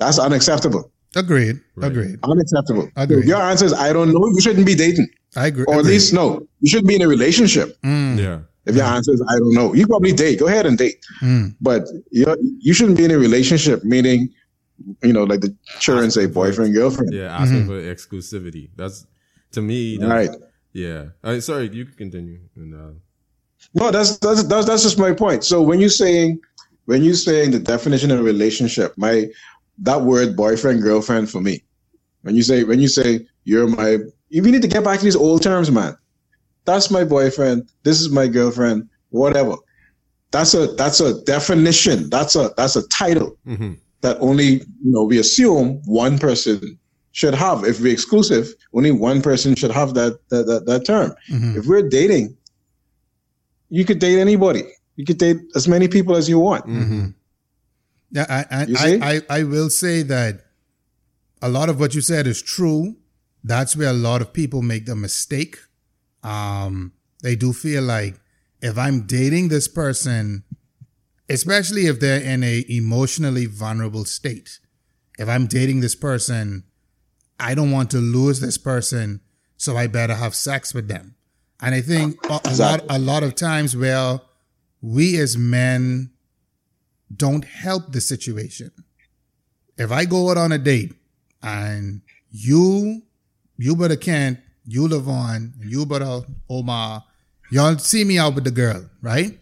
That's 0.00 0.18
unacceptable. 0.18 0.90
Agreed. 1.14 1.56
Right. 1.76 1.90
Agreed. 1.92 2.18
Unacceptable. 2.32 2.86
Agreed. 2.96 3.20
If 3.20 3.24
your 3.26 3.42
answer 3.50 3.66
is 3.70 3.72
I 3.72 3.92
don't 3.92 4.10
know. 4.14 4.24
You 4.34 4.40
shouldn't 4.40 4.66
be 4.66 4.74
dating, 4.86 5.08
I 5.36 5.46
agree. 5.50 5.64
or 5.68 5.74
at 5.74 5.80
agreed. 5.80 5.92
least 5.92 6.12
no, 6.20 6.24
you 6.62 6.68
shouldn't 6.70 6.88
be 6.88 6.96
in 7.00 7.02
a 7.02 7.10
relationship. 7.16 7.68
Mm, 7.84 8.18
Yeah. 8.26 8.38
If 8.66 8.74
your 8.76 8.84
answer 8.96 9.12
is 9.16 9.22
I 9.32 9.36
don't 9.42 9.54
know, 9.60 9.68
you 9.78 9.86
probably 9.92 10.12
date. 10.24 10.36
Go 10.42 10.46
ahead 10.52 10.66
and 10.66 10.76
date, 10.84 10.98
mm. 11.22 11.54
but 11.68 11.82
you 12.18 12.24
you 12.66 12.72
shouldn't 12.76 12.98
be 13.00 13.04
in 13.08 13.12
a 13.18 13.18
relationship. 13.28 13.78
Meaning, 13.94 14.28
you 15.02 15.12
know, 15.12 15.24
like 15.24 15.40
the 15.40 15.54
children 15.78 16.10
say, 16.10 16.26
boyfriend 16.26 16.74
girlfriend. 16.74 17.12
Yeah. 17.12 17.36
Asking 17.36 17.66
for 17.66 17.80
exclusivity. 17.80 18.70
That's 18.76 19.06
to 19.52 19.62
me. 19.62 19.96
That's, 19.96 20.10
Right. 20.10 20.30
Yeah. 20.72 21.40
Sorry. 21.40 21.68
You 21.68 21.84
can 21.84 21.94
continue. 21.94 22.40
And, 22.56 22.74
uh, 22.74 22.92
No, 23.74 23.90
that's 23.90 24.18
that's 24.18 24.44
that's 24.44 24.66
that's 24.66 24.82
just 24.82 24.98
my 24.98 25.12
point. 25.12 25.44
So 25.44 25.60
when 25.62 25.80
you're 25.80 25.88
saying 25.88 26.40
when 26.86 27.02
you're 27.04 27.14
saying 27.14 27.50
the 27.52 27.58
definition 27.58 28.10
of 28.10 28.20
a 28.20 28.22
relationship, 28.22 28.94
my 28.96 29.26
that 29.78 30.00
word 30.02 30.36
boyfriend 30.36 30.82
girlfriend 30.82 31.30
for 31.30 31.40
me. 31.40 31.62
When 32.22 32.36
you 32.36 32.42
say 32.42 32.64
when 32.64 32.80
you 32.80 32.88
say 32.88 33.26
you're 33.44 33.66
my, 33.68 33.98
you 34.28 34.42
need 34.42 34.62
to 34.62 34.68
get 34.68 34.84
back 34.84 34.98
to 34.98 35.04
these 35.04 35.16
old 35.16 35.42
terms, 35.42 35.70
man. 35.70 35.96
That's 36.64 36.90
my 36.90 37.04
boyfriend. 37.04 37.68
This 37.82 38.00
is 38.00 38.10
my 38.10 38.26
girlfriend. 38.26 38.88
Whatever. 39.08 39.56
That's 40.30 40.54
a 40.54 40.68
that's 40.68 41.00
a 41.00 41.22
definition. 41.24 42.10
That's 42.10 42.36
a 42.36 42.52
that's 42.56 42.76
a 42.76 42.86
title 42.88 43.38
mhm. 43.46 43.78
That 44.02 44.16
only 44.20 44.46
you 44.84 44.90
know 44.92 45.04
we 45.04 45.18
assume 45.18 45.80
one 45.84 46.18
person 46.18 46.78
should 47.12 47.34
have. 47.34 47.64
If 47.64 47.80
we're 47.80 47.92
exclusive, 47.92 48.54
only 48.72 48.90
one 48.90 49.20
person 49.22 49.54
should 49.54 49.70
have 49.72 49.94
that 49.94 50.18
that 50.30 50.46
that, 50.46 50.66
that 50.66 50.84
term. 50.84 51.14
Mhm. 51.30 51.56
If 51.56 51.66
we're 51.66 51.88
dating, 51.88 52.36
you 53.68 53.84
could 53.84 53.98
date 53.98 54.18
anybody. 54.18 54.64
You 54.96 55.04
could 55.04 55.18
date 55.18 55.38
as 55.54 55.66
many 55.68 55.88
people 55.88 56.16
as 56.16 56.28
you 56.28 56.38
want. 56.38 56.66
Mhm. 56.66 57.14
Yeah, 58.12 58.26
I, 58.28 58.44
I. 58.50 58.66
I, 58.76 59.12
I, 59.14 59.38
I 59.38 59.42
will 59.44 59.70
say 59.70 60.02
that 60.02 60.46
a 61.40 61.48
lot 61.48 61.68
of 61.68 61.78
what 61.78 61.94
you 61.94 62.00
said 62.00 62.26
is 62.26 62.42
true. 62.42 62.96
That's 63.44 63.76
where 63.76 63.88
a 63.88 63.94
lot 63.94 64.20
of 64.20 64.32
people 64.32 64.62
make 64.62 64.86
the 64.86 64.96
mistake. 64.96 65.56
Um, 66.22 66.92
they 67.22 67.36
do 67.36 67.52
feel 67.52 67.82
like 67.82 68.20
if 68.60 68.76
I'm 68.76 69.06
dating 69.06 69.48
this 69.48 69.68
person, 69.68 70.44
especially 71.30 71.86
if 71.86 72.00
they're 72.00 72.20
in 72.20 72.42
a 72.42 72.64
emotionally 72.68 73.46
vulnerable 73.46 74.04
state, 74.04 74.58
if 75.18 75.28
I'm 75.28 75.46
dating 75.46 75.80
this 75.80 75.94
person, 75.94 76.64
I 77.38 77.54
don't 77.54 77.70
want 77.70 77.90
to 77.92 77.98
lose 77.98 78.40
this 78.40 78.58
person, 78.58 79.20
so 79.56 79.76
I 79.76 79.86
better 79.86 80.14
have 80.14 80.34
sex 80.34 80.74
with 80.74 80.88
them. 80.88 81.14
And 81.62 81.74
I 81.74 81.82
think 81.82 82.16
a, 82.28 82.40
a 82.44 82.54
lot, 82.56 82.80
a 82.90 82.98
lot 82.98 83.22
of 83.22 83.36
times 83.36 83.76
where 83.76 84.20
we 84.82 85.18
as 85.18 85.36
men 85.36 86.10
don't 87.14 87.44
help 87.44 87.92
the 87.92 88.00
situation. 88.00 88.72
If 89.78 89.92
I 89.92 90.06
go 90.06 90.30
out 90.30 90.36
on 90.36 90.52
a 90.52 90.58
date 90.58 90.94
and 91.42 92.02
you, 92.30 93.02
you 93.56 93.76
brother 93.76 93.96
Kent, 93.96 94.40
you 94.66 94.88
LaVaughn, 94.88 95.52
and 95.60 95.70
you 95.70 95.86
brother 95.86 96.22
Omar, 96.48 97.04
oh, 97.04 97.10
y'all 97.50 97.78
see 97.78 98.04
me 98.04 98.18
out 98.18 98.34
with 98.34 98.44
the 98.44 98.50
girl, 98.50 98.88
right? 99.00 99.38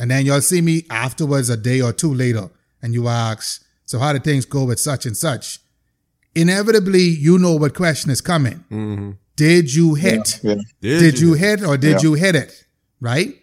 And 0.00 0.10
then 0.10 0.24
y'all 0.24 0.40
see 0.40 0.62
me 0.62 0.86
afterwards 0.88 1.50
a 1.50 1.58
day 1.58 1.82
or 1.82 1.92
two 1.92 2.14
later, 2.14 2.48
and 2.82 2.94
you 2.94 3.06
ask, 3.06 3.62
so 3.84 3.98
how 3.98 4.14
did 4.14 4.24
things 4.24 4.46
go 4.46 4.64
with 4.64 4.80
such 4.80 5.04
and 5.04 5.14
such? 5.14 5.58
Inevitably, 6.34 7.02
you 7.02 7.38
know 7.38 7.54
what 7.56 7.74
question 7.74 8.10
is 8.10 8.22
coming. 8.22 9.18
Did 9.36 9.74
you 9.74 9.94
hit? 9.94 10.40
Yeah. 10.42 10.54
Did, 10.80 11.18
you 11.20 11.34
hit 11.34 11.62
or 11.62 11.76
did 11.76 11.96
Yeah. 11.96 12.00
you 12.02 12.14
hit 12.14 12.34
it? 12.34 12.64
Right? 13.00 13.34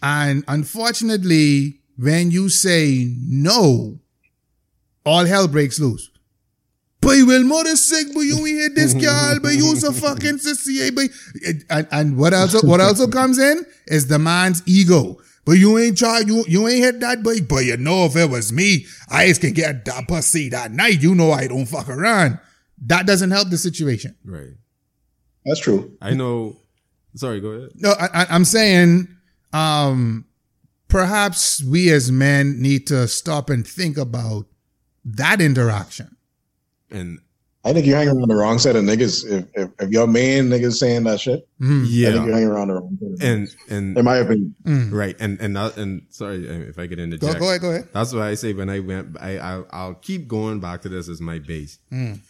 And 0.00 0.44
unfortunately, 0.46 1.80
when 1.96 2.30
you 2.30 2.48
say 2.50 3.12
no, 3.18 3.98
all 5.04 5.24
hell 5.24 5.48
breaks 5.48 5.80
loose. 5.80 6.08
But 7.00 7.16
you 7.16 7.26
will 7.26 7.42
mother 7.44 7.74
sick, 7.76 8.08
but 8.14 8.20
you 8.20 8.36
ain't 8.46 8.58
hit 8.58 8.74
this 8.76 8.94
girl, 8.94 9.40
but 9.40 9.54
you's 9.54 9.82
a 9.82 9.92
fucking 9.92 10.36
sissy, 10.38 10.82
eh, 10.86 10.90
but 10.94 11.08
and, 11.70 11.88
and 11.90 12.16
what 12.16 12.32
else 12.34 12.62
what 12.62 12.80
also 12.80 13.08
comes 13.08 13.38
in 13.38 13.64
is 13.86 14.06
the 14.06 14.18
man's 14.18 14.62
ego. 14.66 15.16
But 15.44 15.52
you 15.52 15.78
ain't 15.78 15.96
try 15.98 16.20
you 16.20 16.44
you 16.46 16.68
ain't 16.68 16.84
hit 16.84 17.00
that 17.00 17.22
boy. 17.22 17.40
But 17.40 17.64
you 17.64 17.76
know 17.76 18.04
if 18.04 18.14
it 18.16 18.28
was 18.30 18.52
me, 18.52 18.86
I 19.08 19.26
just 19.28 19.40
can 19.40 19.52
get 19.52 19.84
that 19.86 20.06
pussy 20.06 20.48
that 20.50 20.70
night. 20.70 21.00
You 21.02 21.14
know 21.14 21.32
I 21.32 21.46
don't 21.46 21.66
fuck 21.66 21.88
around. 21.88 22.38
That 22.86 23.06
doesn't 23.06 23.30
help 23.30 23.48
the 23.50 23.58
situation. 23.58 24.16
Right. 24.24 24.54
That's 25.44 25.60
true. 25.60 25.96
I 26.00 26.14
know. 26.14 26.56
Sorry. 27.14 27.40
Go 27.40 27.48
ahead. 27.48 27.70
No, 27.74 27.90
I, 27.92 28.08
I- 28.22 28.26
I'm 28.30 28.44
saying, 28.44 29.08
um, 29.52 30.26
perhaps 30.88 31.62
we 31.64 31.90
as 31.90 32.12
men 32.12 32.60
need 32.60 32.86
to 32.88 33.08
stop 33.08 33.50
and 33.50 33.66
think 33.66 33.96
about 33.96 34.46
that 35.04 35.40
interaction. 35.40 36.16
And 36.90 37.20
I 37.62 37.74
think 37.74 37.84
you're 37.84 37.96
hanging 37.96 38.16
around 38.16 38.28
the 38.28 38.36
wrong 38.36 38.58
set 38.58 38.74
of 38.74 38.84
niggas. 38.84 39.30
If 39.30 39.44
if, 39.54 39.70
if 39.78 39.90
your 39.90 40.06
main 40.06 40.48
niggas 40.48 40.78
saying 40.78 41.04
that 41.04 41.20
shit, 41.20 41.46
yeah 41.58 42.08
I 42.08 42.12
think 42.12 42.26
you're 42.26 42.34
hanging 42.34 42.48
around 42.48 42.68
the 42.68 42.74
wrong 42.74 42.98
set 42.98 43.10
of 43.10 43.18
niggas. 43.18 43.22
And 43.22 43.48
and 43.68 43.98
in 43.98 44.04
my 44.04 44.16
opinion. 44.16 44.54
Mm-hmm. 44.64 44.94
right. 44.94 45.16
And 45.20 45.40
and 45.40 45.56
that- 45.56 45.76
and 45.76 46.06
sorry 46.08 46.48
uh, 46.48 46.68
if 46.70 46.78
I 46.78 46.86
could 46.86 46.96
Go, 46.96 47.04
interject. 47.04 47.38
go 47.38 47.48
ahead, 47.48 47.60
go 47.60 47.70
ahead. 47.70 47.88
That's 47.92 48.14
why 48.14 48.28
I 48.28 48.34
say 48.34 48.54
when 48.54 48.70
I 48.70 48.80
went, 48.80 49.16
I, 49.20 49.38
I 49.38 49.62
I'll 49.70 49.94
keep 49.94 50.26
going 50.26 50.60
back 50.60 50.80
to 50.82 50.88
this 50.88 51.08
as 51.08 51.20
my 51.20 51.38
base. 51.38 51.78
Mm. 51.92 52.20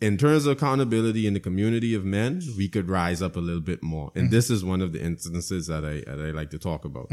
In 0.00 0.18
terms 0.18 0.46
of 0.46 0.56
accountability 0.56 1.28
in 1.28 1.34
the 1.34 1.40
community 1.40 1.94
of 1.94 2.04
men, 2.04 2.42
we 2.56 2.68
could 2.68 2.88
rise 2.88 3.22
up 3.22 3.36
a 3.36 3.40
little 3.40 3.60
bit 3.60 3.84
more, 3.84 4.10
and 4.16 4.24
mm-hmm. 4.24 4.34
this 4.34 4.50
is 4.50 4.64
one 4.64 4.80
of 4.80 4.92
the 4.92 5.00
instances 5.00 5.68
that 5.68 5.84
I 5.84 6.02
that 6.10 6.18
I 6.18 6.32
like 6.32 6.50
to 6.50 6.58
talk 6.58 6.84
about. 6.84 7.08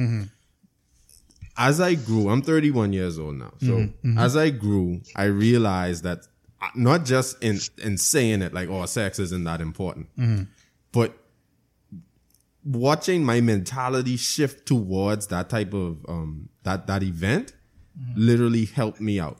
As 1.56 1.80
I 1.80 1.94
grew, 1.94 2.30
I'm 2.30 2.42
31 2.42 2.94
years 2.94 3.20
old 3.20 3.36
now. 3.36 3.54
So 3.62 3.90
as 4.18 4.36
I 4.36 4.50
grew, 4.50 5.02
I 5.16 5.26
realized 5.26 6.04
that 6.04 6.20
uh, 6.20 6.22
not 6.76 7.06
just 7.06 7.42
in 7.44 7.60
in 7.82 7.98
saying 7.98 8.42
it 8.42 8.54
like, 8.54 8.70
"Oh, 8.70 8.86
sex 8.86 9.20
isn't 9.20 9.44
that 9.46 9.62
important," 9.62 10.08
but 10.92 11.18
watching 12.66 13.24
my 13.24 13.42
mentality 13.42 14.18
shift 14.18 14.66
towards 14.68 15.28
that 15.28 15.50
type 15.50 15.74
of 15.74 16.06
um 16.08 16.50
that 16.64 16.88
that 16.88 17.02
event 17.04 17.54
literally 18.16 18.66
helped 18.66 19.02
me 19.02 19.20
out. 19.20 19.38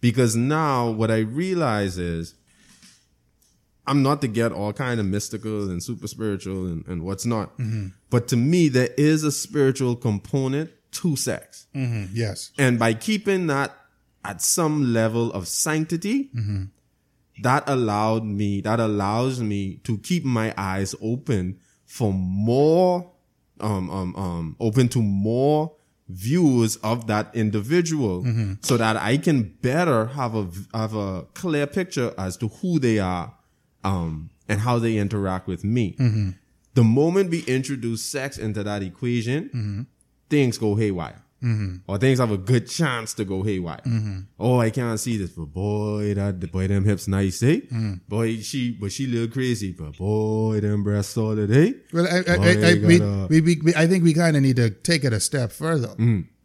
Because 0.00 0.34
now 0.34 0.90
what 0.90 1.10
i 1.10 1.18
realize 1.18 1.96
is 1.98 2.34
i'm 3.86 4.02
not 4.02 4.20
to 4.20 4.28
get 4.28 4.50
all 4.52 4.72
kind 4.72 4.98
of 4.98 5.06
mystical 5.06 5.70
and 5.70 5.82
super 5.82 6.08
spiritual 6.08 6.66
and, 6.66 6.86
and 6.88 7.02
what's 7.04 7.24
not 7.26 7.52
but 8.10 8.26
to 8.28 8.36
me 8.36 8.68
there 8.68 8.90
is 8.96 9.22
a 9.22 9.30
spiritual 9.32 9.94
component 9.94 10.70
to 10.92 11.16
sex. 11.16 11.66
Mm, 11.74 12.08
yes. 12.12 12.50
and 12.58 12.78
by 12.78 12.94
keeping 12.94 13.46
that 13.46 13.74
at 14.24 14.40
some 14.42 14.92
level 14.92 15.32
of 15.32 15.48
sanctity, 15.48 16.30
that 17.42 17.64
allowed 17.66 18.24
me, 18.24 18.60
that 18.62 18.78
allows 18.80 19.40
me 19.40 19.80
to 19.84 19.98
keep 19.98 20.24
my 20.24 20.54
eyes 20.56 20.94
open 21.02 21.58
for 21.86 22.12
more, 22.12 23.10
um, 23.60 23.90
um, 23.90 24.14
um, 24.16 24.56
open 24.60 24.88
to 24.88 25.00
more 25.02 25.72
views 26.08 26.76
of 26.76 27.06
that 27.06 27.34
individual 27.34 28.22
so 28.60 28.76
that 28.76 28.96
I 28.96 29.16
can 29.16 29.42
better 29.62 30.06
have 30.06 30.34
a 30.34 30.48
have 30.74 30.94
a 30.94 31.22
clear 31.34 31.66
picture 31.66 32.12
as 32.18 32.36
to 32.38 32.48
who 32.48 32.78
they 32.78 32.98
are 32.98 33.32
um 33.82 34.28
and 34.48 34.60
how 34.60 34.78
they 34.78 34.98
interact 34.98 35.46
with 35.46 35.64
me. 35.64 35.96
The 36.74 36.84
moment 36.84 37.30
we 37.30 37.40
introduce 37.44 38.04
sex 38.04 38.36
into 38.36 38.62
that 38.62 38.82
equation, 38.82 39.86
things 40.28 40.58
go 40.58 40.74
haywire. 40.74 41.22
Or 41.88 41.98
things 41.98 42.20
have 42.20 42.30
a 42.30 42.36
good 42.38 42.68
chance 42.68 43.14
to 43.14 43.24
go 43.24 43.42
haywire. 43.42 43.80
Oh, 44.38 44.60
I 44.60 44.70
can't 44.70 44.98
see 45.00 45.16
this, 45.16 45.30
but 45.30 45.46
boy, 45.46 46.14
that 46.14 46.40
the 46.40 46.46
boy 46.46 46.68
them 46.68 46.84
hips 46.84 47.08
nice, 47.08 47.42
eh? 47.42 47.60
Boy, 48.08 48.36
she 48.38 48.70
but 48.70 48.92
she 48.92 49.06
look 49.06 49.32
crazy, 49.32 49.72
but 49.72 49.96
boy, 49.98 50.60
them 50.60 50.84
breasts 50.84 51.14
solid, 51.14 51.50
eh? 51.50 51.72
Well, 51.92 52.06
I, 52.06 52.18
I, 52.18 52.36
Boy, 52.36 52.64
I, 52.64 52.70
I, 52.70 52.74
we, 52.74 53.00
we, 53.28 53.40
we, 53.40 53.60
we, 53.64 53.74
I 53.74 53.86
think 53.88 54.04
we 54.04 54.14
kind 54.14 54.36
of 54.36 54.42
need 54.42 54.56
to 54.56 54.70
take 54.70 55.02
it 55.04 55.12
a 55.12 55.20
step 55.20 55.50
further. 55.52 55.94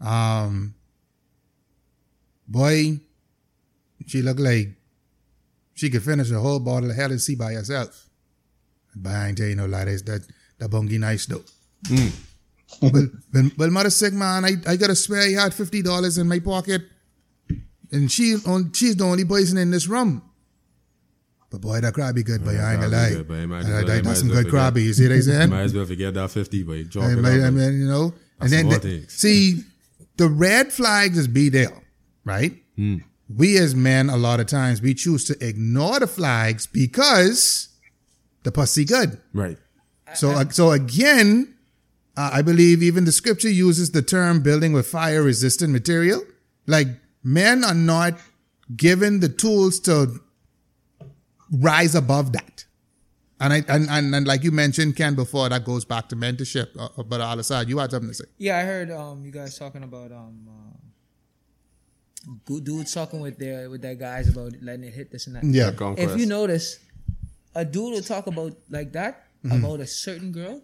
Um, 0.02 0.74
boy, 2.48 2.99
she 4.07 4.22
looked 4.22 4.40
like 4.40 4.69
she 5.74 5.90
could 5.90 6.03
finish 6.03 6.32
a 6.32 6.40
whole 6.40 6.60
bottle 6.60 6.90
of 6.90 6.95
Hennessy 6.95 7.36
by 7.36 7.53
herself. 7.53 8.10
But 8.95 9.11
I 9.14 9.28
ain't 9.28 9.38
tell 9.38 9.48
you 9.48 9.56
no 9.56 9.68
lie, 9.68 9.86
that's 9.86 10.02
that 10.03 10.22
that 10.57 10.72
bungy 10.72 10.98
nice 10.99 11.28
though. 11.28 11.44
well, 11.91 12.10
well, 12.81 12.91
well, 13.57 13.69
mother 13.69 13.89
sick 13.89 14.14
man, 14.14 14.45
I, 14.45 14.52
I 14.68 14.76
gotta 14.76 14.95
swear 14.95 15.22
I 15.22 15.41
had 15.44 15.53
fifty 15.53 15.81
dollars 15.81 16.18
in 16.18 16.27
my 16.27 16.39
pocket, 16.39 16.81
and 17.91 18.11
she 18.11 18.35
on 18.45 18.72
she's 18.73 18.95
the 18.95 19.06
only 19.06 19.26
person 19.26 19.57
in 19.57 19.72
this 19.72 19.88
room. 19.88 20.22
But 21.49 21.61
boy, 21.61 21.80
that 21.80 21.94
crabby 21.94 22.23
good, 22.23 22.44
boy. 22.44 22.57
I 22.57 22.73
ain't 22.73 22.81
gonna 22.81 22.95
lie. 22.95 23.10
good, 23.10 23.27
boy. 23.27 23.39
You 23.41 23.48
might 23.48 23.60
as 23.60 23.65
That- 23.68 23.72
well- 23.72 23.81
you 23.81 23.88
that- 23.88 23.95
might 23.95 24.03
that's 24.06 24.19
some 24.19 24.27
good 24.27 24.38
forget. 24.38 24.52
crabby. 24.52 24.84
You 24.84 24.94
see 24.94 25.07
what 25.07 25.15
I'm 25.15 25.22
saying? 25.23 25.49
Might 25.49 25.61
as 25.61 25.73
well 25.73 25.85
forget 25.85 26.14
that 26.14 26.30
50, 26.31 26.64
but 26.64 26.89
chalk 26.89 27.03
I 27.03 27.11
it 27.11 27.15
mean, 27.15 27.26
up, 27.26 27.48
I 27.48 27.49
mean, 27.52 27.80
you 27.80 27.88
know, 27.88 28.10
That's 28.39 28.52
and 28.52 28.52
then 28.52 28.60
small 28.65 28.73
the- 28.73 28.80
things. 28.99 29.14
see 29.14 29.64
the 30.18 30.27
red 30.27 30.73
flags 30.73 31.18
is 31.18 31.27
be 31.30 31.48
there, 31.49 31.72
right? 32.26 32.53
Hmm. 32.76 32.98
We 33.34 33.57
as 33.57 33.76
men, 33.76 34.10
a 34.10 34.18
lot 34.18 34.39
of 34.39 34.48
times, 34.48 34.81
we 34.81 34.94
choose 34.94 35.23
to 35.26 35.45
ignore 35.45 35.99
the 35.99 36.07
flags 36.07 36.65
because 36.68 37.69
the 38.44 38.52
pussy 38.52 38.84
good. 38.85 39.19
Right. 39.34 39.57
So, 40.15 40.31
uh, 40.31 40.49
so 40.49 40.72
again, 40.72 41.53
uh, 42.18 42.30
I 42.34 42.41
believe 42.41 42.81
even 42.84 43.06
the 43.06 43.11
scripture 43.11 43.49
uses 43.49 43.91
the 43.91 44.02
term 44.02 44.41
building 44.41 44.73
with 44.73 44.88
fire 44.88 45.23
resistant 45.23 45.72
material. 45.72 46.22
Like 46.65 46.88
men 47.23 47.64
are 47.64 47.73
not 47.76 48.19
given 48.76 49.19
the 49.19 49.30
tools 49.30 49.80
to 49.81 50.19
rise 51.52 51.95
above 51.95 52.34
that. 52.34 52.65
And 53.39 53.53
I 53.53 53.57
and, 53.68 53.88
and, 53.89 54.15
and 54.15 54.27
like 54.27 54.44
you 54.44 54.52
mentioned, 54.52 54.95
Ken, 54.95 55.14
before 55.14 55.48
that 55.49 55.64
goes 55.64 55.85
back 55.85 56.10
to 56.10 56.15
mentorship. 56.15 56.69
Uh, 56.77 57.03
but 57.03 57.22
Al'Asad, 57.22 57.68
you 57.68 57.77
had 57.77 57.91
something 57.91 58.10
to 58.10 58.15
say. 58.15 58.26
Yeah, 58.39 58.57
I 58.57 58.64
heard 58.64 58.89
um 58.91 59.23
you 59.23 59.31
guys 59.31 59.57
talking 59.57 59.84
about 59.84 60.11
um 60.11 60.48
uh, 60.49 62.60
dudes 62.60 62.94
talking 62.94 63.19
with 63.22 63.38
their 63.38 63.69
with 63.69 63.81
their 63.84 63.95
guys 63.95 64.27
about 64.27 64.53
letting 64.61 64.85
it 64.85 64.94
hit 64.94 65.11
this 65.11 65.27
and 65.27 65.35
that. 65.35 65.44
Yeah. 65.44 65.72
Conquest. 65.72 66.14
If 66.15 66.19
you 66.19 66.26
notice, 66.26 66.80
a 67.53 67.64
dude 67.64 67.94
will 67.94 68.02
talk 68.02 68.27
about 68.27 68.53
like 68.69 68.91
that 68.94 69.23
Mm-hmm. 69.45 69.64
about 69.64 69.80
a 69.80 69.88
certain 69.88 70.31
girl, 70.31 70.60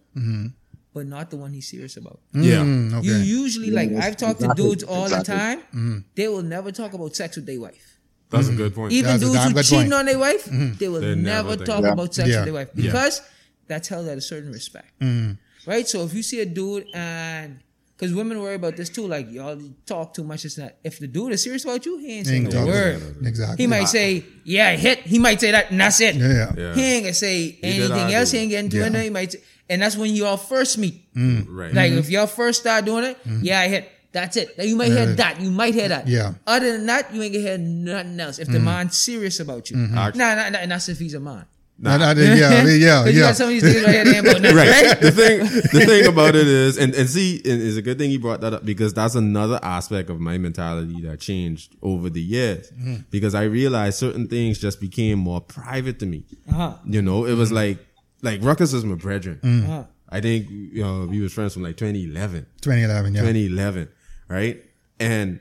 but 0.94 1.06
not 1.08 1.30
the 1.32 1.38
one 1.38 1.52
he's 1.54 1.68
serious 1.68 1.98
about. 1.98 2.20
yeah. 2.34 2.58
Mm, 2.58 2.94
okay. 2.96 3.08
You 3.08 3.16
usually 3.16 3.72
like 3.72 3.92
I've 3.94 4.16
talked 4.18 4.40
to 4.42 4.54
dudes 4.56 4.84
all 4.84 5.06
Exactly. 5.06 5.34
the 5.34 5.40
time. 5.40 5.60
Mm-hmm. 5.60 5.98
They 6.16 6.28
will 6.28 6.44
never 6.44 6.72
talk 6.72 6.94
about 6.94 7.16
sex 7.16 7.36
with 7.36 7.46
their 7.46 7.60
wife. 7.60 7.98
That's 8.30 8.48
a 8.48 8.54
good 8.54 8.74
point. 8.74 8.92
Even 8.94 9.12
That's 9.12 9.24
dudes 9.24 9.44
who 9.44 9.54
good 9.54 9.64
cheating 9.66 9.78
point. 9.78 9.90
Mm-hmm. 9.92 10.00
on 10.00 10.06
their 10.06 10.20
wife, 10.20 10.46
they 10.80 10.88
will 10.88 11.02
They 11.02 11.16
never 11.16 11.50
never 11.56 11.66
talk 11.66 11.80
about- 11.80 11.94
about 11.94 12.14
sex 12.16 12.30
Yeah. 12.30 12.36
with 12.38 12.46
their 12.46 12.54
wife 12.54 12.70
Yeah. 12.76 12.86
because 12.92 13.22
that's 13.68 13.88
held 13.88 14.08
at 14.08 14.18
a 14.18 14.22
certain 14.22 14.52
respect, 14.52 14.92
Mm-hmm. 15.00 15.70
right? 15.70 15.88
So 15.88 16.04
if 16.04 16.14
you 16.14 16.24
see 16.24 16.42
a 16.42 16.46
dude 16.46 16.88
and 16.94 17.60
because 17.96 18.14
women 18.14 18.40
worry 18.42 18.56
about 18.56 18.76
this 18.76 18.90
too, 18.90 19.08
like 19.08 19.32
y'all 19.32 19.62
talk 19.86 20.14
too 20.16 20.24
much. 20.24 20.44
It's 20.46 20.58
not. 20.58 20.74
If 20.84 20.98
the 21.00 21.08
dude 21.08 21.32
is 21.32 21.44
serious 21.44 21.64
about 21.64 21.86
you, 21.86 22.00
he 22.00 22.18
ain't 22.18 22.28
saying 22.28 22.54
a 22.54 22.66
word. 22.66 23.18
Exactly. 23.24 23.64
He 23.64 23.68
might 23.68 23.86
say, 23.86 24.26
"Yeah, 24.44 24.70
I 24.70 24.76
hit." 24.78 25.00
He 25.02 25.20
might 25.20 25.40
say 25.40 25.52
that, 25.52 25.70
and 25.72 25.80
that's 25.80 26.02
it. 26.02 26.16
Yeah. 26.16 26.52
Yeah. 26.58 26.74
He 26.76 26.82
ain't 26.84 27.04
gonna 27.06 27.14
say 27.14 27.58
anything 27.64 28.14
else. 28.14 28.32
He 28.32 28.40
ain't 28.40 28.50
getting 28.50 28.66
into 28.66 28.78
Yeah. 28.78 28.88
it. 29.00 29.04
He 29.04 29.10
might, 29.12 29.32
say, 29.32 29.40
and 29.70 29.82
that's 29.82 29.96
when 29.96 30.14
y'all 30.14 30.38
first 30.38 30.78
meet. 30.78 31.14
Mm. 31.16 31.46
Right. 31.50 31.74
Like 31.74 31.92
mm-hmm. 31.92 32.00
if 32.00 32.10
y'all 32.10 32.28
first 32.28 32.62
start 32.62 32.86
doing 32.86 33.06
it, 33.06 33.18
mm-hmm. 33.24 33.44
yeah, 33.44 33.60
I 33.62 33.68
hit. 33.68 33.90
That's 34.12 34.38
it. 34.38 34.56
Now 34.60 34.64
you 34.64 34.76
might 34.76 34.92
hear 34.92 35.08
that. 35.08 35.42
You 35.42 35.50
might 35.50 35.74
hear 35.74 35.88
that. 35.90 36.08
Yeah. 36.08 36.36
Other 36.46 36.78
than 36.78 36.86
that, 36.86 37.14
you 37.14 37.24
ain't 37.24 37.34
gonna 37.34 37.46
hear 37.46 37.58
nothing 37.58 38.20
else. 38.20 38.38
If 38.38 38.48
the 38.48 38.56
mm-hmm. 38.56 38.66
man's 38.66 38.96
serious 38.96 39.40
about 39.40 39.72
you, 39.72 39.78
nah, 39.78 40.08
Act- 40.08 40.16
nah, 40.16 40.36
nah, 40.36 40.58
and 40.60 40.72
that's 40.72 40.88
if 40.88 41.00
he's 41.00 41.16
a 41.16 41.20
man. 41.20 41.46
Nah, 41.80 41.98
nah, 41.98 42.12
yeah, 42.12 42.50
I 42.50 42.64
mean, 42.66 42.80
yeah, 42.80 43.04
'Cause 43.04 43.14
you 43.16 43.22
got 43.22 43.36
some 43.36 43.48
of 43.48 43.50
these 43.50 43.64
niggas 43.64 43.84
right 43.84 43.94
here 43.96 44.06
that 44.06 44.16
ain't 44.16 44.28
about 44.28 44.42
nothing, 44.42 44.58
right. 44.58 44.86
right? 44.86 45.00
The 45.02 45.12
thing, 45.12 45.40
the 45.40 45.86
thing 45.86 46.06
about 46.06 46.36
it 46.36 46.48
is, 46.48 46.78
and, 46.78 46.94
and 46.94 47.10
see, 47.10 47.38
and 47.38 47.62
it's 47.62 47.78
a 47.78 47.82
good 47.82 47.98
thing 47.98 48.12
you 48.12 48.20
brought 48.20 48.42
that 48.42 48.54
up 48.54 48.64
because 48.64 48.94
that's 48.94 49.16
another 49.16 49.60
aspect 49.64 50.12
of 50.12 50.20
my 50.20 50.38
mentality 50.38 51.02
that 51.02 51.20
changed 51.20 51.76
over 51.82 52.12
the 52.12 52.22
years. 52.22 52.72
Because 53.10 53.34
I 53.34 53.44
realized 53.44 53.98
certain 53.98 54.28
things 54.28 54.60
just 54.60 54.80
became 54.80 55.18
more 55.18 55.42
private 55.42 55.98
to 56.00 56.06
me. 56.06 56.26
Uh-huh. 56.48 56.76
You 56.86 57.02
know, 57.02 57.26
it 57.26 57.34
was 57.34 57.52
like, 57.52 57.80
like 58.24 58.42
Ruckus 58.42 58.74
is 58.74 58.84
my 58.84 58.96
brethren. 58.96 59.40
Uh-huh. 59.44 59.84
I 60.10 60.22
think 60.22 60.50
you 60.50 60.84
know, 60.84 61.06
we 61.06 61.22
was 61.22 61.34
friends 61.34 61.54
from 61.54 61.64
like 61.64 61.78
2011. 61.78 62.46
2011, 62.62 63.14
yeah. 63.14 63.22
2011, 63.22 63.90
right? 64.28 64.64
And 65.00 65.40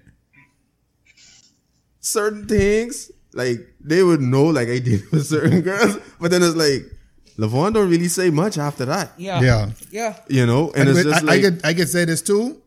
certain 2.01 2.47
things, 2.47 3.11
like 3.33 3.59
they 3.81 4.03
would 4.03 4.21
know, 4.21 4.45
like 4.45 4.69
I 4.69 4.79
did 4.79 5.03
with 5.13 5.27
certain 5.27 5.61
girls, 5.63 5.99
but 6.21 6.31
then 6.31 6.43
it's 6.43 6.57
like 6.57 6.91
LaVaughn 7.39 7.73
don't 7.73 7.89
really 7.89 8.09
say 8.09 8.31
much 8.31 8.59
after 8.59 8.85
that, 8.87 9.13
Yeah. 9.17 9.41
Yeah. 9.41 9.71
Yeah. 9.91 10.17
you 10.29 10.45
know. 10.47 10.73
And 10.75 10.89
it's 10.89 10.99
I, 10.99 11.03
just 11.03 11.23
I, 11.23 11.27
like, 11.27 11.39
I 11.39 11.43
could 11.43 11.65
I 11.67 11.75
could 11.75 11.89
say 11.89 12.05
this 12.05 12.23
too. 12.23 12.61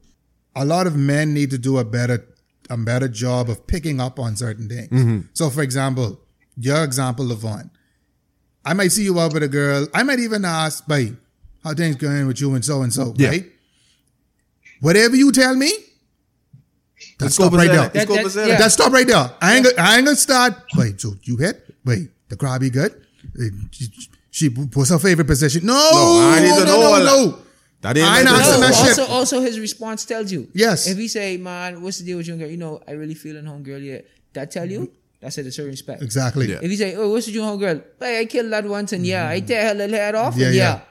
A 0.56 0.64
lot 0.64 0.88
of 0.88 0.96
men 0.96 1.34
need 1.34 1.52
to 1.52 1.58
do 1.58 1.78
a 1.78 1.84
better 1.84 2.26
a 2.70 2.78
better 2.78 3.08
job 3.08 3.50
of 3.50 3.68
picking 3.68 4.00
up 4.00 4.20
on 4.20 4.36
certain 4.36 4.68
things. 4.68 4.90
Mm-hmm. 4.90 5.20
So, 5.34 5.50
for 5.50 5.62
example, 5.62 6.20
your 6.58 6.84
example, 6.84 7.26
LaVaughn, 7.26 7.70
I 8.66 8.74
might 8.74 8.92
see 8.92 9.04
you 9.04 9.20
out 9.20 9.34
with 9.34 9.44
a 9.44 9.48
girl. 9.48 9.88
I 9.94 10.04
might 10.04 10.20
even 10.20 10.44
ask, 10.46 10.88
"Babe, 10.88 11.16
how 11.64 11.74
things 11.74 11.96
going 11.98 12.26
with 12.28 12.42
you 12.42 12.54
and 12.56 12.66
so 12.66 12.82
and 12.82 12.92
so?" 12.94 13.14
Yeah. 13.18 13.30
Right? 13.30 13.46
Whatever 14.82 15.16
you 15.16 15.32
tell 15.32 15.56
me, 15.56 15.72
that's 17.20 17.36
stop 17.36 17.54
right 17.54 17.68
there. 17.70 17.90
that- 17.90 17.94
the 17.94 18.00
That- 18.00 18.06
scope 18.08 18.18
that- 18.18 18.26
is 18.26 18.34
that. 18.34 18.48
yeah. 18.48 18.58
That 18.58 18.72
stop 18.72 18.92
right 18.92 19.08
there. 19.08 19.32
I 19.42 19.56
ain't, 19.56 19.66
gonna, 19.66 19.76
I 19.82 19.98
ain't 19.98 20.06
gonna 20.06 20.18
start. 20.18 20.54
Wait, 20.76 21.00
so 21.00 21.16
you 21.24 21.38
hit? 21.38 21.64
Wait, 21.86 22.10
the 22.30 22.36
crowd 22.36 22.62
be 22.62 22.70
good? 22.70 22.92
Uh, 23.40 23.44
She, 23.72 23.90
she 24.32 24.48
what's 24.50 24.90
her 24.90 25.00
favorite 25.00 25.26
position? 25.28 25.66
No, 25.66 25.74
No, 25.74 26.30
I 26.30 26.40
need 26.42 26.50
to 26.50 26.60
no, 26.60 26.66
know 26.66 26.80
no, 26.80 26.86
all 26.94 27.00
no. 27.04 27.26
that. 27.28 27.40
That 27.82 27.98
ain't 27.98 28.08
I 28.08 28.20
ain't 28.20 28.26
like 28.30 28.36
answering 28.42 28.62
that 28.62 28.74
shit. 28.74 29.00
also, 29.00 29.06
also 29.06 29.42
his 29.42 29.60
response 29.60 30.06
tells 30.06 30.32
you. 30.32 30.48
Yes. 30.54 30.88
If 30.88 30.98
he 30.98 31.08
say, 31.08 31.38
"Man, 31.38 31.82
what's 31.82 32.00
the 32.00 32.04
deal 32.06 32.18
with 32.18 32.28
you, 32.28 32.36
girl? 32.36 32.50
You 32.50 32.58
know, 32.58 32.82
I 32.88 32.92
really 32.94 33.14
feeling 33.14 33.46
home, 33.46 33.62
girl. 33.64 33.80
Yeah, 33.80 34.00
that 34.34 34.50
tell 34.52 34.70
you 34.70 34.92
that's 35.26 35.38
at 35.40 35.46
a 35.46 35.52
certain 35.52 35.72
respect. 35.72 36.04
Exactly. 36.04 36.46
Yeah. 36.52 36.60
If 36.62 36.70
you 36.70 36.78
say, 36.78 36.96
"Oh, 36.96 37.10
what's 37.10 37.26
the 37.26 37.34
deal, 37.34 37.44
home, 37.44 37.60
girl? 37.60 37.82
Hey, 38.00 38.20
I 38.22 38.26
killed 38.26 38.52
that 38.54 38.64
once, 38.66 38.94
and 38.94 39.06
yeah, 39.06 39.28
I 39.28 39.40
tear 39.40 39.70
her 39.70 39.74
little 39.74 39.98
head 39.98 40.14
off, 40.14 40.36
Yeah, 40.38 40.46
and 40.48 40.56
yeah, 40.56 40.74
yeah. 40.76 40.82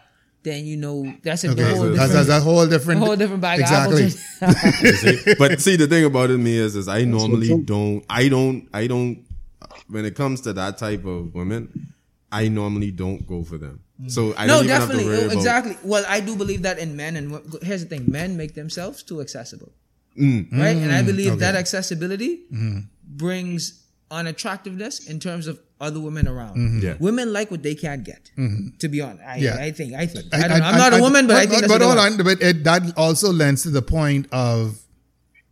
then 0.42 0.66
you 0.66 0.76
know 0.76 0.96
that's 1.22 1.44
a 1.44 1.50
Okay, 1.50 1.62
whole 1.62 1.84
that's, 1.94 2.10
different, 2.10 2.12
that's 2.12 2.28
a 2.28 2.40
whole 2.40 2.66
different, 2.66 3.02
a 3.02 3.04
whole 3.06 3.16
different 3.16 3.40
bag 3.40 3.60
Exactly. 3.60 4.04
of 4.06 4.12
see? 4.12 5.34
but 5.38 5.60
see, 5.60 5.76
the 5.76 5.86
thing 5.86 6.04
about 6.04 6.30
it 6.30 6.38
me 6.38 6.56
is, 6.56 6.74
is 6.74 6.88
I 6.88 7.04
normally 7.04 7.56
don't, 7.62 8.04
I 8.10 8.28
don't, 8.28 8.68
I 8.72 8.88
don't. 8.88 9.24
When 9.88 10.04
it 10.04 10.14
comes 10.16 10.40
to 10.42 10.52
that 10.54 10.78
type 10.78 11.04
of 11.04 11.32
women, 11.34 11.92
I 12.32 12.48
normally 12.48 12.90
don't 12.90 13.24
go 13.26 13.44
for 13.44 13.56
them. 13.58 13.80
Mm. 14.02 14.10
So 14.10 14.34
I 14.36 14.46
no, 14.46 14.54
don't 14.56 14.64
even 14.64 14.74
have 14.74 14.88
to 14.90 14.96
definitely, 14.96 15.04
worry 15.04 15.22
oh, 15.22 15.26
about- 15.26 15.36
exactly. 15.36 15.76
Well, 15.84 16.04
I 16.08 16.18
do 16.18 16.34
believe 16.34 16.62
that 16.62 16.78
in 16.78 16.96
men, 16.96 17.14
and 17.16 17.30
wo- 17.30 17.42
here's 17.62 17.84
the 17.84 17.88
thing: 17.88 18.04
men 18.08 18.36
make 18.36 18.54
themselves 18.54 19.04
too 19.04 19.20
accessible, 19.20 19.70
Mm. 20.18 20.50
right? 20.50 20.76
And 20.76 20.90
I 20.92 21.02
mm. 21.02 21.06
believe 21.06 21.32
okay. 21.38 21.40
that 21.46 21.54
accessibility 21.54 22.42
mm. 22.52 22.86
brings 23.06 23.83
unattractiveness 24.10 25.08
in 25.08 25.18
terms 25.20 25.46
of 25.46 25.58
other 25.80 26.00
women 26.00 26.28
around. 26.28 26.82
Yeah. 26.82 26.94
Women 26.98 27.32
like 27.32 27.50
what 27.50 27.62
they 27.62 27.74
can't 27.74 28.04
get. 28.04 28.30
To 28.78 28.88
be 28.88 29.00
honest, 29.00 29.22
I, 29.26 29.36
Yeah. 29.36 29.56
I 29.56 29.70
think, 29.70 29.94
I 29.94 30.06
think. 30.06 30.32
I, 30.32 30.48
don't 30.48 30.58
know. 30.58 30.64
I'm 30.64 30.78
not 30.78 30.92
a 30.92 30.96
a 30.96 31.00
woman, 31.00 31.26
but, 31.26 31.36
I 31.36 31.46
think 31.46 31.62
that's 31.62 31.72
but 31.72 31.80
what 31.80 31.96
hold 31.96 31.98
on, 31.98 32.16
but 32.18 32.40
it, 32.42 32.64
that 32.64 32.96
also 32.96 33.32
lends 33.32 33.62
to 33.62 33.70
the 33.70 33.82
point 33.82 34.26
of 34.32 34.80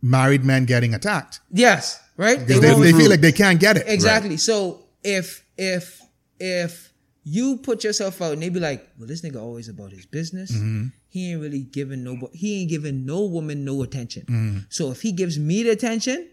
married 0.01 0.43
men 0.43 0.65
getting 0.65 0.93
attacked 0.93 1.39
Yes, 1.51 2.01
right. 2.17 2.39
because 2.39 2.61
they, 2.61 2.73
they 2.73 2.91
feel 2.91 3.09
like 3.09 3.21
they 3.21 3.31
can't 3.31 3.59
get 3.59 3.77
it. 3.77 3.83
Exactly. 3.87 4.37
So 4.37 4.85
if 5.03 5.45
if 5.57 6.01
if 6.39 6.93
you 7.23 7.57
put 7.57 7.83
yourself 7.83 8.21
out 8.21 8.33
and 8.33 8.41
they 8.41 8.49
be 8.49 8.59
like, 8.59 8.85
well, 8.97 9.07
this 9.07 9.21
nigga 9.21 9.41
always 9.41 9.69
about 9.69 9.91
his 9.91 10.05
business. 10.05 10.51
Mm-hmm. 10.51 10.87
He 11.07 11.31
ain't 11.31 11.41
really 11.41 11.61
giving 11.61 12.03
no 12.03 12.29
he 12.33 12.61
ain't 12.61 12.69
giving 12.69 13.05
no 13.05 13.23
woman 13.25 13.63
no 13.63 13.83
attention. 13.83 14.23
Mm-hmm. 14.23 14.57
So 14.69 14.91
if 14.91 15.01
he 15.01 15.11
gives 15.11 15.37
me 15.39 15.63
the 15.63 15.69
attention, 15.69 16.29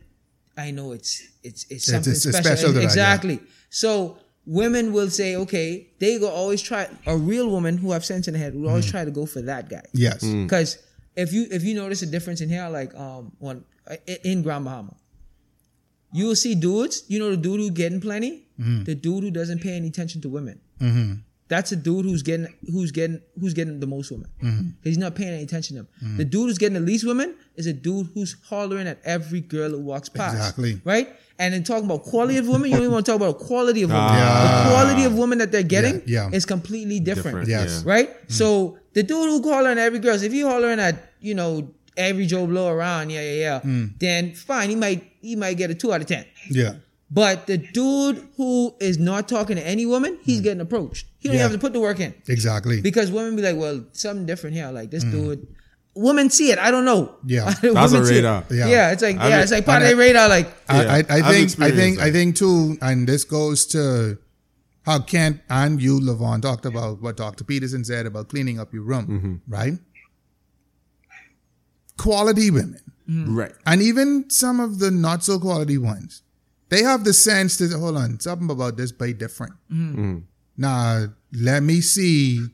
I 0.57 0.71
know 0.71 0.93
it's 0.93 1.23
it's 1.43 1.65
it's 1.65 1.71
It's- 1.71 1.85
something 1.87 2.13
it's- 2.13 2.27
it's 2.27 2.37
special. 2.37 2.57
special 2.57 2.69
to 2.69 2.75
that, 2.75 2.81
yeah. 2.83 2.87
exactly. 2.87 3.41
So 3.71 4.19
women 4.47 4.93
will 4.93 5.11
say, 5.11 5.37
okay, 5.37 5.89
they 5.99 6.19
go 6.19 6.29
always 6.29 6.61
try 6.63 6.89
a 7.07 7.17
real 7.17 7.49
woman 7.51 7.79
who 7.79 7.93
have 7.93 8.05
sense 8.05 8.27
in 8.29 8.33
the 8.35 8.39
head 8.41 8.55
will 8.55 8.61
Mm-hmm. 8.63 8.69
always 8.71 8.91
try 8.91 9.05
to 9.05 9.11
go 9.11 9.27
for 9.27 9.43
that 9.43 9.69
guy. 9.69 9.83
Yes. 9.93 10.25
Because 10.25 10.79
if 11.17 11.33
you 11.33 11.47
if 11.51 11.63
you 11.65 11.75
notice 11.75 12.03
a 12.03 12.07
difference 12.07 12.41
in 12.41 12.49
here, 12.49 12.69
like 12.69 12.95
um 12.95 13.33
one 13.39 13.65
in 14.25 14.43
Grand 14.43 14.65
Bahama, 14.65 14.95
you 16.13 16.27
will 16.27 16.37
see 16.37 16.55
dudes. 16.55 17.05
You 17.09 17.19
know 17.19 17.31
the 17.31 17.37
dude 17.37 17.61
who 17.61 17.71
getting 17.71 18.01
plenty, 18.01 18.47
Mm-hmm. 18.61 18.85
the 18.85 18.95
dude 18.95 19.23
who 19.25 19.31
doesn't 19.31 19.61
pay 19.61 19.75
any 19.77 19.89
attention 19.89 20.21
to 20.23 20.29
women. 20.29 20.61
That's 21.51 21.73
a 21.73 21.77
dude 21.77 22.05
who's 22.07 22.23
getting 22.23 22.47
who's 22.73 22.93
getting 22.93 23.21
who's 23.39 23.53
getting 23.55 23.81
the 23.81 23.87
most 23.87 24.11
women. 24.11 24.31
Mm-hmm. 24.43 24.69
He's 24.85 24.97
not 24.97 25.15
paying 25.17 25.35
any 25.35 25.43
attention 25.43 25.77
to 25.77 25.83
them. 25.83 26.17
The 26.17 26.25
dude 26.25 26.47
who's 26.49 26.59
getting 26.59 26.75
the 26.75 26.81
least 26.93 27.05
women 27.07 27.35
is 27.57 27.67
a 27.67 27.73
dude 27.75 28.07
who's 28.15 28.37
hollering 28.49 28.87
at 28.87 29.01
every 29.05 29.41
girl 29.41 29.71
who 29.71 29.81
walks 29.81 30.09
past. 30.09 30.37
Exactly. 30.37 30.81
Right? 30.85 31.09
And 31.41 31.53
then 31.53 31.65
talking 31.65 31.87
about 31.87 32.05
quality 32.05 32.39
of 32.39 32.47
women, 32.47 32.67
you 32.71 32.77
don't 32.77 32.83
even 32.85 32.93
want 32.93 33.05
to 33.07 33.13
talk 33.13 33.21
about 33.21 33.39
quality 33.41 33.83
of 33.83 33.91
women. 33.91 34.05
Ah. 34.09 34.63
The 34.65 34.71
quality 34.71 35.05
of 35.05 35.19
women 35.19 35.39
that 35.39 35.51
they're 35.53 35.63
getting 35.63 36.03
Yeah, 36.07 36.29
yeah. 36.29 36.37
is 36.37 36.47
completely 36.47 37.01
different. 37.01 37.47
Different, 37.47 37.49
Yes. 37.49 37.83
yeah. 37.85 37.91
Right? 37.93 38.11
So 38.29 38.79
the 38.93 39.03
dude 39.03 39.29
who 39.29 39.43
hollering 39.51 39.79
at 39.79 39.85
every 39.85 39.99
girl, 39.99 40.23
if 40.23 40.33
you 40.33 40.47
hollering 40.49 40.79
at, 40.79 41.13
you 41.21 41.35
know, 41.35 41.69
every 41.97 42.27
Joe 42.27 42.47
Blow 42.47 42.69
around, 42.69 43.11
yeah, 43.11 43.23
yeah, 43.23 43.61
yeah, 43.65 43.87
then 43.99 44.35
fine, 44.35 44.71
he 44.71 44.77
might 44.77 45.03
he 45.21 45.35
might 45.35 45.55
get 45.57 45.71
a 45.71 45.75
two 45.75 45.93
out 45.93 46.01
of 46.01 46.07
ten. 46.07 46.25
Yeah. 46.51 46.75
But 47.13 47.47
the 47.49 47.59
dude 47.59 48.25
who 48.37 48.75
is 48.81 48.97
not 48.99 49.29
talking 49.29 49.57
to 49.57 49.67
any 49.67 49.85
woman, 49.85 50.19
he's 50.23 50.41
getting 50.41 50.61
approached. 50.61 51.07
He 51.19 51.27
don't 51.29 51.37
Yeah. 51.37 51.43
have 51.43 51.53
to 51.53 51.59
put 51.59 51.73
the 51.73 51.81
work 51.81 51.99
in. 51.99 52.15
Exactly. 52.29 52.81
Because 52.81 53.11
women 53.11 53.35
be 53.35 53.43
like, 53.43 53.57
well, 53.57 53.85
something 53.93 54.27
different 54.27 54.55
here. 54.55 54.71
Like 54.71 54.91
this 54.93 55.03
dude. 55.03 55.47
Women 55.97 56.31
see 56.31 56.53
it. 56.53 56.59
I 56.61 56.71
don't 56.71 56.85
know. 56.85 57.17
Yeah. 57.27 57.47
That's 57.63 57.65
a 57.65 57.73
Women 57.75 58.07
see 58.07 58.15
it. 58.15 58.17
radar. 58.19 58.45
Yeah. 58.51 58.67
Yeah. 58.69 58.93
it's 58.93 59.03
like 59.03 59.19
I 59.19 59.29
yeah, 59.29 59.43
it's 59.43 59.51
like 59.51 59.65
part 59.67 59.83
and 59.83 59.85
of 59.85 59.87
I- 59.87 59.95
their 59.95 60.07
radar. 60.07 60.29
Like 60.29 60.49
I, 60.69 60.85
I, 60.87 60.99
I 60.99 61.23
think 61.33 61.61
I 61.61 61.71
think 61.73 61.99
that. 61.99 62.05
I 62.07 62.13
think 62.13 62.37
too, 62.37 62.79
and 62.81 63.09
this 63.09 63.25
goes 63.25 63.67
to 63.67 64.19
how 64.87 65.01
Kent 65.01 65.41
and 65.51 65.83
you, 65.83 65.99
LaVaughn, 66.01 66.41
talked 66.43 66.65
about 66.65 67.03
what 67.03 67.17
Dr. 67.17 67.43
Peterson 67.43 67.85
said 67.85 68.07
about 68.07 68.29
cleaning 68.29 68.61
up 68.61 68.73
your 68.73 68.85
room, 68.85 69.07
Mm-hmm. 69.09 69.53
right? 69.53 69.75
Quality 71.99 72.51
women, 72.51 72.81
Right. 73.09 73.53
and 73.67 73.83
even 73.83 74.31
some 74.31 74.59
of 74.59 74.79
the 74.79 74.91
not 74.91 75.23
so 75.23 75.39
quality 75.39 75.77
ones, 75.77 76.23
they 76.71 76.83
have 76.83 77.05
the 77.05 77.13
sense 77.13 77.57
to 77.59 77.69
hold 77.79 77.97
on, 77.97 78.19
something 78.21 78.49
about 78.49 78.77
this 78.77 78.93
by 78.93 79.13
different. 79.13 79.55
Mm-hmm. 79.71 80.19
Now, 80.57 81.07
let 81.33 81.63
me 81.63 81.81
see 81.81 82.47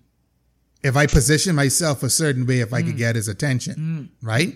if 0.83 0.97
I 0.97 1.07
position 1.07 1.55
myself 1.55 2.03
a 2.03 2.11
certain 2.11 2.47
way, 2.47 2.61
if 2.61 2.73
I 2.73 2.83
could 2.83 2.95
mm. 2.95 2.99
get 2.99 3.17
his 3.17 3.29
attention, 3.29 3.75
mm. 3.75 4.27
right? 4.27 4.55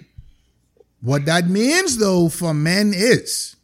What 1.00 1.26
that 1.26 1.48
means 1.48 1.98
though 1.98 2.28
for 2.28 2.54
men 2.54 2.92
is 2.94 3.56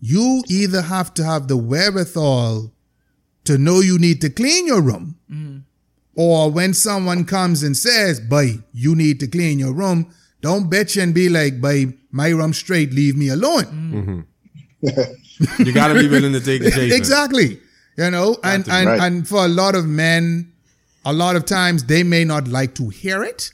you 0.00 0.42
either 0.48 0.82
have 0.82 1.14
to 1.14 1.24
have 1.24 1.48
the 1.48 1.56
wherewithal 1.56 2.72
to 3.44 3.58
know 3.58 3.80
you 3.80 3.98
need 3.98 4.20
to 4.22 4.30
clean 4.30 4.66
your 4.66 4.80
room, 4.80 5.18
mm. 5.30 5.62
or 6.16 6.50
when 6.50 6.74
someone 6.74 7.24
comes 7.24 7.62
and 7.62 7.76
says, 7.76 8.20
"Boy, 8.20 8.58
you 8.72 8.94
need 8.94 9.20
to 9.20 9.26
clean 9.26 9.58
your 9.58 9.72
room," 9.72 10.12
don't 10.40 10.70
bitch 10.70 11.00
and 11.00 11.14
be 11.14 11.28
like, 11.28 11.60
"Boy, 11.60 11.94
my 12.10 12.28
room 12.30 12.52
straight, 12.52 12.92
leave 12.92 13.16
me 13.16 13.28
alone." 13.28 14.26
Mm-hmm. 14.82 15.12
You 15.58 15.72
gotta 15.72 15.94
be 15.94 16.08
willing 16.08 16.32
to 16.32 16.40
take 16.40 16.62
the 16.62 16.70
chafing. 16.76 16.96
exactly. 16.96 17.60
You 17.96 18.10
know, 18.10 18.36
and 18.42 18.66
and, 18.68 18.86
Right. 18.88 19.00
and 19.00 19.28
for 19.28 19.44
a 19.44 19.48
lot 19.48 19.74
of 19.74 19.86
men, 19.86 20.52
a 21.04 21.12
lot 21.12 21.36
of 21.36 21.44
times 21.44 21.84
they 21.84 22.02
may 22.02 22.24
not 22.24 22.48
like 22.48 22.74
to 22.76 22.88
hear 22.88 23.22
it 23.22 23.52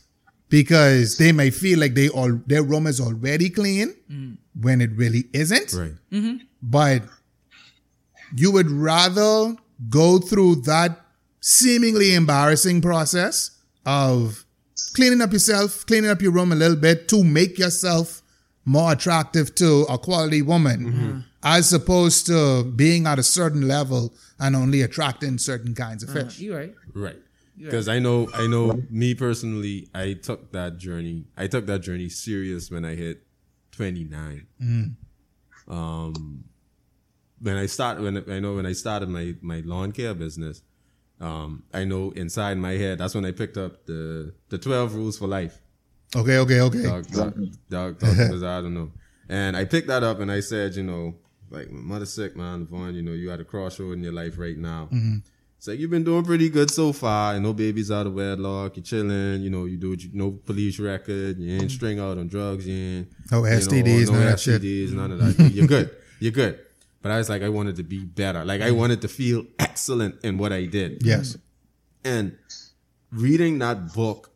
because 0.48 1.18
they 1.18 1.32
may 1.32 1.50
feel 1.50 1.78
like 1.78 1.94
they 1.94 2.08
all 2.08 2.40
their 2.46 2.62
room 2.62 2.86
is 2.86 3.00
already 3.00 3.50
clean 3.50 3.94
mm. 4.10 4.36
when 4.60 4.80
it 4.80 4.90
really 4.94 5.24
isn't. 5.32 5.72
Right. 5.72 5.94
Mm-hmm. 6.12 6.36
But 6.62 7.02
you 8.36 8.52
would 8.52 8.70
rather 8.70 9.56
go 9.88 10.18
through 10.18 10.56
that 10.62 11.00
seemingly 11.40 12.14
embarrassing 12.14 12.80
process 12.82 13.50
of 13.86 14.44
cleaning 14.94 15.20
up 15.22 15.32
yourself, 15.32 15.86
cleaning 15.86 16.10
up 16.10 16.20
your 16.20 16.32
room 16.32 16.52
a 16.52 16.56
little 16.56 16.76
bit 16.76 17.08
to 17.08 17.24
make 17.24 17.58
yourself 17.58 18.22
more 18.64 18.92
attractive 18.92 19.54
to 19.54 19.86
a 19.88 19.96
quality 19.98 20.42
woman, 20.42 20.80
mm-hmm. 20.80 21.18
As 21.42 21.72
opposed 21.72 22.26
to 22.26 22.64
being 22.64 23.06
at 23.06 23.18
a 23.18 23.22
certain 23.22 23.66
level 23.68 24.12
and 24.38 24.56
only 24.56 24.82
attracting 24.82 25.38
certain 25.38 25.74
kinds 25.74 26.02
of 26.02 26.10
fish. 26.10 26.38
you 26.38 26.56
right. 26.56 26.74
Right. 26.94 27.16
Because 27.56 27.88
I 27.88 27.98
know, 27.98 28.28
I 28.34 28.46
know, 28.46 28.82
me 28.88 29.14
personally, 29.14 29.88
I 29.92 30.12
took 30.12 30.52
that 30.52 30.78
journey. 30.78 31.24
I 31.36 31.48
took 31.48 31.66
that 31.66 31.80
journey 31.80 32.08
serious 32.08 32.70
when 32.70 32.84
I 32.84 32.94
hit 32.94 33.26
twenty 33.72 34.04
nine. 34.04 34.46
Um, 35.66 36.44
when 37.40 37.56
I 37.56 37.66
started, 37.66 38.02
when 38.04 38.30
I 38.30 38.38
know 38.38 38.54
when 38.54 38.66
I 38.66 38.72
started 38.72 39.08
my 39.08 39.34
my 39.40 39.60
lawn 39.64 39.90
care 39.90 40.14
business, 40.14 40.62
um, 41.20 41.64
I 41.74 41.84
know 41.84 42.12
inside 42.12 42.58
my 42.58 42.72
head 42.72 42.98
that's 42.98 43.14
when 43.16 43.24
I 43.24 43.32
picked 43.32 43.56
up 43.56 43.86
the 43.86 44.34
the 44.50 44.58
twelve 44.58 44.94
rules 44.94 45.18
for 45.18 45.26
life. 45.26 45.60
Okay, 46.14 46.38
okay, 46.38 46.60
okay. 46.60 46.82
Dog, 46.82 47.06
dog, 47.08 47.34
dog, 47.68 47.98
dog, 47.98 48.16
because 48.16 48.42
I 48.54 48.60
don't 48.60 48.74
know. 48.74 48.92
And 49.28 49.56
I 49.56 49.64
picked 49.64 49.88
that 49.88 50.02
up 50.02 50.20
and 50.20 50.32
I 50.32 50.40
said, 50.40 50.74
you 50.74 50.84
know, 50.84 51.16
like 51.50 51.70
my 51.70 51.80
mother's 51.80 52.12
sick, 52.12 52.36
man, 52.36 52.66
Vaughn, 52.66 52.94
you 52.94 53.02
know, 53.02 53.12
you 53.12 53.30
at 53.30 53.40
a 53.40 53.44
crossroad 53.44 53.92
in 53.92 54.02
your 54.02 54.12
life 54.12 54.38
right 54.38 54.56
now. 54.56 54.88
Mm-hmm. 54.92 55.18
It's 55.56 55.66
like 55.66 55.80
you've 55.80 55.90
been 55.90 56.04
doing 56.04 56.24
pretty 56.24 56.48
good 56.50 56.70
so 56.70 56.92
far. 56.92 57.38
Know, 57.40 57.52
baby's 57.52 57.90
out 57.90 58.06
of 58.06 58.14
wedlock, 58.14 58.76
you're 58.76 58.84
chilling, 58.84 59.42
you 59.42 59.50
know, 59.50 59.64
you 59.64 59.76
do 59.76 59.94
you- 59.98 60.10
no 60.12 60.30
police 60.30 60.78
record, 60.78 61.38
you 61.38 61.52
ain't 61.52 61.62
mm-hmm. 61.62 61.68
string 61.68 61.98
out 61.98 62.16
on 62.16 62.28
drugs, 62.28 62.66
you 62.66 62.74
ain't 62.74 63.08
No 63.32 63.44
you 63.44 63.50
know, 63.50 64.06
no 64.06 64.12
none 64.12 64.22
of 64.22 64.30
that 64.30 64.40
shit. 64.40 64.62
STDs, 64.62 64.92
none 64.92 65.10
of 65.12 65.18
that. 65.18 65.36
Mm-hmm. 65.36 65.56
You're 65.56 65.66
good. 65.66 65.90
You're 66.20 66.32
good. 66.32 66.60
But 67.02 67.12
I 67.12 67.18
was 67.18 67.28
like, 67.28 67.42
I 67.42 67.48
wanted 67.48 67.76
to 67.76 67.82
be 67.82 68.04
better. 68.04 68.44
Like 68.44 68.60
I 68.60 68.70
wanted 68.70 69.02
to 69.02 69.08
feel 69.08 69.46
excellent 69.58 70.24
in 70.24 70.38
what 70.38 70.52
I 70.52 70.66
did. 70.66 71.02
Yes. 71.04 71.36
And 72.04 72.36
reading 73.10 73.58
that 73.60 73.92
book 73.94 74.30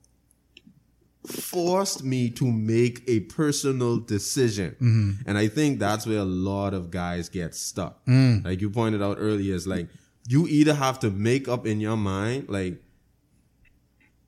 forced 1.27 2.03
me 2.05 2.28
to 2.31 2.44
make 2.51 3.03
a 3.07 3.20
personal 3.20 3.99
decision. 3.99 4.70
Mm-hmm. 4.81 5.11
And 5.28 5.39
I 5.39 5.49
think 5.49 5.78
that's 5.78 6.07
where 6.07 6.19
a 6.19 6.24
lot 6.24 6.74
of 6.74 6.90
guys 6.90 7.28
get 7.28 7.55
stuck. 7.55 8.05
Mm. 8.07 8.44
Like 8.44 8.61
you 8.61 8.70
pointed 8.70 9.03
out 9.03 9.16
earlier, 9.20 9.55
it's 9.55 9.66
like 9.66 9.89
you 10.28 10.47
either 10.49 10.74
have 10.74 10.99
to 11.01 11.11
make 11.11 11.49
up 11.49 11.66
in 11.66 11.81
your 11.81 11.97
mind, 11.97 12.49
like 12.49 12.82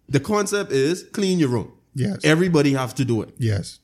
the 0.08 0.20
concept 0.20 0.70
is 0.72 1.02
clean 1.12 1.38
your 1.38 1.48
room. 1.48 1.72
Yes. 1.94 2.20
Everybody 2.24 2.72
have 2.74 2.94
to 2.96 3.04
do 3.04 3.22
it. 3.22 3.34
Yes. 3.38 3.80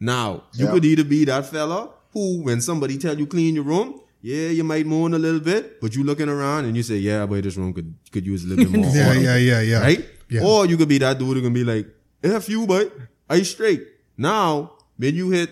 Now, 0.00 0.44
you 0.54 0.66
Yeah. 0.66 0.72
could 0.72 0.84
either 0.84 1.04
be 1.04 1.24
that 1.26 1.46
fella 1.46 1.90
who, 2.12 2.42
when 2.42 2.60
somebody 2.60 2.98
tell 2.98 3.18
you 3.18 3.26
clean 3.26 3.54
your 3.54 3.64
room, 3.64 4.00
yeah, 4.20 4.48
you 4.48 4.64
might 4.64 4.86
moan 4.86 5.14
a 5.14 5.18
little 5.18 5.40
bit, 5.40 5.80
but 5.80 5.94
you 5.96 6.04
looking 6.04 6.28
around 6.28 6.64
and 6.66 6.76
you 6.76 6.82
say, 6.82 6.96
yeah, 6.96 7.24
boy, 7.26 7.40
this 7.40 7.56
room 7.56 7.72
could 7.72 7.94
could 8.12 8.24
use 8.26 8.44
a 8.44 8.48
little 8.48 8.64
bit 8.70 8.80
more. 8.84 8.94
Yeah, 8.94 9.14
yeah, 9.14 9.36
yeah, 9.36 9.60
yeah. 9.60 9.80
Right? 9.80 10.04
Yeah. 10.28 10.44
Or 10.44 10.66
you 10.66 10.76
could 10.76 10.88
be 10.88 10.98
that 10.98 11.18
dude 11.18 11.36
who 11.36 11.42
can 11.42 11.52
be 11.52 11.64
like, 11.64 11.86
F 12.22 12.48
you, 12.48 12.66
boy, 12.66 12.90
you 13.32 13.44
straight. 13.44 13.82
Now, 14.16 14.72
when 14.96 15.14
you 15.14 15.30
hit 15.30 15.50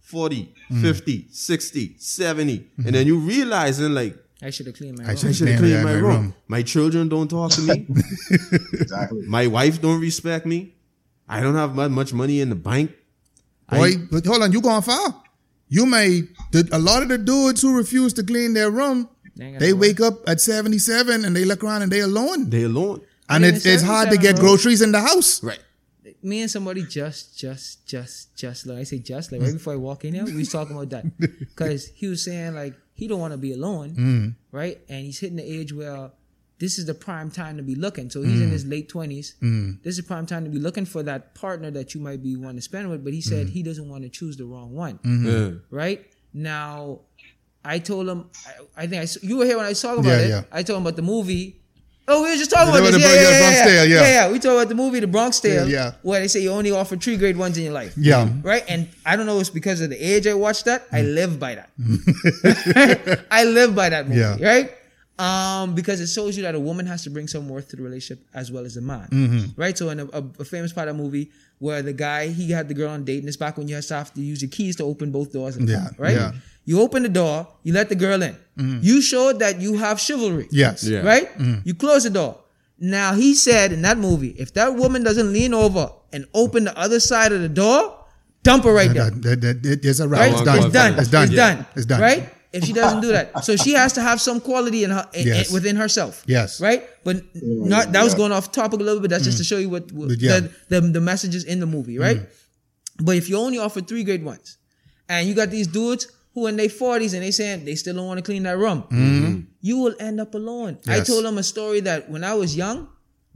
40, 0.00 0.54
Mm. 0.70 0.82
50, 0.82 1.26
60, 1.30 1.94
70, 1.98 2.66
and 2.84 2.94
then 2.94 3.06
you 3.06 3.18
realizing 3.18 3.94
like, 3.94 4.14
I 4.42 4.50
should 4.50 4.66
have 4.66 4.76
cleaned 4.76 4.98
my 4.98 5.04
room. 5.04 5.10
I 5.10 5.14
should 5.14 5.48
have 5.48 5.58
Clean 5.58 5.58
cleaned 5.58 5.82
my 5.82 5.92
my 5.94 5.98
room. 5.98 6.04
room. 6.04 6.34
My 6.46 6.62
children 6.62 7.08
don't 7.08 7.28
talk 7.28 7.50
to 7.52 7.62
me. 7.62 7.86
Exactly. 8.72 9.22
my 9.26 9.46
wife 9.46 9.80
don't 9.80 10.00
respect 10.00 10.44
me. 10.46 10.74
I 11.28 11.40
don't 11.40 11.54
have 11.54 11.74
much 11.90 12.12
money 12.12 12.40
in 12.40 12.48
the 12.50 12.54
bank. 12.54 12.92
Boy, 13.70 13.96
but 14.10 14.24
hold 14.26 14.42
on, 14.42 14.52
you 14.52 14.60
going 14.60 14.82
far. 14.82 15.22
You 15.68 15.84
may, 15.86 16.22
the, 16.52 16.68
a 16.72 16.78
lot 16.78 17.02
of 17.02 17.08
the 17.08 17.18
dudes 17.18 17.60
who 17.62 17.76
refuse 17.76 18.12
to 18.14 18.22
clean 18.22 18.54
their 18.54 18.70
room, 18.70 19.08
They 19.36 19.44
ain't 19.46 19.58
they 19.58 19.70
no 19.72 19.76
wake 19.76 20.00
up 20.00 20.26
at 20.28 20.40
77 20.40 21.24
and 21.24 21.34
they 21.36 21.44
look 21.44 21.62
around 21.64 21.82
and 21.82 21.90
they 21.92 22.00
alone. 22.00 22.48
They 22.50 22.62
alone. 22.64 23.00
And 23.28 23.44
Even 23.44 23.56
it, 23.56 23.66
it's 23.66 23.82
hard 23.82 24.10
to 24.10 24.16
get 24.16 24.36
bro. 24.36 24.44
groceries 24.44 24.80
in 24.82 24.92
the 24.92 25.00
house. 25.00 25.42
Right. 25.42 25.60
Me 26.22 26.42
and 26.42 26.50
somebody 26.50 26.84
just, 26.84 27.38
just, 27.38 27.86
just, 27.86 28.36
just 28.36 28.66
like 28.66 28.78
I 28.78 28.82
say, 28.84 28.98
just 28.98 29.32
like 29.32 29.40
right 29.40 29.52
before 29.52 29.72
I 29.72 29.76
walk 29.76 30.04
in 30.04 30.14
here, 30.14 30.24
we 30.24 30.34
was 30.34 30.50
talking 30.50 30.76
about 30.76 30.90
that 30.90 31.18
because 31.18 31.88
he 31.88 32.06
was 32.06 32.24
saying 32.24 32.54
like 32.54 32.74
he 32.94 33.06
don't 33.06 33.20
want 33.20 33.32
to 33.32 33.38
be 33.38 33.52
alone, 33.52 33.94
mm. 33.96 34.34
right? 34.52 34.80
And 34.88 35.04
he's 35.04 35.20
hitting 35.20 35.36
the 35.36 35.44
age 35.44 35.72
where 35.72 36.10
this 36.58 36.78
is 36.78 36.86
the 36.86 36.94
prime 36.94 37.30
time 37.30 37.56
to 37.56 37.62
be 37.62 37.74
looking. 37.76 38.10
So 38.10 38.22
he's 38.22 38.40
in 38.40 38.48
mm. 38.48 38.52
his 38.52 38.66
late 38.66 38.88
twenties. 38.88 39.36
Mm. 39.40 39.82
This 39.82 39.98
is 39.98 40.04
prime 40.04 40.26
time 40.26 40.44
to 40.44 40.50
be 40.50 40.58
looking 40.58 40.84
for 40.84 41.02
that 41.04 41.34
partner 41.34 41.70
that 41.70 41.94
you 41.94 42.00
might 42.00 42.22
be 42.22 42.36
wanting 42.36 42.56
to 42.56 42.62
spend 42.62 42.90
with. 42.90 43.04
But 43.04 43.12
he 43.12 43.20
said 43.20 43.48
he 43.48 43.62
doesn't 43.62 43.88
want 43.88 44.02
to 44.02 44.08
choose 44.08 44.36
the 44.36 44.44
wrong 44.44 44.74
one, 44.74 44.98
mm-hmm. 44.98 45.28
Yeah. 45.28 45.50
right? 45.70 46.04
Now, 46.34 47.00
I 47.64 47.78
told 47.78 48.08
him, 48.08 48.30
I, 48.46 48.82
I 48.82 48.86
think 48.86 49.00
I 49.00 49.04
s- 49.04 49.22
you 49.22 49.36
were 49.36 49.44
here 49.44 49.56
when 49.56 49.66
I 49.66 49.70
was 49.70 49.80
talking 49.80 50.00
about 50.00 50.18
Yeah, 50.18 50.24
it. 50.24 50.28
yeah. 50.28 50.42
I 50.50 50.62
told 50.62 50.78
him 50.78 50.82
about 50.82 50.96
the 50.96 51.02
movie. 51.02 51.60
Oh, 52.10 52.22
we 52.24 52.30
were 52.30 52.36
just 52.36 52.50
talking 52.50 52.70
about 52.70 52.84
the- 52.84 52.92
this. 52.92 53.02
the- 53.02 53.08
Yeah, 53.08 53.14
yeah, 53.14 53.20
yeah, 53.20 53.30
yeah, 53.30 53.38
Bronx 53.40 53.56
yeah, 53.58 53.64
Tale, 53.64 53.84
yeah. 53.86 54.00
yeah, 54.00 54.08
yeah. 54.26 54.32
We 54.32 54.38
talked 54.38 54.54
about 54.56 54.68
the 54.68 54.74
movie, 54.74 55.00
The 55.00 55.06
Bronx 55.06 55.40
Tale, 55.40 55.68
Yeah. 55.68 55.92
where 56.02 56.20
they 56.20 56.28
say 56.28 56.40
you 56.40 56.50
only 56.52 56.70
offer 56.72 56.96
three 56.96 57.16
grade 57.16 57.36
ones 57.36 57.58
in 57.58 57.64
your 57.64 57.72
life. 57.74 57.92
Yeah. 57.96 58.28
Right? 58.42 58.64
And 58.68 58.88
I 59.04 59.16
don't 59.16 59.26
know 59.26 59.38
it's 59.40 59.50
because 59.50 59.80
of 59.82 59.90
the 59.90 59.96
age 60.02 60.26
I 60.26 60.34
watched 60.34 60.64
that. 60.64 60.86
I 60.90 61.02
live 61.02 61.38
by 61.38 61.54
that. 61.56 61.68
I 63.30 63.44
live 63.44 63.74
by 63.74 63.88
that 63.90 64.08
movie. 64.08 64.20
Yeah. 64.20 64.36
Right? 64.40 64.70
Um, 65.18 65.74
because 65.74 66.00
it 66.00 66.06
shows 66.06 66.36
you 66.36 66.44
that 66.44 66.54
a 66.54 66.60
woman 66.60 66.86
has 66.86 67.02
to 67.02 67.10
bring 67.10 67.26
some 67.26 67.48
worth 67.48 67.68
to 67.70 67.76
the 67.76 67.82
relationship 67.82 68.24
as 68.32 68.52
well 68.52 68.64
as 68.64 68.76
a 68.76 68.80
man. 68.80 69.08
Mm-hmm. 69.10 69.60
Right? 69.60 69.76
So 69.76 69.90
in 69.90 70.00
a, 70.00 70.06
a, 70.06 70.22
a 70.40 70.44
famous 70.44 70.72
part 70.72 70.88
of 70.88 70.96
the 70.96 71.02
movie 71.02 71.30
where 71.58 71.82
the 71.82 71.92
guy 71.92 72.28
he 72.28 72.50
had 72.50 72.68
the 72.68 72.74
girl 72.74 72.90
on 72.90 73.04
date 73.04 73.18
and 73.18 73.28
it's 73.28 73.36
back 73.36 73.56
when 73.58 73.66
you 73.68 73.74
have 73.74 73.84
to 73.86 73.94
have 73.94 74.12
to 74.14 74.20
use 74.20 74.40
your 74.42 74.50
keys 74.50 74.76
to 74.76 74.84
open 74.84 75.10
both 75.10 75.32
doors 75.32 75.56
in 75.56 75.66
the 75.66 75.72
Yeah, 75.72 75.78
car, 75.80 75.94
right? 75.98 76.14
yeah. 76.14 76.32
You 76.64 76.80
open 76.82 77.02
the 77.02 77.08
door, 77.08 77.48
you 77.62 77.72
let 77.72 77.88
the 77.88 77.94
girl 77.94 78.22
in. 78.22 78.34
Mm-hmm. 78.58 78.78
You 78.82 79.00
showed 79.00 79.38
that 79.40 79.60
you 79.60 79.74
have 79.78 79.98
chivalry. 79.98 80.48
Yes. 80.50 80.84
Yeah. 80.84 81.00
Right? 81.00 81.26
Mm-hmm. 81.38 81.60
You 81.64 81.74
close 81.74 82.04
the 82.04 82.10
door. 82.10 82.38
Now 82.78 83.14
he 83.14 83.34
said 83.34 83.72
in 83.72 83.82
that 83.82 83.98
movie, 83.98 84.36
if 84.38 84.52
that 84.54 84.74
woman 84.76 85.02
doesn't 85.02 85.32
lean 85.32 85.54
over 85.54 85.90
and 86.12 86.26
open 86.34 86.64
the 86.64 86.78
other 86.78 87.00
side 87.00 87.32
of 87.32 87.40
the 87.40 87.48
door, 87.48 88.04
dump 88.44 88.64
her 88.64 88.72
right 88.72 88.92
there. 88.92 89.10
That, 89.10 89.22
that, 89.22 89.40
that, 89.62 89.66
it- 89.66 89.84
it's 89.84 89.98
a 90.00 90.06
wrap. 90.08 90.20
Right? 90.20 90.32
It's 90.32 90.42
Long 90.46 90.46
done. 90.46 90.64
It's 90.64 90.72
done. 90.72 90.98
It's 90.98 91.08
done. 91.10 91.24
It's 91.26 91.34
done. 91.36 91.66
It's 91.74 91.86
done. 91.86 92.00
Right? 92.00 92.34
If 92.52 92.64
she 92.64 92.72
doesn't 92.72 93.02
do 93.02 93.08
that, 93.08 93.44
so 93.44 93.56
she 93.56 93.72
has 93.72 93.92
to 93.94 94.00
have 94.00 94.20
some 94.20 94.40
quality 94.40 94.84
in 94.84 94.90
her 94.90 95.06
in- 95.12 95.26
Yes. 95.26 95.52
within 95.52 95.76
herself. 95.76 96.24
Yes. 96.26 96.60
right. 96.60 96.88
But 97.04 97.16
mm, 97.34 97.66
not 97.66 97.92
that 97.92 98.02
was 98.02 98.14
going 98.14 98.32
off 98.32 98.52
topic 98.52 98.80
a 98.80 98.82
little 98.82 99.00
bit. 99.00 99.10
That's 99.10 99.24
just 99.24 99.36
mm. 99.36 99.40
to 99.40 99.44
show 99.44 99.58
you 99.58 99.68
what, 99.68 99.92
what 99.92 100.20
yeah. 100.20 100.40
the, 100.40 100.50
the 100.68 100.80
the 100.80 101.00
messages 101.00 101.44
in 101.44 101.60
the 101.60 101.66
movie, 101.66 101.96
mm. 101.96 102.00
right? 102.00 102.20
But 103.00 103.16
if 103.16 103.28
you 103.28 103.38
only 103.38 103.58
offer 103.58 103.80
three 103.80 104.02
grade 104.02 104.24
ones, 104.24 104.58
and 105.08 105.28
you 105.28 105.34
got 105.34 105.50
these 105.50 105.66
dudes 105.66 106.10
who 106.34 106.46
in 106.46 106.56
their 106.56 106.68
forties 106.68 107.14
and 107.14 107.22
they 107.22 107.30
saying 107.30 107.64
they 107.64 107.74
still 107.74 107.94
don't 107.94 108.06
want 108.06 108.18
to 108.18 108.22
clean 108.22 108.42
that 108.44 108.58
room, 108.58 108.82
mm-hmm. 108.82 109.40
you 109.60 109.78
will 109.78 109.94
end 110.00 110.20
up 110.20 110.34
alone. 110.34 110.78
I 110.88 111.00
told 111.00 111.24
them 111.24 111.38
a 111.38 111.42
story 111.42 111.80
that 111.80 112.10
when 112.10 112.24
I 112.24 112.34
was 112.34 112.56
young, 112.56 112.88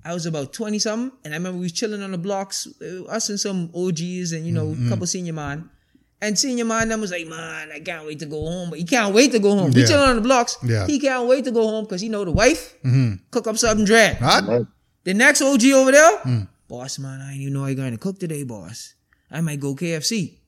I 0.05 0.15
was 0.15 0.27
about 0.27 0.53
twenty 0.53 0.79
something, 0.79 1.17
and 1.25 1.35
I 1.35 1.37
remember 1.37 1.59
we 1.59 1.65
was 1.65 1.73
chilling 1.73 2.03
on 2.03 2.13
the 2.13 2.19
blocks, 2.19 2.67
uh, 2.81 3.05
us 3.05 3.29
and 3.29 3.39
some 3.39 3.71
OGs 3.75 4.33
and 4.33 4.47
you 4.47 4.53
know 4.53 4.75
a 4.87 4.89
couple 4.89 5.07
senior 5.07 5.33
man. 5.33 5.71
And 6.23 6.39
senior 6.39 6.65
man 6.65 6.89
them 6.89 7.01
was 7.01 7.11
like, 7.11 7.27
man, 7.27 7.73
I 7.75 7.81
can't 7.81 8.07
wait 8.07 8.21
to 8.21 8.27
go 8.27 8.47
home. 8.47 8.71
But 8.71 8.79
he 8.79 8.85
can't 8.85 9.13
wait 9.13 9.33
to 9.33 9.41
go 9.41 9.59
home. 9.59 9.73
We 9.73 9.81
Yeah. 9.81 9.87
chilling 9.89 10.09
on 10.09 10.17
the 10.17 10.23
blocks. 10.23 10.57
Yeah. 10.63 10.87
He 10.87 11.01
can't 11.01 11.27
wait 11.27 11.45
to 11.47 11.51
go 11.51 11.67
home 11.67 11.85
because 11.85 12.01
he 12.01 12.09
know 12.09 12.25
the 12.25 12.31
wife 12.31 12.79
mm-hmm. 12.85 13.27
cook 13.33 13.49
up 13.49 13.59
something 13.59 13.85
dread. 13.85 14.19
Huh? 14.19 14.63
The 15.03 15.15
next 15.15 15.43
OG 15.43 15.65
over 15.75 15.91
there, 15.91 16.19
mm. 16.19 16.47
boss 16.69 17.01
man, 17.01 17.21
I 17.21 17.33
didn't 17.33 17.43
even 17.43 17.55
know 17.55 17.65
I 17.65 17.75
going 17.75 17.91
to 17.91 17.99
cook 17.99 18.21
today, 18.21 18.45
boss. 18.45 18.95
I 19.33 19.41
might 19.41 19.59
go 19.59 19.75
KFC. 19.75 20.39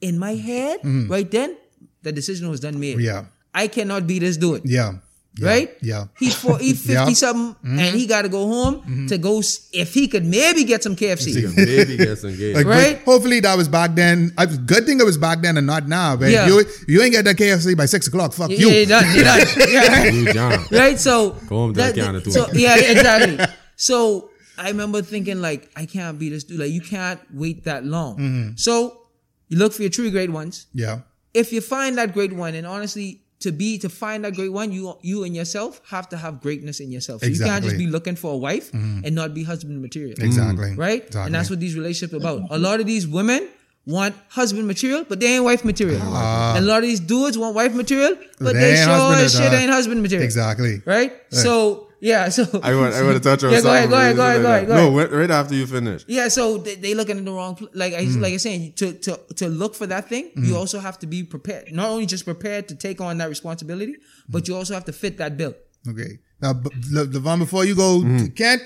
In 0.00 0.16
my 0.16 0.36
head, 0.36 0.78
mm-hmm. 0.86 1.10
right 1.10 1.28
then, 1.28 1.56
the 2.02 2.12
decision 2.12 2.48
was 2.48 2.60
done 2.60 2.78
made. 2.78 3.00
Yeah. 3.00 3.24
I 3.52 3.66
cannot 3.66 4.06
be 4.06 4.20
this 4.20 4.36
dude. 4.36 4.62
Yeah. 4.64 5.02
Yeah. 5.38 5.48
Right? 5.48 5.70
Yeah. 5.82 6.04
He's 6.18 6.34
for 6.34 6.58
he's 6.58 6.80
50 6.86 6.92
Yeah. 6.92 7.04
Mm-hmm. 7.04 7.12
something 7.12 7.56
and 7.80 7.94
he 7.94 8.06
gotta 8.06 8.28
go 8.30 8.46
home 8.46 9.06
to 9.08 9.18
go 9.18 9.42
if 9.72 9.92
he 9.92 10.08
could 10.08 10.24
maybe 10.24 10.64
get 10.64 10.82
some 10.82 10.96
KFC. 10.96 11.54
Maybe 11.56 11.96
get 11.98 12.24
engaged. 12.24 12.56
Like, 12.56 12.66
Right? 12.66 13.02
hopefully 13.04 13.40
that 13.40 13.54
was 13.56 13.68
back 13.68 13.94
then. 13.94 14.32
I, 14.38 14.46
good 14.46 14.86
thing 14.86 14.98
it 14.98 15.04
was 15.04 15.18
back 15.18 15.42
then 15.42 15.56
and 15.58 15.66
not 15.66 15.88
now. 15.88 16.16
But 16.16 16.30
Yeah. 16.30 16.46
you 16.48 16.64
you 16.88 17.02
ain't 17.02 17.12
get 17.12 17.24
that 17.26 17.36
KFC 17.36 17.76
by 17.76 17.84
six 17.86 18.06
o'clock. 18.06 18.32
Fuck 18.32 18.50
Yeah, 18.56 18.58
you. 18.58 18.68
yeah, 18.70 18.84
done, 18.86 19.04
yeah, 19.14 19.22
done. 19.44 19.68
Yeah, 19.70 19.88
right? 19.88 20.14
You 20.14 20.32
John. 20.32 20.64
right? 20.72 20.98
So 20.98 21.30
Go 21.48 21.56
home 21.56 21.74
to 21.74 21.82
the 21.82 22.20
too. 22.24 22.30
So 22.30 22.46
yeah, 22.54 22.76
exactly. 22.76 23.44
so 23.76 24.30
I 24.58 24.68
remember 24.68 25.02
thinking 25.02 25.42
like, 25.42 25.70
I 25.76 25.84
can't 25.84 26.18
be 26.18 26.30
this 26.30 26.44
dude. 26.44 26.60
Like 26.60 26.70
you 26.70 26.80
can't 26.80 27.20
wait 27.34 27.64
that 27.64 27.84
long. 27.84 28.16
Mm-hmm. 28.16 28.50
So 28.56 29.02
you 29.48 29.58
look 29.58 29.74
for 29.74 29.82
your 29.82 29.90
true 29.90 30.10
great 30.10 30.30
ones. 30.30 30.66
Yeah. 30.72 31.00
If 31.34 31.52
you 31.52 31.60
find 31.60 31.98
that 31.98 32.14
great 32.14 32.32
one, 32.32 32.54
and 32.54 32.66
honestly, 32.66 33.20
to 33.40 33.52
be 33.52 33.78
to 33.78 33.88
find 33.88 34.24
that 34.24 34.34
great 34.34 34.52
one, 34.52 34.72
you 34.72 34.96
you 35.02 35.24
and 35.24 35.34
yourself 35.36 35.80
have 35.88 36.08
to 36.08 36.16
have 36.16 36.40
greatness 36.40 36.80
in 36.80 36.90
yourself. 36.90 37.22
So 37.22 37.28
you 37.28 37.38
can't 37.38 37.64
just 37.64 37.78
be 37.78 37.86
looking 37.86 38.16
for 38.16 38.32
a 38.32 38.36
wife 38.36 38.72
and 38.72 39.14
not 39.14 39.34
be 39.34 39.44
husband 39.44 39.80
material. 39.82 40.16
Exactly. 40.18 40.70
Mm. 40.70 40.78
Right? 40.78 41.02
Exactly. 41.04 41.26
And 41.26 41.34
that's 41.34 41.50
what 41.50 41.60
these 41.60 41.74
relationships 41.74 42.14
are 42.14 42.16
about. 42.16 42.48
A 42.50 42.58
lot 42.58 42.80
of 42.80 42.86
these 42.86 43.06
women 43.06 43.48
want 43.86 44.16
husband 44.28 44.66
material, 44.66 45.04
but 45.08 45.20
they 45.20 45.36
ain't 45.36 45.44
wife 45.44 45.64
material. 45.64 46.02
and 46.02 46.64
a 46.64 46.68
lot 46.68 46.78
of 46.78 46.88
these 46.88 47.00
dudes 47.00 47.38
want 47.38 47.54
wife 47.54 47.72
material, 47.72 48.16
but 48.38 48.54
They 48.54 48.74
they, 48.74 48.76
sure 48.76 49.14
as 49.14 49.36
shit 49.36 49.52
ain't 49.52 49.70
husband 49.70 50.02
material. 50.02 50.24
Exactly. 50.24 50.82
Right? 50.84 51.12
So 51.30 51.85
yeah, 52.06 52.28
so 52.28 52.42
I 52.62 52.72
want, 52.76 52.94
I 52.94 53.02
want 53.02 53.16
to 53.16 53.20
touch 53.20 53.42
on 53.42 53.50
Yeah, 53.50 53.62
go 53.62 53.74
ahead, 53.74 53.90
go 53.90 53.96
ahead, 53.96 54.14
go 54.16 54.22
ahead, 54.22 54.42
like 54.42 54.42
go 54.42 54.50
ahead, 54.50 54.68
go 54.68 54.74
ahead. 54.74 55.10
No, 55.10 55.18
right 55.18 55.30
after 55.30 55.56
you 55.56 55.66
finish. 55.66 56.04
Yeah, 56.06 56.28
so 56.28 56.58
they, 56.58 56.76
they 56.76 56.94
looking 56.94 57.18
in 57.18 57.24
the 57.24 57.32
wrong. 57.32 57.56
pl- 57.56 57.70
Like 57.74 57.94
I 57.94 58.04
Mm. 58.06 58.20
like 58.20 58.32
I 58.32 58.36
saying, 58.36 58.74
to 58.74 58.92
to 58.92 59.18
to 59.40 59.48
look 59.48 59.74
for 59.74 59.88
that 59.88 60.08
thing, 60.08 60.30
you 60.36 60.54
mm. 60.54 60.60
also 60.60 60.78
have 60.78 61.00
to 61.00 61.06
be 61.08 61.24
prepared. 61.24 61.72
Not 61.72 61.88
only 61.90 62.06
just 62.06 62.24
prepared 62.24 62.68
to 62.68 62.76
take 62.76 63.00
on 63.00 63.18
that 63.18 63.28
responsibility, 63.28 63.96
but 64.28 64.44
mm. 64.44 64.48
you 64.48 64.56
also 64.56 64.74
have 64.74 64.84
to 64.84 64.92
fit 64.92 65.18
that 65.18 65.36
bill. 65.36 65.54
Okay. 65.88 66.20
Now, 66.40 66.52
LaVaughn, 66.52 67.40
before 67.40 67.64
you 67.64 67.74
go, 67.74 67.98
mm-hmm. 67.98 68.18
to 68.18 68.30
Kent, 68.30 68.62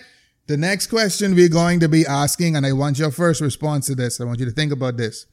the 0.46 0.58
next 0.58 0.88
question 0.88 1.34
we're 1.34 1.48
going 1.62 1.80
to 1.80 1.88
be 1.88 2.04
asking, 2.04 2.56
and 2.56 2.66
I 2.66 2.72
want 2.72 2.98
your 2.98 3.10
first 3.10 3.40
response 3.40 3.86
to 3.86 3.94
this. 3.94 4.20
I 4.20 4.24
want 4.24 4.40
you 4.40 4.46
to 4.46 4.56
think 4.60 4.72
about 4.72 4.98
this. 4.98 5.26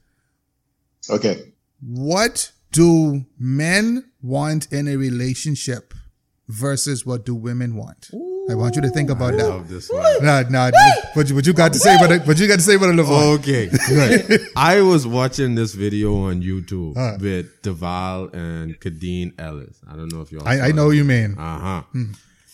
Okay. 1.10 1.52
What 1.80 2.52
do 2.72 3.26
men 3.38 4.04
want 4.22 4.72
in 4.72 4.88
a 4.88 4.96
relationship 4.96 5.92
versus 6.48 7.04
what 7.06 7.24
do 7.26 7.34
women 7.34 7.76
want? 7.76 8.08
I 8.50 8.54
want 8.54 8.76
you 8.76 8.82
to 8.82 8.88
think 8.88 9.10
about 9.10 9.34
I 9.34 9.36
that. 9.36 9.48
love 9.48 9.68
this 9.68 9.90
one. 9.90 10.24
Nah, 10.24 10.40
nah, 10.48 10.70
what, 11.12 11.28
you- 11.28 11.34
what 11.34 11.46
you 11.46 11.52
got 11.52 11.72
to 11.74 11.78
say 11.78 11.94
about 11.96 12.10
it? 12.12 12.26
What 12.26 12.38
you 12.38 12.48
got 12.48 12.56
to 12.56 12.62
say 12.62 12.76
about 12.76 12.88
it, 12.90 12.96
LaVaughn? 12.96 13.38
Okay. 13.40 13.68
I 14.56 14.80
was 14.80 15.06
watching 15.06 15.54
this 15.54 15.74
video 15.74 16.16
on 16.24 16.42
YouTube 16.42 16.96
Huh. 16.96 17.18
with 17.20 17.60
Deval 17.62 18.32
and 18.32 18.80
Kadeen 18.80 19.34
Ellis. 19.38 19.78
I 19.86 19.96
don't 19.96 20.10
know 20.10 20.22
if 20.22 20.32
y'all. 20.32 20.48
I, 20.48 20.60
I 20.68 20.72
know 20.72 20.88
you 20.90 21.04
mean. 21.04 21.36
Uh 21.38 21.58
huh. 21.58 21.82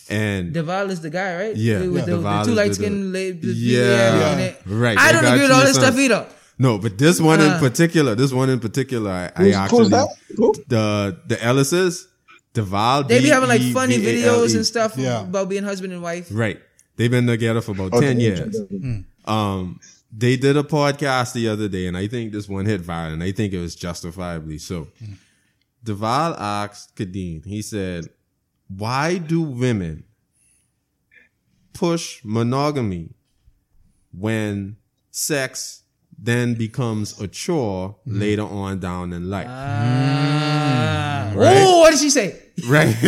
And 0.09 0.53
Deval 0.53 0.89
is 0.89 1.01
the 1.01 1.09
guy, 1.09 1.35
right? 1.35 1.55
Yeah, 1.55 1.79
with 1.87 1.95
yeah. 2.07 2.15
the, 2.15 2.17
the 2.17 2.43
two 2.43 2.51
is 2.51 2.57
light 2.57 2.67
the- 2.69 2.75
skinned 2.75 3.13
ladies. 3.13 3.63
Yeah. 3.63 4.51
Right, 4.67 4.97
I 4.97 5.11
don't 5.13 5.25
agree 5.25 5.41
with 5.43 5.51
all 5.51 5.61
this 5.61 5.75
stuff 5.77 5.97
either. 5.97 6.27
no, 6.59 6.77
but 6.77 6.97
this 6.97 7.19
one 7.21 7.39
in 7.41 7.51
Uh. 7.51 7.59
particular, 7.59 8.13
this 8.15 8.31
one 8.33 8.49
in 8.49 8.59
particular, 8.59 9.09
I, 9.11 9.31
I 9.35 9.43
Who's, 9.45 9.55
actually 9.55 9.79
who's 9.79 9.89
that? 9.91 10.07
Who? 10.35 10.53
the 10.67 11.17
the 11.27 11.35
Ellises, 11.37 12.05
Deval. 12.55 13.07
They 13.07 13.19
be 13.21 13.27
having 13.29 13.49
like 13.49 13.61
D 13.61 13.71
funny 13.73 13.97
V 13.97 14.23
A 14.23 14.27
L 14.29 14.39
videos 14.39 14.55
and 14.55 14.65
stuff 14.65 14.95
Yeah. 14.97 15.21
about 15.21 15.49
being 15.49 15.63
husband 15.63 15.93
and 15.93 16.01
wife. 16.01 16.29
Right. 16.31 16.59
They've 16.95 17.11
been 17.11 17.27
together 17.27 17.61
for 17.61 17.71
about 17.73 17.93
Okay. 17.93 18.07
10 18.07 18.19
years. 18.19 18.55
Um, 19.25 19.79
they 20.15 20.37
did 20.37 20.55
a 20.55 20.63
podcast 20.63 21.33
the 21.33 21.49
other 21.49 21.67
day, 21.67 21.87
and 21.87 21.97
I 21.97 22.07
think 22.07 22.31
this 22.31 22.47
one 22.47 22.65
hit 22.65 22.81
viral, 22.81 23.13
and 23.13 23.21
I 23.23 23.31
think 23.33 23.53
it 23.53 23.59
was 23.59 23.75
justifiably 23.75 24.57
so. 24.57 24.87
Deval 25.85 26.35
asked 26.39 26.95
Kadeen, 26.95 27.45
he 27.45 27.61
said, 27.61 28.07
Why 28.69 29.17
do 29.17 29.41
women 29.41 30.05
push 31.73 32.21
monogamy 32.23 33.09
when 34.17 34.77
sex 35.11 35.83
then 36.17 36.53
becomes 36.55 37.19
a 37.19 37.27
chore 37.27 37.95
later 38.05 38.43
on 38.43 38.79
down 38.79 39.13
in 39.13 39.29
life? 39.29 39.47
Ah. 39.49 41.33
Right. 41.35 41.57
Oh, 41.57 41.79
what 41.79 41.91
did 41.91 41.99
she 41.99 42.09
say? 42.09 42.39
right? 42.69 42.95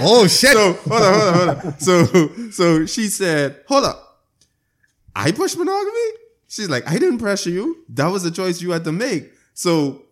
Oh, 0.00 0.26
shit. 0.28 0.52
So 0.52 0.72
hold 0.74 1.02
on, 1.02 1.14
hold 1.14 1.24
on, 1.24 1.56
hold 1.56 1.66
on. 1.66 1.80
So 1.80 2.50
so 2.50 2.86
she 2.86 3.08
said, 3.08 3.62
"Hold 3.66 3.84
up, 3.84 4.20
I 5.14 5.32
push 5.32 5.56
monogamy." 5.56 6.08
She's 6.48 6.68
like, 6.68 6.88
"I 6.88 6.98
didn't 6.98 7.18
pressure 7.18 7.50
you. 7.50 7.84
That 7.90 8.08
was 8.08 8.24
a 8.24 8.30
choice 8.30 8.60
you 8.60 8.70
had 8.72 8.84
to 8.84 8.92
make." 8.92 9.32
So 9.54 10.02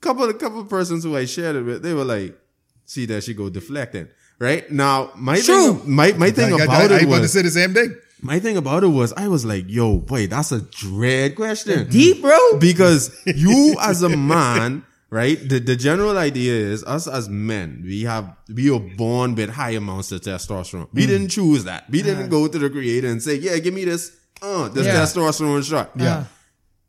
couple 0.00 0.24
of 0.24 0.38
couple 0.38 0.60
of 0.60 0.68
persons 0.68 1.04
who 1.04 1.16
I 1.16 1.24
shared 1.24 1.56
it 1.56 1.62
with, 1.62 1.82
they 1.82 1.94
were 1.94 2.04
like, 2.04 2.38
"See 2.86 3.06
there 3.06 3.20
she 3.20 3.34
go 3.34 3.50
deflecting." 3.50 4.08
Right 4.38 4.70
now, 4.70 5.10
my 5.16 5.40
True. 5.40 5.74
thing, 5.74 5.90
my 5.90 6.12
my 6.12 6.30
thing 6.30 6.54
I, 6.54 6.58
I, 6.58 6.64
about 6.64 6.92
I, 6.92 6.94
I 6.94 6.98
it 6.98 7.02
about 7.04 7.14
to 7.16 7.20
was, 7.22 7.32
say 7.32 7.42
the 7.42 7.50
same 7.50 7.74
thing. 7.74 7.94
My 8.20 8.38
thing 8.40 8.56
about 8.56 8.82
it 8.84 8.88
was, 8.88 9.12
I 9.14 9.28
was 9.28 9.44
like, 9.44 9.64
"Yo, 9.68 9.98
boy, 9.98 10.26
that's 10.26 10.52
a 10.52 10.60
dread 10.60 11.36
question." 11.36 11.88
Deep, 11.88 12.20
bro. 12.22 12.38
because 12.58 13.10
you 13.26 13.76
as 13.80 14.02
a 14.02 14.08
man 14.08 14.84
right 15.10 15.48
the, 15.48 15.58
the 15.58 15.74
general 15.74 16.18
idea 16.18 16.52
is 16.52 16.84
us 16.84 17.06
as 17.08 17.30
men 17.30 17.80
we 17.82 18.02
have 18.02 18.36
we 18.54 18.70
are 18.70 18.78
born 18.78 19.34
with 19.34 19.48
high 19.48 19.70
amounts 19.70 20.12
of 20.12 20.20
testosterone 20.20 20.86
we 20.92 21.06
didn't 21.06 21.28
choose 21.30 21.64
that 21.64 21.88
we 21.88 22.02
didn't 22.02 22.28
go 22.28 22.46
to 22.46 22.58
the 22.58 22.68
creator 22.68 23.08
and 23.08 23.22
say 23.22 23.34
yeah 23.36 23.56
give 23.58 23.72
me 23.72 23.86
this 23.86 24.14
uh 24.42 24.68
this 24.68 24.84
Yeah. 24.84 24.96
testosterone 24.96 25.64
shot 25.66 25.92
Yeah. 25.96 26.24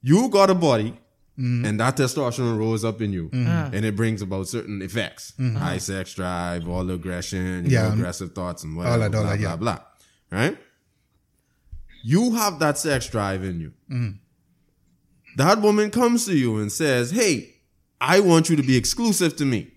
you 0.01 0.27
got 0.27 0.49
a 0.49 0.53
body 0.56 0.99
and 1.38 1.80
that 1.80 1.95
testosterone 1.95 2.60
rose 2.60 2.84
up 2.84 2.99
in 3.01 3.14
you 3.14 3.30
Uh-huh. 3.31 3.69
and 3.72 3.85
it 3.85 3.95
brings 3.95 4.22
about 4.22 4.49
certain 4.49 4.81
effects 4.81 5.31
high 5.57 5.77
sex 5.77 6.14
drive 6.14 6.68
all 6.68 6.91
aggression 6.91 7.68
Yeah. 7.69 7.93
aggressive 7.93 8.34
thoughts 8.34 8.65
and 8.65 8.76
whatever 8.76 8.97
that, 8.97 9.15
all 9.15 9.23
blah 9.23 9.31
that, 9.31 9.39
blah 9.39 9.49
yeah. 9.51 9.56
blah 9.56 9.80
right 10.30 10.57
you 12.03 12.35
have 12.35 12.59
that 12.59 12.77
sex 12.77 13.07
drive 13.07 13.43
in 13.43 13.59
you 13.59 13.73
that 15.38 15.61
woman 15.61 15.89
comes 15.91 16.26
to 16.26 16.35
you 16.35 16.57
and 16.57 16.71
says, 16.71 17.11
Hey, 17.11 17.55
I 18.01 18.19
want 18.19 18.49
you 18.49 18.55
to 18.55 18.63
be 18.63 18.76
exclusive 18.77 19.35
to 19.38 19.45
me. 19.45 19.71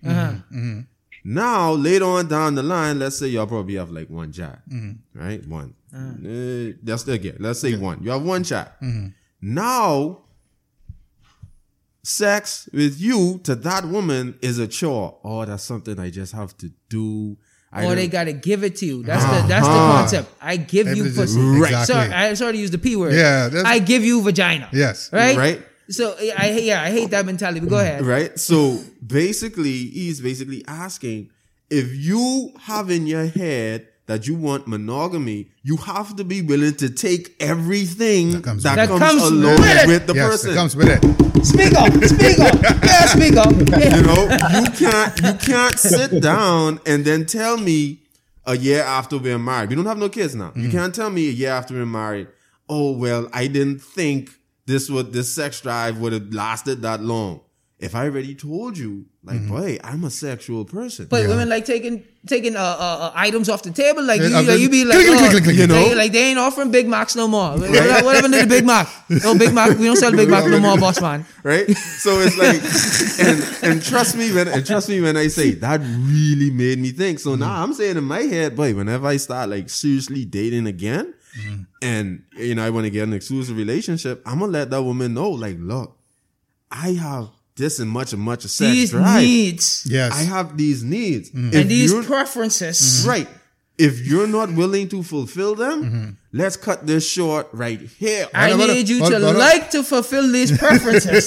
Now, 1.25 1.71
later 1.71 2.05
on 2.05 2.27
down 2.27 2.55
the 2.55 2.63
line, 2.63 2.99
let's 2.99 3.17
say 3.17 3.27
y'all 3.27 3.47
probably 3.47 3.75
have 3.75 3.91
like 3.91 4.09
one 4.09 4.31
child, 4.33 4.59
right? 5.13 5.45
One. 5.47 5.73
Uh, 5.93 6.75
that's 6.83 7.07
again, 7.07 7.37
let's 7.39 7.59
say 7.59 7.77
one. 7.77 8.03
You 8.03 8.11
have 8.11 8.23
one 8.23 8.43
child. 8.43 8.69
Now, 9.41 10.21
sex 12.03 12.67
with 12.73 12.99
you 12.99 13.39
to 13.43 13.55
that 13.55 13.85
woman 13.85 14.37
is 14.41 14.59
a 14.59 14.67
chore. 14.67 15.17
Oh, 15.23 15.45
that's 15.45 15.63
something 15.63 15.97
I 15.99 16.09
just 16.09 16.33
have 16.33 16.57
to 16.57 16.71
do. 16.89 17.37
I 17.73 17.85
Or 17.85 17.95
they 17.95 18.07
gotta 18.07 18.33
give 18.33 18.63
it 18.63 18.75
to 18.77 18.85
you. 18.85 19.01
That's 19.03 19.23
the 19.25 19.47
that's 19.47 19.65
the 19.65 19.73
Uh-huh. 19.73 19.99
concept. 19.99 20.29
I 20.39 20.57
give 20.57 20.87
you 20.95 21.09
pussy. 21.11 21.39
Right. 21.41 21.87
Sorry, 21.87 22.11
I 22.13 22.33
sorry 22.35 22.53
to 22.53 22.59
use 22.59 22.71
the 22.71 22.77
p 22.77 22.95
word. 22.95 23.13
Yeah, 23.13 23.49
I 23.65 23.79
give 23.79 24.03
you 24.05 24.21
vagina. 24.21 24.69
Yes. 24.71 25.09
Right. 25.11 25.35
Right? 25.35 25.59
So 25.89 26.15
I 26.37 26.51
yeah 26.61 26.81
I 26.83 26.91
hate 26.91 27.09
that 27.11 27.25
mentality. 27.25 27.59
But 27.61 27.69
go 27.69 27.79
ahead. 27.79 28.05
Right? 28.05 28.37
So 28.39 28.79
basically, 29.05 29.89
he's 29.89 30.21
basically 30.21 30.63
asking 30.67 31.29
if 31.69 31.93
you 31.95 32.53
have 32.61 32.91
in 32.91 33.07
your 33.07 33.25
head 33.25 33.87
that 34.13 34.27
you 34.27 34.35
want 34.35 34.67
monogamy, 34.67 35.49
you 35.63 35.75
have 35.75 36.15
to 36.15 36.23
be 36.23 36.43
willing 36.43 36.75
to 36.75 36.87
take 36.87 37.35
everything 37.39 38.29
that 38.29 38.43
comes 38.43 38.63
comes, 38.63 38.75
with 38.75 38.83
it. 38.83 38.99
That 38.99 38.99
comes 38.99 39.23
along 39.23 39.55
with 39.55 39.83
it. 39.83 39.87
with 39.87 40.05
the 40.05 40.13
yes, 40.13 40.29
person. 40.29 40.51
it 40.51 40.55
comes 40.55 40.75
with 40.75 40.87
it. 40.87 41.43
Speak 41.43 41.73
up. 41.73 41.91
Speak 42.03 42.39
up. 42.39 42.79
Yeah, 42.83 43.05
speak 43.07 43.35
up. 43.35 43.51
Yeah. 43.71 43.95
you 43.97 44.03
know, 44.03 44.23
you 44.59 44.65
can't 44.77 45.19
you 45.19 45.33
can't 45.33 45.79
sit 45.79 46.21
down 46.21 46.79
and 46.85 47.03
then 47.03 47.25
tell 47.25 47.57
me 47.57 48.03
a 48.45 48.55
year 48.55 48.83
after 48.83 49.17
we're 49.17 49.39
married. 49.39 49.69
We 49.69 49.75
don't 49.75 49.87
have 49.87 49.97
no 49.97 50.09
kids 50.09 50.35
now. 50.35 50.51
Mm. 50.51 50.61
You 50.61 50.69
can't 50.69 50.93
tell 50.93 51.09
me 51.09 51.27
a 51.29 51.31
year 51.31 51.49
after 51.49 51.73
we're 51.73 51.87
married. 51.87 52.27
Oh 52.69 52.91
well, 52.95 53.27
I 53.33 53.47
didn't 53.47 53.79
think 53.79 54.29
this 54.67 54.91
would 54.91 55.11
this 55.11 55.33
sex 55.33 55.59
drive 55.59 55.97
would 55.97 56.13
have 56.13 56.31
lasted 56.31 56.83
that 56.83 57.01
long. 57.01 57.41
If 57.83 57.95
I 57.95 58.05
already 58.05 58.33
told 58.33 58.77
you, 58.77 59.05
like, 59.23 59.37
Mm-hmm. 59.37 59.55
boy, 59.55 59.77
I'm 59.83 60.03
a 60.03 60.09
sexual 60.09 60.65
person. 60.65 61.07
But 61.09 61.27
women 61.27 61.49
like 61.49 61.65
taking 61.65 62.03
taking 62.25 62.55
uh, 62.55 62.59
uh, 62.59 62.97
uh, 63.05 63.11
items 63.15 63.49
off 63.49 63.63
the 63.63 63.71
table, 63.71 64.03
like 64.03 64.21
you, 64.21 64.27
Yeah, 64.27 64.39
like, 64.41 64.59
you 64.59 64.69
be 64.69 64.85
like, 64.85 64.95
click, 64.97 65.07
click, 65.07 65.21
oh, 65.21 65.29
click, 65.29 65.43
click, 65.43 65.55
you 65.57 65.67
know? 65.67 65.75
they, 65.75 65.95
like 65.95 66.11
they 66.11 66.29
ain't 66.29 66.39
offering 66.39 66.71
Big 66.71 66.87
Macs 66.87 67.15
no 67.15 67.27
more. 67.27 67.51
What, 67.51 67.69
what 68.05 68.15
happened 68.15 68.33
to 68.35 68.41
the 68.41 68.47
Big 68.47 68.65
Mac? 68.65 68.87
No 69.09 69.37
Big 69.37 69.53
Mac. 69.53 69.77
We 69.77 69.85
don't 69.85 69.97
sell 69.97 70.11
Big 70.11 70.29
Mac 70.29 70.45
no 70.45 70.59
more, 70.59 70.77
boss 70.77 71.01
man. 71.01 71.25
right? 71.43 71.69
So 71.69 72.19
it's 72.19 72.37
like, 72.37 72.61
and 73.27 73.73
and 73.73 73.83
trust 73.83 74.15
me 74.15 74.31
when 74.33 74.47
and 74.47 74.65
trust 74.65 74.87
me 74.89 75.01
when 75.01 75.17
I 75.17 75.27
say 75.27 75.51
that 75.55 75.81
really 75.81 76.51
made 76.51 76.79
me 76.79 76.91
think. 76.91 77.19
So 77.19 77.35
now 77.35 77.63
I'm 77.63 77.73
saying 77.73 77.97
in 77.97 78.03
my 78.05 78.21
head, 78.21 78.55
boy, 78.55 78.73
whenever 78.73 79.07
I 79.07 79.17
start 79.17 79.49
like 79.49 79.69
seriously 79.69 80.25
dating 80.25 80.67
again, 80.67 81.13
and 81.81 82.23
you 82.37 82.55
know 82.55 82.65
I 82.65 82.69
want 82.69 82.85
to 82.85 82.89
get 82.91 83.03
an 83.07 83.13
exclusive 83.13 83.57
relationship, 83.57 84.21
I'm 84.25 84.39
gonna 84.39 84.51
let 84.51 84.69
that 84.71 84.81
woman 84.83 85.13
know, 85.13 85.29
like, 85.31 85.57
look, 85.59 85.97
I 86.71 86.91
have 86.93 87.29
this 87.55 87.79
and 87.79 87.89
much 87.89 88.13
and 88.13 88.21
much 88.21 88.45
of 88.45 88.51
sex 88.51 88.71
These 88.71 88.91
drive. 88.91 89.21
needs 89.21 89.85
Yes. 89.89 90.11
I 90.11 90.23
have 90.23 90.57
these 90.57 90.83
needs, 90.83 91.29
If 91.29 91.35
and 91.35 91.69
these 91.69 91.91
you're- 91.91 92.05
preferences. 92.05 93.05
right. 93.07 93.27
If 93.75 94.05
you're 94.05 94.27
not 94.27 94.53
willing 94.53 94.87
to 94.89 95.01
fulfill 95.01 95.55
them, 95.55 95.83
Mm-hmm. 95.83 96.09
let's 96.31 96.55
cut 96.57 96.85
this 96.85 97.09
short 97.09 97.47
right 97.53 97.79
here. 97.81 98.27
I 98.33 98.49
Hold 98.49 98.53
on, 98.53 98.59
hold 98.59 98.69
on, 98.69 98.75
need 98.77 98.89
you 98.89 98.99
hold- 98.99 99.11
to 99.13 99.19
hold 99.19 99.33
on. 99.35 99.39
like 99.39 99.71
to 99.71 99.81
fulfill 99.83 100.31
these 100.31 100.55
preferences. 100.63 101.25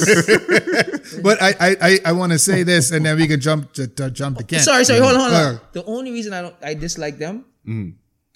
But 1.23 1.43
I 1.43 1.51
I, 1.59 1.77
I, 1.81 1.99
I 2.07 2.13
want 2.13 2.33
to 2.33 2.39
say 2.39 2.63
this, 2.63 2.91
and 2.93 3.05
then 3.07 3.17
we 3.17 3.27
can 3.27 3.41
jump 3.41 3.73
to, 3.75 3.87
to 3.99 4.11
jump 4.11 4.39
to 4.39 4.45
Kent. 4.45 4.63
sorry, 4.63 4.85
sorry, 4.85 5.01
hold 5.01 5.15
on, 5.15 5.21
hold 5.21 5.33
on. 5.35 5.55
Uh, 5.55 5.59
The 5.73 5.85
only 5.87 6.11
reason 6.13 6.33
I 6.33 6.43
don't 6.43 6.55
I 6.63 6.75
dislike 6.75 7.19
them 7.19 7.45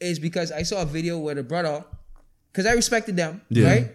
is 0.00 0.18
because 0.18 0.50
I 0.50 0.62
saw 0.64 0.82
a 0.82 0.86
video 0.86 1.18
where 1.18 1.34
the 1.34 1.42
brother, 1.42 1.84
because 2.50 2.66
I 2.66 2.72
respected 2.72 3.16
them, 3.16 3.42
Yeah. 3.48 3.66
right? 3.70 3.86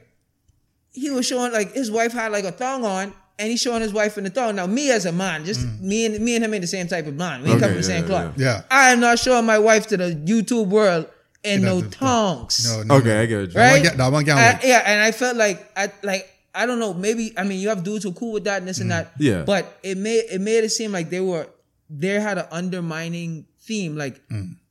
He 0.92 1.10
was 1.10 1.26
showing 1.26 1.52
like 1.52 1.74
his 1.74 1.92
wife 1.92 2.14
had 2.14 2.32
like 2.32 2.46
a 2.46 2.52
thong 2.52 2.86
on, 2.86 3.14
and 3.38 3.50
he's 3.50 3.62
showing 3.62 3.82
his 3.82 3.92
wife 3.94 4.18
in 4.18 4.24
the 4.24 4.30
thong. 4.30 4.56
Now, 4.56 4.66
me 4.68 4.92
as 4.92 5.06
a 5.06 5.12
man, 5.12 5.44
just 5.46 5.62
me 5.82 6.06
and 6.06 6.20
me 6.24 6.36
and 6.36 6.44
him 6.46 6.54
ain't 6.54 6.62
the 6.62 6.68
same 6.68 6.88
type 6.88 7.08
of 7.08 7.16
man. 7.16 7.44
We 7.44 7.50
Okay, 7.52 7.60
come 7.60 7.70
from 7.70 7.78
the 7.78 7.84
same 7.84 8.02
yeah, 8.04 8.08
cloth. 8.08 8.34
yeah. 8.38 8.46
Yeah. 8.46 8.62
I 8.72 8.92
am 8.92 9.00
not 9.00 9.20
showing 9.20 9.46
my 9.46 9.60
wife 9.60 9.88
to 9.88 9.98
the 9.98 10.12
YouTube 10.16 10.68
world 10.68 11.08
in 11.44 11.60
You 11.62 11.66
no 11.66 11.76
know, 11.76 11.82
the- 11.82 11.90
tongs. 11.96 12.66
no, 12.66 12.84
no, 12.84 12.96
Okay, 12.96 13.08
no. 13.10 13.22
I 13.22 13.26
get 13.26 13.40
it. 13.42 13.56
right? 13.56 13.72
one 13.74 13.82
get- 13.84 13.98
that 13.98 14.12
one 14.12 14.24
get 14.24 14.38
I- 14.38 14.60
yeah, 14.64 14.84
and 14.86 15.02
I 15.02 15.12
felt 15.12 15.36
like 15.38 15.70
I 15.78 15.92
like 16.04 16.30
I 16.54 16.66
don't 16.66 16.80
know. 16.80 16.94
Maybe 16.94 17.34
I 17.38 17.44
mean 17.44 17.60
you 17.60 17.70
have 17.70 17.84
dudes 17.84 18.04
who 18.06 18.14
cool 18.14 18.32
with 18.32 18.46
that 18.46 18.60
and 18.60 18.68
this 18.68 18.80
and 18.80 18.90
that. 18.92 19.12
Yeah. 19.20 19.44
But 19.44 19.78
it 19.84 19.98
made 19.98 20.24
it 20.32 20.40
made 20.42 20.64
it 20.64 20.70
seem 20.70 20.92
like 20.94 21.10
they 21.10 21.20
were 21.20 21.48
they 21.90 22.20
had 22.20 22.38
an 22.38 22.46
undermining 22.52 23.46
theme. 23.62 23.96
Like 23.98 24.22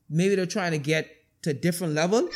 maybe 0.09 0.35
they're 0.35 0.47
trying 0.47 0.73
to 0.73 0.79
get 0.79 1.09
to 1.43 1.51
a 1.51 1.55
different 1.55 1.93
level, 1.93 2.29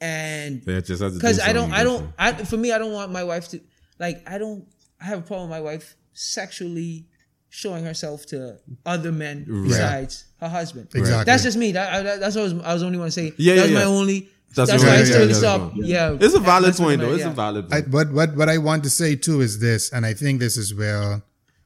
and 0.00 0.62
They 0.64 0.80
just 0.82 1.00
have 1.02 1.12
do 1.12 1.18
because 1.18 1.38
I 1.40 1.52
don't 1.52 1.72
I 1.72 1.84
don't. 1.84 2.12
I 2.18 2.32
for 2.32 2.56
me 2.56 2.72
I 2.72 2.78
don't 2.78 2.92
want 2.92 3.12
my 3.12 3.24
wife 3.24 3.48
to 3.50 3.60
like 3.98 4.22
I 4.28 4.38
don't 4.38 4.66
I 5.02 5.06
have 5.06 5.18
a 5.18 5.22
problem 5.22 5.50
with 5.50 5.58
my 5.58 5.60
wife 5.60 5.96
sexually 6.12 7.06
showing 7.48 7.84
herself 7.84 8.24
to 8.26 8.58
other 8.86 9.12
men 9.12 9.44
besides 9.68 10.24
her 10.40 10.48
husband. 10.48 10.88
Exactly. 10.94 11.24
That's 11.24 11.42
just 11.42 11.58
me. 11.58 11.72
That, 11.72 11.92
I, 11.92 12.16
that's 12.16 12.34
what 12.36 12.42
I 12.42 12.44
was, 12.44 12.52
I 12.62 12.74
was 12.74 12.82
only 12.82 12.98
want 12.98 13.12
to 13.12 13.20
say. 13.20 13.32
Yeah, 13.36 13.56
that's 13.56 13.68
yeah, 13.68 13.74
my 13.74 13.80
yeah. 13.80 13.86
only. 13.86 14.28
That's 14.54 14.70
That's, 14.70 14.82
your- 14.82 14.92
why 14.92 14.96
I 14.96 14.98
yeah, 15.00 15.04
still 15.04 15.28
yeah, 15.28 15.34
stop. 15.34 15.72
yeah. 15.76 16.10
Yeah, 16.10 16.18
It's 16.20 16.34
a 16.34 16.38
valid 16.38 16.68
That's 16.68 16.80
what 16.80 16.86
point, 16.86 17.00
though. 17.00 17.12
It's 17.12 17.20
yeah. 17.20 17.30
a 17.30 17.34
valid 17.34 17.72
I, 17.72 17.80
point. 17.80 17.92
what 17.94 18.12
what 18.12 18.36
what 18.36 18.48
I 18.48 18.58
want 18.58 18.84
to 18.84 18.90
say 18.90 19.16
too 19.16 19.40
is 19.40 19.60
this, 19.60 19.90
and 19.92 20.04
I 20.04 20.12
think 20.14 20.40
this 20.40 20.56
is 20.56 20.74
where 20.74 21.22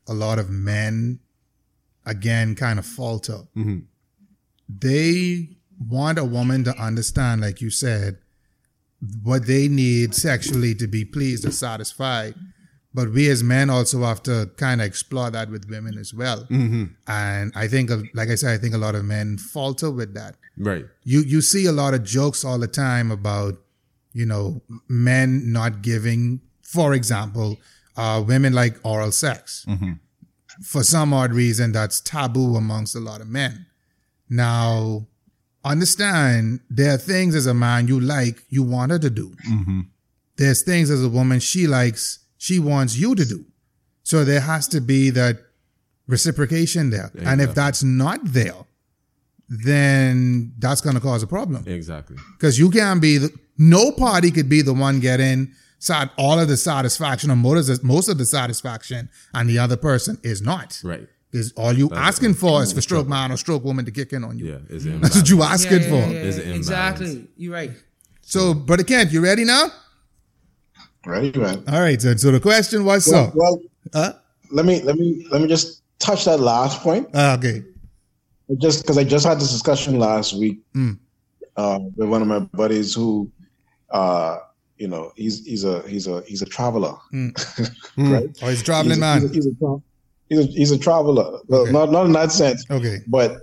a 0.08 0.14
lot 0.14 0.38
of 0.38 0.50
men 0.50 1.18
again 2.04 2.54
kind 2.54 2.78
of 2.78 2.86
falter. 2.86 3.40
Mm-hmm. 3.56 3.78
They 4.68 5.50
want 5.78 6.18
a 6.18 6.24
woman 6.24 6.64
to 6.64 6.76
understand, 6.76 7.40
like 7.40 7.60
you 7.60 7.70
said, 7.70 8.18
what 9.22 9.46
they 9.46 9.68
need 9.68 10.14
sexually 10.14 10.74
to 10.76 10.86
be 10.86 11.04
pleased 11.04 11.44
or 11.44 11.50
satisfied. 11.50 12.34
But 12.96 13.12
we 13.12 13.28
as 13.28 13.42
men 13.44 13.68
also 13.68 14.00
have 14.04 14.22
to 14.22 14.50
kind 14.56 14.80
of 14.80 14.86
explore 14.86 15.30
that 15.30 15.50
with 15.50 15.68
women 15.68 15.98
as 15.98 16.14
well. 16.14 16.44
Mm-hmm. 16.44 16.84
And 17.06 17.52
I 17.54 17.68
think, 17.68 17.90
like 18.14 18.30
I 18.30 18.36
said, 18.36 18.54
I 18.54 18.56
think 18.56 18.74
a 18.74 18.78
lot 18.78 18.94
of 18.94 19.04
men 19.04 19.36
falter 19.36 19.90
with 19.90 20.14
that. 20.14 20.36
Right. 20.58 20.86
you 21.04 21.20
you 21.20 21.42
see 21.42 21.66
a 21.66 21.72
lot 21.72 21.92
of 21.92 22.02
jokes 22.02 22.42
all 22.42 22.58
the 22.58 22.66
time 22.66 23.10
about 23.10 23.58
you 24.14 24.24
know 24.24 24.62
men 24.88 25.52
not 25.52 25.82
giving 25.82 26.40
for 26.62 26.94
example 26.94 27.58
uh, 27.98 28.24
women 28.26 28.54
like 28.54 28.80
oral 28.82 29.12
sex. 29.12 29.66
Mm-hmm. 29.68 29.92
For 30.62 30.82
some 30.82 31.12
odd 31.12 31.34
reason 31.34 31.72
that's 31.72 32.00
taboo 32.00 32.56
amongst 32.56 32.96
a 32.96 33.00
lot 33.00 33.20
of 33.20 33.28
men. 33.28 33.66
Now 34.30 35.06
understand 35.62 36.60
there 36.70 36.94
are 36.94 36.98
things 36.98 37.34
as 37.34 37.46
a 37.46 37.52
man 37.52 37.88
you 37.88 38.00
like 38.00 38.42
you 38.48 38.62
want 38.62 38.92
her 38.92 38.98
to 38.98 39.10
do. 39.10 39.34
Mm-hmm. 39.46 39.80
There's 40.38 40.62
things 40.62 40.90
as 40.90 41.04
a 41.04 41.10
woman 41.10 41.40
she 41.40 41.66
likes 41.66 42.20
she 42.38 42.58
wants 42.58 42.96
you 42.96 43.14
to 43.14 43.24
do. 43.24 43.44
So 44.02 44.24
there 44.24 44.40
has 44.40 44.68
to 44.68 44.80
be 44.80 45.10
that 45.10 45.38
reciprocation 46.06 46.90
there. 46.90 47.10
And 47.24 47.40
if 47.40 47.54
that's 47.54 47.82
not 47.82 48.20
there 48.24 48.54
then 49.48 50.52
that's 50.58 50.80
going 50.80 50.94
to 50.96 51.00
cause 51.00 51.22
a 51.22 51.26
problem. 51.26 51.64
Exactly. 51.66 52.16
because 52.36 52.58
you 52.58 52.70
can't 52.70 53.00
be 53.00 53.18
the, 53.18 53.30
no 53.58 53.92
party 53.92 54.30
could 54.30 54.48
be 54.48 54.62
the 54.62 54.74
one 54.74 55.00
getting 55.00 55.52
sat 55.78 56.10
all 56.18 56.38
of 56.40 56.48
the 56.48 56.56
satisfaction 56.56 57.30
or 57.30 57.36
most 57.36 57.68
of 57.68 57.80
the, 57.80 57.86
most 57.86 58.08
of 58.08 58.18
the 58.18 58.24
satisfaction 58.24 59.08
and 59.34 59.48
the 59.48 59.58
other 59.58 59.76
person 59.76 60.18
is 60.22 60.42
not. 60.42 60.80
Right. 60.82 61.08
Is 61.32 61.52
all 61.56 61.72
you 61.72 61.90
asking 61.92 62.34
for 62.34 62.62
is 62.62 62.72
for 62.72 62.80
stroke 62.80 63.06
man 63.08 63.30
or 63.30 63.36
stroke 63.36 63.62
woman 63.62 63.84
to 63.84 63.90
kick 63.90 64.12
in 64.12 64.24
on 64.24 64.38
you. 64.38 64.46
Yeah. 64.46 64.58
Is 64.76 64.86
it 64.86 65.00
that's 65.02 65.16
what 65.16 65.28
you 65.28 65.42
asking 65.42 65.82
Yeah, 65.82 65.88
for. 65.88 65.94
yeah, 65.96 66.06
yeah, 66.06 66.22
There's 66.22 66.38
yeah, 66.38 66.44
an 66.44 66.52
exactly. 66.52 67.28
You're 67.36 67.52
right. 67.52 67.70
so 68.22 68.54
brother 68.54 68.84
kent 68.84 69.12
you 69.12 69.22
ready 69.22 69.44
now 69.44 69.66
Right, 71.06 71.34
man. 71.36 71.62
all 71.68 71.80
right 71.80 72.00
so, 72.02 72.14
so 72.16 72.30
the 72.32 72.40
question 72.40 72.84
was 72.84 73.06
Well, 73.06 73.30
so 73.30 73.38
well, 73.38 73.60
uh, 73.94 74.12
let 74.50 74.64
me 74.66 74.82
let 74.82 74.96
me 74.96 75.26
let 75.30 75.40
me 75.40 75.46
just 75.48 75.82
touch 76.00 76.24
that 76.24 76.40
last 76.40 76.80
point. 76.82 77.08
uh, 77.14 77.36
okay 77.38 77.62
just 78.58 78.82
because 78.82 78.96
I 78.98 79.04
just 79.04 79.24
had 79.26 79.38
this 79.40 79.50
discussion 79.50 79.98
last 79.98 80.34
week 80.34 80.58
Mm. 80.74 80.98
uh, 81.56 81.78
with 81.96 82.08
one 82.08 82.22
of 82.22 82.28
my 82.28 82.40
buddies 82.40 82.94
who, 82.94 83.30
uh, 83.90 84.38
you 84.78 84.88
know, 84.88 85.12
he's 85.16 85.44
he's 85.46 85.64
a 85.64 85.82
he's 85.88 86.06
a 86.06 86.22
he's 86.26 86.42
a 86.42 86.46
traveler, 86.46 86.94
right? 87.12 88.28
oh 88.42 88.48
he's 88.48 88.60
a 88.60 88.64
traveling 88.64 88.90
He's 88.90 88.98
a, 88.98 89.00
man 89.00 89.20
he's 89.22 89.30
a, 89.30 89.34
he's 89.34 89.46
a, 89.46 89.54
tra- 89.58 89.82
he's 90.28 90.38
a, 90.38 90.42
he's 90.60 90.70
a 90.72 90.78
traveler, 90.78 91.38
well, 91.48 91.62
Okay. 91.62 91.72
not 91.72 91.90
not 91.90 92.06
in 92.06 92.12
that 92.12 92.30
sense, 92.32 92.64
okay 92.70 92.98
but 93.08 93.38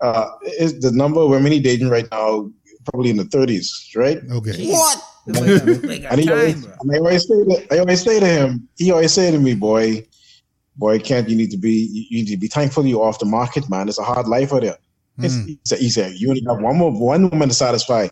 uh, 0.00 0.26
is 0.58 0.80
the 0.80 0.90
number 0.92 1.20
of 1.20 1.30
women 1.30 1.52
he 1.52 1.60
dating 1.60 1.88
right 1.88 2.08
now 2.10 2.50
probably 2.90 3.10
in 3.10 3.16
the 3.16 3.24
thirties, 3.26 3.90
right? 3.94 4.18
okay 4.32 4.66
What? 4.70 4.98
They 5.26 5.98
got 6.00 6.12
And 6.12 6.20
he 6.20 6.30
always, 6.30 6.66
time, 6.66 6.76
bro. 6.84 6.94
I 6.94 6.98
always 6.98 7.28
say 7.28 7.44
to, 7.44 7.74
I 7.74 7.78
always 7.78 8.02
say 8.02 8.20
to 8.20 8.26
him, 8.26 8.68
he 8.76 8.90
always 8.90 9.12
say 9.12 9.30
to 9.30 9.38
me, 9.38 9.54
boy, 9.54 10.06
boy, 10.76 10.98
can't 10.98 11.28
you 11.28 11.36
need 11.36 11.50
to 11.50 11.56
be 11.56 11.88
you 11.92 12.04
you 12.10 12.24
need 12.24 12.30
to 12.32 12.36
be 12.36 12.48
thankful 12.48 12.86
you're 12.86 13.04
off 13.04 13.18
the 13.18 13.26
market, 13.26 13.68
man. 13.70 13.88
It's 13.88 13.98
a 13.98 14.02
hard 14.02 14.26
life 14.26 14.52
out 14.52 14.62
there. 14.62 14.78
It's, 15.18 15.34
hmm. 15.34 15.46
he, 15.46 15.58
said, 15.64 15.78
he 15.78 15.90
said, 15.90 16.12
you 16.14 16.28
only 16.30 16.40
got 16.40 16.60
one 16.60 16.76
more 16.76 16.90
one 16.90 17.28
woman 17.30 17.48
to 17.48 17.54
satisfy. 17.54 18.08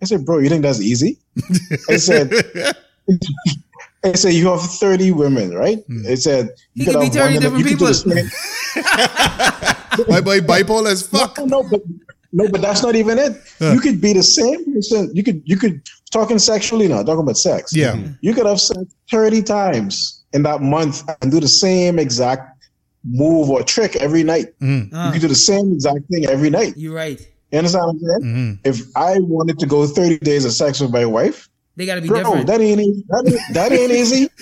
I 0.00 0.04
said, 0.04 0.24
bro, 0.24 0.38
you 0.38 0.48
think 0.48 0.62
that's 0.62 0.80
easy? 0.80 1.18
I 1.88 1.96
said, 1.96 2.32
I 4.04 4.12
said 4.14 4.34
you 4.34 4.48
have 4.48 4.60
30 4.60 5.12
women, 5.12 5.54
right? 5.54 5.78
Hmm. 5.86 6.06
I 6.08 6.14
said 6.16 6.50
you 6.74 6.86
could 6.86 7.00
be 7.00 7.06
have 7.06 7.14
30 7.14 7.18
woman- 7.18 7.40
different 7.42 7.58
you 7.58 7.70
could 7.70 7.78
do 7.78 7.86
the 7.86 7.94
people. 8.04 8.14
same- 8.14 10.08
my 10.08 10.20
boy 10.20 10.40
bipolar 10.40 10.90
as 10.90 11.06
fuck 11.06 11.38
no, 11.44 11.62
but 11.62 11.82
no, 12.32 12.48
but 12.48 12.60
that's 12.62 12.82
not 12.82 12.94
even 12.96 13.18
it. 13.18 13.32
You 13.60 13.80
could 13.80 14.00
be 14.00 14.12
the 14.14 14.22
same 14.22 14.64
person. 14.72 15.10
You 15.14 15.22
could 15.22 15.42
you 15.44 15.56
could 15.56 15.82
talking 16.10 16.38
sexually 16.38 16.88
now, 16.88 17.02
talking 17.02 17.22
about 17.22 17.36
sex. 17.38 17.74
yeah 17.74 17.96
You 18.20 18.34
could 18.34 18.46
have 18.46 18.60
sex 18.60 18.80
30 19.10 19.42
times 19.42 20.24
in 20.32 20.42
that 20.44 20.60
month 20.62 21.02
and 21.20 21.30
do 21.30 21.40
the 21.40 21.48
same 21.48 21.98
exact 21.98 22.42
move 23.04 23.50
or 23.50 23.62
trick 23.62 23.96
every 23.96 24.22
night. 24.22 24.48
You 24.60 24.88
Uh, 24.92 25.12
could 25.12 25.20
do 25.22 25.28
the 25.28 25.34
same 25.34 25.72
exact 25.72 26.02
thing 26.10 26.26
every 26.26 26.50
night. 26.50 26.74
you're 26.76 26.94
right. 26.94 27.20
You 27.50 27.58
understand 27.58 27.84
what 27.84 27.92
I'm 27.92 28.00
saying? 28.00 28.22
Mm-hmm. 28.34 28.68
If 28.70 28.76
I 28.96 29.18
wanted 29.20 29.58
to 29.58 29.66
go 29.66 29.86
30 29.86 30.18
days 30.20 30.44
of 30.46 30.52
sex 30.52 30.80
with 30.80 30.90
my 30.90 31.04
wife, 31.04 31.48
They 31.74 31.86
got 31.86 31.94
to 31.94 32.00
be 32.02 32.08
bro, 32.08 32.18
different. 32.18 32.46
that 32.48 32.60
ain't 32.60 32.80
easy. 32.80 33.02
That 33.08 33.24
ain't, 33.26 33.54
that 33.54 33.72
ain't 33.72 33.92
easy. 33.92 34.28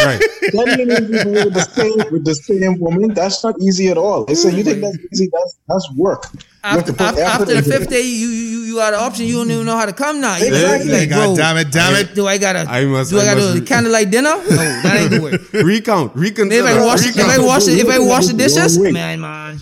Right. 0.00 0.18
That 0.52 0.76
ain't 0.80 0.90
easy 0.90 1.30
with 1.44 1.52
the 1.52 1.60
same 1.76 2.12
with 2.12 2.24
the 2.24 2.34
same 2.34 2.80
woman. 2.80 3.12
That's 3.12 3.44
not 3.44 3.54
easy 3.60 3.88
at 3.88 3.98
all. 3.98 4.24
They 4.24 4.34
say 4.34 4.56
you 4.56 4.64
think 4.64 4.80
that's 4.80 4.96
easy? 5.12 5.28
That's 5.30 5.58
that's 5.68 5.92
work. 5.94 6.24
After, 6.64 6.92
after, 7.02 7.20
after 7.22 7.44
the 7.54 7.62
fifth 7.62 7.90
day, 7.90 8.00
you 8.00 8.28
you 8.28 8.58
you 8.60 8.74
got 8.76 8.94
an 8.94 9.00
option. 9.00 9.26
You 9.26 9.34
don't 9.36 9.50
even 9.50 9.66
know 9.66 9.76
how 9.76 9.84
to 9.84 9.92
come 9.92 10.22
now. 10.22 10.36
You 10.38 10.46
Exactly. 10.46 10.90
like, 10.90 11.08
god 11.10 11.24
bro, 11.26 11.36
damn 11.36 11.56
it 11.58 11.70
damn 11.70 11.94
it 11.96 12.14
Do 12.14 12.26
I 12.26 12.38
gotta? 12.38 12.60
I 12.60 12.84
must- 12.86 13.10
do 13.10 13.18
I, 13.18 13.22
I 13.22 13.24
gotta 13.26 13.40
do 13.52 13.60
re- 13.60 13.66
candlelight 13.66 14.10
dinner? 14.10 14.30
No, 14.50 14.56
that 14.56 14.96
ain't 15.00 15.10
the 15.10 15.20
way. 15.20 15.62
Recount. 15.62 16.16
Reconsider. 16.16 16.64
If 16.66 16.70
I 16.76 16.80
wash, 16.86 17.06
if 17.06 17.16
I 17.18 17.38
wash, 17.44 17.68
if 17.68 17.88
I 17.88 17.98
wash 17.98 18.26
the 18.28 18.32
dishes, 18.32 18.76
Wrong 18.78 18.86
way. 18.86 18.92
man, 18.92 19.20
man, 19.20 19.60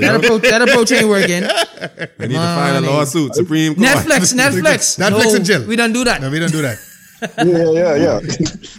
that 0.00 0.14
approach, 0.16 0.42
that 0.42 0.62
approach 0.68 0.92
ain't 0.92 1.08
working. 1.08 1.44
I 1.44 2.26
need 2.26 2.34
to 2.34 2.34
file 2.34 2.76
a 2.76 2.80
Money. 2.80 2.92
lawsuit. 2.92 3.34
Supreme 3.34 3.74
Court. 3.74 3.86
Netflix, 3.86 4.34
Netflix, 4.42 4.98
Netflix 5.02 5.30
no, 5.30 5.34
and 5.36 5.46
chill. 5.46 5.66
We 5.66 5.76
don't 5.76 5.92
do 5.92 6.04
that. 6.04 6.20
no 6.20 6.30
we 6.30 6.38
don't 6.38 6.52
do 6.52 6.62
that 6.62 6.78
Yeah, 7.38 7.70
yeah, 7.72 7.96
yeah. 7.96 8.20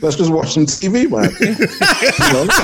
Let's 0.01 0.15
just 0.15 0.31
watch 0.31 0.53
some 0.53 0.65
TV, 0.65 1.09
man. 1.09 1.31
you 1.41 1.55
know, 2.33 2.45
don't 2.45 2.57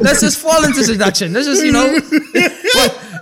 Let's 0.00 0.20
just 0.20 0.38
fall 0.38 0.64
into 0.64 0.84
seduction. 0.84 1.32
Let's 1.32 1.46
just 1.46 1.64
you 1.64 1.72
know. 1.72 1.98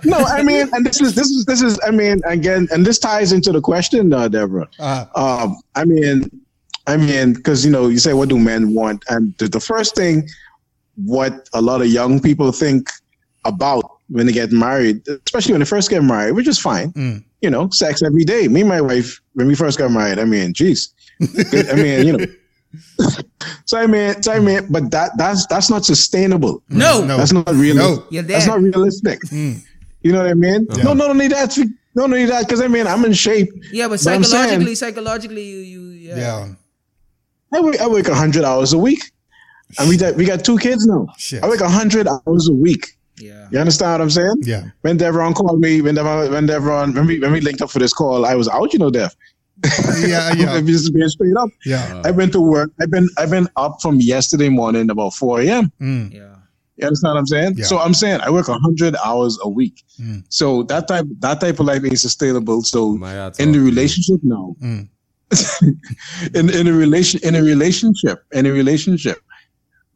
no, 0.05 0.17
I 0.25 0.43
mean, 0.43 0.69
and 0.73 0.85
this 0.85 1.01
is 1.01 1.15
this 1.15 1.29
is 1.29 1.45
this 1.45 1.61
is 1.61 1.79
I 1.85 1.91
mean, 1.91 2.21
again, 2.25 2.67
and 2.71 2.85
this 2.85 2.99
ties 2.99 3.31
into 3.31 3.51
the 3.51 3.61
question, 3.61 4.13
uh, 4.13 4.27
Deborah. 4.27 4.69
Uh-huh. 4.79 5.43
Um, 5.45 5.57
I 5.75 5.85
mean, 5.85 6.29
I 6.89 6.97
mean, 6.97 7.33
because 7.33 7.65
you 7.65 7.71
know, 7.71 7.87
you 7.87 7.99
say, 7.99 8.13
what 8.13 8.29
do 8.29 8.39
men 8.39 8.73
want? 8.73 9.03
And 9.09 9.35
the, 9.37 9.47
the 9.47 9.59
first 9.59 9.95
thing, 9.95 10.27
what 11.05 11.49
a 11.53 11.61
lot 11.61 11.81
of 11.81 11.87
young 11.87 12.19
people 12.19 12.51
think 12.51 12.89
about 13.45 13.83
when 14.09 14.25
they 14.25 14.33
get 14.33 14.51
married, 14.51 15.01
especially 15.25 15.53
when 15.53 15.59
they 15.59 15.65
first 15.65 15.89
get 15.89 16.03
married, 16.03 16.33
which 16.33 16.47
is 16.47 16.59
fine. 16.59 16.91
Mm. 16.93 17.23
You 17.41 17.49
know, 17.49 17.69
sex 17.69 18.01
every 18.03 18.23
day. 18.25 18.47
Me 18.47 18.61
and 18.61 18.69
my 18.69 18.81
wife, 18.81 19.21
when 19.33 19.47
we 19.47 19.55
first 19.55 19.77
got 19.77 19.91
married, 19.91 20.19
I 20.19 20.25
mean, 20.25 20.53
geez, 20.53 20.93
I 21.21 21.75
mean, 21.75 22.07
you 22.07 22.17
know. 22.17 22.25
so 23.65 23.77
I 23.79 23.87
mean, 23.87 24.21
so 24.21 24.33
I 24.33 24.39
mean, 24.39 24.67
but 24.69 24.91
that 24.91 25.11
that's 25.17 25.47
that's 25.47 25.69
not 25.69 25.85
sustainable. 25.85 26.61
No. 26.69 27.03
No. 27.03 27.17
That's 27.17 27.31
not 27.31 27.49
realistic. 27.49 28.11
No. 28.11 28.21
That's 28.21 28.45
not 28.47 28.61
realistic. 28.61 29.19
Mm. 29.29 29.63
You 30.01 30.11
know 30.13 30.19
what 30.21 30.29
I 30.29 30.33
mean? 30.33 30.67
Yeah. 30.75 30.83
No, 30.83 30.93
not 30.93 31.09
only 31.09 31.27
that, 31.29 31.57
not 31.95 32.05
only 32.05 32.25
that, 32.25 32.45
because 32.45 32.61
I 32.61 32.67
mean, 32.67 32.87
I'm 32.87 33.03
in 33.05 33.13
shape. 33.13 33.49
Yeah, 33.71 33.85
but 33.85 33.91
But 33.91 33.99
saying- 34.01 34.23
psychologically, 34.23 34.75
psychologically, 34.75 35.43
you, 35.43 35.57
you, 35.59 35.81
yeah. 35.89 36.17
Yeah. 36.17 36.53
I 37.53 37.61
work, 37.61 37.81
I 37.81 37.87
work 37.87 38.07
100 38.07 38.43
hours 38.43 38.73
a 38.73 38.77
week. 38.77 39.11
And 39.77 39.87
we 39.89 39.97
got, 39.97 40.15
we 40.15 40.25
got 40.25 40.43
two 40.43 40.57
kids 40.57 40.85
now. 40.87 41.07
Shit. 41.17 41.43
I 41.43 41.47
work 41.47 41.59
100 41.61 42.07
hours 42.07 42.47
a 42.49 42.53
week. 42.53 42.97
Yeah. 43.17 43.47
You 43.51 43.59
understand 43.59 43.91
what 43.91 44.01
I'm 44.01 44.09
saying? 44.09 44.35
Yeah. 44.41 44.63
When 44.81 44.97
Devron 44.97 45.35
called 45.35 45.59
me, 45.59 45.81
when 45.81 45.95
Devron, 45.95 46.31
when 46.31 46.47
Devron, 46.47 46.95
when 46.95 47.05
we, 47.05 47.19
when 47.19 47.31
we 47.31 47.41
linked 47.41 47.61
up 47.61 47.69
for 47.69 47.79
this 47.79 47.93
call, 47.93 48.25
I 48.25 48.35
was 48.35 48.47
out, 48.47 48.73
you 48.73 48.79
know, 48.79 48.89
Dev. 48.89 49.15
Yeah. 49.99 50.33
Yeah. 50.35 50.53
I'm 50.53 50.65
just 50.65 50.93
being 50.93 51.07
straight 51.09 51.35
up. 51.37 51.49
Yeah. 51.65 52.01
I've 52.05 52.15
been 52.15 52.31
to 52.31 52.39
work. 52.41 52.71
I've 52.81 52.89
been, 52.89 53.09
I've 53.17 53.29
been 53.29 53.47
up 53.57 53.81
from 53.81 53.99
yesterday 53.99 54.49
morning 54.49 54.89
about 54.89 55.13
4 55.13 55.41
a.m. 55.41 55.71
Mm. 55.81 56.13
Yeah. 56.13 56.35
You 56.77 56.87
understand 56.87 57.15
what 57.15 57.19
I'm 57.19 57.25
saying? 57.27 57.53
Yeah. 57.57 57.65
So 57.65 57.77
I'm 57.79 57.93
saying 57.93 58.21
I 58.21 58.29
work 58.29 58.47
100 58.47 58.95
hours 59.05 59.37
a 59.43 59.49
week. 59.49 59.83
Mm. 59.99 60.23
So 60.29 60.63
that 60.63 60.87
type, 60.87 61.05
that 61.19 61.41
type 61.41 61.59
of 61.59 61.65
life 61.65 61.83
ain't 61.83 61.99
sustainable. 61.99 62.61
So 62.63 62.95
My 62.95 63.27
in 63.37 63.51
the 63.51 63.59
relationship 63.59 64.21
now, 64.23 64.55
Mm. 64.61 64.87
in 66.33 66.49
in 66.49 66.67
a 66.67 66.73
relation 66.73 67.19
in 67.23 67.35
a 67.35 67.43
relationship 67.43 68.23
in 68.31 68.45
a 68.47 68.51
relationship 68.51 69.19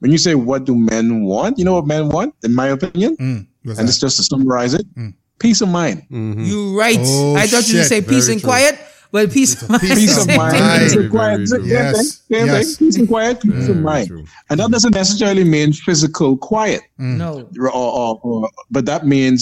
when 0.04 0.12
you 0.12 0.18
say 0.20 0.36
what 0.36 0.66
do 0.66 0.76
men 0.76 1.24
want 1.24 1.58
you 1.58 1.64
know 1.66 1.76
what 1.80 1.88
men 1.88 2.10
want 2.10 2.36
in 2.44 2.54
my 2.54 2.68
opinion 2.68 3.16
Mm. 3.18 3.48
And 3.66 3.78
that? 3.78 3.86
it's 3.88 3.98
just 4.06 4.18
to 4.18 4.24
summarize 4.24 4.74
it 4.80 4.86
Mm. 5.00 5.14
peace 5.40 5.62
of 5.66 5.70
mind 5.70 6.04
Mhm. 6.12 6.46
You 6.50 6.78
right. 6.78 7.00
Oh, 7.00 7.36
I 7.44 7.48
thought 7.48 7.66
you 7.72 7.80
shit. 7.80 7.88
say 7.94 8.02
peace 8.02 8.26
Very 8.28 8.34
and 8.36 8.42
true. 8.42 8.50
quiet, 8.52 8.76
Well, 9.14 9.28
peace 9.28 9.54
of 9.62 9.70
mind. 9.70 9.82
peace 9.82 10.00
peace 10.02 10.18
of 10.18 10.28
of 10.30 10.36
mind 10.36 10.60
mind. 10.60 10.82
peace 10.82 10.94
Very, 10.94 11.06
and 11.06 11.12
quiet 11.18 11.36
very 11.38 11.48
same 11.48 11.60
true. 11.60 11.70
thing, 11.70 12.46
Yes. 12.48 12.68
Yes. 12.68 12.78
peace 12.82 12.98
and 13.00 13.08
quiet 13.08 13.36
peace 13.42 13.68
of 13.74 13.78
mind 13.92 14.08
true. 14.12 14.26
and 14.50 14.56
that 14.60 14.70
doesn't 14.76 14.96
necessarily 15.04 15.46
mean 15.56 15.70
physical 15.88 16.32
quiet 16.52 16.82
No. 16.98 17.30
or, 17.60 17.72
or, 18.02 18.20
or 18.28 18.50
but 18.76 18.84
that 18.92 19.02
means 19.16 19.42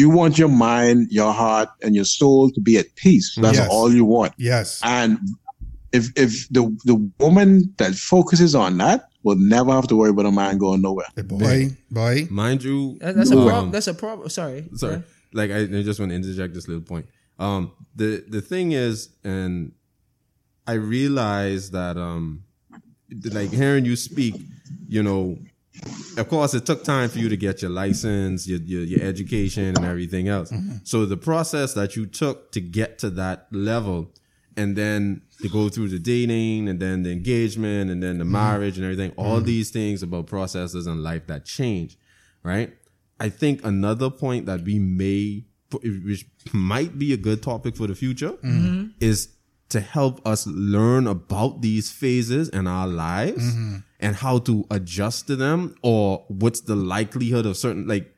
you 0.00 0.06
want 0.18 0.32
your 0.42 0.52
mind 0.70 0.98
your 1.18 1.32
heart 1.42 1.68
and 1.82 1.90
your 1.98 2.08
soul 2.18 2.50
to 2.54 2.60
be 2.68 2.74
at 2.82 2.86
peace 3.04 3.26
that's 3.44 3.58
Yes. 3.62 3.68
all 3.70 3.88
you 3.98 4.04
want 4.16 4.32
Yes. 4.52 4.80
And 4.98 5.18
if 5.98 6.04
if 6.24 6.30
the 6.56 6.62
the 6.90 6.96
woman 7.24 7.50
that 7.80 7.92
focuses 7.94 8.52
on 8.64 8.78
that 8.84 9.00
will 9.22 9.36
never 9.36 9.70
have 9.72 9.86
to 9.88 9.96
worry 9.96 10.10
about 10.10 10.26
a 10.26 10.32
man 10.32 10.58
going 10.58 10.80
nowhere. 10.82 11.06
The 11.14 11.24
boy, 11.24 11.70
boy. 11.90 12.26
Mind 12.30 12.62
you, 12.64 12.96
That- 13.00 13.16
That's 13.16 13.30
a 13.30 13.38
um, 13.38 13.46
problem. 13.46 13.70
That's 13.70 13.86
a 13.88 13.94
problem. 13.94 14.28
Sorry. 14.30 14.68
sorry 14.76 14.94
Yeah. 14.94 15.00
like 15.32 15.50
I, 15.50 15.58
I 15.78 15.82
just 15.82 16.00
want 16.00 16.10
to 16.10 16.16
interject 16.16 16.54
this 16.54 16.66
little 16.68 16.82
point 16.82 17.06
um 17.38 17.72
the 17.96 18.22
the 18.28 18.40
thing 18.42 18.72
is 18.72 19.08
and 19.24 19.72
i 20.66 20.72
realize 20.74 21.70
that 21.70 21.96
um 21.96 22.42
like 23.32 23.50
hearing 23.50 23.84
you 23.86 23.96
speak 23.96 24.34
you 24.88 25.02
know 25.02 25.38
of 26.18 26.28
course 26.28 26.52
it 26.52 26.66
took 26.66 26.84
time 26.84 27.08
for 27.08 27.18
you 27.18 27.28
to 27.28 27.36
get 27.36 27.62
your 27.62 27.70
license 27.70 28.46
your 28.46 28.58
your, 28.60 28.82
your 28.82 29.02
education 29.02 29.68
and 29.76 29.84
everything 29.84 30.28
else 30.28 30.52
so 30.84 31.06
the 31.06 31.16
process 31.16 31.72
that 31.74 31.96
you 31.96 32.04
took 32.06 32.52
to 32.52 32.60
get 32.60 32.98
to 32.98 33.08
that 33.08 33.46
level 33.52 34.12
and 34.56 34.76
then 34.76 35.22
to 35.42 35.48
go 35.48 35.68
through 35.68 35.88
the 35.88 35.98
dating 35.98 36.68
and 36.68 36.80
then 36.80 37.02
the 37.02 37.10
engagement 37.10 37.90
and 37.90 38.02
then 38.02 38.18
the 38.18 38.24
mm-hmm. 38.24 38.32
marriage 38.32 38.76
and 38.76 38.84
everything. 38.84 39.12
All 39.16 39.36
mm-hmm. 39.36 39.46
these 39.46 39.70
things 39.70 40.02
about 40.02 40.26
processes 40.26 40.86
in 40.86 41.02
life 41.02 41.26
that 41.26 41.44
change 41.44 41.96
right? 42.42 42.72
I 43.18 43.28
think 43.28 43.64
another 43.64 44.10
point 44.10 44.46
that 44.46 44.62
we 44.62 44.78
may, 44.78 45.44
which 45.82 46.26
might 46.52 46.98
be 46.98 47.12
a 47.12 47.16
good 47.16 47.42
topic 47.42 47.76
for 47.76 47.86
the 47.86 47.94
future, 47.94 48.32
mm-hmm. 48.32 48.88
is 49.00 49.28
to 49.68 49.80
help 49.80 50.26
us 50.26 50.46
learn 50.46 51.06
about 51.06 51.62
these 51.62 51.90
phases 51.90 52.48
in 52.48 52.66
our 52.66 52.88
lives 52.88 53.54
and 54.00 54.16
how 54.16 54.38
to 54.38 54.66
adjust 54.70 55.28
to 55.28 55.36
them 55.36 55.76
or 55.82 56.24
what's 56.28 56.62
the 56.62 56.74
likelihood 56.74 57.46
of 57.46 57.56
certain, 57.56 57.86
like 57.86 58.12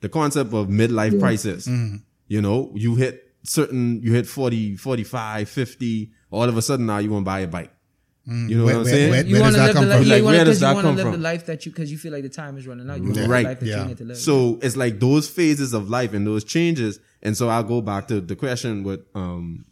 the 0.00 0.08
concept 0.08 0.54
of 0.54 0.68
midlife 0.68 1.18
crisis. 1.18 1.68
You 2.26 2.40
know, 2.40 2.72
you 2.74 2.94
hit 2.94 3.34
certain, 3.42 4.00
you 4.02 4.14
hit 4.14 4.26
40, 4.26 4.76
45, 4.76 5.46
50, 5.46 6.10
all 6.34 6.48
of 6.48 6.56
a 6.56 6.62
sudden 6.62 6.86
now 6.86 6.98
you 6.98 7.10
want 7.10 7.24
to 7.24 7.30
buy 7.34 7.40
a 7.40 7.48
bike. 7.48 7.70
You 8.26 8.32
know 8.56 8.64
Where- 8.64 8.74
what 8.76 8.78
I'm 8.78 8.84
where- 8.84 8.92
saying? 8.94 9.10
where- 9.10 9.26
You 9.26 9.40
want 9.40 9.54
does 9.54 9.54
to 9.54 9.58
that 9.60 9.66
live 9.66 9.74
the 9.74 9.80
come 9.80 9.88
life. 9.88 9.98
from? 9.98 10.06
Yeah, 10.06 10.12
Like, 10.14 10.18
you 10.18 10.24
want 10.24 10.34
where 10.36 10.44
to 10.44 10.50
does 10.50 10.60
you 10.60 10.66
that 10.66 10.74
want 10.74 10.84
to 10.86 10.88
come 10.88 10.96
live 11.12 11.12
the 11.20 11.24
life 11.30 11.46
that 11.46 11.66
you 11.66 11.72
because 11.72 11.92
you 11.92 11.98
feel 11.98 12.12
like 12.12 12.22
the 12.22 12.28
time 12.30 12.56
is 12.56 12.66
running 12.66 12.88
out. 12.90 12.96
You 12.96 13.02
want 13.04 13.14
the 13.16 13.28
Right. 13.28 13.44
life 13.44 13.60
that 13.60 13.66
Yeah. 13.66 13.82
you 13.82 13.88
need 13.88 13.98
to 13.98 14.04
live. 14.04 14.16
So 14.16 14.58
it's 14.62 14.76
like 14.76 14.98
those 14.98 15.28
phases 15.28 15.74
of 15.74 15.90
life 15.90 16.14
and 16.14 16.26
those 16.26 16.42
changes. 16.44 17.00
And 17.22 17.36
so 17.36 17.48
I'll 17.50 17.62
go 17.74 17.80
back 17.82 18.08
to 18.08 18.20
the 18.22 18.36
question 18.36 18.82
with 18.82 19.00
um 19.14 19.66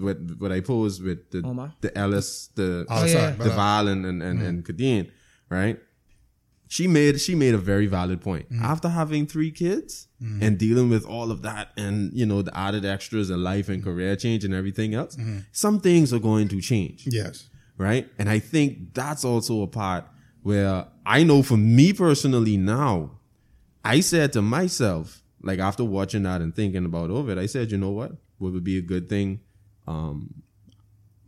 what 0.00 0.18
what 0.42 0.50
I 0.50 0.60
posed 0.60 0.98
with 1.04 1.30
the 1.30 1.42
Omar? 1.44 1.74
the 1.80 1.96
Ellis, 1.96 2.48
the 2.56 2.86
Oh, 2.88 3.04
yeah. 3.04 3.12
sorry. 3.12 3.30
the 3.32 3.36
brother. 3.36 3.54
Val 3.54 3.88
and 3.88 4.04
and, 4.06 4.22
and, 4.22 4.42
and 4.42 4.64
Kadeen, 4.64 5.04
right? 5.50 5.78
She 6.72 6.88
made 6.88 7.20
she 7.20 7.34
made 7.34 7.52
a 7.52 7.58
very 7.58 7.86
valid 7.86 8.22
point. 8.22 8.50
Mm-hmm. 8.50 8.64
After 8.64 8.88
having 8.88 9.26
three 9.26 9.50
kids 9.50 10.08
mm-hmm. 10.22 10.42
and 10.42 10.56
dealing 10.56 10.88
with 10.88 11.04
all 11.04 11.30
of 11.30 11.42
that 11.42 11.68
and 11.76 12.10
you 12.14 12.24
know 12.24 12.40
the 12.40 12.56
added 12.56 12.86
extras 12.86 13.28
in 13.28 13.44
life 13.44 13.68
and 13.68 13.84
career 13.84 14.16
change 14.16 14.42
and 14.42 14.54
everything 14.54 14.94
else, 14.94 15.14
mm-hmm. 15.14 15.40
some 15.52 15.80
things 15.80 16.14
are 16.14 16.18
going 16.18 16.48
to 16.48 16.62
change 16.62 17.06
Yes. 17.06 17.50
right? 17.76 18.08
And 18.18 18.30
I 18.30 18.38
think 18.38 18.94
that's 18.94 19.22
also 19.22 19.60
a 19.60 19.66
part 19.66 20.06
where 20.44 20.86
I 21.04 21.24
know 21.24 21.42
for 21.42 21.58
me 21.58 21.92
personally 21.92 22.56
now, 22.56 23.18
I 23.84 24.00
said 24.00 24.32
to 24.32 24.40
myself, 24.40 25.22
like 25.42 25.58
after 25.58 25.84
watching 25.84 26.22
that 26.22 26.40
and 26.40 26.56
thinking 26.56 26.86
about 26.86 27.10
over 27.10 27.32
it, 27.32 27.36
I 27.36 27.44
said, 27.44 27.70
you 27.70 27.76
know 27.76 27.90
what? 27.90 28.12
What 28.38 28.54
would 28.54 28.64
be 28.64 28.78
a 28.78 28.82
good 28.82 29.10
thing? 29.10 29.40
Um, 29.86 30.42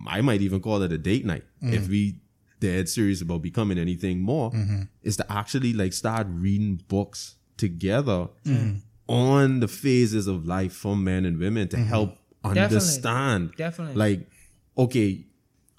I 0.07 0.23
might 0.23 0.41
even 0.41 0.61
call 0.61 0.81
it 0.81 0.91
a 0.91 0.97
date 0.97 1.27
night 1.27 1.45
if 1.61 1.87
we 1.89 2.21
dead 2.61 2.89
serious 2.89 3.21
about 3.21 3.43
becoming 3.43 3.79
anything 3.79 4.21
more, 4.21 4.51
mm-hmm. 4.51 4.83
is 5.03 5.17
to 5.19 5.33
actually 5.33 5.73
like 5.73 5.93
start 5.93 6.27
reading 6.31 6.83
books 6.89 7.37
together 7.57 8.29
mm. 8.45 8.81
on 9.07 9.61
the 9.61 9.69
phases 9.69 10.27
of 10.27 10.47
life 10.47 10.73
for 10.73 10.97
men 10.97 11.25
and 11.25 11.39
women 11.39 11.69
to 11.69 11.77
mm-hmm. 11.77 11.87
help 11.87 12.19
understand 12.45 13.53
Definitely. 13.57 13.95
like 13.95 14.29
okay 14.77 15.25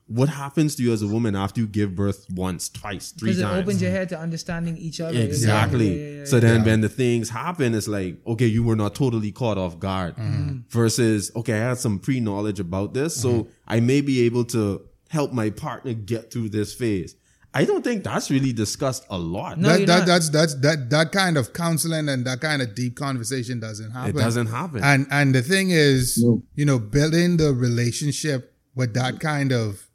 what 0.07 0.29
happens 0.29 0.75
to 0.75 0.83
you 0.83 0.93
as 0.93 1.01
a 1.01 1.07
woman 1.07 1.35
after 1.35 1.61
you 1.61 1.67
give 1.67 1.95
birth 1.95 2.27
once 2.29 2.69
twice 2.69 3.11
three 3.11 3.29
Because 3.29 3.39
it 3.39 3.43
times 3.43 3.63
opens 3.63 3.81
your 3.81 3.91
head 3.91 4.09
to 4.09 4.19
understanding 4.19 4.77
each 4.77 5.01
other. 5.01 5.19
Exactly. 5.19 5.99
Yeah, 5.99 6.09
yeah, 6.09 6.19
yeah, 6.19 6.25
So 6.25 6.39
then 6.39 6.63
when 6.63 6.81
the 6.81 6.89
things 6.89 7.29
happen, 7.29 7.73
it's 7.73 7.87
like, 7.87 8.17
okay, 8.27 8.45
you 8.45 8.63
were 8.63 8.75
not 8.75 8.93
totally 8.93 9.31
caught 9.31 9.57
off 9.57 9.79
guard 9.79 10.15
Mm-hmm. 10.15 10.59
versus, 10.69 11.31
okay, 11.35 11.53
I 11.53 11.69
had 11.69 11.79
some 11.79 11.97
pre 11.97 12.19
knowledge 12.19 12.59
about 12.59 12.93
this. 12.93 13.15
So 13.19 13.29
mm-hmm. 13.29 13.51
I 13.67 13.79
may 13.79 14.01
be 14.01 14.21
able 14.25 14.45
to 14.45 14.87
help 15.09 15.31
my 15.31 15.49
partner 15.49 15.93
get 15.93 16.31
through 16.31 16.49
this 16.49 16.73
phase. 16.73 17.15
I 17.53 17.63
don't 17.63 17.83
think 17.83 18.03
that's 18.03 18.29
really 18.29 18.51
discussed 18.51 19.05
a 19.09 19.17
lot. 19.17 19.57
No, 19.57 19.69
that, 19.69 19.77
you're 19.79 19.87
that, 19.87 19.99
not. 19.99 20.07
that's 20.07 20.29
that's 20.29 20.55
that 20.55 20.89
that 20.89 21.13
kind 21.13 21.37
of 21.37 21.53
counseling 21.53 22.09
and 22.09 22.25
that 22.27 22.41
kind 22.41 22.61
of 22.61 22.75
deep 22.75 22.97
conversation 22.97 23.61
doesn't 23.61 23.91
happen. 23.91 24.09
It 24.09 24.19
doesn't 24.19 24.47
happen. 24.47 24.83
And 24.83 25.07
and 25.09 25.33
the 25.33 25.41
thing 25.41 25.69
is, 25.69 26.17
you 26.55 26.65
know, 26.65 26.79
building 26.79 27.37
the 27.37 27.53
relationship 27.53 28.53
with 28.75 28.93
that 28.95 29.21
kind 29.21 29.53
of 29.53 29.87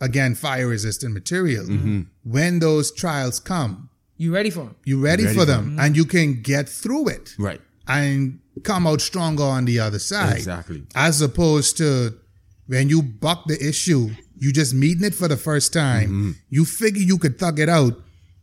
again 0.00 0.34
fire 0.34 0.66
resistant 0.66 1.14
material. 1.14 1.64
Mm-hmm. 1.64 2.00
When 2.24 2.58
those 2.58 2.90
trials 2.92 3.38
come, 3.38 3.88
You 4.16 4.34
ready 4.34 4.50
for 4.50 4.62
him? 4.62 4.74
you're 4.84 4.98
ready, 4.98 5.24
Ready 5.24 5.34
for 5.36 5.42
for 5.42 5.46
them, 5.46 5.78
and 5.78 5.96
you 5.96 6.04
can 6.04 6.42
get 6.42 6.68
through 6.68 7.10
it 7.10 7.34
right. 7.38 7.60
and 7.86 8.40
come 8.64 8.88
out 8.88 9.00
stronger 9.00 9.44
on 9.44 9.64
the 9.64 9.78
other 9.78 10.00
side. 10.00 10.38
Exactly. 10.38 10.82
As 10.96 11.22
opposed 11.22 11.76
to 11.76 12.18
when 12.66 12.88
you 12.88 13.00
buck 13.00 13.44
the 13.46 13.64
issue, 13.64 14.10
you 14.40 14.52
just 14.52 14.74
meeting 14.74 15.04
it 15.04 15.14
for 15.14 15.28
the 15.28 15.36
first 15.36 15.72
time. 15.72 16.08
Mm-hmm. 16.08 16.30
You 16.48 16.64
figure 16.64 17.02
you 17.02 17.18
could 17.18 17.38
thug 17.38 17.60
it 17.60 17.68
out, 17.68 17.94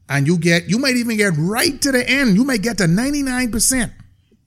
and 0.08 0.26
you 0.28 0.38
get 0.38 0.70
you 0.70 0.78
might 0.80 0.96
even 0.96 1.18
get 1.18 1.34
right 1.38 1.82
to 1.82 1.92
the 1.92 2.08
end. 2.10 2.36
You 2.38 2.44
might 2.46 2.62
get 2.62 2.78
to 2.78 2.88
ninety 2.88 3.24
nine 3.24 3.52
percent, 3.52 3.92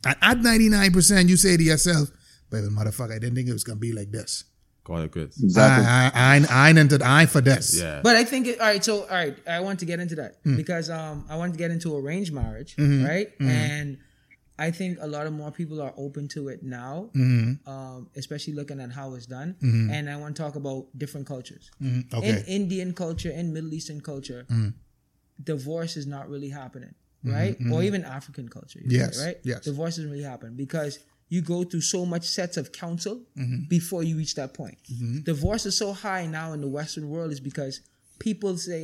and 0.07 0.17
at 0.23 0.39
ninety 0.39 0.69
nine 0.69 0.93
percent, 0.93 1.29
you 1.29 1.37
say 1.37 1.57
to 1.57 1.63
yourself, 1.63 2.09
"Baby, 2.51 2.69
motherfucker, 2.69 3.13
I 3.17 3.19
didn't 3.19 3.35
think 3.35 3.49
it 3.49 3.53
was 3.53 3.65
gonna 3.65 3.79
be 3.81 3.93
like 3.93 4.11
this. 4.11 4.45
Call 4.83 4.99
it 5.03 5.13
quits. 5.13 5.43
Exactly. 5.43 5.87
I 5.87 6.07
I 6.15 6.37
I, 6.49 6.69
I 6.69 6.71
entered 6.71 7.03
I 7.03 7.27
for 7.27 7.41
this. 7.43 7.79
Yeah. 7.79 8.01
But 8.03 8.17
I 8.17 8.25
think 8.25 8.47
it, 8.47 8.59
all 8.61 8.67
right. 8.67 8.83
So 8.83 9.03
all 9.03 9.09
right, 9.09 9.37
I 9.47 9.61
want 9.61 9.79
to 9.81 9.85
get 9.87 10.01
into 10.01 10.15
that 10.17 10.37
Hmm. 10.45 10.57
because 10.57 10.89
um 10.89 11.27
I 11.29 11.37
want 11.37 11.53
to 11.53 11.59
get 11.59 11.71
into 11.71 11.95
a 11.95 12.01
arranged 12.01 12.33
marriage, 12.33 12.77
Mm-hmm. 12.77 13.05
right? 13.05 13.29
And 13.41 13.99
I 14.67 14.71
think 14.79 14.99
a 15.01 15.07
lot 15.17 15.25
of 15.29 15.33
more 15.33 15.51
people 15.61 15.79
are 15.87 15.95
open 16.07 16.25
to 16.37 16.41
it 16.53 16.61
now, 16.63 16.95
Mm-hmm. 17.15 17.51
um, 17.75 17.99
especially 18.23 18.55
looking 18.61 18.79
at 18.85 18.91
how 18.99 19.07
it's 19.17 19.27
done. 19.39 19.51
And 19.95 20.03
I 20.13 20.17
want 20.23 20.37
to 20.37 20.43
talk 20.45 20.55
about 20.63 20.81
different 21.03 21.27
cultures. 21.35 21.65
Mm-hmm. 21.83 22.17
Okay. 22.17 22.29
Mm-hmm. 22.33 22.39
In 22.51 22.63
Indian 22.63 22.91
culture, 23.05 23.31
in 23.41 23.47
Middle 23.57 23.73
Eastern 23.79 24.01
culture, 24.13 24.43
divorce 25.53 25.97
is 25.97 26.07
not 26.07 26.29
really 26.29 26.51
happening, 26.63 26.95
right? 27.25 27.57
Or 27.73 27.83
even 27.89 28.05
African 28.19 28.49
culture, 28.49 28.81
Mm-hmm. 28.81 28.91
Yes, 29.01 29.25
right? 29.25 29.39
yes. 29.43 29.61
Divorce 29.71 29.97
doesn't 29.97 30.11
really 30.11 30.25
happen 30.35 30.51
because 30.57 30.93
you 31.35 31.41
go 31.43 31.59
through 31.69 31.83
so 31.97 32.01
much 32.05 32.25
sets 32.39 32.57
of 32.57 32.73
counsel 32.73 33.17
before 33.77 34.03
you 34.09 34.15
reach 34.23 34.35
that 34.41 34.53
point. 34.63 34.79
Divorce 35.33 35.65
is 35.71 35.77
so 35.85 35.93
high 35.93 36.25
now 36.27 36.53
in 36.57 36.61
the 36.61 36.69
Western 36.79 37.09
world 37.15 37.31
is 37.37 37.41
because 37.51 37.75
people 38.19 38.53
say, 38.71 38.83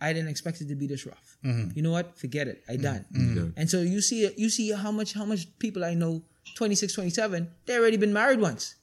"I 0.00 0.08
didn't 0.14 0.30
expect 0.34 0.56
it 0.62 0.68
to 0.72 0.76
be 0.82 0.86
this 0.86 1.04
rough." 1.12 1.27
Mm-hmm. 1.44 1.70
You 1.76 1.82
know 1.82 1.92
what? 1.92 2.18
Forget 2.18 2.48
it. 2.48 2.64
I 2.68 2.72
mm-hmm. 2.74 2.86
Mm-hmm. 2.86 3.34
done. 3.34 3.54
And 3.56 3.70
so 3.70 3.80
you 3.80 4.00
see, 4.00 4.30
you 4.36 4.50
see 4.50 4.72
how 4.72 4.90
much 4.90 5.14
how 5.14 5.24
much 5.24 5.46
people 5.58 5.84
I 5.84 5.94
know, 5.94 6.22
26, 6.56 6.92
27, 6.92 7.48
they 7.66 7.76
already 7.76 7.96
been 7.96 8.12
married 8.12 8.40
once. 8.40 8.74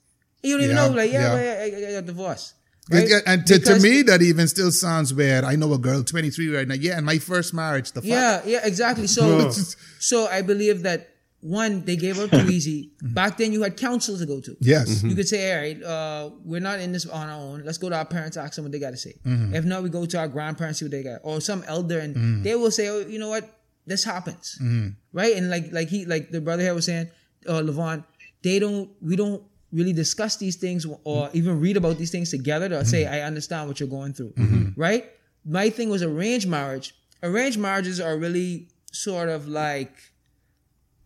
You 0.44 0.56
don't 0.56 0.64
even 0.64 0.76
Yeah, 0.76 0.88
know, 0.88 0.94
like, 0.94 1.12
yeah, 1.12 1.36
yeah. 1.36 1.52
I, 1.52 1.86
I, 1.86 1.90
I 1.90 1.92
got 1.94 2.06
divorced. 2.06 2.54
It- 2.54 2.62
Right? 2.88 3.24
And 3.26 3.48
to, 3.48 3.58
to 3.58 3.80
me, 3.80 4.04
that 4.04 4.22
even 4.22 4.48
still 4.48 4.72
sounds 4.72 5.12
weird. 5.12 5.44
I 5.44 5.56
know 5.56 5.74
a 5.74 5.80
girl, 5.80 6.04
23 6.04 6.56
right 6.56 6.68
now. 6.68 6.76
Yeah, 6.76 6.98
and 6.98 7.06
my 7.06 7.18
first 7.18 7.52
marriage, 7.52 7.92
the 7.94 8.02
fuck? 8.02 8.10
Yeah, 8.10 8.42
yeah, 8.46 8.60
exactly. 8.64 9.08
So, 9.08 9.50
so 10.00 10.28
I 10.28 10.44
believe 10.44 10.84
that 10.84 11.15
one, 11.46 11.86
they 11.86 11.96
gave 11.96 12.18
up 12.20 12.32
too 12.32 12.50
easy. 12.58 12.90
Back 13.04 13.38
then, 13.38 13.54
you 13.54 13.62
had 13.62 13.78
counsel 13.78 14.18
to 14.18 14.26
go 14.26 14.42
to. 14.42 14.58
Yes. 14.60 15.04
You 15.04 15.14
could 15.16 15.28
say, 15.28 15.52
all 15.54 15.62
right, 15.62 15.84
uh, 15.84 16.30
we're 16.44 16.60
not 16.60 16.80
in 16.80 16.92
this 16.92 17.06
on 17.06 17.30
our 17.30 17.40
own. 17.40 17.64
Let's 17.64 17.78
go 17.78 17.88
to 17.90 17.96
our 17.96 18.06
parents, 18.06 18.36
ask 18.36 18.56
them 18.56 18.66
what 18.66 18.72
they 18.72 18.80
got 18.80 18.92
to 18.92 18.98
say. 18.98 19.14
Mm-hmm. 19.24 19.54
If 19.54 19.64
not, 19.64 19.84
we 19.84 19.90
go 19.90 20.06
to 20.08 20.18
our 20.18 20.28
grandparents, 20.28 20.80
see 20.80 20.86
what 20.86 20.92
they 20.92 21.04
got, 21.04 21.20
or 21.24 21.40
some 21.42 21.64
elder, 21.68 22.00
and 22.00 22.44
they 22.44 22.56
will 22.56 22.72
say, 22.72 22.88
oh, 22.90 23.00
you 23.02 23.20
know 23.20 23.30
what, 23.30 23.48
this 23.86 24.04
happens, 24.04 24.58
Mm-hmm. 24.60 24.88
right? 25.14 25.36
And 25.36 25.52
like, 25.52 25.72
like 25.72 25.88
he, 25.90 26.06
like 26.06 26.32
the 26.32 26.42
brother 26.42 26.64
here 26.64 26.74
was 26.74 26.86
saying, 26.86 27.12
uh, 27.48 27.62
LaVaughn, 27.62 28.04
they 28.42 28.58
don't, 28.58 28.90
we 29.00 29.16
don't 29.16 29.44
really 29.72 29.94
discuss 29.94 30.38
these 30.38 30.56
things 30.56 30.88
or 31.04 31.30
even 31.34 31.60
read 31.60 31.78
about 31.78 31.98
these 32.00 32.10
things 32.10 32.32
together 32.32 32.68
to 32.70 32.84
say, 32.86 33.06
I 33.06 33.22
understand 33.22 33.68
what 33.68 33.80
you're 33.80 33.90
going 33.90 34.14
through, 34.14 34.34
right? 34.76 35.06
My 35.46 35.70
thing 35.70 35.90
was 35.90 36.02
arranged 36.02 36.48
marriage. 36.48 36.96
Arranged 37.22 37.60
marriages 37.60 38.00
are 38.00 38.18
really 38.18 38.70
sort 38.92 39.30
of 39.30 39.48
like 39.48 39.94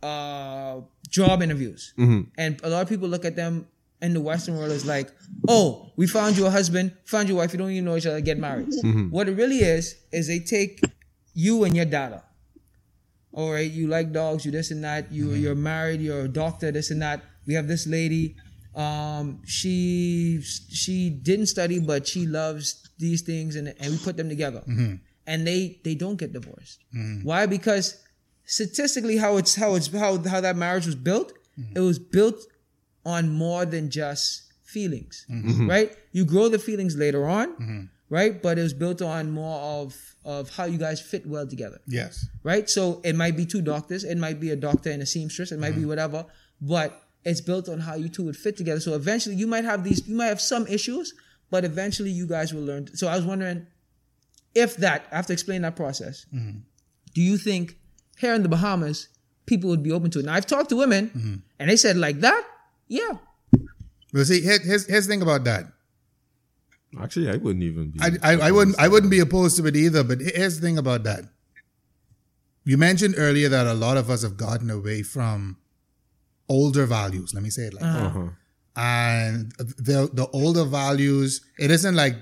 uh, 0.03 0.81
job 1.09 1.41
interviews. 1.41 1.93
Mm-hmm. 1.97 2.21
And 2.37 2.59
a 2.63 2.69
lot 2.69 2.81
of 2.81 2.89
people 2.89 3.07
look 3.07 3.25
at 3.25 3.35
them 3.35 3.67
in 4.01 4.13
the 4.13 4.21
Western 4.21 4.57
world 4.57 4.71
as 4.71 4.85
like, 4.85 5.11
oh, 5.47 5.91
we 5.97 6.07
found 6.07 6.37
you 6.37 6.45
a 6.45 6.49
husband, 6.49 6.95
found 7.05 7.27
your 7.27 7.37
wife, 7.37 7.51
you 7.51 7.59
don't 7.59 7.71
even 7.71 7.85
know 7.85 7.97
each 7.97 8.05
other, 8.05 8.21
get 8.21 8.37
married. 8.37 8.67
Mm-hmm. 8.67 9.09
What 9.09 9.27
it 9.27 9.35
really 9.35 9.59
is, 9.59 9.95
is 10.11 10.27
they 10.27 10.39
take 10.39 10.81
you 11.33 11.63
and 11.63 11.75
your 11.75 11.85
data. 11.85 12.23
All 13.33 13.51
right, 13.51 13.69
you 13.69 13.87
like 13.87 14.11
dogs, 14.11 14.45
you 14.45 14.51
this 14.51 14.71
and 14.71 14.83
that, 14.83 15.11
you 15.11 15.27
mm-hmm. 15.27 15.41
you're 15.41 15.55
married, 15.55 16.01
you're 16.01 16.21
a 16.21 16.27
doctor, 16.27 16.71
this 16.71 16.91
and 16.91 17.01
that. 17.01 17.23
We 17.45 17.53
have 17.53 17.67
this 17.67 17.85
lady, 17.87 18.35
um, 18.75 19.41
she 19.45 20.41
she 20.41 21.09
didn't 21.09 21.47
study, 21.47 21.79
but 21.79 22.07
she 22.07 22.25
loves 22.25 22.89
these 22.97 23.21
things, 23.21 23.55
and 23.55 23.67
and 23.79 23.91
we 23.91 23.97
put 23.97 24.17
them 24.17 24.29
together, 24.29 24.63
and 25.27 25.45
they 25.47 25.79
they 25.83 25.95
don't 25.95 26.17
get 26.17 26.33
divorced. 26.33 26.79
Why? 27.23 27.45
Because 27.45 28.01
statistically, 28.49 29.17
how 29.17 29.37
it's 29.37 29.55
how 29.55 29.75
it's 29.75 29.87
how 29.93 30.17
how 30.23 30.41
that 30.41 30.57
marriage 30.57 30.87
was 30.87 30.95
built, 30.95 31.31
mm-hmm. 31.57 31.77
it 31.77 31.79
was 31.79 31.99
built 31.99 32.45
on 33.05 33.29
more 33.29 33.63
than 33.63 33.89
just 33.89 34.51
feelings, 34.63 35.25
mm-hmm. 35.29 35.69
right? 35.69 35.95
You 36.11 36.25
grow 36.25 36.49
the 36.49 36.59
feelings 36.59 36.97
later 36.97 37.25
on, 37.27 37.53
mm-hmm. 37.53 37.81
right? 38.09 38.41
But 38.41 38.57
it 38.57 38.63
was 38.63 38.73
built 38.73 39.01
on 39.01 39.31
more 39.31 39.59
of 39.61 39.95
of 40.25 40.49
how 40.49 40.65
you 40.65 40.77
guys 40.77 40.99
fit 40.99 41.25
well 41.25 41.47
together 41.47 41.79
Yes. 41.87 42.27
right? 42.43 42.69
So 42.69 43.01
it 43.05 43.15
might 43.15 43.37
be 43.37 43.45
two 43.45 43.61
doctors, 43.61 44.03
it 44.03 44.17
might 44.17 44.39
be 44.39 44.51
a 44.51 44.55
doctor 44.55 44.91
and 44.91 45.01
a 45.01 45.05
seamstress, 45.05 45.51
it 45.51 45.59
might 45.59 45.75
be 45.75 45.85
whatever, 45.85 46.25
but 46.59 47.01
it's 47.23 47.39
built 47.39 47.69
on 47.69 47.79
how 47.79 47.95
you 47.95 48.09
two 48.09 48.25
would 48.25 48.35
fit 48.35 48.57
together. 48.57 48.81
So 48.81 48.95
eventually 48.95 49.35
you 49.35 49.47
might 49.47 49.63
have 49.63 49.83
these, 49.83 50.07
you 50.07 50.15
might 50.15 50.27
have 50.27 50.41
some 50.41 50.67
issues, 50.67 51.13
but 51.49 51.63
eventually 51.63 52.11
you 52.11 52.27
guys 52.27 52.53
will 52.53 52.63
learn. 52.63 52.95
So 52.95 53.07
I 53.07 53.15
was 53.15 53.25
wondering 53.25 53.65
if 54.53 54.75
that, 54.77 55.07
after 55.11 55.31
explaining 55.31 55.61
that 55.61 55.77
process, 55.77 56.25
do 57.13 57.21
you 57.21 57.37
think 57.37 57.78
here 58.19 58.33
in 58.33 58.43
the 58.43 58.49
Bahamas, 58.49 59.07
people 59.45 59.69
would 59.69 59.81
be 59.81 59.91
open 59.91 60.11
to 60.11 60.19
it? 60.19 60.25
Now 60.25 60.33
I've 60.33 60.45
talked 60.45 60.69
to 60.69 60.75
women 60.75 61.43
and 61.57 61.69
they 61.69 61.77
said 61.77 61.97
like 61.97 62.19
that, 62.19 62.43
yeah. 62.87 63.13
Well, 64.13 64.25
see, 64.25 64.41
here, 64.41 64.59
here's, 64.63 64.85
here's 64.87 65.07
the 65.07 65.13
thing 65.13 65.21
about 65.21 65.43
that. 65.45 65.65
Actually, 66.99 67.29
I 67.29 67.37
wouldn't 67.37 67.63
even 67.63 67.91
be. 67.91 67.99
I, 68.01 68.09
I, 68.23 68.47
I 68.47 68.51
wouldn't 68.51 68.79
I 68.79 68.87
wouldn't 68.87 69.11
be 69.11 69.19
opposed 69.19 69.57
to 69.57 69.65
it 69.67 69.75
either. 69.75 70.03
But 70.03 70.21
here's 70.21 70.59
the 70.59 70.65
thing 70.65 70.79
about 70.79 71.03
that. 71.03 71.23
You 72.65 72.77
mentioned 72.77 73.13
earlier 73.17 73.47
that 73.49 73.67
a 73.67 73.75
lot 73.75 73.97
of 73.97 74.09
us 74.09 74.23
have 74.23 74.37
gotten 74.37 74.71
away 74.71 75.03
from 75.03 75.57
older 76.47 76.87
values. 76.87 77.31
Let 77.33 77.43
me 77.43 77.51
say 77.51 77.63
it 77.63 77.73
like 77.75 77.83
that. 77.83 78.05
Uh-huh. 78.07 78.29
And 78.75 79.51
the 79.57 80.09
the 80.11 80.27
older 80.33 80.65
values, 80.65 81.45
it 81.59 81.69
isn't 81.69 81.95
like 81.95 82.15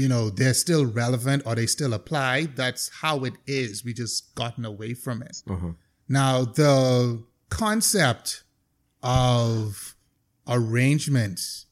you 0.00 0.08
know 0.08 0.30
they're 0.30 0.54
still 0.54 0.86
relevant 0.86 1.42
or 1.46 1.54
they 1.54 1.66
still 1.66 1.92
apply. 1.94 2.46
That's 2.56 2.90
how 3.02 3.24
it 3.24 3.34
is. 3.46 3.84
We 3.84 3.92
just 3.92 4.34
gotten 4.34 4.64
away 4.64 4.94
from 4.94 5.22
it. 5.22 5.42
Uh-huh. 5.48 5.72
Now 6.08 6.44
the 6.44 7.22
concept 7.50 8.42
of 9.02 9.94
arrangements 10.48 11.66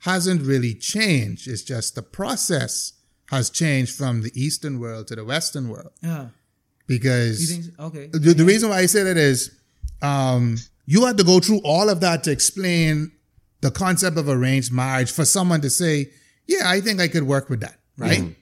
hasn't 0.00 0.42
really 0.42 0.74
changed. 0.74 1.48
It's 1.48 1.62
just 1.62 1.94
the 1.94 2.02
process 2.02 2.92
has 3.30 3.50
changed 3.50 3.96
from 3.96 4.22
the 4.22 4.32
Eastern 4.34 4.78
world 4.78 5.06
to 5.08 5.16
the 5.16 5.24
Western 5.24 5.68
world. 5.68 5.92
Yeah. 6.02 6.28
Because 6.86 7.40
You 7.40 7.62
think, 7.62 7.80
okay. 7.80 8.06
the, 8.12 8.34
the 8.34 8.44
reason 8.44 8.68
why 8.70 8.78
I 8.78 8.86
say 8.86 9.02
that 9.04 9.16
is 9.16 9.56
um, 10.02 10.56
you 10.86 11.06
had 11.06 11.16
to 11.18 11.24
go 11.24 11.40
through 11.40 11.60
all 11.64 11.88
of 11.88 12.00
that 12.00 12.24
to 12.24 12.30
explain 12.30 13.12
the 13.60 13.70
concept 13.70 14.18
of 14.18 14.28
arranged 14.28 14.72
marriage 14.72 15.10
for 15.10 15.24
someone 15.24 15.60
to 15.60 15.70
say, 15.70 16.10
yeah, 16.52 16.68
I 16.68 16.80
think 16.80 17.00
I 17.00 17.08
could 17.08 17.24
work 17.24 17.48
with 17.50 17.60
that, 17.60 17.76
mm-hmm. 17.98 18.02
right? 18.02 18.36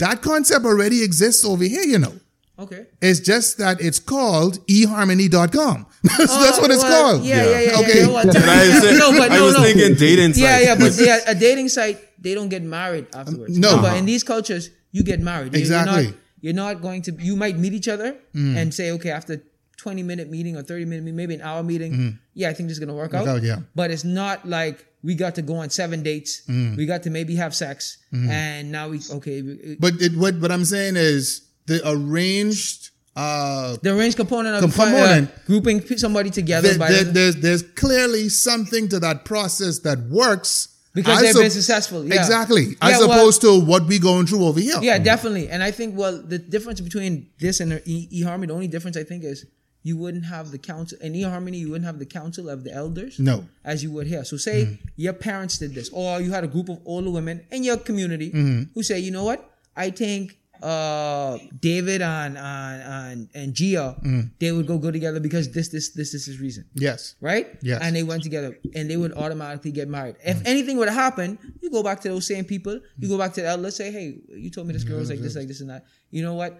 That 0.00 0.22
concept 0.22 0.64
already 0.64 1.02
exists 1.02 1.44
over 1.44 1.64
here, 1.64 1.82
you 1.82 1.98
know. 1.98 2.14
Okay. 2.58 2.86
It's 3.00 3.20
just 3.20 3.58
that 3.58 3.80
it's 3.80 3.98
called 3.98 4.64
eharmony.com. 4.68 5.86
that's, 6.02 6.36
that's 6.36 6.60
what 6.60 6.70
it's 6.70 6.84
Oh, 6.84 6.88
Well, 6.88 7.12
called. 7.14 7.24
Yeah, 7.24 7.44
yeah, 7.44 7.60
yeah. 7.60 7.78
Okay. 7.80 8.00
yeah, 8.00 8.06
well, 8.06 8.18
And 8.18 8.30
I, 8.36 8.80
said, 8.80 8.98
no, 8.98 9.10
but 9.12 9.32
I 9.32 9.36
no, 9.36 9.44
was 9.46 9.54
no. 9.54 9.62
thinking 9.62 9.94
dating 9.94 10.32
Yeah, 10.36 10.56
site. 10.56 10.64
yeah, 10.64 10.74
but 10.76 10.92
yeah, 10.98 11.18
a 11.26 11.34
dating 11.34 11.68
site, 11.68 11.98
they 12.22 12.34
don't 12.34 12.48
get 12.48 12.62
married 12.62 13.06
um, 13.12 13.20
afterwards. 13.22 13.58
no. 13.58 13.76
but 13.76 13.86
uh-huh. 13.86 13.96
in 13.96 14.04
these 14.06 14.22
cultures, 14.22 14.70
you 14.92 15.02
get 15.02 15.20
married. 15.20 15.52
You- 15.52 15.60
Exactly. 15.60 16.02
You're 16.02 16.12
not, 16.12 16.20
you're 16.40 16.54
not 16.74 16.82
going 16.82 17.02
to. 17.02 17.12
You 17.18 17.36
might 17.36 17.56
meet 17.56 17.72
each 17.72 17.88
other 17.88 18.16
mm. 18.34 18.54
and 18.56 18.72
say, 18.72 18.90
okay, 18.92 19.10
after 19.10 19.42
twenty 19.76 20.02
minute 20.02 20.30
meeting 20.30 20.56
or 20.56 20.62
thirty 20.62 20.84
minute, 20.84 21.02
meeting, 21.04 21.16
maybe 21.16 21.34
an 21.34 21.40
hour 21.42 21.62
meeting, 21.62 22.18
yeah, 22.34 22.48
I 22.48 22.54
think 22.54 22.68
this 22.68 22.78
is 22.78 22.84
gonna 22.84 22.94
work 22.94 23.14
out. 23.14 23.26
out, 23.28 23.42
yeah. 23.42 23.58
But 23.74 23.90
it's 23.90 24.04
not 24.04 24.46
like 24.48 24.86
we 25.02 25.14
got 25.14 25.34
to 25.34 25.42
go 25.42 25.56
on 25.56 25.70
seven 25.70 26.02
dates. 26.02 26.42
We 26.48 26.86
got 26.86 27.02
to 27.04 27.10
maybe 27.10 27.34
have 27.36 27.54
sex, 27.54 27.98
and 28.12 28.72
now 28.72 28.88
we 28.88 29.00
okay. 29.10 29.76
But 29.78 29.94
it, 30.00 30.16
what, 30.16 30.36
what 30.40 30.50
I'm 30.52 30.64
saying 30.64 30.96
is 30.96 31.42
the 31.66 31.80
arranged, 31.88 32.90
uh, 33.16 33.76
the 33.82 33.94
range 33.94 34.16
component 34.16 34.54
of 34.56 34.60
Component. 34.62 35.28
uh, 35.30 35.32
grouping 35.46 35.80
somebody 35.98 36.30
together 36.30 36.68
there, 36.70 36.78
by 36.78 36.90
there- 36.90 37.04
there's, 37.04 37.36
there's 37.36 37.62
clearly 37.62 38.28
something 38.28 38.88
to 38.88 38.98
that 39.00 39.24
process 39.24 39.80
that 39.80 39.98
works. 40.08 40.68
because 40.94 41.20
they've 41.20 41.34
been 41.34 41.50
successful. 41.50 42.04
Yeah. 42.04 42.14
Exactly. 42.20 42.66
Yeah, 42.66 42.74
As 42.88 42.98
well- 43.00 43.10
opposed 43.12 43.40
to 43.42 43.60
what 43.60 43.86
we're 43.86 43.98
going 44.00 44.26
through 44.26 44.44
over 44.44 44.60
here. 44.60 44.78
Yeah, 44.80 44.98
definitely. 44.98 45.48
And 45.48 45.62
I 45.62 45.70
think 45.72 45.96
well, 45.98 46.22
the 46.22 46.38
difference 46.38 46.80
between 46.80 47.28
this 47.40 47.60
and 47.60 47.82
e- 47.84 48.08
eHarmony, 48.22 48.46
the 48.48 48.54
only 48.54 48.68
difference 48.68 48.96
I 48.96 49.02
think 49.04 49.24
is 49.24 49.44
you 49.84 49.96
wouldn't 49.98 50.24
have 50.24 50.50
the 50.50 50.58
council 50.58 50.98
in 51.00 51.12
eHarmony, 51.12 51.58
you 51.58 51.68
wouldn't 51.70 51.84
have 51.84 51.98
the 52.00 52.06
council 52.06 52.48
of 52.48 52.64
the 52.64 52.72
elders. 52.72 53.20
No. 53.20 53.44
As 53.64 53.84
you 53.84 53.92
would 53.92 54.06
here. 54.06 54.24
So 54.24 54.36
say 54.36 54.64
mm-hmm. 54.64 54.74
your 54.96 55.12
parents 55.12 55.58
did 55.58 55.74
this, 55.74 55.90
or 55.92 56.20
you 56.20 56.32
had 56.32 56.42
a 56.42 56.48
group 56.48 56.68
of 56.70 56.80
older 56.86 57.10
women 57.10 57.46
in 57.52 57.62
your 57.62 57.76
community 57.76 58.32
mm-hmm. 58.32 58.62
who 58.74 58.82
say, 58.82 58.98
you 58.98 59.12
know 59.12 59.24
what, 59.24 59.48
I 59.76 59.90
think 59.90 60.38
uh 60.62 61.36
David 61.60 62.00
and 62.00 62.38
and 62.38 62.82
and, 62.82 63.28
and 63.34 63.54
Gia, 63.54 63.96
mm-hmm. 63.98 64.20
they 64.38 64.52
would 64.52 64.66
go 64.66 64.78
good 64.78 64.94
together 64.94 65.20
because 65.20 65.52
this 65.52 65.68
this 65.68 65.90
this 65.90 66.12
this 66.12 66.14
is 66.14 66.26
his 66.26 66.40
reason 66.40 66.64
Yes. 66.74 67.16
right? 67.20 67.48
Yes. 67.60 67.80
And 67.82 67.94
they 67.94 68.04
went 68.04 68.22
together 68.22 68.56
and 68.74 68.88
they 68.88 68.96
would 68.96 69.12
automatically 69.12 69.72
get 69.72 69.88
married. 69.88 70.16
If 70.24 70.40
anything 70.46 70.78
would 70.78 70.88
happen, 70.88 71.38
you 71.60 71.70
go 71.70 71.82
back 71.82 72.00
to 72.02 72.08
those 72.08 72.26
same 72.26 72.44
people. 72.44 72.80
You 72.98 73.08
go 73.08 73.18
back 73.18 73.34
to 73.34 73.42
the 73.42 73.48
elders, 73.48 73.76
say, 73.76 73.90
hey, 73.90 74.16
you 74.28 74.48
told 74.48 74.66
me 74.68 74.72
this 74.72 74.84
girl 74.84 74.98
was 74.98 75.10
like 75.10 75.20
this, 75.20 75.36
like 75.36 75.48
this, 75.48 75.60
and 75.60 75.68
that. 75.68 75.84
You 76.10 76.22
know 76.22 76.34
what? 76.34 76.58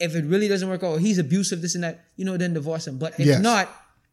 If 0.00 0.14
it 0.14 0.24
really 0.24 0.48
doesn't 0.48 0.68
work 0.68 0.82
out, 0.82 0.96
he's 1.00 1.18
abusive, 1.18 1.60
this 1.62 1.74
and 1.74 1.84
that, 1.84 2.04
you 2.16 2.24
know, 2.24 2.36
then 2.36 2.54
divorce 2.54 2.86
him. 2.86 2.98
But 2.98 3.12
if 3.20 3.26
Yes. 3.26 3.40
not, 3.42 3.68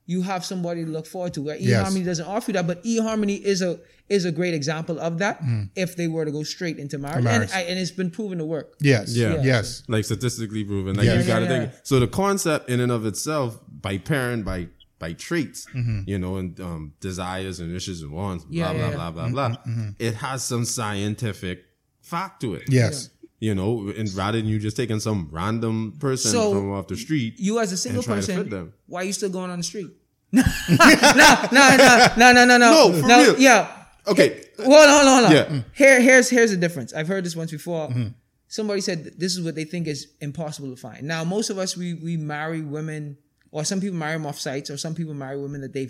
you 0.05 0.21
have 0.21 0.45
somebody 0.45 0.85
to 0.85 0.89
look 0.91 1.05
forward 1.05 1.33
to. 1.35 1.41
Where 1.41 1.57
Yes. 1.57 1.89
eHarmony 1.89 2.05
doesn't 2.05 2.25
offer 2.25 2.51
you 2.51 2.53
that, 2.53 2.67
but 2.67 2.83
eHarmony 2.83 3.41
is 3.41 3.61
a 3.61 3.79
is 4.09 4.23
a 4.23 4.31
great 4.31 4.53
example 4.53 4.97
of 5.01 5.17
that. 5.17 5.41
If 5.75 5.97
they 5.97 6.07
were 6.07 6.23
to 6.23 6.31
go 6.31 6.43
straight 6.43 6.77
into 6.79 6.97
marriage, 6.97 7.25
marriage. 7.25 7.49
And, 7.53 7.57
I, 7.59 7.69
and 7.69 7.77
it's 7.77 7.91
been 7.91 8.09
proven 8.09 8.37
to 8.37 8.45
work. 8.45 8.75
Yes. 8.79 9.13
Yeah. 9.13 9.41
Yes. 9.43 9.83
like 9.89 10.05
statistically 10.05 10.63
proven. 10.63 10.95
Like 10.95 11.05
Yeah. 11.07 11.19
you 11.19 11.27
got 11.27 11.39
to 11.39 11.45
Yeah, 11.45 11.51
yeah, 11.51 11.59
think. 11.67 11.71
So 11.83 11.99
the 11.99 12.07
concept 12.07 12.69
in 12.69 12.79
and 12.79 12.89
of 12.91 13.05
itself, 13.05 13.59
by 13.81 13.97
parent, 13.97 14.45
by 14.45 14.67
by 14.99 15.11
traits, 15.13 15.67
Mm-hmm. 15.75 15.99
you 16.07 16.17
know, 16.17 16.37
and 16.37 16.57
um, 16.61 16.93
desires 17.01 17.59
and 17.59 17.71
wishes 17.73 18.01
and 18.01 18.11
wants, 18.11 18.45
Yeah, 18.49 18.71
blah 18.71 18.71
yeah, 18.71 18.77
blah 18.79 18.89
yeah. 18.89 19.11
blah 19.11 19.11
blah 19.11 19.29
blah. 19.49 19.57
Mm-hmm. 19.67 19.89
It 19.99 20.13
has 20.15 20.41
some 20.41 20.63
scientific 20.63 21.65
fact 22.01 22.41
to 22.41 22.53
it. 22.55 22.63
Yes. 22.69 23.09
You 23.39 23.53
know, 23.53 23.93
and 23.95 24.11
rather 24.15 24.39
than 24.39 24.47
you 24.47 24.57
just 24.57 24.75
taking 24.75 24.99
some 24.99 25.29
random 25.31 25.93
person 25.99 26.31
So, 26.31 26.53
from 26.53 26.71
off 26.71 26.87
the 26.87 26.97
street, 26.97 27.35
You 27.37 27.59
as 27.59 27.71
a 27.71 27.77
single 27.77 28.01
try 28.01 28.15
to 28.15 28.21
fit 28.21 28.35
person, 28.35 28.49
them. 28.49 28.73
why 28.87 29.01
are 29.01 29.03
you 29.05 29.13
still 29.13 29.29
going 29.29 29.51
on 29.51 29.59
the 29.59 29.63
street? 29.63 29.91
no, 30.31 30.41
no, 30.71 31.47
no, 31.51 32.07
no, 32.17 32.33
no, 32.33 32.45
no, 32.45 32.57
No, 32.57 32.91
for 32.99 33.07
real. 33.07 33.39
Yeah. 33.39 33.71
okay, 34.07 34.43
Hold 34.57 34.73
on, 34.73 34.89
hold 34.89 35.07
on, 35.07 35.13
hold 35.13 35.25
on. 35.25 35.31
Yeah. 35.31 35.45
Mm. 35.45 35.65
Here, 35.73 36.01
here's 36.01 36.29
here's 36.29 36.51
the 36.51 36.57
difference. 36.57 36.93
I've 36.93 37.07
heard 37.07 37.23
this 37.23 37.35
once 37.35 37.51
before. 37.51 37.89
Mm-hmm. 37.89 38.07
Somebody 38.47 38.81
said 38.81 39.19
this 39.19 39.35
is 39.35 39.43
what 39.43 39.55
they 39.55 39.65
think 39.65 39.87
is 39.87 40.07
impossible 40.19 40.69
to 40.69 40.75
find. 40.75 41.03
Now, 41.03 41.23
most 41.23 41.49
of 41.49 41.57
us 41.57 41.77
we 41.77 41.93
we 41.93 42.17
marry 42.17 42.61
women 42.61 43.17
or 43.51 43.63
some 43.63 43.79
people 43.79 43.97
marry 43.97 44.13
them 44.13 44.25
off 44.25 44.39
sites, 44.39 44.69
or 44.69 44.77
some 44.77 44.95
people 44.95 45.13
marry 45.13 45.39
women 45.39 45.61
that 45.61 45.73
they 45.73 45.89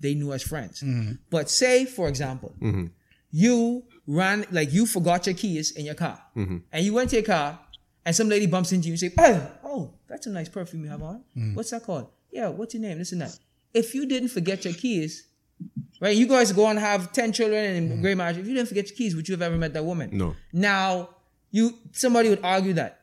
they 0.00 0.14
knew 0.14 0.32
as 0.32 0.42
friends. 0.42 0.80
Mm-hmm. 0.80 1.12
But 1.30 1.50
say, 1.50 1.84
for 1.84 2.08
example, 2.08 2.54
mm-hmm. 2.60 2.86
you 3.30 3.84
ran 4.06 4.46
like 4.50 4.72
you 4.72 4.86
forgot 4.86 5.26
your 5.26 5.34
keys 5.34 5.72
in 5.72 5.84
your 5.84 5.94
car, 5.94 6.20
mm-hmm. 6.36 6.58
and 6.72 6.84
you 6.84 6.92
went 6.92 7.10
to 7.10 7.16
your 7.16 7.24
car, 7.24 7.58
and 8.04 8.14
some 8.14 8.28
lady 8.28 8.46
bumps 8.46 8.72
into 8.72 8.88
you 8.88 8.92
and 8.92 9.00
say, 9.00 9.12
"Oh, 9.18 9.50
oh, 9.64 9.94
that's 10.08 10.26
a 10.26 10.30
nice 10.30 10.48
perfume 10.48 10.84
you 10.84 10.90
have 10.90 11.02
on. 11.02 11.22
Mm. 11.36 11.54
What's 11.54 11.70
that 11.70 11.84
called? 11.84 12.08
Yeah, 12.30 12.48
what's 12.48 12.74
your 12.74 12.82
name? 12.82 12.98
This 12.98 13.12
and 13.12 13.20
that." 13.22 13.38
If 13.72 13.94
you 13.94 14.06
didn't 14.06 14.28
forget 14.28 14.64
your 14.64 14.74
keys, 14.74 15.26
right? 16.00 16.16
You 16.16 16.26
guys 16.28 16.52
go 16.52 16.66
and 16.68 16.78
have 16.78 17.12
ten 17.12 17.32
children 17.32 17.64
and 17.64 17.92
in 17.92 18.00
great 18.00 18.16
marriage. 18.16 18.36
If 18.36 18.46
you 18.46 18.54
didn't 18.54 18.68
forget 18.68 18.88
your 18.88 18.96
keys, 18.96 19.16
would 19.16 19.28
you 19.28 19.32
have 19.32 19.42
ever 19.42 19.56
met 19.56 19.72
that 19.72 19.84
woman? 19.84 20.10
No. 20.12 20.36
Now, 20.52 21.10
you 21.50 21.72
somebody 21.92 22.28
would 22.28 22.44
argue 22.44 22.74
that, 22.74 23.00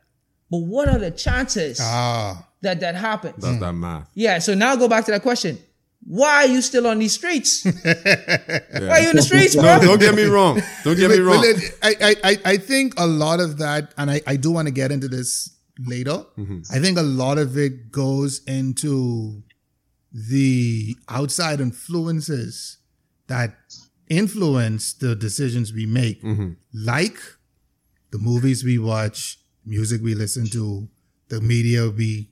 but 0.49 0.59
what 0.59 0.87
are 0.87 0.99
the 0.99 1.11
chances 1.11 1.79
Ah, 1.81 2.47
that 2.61 2.79
that 2.79 2.95
happens? 2.95 3.43
That's 3.43 3.59
that 3.59 3.73
math. 3.73 4.09
Yeah. 4.13 4.39
So 4.39 4.53
now 4.53 4.75
go 4.75 4.87
back 4.87 5.05
to 5.05 5.11
that 5.11 5.23
question. 5.23 5.57
Why 6.03 6.43
are 6.43 6.47
you 6.47 6.61
still 6.61 6.87
on 6.87 6.99
these 6.99 7.13
streets? 7.13 7.63
Why 7.83 8.89
are 8.89 8.99
you 9.01 9.09
in 9.11 9.15
the 9.15 9.21
streets, 9.21 9.55
bro? 9.55 9.77
No, 9.77 9.79
don't 9.79 9.99
get 9.99 10.15
me 10.15 10.23
wrong. 10.23 10.61
Don't 10.83 10.97
get 10.97 11.11
me 11.11 11.19
wrong. 11.19 11.41
but 11.41 11.77
I, 11.83 11.95
I, 12.01 12.15
I, 12.23 12.37
I 12.45 12.57
think 12.57 12.93
a 12.97 13.05
lot 13.05 13.39
of 13.39 13.57
that, 13.59 13.93
and 13.97 14.09
I, 14.09 14.21
I 14.25 14.35
do 14.35 14.51
want 14.51 14.67
to 14.67 14.73
get 14.73 14.91
into 14.91 15.07
this 15.07 15.55
later. 15.79 16.25
Mm-hmm. 16.37 16.61
I 16.71 16.79
think 16.79 16.97
a 16.97 17.03
lot 17.03 17.37
of 17.37 17.57
it 17.57 17.91
goes 17.91 18.41
into 18.45 19.43
the 20.11 20.95
outside 21.07 21.61
influences 21.61 22.77
that 23.27 23.55
influence 24.09 24.93
the 24.93 25.15
decisions 25.15 25.71
we 25.71 25.85
make, 25.85 26.21
mm-hmm. 26.21 26.51
like 26.73 27.17
the 28.11 28.17
movies 28.17 28.63
we 28.63 28.77
watch, 28.77 29.39
music 29.65 30.01
we 30.01 30.15
listen 30.15 30.47
to, 30.47 30.89
the 31.29 31.39
media 31.39 31.89
we 31.89 32.30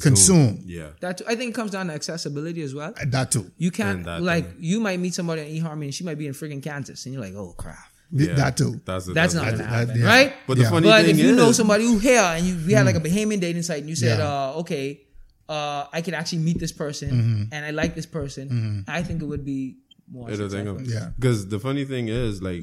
consume. 0.00 0.62
Yeah. 0.64 0.90
That 1.00 1.22
I 1.26 1.34
think 1.36 1.50
it 1.50 1.54
comes 1.54 1.70
down 1.70 1.86
to 1.88 1.92
accessibility 1.94 2.62
as 2.62 2.74
well. 2.74 2.92
That 3.06 3.30
too. 3.30 3.50
You 3.58 3.70
can't 3.70 4.04
like 4.22 4.46
thing. 4.46 4.56
you 4.60 4.80
might 4.80 4.98
meet 5.00 5.14
somebody 5.14 5.42
in 5.56 5.62
eHarmony 5.62 5.84
and 5.84 5.94
she 5.94 6.04
might 6.04 6.18
be 6.18 6.26
in 6.26 6.32
friggin' 6.34 6.62
Kansas 6.62 7.04
and 7.06 7.14
you're 7.14 7.22
like, 7.22 7.34
oh 7.34 7.54
crap. 7.56 7.78
Yeah. 8.12 8.34
That 8.34 8.56
too. 8.56 8.80
That's, 8.84 9.06
That's 9.06 9.34
not 9.34 9.44
that- 9.46 9.50
gonna 9.58 9.64
happen, 9.64 10.00
yeah. 10.00 10.06
right? 10.06 10.32
But 10.46 10.56
the 10.58 10.62
Yeah. 10.64 10.70
funny 10.70 10.86
But 10.88 11.04
thing 11.04 11.16
if 11.16 11.18
you 11.24 11.30
is, 11.30 11.36
know 11.36 11.52
somebody 11.52 11.84
who 11.84 11.98
here 11.98 12.20
and 12.22 12.46
you 12.46 12.56
we 12.66 12.72
had 12.72 12.86
like 12.86 12.94
a 12.96 13.00
Bahamian 13.00 13.40
dating 13.40 13.62
site 13.62 13.80
and 13.80 13.88
you 13.88 13.96
said, 13.96 14.18
Mm. 14.18 14.20
Yeah. 14.20 14.24
Mm-hmm. 14.26 14.58
uh, 14.58 14.60
okay, 14.60 15.00
uh, 15.48 15.86
I 15.92 16.00
can 16.02 16.14
actually 16.14 16.38
meet 16.38 16.58
this 16.58 16.72
person 16.72 17.48
and 17.52 17.64
I 17.64 17.70
like 17.70 17.94
this 17.94 18.06
person, 18.06 18.84
I 18.88 19.02
think 19.02 19.22
it 19.22 19.26
would 19.26 19.44
be 19.44 19.78
more 20.08 20.30
It'll 20.30 20.48
think 20.48 20.68
of- 20.68 20.86
Yeah. 20.86 21.10
Because 21.16 21.48
the 21.48 21.58
funny 21.58 21.84
thing 21.84 22.06
is, 22.08 22.40
like, 22.40 22.62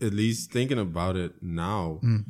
at 0.00 0.14
least 0.14 0.52
thinking 0.52 0.78
about 0.78 1.16
it 1.16 1.32
now, 1.42 2.00
Mm. 2.02 2.24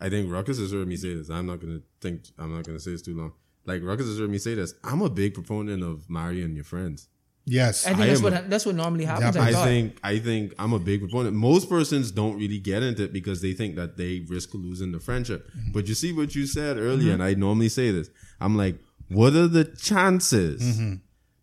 I 0.00 0.08
think 0.08 0.30
Ruckus 0.30 0.58
has 0.60 0.70
heard 0.70 0.86
me 0.86 0.94
say 0.96 1.14
this. 1.14 1.28
I'm 1.28 1.46
not 1.46 1.60
gonna 1.60 1.80
think. 2.00 2.20
I'm 2.38 2.54
not 2.54 2.64
gonna 2.64 2.78
say 2.78 2.92
this 2.92 3.02
too 3.02 3.16
long. 3.16 3.32
Like 3.68 3.82
Ruckus 3.82 4.06
has 4.06 4.18
heard 4.18 4.30
me 4.30 4.38
say 4.38 4.54
this. 4.54 4.74
I'm 4.82 5.02
a 5.02 5.10
big 5.10 5.34
proponent 5.34 5.82
of 5.82 6.08
marrying 6.08 6.54
your 6.54 6.64
friends. 6.64 7.08
Yes. 7.44 7.86
I 7.86 7.90
think 7.90 8.00
I 8.00 8.06
that's 8.08 8.18
am 8.20 8.24
what 8.24 8.50
that's 8.50 8.66
what 8.66 8.74
normally 8.74 9.04
happens. 9.04 9.36
I, 9.36 9.48
I 9.48 9.52
think. 9.64 9.98
I 10.02 10.18
think 10.18 10.54
I'm 10.58 10.72
a 10.72 10.78
big 10.78 11.00
proponent. 11.00 11.34
Most 11.34 11.68
persons 11.68 12.10
don't 12.10 12.36
really 12.38 12.58
get 12.58 12.82
into 12.82 13.04
it 13.04 13.12
because 13.12 13.40
they 13.40 13.52
think 13.54 13.76
that 13.76 13.96
they 13.96 14.24
risk 14.28 14.50
losing 14.54 14.92
the 14.92 15.00
friendship. 15.00 15.48
Mm-hmm. 15.56 15.72
But 15.72 15.88
you 15.88 15.94
see 15.94 16.12
what 16.12 16.34
you 16.34 16.46
said 16.46 16.76
earlier, 16.76 17.12
and 17.14 17.22
I 17.22 17.34
normally 17.34 17.70
say 17.70 17.90
this. 17.90 18.10
I'm 18.40 18.56
like, 18.56 18.76
what 19.08 19.32
are 19.34 19.48
the 19.48 19.64
chances? 19.64 20.62
Mm-hmm. 20.62 20.94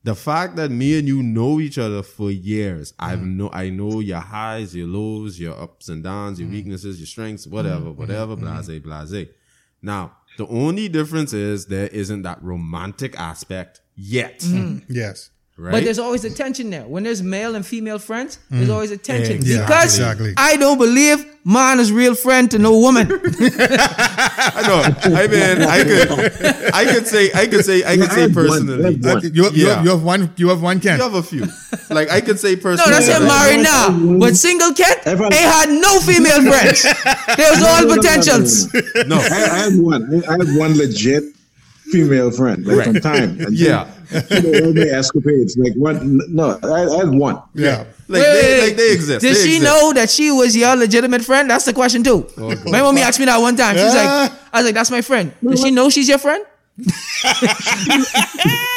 The 0.03 0.13
fact 0.15 0.55
that 0.57 0.69
me 0.69 0.99
and 0.99 1.07
you 1.07 1.23
know 1.23 1.59
each 1.59 1.79
other 1.79 2.03
for 2.03 2.29
years, 2.29 2.93
I've 2.99 3.17
Mm-hmm. 3.19 3.37
know 3.37 3.49
I 3.51 3.69
know 3.69 3.99
your 4.01 4.19
highs, 4.19 4.75
your 4.75 4.87
lows, 4.87 5.39
your 5.39 5.59
ups 5.59 5.89
and 5.89 6.03
downs, 6.03 6.37
Mm-hmm. 6.37 6.51
your 6.51 6.51
weaknesses, 6.57 6.99
your 6.99 7.07
strengths, 7.07 7.47
whatever, 7.47 7.91
whatever, 7.91 8.35
blase, 8.35 8.69
blase. 8.79 9.27
Now, 9.81 10.17
the 10.37 10.47
only 10.47 10.87
difference 10.89 11.33
is 11.33 11.67
there 11.67 11.87
isn't 11.87 12.23
that 12.23 12.41
romantic 12.43 13.17
aspect 13.19 13.81
yet. 13.95 14.39
Mm-hmm. 14.39 14.91
yes. 14.91 15.31
Right? 15.57 15.71
But 15.71 15.83
there's 15.85 15.99
always 15.99 16.25
a 16.25 16.29
tension 16.29 16.69
there. 16.69 16.83
When 16.83 17.03
there's 17.03 17.23
male 17.23 17.55
and 17.55 17.65
female 17.65 17.97
friends, 17.97 18.39
there's 18.49 18.67
mm. 18.67 18.73
always 18.73 18.91
a 18.91 18.97
tension. 18.97 19.37
Exactly. 19.37 19.65
Because 19.65 19.95
Exactly. 19.95 20.33
I 20.35 20.57
don't 20.57 20.77
believe 20.77 21.25
man 21.45 21.79
is 21.79 21.93
real 21.93 22.13
friend 22.13 22.51
to 22.51 22.59
no 22.59 22.77
woman. 22.77 23.07
I 23.09 24.63
know. 24.67 25.15
I 25.15 25.27
mean, 25.27 25.61
I 25.61 25.83
could, 25.83 26.73
I 26.73 26.85
could 26.93 27.07
say, 27.07 27.31
I 27.33 27.47
could 27.47 27.63
say, 27.63 27.85
I 27.85 27.95
could 27.95 28.11
say 28.11 28.21
had 28.21 28.35
one. 28.35 28.47
Personally. 28.47 28.95
one. 28.97 29.21
You, 29.23 29.49
you, 29.51 29.67
Yeah. 29.67 29.81
you 29.81 29.89
have 29.91 30.03
one. 30.03 30.33
You 30.35 30.49
have 30.49 30.61
one 30.61 30.81
Ken. 30.81 30.97
You 30.97 31.03
have 31.03 31.13
a 31.13 31.23
few. 31.23 31.47
Like 31.89 32.09
I 32.09 32.19
could 32.19 32.39
say 32.39 32.57
personally. 32.57 32.91
no, 32.91 32.97
that's 32.97 33.07
him 33.07 33.23
like, 33.23 33.31
married 33.31 33.63
now. 33.63 34.19
But 34.19 34.35
single 34.35 34.73
cat, 34.73 35.03
Everyone- 35.05 35.31
they 35.31 35.37
had 35.37 35.69
no 35.69 35.99
female 36.01 36.41
friends. 36.51 36.83
There 37.37 37.51
was 37.51 37.63
all 37.63 37.95
potentials. 37.95 38.73
No. 39.07 39.17
I, 39.17 39.47
I 39.55 39.57
had 39.69 39.79
one. 39.79 40.23
I 40.27 40.31
have 40.31 40.55
one 40.57 40.77
legit 40.77 41.34
female 41.95 42.31
friend, 42.31 42.65
like 42.65 42.83
from 42.85 42.99
time. 43.01 43.39
And 43.41 43.53
Yeah. 43.57 43.87
she, 44.09 44.35
you 44.35 44.41
know, 44.43 44.65
all 44.67 44.73
the 44.73 44.87
escapades. 44.93 45.57
Like 45.57 45.73
one. 45.75 46.19
No, 46.29 46.59
I, 46.63 46.67
I 46.67 46.97
had 47.05 47.09
one. 47.09 47.41
Yeah. 47.53 47.85
Like 48.07 48.21
Wait, 48.21 48.31
they, 48.33 48.59
wait, 48.59 48.67
like 48.67 48.77
they 48.77 48.91
exist. 48.93 49.21
Did 49.21 49.35
They 49.35 49.39
she 49.41 49.55
exist. 49.57 49.63
know 49.63 49.93
that 49.93 50.09
she 50.09 50.29
was 50.31 50.55
your 50.55 50.75
legitimate 50.75 51.23
friend? 51.23 51.49
That's 51.49 51.65
the 51.65 51.73
question 51.73 52.03
too. 52.03 52.27
My 52.65 52.81
mommy 52.81 53.01
asked 53.01 53.19
me 53.19 53.25
that 53.25 53.37
one 53.37 53.55
time. 53.55 53.75
She 53.77 53.83
was 53.83 53.95
like, 53.95 54.31
I 54.53 54.57
was 54.59 54.65
like, 54.65 54.75
that's 54.75 54.91
my 54.91 55.01
friend. 55.01 55.33
Does 55.43 55.61
she 55.61 55.71
know 55.71 55.89
she's 55.89 56.07
your 56.09 56.19
friend? 56.19 56.45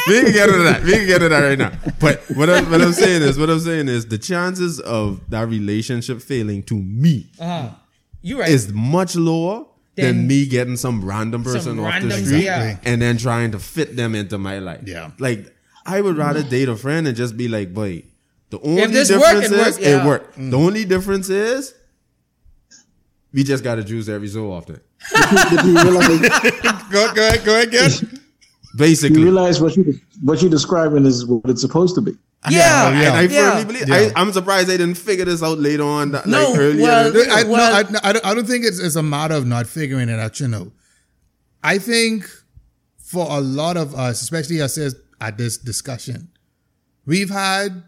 We 0.07 0.21
can 0.23 0.31
get 0.33 0.49
into 0.49 0.63
that. 0.63 0.81
We 0.83 0.91
can 0.93 1.05
get 1.05 1.21
into 1.21 1.29
that 1.29 1.41
right 1.41 1.57
now. 1.57 1.71
But 1.99 2.21
what 2.35 2.49
I'm, 2.49 2.69
what 2.71 2.81
I'm 2.81 2.93
saying 2.93 3.21
is, 3.21 3.37
what 3.37 3.49
I'm 3.49 3.59
saying 3.59 3.87
is, 3.89 4.07
the 4.07 4.17
chances 4.17 4.79
of 4.79 5.21
that 5.29 5.47
relationship 5.47 6.21
failing 6.21 6.63
to 6.63 6.75
me 6.75 7.27
Uh-huh. 7.39 7.69
You 8.21 8.39
right. 8.39 8.49
is 8.49 8.73
much 8.73 9.15
lower 9.15 9.65
Then- 10.01 10.17
than 10.17 10.27
me 10.27 10.45
getting 10.47 10.77
some 10.77 11.03
random 11.03 11.43
person 11.43 11.77
Some 11.77 11.79
off 11.81 12.01
the 12.01 12.11
street 12.11 12.43
yeah. 12.43 12.77
and 12.83 13.01
then 13.01 13.17
trying 13.17 13.51
to 13.51 13.59
fit 13.59 13.95
them 13.95 14.15
into 14.15 14.37
my 14.37 14.59
life. 14.59 14.81
Yeah. 14.85 15.11
Like 15.19 15.53
I 15.85 16.01
would 16.01 16.17
rather 16.17 16.43
date 16.43 16.69
a 16.69 16.75
friend 16.75 17.07
and 17.07 17.15
just 17.15 17.35
be 17.37 17.47
like, 17.47 17.73
boy, 17.73 18.03
the 18.49 18.59
only 18.61 18.85
this 18.87 19.11
work, 19.11 19.21
difference 19.21 19.51
it 19.51 19.57
work, 19.57 19.67
is 19.67 19.79
yeah. 19.79 20.01
it 20.03 20.05
worked. 20.05 20.37
Mm. 20.37 20.51
The 20.51 20.57
only 20.57 20.85
difference 20.85 21.29
is 21.29 21.73
we 23.33 23.43
just 23.43 23.63
got 23.63 23.75
to 23.75 23.83
juice 23.83 24.09
every 24.09 24.27
so 24.27 24.51
often. 24.51 24.79
But 25.13 25.65
you 25.65 25.73
realize, 25.73 26.19
Go, 26.91 27.13
go 27.13 27.27
ahead. 27.27 27.45
Go 27.45 27.53
ahead, 27.55 27.71
Ken. 27.71 27.89
you 28.01 28.19
Basically. 28.75 29.23
realize 29.23 29.61
what 29.61 29.75
you 29.75 29.99
what 30.21 30.41
you're 30.41 30.51
describing 30.51 31.05
is 31.05 31.25
what 31.25 31.49
it's 31.49 31.61
supposed 31.61 31.95
to 31.95 32.01
be. 32.01 32.11
Yeah. 32.49 32.89
And 32.89 32.97
I 33.17 33.21
Yeah. 33.23 33.49
firmly 33.51 33.65
believe. 33.65 33.89
Yeah. 33.89 34.11
I, 34.15 34.21
I'm 34.21 34.31
surprised 34.31 34.67
they 34.67 34.77
didn't 34.77 34.97
figure 34.97 35.25
this 35.25 35.43
out 35.43 35.59
later 35.59 35.83
on. 35.83 36.11
That, 36.11 36.25
No, 36.25 36.51
like 36.51 36.59
earlier. 36.59 36.83
well, 36.83 37.11
than- 37.11 37.29
I, 37.31 37.43
Well- 37.43 37.91
no, 37.91 37.99
I, 37.99 38.09
I, 38.09 38.13
don't, 38.13 38.25
I 38.25 38.33
don't 38.33 38.47
think 38.47 38.65
it's, 38.65 38.79
it's 38.79 38.95
a 38.95 39.03
matter 39.03 39.35
of 39.35 39.45
not 39.45 39.67
figuring 39.67 40.09
it 40.09 40.19
out, 40.19 40.39
you 40.39 40.47
know. 40.47 40.71
I 41.63 41.77
think 41.77 42.29
for 42.97 43.27
a 43.29 43.41
lot 43.41 43.75
of 43.77 43.93
us, 43.95 44.21
especially 44.21 44.61
us 44.61 44.77
as- 44.77 44.95
at 45.19 45.37
this 45.37 45.57
discussion, 45.57 46.29
we've 47.05 47.29
had 47.29 47.83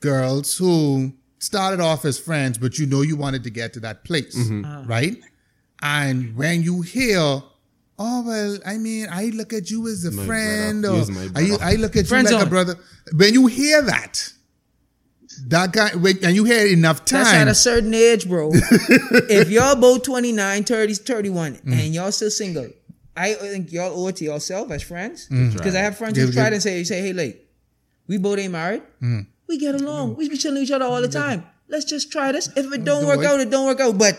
girls 0.00 0.56
who 0.56 1.12
started 1.38 1.80
off 1.80 2.04
as 2.04 2.18
friends, 2.18 2.58
but 2.58 2.78
you 2.78 2.86
know 2.86 3.02
you 3.02 3.16
wanted 3.16 3.44
to 3.44 3.50
get 3.50 3.72
to 3.74 3.80
that 3.80 4.04
place, 4.04 4.36
mm-hmm. 4.36 4.64
uh-huh. 4.64 4.82
right? 4.86 5.16
And 5.82 6.34
when 6.36 6.62
you 6.62 6.80
hear, 6.82 7.42
oh 7.98 8.22
well, 8.26 8.58
I 8.66 8.76
mean, 8.78 9.06
I 9.10 9.26
look 9.26 9.52
at 9.52 9.70
you 9.70 9.86
as 9.88 10.04
a 10.04 10.10
My 10.10 10.24
friend, 10.26 10.82
brother. 10.82 11.02
or 11.02 11.12
my 11.14 11.22
I, 11.22 11.28
brother. 11.48 11.64
I 11.64 11.74
look 11.76 11.96
at 11.96 12.02
you 12.04 12.08
Friend 12.08 12.30
like 12.30 12.42
a 12.46 12.48
brother. 12.48 12.74
When 13.14 13.32
you 13.34 13.46
hear 13.46 13.82
that, 13.82 14.32
that 15.48 15.72
guy, 15.72 15.90
when- 15.96 16.24
and 16.24 16.34
you 16.34 16.44
hear 16.44 16.66
it 16.66 16.72
enough 16.72 17.04
That's 17.04 17.30
time, 17.30 17.42
at 17.42 17.48
a 17.48 17.54
certain 17.54 17.92
age, 17.94 18.28
bro. 18.28 18.50
if 18.54 19.50
y'all 19.50 19.76
both 19.76 20.02
29, 20.02 20.64
30, 20.64 20.94
31, 20.94 21.54
Mm. 21.56 21.72
and 21.72 21.94
y'all 21.94 22.12
still 22.12 22.30
single, 22.30 22.68
I 23.16 23.34
think 23.34 23.72
y'all 23.72 23.98
owe 23.98 24.08
it 24.08 24.16
to 24.16 24.24
yourself 24.24 24.70
as 24.70 24.82
friends. 24.82 25.28
Mm. 25.30 25.52
Because 25.54 25.74
I 25.74 25.80
have 25.80 25.96
friends 25.98 26.18
who 26.18 26.30
tried 26.32 26.44
give- 26.46 26.52
and 26.54 26.62
say, 26.62 26.84
say, 26.84 27.00
hey, 27.00 27.12
like, 27.12 27.46
we 28.08 28.18
both 28.18 28.38
ain't 28.38 28.52
married. 28.52 28.82
Mm. 29.02 29.26
We 29.48 29.58
get 29.58 29.74
along. 29.74 30.16
We 30.16 30.28
be 30.28 30.36
chilling 30.36 30.62
each 30.62 30.70
other 30.70 30.84
all 30.84 31.00
the 31.00 31.08
time. 31.08 31.44
Let's 31.68 31.84
just 31.84 32.10
try 32.12 32.30
this. 32.32 32.48
If 32.56 32.72
it 32.72 32.84
don't 32.84 33.02
Do 33.02 33.08
work 33.08 33.20
it. 33.20 33.26
out, 33.26 33.40
it 33.40 33.50
don't 33.50 33.66
work 33.66 33.80
out. 33.80 33.98
But 33.98 34.18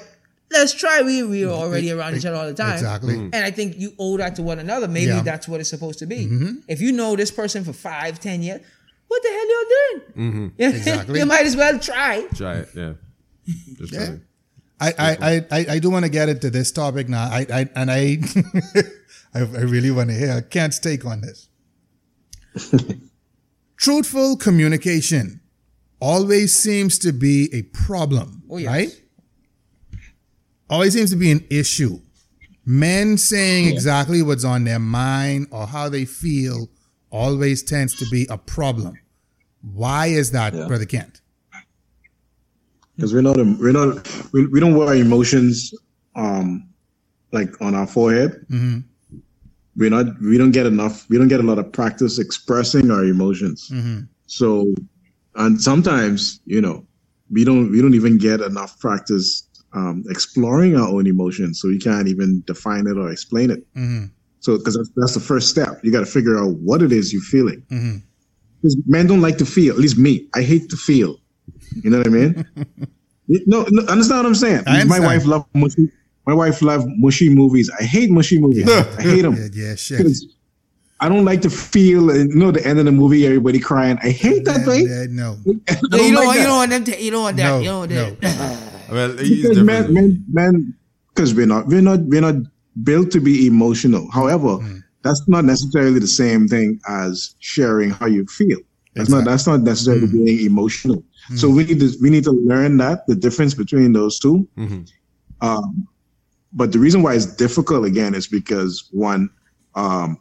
let's 0.52 0.74
try. 0.74 1.02
We 1.02 1.24
we 1.24 1.44
are 1.46 1.50
already 1.52 1.92
around 1.92 2.16
each 2.16 2.26
other 2.26 2.38
all 2.38 2.48
the 2.48 2.54
time. 2.54 2.74
Exactly. 2.74 3.16
Mm. 3.16 3.30
And 3.34 3.44
I 3.46 3.52
think 3.52 3.78
you 3.78 3.94
owe 4.00 4.18
that 4.18 4.36
to 4.36 4.44
one 4.44 4.60
another. 4.60 4.88
Maybe 4.88 5.08
Yeah. 5.12 5.22
that's 5.22 5.48
what 5.48 5.60
it's 5.60 5.70
supposed 5.70 6.00
to 6.00 6.06
be. 6.06 6.26
Mm-hmm. 6.28 6.54
If 6.68 6.82
you 6.82 6.92
know 6.92 7.16
this 7.16 7.32
person 7.32 7.64
for 7.64 7.74
five, 7.74 8.20
ten 8.20 8.42
years, 8.42 8.62
what 9.08 9.22
the 9.24 9.30
hell 9.30 9.50
y'all 9.52 9.70
doing? 9.78 10.02
Mm-hmm. 10.32 10.48
Yeah, 10.58 10.70
Exactly. 10.70 11.20
you 11.20 11.26
might 11.26 11.46
as 11.46 11.56
well 11.56 11.78
try. 11.80 12.26
Try 12.36 12.54
it. 12.58 12.70
Yeah. 12.76 12.94
Just 13.78 13.94
try 13.94 14.04
Yeah. 14.04 14.12
it. 14.12 14.22
I, 14.80 14.94
I, 15.00 15.18
I, 15.22 15.46
I, 15.52 15.66
I 15.76 15.80
do 15.80 15.90
want 15.90 16.06
to 16.06 16.12
get 16.12 16.30
into 16.30 16.52
this 16.52 16.72
topic 16.72 17.10
now. 17.10 17.24
I, 17.24 17.48
I 17.52 17.70
and 17.76 17.90
I, 17.90 18.20
I, 19.34 19.40
I 19.40 19.62
really 19.62 19.90
want 19.90 20.10
to 20.12 20.16
hear 20.16 20.40
Kent's 20.44 20.78
take 20.78 21.04
on 21.04 21.22
this. 21.22 21.50
Truthful 23.78 24.38
communication 24.38 25.42
always 26.00 26.54
seems 26.54 26.98
to 27.00 27.12
be 27.12 27.50
a 27.54 27.64
problem, 27.64 28.44
Oh, 28.50 28.58
yes. 28.58 28.68
right? 28.68 29.02
Always 30.70 30.94
seems 30.94 31.10
to 31.12 31.16
be 31.16 31.32
an 31.32 31.46
issue. 31.50 32.00
Men 32.66 33.18
saying 33.18 33.68
exactly 33.70 34.22
what's 34.22 34.44
on 34.44 34.66
their 34.66 34.80
mind 34.80 35.48
or 35.52 35.66
how 35.68 35.88
they 35.88 36.04
feel 36.06 36.68
always 37.10 37.64
tends 37.64 37.96
to 37.96 38.06
be 38.10 38.28
a 38.30 38.38
problem. 38.38 39.00
Why 39.62 40.08
is 40.08 40.32
that, 40.32 40.54
Yeah. 40.54 40.68
Brother 40.68 40.86
Kent? 40.86 41.22
because 42.96 43.14
we're 43.14 43.22
not 43.22 43.38
we're 43.60 43.72
not 43.72 44.08
we, 44.34 44.48
we 44.48 44.60
don't 44.60 44.76
wear 44.76 44.88
our 44.88 44.96
emotions 44.96 45.72
um 46.16 46.68
like 47.32 47.50
on 47.62 47.76
our 47.76 47.86
forehead 47.86 48.32
Mm-hmm. 48.50 48.80
we're 49.76 49.92
not 49.92 50.08
we 50.20 50.36
don't 50.40 50.50
get 50.50 50.66
enough 50.66 51.08
we 51.08 51.16
don't 51.20 51.28
get 51.28 51.40
a 51.40 51.44
lot 51.44 51.60
of 51.60 51.72
practice 51.72 52.18
expressing 52.18 52.90
our 52.90 53.04
emotions. 53.06 53.72
So 54.26 54.74
and 55.36 55.62
sometimes 55.62 56.40
you 56.46 56.60
know 56.60 56.86
we 57.30 57.44
don't 57.44 57.70
we 57.72 57.82
don't 57.84 57.94
even 57.94 58.18
get 58.18 58.42
enough 58.42 58.80
practice 58.80 59.47
um, 59.78 60.04
exploring 60.16 60.72
our 60.80 60.88
own 60.96 61.06
emotions, 61.16 61.54
so 61.62 61.68
we 61.68 61.80
can't 61.88 62.08
even 62.14 62.30
define 62.52 62.86
it 62.92 62.98
or 62.98 63.08
explain 63.12 63.48
it. 63.56 63.62
So 64.46 64.58
because 64.58 64.76
that's, 64.78 64.92
that's 64.96 65.14
the 65.14 65.26
first 65.32 65.50
step, 65.50 65.72
you 65.84 65.92
got 65.98 66.04
to 66.08 66.12
figure 66.18 66.36
out 66.42 66.52
what 66.68 66.80
it 66.86 66.92
is 66.92 67.12
you're 67.14 67.22
feeling. 67.36 67.62
Because 68.62 68.76
men 68.96 69.06
don't 69.12 69.22
like 69.28 69.38
to 69.44 69.46
feel. 69.46 69.72
At 69.76 69.80
least 69.86 69.98
me, 69.98 70.14
I 70.40 70.42
hate 70.42 70.70
to 70.74 70.78
feel. 70.90 71.12
You 71.84 71.90
know 71.92 72.00
what 72.00 72.08
I 72.08 72.16
mean? 72.22 72.46
No, 73.46 73.66
no, 73.76 73.82
understand 73.88 74.20
what 74.20 74.26
I'm 74.26 74.36
saying? 74.36 74.64
I 74.68 74.86
My 74.86 75.02
wife 75.02 75.26
love 75.26 75.46
mushy. 75.54 75.92
My 76.26 76.34
wife 76.34 76.62
love 76.62 76.86
mushy 76.88 77.28
movies. 77.28 77.70
I 77.78 77.84
hate 77.84 78.10
mushy 78.10 78.40
movies. 78.40 78.70
I 78.70 79.02
hate 79.02 79.24
them. 79.24 79.36
Yeah, 79.54 79.68
yeah, 79.68 79.76
shit. 79.76 80.08
I 81.02 81.10
don't 81.10 81.26
like 81.26 81.42
to 81.42 81.50
feel, 81.50 82.10
uh, 82.10 82.14
you 82.14 82.36
know, 82.36 82.52
the 82.52 82.66
end 82.66 82.80
of 82.80 82.86
the 82.86 82.92
movie, 82.94 83.26
everybody 83.26 83.60
crying. 83.60 84.00
I 84.02 84.12
hate 84.12 84.46
that 84.46 84.60
Yeah, 84.62 84.66
thing. 84.66 84.88
yeah, 84.88 85.06
no. 85.10 85.38
No, 85.92 85.98
you 85.98 86.14
don't 86.14 86.16
like 86.16 86.26
want 86.28 86.40
you 86.40 86.46
don't 86.46 86.56
want 86.62 86.72
them 86.72 86.84
to 86.86 87.04
you 87.04 87.12
don't 87.12 87.24
want 87.24 87.38
that. 87.38 87.44
No, 87.50 87.60
you 87.60 87.66
don't 87.66 87.80
want 87.80 88.22
no. 88.24 88.58
Well, 88.92 89.16
Because 89.16 89.58
men, 89.64 89.94
men, 89.94 90.26
men, 90.32 90.74
because 91.14 91.34
we're 91.34 91.46
not, 91.48 91.68
we're 91.68 91.82
not, 91.82 92.00
we're 92.02 92.22
not 92.22 92.36
built 92.84 93.12
to 93.12 93.20
be 93.20 93.48
emotional. 93.48 94.10
However, 94.12 94.58
Hmm. 94.58 94.78
that's 95.04 95.24
not 95.28 95.46
necessarily 95.46 96.00
the 96.00 96.08
same 96.08 96.48
thing 96.48 96.80
as 96.88 97.36
sharing 97.40 97.90
how 97.92 98.06
you 98.08 98.26
feel. 98.26 98.60
That's 98.96 99.10
not, 99.10 99.26
that's 99.26 99.46
not 99.46 99.62
necessarily 99.62 100.08
Hmm. 100.08 100.24
being 100.26 100.46
emotional. 100.46 101.04
So 101.36 101.50
we 101.50 101.66
need 101.66 101.80
to, 101.82 101.92
we 102.02 102.10
need 102.10 102.24
to 102.24 102.32
learn 102.32 102.78
that 102.78 103.06
the 103.08 103.16
difference 103.16 103.54
between 103.54 103.92
those 103.94 104.18
2 104.20 104.48
Mhm. 104.58 104.88
Um, 105.42 105.88
but 106.54 106.72
the 106.72 106.80
reason 106.80 107.02
why 107.04 107.14
it's 107.14 107.26
difficult 107.26 107.86
again 107.86 108.16
is 108.16 108.28
because 108.28 108.88
one, 108.92 109.30
um, 109.76 110.18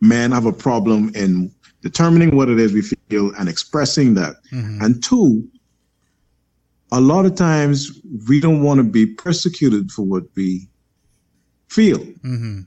men 0.00 0.32
have 0.32 0.46
a 0.46 0.52
problem 0.52 1.10
in 1.14 1.50
determining 1.82 2.34
what 2.34 2.48
it 2.48 2.58
is 2.58 2.72
we 2.72 2.82
feel 2.82 3.32
and 3.38 3.48
expressing 3.48 4.14
that. 4.14 4.36
Mm-hmm. 4.52 4.82
And 4.82 5.02
two, 5.04 5.46
a 6.92 7.00
lot 7.00 7.24
of 7.24 7.34
times 7.34 8.00
we 8.28 8.40
don't 8.40 8.62
want 8.62 8.78
to 8.78 8.84
be 8.84 9.06
persecuted 9.06 9.90
for 9.92 10.02
what 10.02 10.24
we 10.34 10.68
feel. 11.68 11.98
Mhm. 11.98 12.66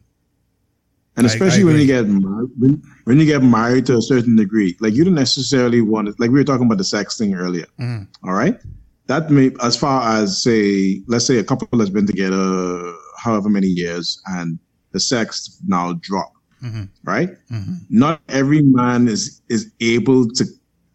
And 1.16 1.28
especially 1.28 1.62
I 1.62 1.66
when 1.66 1.80
you 1.80 1.86
get 1.86 2.08
married, 2.08 2.50
when, 2.58 2.82
when 3.04 3.20
you 3.20 3.26
get 3.26 3.44
married 3.44 3.86
to 3.88 3.98
a 3.98 4.02
certain 4.02 4.36
degree, 4.36 4.76
like 4.80 4.94
you 4.94 5.04
don't 5.04 5.14
necessarily 5.14 5.82
want 5.82 6.08
to, 6.08 6.16
like 6.18 6.32
we 6.32 6.40
were 6.40 6.44
talking 6.44 6.66
about 6.66 6.80
the 6.80 6.84
sex 6.84 7.18
thing 7.18 7.36
earlier. 7.36 7.66
Mhm. 7.80 8.08
All 8.24 8.34
right. 8.34 8.60
That 9.08 9.30
may, 9.30 9.52
as 9.62 9.76
far 9.76 10.18
as 10.18 10.42
say, 10.42 11.04
let's 11.08 11.26
say 11.26 11.38
a 11.38 11.44
couple 11.44 11.78
has 11.80 11.90
been 11.90 12.08
together 12.08 12.94
however 13.20 13.50
many 13.50 13.68
years 13.68 14.22
and 14.28 14.58
the 14.92 15.00
sex 15.00 15.60
now 15.68 15.94
drop, 16.02 16.32
Mhm. 16.64 16.88
right? 17.04 17.32
Mhm. 17.52 17.82
Not 17.90 18.22
every 18.30 18.62
man 18.62 19.08
is, 19.08 19.42
is 19.50 19.72
able 19.82 20.28
to, 20.30 20.46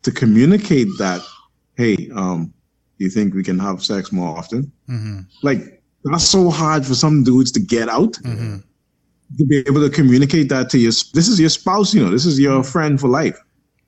to 0.03 0.11
communicate 0.11 0.89
that, 0.99 1.23
Hey, 1.77 2.11
um, 2.13 2.53
you 2.99 3.11
think 3.11 3.35
we 3.35 3.43
can 3.43 3.59
have 3.59 3.83
sex 3.85 4.12
more 4.12 4.37
often? 4.37 4.70
Mhm. 4.89 5.27
Like 5.43 5.83
that's 6.05 6.25
so 6.25 6.51
hard 6.51 6.85
for 6.87 6.95
some 6.95 7.25
dudes 7.25 7.51
to 7.53 7.61
get 7.61 7.89
out 7.89 8.12
Mhm. 8.25 8.62
to 9.39 9.45
be 9.47 9.59
able 9.59 9.81
to 9.81 9.91
communicate 9.91 10.49
that 10.49 10.70
to 10.70 10.79
your 10.79 10.93
this 11.15 11.29
is 11.29 11.39
your 11.41 11.51
spouse 11.51 11.93
you 11.95 12.03
know 12.05 12.11
this 12.11 12.25
is 12.27 12.39
your 12.39 12.62
friend 12.62 12.99
for 13.01 13.09
life 13.09 13.37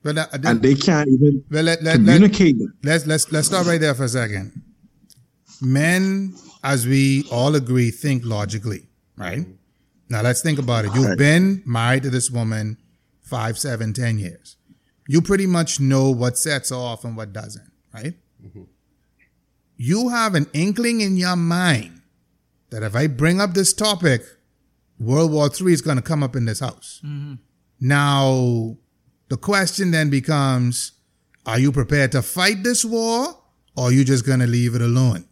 Well, 0.03 0.19
uh, 0.19 0.25
and 0.43 0.61
they 0.61 0.75
can't 0.75 1.07
even 1.09 1.43
well, 1.49 1.63
let, 1.63 1.81
let, 1.83 1.99
let, 2.01 2.05
communicate 2.05 2.57
that 2.59 2.73
let's 2.83 3.05
let's 3.07 3.31
let's 3.31 3.47
stop 3.47 3.65
right 3.65 3.79
there 3.79 3.95
for 3.95 4.03
a 4.05 4.09
second. 4.09 4.51
Men, 5.61 6.33
as 6.63 6.87
we 6.87 7.23
all 7.31 7.55
agree, 7.55 7.91
think 7.91 8.23
logically, 8.25 8.87
right? 9.15 9.45
Now 10.09 10.21
let's 10.23 10.41
think 10.41 10.57
about 10.59 10.85
it. 10.85 10.91
You've 10.95 11.05
Right. 11.05 11.17
been 11.17 11.61
married 11.65 12.03
to 12.03 12.09
this 12.09 12.29
woman 12.31 12.77
five, 13.21 13.57
seven, 13.59 13.93
ten 13.93 14.17
years. 14.19 14.57
You 15.07 15.21
pretty 15.21 15.45
much 15.45 15.79
know 15.79 16.09
what 16.09 16.37
sets 16.37 16.71
off 16.71 17.05
and 17.05 17.15
what 17.15 17.31
doesn't, 17.33 17.69
right? 17.93 18.15
You 19.83 20.09
have 20.09 20.35
an 20.35 20.45
inkling 20.53 21.01
in 21.01 21.17
your 21.17 21.35
mind 21.35 22.03
that 22.69 22.83
if 22.83 22.95
I 22.95 23.07
bring 23.07 23.41
up 23.41 23.55
this 23.55 23.73
topic, 23.73 24.21
World 24.99 25.31
War 25.31 25.49
III 25.49 25.73
is 25.73 25.81
going 25.81 25.97
to 25.97 26.03
come 26.03 26.21
up 26.21 26.35
in 26.35 26.45
this 26.45 26.59
house. 26.59 27.01
Mm-hmm. 27.03 27.33
Now, 27.79 28.77
the 29.29 29.37
question 29.37 29.89
then 29.89 30.11
becomes 30.11 30.91
are 31.47 31.57
you 31.57 31.71
prepared 31.71 32.11
to 32.11 32.21
fight 32.21 32.61
this 32.61 32.85
war 32.85 33.35
or 33.75 33.85
are 33.85 33.91
you 33.91 34.05
just 34.05 34.23
going 34.23 34.39
to 34.41 34.45
leave 34.45 34.75
it 34.75 34.83
alone? 34.83 35.25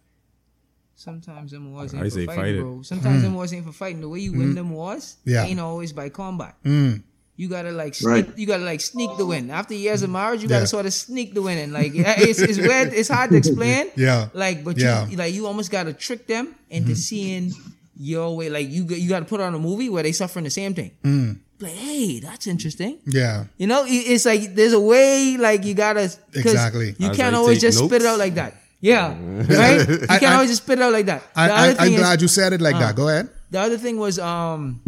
Sometimes 0.96 1.52
them 1.52 1.72
wars 1.72 1.94
I 1.94 1.98
ain't 1.98 2.06
for 2.06 2.10
say 2.10 2.26
fighting, 2.26 2.42
fight 2.42 2.54
it. 2.56 2.60
bro. 2.60 2.82
Sometimes 2.82 3.22
them 3.22 3.30
hmm. 3.30 3.36
wars 3.36 3.52
ain't 3.54 3.64
for 3.64 3.72
fighting. 3.72 4.00
The 4.00 4.08
way 4.08 4.18
you 4.18 4.32
win 4.32 4.48
hmm. 4.48 4.54
them 4.54 4.70
wars 4.70 5.18
Yeah. 5.24 5.44
ain't 5.44 5.60
always 5.60 5.92
by 5.92 6.08
combat. 6.08 6.56
Mm. 6.64 7.04
You 7.40 7.48
gotta 7.48 7.72
like 7.72 7.94
sneak, 7.94 8.10
Right. 8.12 8.28
you 8.40 8.46
gotta 8.52 8.64
like 8.72 8.82
sneak 8.82 9.10
the 9.16 9.24
win. 9.24 9.50
After 9.50 9.72
years 9.72 10.02
of 10.04 10.10
marriage, 10.10 10.42
you 10.42 10.48
Yeah. 10.48 10.56
gotta 10.58 10.66
sort 10.76 10.84
of 10.84 10.92
sneak 10.92 11.32
the 11.32 11.40
win. 11.46 11.56
And 11.56 11.72
like 11.72 11.92
it's 11.94 12.38
it's 12.38 12.58
weird, 12.58 12.92
it's 12.92 13.08
hard 13.08 13.30
to 13.32 13.36
explain. 13.42 13.86
Yeah. 13.96 14.28
Like, 14.34 14.62
but 14.62 14.76
Yeah. 14.76 15.08
you 15.08 15.16
like 15.16 15.32
you 15.36 15.46
almost 15.46 15.70
gotta 15.76 15.94
trick 16.06 16.26
them 16.26 16.54
into 16.68 16.94
seeing 16.94 17.54
your 17.96 18.36
way. 18.36 18.50
Like 18.56 18.68
you 18.68 18.84
you 18.84 19.08
gotta 19.08 19.24
put 19.24 19.40
on 19.40 19.54
a 19.54 19.58
movie 19.58 19.88
where 19.88 20.02
they 20.04 20.12
suffering 20.12 20.44
the 20.44 20.50
same 20.60 20.74
thing. 20.74 20.90
Mm. 21.02 21.38
Like, 21.64 21.72
hey, 21.80 22.20
that's 22.20 22.46
interesting. 22.46 22.98
Yeah. 23.06 23.44
You 23.56 23.66
know, 23.72 23.84
it's 23.88 24.24
like 24.28 24.54
there's 24.54 24.72
a 24.76 24.80
way 24.92 25.36
like 25.40 25.64
you 25.64 25.72
gotta 25.72 26.12
Exactly. 26.34 26.94
You 26.98 27.08
can't 27.16 27.34
I 27.34 27.38
always 27.40 27.56
take 27.60 27.72
just 27.72 27.78
spit 27.84 28.02
it 28.04 28.08
out 28.12 28.18
like 28.18 28.34
that. 28.36 28.52
Yeah, 28.82 29.12
right. 29.64 29.80
You 29.88 30.06
I- 30.08 30.18
can't 30.20 30.32
I- 30.32 30.36
always 30.36 30.50
just 30.52 30.62
spit 30.64 30.78
it 30.78 30.82
out 30.82 30.92
like 30.92 31.06
that. 31.12 31.22
The 31.34 31.40
I, 31.40 31.48
I, 31.48 31.68
I'm 31.68 31.76
thing 31.76 31.94
is- 31.96 32.00
glad 32.00 32.20
you 32.20 32.28
said 32.28 32.52
it 32.52 32.60
like 32.60 32.76
Uh, 32.76 32.80
that. 32.84 32.96
Go 32.96 33.08
ahead. 33.08 33.28
the 33.50 33.60
other 33.60 33.76
thing 33.76 33.96
was 33.98 34.18
um, 34.18 34.80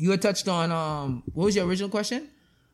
you 0.00 0.10
had 0.10 0.20
touched 0.22 0.48
on 0.48 0.72
um, 0.72 1.22
what 1.34 1.44
was 1.46 1.54
your 1.56 1.66
original 1.66 1.90
question? 1.90 2.28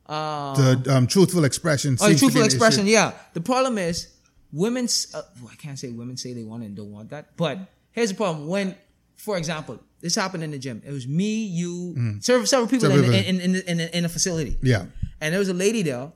Uh, 0.07 0.55
The 0.55 0.95
um, 0.97 1.07
truthful 1.07 1.45
expression. 1.45 1.97
oh, 2.01 2.09
the 2.09 2.15
truthful 2.19 2.43
expression. 2.45 2.87
Yeah. 2.87 3.13
The 3.35 3.41
problem 3.41 3.77
is 3.79 4.09
women's. 4.53 5.13
Uh, 5.15 5.23
well, 5.41 5.51
I 5.53 5.57
can't 5.57 5.79
say 5.79 5.91
women 5.91 6.17
say 6.17 6.33
they 6.33 6.45
want 6.45 6.63
it 6.63 6.67
and 6.67 6.77
don't 6.77 6.93
want 6.93 7.11
that. 7.11 7.37
But 7.37 7.59
here's 7.93 8.11
the 8.11 8.15
problem: 8.17 8.47
when, 8.49 8.77
for 9.17 9.37
example, 9.37 9.81
this 10.01 10.15
happened 10.15 10.45
in 10.45 10.51
the 10.53 10.59
gym. 10.59 10.83
It 10.87 10.93
was 10.93 11.07
me, 11.09 11.45
you, 11.45 12.19
several, 12.21 12.47
several 12.47 12.69
people 12.69 12.89
Mm. 12.89 12.93
Several 12.93 13.15
in, 13.15 13.25
people. 13.25 13.35
in, 13.35 13.41
in, 13.41 13.63
in, 13.69 13.81
in, 13.81 13.89
in 13.99 14.05
a 14.05 14.09
facility. 14.09 14.57
Yeah. 14.63 14.87
And 15.21 15.33
there 15.33 15.41
was 15.41 15.49
a 15.49 15.55
lady 15.55 15.83
there, 15.83 16.13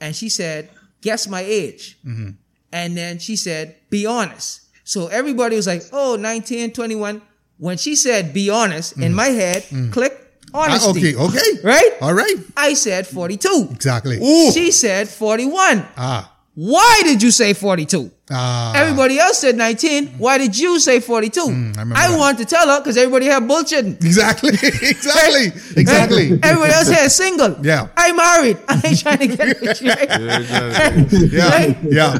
and 0.00 0.14
she 0.14 0.28
said, 0.28 0.70
"Guess 1.00 1.26
my 1.28 1.40
age." 1.42 1.98
Mm-hmm. 2.06 2.30
And 2.72 2.96
then 2.96 3.18
she 3.18 3.34
said, 3.36 3.74
"Be 3.90 4.06
honest." 4.06 4.60
So 4.84 5.08
everybody 5.08 5.56
was 5.56 5.66
like, 5.66 5.82
"Oh, 5.92 6.16
19, 6.16 6.72
21." 6.72 7.22
When 7.58 7.76
she 7.78 7.96
said, 7.96 8.32
"Be 8.32 8.50
honest," 8.50 8.96
in 8.98 9.12
my 9.14 9.26
head, 9.34 9.66
click 9.90 10.14
Ah, 10.14 10.18
honesty. 10.54 11.14
Okay. 11.16 11.16
Okay. 11.16 11.62
Right? 11.64 11.90
All 12.00 12.14
right. 12.14 12.34
I 12.56 12.74
said 12.74 13.06
42. 13.06 13.68
Exactly. 13.72 14.18
She 14.52 14.70
said 14.70 15.08
41. 15.08 15.86
Ah. 15.96 16.28
Why 16.54 17.00
did 17.04 17.22
you 17.22 17.30
say 17.30 17.54
42? 17.54 18.10
Ah. 18.30 18.74
Everybody 18.76 19.18
else 19.18 19.38
said 19.38 19.56
19. 19.56 20.08
Why 20.18 20.36
did 20.36 20.58
you 20.58 20.78
say 20.80 21.00
42? 21.00 21.40
Mm, 21.40 21.46
I 21.48 21.80
remember 21.80 21.96
I 21.96 22.08
that. 22.08 22.18
want 22.18 22.38
to 22.38 22.44
tell 22.44 22.68
her 22.68 22.78
because 22.80 22.98
everybody 22.98 23.24
had 23.24 23.44
bullshitting. 23.44 23.96
Exactly. 24.04 24.50
exactly. 24.62 25.48
Right? 25.48 25.76
Exactly. 25.78 26.38
Everybody 26.42 26.72
else 26.74 26.88
had 26.90 27.10
single. 27.10 27.56
Yeah. 27.64 27.88
I'm 27.96 28.16
married. 28.16 28.58
I 28.68 28.82
ain't 28.84 29.00
trying 29.00 29.18
to 29.18 29.26
get 29.28 29.60
with 29.62 29.80
you. 29.80 29.88
Right? 29.88 31.12
Yeah. 31.32 31.48
Right? 31.48 31.78
Yeah. 31.82 32.18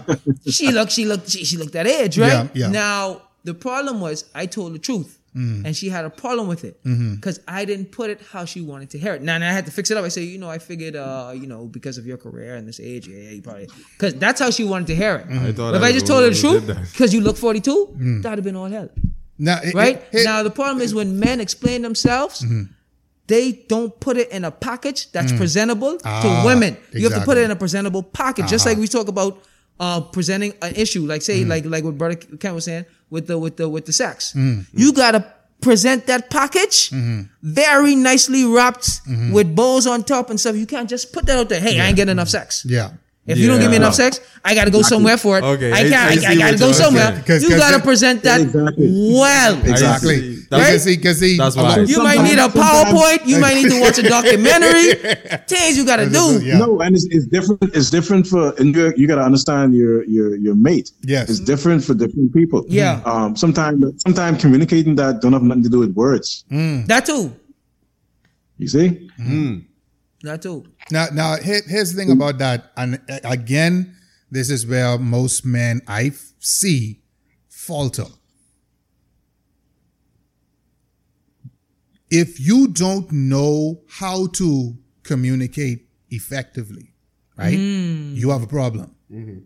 she 0.49 0.73
looked, 0.73 0.93
she 0.93 1.05
looked, 1.05 1.29
she, 1.29 1.45
she 1.45 1.59
looked 1.59 1.75
at 1.77 1.87
age, 1.87 2.19
right? 2.19 2.33
Yeah, 2.33 2.49
yeah. 2.55 2.69
Now 2.71 3.23
the 3.45 3.53
problem 3.53 4.01
was 4.01 4.25
I 4.35 4.47
told 4.47 4.73
the 4.73 4.79
truth, 4.79 5.19
Mm-hmm. 5.35 5.65
and 5.65 5.75
she 5.75 5.89
had 5.89 6.05
a 6.05 6.11
problem 6.11 6.47
with 6.47 6.63
it 6.63 6.77
because 7.17 7.41
I 7.49 7.65
didn't 7.65 7.87
put 7.91 8.11
it 8.11 8.21
how 8.33 8.45
she 8.45 8.61
wanted 8.61 8.91
to 8.91 8.99
hear 8.99 9.15
it. 9.15 9.23
Now, 9.23 9.39
now 9.39 9.49
I 9.49 9.53
had 9.53 9.65
to 9.65 9.73
fix 9.73 9.91
it 9.91 9.97
up. 9.97 10.05
I 10.05 10.09
say, 10.09 10.25
you 10.25 10.37
know, 10.37 10.51
I 10.51 10.59
figured, 10.59 10.95
uh, 10.95 11.33
you 11.35 11.47
know, 11.47 11.65
because 11.67 11.97
of 11.97 12.05
your 12.05 12.19
career 12.19 12.55
and 12.57 12.69
this 12.69 12.79
age, 12.81 13.09
yeah, 13.09 13.17
yeah 13.17 13.31
you 13.31 13.41
probably 13.43 13.69
because 13.97 14.15
that's 14.17 14.41
how 14.41 14.51
she 14.51 14.65
wanted 14.65 14.89
to 14.89 14.95
hear 14.95 15.15
it. 15.17 15.27
I 15.31 15.53
thought 15.53 15.75
If 15.75 15.83
I 15.83 15.87
I 15.89 15.93
just 15.93 16.07
told 16.07 16.23
her 16.25 16.29
the 16.31 16.37
truth, 16.39 16.67
because 16.93 17.15
you 17.15 17.23
look 17.23 17.39
42, 17.39 17.97
Mm. 17.99 18.23
that'd 18.23 18.39
have 18.41 18.45
been 18.45 18.57
all 18.57 18.67
hell, 18.69 18.91
Now, 19.39 19.59
it- 19.65 19.75
right? 19.75 19.97
it- 20.13 20.19
it- 20.21 20.25
now 20.25 20.43
the 20.43 20.51
problem 20.51 20.83
is 20.83 20.95
when 20.95 21.19
men 21.19 21.41
explain 21.41 21.81
themselves. 21.83 22.45
They 23.29 23.53
don't 23.69 23.99
put 24.01 24.17
it 24.19 24.29
in 24.31 24.45
a 24.45 24.51
package 24.51 25.11
that's 25.13 25.33
presentable 25.33 25.97
Ah, 26.05 26.21
to 26.23 26.47
women. 26.47 26.77
You 26.93 27.09
have 27.09 27.19
to 27.21 27.25
put 27.25 27.39
it 27.39 27.45
in 27.45 27.51
a 27.51 27.57
presentable 27.57 28.03
package, 28.03 28.49
just 28.51 28.67
Uh-huh. 28.67 28.73
like 28.75 28.79
we 28.79 28.89
talk 28.89 29.09
about 29.09 29.43
uh, 29.81 30.01
presenting 30.01 30.53
an 30.63 30.75
issue, 30.77 31.07
like 31.07 31.21
Mm-hmm. 31.23 31.43
say, 31.43 31.45
like 31.45 31.65
like 31.65 31.85
what 31.85 31.97
brother 31.99 32.15
Ken 32.17 32.55
was 32.55 32.65
saying 32.65 32.85
with 33.11 33.27
the 33.27 33.39
with 33.39 33.57
the 33.57 33.69
with 33.69 33.87
the 33.87 33.93
sex. 33.93 34.33
Mm-hmm. 34.37 34.79
You 34.79 34.93
gotta 34.93 35.25
present 35.61 36.07
that 36.07 36.29
package 36.31 36.91
very 37.43 37.95
nicely 37.95 38.45
wrapped 38.45 38.87
Mm-hmm. 39.07 39.33
with 39.33 39.55
bows 39.55 39.87
on 39.87 40.05
top 40.05 40.31
and 40.31 40.39
stuff. 40.41 40.57
You 40.57 40.67
can't 40.67 40.89
just 40.89 41.13
put 41.13 41.27
that 41.27 41.39
out 41.39 41.49
there. 41.49 41.61
Hey, 41.61 41.81
I 41.81 41.87
ain't 41.87 41.97
getting 41.97 42.13
enough 42.13 42.29
sex. 42.29 42.65
yeah. 42.69 42.91
If 43.25 43.39
you 43.39 43.47
don't 43.47 43.61
give 43.61 43.71
me 43.71 43.77
enough 43.77 43.95
sex, 43.95 44.19
I 44.45 44.53
gotta 44.57 44.73
go 44.73 44.83
somewhere 44.83 45.17
for 45.17 45.39
it. 45.39 45.45
Okay, 45.45 45.71
I 45.71 45.77
I- 45.87 45.89
can't. 45.89 45.95
I 45.95 46.29
I, 46.29 46.33
I, 46.33 46.37
gotta 46.37 46.59
go 46.59 46.73
somewhere. 46.73 47.07
saying. 47.13 47.23
'Cause- 47.23 47.43
you 47.45 47.51
'cause 47.51 47.59
gotta 47.59 47.79
present 47.81 48.23
that 48.25 48.41
Exactly. 48.41 49.13
well. 49.15 49.55
Exactly. 49.65 50.32
See. 50.57 50.61
That's- 50.61 50.85
Because 50.85 50.85
he, 50.85 50.97
because 50.97 51.21
he, 51.21 51.37
That's 51.39 51.57
why. 51.57 51.79
You 51.81 51.99
might 52.03 52.23
need 52.23 52.39
a 52.39 52.49
PowerPoint. 52.49 53.27
You 53.27 53.39
might 53.39 53.55
need 53.55 53.71
to 53.71 53.81
watch 53.81 53.99
a 53.99 54.03
documentary. 54.19 54.95
Things 55.49 55.77
you 55.77 55.85
gotta 55.85 56.09
do. 56.09 56.41
Yeah. 56.45 56.59
No, 56.59 56.81
and 56.81 56.95
it's, 56.95 57.07
it's 57.11 57.27
different. 57.27 57.63
It's 57.75 57.91
different 57.91 58.27
for, 58.27 58.53
and 58.59 58.75
you 58.75 58.93
you 58.97 59.07
got 59.07 59.17
to 59.17 59.23
understand 59.23 59.75
your 59.75 60.05
your 60.05 60.37
your 60.37 60.55
mate. 60.55 60.91
Yes. 61.03 61.31
it's 61.31 61.41
different 61.41 61.83
for 61.85 61.95
different 61.95 62.33
people. 62.35 62.65
Yeah. 62.69 63.01
Um. 63.05 63.37
Sometimes, 63.37 64.03
sometimes 64.03 64.41
communicating 64.41 64.95
that 64.97 65.21
don't 65.23 65.33
have 65.33 65.43
nothing 65.43 65.63
to 65.65 65.69
do 65.71 65.79
with 65.81 65.95
words. 65.95 66.45
That 66.51 67.07
too. 67.07 67.35
You 68.59 68.69
see? 68.69 69.09
That 70.23 70.43
too. 70.43 70.65
Now, 70.91 71.07
now 71.13 71.37
here, 71.37 71.61
here's 71.67 71.93
the 71.93 71.97
thing 72.01 72.13
about 72.13 72.39
that, 72.39 72.71
and 72.77 73.01
uh, 73.11 73.19
again, 73.25 73.97
this 74.31 74.51
is 74.51 74.65
where 74.67 74.97
most 74.99 75.45
men 75.45 75.81
I 75.89 76.13
see 76.39 77.01
falter. 77.49 78.05
If 82.15 82.39
you 82.39 82.69
don't 82.69 83.11
know 83.11 83.81
how 83.89 84.27
to 84.41 84.77
communicate 85.03 85.89
effectively, 86.11 86.93
right, 87.39 87.57
mm. 87.59 88.15
you 88.15 88.29
have 88.31 88.43
a 88.43 88.47
problem. 88.47 88.95
Mm-hmm. 89.11 89.39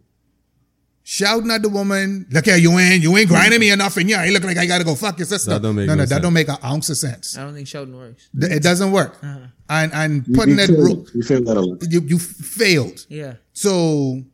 Shouting 1.09 1.53
at 1.53 1.63
the 1.63 1.69
woman, 1.69 2.27
look 2.31 2.45
here, 2.47 2.57
you 2.57 2.77
ain't, 2.81 3.01
you 3.01 3.17
ain't 3.17 3.29
grinding 3.29 3.61
me 3.61 3.71
enough, 3.71 3.97
and 3.97 4.11
yeah, 4.11 4.25
you 4.25 4.33
look 4.33 4.43
like 4.43 4.57
I 4.57 4.67
gotta 4.67 4.83
go 4.83 4.97
fuck 4.97 5.17
your 5.21 5.27
sister. 5.27 5.51
That 5.53 5.63
don't 5.63 5.77
make 5.77 5.87
no, 5.87 5.95
no 5.95 5.99
no, 5.99 6.03
that 6.03 6.09
sense. 6.09 6.23
don't 6.23 6.33
make 6.33 6.49
an 6.49 6.57
ounce 6.65 6.91
of 6.91 6.97
sense. 6.97 7.39
I 7.39 7.45
don't 7.45 7.55
think 7.55 7.69
shouting 7.69 7.97
works. 7.97 8.29
It 8.35 8.63
doesn't 8.65 8.91
work. 8.91 9.17
Uh-huh. 9.23 9.39
And 9.71 9.93
and 9.95 10.27
We- 10.27 10.35
putting 10.35 10.57
we 10.57 10.63
it, 10.63 10.67
failed 10.67 10.81
ro- 10.99 11.05
it. 11.15 11.25
Failed 11.25 11.47
that 11.47 11.57
a 11.57 11.61
lot. 11.61 11.83
you 11.93 12.01
you 12.01 12.19
failed. 12.19 13.07
Yeah, 13.09 13.35
So 13.53 14.25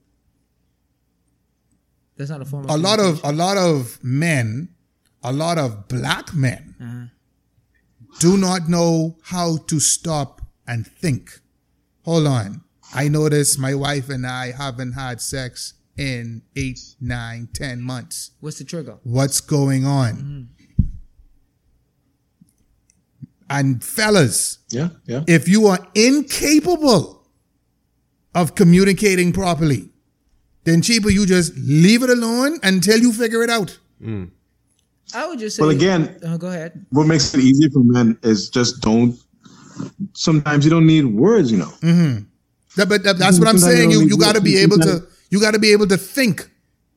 that's 2.16 2.30
not 2.30 2.40
a 2.40 2.44
form. 2.46 2.64
Of 2.64 2.70
a 2.70 2.76
lot 2.78 2.98
of 3.00 3.20
a 3.24 3.32
lot 3.32 3.58
of 3.58 4.02
men, 4.02 4.68
a 5.22 5.32
lot 5.32 5.58
of 5.58 5.88
black 5.88 6.34
men, 6.34 6.74
uh-huh. 6.80 7.04
Do 8.18 8.36
not 8.36 8.68
know 8.68 9.16
how 9.22 9.56
to 9.68 9.80
stop 9.80 10.40
and 10.66 10.86
think. 10.86 11.40
Hold 12.04 12.26
on, 12.26 12.62
I 12.94 13.08
notice 13.08 13.58
my 13.58 13.74
wife 13.74 14.08
and 14.08 14.26
I 14.26 14.52
haven't 14.52 14.92
had 14.92 15.20
sex 15.20 15.74
in 15.96 16.42
eight, 16.56 16.80
nine, 17.00 17.48
ten 17.52 17.80
months. 17.82 18.30
What's 18.40 18.58
the 18.58 18.64
trigger? 18.64 18.98
What's 19.04 19.40
going 19.40 19.84
on? 19.84 20.12
Mm-hmm. 20.14 20.84
And 23.50 23.84
fellas, 23.84 24.58
Yeah, 24.70 24.88
yeah. 25.04 25.24
if 25.26 25.46
you 25.48 25.66
are 25.66 25.86
incapable 25.94 27.26
of 28.34 28.54
communicating 28.54 29.32
properly, 29.32 29.90
then 30.64 30.80
cheaper 30.80 31.10
you 31.10 31.26
just 31.26 31.52
leave 31.56 32.02
it 32.02 32.08
alone 32.08 32.58
until 32.62 32.98
you 32.98 33.12
figure 33.12 33.42
it 33.42 33.50
out. 33.50 33.78
Mm. 34.02 34.30
I 35.14 35.26
would 35.28 35.38
just 35.38 35.56
say. 35.56 35.62
Well, 35.62 35.70
again, 35.70 36.16
uh, 36.26 36.36
go 36.36 36.48
ahead. 36.48 36.84
what 36.90 37.06
makes 37.06 37.34
it 37.34 37.40
easier 37.40 37.70
for 37.70 37.80
men 37.84 38.18
is 38.22 38.48
just 38.50 38.80
don't. 38.80 39.16
Sometimes 40.12 40.64
you 40.64 40.70
don't 40.70 40.86
need 40.86 41.04
words, 41.06 41.50
you 41.50 41.58
know. 41.58 41.72
That- 42.76 42.88
but 42.88 43.02
that- 43.04 43.18
that's 43.18 43.38
what 43.38 43.48
I'm 43.48 43.58
Sometimes 43.58 43.62
saying. 43.78 43.90
you 43.90 43.96
You 43.96 44.00
don't 44.00 44.08
you 44.10 44.16
need 44.16 44.20
got 44.24 44.32
to 44.32 44.38
to- 44.38 44.44
be 44.44 44.56
able 44.58 44.78
to 44.78 45.02
you 45.30 45.40
got 45.40 45.52
to 45.54 45.58
be 45.58 45.72
able 45.72 45.86
to 45.88 45.96
think. 45.96 46.48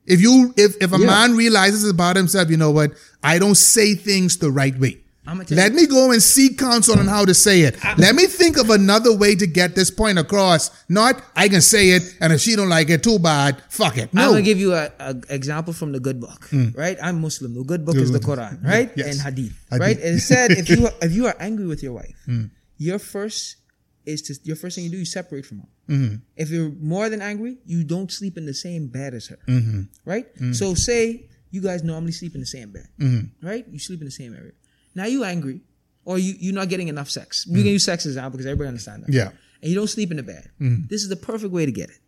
If 0.05 0.21
you 0.21 0.53
if 0.57 0.75
if 0.81 0.93
a 0.93 0.99
Yeah. 0.99 1.05
man 1.07 1.35
realizes 1.35 1.87
about 1.89 2.15
himself, 2.15 2.49
you 2.49 2.57
know 2.57 2.71
what? 2.71 2.91
I 3.23 3.39
don't 3.39 3.55
say 3.55 3.95
things 3.95 4.37
the 4.37 4.51
right 4.51 4.77
way. 4.79 4.97
Let 5.27 5.71
you- 5.71 5.77
me 5.77 5.87
go 5.87 6.11
and 6.11 6.21
seek 6.21 6.57
counsel 6.57 6.99
on 6.99 7.07
how 7.07 7.25
to 7.25 7.33
say 7.33 7.61
it. 7.61 7.77
Let 7.97 8.15
me 8.15 8.27
think 8.27 8.57
of 8.57 8.69
another 8.69 9.15
way 9.15 9.35
to 9.35 9.47
get 9.47 9.75
this 9.75 9.89
point 9.89 10.19
across. 10.19 10.71
Not 10.87 11.21
I 11.35 11.49
can 11.49 11.61
say 11.61 11.89
it, 11.89 12.03
and 12.21 12.31
if 12.31 12.41
she 12.41 12.55
don't 12.55 12.69
like 12.69 12.89
it, 12.89 13.03
too 13.03 13.19
bad. 13.19 13.61
Fuck 13.69 13.97
it. 13.97 14.09
I'm 14.15 14.29
gonna 14.29 14.41
give 14.41 14.59
you 14.59 14.73
a, 14.73 14.91
a 14.99 15.15
example 15.29 15.73
from 15.73 15.91
the 15.91 15.99
good 15.99 16.19
book, 16.21 16.47
hmm. 16.49 16.69
right? 16.75 16.97
I'm 17.01 17.21
Muslim. 17.21 17.53
The 17.55 17.63
good 17.63 17.85
book 17.85 17.95
is 17.95 18.11
the 18.11 18.19
Quran, 18.19 18.63
right? 18.63 18.91
Yes. 18.95 19.07
And 19.11 19.21
Hadith, 19.21 19.53
Hadith. 19.69 19.81
right? 19.81 19.97
It 19.97 20.19
said 20.19 20.51
if 20.51 20.69
you 20.69 20.89
if 21.01 21.11
you 21.11 21.27
are 21.27 21.35
angry 21.39 21.65
with 21.67 21.81
your 21.81 21.93
wife, 21.93 22.15
hmm. 22.25 22.45
your 22.77 22.99
first 22.99 23.57
is 24.05 24.21
to 24.23 24.35
your 24.43 24.55
first 24.55 24.75
thing 24.75 24.85
you 24.85 24.91
do 24.91 24.97
you 24.97 25.05
separate 25.05 25.45
from 25.45 25.59
her. 25.59 25.67
Hmm. 25.87 26.15
If 26.35 26.49
you're 26.49 26.71
more 26.71 27.09
than 27.09 27.21
angry, 27.21 27.57
you 27.65 27.83
don't 27.83 28.11
sleep 28.11 28.37
in 28.37 28.45
the 28.45 28.53
same 28.53 28.87
bed 28.87 29.13
as 29.13 29.27
her, 29.27 29.39
mm-hmm. 29.47 29.81
right? 30.05 30.33
Mm-hmm. 30.35 30.53
So 30.53 30.73
say 30.73 31.29
you 31.51 31.61
guys 31.61 31.83
normally 31.83 32.11
sleep 32.11 32.35
in 32.35 32.41
the 32.41 32.47
same 32.47 32.71
bed, 32.71 32.87
mm-hmm. 32.99 33.45
right? 33.45 33.65
You 33.67 33.79
sleep 33.79 34.01
in 34.01 34.05
the 34.05 34.11
same 34.11 34.33
area. 34.35 34.53
Now 34.95 35.05
you 35.05 35.23
angry, 35.23 35.61
or 36.05 36.17
you 36.17 36.33
you're 36.39 36.53
not 36.53 36.69
getting 36.69 36.87
enough 36.87 37.09
sex. 37.09 37.45
We 37.47 37.61
can 37.61 37.71
use 37.71 37.83
mm. 37.83 37.85
sex 37.85 38.05
as 38.05 38.15
an 38.15 38.19
example 38.19 38.37
because 38.37 38.45
everybody 38.45 38.69
understand 38.69 39.03
that. 39.03 39.13
Yeah. 39.13 39.31
and 39.61 39.71
you 39.71 39.75
don't 39.75 39.87
sleep 39.87 40.11
in 40.11 40.17
the 40.17 40.23
bed. 40.23 40.49
Mm. 40.59 40.87
This 40.87 41.03
is 41.03 41.09
the 41.09 41.15
perfect 41.15 41.51
way 41.51 41.65
to 41.65 41.71
get 41.71 41.89
it. 41.89 41.99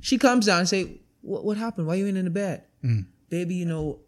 She 0.00 0.18
comes 0.18 0.46
down 0.46 0.60
and 0.60 0.68
say, 0.68 1.00
"What, 1.20 1.44
what 1.44 1.56
happened? 1.56 1.86
Why 1.86 1.94
you 1.94 2.06
ain't 2.06 2.16
in 2.16 2.24
the 2.24 2.30
bed, 2.30 2.64
mm. 2.84 3.06
baby? 3.28 3.54
You 3.54 3.66
know, 3.66 4.00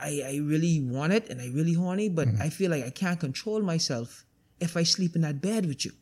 I, 0.00 0.22
I 0.26 0.40
really 0.42 0.80
want 0.80 1.12
it 1.12 1.30
and 1.30 1.40
I 1.40 1.46
really 1.48 1.72
horny, 1.72 2.08
but 2.08 2.28
mm-hmm. 2.28 2.42
I 2.42 2.50
feel 2.50 2.70
like 2.70 2.84
I 2.84 2.90
can't 2.90 3.18
control 3.18 3.62
myself 3.62 4.24
if 4.60 4.76
I 4.76 4.82
sleep 4.82 5.16
in 5.16 5.22
that 5.22 5.40
bed 5.40 5.66
with 5.66 5.84
you. 5.84 5.92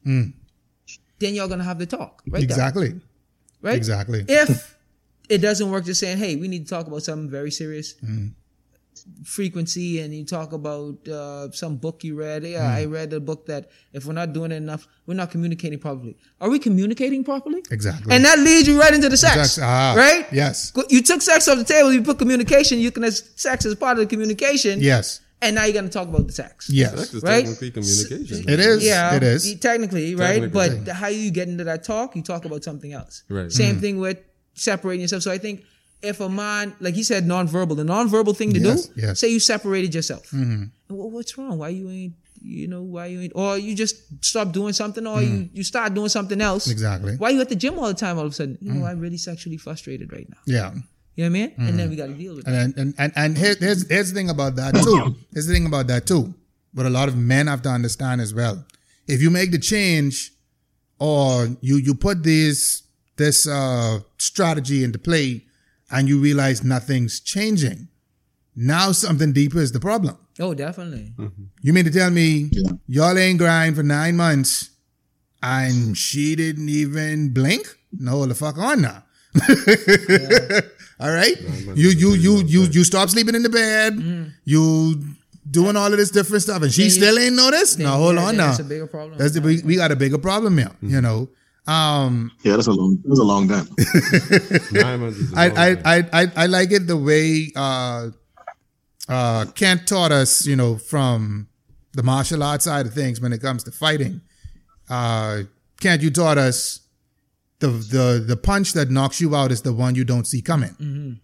Then 1.19 1.35
you're 1.35 1.49
gonna 1.49 1.65
have 1.65 1.79
the 1.79 1.87
talk, 1.87 2.23
right? 2.29 2.43
Exactly. 2.43 3.01
right? 3.63 3.77
Exactly. 3.77 4.25
If 4.29 4.77
it 5.29 5.39
doesn't 5.39 5.71
work, 5.71 5.85
just 5.85 6.01
saying, 6.01 6.19
"Hey, 6.19 6.37
we 6.37 6.49
need 6.49 6.67
to 6.67 6.71
talk 6.71 6.87
about 6.87 7.03
something 7.03 7.31
very 7.31 7.51
serious." 7.51 7.95
Frequency, 9.25 10.01
and 10.01 10.15
you 10.15 10.25
talk 10.25 10.53
about 10.53 11.07
uh, 11.09 11.51
some 11.53 11.77
book 11.77 12.05
you 12.05 12.15
read. 12.17 12.45
Yeah, 12.45 12.69
I 12.69 12.85
read 12.85 13.13
a 13.13 13.21
book 13.21 13.47
that 13.47 13.71
if 13.93 14.05
we're 14.07 14.13
not 14.13 14.33
doing 14.33 14.53
it 14.53 14.57
enough, 14.57 14.87
we're 15.07 15.15
not 15.15 15.31
communicating 15.31 15.79
properly. 15.79 16.17
Are 16.41 16.49
we 16.49 16.59
communicating 16.59 17.25
properly? 17.25 17.63
Exactly. 17.71 18.15
And 18.15 18.25
that 18.25 18.39
leads 18.39 18.69
you 18.69 18.81
right 18.81 18.93
into 18.95 19.09
the 19.09 19.17
sex, 19.17 19.35
Sex, 19.35 19.59
ah, 19.63 19.95
right? 19.97 20.27
yes. 20.33 20.73
You 20.91 21.03
took 21.03 21.23
sex 21.23 21.49
off 21.49 21.59
the 21.59 21.65
table. 21.65 21.93
You 21.93 22.03
put 22.03 22.19
communication. 22.19 22.79
You 22.79 22.91
can 22.91 23.05
as 23.05 23.31
sex 23.37 23.65
as 23.65 23.75
part 23.75 23.99
of 23.99 24.05
the 24.05 24.07
communication. 24.07 24.81
Yes. 24.81 25.21
And 25.43 25.55
now 25.57 25.65
you're 25.65 25.75
gonna 25.75 25.89
talk 25.89 26.09
about 26.09 26.27
the 26.27 26.33
sex. 26.33 26.69
Yes. 26.71 26.97
Sex 26.99 27.15
is 27.15 27.23
Right? 27.23 27.45
technically 27.45 27.71
communication. 27.73 28.49
It 28.49 28.59
is. 28.61 28.85
Yeah, 28.85 29.15
It 29.17 29.23
is. 29.23 29.55
technically, 29.61 30.15
right? 30.15 30.41
Technically. 30.41 30.81
But 30.85 30.93
how 30.95 31.09
you 31.09 31.31
get 31.31 31.49
into 31.49 31.65
that 31.65 31.85
talk, 31.85 32.17
you 32.17 32.23
talk 32.23 32.45
about 32.45 32.65
something 32.65 32.93
else. 32.93 33.23
Right. 33.29 33.53
Same 33.53 33.79
thing 33.81 33.99
with 33.99 34.19
separating 34.55 35.03
yourself. 35.03 35.23
So 35.23 35.31
I 35.31 35.39
think 35.39 35.63
if 36.03 36.21
a 36.21 36.29
man, 36.29 36.75
like 36.81 36.95
he 36.95 37.03
said, 37.03 37.25
nonverbal, 37.25 37.77
the 37.77 37.85
nonverbal 37.85 38.37
thing 38.37 38.53
to 38.55 38.61
Yes, 38.61 38.87
do, 38.87 38.93
yes. 39.01 39.05
Mm-hmm. 39.05 39.15
say 39.15 39.29
you 39.29 39.41
separated 39.41 39.95
yourself. 39.95 40.33
And 40.33 40.71
wha- 40.89 41.07
what's 41.07 41.37
wrong? 41.39 41.59
Why 41.59 41.71
you 41.71 41.91
ain't, 41.91 42.15
you 42.43 42.69
know, 42.69 42.83
why 42.83 43.07
you 43.07 43.21
ain't, 43.23 43.33
or 43.35 43.59
you 43.59 43.75
just 43.75 43.97
stop 44.25 44.53
doing 44.53 44.73
something, 44.73 45.07
or 45.07 45.23
you, 45.23 45.49
you 45.53 45.65
start 45.65 45.95
doing 45.95 46.09
something 46.11 46.41
else. 46.41 46.69
Mm. 46.69 46.73
Exactly. 46.73 47.17
Why 47.17 47.31
you 47.31 47.41
at 47.41 47.49
the 47.49 47.57
gym 47.57 47.79
all 47.79 47.89
the 47.89 47.95
time? 47.95 48.19
All 48.19 48.27
of 48.27 48.33
a 48.33 48.35
sudden, 48.35 48.59
you 48.61 48.73
know, 48.73 48.81
Mm. 48.85 48.91
I'm 48.91 49.01
really 49.01 49.17
sexually 49.17 49.57
frustrated 49.57 50.13
right 50.13 50.29
now. 50.29 50.37
Yeah. 50.47 50.75
You 51.17 51.25
know 51.25 51.25
what 51.25 51.27
I 51.27 51.29
mean? 51.31 51.53
And 51.57 51.79
then 51.79 51.89
we 51.89 51.97
got 51.97 52.07
to 52.09 52.13
deal 52.15 52.37
with 52.37 52.47
it. 52.47 52.53
And 52.53 52.77
and 52.77 52.95
and, 52.99 53.13
and 53.17 53.39
here, 53.39 53.55
here's 53.59 53.89
here's 53.89 54.11
the 54.13 54.15
thing 54.15 54.29
about 54.29 54.55
that 54.57 54.75
too. 54.75 55.17
Here's 55.33 55.47
the 55.47 55.55
thing 55.55 55.65
about 55.67 55.87
that 55.87 56.07
too. 56.07 56.35
What 56.75 56.85
a 56.85 56.91
lot 56.91 57.09
of 57.09 57.17
men 57.17 57.47
have 57.47 57.63
to 57.63 57.71
understand 57.71 58.21
as 58.21 58.35
well. 58.35 58.63
If 59.09 59.23
you 59.23 59.31
make 59.31 59.51
the 59.51 59.59
change, 59.59 60.31
or 60.99 61.49
you 61.63 61.77
you 61.79 61.95
put 61.95 62.23
this 62.23 62.83
this 63.17 63.49
uh, 63.49 64.01
strategy 64.19 64.85
into 64.85 64.99
play, 64.99 65.46
and 65.91 66.09
you 66.09 66.19
realize 66.21 66.63
nothing's 66.65 67.21
changing, 67.21 67.89
now 68.55 68.93
something 68.93 69.33
deeper 69.33 69.59
is 69.61 69.73
the 69.73 69.81
problem. 69.81 70.17
Oh, 70.41 70.53
definitely. 70.55 71.15
You 71.63 71.73
mean 71.73 71.85
to 71.85 71.91
tell 71.91 72.11
me 72.11 72.49
Yeah. 72.53 72.71
y'all 72.89 73.19
ain't 73.19 73.39
grind 73.39 73.77
for 73.77 73.83
nine 73.83 74.17
months, 74.17 74.71
and 75.43 75.97
she 75.97 76.35
didn't 76.37 76.69
even 76.69 77.31
blink? 77.33 77.67
No, 77.93 78.27
the 78.27 78.35
fuck 78.35 78.59
on 78.59 78.83
now. 78.83 79.05
All 80.99 81.13
right, 81.13 81.37
you 81.75 81.91
you 81.91 82.15
you 82.15 82.37
you 82.47 82.63
you 82.65 82.83
stop 82.85 83.11
sleeping 83.11 83.35
in 83.35 83.43
the 83.43 83.51
bed. 83.51 83.95
Mm. 83.95 84.33
You 84.45 85.03
doing 85.51 85.77
all 85.77 85.93
of 85.93 85.99
this 85.99 86.11
different 86.11 86.43
stuff, 86.43 86.63
and 86.63 86.73
she 86.73 86.83
Then 86.83 86.85
you- 86.87 86.91
still 86.97 87.19
ain't 87.19 87.37
noticed. 87.37 87.79
No, 87.79 87.91
hold 87.91 88.15
Yeah, 88.17 88.25
on 88.25 88.37
now. 88.39 88.47
That's 88.49 88.61
a 88.61 88.65
bigger 88.65 88.87
problem. 88.87 89.19
That's 89.19 89.35
the, 89.35 89.41
we, 89.43 89.61
we 89.63 89.77
got 89.77 89.93
a 89.93 89.97
bigger 89.97 90.17
problem 90.19 90.57
here. 90.57 90.71
You 90.81 91.01
know, 91.03 91.29
um, 91.67 92.31
Yeah, 92.43 92.55
that's 92.57 92.69
a 92.69 92.73
long. 92.73 92.99
That's 93.05 93.19
a 93.21 93.25
long 93.25 93.49
time. 93.49 93.67
Nine 94.73 95.01
months 95.01 95.19
is 95.19 95.33
a 95.33 95.37
I, 95.37 95.49
long 95.49 95.59
I. 95.59 95.97
I, 95.97 96.23
I, 96.23 96.33
I 96.37 96.47
like 96.47 96.71
it 96.73 96.87
the 96.87 96.97
way 96.97 97.51
uh, 97.57 98.11
uh, 99.09 99.47
Kent 99.55 99.87
taught 99.89 100.13
us, 100.13 100.47
you 100.47 100.57
know, 100.57 100.77
from 100.77 101.49
the 101.93 102.03
martial 102.03 102.43
arts 102.43 102.65
side 102.67 102.87
of 102.87 102.95
things 102.95 103.21
when 103.21 103.33
it 103.33 103.41
comes 103.41 103.65
to 103.65 103.71
fighting. 103.71 104.21
Uh, 104.89 105.43
Kent, 105.81 106.03
you 106.03 106.11
taught 106.11 106.39
us 106.39 106.81
the 107.59 107.69
the 107.69 108.25
the 108.27 108.37
punch 108.37 108.73
that 108.75 108.91
knocks 108.91 109.21
you 109.21 109.35
out 109.35 109.51
is 109.51 109.63
the 109.63 109.73
one 109.73 109.95
you 109.95 110.05
don't 110.05 110.27
see 110.27 110.43
coming. 110.43 111.19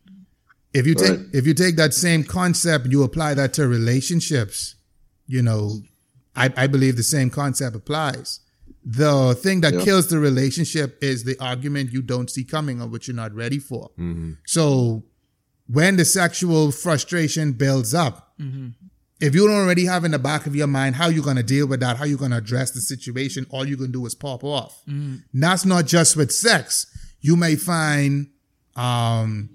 If 0.75 0.87
you 0.87 0.95
take 0.95 1.11
Right. 1.11 1.27
if 1.35 1.47
you 1.47 1.55
take 1.55 1.77
that 1.77 1.93
same 1.95 2.25
concept 2.25 2.85
and 2.85 2.93
you 2.93 3.03
apply 3.03 3.35
that 3.35 3.53
to 3.55 3.69
relationships, 3.69 4.75
you 5.27 5.43
know, 5.43 5.83
I, 6.35 6.51
I 6.57 6.67
believe 6.67 6.97
the 6.97 7.03
same 7.03 7.29
concept 7.31 7.77
applies. 7.77 8.41
The 8.85 9.35
thing 9.35 9.61
that 9.61 9.75
Yeah. 9.75 9.85
kills 9.85 10.09
the 10.09 10.19
relationship 10.19 10.99
is 11.03 11.25
the 11.25 11.39
argument 11.39 11.93
you 11.93 12.03
don't 12.03 12.29
see 12.29 12.45
coming 12.45 12.81
or 12.83 12.89
which 12.89 13.07
you're 13.07 13.15
not 13.17 13.35
ready 13.35 13.59
for. 13.59 13.91
Mm-hmm. 13.99 14.33
So 14.47 15.05
when 15.69 15.97
the 15.97 16.05
sexual 16.05 16.73
frustration 16.73 17.53
builds 17.53 17.95
up, 17.95 18.35
mm-hmm. 18.41 18.69
if 19.21 19.35
you 19.35 19.47
don't 19.47 19.57
already 19.57 19.85
have 19.87 20.05
in 20.05 20.11
the 20.11 20.19
back 20.19 20.47
of 20.47 20.57
your 20.57 20.67
mind 20.67 20.97
how 20.97 21.09
you're 21.09 21.23
going 21.23 21.37
to 21.37 21.45
deal 21.45 21.67
with 21.67 21.81
that, 21.81 21.97
how 21.97 22.05
you're 22.05 22.19
going 22.19 22.33
to 22.33 22.39
address 22.39 22.73
the 22.73 22.81
situation, 22.81 23.47
all 23.51 23.65
you 23.65 23.77
can 23.77 23.93
do 23.93 24.05
is 24.05 24.15
pop 24.17 24.43
off. 24.43 24.83
Mm-hmm. 24.89 25.17
That's 25.41 25.65
not 25.65 25.87
just 25.87 26.17
with 26.17 26.33
sex. 26.33 26.87
You 27.21 27.37
may 27.37 27.55
find 27.55 28.29
um, 28.75 29.51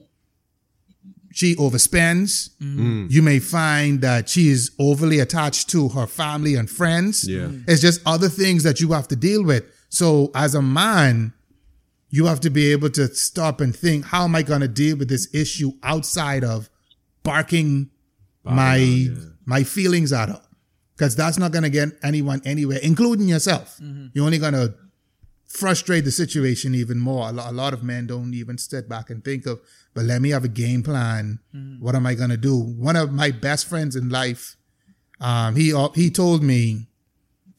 she 1.37 1.55
overspends. 1.57 2.49
Mm. 2.59 3.11
You 3.11 3.21
may 3.21 3.37
find 3.37 4.01
that 4.01 4.27
she 4.27 4.47
is 4.47 4.71
overly 4.79 5.19
attached 5.19 5.69
to 5.69 5.89
her 5.89 6.07
family 6.07 6.55
and 6.55 6.67
friends. 6.67 7.29
Yeah. 7.29 7.41
Mm. 7.41 7.63
It's 7.67 7.79
just 7.79 8.01
other 8.07 8.27
things 8.27 8.63
that 8.63 8.79
you 8.79 8.91
have 8.93 9.07
to 9.09 9.15
deal 9.15 9.43
with. 9.43 9.63
So 9.89 10.31
as 10.33 10.55
a 10.55 10.63
man, 10.63 11.33
you 12.09 12.25
have 12.25 12.39
to 12.39 12.49
be 12.49 12.71
able 12.71 12.89
to 12.89 13.13
stop 13.13 13.61
and 13.61 13.75
think, 13.75 14.05
how 14.05 14.23
am 14.23 14.35
I 14.35 14.41
going 14.41 14.61
to 14.61 14.67
deal 14.67 14.97
with 14.97 15.09
this 15.09 15.27
issue 15.31 15.73
outside 15.83 16.43
of 16.43 16.71
barking 17.21 17.91
my 18.43 19.09
my 19.45 19.63
feelings 19.63 20.11
at 20.11 20.29
her? 20.29 20.41
because 20.97 21.15
that's 21.15 21.37
not 21.37 21.51
going 21.51 21.63
to 21.63 21.69
get 21.69 21.89
anyone 22.01 22.41
anywhere, 22.43 22.79
including 22.81 23.27
yourself. 23.27 23.77
Mm-hmm. 23.77 24.07
You're 24.13 24.25
only 24.25 24.39
going 24.39 24.53
to 24.53 24.73
frustrate 25.47 26.03
the 26.05 26.11
situation 26.11 26.75
even 26.75 26.99
more. 26.99 27.29
A 27.29 27.31
lot, 27.31 27.49
a 27.51 27.55
lot 27.55 27.73
of 27.73 27.81
men 27.83 28.05
don't 28.07 28.33
even 28.33 28.57
sit 28.57 28.87
back 28.89 29.09
and 29.09 29.23
think 29.23 29.45
of, 29.45 29.59
but 29.93 30.05
let 30.05 30.21
me 30.21 30.29
have 30.31 30.43
a 30.43 30.49
game 30.49 30.83
plan. 30.83 31.39
Mm-hmm. 31.55 31.83
What 31.83 31.95
am 31.95 32.05
I 32.05 32.13
going 32.15 32.29
to 32.29 32.37
do? 32.37 32.57
One 32.57 32.95
of 32.95 33.11
my 33.11 33.31
best 33.31 33.67
friends 33.67 33.95
in 33.95 34.09
life, 34.09 34.57
um, 35.19 35.55
he 35.55 35.71
al- 35.71 35.93
he 35.93 36.09
told 36.09 36.43
me 36.43 36.87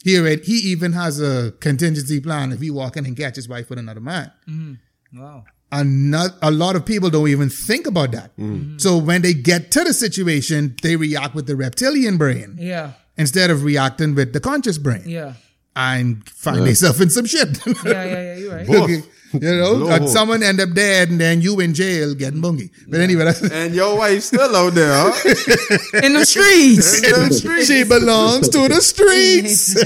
he 0.05 0.19
already, 0.19 0.43
he 0.43 0.53
even 0.71 0.93
has 0.93 1.21
a 1.21 1.53
contingency 1.61 2.21
plan 2.21 2.53
if 2.53 2.61
he 2.61 2.71
walk 2.71 2.97
in 2.97 3.05
and 3.07 3.17
catch 3.17 3.37
his 3.37 3.49
wife 3.49 3.69
with 3.71 3.79
another 3.79 4.01
man. 4.01 4.31
Mm-hmm. 4.49 5.21
Wow. 5.21 5.45
And 5.73 6.11
not, 6.11 6.31
a 6.41 6.51
lot 6.51 6.77
of 6.77 6.87
people 6.87 7.11
don't 7.11 7.29
even 7.29 7.51
think 7.51 7.87
about 7.87 8.13
that. 8.13 8.35
Mm. 8.39 8.45
Mm-hmm. 8.61 8.79
So 8.79 8.97
when 8.97 9.21
they 9.23 9.35
get 9.35 9.71
to 9.73 9.85
the 9.85 9.93
situation, 9.93 10.77
they 10.83 10.97
react 10.97 11.35
with 11.35 11.47
the 11.47 11.57
reptilian 11.57 12.17
brain 12.17 12.57
Yeah. 12.59 12.93
instead 13.19 13.51
of 13.51 13.65
reacting 13.65 14.15
with 14.15 14.33
the 14.33 14.41
conscious 14.41 14.79
brain 14.79 15.03
Yeah. 15.07 15.35
And 15.79 16.29
find 16.29 16.67
themselves 16.67 17.01
in 17.01 17.09
some 17.09 17.25
shit. 17.25 17.57
Yeah. 17.85 18.05
Yeah. 18.05 18.05
Yeah. 18.05 18.35
You're 18.37 18.55
right. 18.55 18.67
Both. 18.67 18.83
Okay. 18.91 19.03
You 19.33 19.41
know, 19.41 19.77
Blow 19.79 20.07
someone 20.07 20.43
end 20.43 20.59
up 20.59 20.73
dead 20.73 21.11
and 21.11 21.21
then 21.21 21.41
you 21.43 21.61
in 21.61 21.75
jail 21.75 22.15
getting 22.15 22.41
bungy. 22.43 22.71
But 22.89 23.01
anyway, 23.01 23.25
that's, 23.25 23.43
And 23.43 23.75
your 23.75 23.97
wife 23.97 24.23
still 24.23 24.57
out 24.57 24.73
there, 24.73 24.91
huh? 24.91 25.13
In 26.03 26.15
the 26.15 26.25
streets. 26.35 27.03
In 27.05 27.13
them 27.13 27.31
streets. 27.31 27.67
she 27.67 27.85
belongs 27.85 28.49
to 28.49 28.69
the 28.69 28.81
streets. 28.81 29.77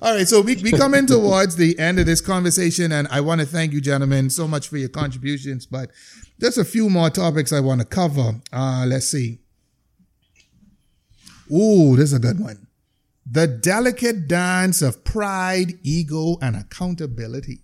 All 0.00 0.14
right, 0.14 0.26
so 0.26 0.40
we 0.40 0.56
we 0.56 0.72
coming 0.72 1.06
towards 1.06 1.56
the 1.56 1.78
end 1.78 1.98
of 2.00 2.06
this 2.06 2.20
conversation, 2.22 2.92
and 2.92 3.06
I 3.08 3.20
want 3.20 3.40
to 3.42 3.46
thank 3.46 3.72
you, 3.72 3.80
gentlemen, 3.80 4.30
so 4.30 4.48
much 4.48 4.68
for 4.68 4.78
your 4.78 4.88
contributions. 4.88 5.66
But 5.66 5.90
just 6.40 6.56
a 6.58 6.64
few 6.64 6.88
more 6.90 7.10
topics 7.10 7.52
I 7.52 7.60
want 7.60 7.80
to 7.82 7.86
cover. 7.86 8.40
Uh, 8.52 8.84
let's 8.88 9.06
see. 9.08 9.38
Ooh, 11.52 11.94
this 11.96 12.06
is 12.06 12.14
a 12.14 12.18
good 12.18 12.40
one. 12.40 12.63
The 13.34 13.46
delicate 13.48 14.28
dance 14.28 14.80
of 14.80 15.02
pride, 15.04 15.72
ego, 15.82 16.38
and 16.40 16.54
accountability. 16.56 17.60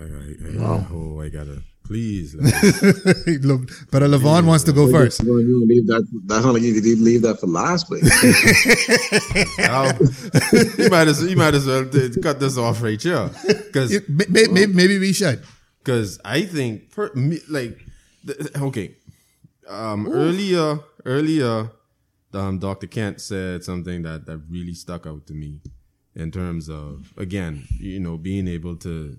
I, 0.00 0.04
I, 0.04 0.06
I, 0.06 0.86
oh, 0.90 1.20
I 1.20 1.28
gotta 1.28 1.62
please. 1.84 2.34
Look, 3.50 3.68
but 3.90 4.02
LaVaughn 4.02 4.46
wants 4.46 4.64
to 4.64 4.72
go 4.72 4.90
first. 4.90 5.22
We're 5.22 5.42
gonna 5.42 5.66
leave 5.72 5.86
that. 5.88 6.06
That's 6.26 6.44
not 6.44 6.54
like 6.54 6.62
you 6.62 6.72
could 6.74 6.84
leave 7.00 7.22
that 7.22 7.40
for 7.40 7.46
last, 7.46 7.88
but 7.90 8.00
you 10.78 10.88
might 10.90 11.08
as 11.08 11.22
you 11.22 11.36
might 11.36 11.54
as 11.54 11.66
well 11.66 11.84
cut 12.22 12.40
this 12.40 12.56
off 12.56 12.82
right 12.82 13.00
here, 13.02 13.30
because 13.66 13.92
It- 13.92 14.08
may- 14.08 14.26
may- 14.30 14.46
may- 14.46 14.66
maybe 14.66 14.98
we 14.98 15.12
should. 15.12 15.42
because 15.84 16.18
I 16.24 16.42
think 16.42 16.90
per, 16.92 17.12
me, 17.14 17.40
like 17.48 17.78
okay, 18.56 18.94
um, 19.68 20.08
earlier 20.10 20.80
earlier, 21.04 21.70
um, 22.34 22.58
Dr. 22.58 22.86
Kent 22.86 23.20
said 23.20 23.64
something 23.64 24.02
that 24.02 24.26
that 24.26 24.38
really 24.50 24.74
stuck 24.74 25.06
out 25.06 25.26
to 25.26 25.34
me 25.34 25.60
in 26.14 26.30
terms 26.30 26.68
of 26.68 27.12
again, 27.16 27.66
you 27.78 28.00
know, 28.00 28.16
being 28.18 28.48
able 28.48 28.76
to 28.76 29.16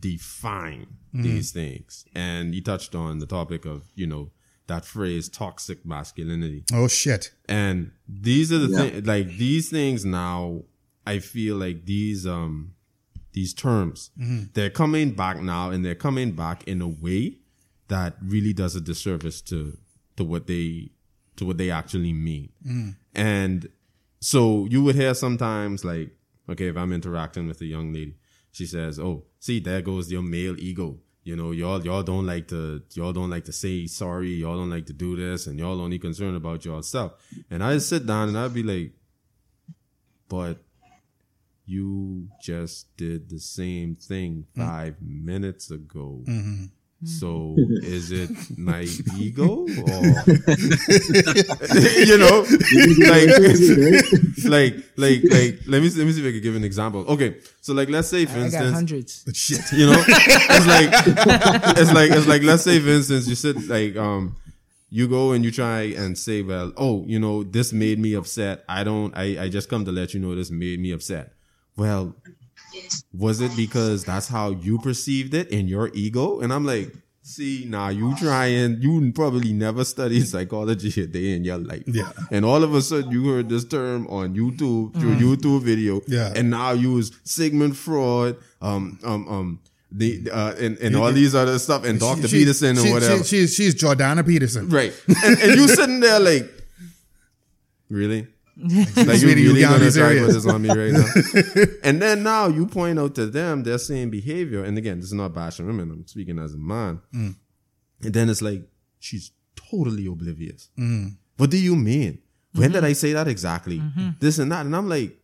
define 0.00 0.86
these 1.12 1.50
things, 1.50 2.04
and 2.14 2.52
he 2.52 2.60
touched 2.60 2.94
on 2.94 3.18
the 3.20 3.26
topic 3.26 3.64
of 3.64 3.84
you 3.94 4.06
know 4.06 4.30
that 4.66 4.84
phrase 4.84 5.28
toxic 5.30 5.86
masculinity. 5.86 6.64
Oh 6.72 6.88
shit. 6.88 7.32
And 7.48 7.92
these 8.08 8.52
are 8.52 8.58
the 8.58 8.68
Yeah. 8.68 8.90
things 8.90 9.06
like 9.06 9.28
these 9.38 9.70
things 9.70 10.04
now 10.04 10.62
I 11.06 11.20
feel 11.20 11.56
like 11.56 11.86
these 11.86 12.26
um 12.26 12.74
these 13.32 13.54
terms 13.54 14.10
they're 14.54 14.70
coming 14.70 15.12
back 15.12 15.40
now 15.40 15.70
and 15.70 15.84
they're 15.84 15.94
coming 15.94 16.32
back 16.32 16.64
in 16.66 16.80
a 16.82 16.88
way 16.88 17.38
that 17.88 18.16
really 18.22 18.52
does 18.52 18.74
a 18.76 18.80
disservice 18.80 19.40
to 19.42 19.78
to 20.16 20.24
what 20.24 20.46
they 20.48 20.90
to 21.36 21.44
what 21.44 21.58
they 21.58 21.70
actually 21.70 22.12
mean. 22.12 22.50
Mm. 22.66 22.96
And 23.14 23.68
so 24.20 24.66
you 24.66 24.82
would 24.82 24.96
hear 24.96 25.14
sometimes 25.14 25.84
like 25.84 26.10
okay 26.48 26.68
if 26.68 26.76
I'm 26.76 26.92
interacting 26.92 27.46
with 27.48 27.60
a 27.60 27.66
young 27.66 27.92
lady 27.92 28.14
she 28.52 28.66
says 28.66 28.98
oh 28.98 29.24
see 29.38 29.60
there 29.60 29.82
goes 29.82 30.10
your 30.10 30.22
male 30.22 30.56
ego. 30.58 30.98
You 31.24 31.34
know 31.36 31.50
y'all 31.50 31.84
y'all 31.84 32.02
don't 32.02 32.26
like 32.26 32.48
to 32.48 32.82
y'all 32.94 33.12
don't 33.12 33.30
like 33.30 33.44
to 33.44 33.52
say 33.52 33.86
sorry. 33.86 34.30
Y'all 34.30 34.56
don't 34.56 34.70
like 34.70 34.86
to 34.86 34.92
do 34.92 35.16
this 35.16 35.46
and 35.46 35.58
y'all 35.58 35.80
only 35.80 35.98
concerned 35.98 36.36
about 36.36 36.64
yourself 36.64 37.12
and 37.50 37.62
i 37.62 37.78
sit 37.78 38.06
down 38.06 38.28
and 38.28 38.38
i'd 38.38 38.54
be 38.54 38.62
like 38.62 38.92
but 40.28 40.58
you 41.66 42.28
just 42.40 42.96
did 42.96 43.28
the 43.28 43.40
same 43.40 43.96
thing 43.96 44.46
mm. 44.56 44.64
five 44.64 44.96
minutes 45.02 45.70
ago 45.70 46.22
mm-hmm. 46.26 46.66
So 47.04 47.54
is 47.82 48.10
it 48.10 48.30
my 48.56 48.86
ego 49.16 49.44
or 49.44 49.66
you 52.00 52.16
know 52.16 52.46
like 53.06 53.28
like 54.44 54.74
like 54.96 55.22
like 55.30 55.60
let 55.66 55.82
me 55.82 55.90
let 55.90 56.06
me 56.06 56.12
see 56.12 56.20
if 56.20 56.26
I 56.26 56.32
can 56.32 56.40
give 56.40 56.56
an 56.56 56.64
example. 56.64 57.04
Okay, 57.06 57.36
so 57.60 57.74
like 57.74 57.90
let's 57.90 58.08
say 58.08 58.24
for 58.24 58.32
I 58.32 58.34
got 58.36 58.44
instance, 58.44 58.74
hundreds. 58.74 59.24
Shit. 59.34 59.60
you 59.72 59.86
know, 59.86 60.02
it's 60.06 60.66
like 60.66 60.90
it's 61.78 61.92
like 61.92 62.10
it's 62.12 62.26
like 62.26 62.42
let's 62.42 62.62
say 62.62 62.80
for 62.80 62.88
instance 62.88 63.28
you 63.28 63.34
said 63.34 63.68
like 63.68 63.96
um 63.96 64.36
you 64.88 65.06
go 65.06 65.32
and 65.32 65.44
you 65.44 65.50
try 65.50 65.82
and 65.82 66.16
say 66.16 66.42
well 66.42 66.72
oh 66.76 67.04
you 67.06 67.18
know 67.18 67.42
this 67.42 67.72
made 67.72 67.98
me 67.98 68.14
upset 68.14 68.64
I 68.68 68.84
don't 68.84 69.14
I 69.16 69.44
I 69.44 69.48
just 69.48 69.68
come 69.68 69.84
to 69.84 69.92
let 69.92 70.14
you 70.14 70.20
know 70.20 70.34
this 70.34 70.50
made 70.50 70.80
me 70.80 70.92
upset. 70.92 71.32
Well, 71.76 72.16
was 73.12 73.40
it 73.40 73.54
because 73.56 74.04
that's 74.04 74.28
how 74.28 74.50
you 74.50 74.78
perceived 74.78 75.34
it 75.34 75.48
in 75.50 75.68
your 75.68 75.90
ego? 75.94 76.40
And 76.40 76.52
I'm 76.52 76.64
like, 76.64 76.92
see, 77.22 77.64
now 77.68 77.88
you 77.88 78.14
trying, 78.16 78.80
you 78.80 79.12
probably 79.12 79.52
never 79.52 79.84
studied 79.84 80.26
psychology 80.28 81.02
a 81.02 81.06
day 81.06 81.34
in 81.34 81.44
your 81.44 81.58
life. 81.58 81.82
Yeah. 81.86 82.12
And 82.30 82.44
all 82.44 82.62
of 82.62 82.74
a 82.74 82.80
sudden 82.82 83.10
you 83.10 83.28
heard 83.30 83.48
this 83.48 83.64
term 83.64 84.06
on 84.08 84.34
YouTube 84.36 84.94
through 84.94 85.16
YouTube 85.16 85.62
video. 85.62 86.00
Yeah. 86.06 86.32
And 86.36 86.50
now 86.50 86.72
you 86.72 86.96
use 86.96 87.10
Sigmund 87.24 87.76
Freud, 87.76 88.36
um, 88.62 88.98
um, 89.02 89.28
um, 89.28 89.60
the, 89.90 90.28
uh, 90.32 90.54
and, 90.58 90.76
and 90.78 90.94
all 90.96 91.10
these 91.12 91.34
other 91.34 91.58
stuff 91.58 91.84
and 91.84 91.98
Dr. 91.98 92.28
She- 92.28 92.38
Peterson 92.38 92.76
and 92.78 92.90
whatever. 92.92 93.18
she- 93.24 93.40
she's 93.46 93.54
she's 93.54 93.74
Jordana 93.74 94.24
Peterson. 94.26 94.68
Right. 94.68 94.92
And, 95.24 95.38
and 95.40 95.54
you 95.56 95.66
sitting 95.68 96.00
there 96.00 96.20
like, 96.20 96.48
really? 97.88 98.26
Like 98.58 98.96
you 98.96 99.04
Sweetie, 99.18 99.42
you 99.42 99.48
really 99.50 99.60
gotta 99.60 99.78
gonna 99.78 99.90
be 99.90 99.98
try 99.98 100.14
to 100.14 100.14
serious. 100.14 100.26
put 100.26 100.32
this 100.34 100.46
on 100.46 100.62
me 100.62 100.68
right 100.70 100.92
now? 100.92 101.64
and 101.88 102.00
then 102.00 102.22
now 102.22 102.46
you 102.48 102.66
point 102.66 102.98
out 102.98 103.14
to 103.16 103.26
them 103.26 103.62
their 103.64 103.78
same 103.78 104.08
behavior. 104.10 104.64
And 104.64 104.78
again, 104.78 104.96
this 104.98 105.06
is 105.06 105.12
not 105.12 105.34
bashing 105.34 105.66
women. 105.66 105.90
I'm 105.90 106.06
speaking 106.06 106.38
as 106.38 106.54
a 106.54 106.58
man. 106.58 107.00
Mm. 107.14 107.36
And 108.02 108.14
then 108.14 108.28
it's 108.30 108.40
like, 108.42 108.62
she's 108.98 109.32
totally 109.56 110.06
oblivious. 110.06 110.70
Mm. 110.78 111.16
What 111.36 111.50
do 111.50 111.58
you 111.58 111.76
mean? 111.76 112.20
When 112.52 112.70
Mm-hmm. 112.70 112.72
did 112.72 112.84
I 112.84 112.94
say 112.94 113.12
that 113.12 113.28
exactly? 113.28 113.82
This 114.20 114.38
and 114.38 114.50
that. 114.52 114.64
And 114.64 114.74
I'm 114.74 114.88
like, 114.88 115.18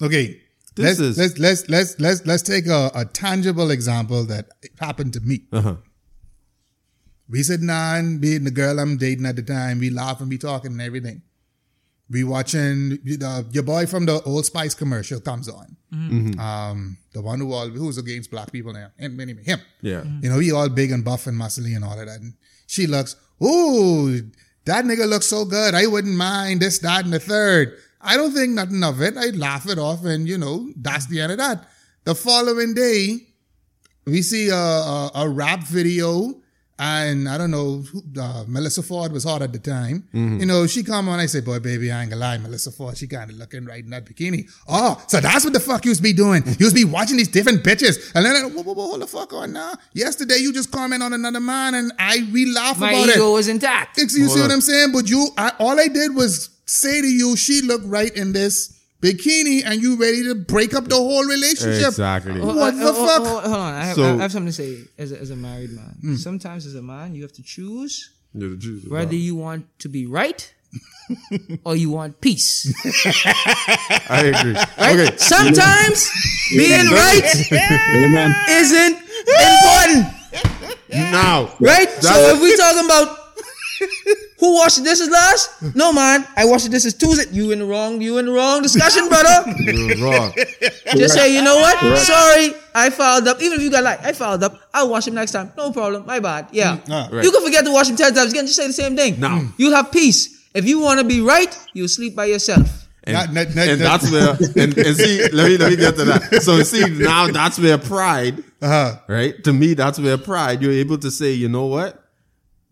Okay. 0.00 0.40
This 0.76 0.98
let's, 0.98 1.00
is- 1.00 1.18
let's 1.18 1.38
let's 1.38 1.68
let's 1.68 2.00
let's 2.00 2.26
let's 2.26 2.42
take 2.42 2.66
a, 2.66 2.90
a 2.94 3.04
tangible 3.04 3.70
example 3.70 4.24
that 4.26 4.48
happened 4.80 5.12
to 5.14 5.20
me. 5.20 5.44
uh-huh. 5.52 5.76
We 7.28 7.42
sitting 7.42 7.68
down, 7.68 8.18
being 8.18 8.44
the 8.44 8.50
girl 8.50 8.78
I'm 8.78 8.96
dating 8.96 9.24
at 9.26 9.36
the 9.36 9.42
time, 9.42 9.78
we 9.78 9.90
laughing, 9.90 10.28
we 10.28 10.36
talking 10.38 10.72
and 10.72 10.80
everything. 10.82 11.22
We 12.10 12.22
watching 12.22 12.98
uh, 13.24 13.44
your 13.50 13.62
boy 13.62 13.86
from 13.86 14.04
the 14.06 14.20
Old 14.22 14.44
Spice 14.44 14.74
commercial 14.74 15.20
comes 15.20 15.48
on. 15.48 15.76
Um, 16.38 16.98
the 17.12 17.22
one 17.22 17.40
who 17.40 17.52
all 17.52 17.68
who's 17.68 17.98
against 17.98 18.30
black 18.30 18.52
people 18.52 18.72
now, 18.72 18.90
and 18.98 19.18
anyway, 19.20 19.42
him. 19.42 19.60
Yeah. 19.80 20.04
You 20.20 20.28
know, 20.28 20.38
he 20.38 20.52
all 20.52 20.68
big 20.68 20.90
and 20.90 21.04
buff 21.04 21.26
and 21.26 21.40
muscly 21.40 21.74
and 21.74 21.84
all 21.84 21.98
of 21.98 22.06
that. 22.06 22.20
And 22.20 22.34
she 22.66 22.86
looks, 22.86 23.16
ooh, 23.42 24.20
that 24.66 24.84
nigga 24.84 25.08
looks 25.08 25.26
so 25.26 25.44
good. 25.44 25.74
I 25.74 25.86
wouldn't 25.86 26.16
mind 26.16 26.60
this, 26.60 26.78
that, 26.80 27.04
and 27.04 27.12
the 27.12 27.20
third. 27.20 27.78
I 28.00 28.16
don't 28.16 28.32
think 28.32 28.52
nothing 28.52 28.82
of 28.84 29.00
it. 29.00 29.16
I 29.16 29.30
laugh 29.30 29.68
it 29.68 29.78
off, 29.78 30.04
and 30.04 30.28
you 30.28 30.36
know, 30.36 30.72
that's 30.76 31.06
the 31.06 31.20
end 31.20 31.32
of 31.32 31.38
that. 31.38 31.68
The 32.04 32.14
following 32.14 32.74
day, 32.74 33.28
we 34.04 34.20
see 34.20 34.50
a, 34.50 34.54
a, 34.54 35.10
a 35.14 35.28
rap 35.28 35.62
video, 35.62 36.34
and 36.78 37.28
I 37.28 37.38
don't 37.38 37.50
know, 37.52 37.84
uh, 38.20 38.44
Melyssa 38.48 38.84
Ford 38.84 39.12
was 39.12 39.24
hot 39.24 39.42
at 39.42 39.52
the 39.52 39.58
time. 39.58 40.08
You 40.12 40.44
know, 40.46 40.66
she 40.66 40.82
come 40.82 41.08
on, 41.08 41.20
I 41.20 41.26
say, 41.26 41.40
boy, 41.40 41.60
baby, 41.60 41.92
I 41.92 42.02
ain't 42.02 42.10
gonna 42.10 42.20
lie, 42.20 42.38
Melyssa 42.38 42.74
Ford, 42.74 42.96
she 42.96 43.06
kind 43.06 43.30
of 43.30 43.36
looking 43.36 43.64
right 43.64 43.84
in 43.84 43.90
that 43.90 44.04
bikini. 44.04 44.50
Oh, 44.68 45.02
so 45.06 45.20
that's 45.20 45.44
what 45.44 45.52
the 45.52 45.60
fuck 45.60 45.84
you 45.84 45.90
used 45.90 46.00
to 46.00 46.02
be 46.02 46.12
doing. 46.12 46.42
You 46.44 46.56
used 46.58 46.76
to 46.76 46.84
be 46.86 46.90
watching 46.90 47.16
these 47.16 47.28
different 47.28 47.62
bitches. 47.62 48.12
And 48.14 48.24
then, 48.26 48.34
whoa, 48.54 48.62
whoa, 48.62 48.74
whoa, 48.74 48.86
hold 48.88 49.02
the 49.02 49.06
fuck 49.06 49.32
on 49.32 49.52
now. 49.52 49.74
Yesterday, 49.92 50.38
you 50.38 50.52
just 50.52 50.72
comment 50.72 51.02
on 51.02 51.12
another 51.12 51.40
man, 51.40 51.74
and 51.74 51.92
I, 51.98 52.28
we 52.32 52.46
laugh 52.52 52.78
My 52.80 52.90
about 52.92 53.08
ego 53.10 53.30
it. 53.30 53.32
was 53.34 53.48
intact. 53.48 53.98
You 53.98 54.08
see 54.08 54.26
what. 54.40 54.50
I'm 54.50 54.60
saying? 54.60 54.92
But 54.92 55.08
you, 55.08 55.28
I, 55.38 55.52
all 55.58 55.78
I 55.78 55.88
did 55.88 56.14
was 56.14 56.50
say 56.66 57.00
to 57.00 57.06
you, 57.06 57.36
she 57.36 57.60
looked 57.62 57.86
right 57.86 58.14
in 58.16 58.32
this 58.32 58.73
bikini, 59.04 59.62
and 59.64 59.82
you 59.82 59.96
ready 59.96 60.22
to 60.24 60.34
break 60.34 60.72
up 60.74 60.84
the 60.88 60.96
whole 60.96 61.24
relationship. 61.24 61.88
Exactly. 61.88 62.40
What 62.40 62.56
Uh, 62.56 62.70
the 62.84 62.90
uh, 62.90 63.06
fuck? 63.06 63.22
Hold, 63.26 63.42
hold 63.44 63.56
on, 63.56 63.74
I 63.74 63.84
have, 63.84 63.96
So- 63.96 64.14
I 64.18 64.22
have 64.22 64.32
something 64.32 64.52
to 64.54 64.58
say 64.62 64.78
as 64.98 65.12
a, 65.12 65.20
as 65.20 65.30
a 65.30 65.36
married 65.36 65.72
man. 65.72 65.94
Hmm. 66.00 66.16
Sometimes 66.16 66.66
as 66.66 66.74
a 66.74 66.82
man, 66.82 67.14
you 67.14 67.22
have 67.22 67.32
to 67.32 67.42
choose 67.42 68.10
You're 68.32 68.50
the 68.50 68.56
truth. 68.56 68.84
whether 68.88 69.14
you 69.14 69.34
want 69.36 69.66
to 69.80 69.88
be 69.88 70.06
right 70.06 70.42
or 71.64 71.76
you 71.76 71.90
want 71.90 72.20
peace. 72.20 72.72
I 74.08 74.32
agree. 74.32 74.54
Right? 74.78 74.98
Okay. 74.98 75.16
Sometimes 75.18 76.08
being 76.50 76.88
right 76.90 77.52
Amen. 77.52 78.34
isn't 78.48 78.96
important, 78.96 80.06
Now. 80.90 81.52
right? 81.60 81.88
That's- 82.00 82.02
so 82.08 82.34
if 82.36 82.40
we 82.42 82.56
talking 82.56 82.84
about 82.86 83.18
Who 84.40 84.54
washed 84.56 84.78
the 84.78 84.84
dishes 84.84 85.08
last? 85.10 85.74
No, 85.74 85.92
man. 85.92 86.26
I 86.36 86.44
washed 86.44 86.64
the 86.64 86.70
dishes 86.70 86.94
Tuesday. 86.94 87.30
You 87.32 87.50
in 87.52 87.60
the 87.60 87.64
wrong. 87.64 88.00
You 88.00 88.18
in 88.18 88.26
the 88.26 88.32
wrong 88.32 88.62
discussion, 88.62 89.08
brother. 89.08 89.50
You're 89.58 89.96
wrong. 90.04 90.32
Just 90.96 91.14
say, 91.14 91.34
you 91.34 91.42
know 91.42 91.56
what? 91.56 91.78
Sorry, 91.98 92.52
I 92.74 92.90
fouled 92.90 93.26
up. 93.28 93.40
Even 93.40 93.58
if 93.58 93.62
you 93.62 93.70
got 93.70 93.84
like, 93.84 94.04
I 94.04 94.12
fouled 94.12 94.42
up. 94.42 94.60
I'll 94.74 94.90
wash 94.90 95.06
him 95.06 95.14
next 95.14 95.32
time. 95.32 95.52
No 95.56 95.72
problem. 95.72 96.04
My 96.04 96.20
bad. 96.20 96.48
Yeah. 96.52 96.78
ah. 96.90 97.08
Right. 97.10 97.24
You 97.24 97.30
can 97.32 97.42
forget 97.42 97.64
to 97.64 97.72
wash 97.72 97.88
him 97.88 97.96
ten 97.96 98.12
times 98.14 98.32
again. 98.32 98.44
Just 98.46 98.56
say 98.56 98.66
the 98.66 98.72
same 98.72 98.96
thing. 98.96 99.18
Now. 99.20 99.40
you'll 99.56 99.74
have 99.74 99.90
peace. 99.92 100.48
If 100.54 100.66
you 100.66 100.78
want 100.80 101.00
to 101.00 101.06
be 101.06 101.20
right, 101.20 101.56
you'll 101.72 101.88
sleep 101.88 102.14
by 102.14 102.26
yourself. 102.26 102.86
And, 103.04 103.16
That- 103.16 103.34
that- 103.34 103.54
that- 103.54 103.68
and 103.68 103.80
that- 103.80 104.00
that's 104.00 104.10
where 104.10 104.30
and, 104.64 104.76
and 104.78 104.96
see 104.96 105.28
let 105.32 105.48
me 105.48 105.56
let 105.58 105.70
me 105.70 105.76
get 105.76 105.96
to 105.96 106.04
that. 106.04 106.42
So 106.42 106.62
see 106.72 106.84
now 106.88 107.26
that's 107.28 107.58
where 107.58 107.78
pride, 107.78 108.42
Uh-huh. 108.62 108.96
right? 109.08 109.42
To 109.44 109.52
me, 109.52 109.74
that's 109.74 109.98
where 109.98 110.16
pride. 110.18 110.60
You're 110.62 110.72
able 110.72 110.98
to 110.98 111.10
say, 111.10 111.32
you 111.32 111.48
know 111.48 111.66
what? 111.66 112.02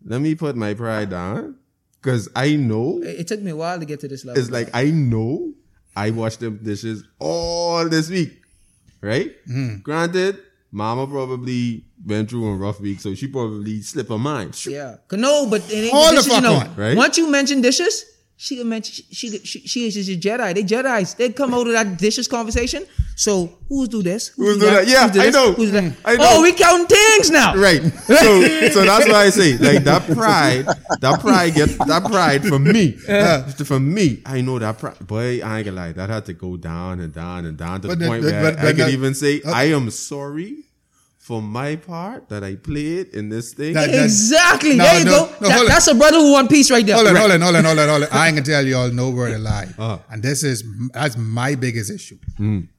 Let 0.05 0.21
me 0.21 0.35
put 0.35 0.55
my 0.55 0.73
pride 0.73 1.09
down 1.09 1.55
because 2.01 2.29
I 2.35 2.55
know 2.55 2.99
It, 3.01 3.21
it 3.21 3.27
took 3.27 3.41
me 3.41 3.51
a 3.51 3.55
while 3.55 3.79
to 3.79 3.85
get 3.85 3.99
to 4.01 4.07
this 4.07 4.25
level. 4.25 4.41
it's 4.41 4.51
like 4.51 4.69
I 4.73 4.91
know 4.91 5.53
I 5.95 6.11
washed 6.11 6.39
them 6.41 6.59
dishes 6.63 7.03
all 7.19 7.87
this 7.87 8.09
week, 8.09 8.41
right? 9.01 9.31
Mm-hmm. 9.47 9.81
Granted, 9.81 10.39
Mama 10.71 11.05
probably 11.07 11.85
went 12.05 12.29
through 12.29 12.47
a 12.49 12.55
rough 12.55 12.79
week, 12.81 12.99
so 12.99 13.13
she 13.13 13.27
probably 13.27 13.81
slipped 13.81 14.09
her 14.09 14.17
mind. 14.17 14.65
Yeah, 14.65 14.95
No, 15.11 15.47
but 15.47 15.61
it 15.71 15.73
ain't 15.85 15.93
Hold 15.93 16.11
the 16.11 16.15
dishes, 16.15 16.25
you 16.27 16.33
fuck 16.33 16.43
know. 16.43 16.55
on, 16.55 16.75
right? 16.75 16.97
Once 16.97 17.17
you 17.17 17.29
mention 17.29 17.61
dishes, 17.61 18.03
she 18.45 18.57
can 18.57 18.67
mention 18.67 19.05
she 19.09 19.29
she 19.29 19.39
she, 19.45 19.59
she 19.71 19.87
is 19.87 20.09
a 20.09 20.17
Jedi. 20.17 20.53
They 20.55 20.63
Jedi's. 20.63 21.13
They 21.13 21.29
come 21.31 21.53
out 21.53 21.65
of 21.67 21.73
that 21.73 21.97
dishes 21.97 22.27
conversation. 22.27 22.85
So 23.15 23.31
who's 23.69 23.87
do 23.89 24.01
this? 24.03 24.29
Who's 24.29 24.57
do 24.57 24.65
that? 24.65 24.85
Yeah, 24.87 25.03
Who's 25.07 25.11
do 25.13 25.21
I 25.21 25.29
know. 25.29 25.53
Who's 25.53 25.71
do 25.71 25.79
that? 25.81 25.93
I 26.03 26.15
know. 26.17 26.25
Oh, 26.27 26.41
we 26.41 26.51
counting 26.51 26.87
things 26.87 27.29
now. 27.31 27.55
Right. 27.55 27.81
So 28.23 28.31
so 28.75 28.79
that's 28.89 29.07
why 29.07 29.21
I 29.27 29.29
say 29.29 29.49
like 29.57 29.83
that 29.85 30.03
pride, 30.13 30.65
that 30.99 31.19
pride 31.21 31.53
get 31.55 31.69
that 31.87 32.03
pride 32.05 32.43
for 32.45 32.59
me. 32.59 32.97
Uh, 33.07 33.43
from 33.69 33.93
me, 33.93 34.21
I 34.25 34.41
know 34.41 34.59
that 34.59 34.77
pride. 34.77 34.99
Boy, 35.07 35.41
I 35.41 35.59
ain't 35.59 35.65
gonna 35.65 35.77
lie, 35.77 35.91
that 35.93 36.09
had 36.09 36.25
to 36.25 36.33
go 36.33 36.57
down 36.57 36.99
and 36.99 37.13
down 37.13 37.45
and 37.45 37.55
down 37.57 37.81
to 37.81 37.87
But 37.87 37.99
the 37.99 38.05
the- 38.05 38.09
point 38.11 38.23
the- 38.23 38.31
where 38.31 38.43
but- 38.51 38.59
I 38.59 38.61
but 38.63 38.75
could 38.75 38.85
that- 38.87 38.91
even 38.99 39.13
say 39.13 39.41
I 39.45 39.65
am 39.77 39.89
sorry 39.89 40.57
for 41.23 41.41
my 41.41 41.75
part 41.77 42.27
that 42.29 42.43
I 42.43 42.55
played 42.55 43.07
in 43.19 43.29
this 43.29 43.53
thing. 43.53 43.73
That- 43.73 43.91
that- 43.91 44.03
Exactly. 44.03 44.75
No, 44.75 44.83
there 44.83 44.99
you 44.99 45.05
no, 45.05 45.11
go. 45.11 45.35
no, 45.41 45.47
That- 45.49 45.67
that's 45.69 45.87
a 45.87 45.95
brother 45.95 46.17
who 46.17 46.31
want 46.33 46.49
peace 46.49 46.69
right 46.69 46.85
there. 46.85 46.95
Hold 46.95 47.07
on, 47.07 47.13
Right. 47.13 47.21
hold 47.21 47.31
on, 47.31 47.41
hold 47.41 47.55
on, 47.55 47.63
hold 47.65 47.79
on, 47.79 47.89
hold 47.89 48.03
on. 48.03 48.09
I 48.11 48.27
ain't 48.27 48.35
gonna 48.35 48.45
tell 48.45 48.65
y'all 48.65 48.91
no 48.91 49.09
word 49.09 49.31
of 49.33 49.41
lie. 49.41 49.69
Uh-huh. 49.77 49.99
And 50.11 50.21
this 50.21 50.43
is 50.43 50.63
that's 50.93 51.15
my 51.17 51.55
biggest 51.55 51.89
issue. 51.91 52.17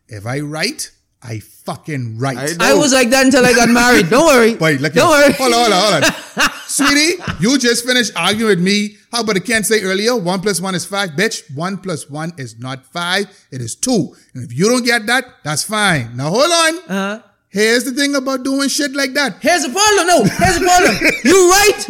If 0.09 0.27
I 0.27 0.41
write, 0.41 0.91
I 1.23 1.39
fucking 1.41 2.19
write. 2.19 2.37
I 2.61 2.73
I 2.73 2.75
was 2.75 2.93
like 2.93 3.09
that 3.11 3.25
until 3.25 3.47
I 3.47 3.55
got 3.55 3.71
married. 3.71 4.11
Don't 4.11 4.27
worry. 4.27 4.55
Wait, 4.65 4.81
look 4.83 4.93
Don't 4.93 5.09
here. 5.09 5.25
worry. 5.29 5.33
Hold 5.41 5.55
on, 5.55 5.61
hold 5.61 5.73
on, 5.73 6.03
hold 6.03 6.05
on. 6.45 6.51
Sweetie, 6.67 7.23
you 7.41 7.57
just 7.59 7.87
finished 7.87 8.13
arguing 8.17 8.49
with 8.51 8.61
me. 8.61 8.97
How 9.13 9.21
about 9.23 9.37
I 9.37 9.41
can't 9.41 9.65
say 9.65 9.81
earlier? 9.81 10.15
One 10.17 10.41
plus 10.41 10.61
one 10.61 10.75
is 10.75 10.85
five. 10.85 11.11
Bitch, 11.11 11.37
one 11.55 11.79
plus 11.79 12.11
one 12.11 12.33
is 12.37 12.59
not 12.59 12.85
five. 12.93 13.25
It 13.51 13.61
is 13.63 13.75
two. 13.75 14.15
And 14.35 14.45
if 14.45 14.53
you 14.59 14.67
don't 14.69 14.85
get 14.85 15.07
that, 15.07 15.25
that's 15.45 15.63
fine. 15.63 16.15
Now 16.17 16.29
hold 16.31 16.53
on. 16.53 16.75
Uh-huh. 16.91 17.21
Here's 17.55 17.85
the 17.85 17.93
thing 17.93 18.17
about 18.17 18.43
doing 18.43 18.69
shit 18.69 18.93
like 18.99 19.15
that. 19.15 19.39
Here's 19.41 19.63
the 19.63 19.71
problem. 19.71 20.07
No, 20.11 20.19
here's 20.27 20.59
the 20.59 20.67
problem. 20.67 20.95
you 21.25 21.39
right. 21.55 21.81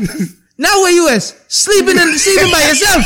Now 0.58 0.74
where 0.84 0.92
you 0.92 1.08
is? 1.08 1.32
Sleeping 1.48 1.98
and 1.98 2.12
sleeping 2.20 2.52
by 2.52 2.60
yourself. 2.68 3.00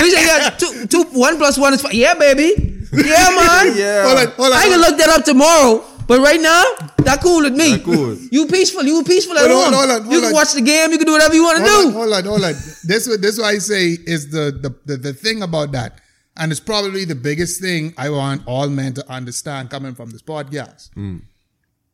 You 0.00 0.10
say 0.10 0.24
yeah, 0.26 0.48
two, 0.56 0.86
two, 0.88 1.02
one 1.12 1.36
plus 1.36 1.58
one 1.58 1.74
is 1.74 1.82
five. 1.82 1.92
Yeah, 1.92 2.14
baby. 2.14 2.56
Yeah, 2.92 3.28
man. 3.36 3.76
yeah. 3.76 4.02
Hold 4.08 4.18
on, 4.18 4.26
hold 4.40 4.52
on. 4.52 4.58
I 4.58 4.64
can 4.72 4.80
look 4.80 4.96
that 4.98 5.10
up 5.10 5.24
tomorrow. 5.24 5.84
But 6.08 6.20
right 6.20 6.40
now, 6.40 6.64
that 7.04 7.20
cool 7.22 7.42
with 7.42 7.52
me. 7.54 7.76
That 7.76 7.84
cool. 7.84 8.16
You 8.32 8.46
peaceful. 8.46 8.82
You 8.84 9.04
peaceful 9.04 9.36
at 9.36 9.50
Hold 9.50 9.66
on, 9.66 9.72
home. 9.72 9.74
hold 9.74 9.90
on, 9.90 10.02
hold 10.04 10.12
you 10.14 10.20
can 10.20 10.28
on. 10.28 10.32
watch 10.32 10.54
the 10.54 10.62
game. 10.62 10.90
You 10.90 10.96
can 10.96 11.06
do 11.06 11.12
whatever 11.12 11.34
you 11.34 11.42
want 11.44 11.58
to 11.58 11.64
Hold 11.70 11.84
on, 11.84 11.92
do. 11.92 11.98
hold 11.98 12.12
on, 12.14 12.24
hold 12.24 12.44
on. 12.44 12.54
This 12.84 13.06
what 13.06 13.20
this 13.20 13.36
what 13.36 13.44
I 13.54 13.58
say 13.58 13.98
is 14.06 14.30
the, 14.30 14.50
the 14.64 14.74
the 14.86 14.96
the 14.96 15.12
thing 15.12 15.42
about 15.42 15.72
that, 15.72 16.00
and 16.38 16.50
it's 16.50 16.60
probably 16.60 17.04
the 17.04 17.14
biggest 17.14 17.60
thing 17.60 17.92
I 17.98 18.08
want 18.08 18.42
all 18.46 18.68
men 18.70 18.94
to 18.94 19.04
understand 19.12 19.68
coming 19.68 19.94
from 19.94 20.08
this 20.08 20.22
podcast. 20.22 20.88
Mm. 20.96 21.22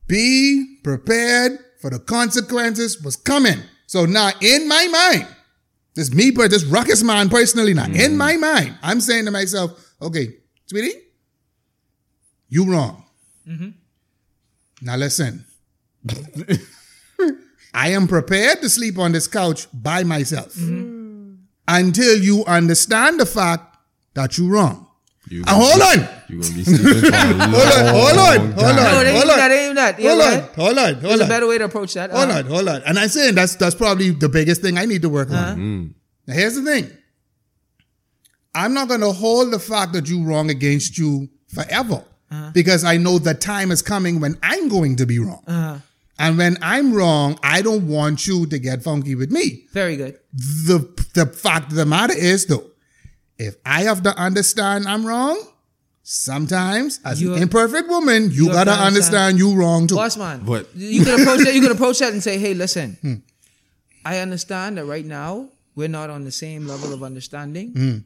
Be 0.07 0.79
prepared 0.83 1.59
for 1.81 1.91
the 1.91 1.99
consequences 1.99 3.03
was 3.03 3.17
coming. 3.17 3.61
So 3.87 4.07
now, 4.07 4.31
in 4.41 4.69
my 4.69 4.89
mind, 4.89 5.27
this 5.95 6.13
me, 6.13 6.31
but 6.31 6.51
this 6.51 6.65
Ruckus 6.65 7.03
Mann 7.03 7.29
personally 7.29 7.75
now, 7.75 7.85
in 7.85 8.13
mm. 8.13 8.17
my 8.17 8.37
mind, 8.37 8.77
I'm 8.83 9.01
saying 9.01 9.27
to 9.27 9.31
myself, 9.31 9.95
okay, 10.03 10.29
sweetie, 10.67 10.99
you 12.49 12.71
wrong. 12.71 13.05
Mm-hmm. 13.47 13.71
Now 14.83 14.97
listen. 14.97 15.45
I 17.75 17.89
am 17.89 18.07
prepared 18.07 18.61
to 18.61 18.69
sleep 18.69 18.99
on 18.99 19.13
this 19.13 19.27
couch 19.27 19.67
by 19.73 20.05
myself 20.05 20.55
mm-hmm. 20.55 21.35
until 21.67 22.19
you 22.19 22.45
understand 22.45 23.19
the 23.19 23.27
fact 23.27 23.77
that 24.15 24.39
you're 24.39 24.53
wrong. 24.53 24.84
You 25.31 25.43
ah, 25.47 25.55
And 25.55 25.63
hold 25.65 25.83
on. 25.83 26.09
You're 26.29 26.41
gonna 26.43 26.55
be 26.55 26.65
sleeping 26.65 27.01
for 27.01 27.07
a 27.07 27.17
Hold 27.17 27.73
on, 27.73 27.95
hold 27.95 28.19
on, 28.19 28.53
hold 28.53 28.67
on, 28.67 28.77
No, 28.77 29.01
it 29.01 29.07
ain't 29.07 29.17
hold 29.17 29.25
even 29.25 29.31
on. 29.31 29.37
that. 29.39 29.51
It 29.51 29.55
ain't 29.55 29.65
even 29.65 29.77
that. 29.77 30.01
Yeah, 30.01 30.09
Hold 30.11 30.21
go 30.21 30.27
on, 30.27 30.33
ahead. 30.33 30.55
hold 30.55 30.79
on, 30.79 30.85
There's 30.95 31.03
hold 31.05 31.21
a 31.21 31.23
on. 31.25 31.29
better 31.29 31.47
way 31.47 31.59
to 31.59 31.65
approach 31.65 31.95
that. 31.95 32.11
Hold 32.11 32.29
Uh-huh. 32.31 32.39
on, 32.41 32.47
hold 32.47 32.69
on. 32.69 32.83
And 32.87 32.99
I'm 32.99 33.09
saying 33.09 33.35
that's 33.35 33.57
that's 33.57 33.75
probably 33.75 34.11
the 34.11 34.29
biggest 34.29 34.61
thing 34.63 34.77
I 34.79 34.85
need 34.85 35.03
to 35.03 35.09
work 35.09 35.31
on. 35.31 35.37
Uh-huh. 35.37 35.93
Now 36.27 36.35
here's 36.35 36.55
the 36.57 36.63
thing. 36.63 36.91
I'm 38.55 38.73
not 38.75 38.89
gonna 38.89 39.13
hold 39.13 39.53
the 39.53 39.59
fact 39.59 39.93
that 39.95 40.09
you 40.09 40.25
wrong 40.25 40.51
against 40.51 40.97
you 40.99 41.29
forever. 41.49 42.05
Uh-huh. 42.31 42.51
Because 42.53 42.85
I 42.85 42.97
know 42.97 43.19
the 43.19 43.35
time 43.35 43.71
is 43.71 43.83
coming 43.83 44.21
when 44.21 44.37
I'm 44.43 44.69
going 44.69 44.97
to 44.97 45.07
be 45.07 45.19
wrong. 45.19 45.43
Uh-huh. 45.47 45.79
And 46.19 46.39
when 46.39 46.57
I'm 46.63 46.95
wrong, 46.95 47.39
I 47.43 47.61
don't 47.63 47.89
want 47.89 48.27
you 48.27 48.47
to 48.47 48.59
get 48.59 48.83
funky 48.83 49.15
with 49.17 49.31
me. 49.33 49.67
Very 49.73 49.97
good. 49.97 50.19
The 50.33 50.79
the 51.15 51.27
fact 51.27 51.71
of 51.73 51.77
the 51.77 51.87
matter 51.87 52.15
is 52.15 52.47
though, 52.47 52.65
if 53.39 53.57
I 53.67 53.83
have 53.83 54.03
to 54.05 54.17
understand 54.19 54.87
I'm 54.87 55.05
wrong, 55.07 55.41
sometimes 56.03 57.01
as 57.05 57.21
You- 57.21 57.35
an 57.35 57.43
imperfect 57.43 57.89
woman, 57.89 58.31
you, 58.31 58.47
you 58.47 58.53
gotta 58.53 58.71
understand. 58.73 58.87
understand 58.87 59.39
you 59.39 59.55
wrong 59.55 59.87
too. 59.87 59.97
Boss 59.97 60.17
man, 60.17 60.41
But- 60.45 60.69
you 60.77 61.05
can 61.05 61.21
approach 61.21 61.41
that. 61.45 61.55
You 61.55 61.61
can 61.63 61.73
approach 61.79 61.99
that 62.01 62.13
and 62.13 62.23
say, 62.23 62.39
"Hey, 62.39 62.55
listen, 62.55 62.97
Hmm. 63.03 63.15
I 64.05 64.19
understand 64.19 64.77
that 64.79 64.85
right 64.85 65.05
now 65.07 65.49
we're 65.75 65.89
not 65.89 66.11
on 66.11 66.25
the 66.25 66.31
same 66.33 66.67
level 66.67 66.93
of 66.93 67.03
understanding, 67.03 67.73
Hmm. 67.73 67.97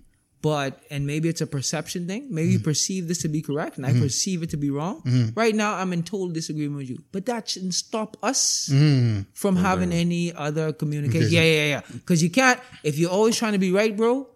but 0.43 0.81
and 0.93 1.07
maybe 1.09 1.29
it's 1.29 1.41
a 1.41 1.47
perception 1.47 2.07
thing. 2.07 2.29
Maybe 2.31 2.51
you 2.53 2.61
perceive 2.61 3.09
this 3.09 3.19
to 3.23 3.29
be 3.29 3.43
correct, 3.43 3.77
and 3.79 3.85
I 3.85 3.93
Hmm. 3.93 4.03
perceive 4.03 4.45
it 4.45 4.51
to 4.51 4.57
be 4.57 4.71
wrong. 4.71 5.03
Right 5.35 5.55
now, 5.57 5.75
I'm 5.75 5.93
in 5.93 6.05
total 6.05 6.29
disagreement 6.29 6.79
with 6.79 6.91
you, 6.91 7.03
but 7.11 7.27
that 7.27 7.49
shouldn't 7.49 7.75
stop 7.75 8.17
us 8.23 8.69
Hmm. 8.71 9.23
from 9.35 9.57
having 9.57 9.93
any 9.93 10.33
other 10.33 10.73
communication. 10.73 11.33
Yeah, 11.33 11.43
yeah, 11.43 11.67
yeah. 11.75 11.81
Because 11.93 12.23
you 12.23 12.31
can't 12.31 12.61
if 12.85 12.97
you're 12.97 13.11
always 13.11 13.35
trying 13.37 13.55
to 13.55 13.59
be 13.59 13.73
right, 13.73 13.95
bro. 13.97 14.29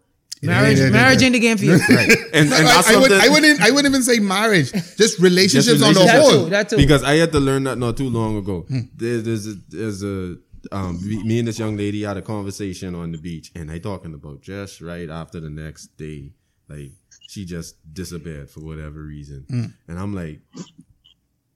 Marriage, 0.48 0.78
ain't- 0.80 0.88
it 0.88 0.92
marriage 0.92 1.22
ain't- 1.22 1.22
ain't 1.22 1.32
the 1.34 1.38
game 1.40 1.56
for 1.58 1.64
you. 1.64 1.72
right. 1.96 2.10
And, 2.32 2.52
and 2.52 2.54
I, 2.54 2.62
that's 2.62 2.88
I, 2.90 2.96
would, 3.00 3.12
I 3.12 3.28
wouldn't, 3.28 3.60
I 3.60 3.70
wouldn't 3.70 3.86
even 3.92 4.02
say 4.02 4.18
marriage. 4.18 4.72
Just 4.96 5.18
relationships 5.20 5.80
on 5.82 5.94
the 5.94 6.00
relationships. 6.00 6.12
That 6.12 6.20
whole. 6.22 6.44
too. 6.44 6.50
That 6.50 6.68
too. 6.70 6.76
because 6.76 7.02
I 7.04 7.14
had 7.14 7.30
to 7.32 7.40
learn 7.40 7.64
that 7.64 7.78
not 7.78 7.96
too 7.96 8.08
long 8.08 8.36
ago. 8.36 8.62
Hmm. 8.68 8.80
There, 8.96 9.18
there's 9.20 9.46
a, 9.46 9.54
there's 9.68 10.02
a 10.02 10.36
um, 10.72 10.98
me 11.08 11.22
me 11.24 11.38
and 11.40 11.48
this 11.48 11.58
young 11.58 11.76
lady 11.76 12.02
had 12.02 12.16
a 12.16 12.22
conversation 12.22 12.94
on 12.94 13.10
the 13.12 13.18
beach, 13.18 13.50
and 13.54 13.70
I 13.70 13.78
talking 13.78 14.14
about 14.14 14.42
just 14.42 14.80
right 14.80 15.08
after 15.10 15.40
the 15.40 15.50
next 15.50 15.96
day, 15.96 16.32
like 16.68 16.90
she 17.28 17.44
just 17.44 17.76
disappeared 17.92 18.48
for 18.50 18.60
whatever 18.60 19.00
reason, 19.02 19.44
Hmm. 19.48 19.64
and 19.88 19.98
I'm 19.98 20.14
like, 20.14 20.40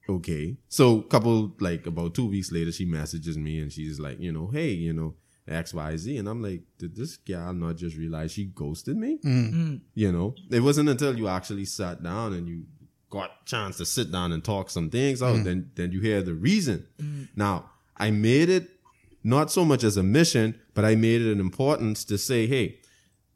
okay. 0.09 0.57
So 0.69 1.03
couple 1.03 1.53
like 1.61 1.87
about 1.87 2.15
two 2.15 2.29
weeks 2.29 2.53
later, 2.53 2.73
she 2.73 2.85
messages 2.85 3.37
me 3.39 3.61
and 3.61 3.73
she's 3.73 3.99
like, 4.01 4.21
you 4.21 4.33
know, 4.33 4.49
hey, 4.53 4.71
you 4.71 4.93
know. 4.93 5.15
X, 5.49 5.75
Y, 5.75 5.97
Z. 5.97 6.17
And 6.17 6.29
I'm 6.29 6.43
like, 6.43 6.63
did 6.79 6.97
this 6.97 7.17
gal 7.17 7.53
not 7.53 7.77
just 7.77 7.97
realize 7.97 8.33
she 8.33 8.47
ghosted 8.47 8.97
me? 8.97 9.19
Mm. 9.25 9.53
Mm. 9.53 9.81
You 9.95 10.13
know, 10.13 10.35
it 10.51 10.61
wasn't 10.61 10.89
until 10.89 11.17
you 11.17 11.29
actually 11.29 11.65
sat 11.65 12.03
down 12.03 12.33
and 12.33 12.49
you 12.49 12.65
got 13.09 13.31
a 13.31 13.45
chance 13.45 13.77
to 13.77 13.87
sit 13.87 14.11
down 14.11 14.33
and 14.33 14.43
talk 14.43 14.69
some 14.71 14.91
things 14.91 15.23
out, 15.23 15.37
mm. 15.37 15.45
then 15.45 15.71
then 15.75 15.93
you 15.93 16.01
hear 16.01 16.23
the 16.23 16.35
reason. 16.35 16.87
Now, 17.37 17.71
I 17.97 18.11
made 18.11 18.49
it 18.49 18.69
not 19.23 19.51
so 19.51 19.65
much 19.65 19.85
as 19.85 19.97
a 19.97 20.03
mission, 20.03 20.61
but 20.75 20.85
I 20.85 20.95
made 20.95 21.21
it 21.21 21.33
an 21.33 21.41
importance 21.41 22.05
to 22.05 22.19
say, 22.19 22.47
hey, 22.47 22.79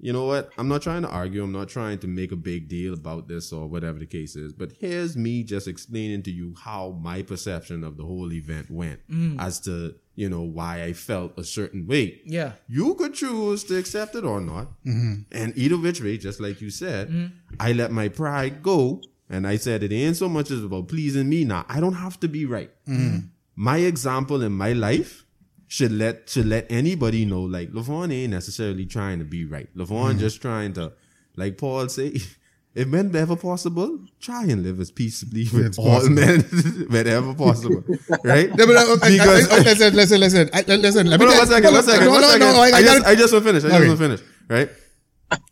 you 0.02 0.12
know 0.12 0.24
what? 0.24 0.50
I'm 0.56 0.68
not 0.68 0.82
trying 0.82 1.02
to 1.02 1.08
argue. 1.08 1.42
I'm 1.42 1.52
not 1.52 1.68
trying 1.68 1.98
to 1.98 2.06
make 2.06 2.32
a 2.32 2.36
big 2.36 2.68
deal 2.68 2.94
about 2.94 3.28
this 3.28 3.52
or 3.52 3.66
whatever 3.66 3.98
the 3.98 4.06
case 4.06 4.34
is. 4.34 4.52
But 4.52 4.72
here's 4.72 5.16
me 5.16 5.42
just 5.42 5.68
explaining 5.68 6.22
to 6.22 6.30
you 6.30 6.54
how 6.58 6.98
my 7.02 7.22
perception 7.22 7.84
of 7.84 7.96
the 7.96 8.04
whole 8.04 8.32
event 8.32 8.70
went 8.70 9.00
as 9.38 9.60
to, 9.60 9.94
you 10.20 10.28
know, 10.28 10.42
why 10.42 10.82
I 10.82 10.92
felt 10.92 11.38
a 11.38 11.44
certain 11.44 11.86
way. 11.86 12.20
Yeah. 12.26 12.52
You 12.68 12.94
could 12.94 13.14
choose 13.14 13.64
to 13.64 13.78
accept 13.78 14.14
it 14.14 14.22
or 14.22 14.38
not. 14.38 14.66
Mm-hmm. 14.84 15.22
And 15.32 15.56
either 15.56 15.78
which 15.78 16.02
way, 16.02 16.18
just 16.18 16.40
like 16.40 16.60
you 16.60 16.68
said, 16.68 17.08
mm-hmm. 17.08 17.28
I 17.58 17.72
let 17.72 17.90
my 17.90 18.08
pride 18.08 18.62
go. 18.62 19.00
And 19.30 19.46
I 19.46 19.56
said, 19.56 19.82
it 19.82 19.92
ain't 19.92 20.18
so 20.18 20.28
much 20.28 20.50
as 20.50 20.62
about 20.62 20.88
pleasing 20.88 21.30
me 21.30 21.44
now. 21.46 21.64
I 21.70 21.80
don't 21.80 21.94
have 21.94 22.20
to 22.20 22.28
be 22.28 22.44
right. 22.44 22.70
Mm-hmm. 22.86 23.28
My 23.56 23.78
example 23.78 24.42
in 24.42 24.52
my 24.52 24.74
life 24.74 25.24
should 25.68 25.92
let 25.92 26.28
should 26.28 26.46
let 26.46 26.70
anybody 26.70 27.24
know 27.24 27.40
like 27.40 27.70
LaVaughn 27.72 28.12
ain't 28.12 28.32
necessarily 28.32 28.84
trying 28.84 29.20
to 29.20 29.24
be 29.24 29.46
right. 29.46 29.74
LaVaughn 29.74 30.18
just 30.18 30.42
trying 30.42 30.74
to, 30.74 30.92
like 31.36 31.56
Paul 31.56 31.88
say, 31.88 32.20
if 32.74 32.86
men 32.86 33.10
whenever 33.10 33.34
possible, 33.36 33.98
try 34.20 34.44
and 34.44 34.62
live 34.62 34.78
as 34.80 34.90
peaceably 34.92 35.46
with 35.52 35.78
all 35.78 35.86
possible. 35.86 36.14
men 36.14 36.40
whenever 36.88 37.34
possible, 37.34 37.82
right? 38.24 38.48
No, 38.56 38.66
but, 38.66 38.76
uh, 38.76 38.96
I- 39.02 39.10
Because- 39.10 39.50
I- 39.50 39.56
I- 39.56 39.58
listen, 39.62 39.94
listen, 39.94 40.20
listen, 40.20 40.50
I- 40.54 40.62
listen. 40.76 41.06
Let 41.10 41.18
me 41.20 41.26
tell- 41.26 41.38
one 41.38 41.46
second, 41.48 41.64
no, 41.64 41.72
one 41.72 41.82
second, 41.82 42.04
no, 42.06 42.10
one 42.12 42.20
no, 42.20 42.28
second. 42.28 42.46
no, 42.46 42.60
I, 42.60 42.68
I, 42.70 42.76
I 42.78 42.82
just, 42.82 43.06
I 43.06 43.14
just 43.16 43.32
want 43.32 43.44
to 43.44 43.48
finish. 43.52 43.64
I 43.64 43.68
just 43.68 43.80
Okay. 43.80 43.88
want 43.88 43.98
to 44.00 44.08
finish, 44.08 44.20
right? 44.48 44.70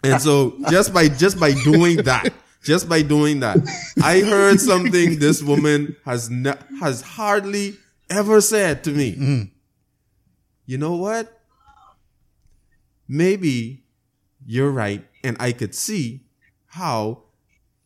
And 0.05 0.21
so 0.23 0.57
just 0.71 0.93
by 0.93 1.09
just 1.09 1.39
by 1.39 1.53
doing 1.53 1.99
that, 2.03 2.33
just 2.65 2.89
by 2.89 3.03
doing 3.03 3.41
that, 3.41 3.59
I 4.03 4.21
heard 4.21 4.61
something 4.61 5.19
this 5.19 5.43
woman 5.43 5.97
has 6.05 6.31
ne- 6.31 6.59
has 6.81 7.01
hardly 7.03 7.77
ever 8.11 8.41
said 8.41 8.83
to 8.85 8.91
me. 8.91 9.15
Mm. 9.17 9.51
You 10.67 10.79
know 10.79 10.97
what? 10.97 11.33
Maybe 13.07 13.85
you're 14.47 14.71
right, 14.71 15.05
and 15.25 15.37
I 15.41 15.53
could 15.53 15.75
see 15.75 16.23
how 16.79 17.25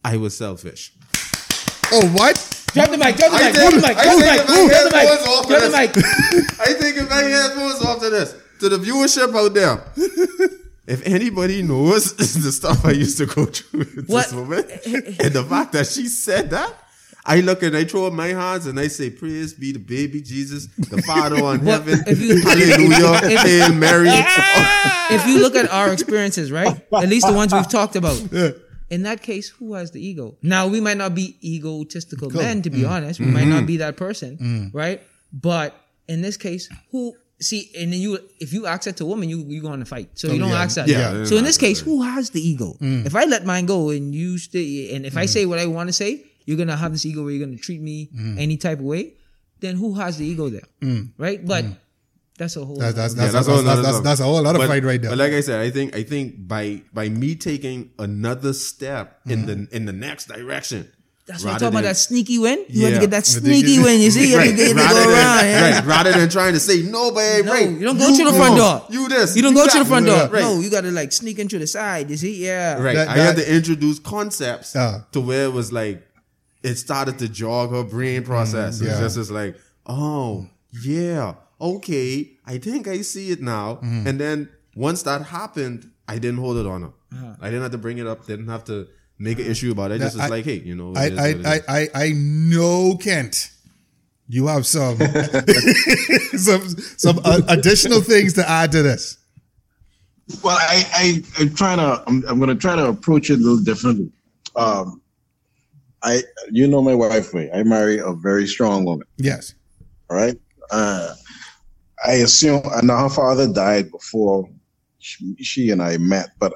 I 0.05 0.17
was 0.19 0.37
selfish. 0.37 0.93
Oh, 1.95 2.07
what? 2.15 2.37
Drop 2.75 2.91
the 2.91 2.97
mic. 2.99 3.17
Drop 3.17 3.33
the 3.33 3.39
mic. 3.39 3.55
Drop 3.55 3.73
the 3.75 3.81
mic. 3.81 3.97
I 3.97 4.05
Drop 4.05 4.17
the 4.17 4.23
think 4.23 4.33
mic. 4.33 4.41
if 4.41 4.49
I 4.49 4.69
Drop 4.69 4.69
the 4.69 4.75
had 4.75 4.93
mic. 4.93 5.09
voice 5.09 5.29
off 5.29 5.49
Drop 5.49 5.63
the 5.63 5.71
mic. 5.71 5.91
I 6.69 6.73
think 6.81 6.97
if 6.97 7.11
I 7.11 7.23
had 7.25 7.57
moves 7.57 7.85
after 7.85 8.11
this, 8.11 8.35
to 8.61 8.69
the 8.69 8.79
viewership 8.79 9.35
out 9.37 9.53
there, 9.55 9.83
if 10.87 11.07
anybody 11.07 11.63
knows 11.63 12.15
the 12.17 12.53
stuff 12.53 12.85
I 12.85 12.93
used 12.93 13.19
to 13.19 13.27
go 13.27 13.45
through 13.57 13.81
with 13.81 14.07
What? 14.09 14.25
this 14.25 14.33
woman, 14.35 14.65
and 15.21 15.33
the 15.33 15.45
fact 15.49 15.73
that 15.73 15.87
she 15.87 16.07
said 16.09 16.51
that, 16.51 16.73
I 17.25 17.41
look 17.41 17.63
and 17.63 17.77
I 17.77 17.85
throw 17.85 18.07
up 18.07 18.13
my 18.15 18.29
hands 18.29 18.67
and 18.67 18.81
I 18.81 18.89
say, 18.89 19.11
Praise 19.11 19.53
be 19.55 19.73
the 19.73 19.79
baby 19.79 20.23
Jesus, 20.23 20.67
the 20.77 21.01
Father 21.03 21.37
on 21.45 21.65
Well, 21.65 21.81
heaven. 21.83 22.03
you- 22.19 22.41
Hallelujah. 22.43 23.21
if- 23.25 23.41
Hail 23.43 23.75
Mary. 23.75 24.09
if 24.11 25.27
you 25.29 25.39
look 25.41 25.55
at 25.57 25.71
our 25.71 25.93
experiences, 25.93 26.51
right? 26.51 26.81
At 26.93 27.09
least 27.09 27.27
the 27.27 27.33
ones 27.35 27.53
we've 27.53 27.69
talked 27.69 27.97
about. 27.97 28.17
In 28.93 29.05
that 29.05 29.23
case, 29.23 29.49
who 29.49 29.73
has 29.73 29.91
the 29.93 30.07
ego? 30.07 30.37
Now 30.43 30.69
we 30.69 30.79
might 30.79 30.99
not 30.99 31.15
be 31.15 31.39
egotistical 31.43 32.29
men, 32.29 32.61
to 32.61 32.69
be 32.69 32.81
mm. 32.81 32.91
honest. 32.91 33.21
We 33.21 33.27
might 33.27 33.47
not 33.47 33.65
mm-hmm. 33.65 33.67
be 33.67 33.77
that 33.79 33.97
person, 33.97 34.37
mm. 34.37 34.75
right? 34.75 35.01
But 35.33 35.75
in 36.09 36.21
this 36.21 36.37
case, 36.37 36.69
who 36.91 37.17
see? 37.41 37.71
And 37.81 37.91
then 37.91 38.01
you, 38.01 38.19
if 38.39 38.53
you 38.53 38.67
ask 38.67 38.85
that 38.85 38.99
to 38.99 39.05
a 39.05 39.07
woman, 39.07 39.31
you 39.31 39.39
you 39.49 39.63
go 39.63 39.69
on 39.69 39.79
to 39.79 39.87
fight. 39.87 40.11
So 40.19 40.29
you 40.29 40.35
oh, 40.35 40.39
don't 40.41 40.51
yeah. 40.51 40.63
ask 40.63 40.77
that. 40.77 40.89
Yeah. 40.89 41.25
So 41.25 41.39
in 41.39 41.45
this 41.45 41.57
case, 41.57 41.81
who 41.81 42.03
has 42.03 42.29
the 42.37 42.41
ego? 42.47 42.77
Mm. 42.83 43.07
If 43.07 43.17
I 43.17 43.25
let 43.25 43.47
mine 43.47 43.65
go 43.65 43.89
and 43.89 44.15
you 44.15 44.37
stay, 44.37 44.95
and 44.95 45.07
if 45.07 45.17
I 45.17 45.25
say 45.25 45.47
what 45.47 45.59
I 45.59 45.65
want 45.65 45.89
to 45.89 45.95
say, 45.95 46.27
you're 46.45 46.59
gonna 46.59 46.77
have 46.77 46.93
this 46.93 47.07
ego 47.07 47.23
where 47.23 47.33
you're 47.33 47.47
gonna 47.47 47.57
treat 47.57 47.81
me 47.81 48.11
any 48.37 48.59
type 48.59 48.79
of 48.79 48.85
way. 48.85 49.15
Then 49.61 49.77
who 49.77 49.95
has 49.95 50.19
the 50.19 50.27
ego 50.27 50.51
there, 50.51 50.69
right? 51.17 51.41
But 51.47 51.65
that's 52.43 52.57
a 52.57 52.65
whole. 52.65 52.77
That's, 52.77 52.95
that's, 52.95 53.15
Yeah, 53.15 53.23
that's, 53.23 53.33
that's, 53.33 53.47
that's, 53.47 53.65
that's, 53.65 53.83
that's, 53.83 54.01
that's 54.01 54.21
a 54.21 54.25
whole 54.25 54.45
other 54.47 54.59
but, 54.59 54.69
fight 54.69 54.83
right 54.85 55.01
there. 55.01 55.11
But 55.13 55.19
like 55.19 55.33
I 55.33 55.41
said, 55.41 55.61
I 55.61 55.71
think 55.71 55.95
I 55.95 56.03
think 56.03 56.47
by 56.49 56.83
by 56.93 57.09
me 57.09 57.37
taking 57.37 57.91
another 57.99 58.53
step 58.53 59.21
in 59.27 59.47
the 59.47 59.69
in 59.71 59.85
the 59.87 59.93
next 59.93 60.27
direction. 60.27 60.91
That's 61.25 61.45
what 61.45 61.51
I'm 61.51 61.55
rather 61.55 61.65
talking 61.67 61.79
about. 61.79 61.89
That 61.89 61.97
sneaky 61.97 62.39
win. 62.41 62.65
You 62.69 62.83
have 62.83 62.91
Yeah. 62.91 62.99
to 62.99 63.01
get 63.07 63.11
that 63.11 63.27
sneaky 63.27 63.79
win. 63.79 64.01
You 64.01 64.11
see, 64.11 64.33
you 64.33 64.39
have 64.39 64.49
to 64.49 64.57
get 64.57 64.69
to 64.71 64.75
go 64.75 64.81
than, 64.83 65.09
around. 65.09 65.45
yeah. 65.47 65.75
right, 65.77 65.87
rather 65.87 66.13
than 66.13 66.29
trying 66.29 66.53
to 66.55 66.59
say 66.61 66.83
no, 66.83 67.13
babe, 67.13 67.45
No, 67.45 67.53
right? 67.53 67.71
you 67.71 67.79
don't 67.79 67.97
go 67.97 68.17
to 68.17 68.25
the 68.25 68.33
front 68.33 68.57
door. 68.57 68.83
You 68.91 69.09
this. 69.09 69.37
You 69.37 69.43
don't 69.43 69.55
go 69.55 69.65
to 69.69 69.79
the 69.79 69.85
front 69.85 70.07
door. 70.07 70.27
Right. 70.27 70.43
No, 70.43 70.59
you 70.59 70.69
got 70.69 70.81
to 70.81 70.91
like 70.91 71.13
sneak 71.13 71.39
into 71.39 71.61
the 71.61 71.69
side. 71.69 72.11
You 72.11 72.17
see, 72.17 72.45
yeah. 72.45 72.75
Right. 72.83 72.97
That- 72.97 73.09
I 73.09 73.19
had 73.19 73.37
to 73.37 73.55
introduce 73.55 74.01
concepts 74.01 74.75
Uh. 74.75 75.03
to 75.13 75.21
where 75.21 75.45
it 75.45 75.53
was 75.53 75.73
like 75.73 76.03
it 76.65 76.75
started 76.75 77.21
to 77.21 77.29
jog 77.29 77.71
her 77.71 77.85
brain 77.85 78.25
process. 78.25 78.81
It's 78.81 78.91
yeah. 78.91 78.99
just 78.99 79.17
it's 79.17 79.31
like, 79.31 79.55
oh 79.87 80.49
yeah, 80.85 81.35
okay, 81.61 82.32
I 82.45 82.59
think 82.59 82.89
I 82.89 83.03
see 83.03 83.31
it 83.31 83.41
now. 83.41 83.77
Mm-hmm. 83.77 84.07
And 84.07 84.21
then 84.21 84.49
once 84.75 85.03
that 85.03 85.23
happened, 85.23 85.91
I 86.09 86.19
didn't 86.19 86.39
hold 86.39 86.57
it 86.57 86.67
on 86.67 86.83
her. 86.83 86.93
Uh-huh. 87.13 87.35
I 87.41 87.47
didn't 87.47 87.63
have 87.63 87.73
to 87.73 87.79
bring 87.79 87.99
it 87.99 88.07
up. 88.07 88.27
Didn't 88.27 88.49
have 88.49 88.65
to 88.65 88.89
make 89.19 89.39
an 89.39 89.47
issue 89.47 89.71
about 89.71 89.93
it. 89.93 90.01
Just 90.01 90.19
I- 90.19 90.29
like, 90.29 90.45
hey, 90.45 90.59
you 90.59 90.75
know, 90.75 90.95
I, 90.97 91.11
I, 91.11 91.29
I. 91.45 91.61
I, 91.69 91.89
I 91.95 92.13
know, 92.15 92.97
Kent, 92.97 93.51
you 94.29 94.47
have 94.47 94.67
some 94.67 94.99
some 96.37 96.69
some 96.97 97.21
uh, 97.25 97.43
additional 97.49 98.01
things 98.01 98.33
to 98.35 98.49
add 98.49 98.73
to 98.73 98.83
this. 98.83 99.19
Well, 100.43 100.57
I, 100.59 100.85
I 100.95 101.23
I'm 101.41 101.55
trying 101.55 101.79
to 101.79 102.03
I'm, 102.07 102.25
I'm 102.27 102.41
gonna 102.41 102.55
try 102.55 102.77
to 102.77 102.87
approach 102.87 103.31
it 103.31 103.35
a 103.35 103.43
little 103.43 103.63
differently. 103.63 104.11
Um, 104.57 105.03
I 106.03 106.23
you 106.51 106.67
know 106.67 106.83
my 106.83 106.95
wife, 106.95 107.35
right? 107.35 107.51
I 107.55 107.63
marry 107.63 107.99
a 107.99 108.13
very 108.13 108.47
strong 108.47 108.85
woman. 108.85 109.07
Yes. 109.19 109.55
All 110.09 110.17
right. 110.17 110.39
Uh, 110.71 111.15
I 112.05 112.15
assume 112.15 112.63
I 112.75 112.83
know 112.83 112.97
her 112.97 113.09
father 113.09 113.53
died 113.53 113.91
before 113.91 114.49
she, 114.99 115.35
she 115.37 115.71
and 115.71 115.83
I 115.83 115.99
met, 115.99 116.31
but 116.39 116.55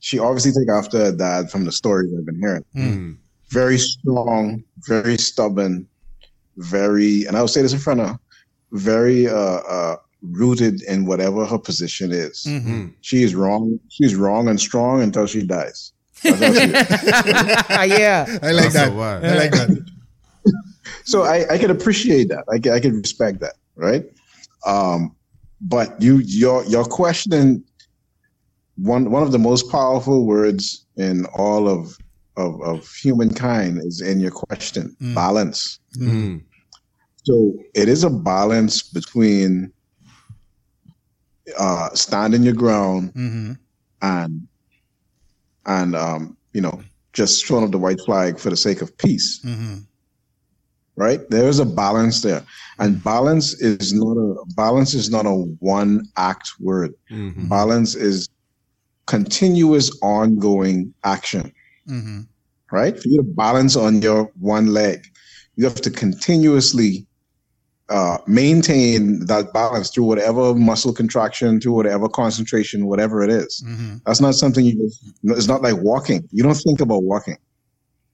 she 0.00 0.18
obviously 0.18 0.52
took 0.52 0.68
after 0.68 0.98
her 0.98 1.12
dad 1.12 1.50
from 1.50 1.64
the 1.64 1.72
stories 1.72 2.12
I've 2.16 2.26
been 2.26 2.40
hearing. 2.40 2.64
Mm. 2.74 3.16
Very 3.48 3.78
strong, 3.78 4.64
very 4.86 5.18
stubborn, 5.18 5.86
very, 6.56 7.24
and 7.24 7.36
I 7.36 7.40
will 7.40 7.48
say 7.48 7.62
this 7.62 7.72
in 7.72 7.78
front 7.78 8.00
of 8.00 8.08
her, 8.08 8.18
very 8.72 9.28
uh, 9.28 9.34
uh, 9.34 9.96
rooted 10.22 10.82
in 10.82 11.06
whatever 11.06 11.44
her 11.44 11.58
position 11.58 12.12
is. 12.12 12.44
Mm. 12.46 12.94
She 13.00 13.22
is 13.22 13.34
wrong. 13.34 13.78
She's 13.88 14.14
wrong 14.14 14.48
and 14.48 14.60
strong 14.60 15.02
until 15.02 15.26
she 15.26 15.44
dies. 15.44 15.92
She 16.14 16.28
yeah. 16.38 18.26
I 18.42 18.52
like 18.52 18.72
That's 18.72 18.74
that. 18.74 18.92
a. 18.92 19.26
I 19.26 19.34
like 19.34 19.52
that. 19.52 19.86
so 21.04 21.22
I, 21.22 21.54
I 21.54 21.58
can 21.58 21.70
appreciate 21.70 22.28
that. 22.28 22.44
I 22.52 22.58
can, 22.58 22.72
I 22.72 22.80
can 22.80 22.96
respect 22.96 23.40
that, 23.40 23.54
right? 23.74 24.04
Um, 24.66 25.16
but 25.60 26.00
you 26.00 26.18
your 26.18 26.64
your 26.64 26.84
question 26.84 27.64
one 28.76 29.10
one 29.10 29.22
of 29.22 29.32
the 29.32 29.38
most 29.38 29.70
powerful 29.70 30.26
words 30.26 30.86
in 30.96 31.26
all 31.26 31.68
of 31.68 31.96
of, 32.36 32.60
of 32.62 32.88
humankind 33.02 33.78
is 33.84 34.00
in 34.00 34.20
your 34.20 34.30
question 34.30 34.96
balance. 35.00 35.78
Mm. 35.98 36.42
So 37.24 37.52
it 37.74 37.88
is 37.88 38.02
a 38.02 38.10
balance 38.10 38.82
between 38.82 39.72
uh, 41.58 41.90
standing 41.94 42.42
your 42.42 42.54
ground 42.54 43.12
hmm 43.12 43.52
and 44.02 44.46
and 45.66 45.94
um, 45.94 46.36
you 46.52 46.60
know 46.60 46.82
just 47.12 47.44
throwing 47.44 47.64
up 47.64 47.70
the 47.70 47.78
white 47.78 48.00
flag 48.06 48.38
for 48.38 48.50
the 48.50 48.56
sake 48.56 48.80
of 48.80 48.96
peace 48.98 49.40
hmm 49.42 49.78
right? 50.96 51.20
There 51.30 51.48
is 51.48 51.58
a 51.58 51.66
balance 51.66 52.20
there. 52.20 52.44
And 52.78 53.02
balance 53.02 53.54
is 53.60 53.92
not 53.92 54.16
a 54.16 54.34
balance 54.56 54.94
is 54.94 55.10
not 55.10 55.26
a 55.26 55.34
one 55.60 56.06
act 56.16 56.50
word. 56.60 56.94
Mhm. 57.10 57.48
balance 57.48 57.94
is 57.94 58.28
continuous 59.06 59.90
ongoing 60.02 60.94
action 61.04 61.52
hmm 61.86 62.20
right? 62.72 62.96
For 63.02 63.08
you 63.08 63.16
to 63.16 63.24
balance 63.24 63.74
on 63.74 64.00
your 64.00 64.30
one 64.38 64.68
leg 64.68 65.04
you 65.56 65.64
have 65.64 65.80
to 65.80 65.90
continuously 65.90 67.06
uh, 67.88 68.18
maintain 68.28 69.26
that 69.26 69.52
balance 69.52 69.90
through 69.90 70.04
whatever 70.04 70.54
muscle 70.54 70.92
contraction 70.92 71.60
through 71.60 71.72
whatever 71.72 72.08
concentration 72.08 72.86
whatever 72.86 73.22
it 73.22 73.30
is. 73.30 73.62
Hmm 73.66 73.96
that's 74.06 74.20
not 74.20 74.34
something 74.34 74.64
you 74.64 74.74
just 74.84 74.98
it's 75.24 75.48
not 75.48 75.62
like 75.62 75.76
walking. 75.78 76.28
You 76.30 76.42
don't 76.42 76.54
think 76.54 76.80
about 76.80 77.02
walking 77.02 77.36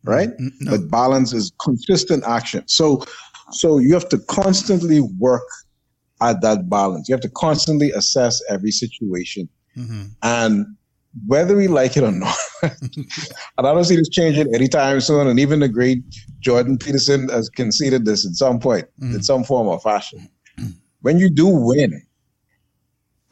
right? 0.07 0.31
No. 0.39 0.73
but 0.73 0.91
balance 0.91 1.33
is 1.33 1.53
consistent 1.61 2.25
action. 2.27 2.67
So 2.67 3.05
so 3.53 3.79
you 3.79 3.95
have 3.95 4.09
to 4.11 4.19
constantly 4.19 5.01
work 5.01 5.47
at 6.21 6.41
that 6.41 6.69
balance. 6.69 7.09
You 7.09 7.15
have 7.15 7.23
to 7.23 7.31
constantly 7.31 7.91
assess 7.93 8.43
every 8.49 8.71
situation 8.71 9.49
hmm 9.75 10.05
and 10.23 10.67
whether 11.27 11.57
we 11.57 11.67
like 11.67 11.97
it 11.97 12.03
or 12.03 12.13
not. 12.13 12.37
And 12.63 13.67
i 13.67 13.73
don't 13.73 13.85
see 13.85 13.97
this 13.97 14.09
changing 14.09 14.55
anytime 14.55 15.01
soon. 15.01 15.27
And 15.29 15.39
even 15.39 15.61
the 15.61 15.69
great 15.69 16.03
jordan 16.41 16.79
peterson 16.79 17.29
has 17.29 17.49
conceded 17.49 18.05
this 18.05 18.27
at 18.27 18.33
some 18.33 18.59
point 18.59 18.87
mm-hmm. 19.01 19.17
in 19.17 19.23
some 19.23 19.45
form 19.45 19.67
or 19.69 19.81
fashion. 19.81 20.29
When 21.03 21.19
you 21.19 21.31
do 21.31 21.47
win 21.47 22.03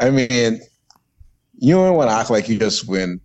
i 0.01 0.11
mean 0.11 0.61
you 1.59 1.75
don't 1.75 1.97
want 1.97 2.11
to 2.11 2.15
act 2.15 2.31
like 2.31 2.49
you 2.49 2.59
just 2.59 2.87
win 2.89 3.21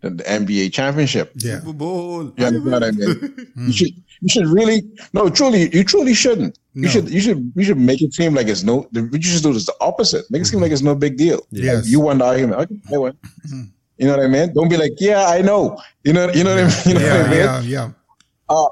the, 0.00 0.10
the 0.10 0.22
nba 0.24 0.72
championship 0.72 1.32
Yeah. 1.36 1.58
Super 1.60 1.72
Bowl. 1.72 2.32
you 2.36 2.44
understand 2.46 2.72
what 2.72 2.84
I 2.84 2.90
mean? 2.92 3.52
You 3.56 3.72
should 3.72 3.92
you 4.20 4.28
should 4.28 4.46
really 4.46 4.82
no 5.12 5.28
truly 5.28 5.74
you 5.76 5.84
truly 5.84 6.14
shouldn't. 6.14 6.58
No. 6.74 6.82
You 6.82 6.88
should 6.88 7.10
you 7.10 7.20
should 7.20 7.52
you 7.56 7.64
should 7.64 7.78
make 7.78 8.00
it 8.02 8.12
seem 8.14 8.34
like 8.34 8.46
it's 8.48 8.62
no 8.62 8.86
the- 8.92 9.02
what 9.02 9.22
you 9.24 9.30
should 9.30 9.42
do 9.42 9.50
is 9.50 9.66
the 9.66 9.74
opposite. 9.80 10.24
Make 10.30 10.42
it 10.42 10.46
seem 10.46 10.60
like 10.60 10.72
it's 10.72 10.82
no 10.82 10.94
big 10.94 11.16
deal. 11.16 11.40
Yes. 11.50 11.76
Like, 11.84 11.90
you 11.92 12.00
won 12.00 12.18
the 12.18 12.24
argument. 12.24 12.60
Okay, 12.62 12.80
I 12.94 12.98
won. 12.98 13.18
You 13.98 14.06
know 14.06 14.16
what 14.16 14.24
I 14.24 14.28
mean? 14.28 14.54
Don't 14.54 14.68
be 14.68 14.76
like, 14.76 14.92
yeah, 15.00 15.26
I 15.26 15.40
know. 15.42 15.76
You 16.04 16.12
know, 16.12 16.30
you 16.32 16.44
know 16.44 16.54
what 16.54 16.64
I 16.64 16.66
mean? 16.66 16.76
You 16.86 16.94
know 16.94 17.00
what 17.00 17.12
I 17.30 17.34
Yeah. 17.36 17.60
mean? 17.60 17.70
Yeah. 17.70 17.90
Yeah. 18.48 18.66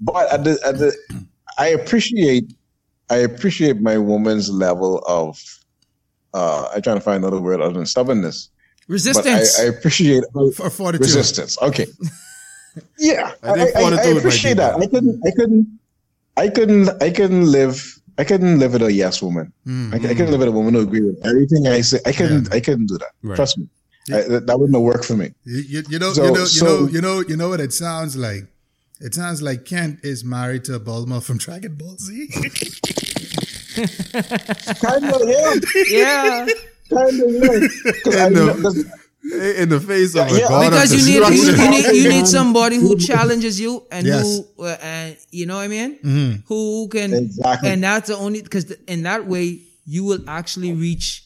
But 0.00 0.32
at 0.32 0.44
the 0.44 0.58
at 0.64 0.78
the 0.78 0.94
I 1.58 1.68
appreciate 1.68 2.52
I 3.10 3.16
appreciate 3.16 3.80
my 3.80 3.96
woman's 3.98 4.50
level 4.50 4.98
of 5.06 5.42
uh 6.34 6.68
I'm 6.74 6.82
trying 6.82 6.96
to 6.96 7.00
find 7.02 7.24
another 7.24 7.40
word 7.40 7.60
other 7.60 7.74
than 7.74 7.86
stubbornness. 7.86 8.50
But 8.88 8.92
I, 8.92 8.94
Resistance. 8.94 9.60
I 9.60 9.64
appreciate 9.64 10.24
her 10.34 10.50
For 10.52 10.70
fortitude. 10.70 11.06
resistance. 11.06 11.58
Okay. 11.60 11.86
Yeah, 12.98 13.32
I 13.42 13.54
think 13.54 13.74
I, 13.74 13.80
fortitude 13.80 14.04
might 14.14 14.18
appreciate 14.18 14.56
that. 14.58 14.72
better. 14.78 14.82
I 14.82 14.86
couldn't, 14.86 15.22
I 15.26 15.30
couldn't, 15.30 15.78
I 16.36 16.48
couldn't, 16.50 17.02
I 17.02 17.10
couldn't 17.10 17.46
live. 17.50 18.00
I 18.18 18.24
couldn't 18.24 18.58
live 18.58 18.74
with 18.74 18.82
a 18.82 18.92
yes 18.92 19.22
woman. 19.22 19.50
Mm. 19.66 19.94
I, 19.94 19.96
I 19.96 20.14
couldn't 20.14 20.30
live 20.30 20.40
with 20.40 20.48
a 20.48 20.52
woman 20.52 20.74
who 20.74 20.80
agree 20.80 21.00
with 21.00 21.24
everything 21.26 21.66
I 21.66 21.80
say. 21.80 22.00
I 22.04 22.12
couldn't, 22.12 22.52
I 22.52 22.60
couldn't 22.60 22.86
do 22.88 22.98
that. 22.98 23.12
Right. 23.22 23.34
Trust 23.36 23.56
me. 23.56 23.68
I, 24.12 24.20
that, 24.28 24.46
that 24.46 24.58
wouldn't 24.58 24.76
have 24.76 24.82
worked 24.82 25.06
for 25.06 25.16
me. 25.16 25.32
You, 25.44 25.60
you, 25.66 25.82
you 25.88 25.98
know, 25.98 26.12
So- 26.12 26.24
you 26.26 26.32
know, 26.32 26.44
you 26.44 26.62
know, 26.62 26.86
you 26.86 27.00
know, 27.00 27.20
you 27.30 27.36
know 27.36 27.48
what 27.48 27.60
it 27.60 27.72
sounds 27.72 28.14
like. 28.14 28.44
It 29.00 29.14
sounds 29.14 29.40
like 29.40 29.64
Kent 29.64 30.00
is 30.02 30.22
married 30.22 30.64
to 30.64 30.78
Bulma 30.78 31.22
from 31.22 31.38
Dragon 31.38 31.76
Ball 31.76 31.96
Z. 31.96 32.28
Kind 34.80 35.04
of, 35.04 35.22
yeah. 35.88 36.46
Yeah, 36.46 36.46
Kind 36.90 37.20
of, 37.20 37.30
yeah. 37.30 37.68
'Cause 38.04 38.16
I- 38.16 38.26
And, 38.26 38.36
uh, 38.38 38.54
'cause- 38.62 38.84
In 39.58 39.68
the 39.70 39.80
face 39.80 40.14
of 40.14 40.28
a 40.30 40.30
Yeah, 40.38 40.46
god 40.48 40.70
because 40.70 40.92
of 40.92 41.00
you 41.00 41.06
need 41.20 41.36
you, 41.36 41.52
you 41.52 41.70
need 41.70 41.86
you 42.04 42.08
need 42.08 42.26
somebody 42.28 42.76
who 42.76 42.96
challenges 42.96 43.58
you 43.58 43.82
and 43.90 44.06
Yes. 44.06 44.22
who 44.56 44.64
uh, 44.64 44.76
and 44.80 45.16
you 45.32 45.46
know 45.46 45.56
what 45.56 45.62
I 45.64 45.68
mean. 45.68 46.42
Who 46.46 46.86
can 46.88 47.12
Exactly. 47.12 47.70
and 47.70 47.82
that's 47.82 48.06
the 48.06 48.16
only 48.16 48.40
because 48.42 48.70
in 48.86 49.02
that 49.02 49.26
way 49.26 49.62
you 49.84 50.04
will 50.04 50.22
actually 50.28 50.72
reach 50.74 51.24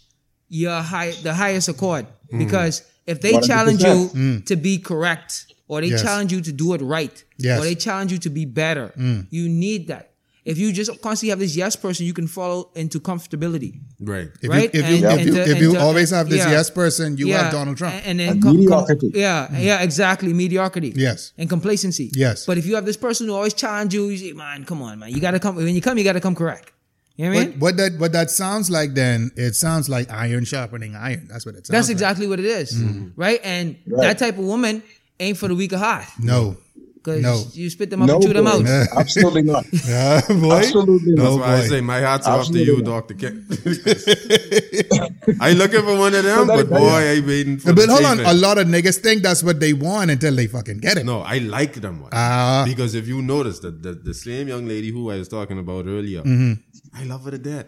your 0.49 0.81
high 0.81 1.13
the 1.23 1.35
highest 1.35 1.69
accord 1.69 2.07
because 2.39 2.83
if 3.07 3.21
they 3.21 3.39
challenge 3.41 3.83
you 3.83 4.09
100%. 4.15 4.47
to 4.47 4.57
be 4.57 4.79
correct 4.79 5.45
or 5.69 5.83
they 5.83 5.89
Yes. 5.89 6.01
challenge 6.03 6.33
you 6.33 6.41
to 6.41 6.53
do 6.53 6.73
it 6.73 6.81
right 6.81 7.23
Yes. 7.37 7.61
or 7.61 7.65
they 7.65 7.75
challenge 7.75 8.13
you 8.13 8.19
to 8.19 8.31
be 8.31 8.47
better, 8.47 8.93
you 9.31 9.47
need 9.49 9.89
that. 9.89 10.10
If 10.45 10.57
you 10.59 10.73
just 10.73 10.91
constantly 11.03 11.31
have 11.31 11.39
this 11.39 11.55
yes 11.55 11.77
person, 11.77 12.07
you 12.07 12.15
can 12.15 12.27
fall 12.27 12.73
into 12.75 12.99
comfortability. 12.99 13.81
Right. 14.01 14.29
If 14.41 14.49
Right? 14.51 14.73
you, 14.75 14.81
if 14.81 14.89
you, 14.91 14.97
And- 14.97 15.05
if 15.05 15.11
and 15.11 15.27
you, 15.27 15.33
to- 15.35 15.51
if 15.51 15.61
you 15.61 15.73
to- 15.75 15.81
always 15.81 16.11
have 16.11 16.29
this 16.31 16.39
yeah. 16.39 16.51
yes 16.51 16.71
person, 16.71 17.17
you 17.19 17.33
have 17.35 17.53
Donald 17.53 17.77
Trump. 17.77 17.95
And, 17.97 18.05
and 18.07 18.21
then 18.21 18.29
And 18.31 18.43
com- 18.43 18.53
com- 18.53 18.61
mediocrity. 18.61 19.13
yeah, 19.15 19.49
mm. 19.51 19.63
yeah, 19.65 19.83
exactly. 19.83 20.33
Mediocrity. 20.33 20.93
Yes. 20.97 21.33
And 21.37 21.49
complacency. 21.49 22.11
Yes. 22.15 22.47
But 22.47 22.57
if 22.59 22.65
you 22.67 22.75
have 22.77 22.87
this 22.87 22.97
person 22.97 23.27
who 23.27 23.35
always 23.35 23.53
challenge 23.55 23.93
you, 23.95 24.09
you 24.09 24.17
say, 24.17 24.33
man, 24.33 24.65
come 24.65 24.81
on, 24.83 24.99
man. 24.99 25.11
You 25.11 25.21
gotta 25.21 25.39
come 25.39 25.57
when 25.57 25.75
you 25.75 25.83
come, 25.83 25.99
you 25.99 26.05
gotta 26.05 26.21
come 26.21 26.35
correct. 26.35 26.73
You 27.17 27.27
know 27.29 27.35
what 27.35 27.41
I 27.41 27.45
mean? 27.49 27.51
What, 27.53 27.61
what 27.61 27.77
that 27.77 27.99
what 27.99 28.13
that 28.13 28.31
sounds 28.31 28.71
like 28.71 28.95
then? 28.95 29.31
It 29.37 29.55
sounds 29.55 29.91
like 29.91 30.11
iron 30.11 30.47
sharpening 30.47 30.97
iron. 30.97 31.29
That's 31.31 31.45
what 31.45 31.55
it 31.55 31.67
sounds. 31.67 31.69
That's 31.69 31.89
like. 31.89 31.93
exactly 31.97 32.27
what 32.27 32.39
it 32.39 32.47
is. 32.47 32.73
Mm-hmm. 32.81 33.09
Right? 33.15 33.41
And 33.45 33.77
Right. 33.87 34.07
that 34.07 34.19
type 34.19 34.39
of 34.39 34.45
woman 34.45 34.83
ain't 35.19 35.37
for 35.37 35.47
the 35.49 35.55
weak 35.55 35.73
of 35.73 35.81
heart. 35.81 36.07
No, 36.19 36.57
Because 37.03 37.23
No. 37.23 37.43
you 37.55 37.71
spit 37.71 37.89
them 37.89 38.03
up 38.03 38.09
no, 38.09 38.15
and 38.17 38.23
chew 38.25 38.33
them 38.35 38.47
out. 38.47 38.63
boy. 38.65 38.85
absolutely 38.97 39.43
not. 39.43 39.65
uh, 39.89 40.21
boy. 40.29 40.53
Absolutely 40.57 41.15
That's 41.15 41.25
No, 41.25 41.37
not. 41.39 41.41
why 41.47 41.57
I 41.57 41.61
say 41.67 41.81
my 41.81 41.97
hats 41.99 42.27
off 42.27 42.47
to 42.49 42.59
you, 42.59 42.83
not. 42.83 43.09
Dr. 43.09 43.15
King. 43.15 43.47
I 45.41 45.51
ain't 45.51 45.59
looking 45.59 45.81
for 45.83 45.97
one 45.97 46.15
of 46.15 46.25
them, 46.25 46.47
But 46.47 46.69
but 46.69 46.79
boy, 46.79 46.89
I 47.15 47.21
waiting 47.21 47.59
for 47.59 47.73
But 47.73 47.87
the 47.87 47.93
hold 47.93 48.05
on, 48.05 48.21
a 48.21 48.35
lot 48.35 48.59
of 48.59 48.67
niggas 48.67 48.99
think 48.99 49.23
that's 49.23 49.43
what 49.43 49.61
they 49.61 49.73
want 49.73 50.11
until 50.11 50.35
they 50.35 50.47
fucking 50.47 50.79
get 50.79 50.99
it. 50.99 51.05
No, 51.07 51.21
I 51.21 51.39
like 51.39 51.75
them 51.75 52.01
ones. 52.01 52.13
Ah. 52.15 52.65
because 52.67 52.95
if 52.95 53.09
you 53.09 53.23
notice 53.23 53.61
that 53.61 53.83
the, 53.83 53.93
the 53.95 54.13
same 54.15 54.49
young 54.49 54.67
lady 54.67 54.91
who 54.91 55.11
I 55.11 55.17
was 55.19 55.29
talking 55.29 55.59
about 55.59 55.87
earlier, 55.87 56.23
Mm-hmm. 56.23 56.53
I 56.93 57.05
love 57.05 57.25
her 57.25 57.31
to 57.31 57.39
death. 57.39 57.67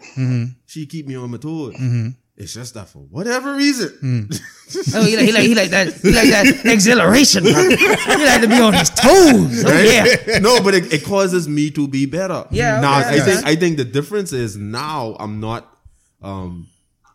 She 0.65 0.85
keep 0.85 1.07
me 1.07 1.15
on 1.15 1.31
my 1.31 1.37
toes. 1.37 1.73
Mm-hmm. 1.75 2.09
It's 2.35 2.51
just 2.53 2.73
that 2.73 2.87
for 2.89 2.99
whatever 2.99 3.55
reason, 3.55 3.89
Mm. 4.01 4.41
Oh, 4.95 5.05
he 5.05 5.15
like, 5.15 5.25
he 5.25 5.31
like, 5.31 5.43
he 5.43 5.53
like 5.55 5.69
that, 5.69 5.93
he 5.93 6.11
like 6.11 6.29
that 6.29 6.65
exhilaration. 6.65 7.43
man. 7.43 7.77
he 7.77 8.25
like 8.25 8.41
to 8.41 8.47
be 8.47 8.59
on 8.59 8.73
his 8.73 8.89
toes. 8.89 9.63
Oh, 9.63 9.69
right? 9.69 9.85
yeah. 10.27 10.39
no, 10.39 10.59
but 10.63 10.73
it, 10.73 10.91
it 10.91 11.03
causes 11.05 11.47
me 11.47 11.69
to 11.71 11.87
be 11.87 12.07
better. 12.07 12.45
Yeah, 12.49 12.79
Now 12.79 13.01
okay, 13.01 13.17
I 13.17 13.19
think. 13.19 13.45
I 13.45 13.55
think 13.55 13.77
the 13.77 13.85
difference 13.85 14.33
is 14.33 14.57
now 14.57 15.15
I'm 15.19 15.39
not 15.39 15.77
um 16.23 16.67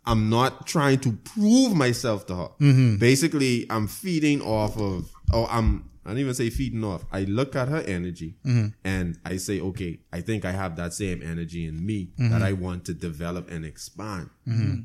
I'm 0.06 0.30
not 0.30 0.66
trying 0.68 1.00
to 1.00 1.12
prove 1.12 1.74
myself 1.74 2.26
to 2.26 2.36
her. 2.36 2.48
Mm-hmm. 2.60 2.96
Basically, 2.98 3.66
I'm 3.70 3.88
feeding 3.88 4.40
off 4.40 4.78
of 4.78 5.10
or 5.34 5.48
I'm 5.50 5.90
I 6.08 6.12
don't 6.12 6.20
even 6.20 6.34
say 6.34 6.50
feeding 6.50 6.82
off. 6.84 7.04
I 7.12 7.24
look 7.24 7.54
at 7.54 7.68
her 7.68 7.80
energy 7.80 8.36
Mm-hmm. 8.44 8.66
and 8.84 9.18
I 9.24 9.36
say, 9.36 9.60
okay, 9.60 10.00
I 10.12 10.20
think 10.22 10.44
I 10.44 10.52
have 10.52 10.74
that 10.76 10.92
same 10.94 11.22
energy 11.22 11.66
in 11.66 11.84
me 11.84 12.12
Mm-hmm. 12.18 12.30
that 12.32 12.42
I 12.42 12.52
want 12.54 12.84
to 12.86 12.94
develop 12.94 13.50
and 13.50 13.64
expand. 13.64 14.30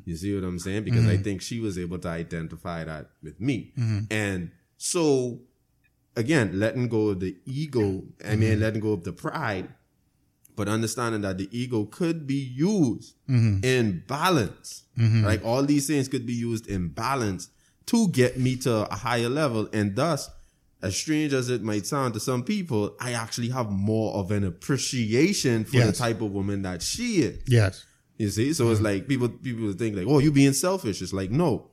You 0.06 0.16
see 0.18 0.36
what 0.36 0.44
I'm 0.44 0.60
saying? 0.60 0.84
Because 0.84 1.02
Mm-hmm. 1.06 1.20
I 1.20 1.24
think 1.26 1.42
she 1.42 1.60
was 1.60 1.78
able 1.80 2.00
to 2.00 2.10
identify 2.10 2.84
that 2.84 3.08
with 3.24 3.40
me. 3.40 3.74
And 4.12 4.52
so 4.78 5.40
again, 6.16 6.60
letting 6.60 6.88
go 6.90 7.10
of 7.10 7.20
the 7.22 7.36
ego, 7.46 8.04
I 8.26 8.36
mean, 8.36 8.60
letting 8.60 8.82
go 8.82 8.92
of 8.94 9.04
the 9.04 9.14
pride, 9.14 9.70
but 10.56 10.68
understanding 10.68 11.22
that 11.22 11.38
the 11.40 11.50
ego 11.52 11.86
could 11.86 12.28
be 12.28 12.36
used 12.36 13.16
in 13.28 14.04
balance. 14.08 14.84
Like 14.98 15.44
all 15.44 15.64
these 15.64 15.88
things 15.88 16.08
could 16.08 16.26
be 16.26 16.34
used 16.34 16.68
in 16.68 16.90
balance 16.90 17.50
to 17.88 18.08
get 18.10 18.38
me 18.38 18.56
to 18.58 18.88
a 18.92 18.96
higher 18.96 19.30
level. 19.30 19.68
And 19.74 19.96
thus, 19.96 20.30
as 20.84 20.98
strange 20.98 21.34
as 21.34 21.50
it 21.50 21.64
might 21.64 21.88
sound 21.88 22.14
to 22.14 22.20
some 22.20 22.44
people, 22.44 22.96
I 23.00 23.14
actually 23.14 23.50
have 23.50 23.72
more 23.72 24.14
of 24.16 24.32
an 24.32 24.44
appreciation 24.44 25.64
for 25.64 25.80
the 25.80 25.94
type 25.94 26.20
of 26.22 26.32
woman 26.32 26.64
that 26.64 26.82
she 26.82 27.22
is. 27.22 27.42
Yes. 27.48 27.86
You 28.18 28.30
see, 28.30 28.54
so 28.54 28.70
it's 28.70 28.76
mm-hmm. 28.76 28.86
like 28.86 29.08
people 29.08 29.30
people 29.30 29.72
think 29.74 29.96
like, 29.96 30.06
oh, 30.08 30.20
you 30.20 30.32
being 30.32 30.54
selfish. 30.54 31.02
It's 31.02 31.14
like 31.14 31.32
no. 31.32 31.70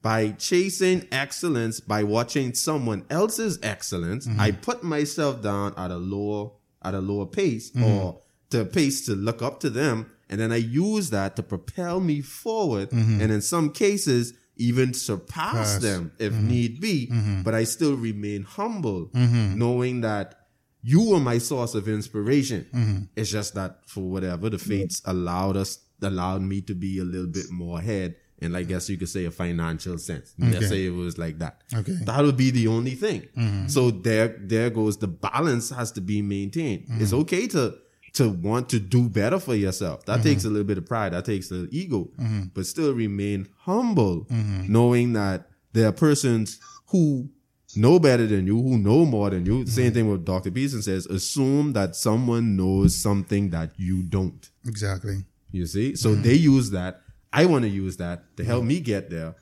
By 0.00 0.30
chasing 0.30 1.06
excellence, 1.12 1.78
by 1.80 2.04
watching 2.04 2.54
someone 2.54 3.04
else's 3.10 3.58
excellence, 3.62 4.26
mm-hmm. 4.26 4.40
I 4.40 4.52
put 4.52 4.82
myself 4.82 5.42
down 5.42 5.74
at 5.76 5.90
a 5.90 5.96
lower 5.96 6.52
at 6.82 6.94
a 6.94 7.00
lower 7.00 7.26
pace 7.26 7.70
mm-hmm. 7.70 7.84
or 7.84 8.22
to 8.50 8.64
pace 8.64 9.04
to 9.06 9.12
look 9.14 9.42
up 9.42 9.60
to 9.60 9.70
them, 9.70 10.10
and 10.30 10.40
then 10.40 10.52
I 10.52 10.56
use 10.56 11.10
that 11.10 11.36
to 11.36 11.42
propel 11.42 12.00
me 12.00 12.22
forward, 12.22 12.92
and 12.92 13.30
in 13.30 13.42
some 13.42 13.70
cases 13.70 14.32
even 14.56 14.94
surpass 14.94 15.74
Pass. 15.74 15.82
them 15.82 16.12
if 16.18 16.32
mm-hmm. 16.32 16.48
need 16.48 16.80
be. 16.80 17.08
Mm-hmm. 17.12 17.42
But 17.42 17.54
I 17.54 17.64
still 17.64 17.96
remain 17.96 18.42
humble, 18.42 19.06
mm-hmm. 19.08 19.58
knowing 19.58 20.00
that 20.00 20.34
you 20.82 21.10
were 21.10 21.20
my 21.20 21.38
source 21.38 21.74
of 21.74 21.88
inspiration. 21.88 23.08
It's 23.16 23.30
just 23.30 23.54
that 23.54 23.80
for 23.86 24.02
whatever 24.02 24.50
the 24.50 24.58
fates 24.58 25.02
allowed 25.04 25.56
us, 25.56 25.78
allowed 26.00 26.42
me 26.42 26.60
to 26.62 26.74
be 26.74 26.98
a 26.98 27.04
little 27.04 27.26
bit 27.26 27.50
more 27.50 27.78
ahead. 27.80 28.16
And 28.40 28.56
I 28.56 28.62
guess 28.62 28.88
you 28.88 28.96
could 28.96 29.08
say 29.08 29.24
a 29.24 29.30
financial 29.30 29.98
sense. 29.98 30.34
Okay. 30.40 30.52
Let's 30.52 30.68
say 30.68 30.86
it 30.86 30.90
was 30.90 31.18
like 31.18 31.38
that. 31.38 31.62
Okay. 31.74 31.96
That 32.04 32.22
would 32.22 32.36
be 32.36 32.50
the 32.50 32.68
only 32.68 32.94
thing. 32.94 33.66
So 33.68 33.90
there, 33.90 34.36
there 34.38 34.70
goes 34.70 34.98
the 34.98 35.08
balance 35.08 35.70
has 35.70 35.90
to 35.92 36.00
be 36.00 36.22
maintained. 36.22 36.84
It's 37.00 37.12
okay 37.12 37.46
to, 37.48 37.76
to 38.16 38.30
want 38.30 38.70
to 38.70 38.80
do 38.80 39.08
better 39.10 39.38
for 39.38 39.54
yourself. 39.54 40.06
That 40.06 40.22
takes 40.22 40.42
mm-hmm. 40.42 40.48
a 40.48 40.52
little 40.52 40.66
bit 40.66 40.78
of 40.78 40.86
pride. 40.86 41.12
That 41.12 41.26
takes 41.26 41.48
the 41.48 41.68
ego, 41.70 42.08
mm-hmm. 42.18 42.44
but 42.54 42.66
still 42.66 42.94
remain 42.94 43.46
humble, 43.58 44.24
mm-hmm. 44.24 44.72
knowing 44.72 45.12
that 45.12 45.48
there 45.72 45.88
are 45.88 45.92
persons 45.92 46.58
who 46.88 47.28
know 47.76 47.98
better 47.98 48.26
than 48.26 48.46
you, 48.46 48.56
who 48.56 48.78
know 48.78 49.04
more 49.04 49.28
than 49.28 49.44
you. 49.44 49.66
Same 49.66 49.92
thing 49.92 50.10
with 50.10 50.24
Dr. 50.24 50.50
Peterson 50.50 50.80
says, 50.80 51.04
assume 51.06 51.74
that 51.74 51.94
someone 51.94 52.56
knows 52.56 52.96
something 52.96 53.50
that 53.50 53.72
you 53.76 54.02
don't. 54.02 54.48
Exactly. 54.66 55.18
You 55.50 55.66
see? 55.66 55.94
So 55.94 56.14
they 56.14 56.34
use 56.34 56.70
that. 56.70 57.02
I 57.34 57.44
want 57.44 57.64
to 57.64 57.68
use 57.68 57.98
that 57.98 58.34
to 58.38 58.44
help 58.44 58.64
me 58.64 58.80
get 58.80 59.10
there. 59.10 59.34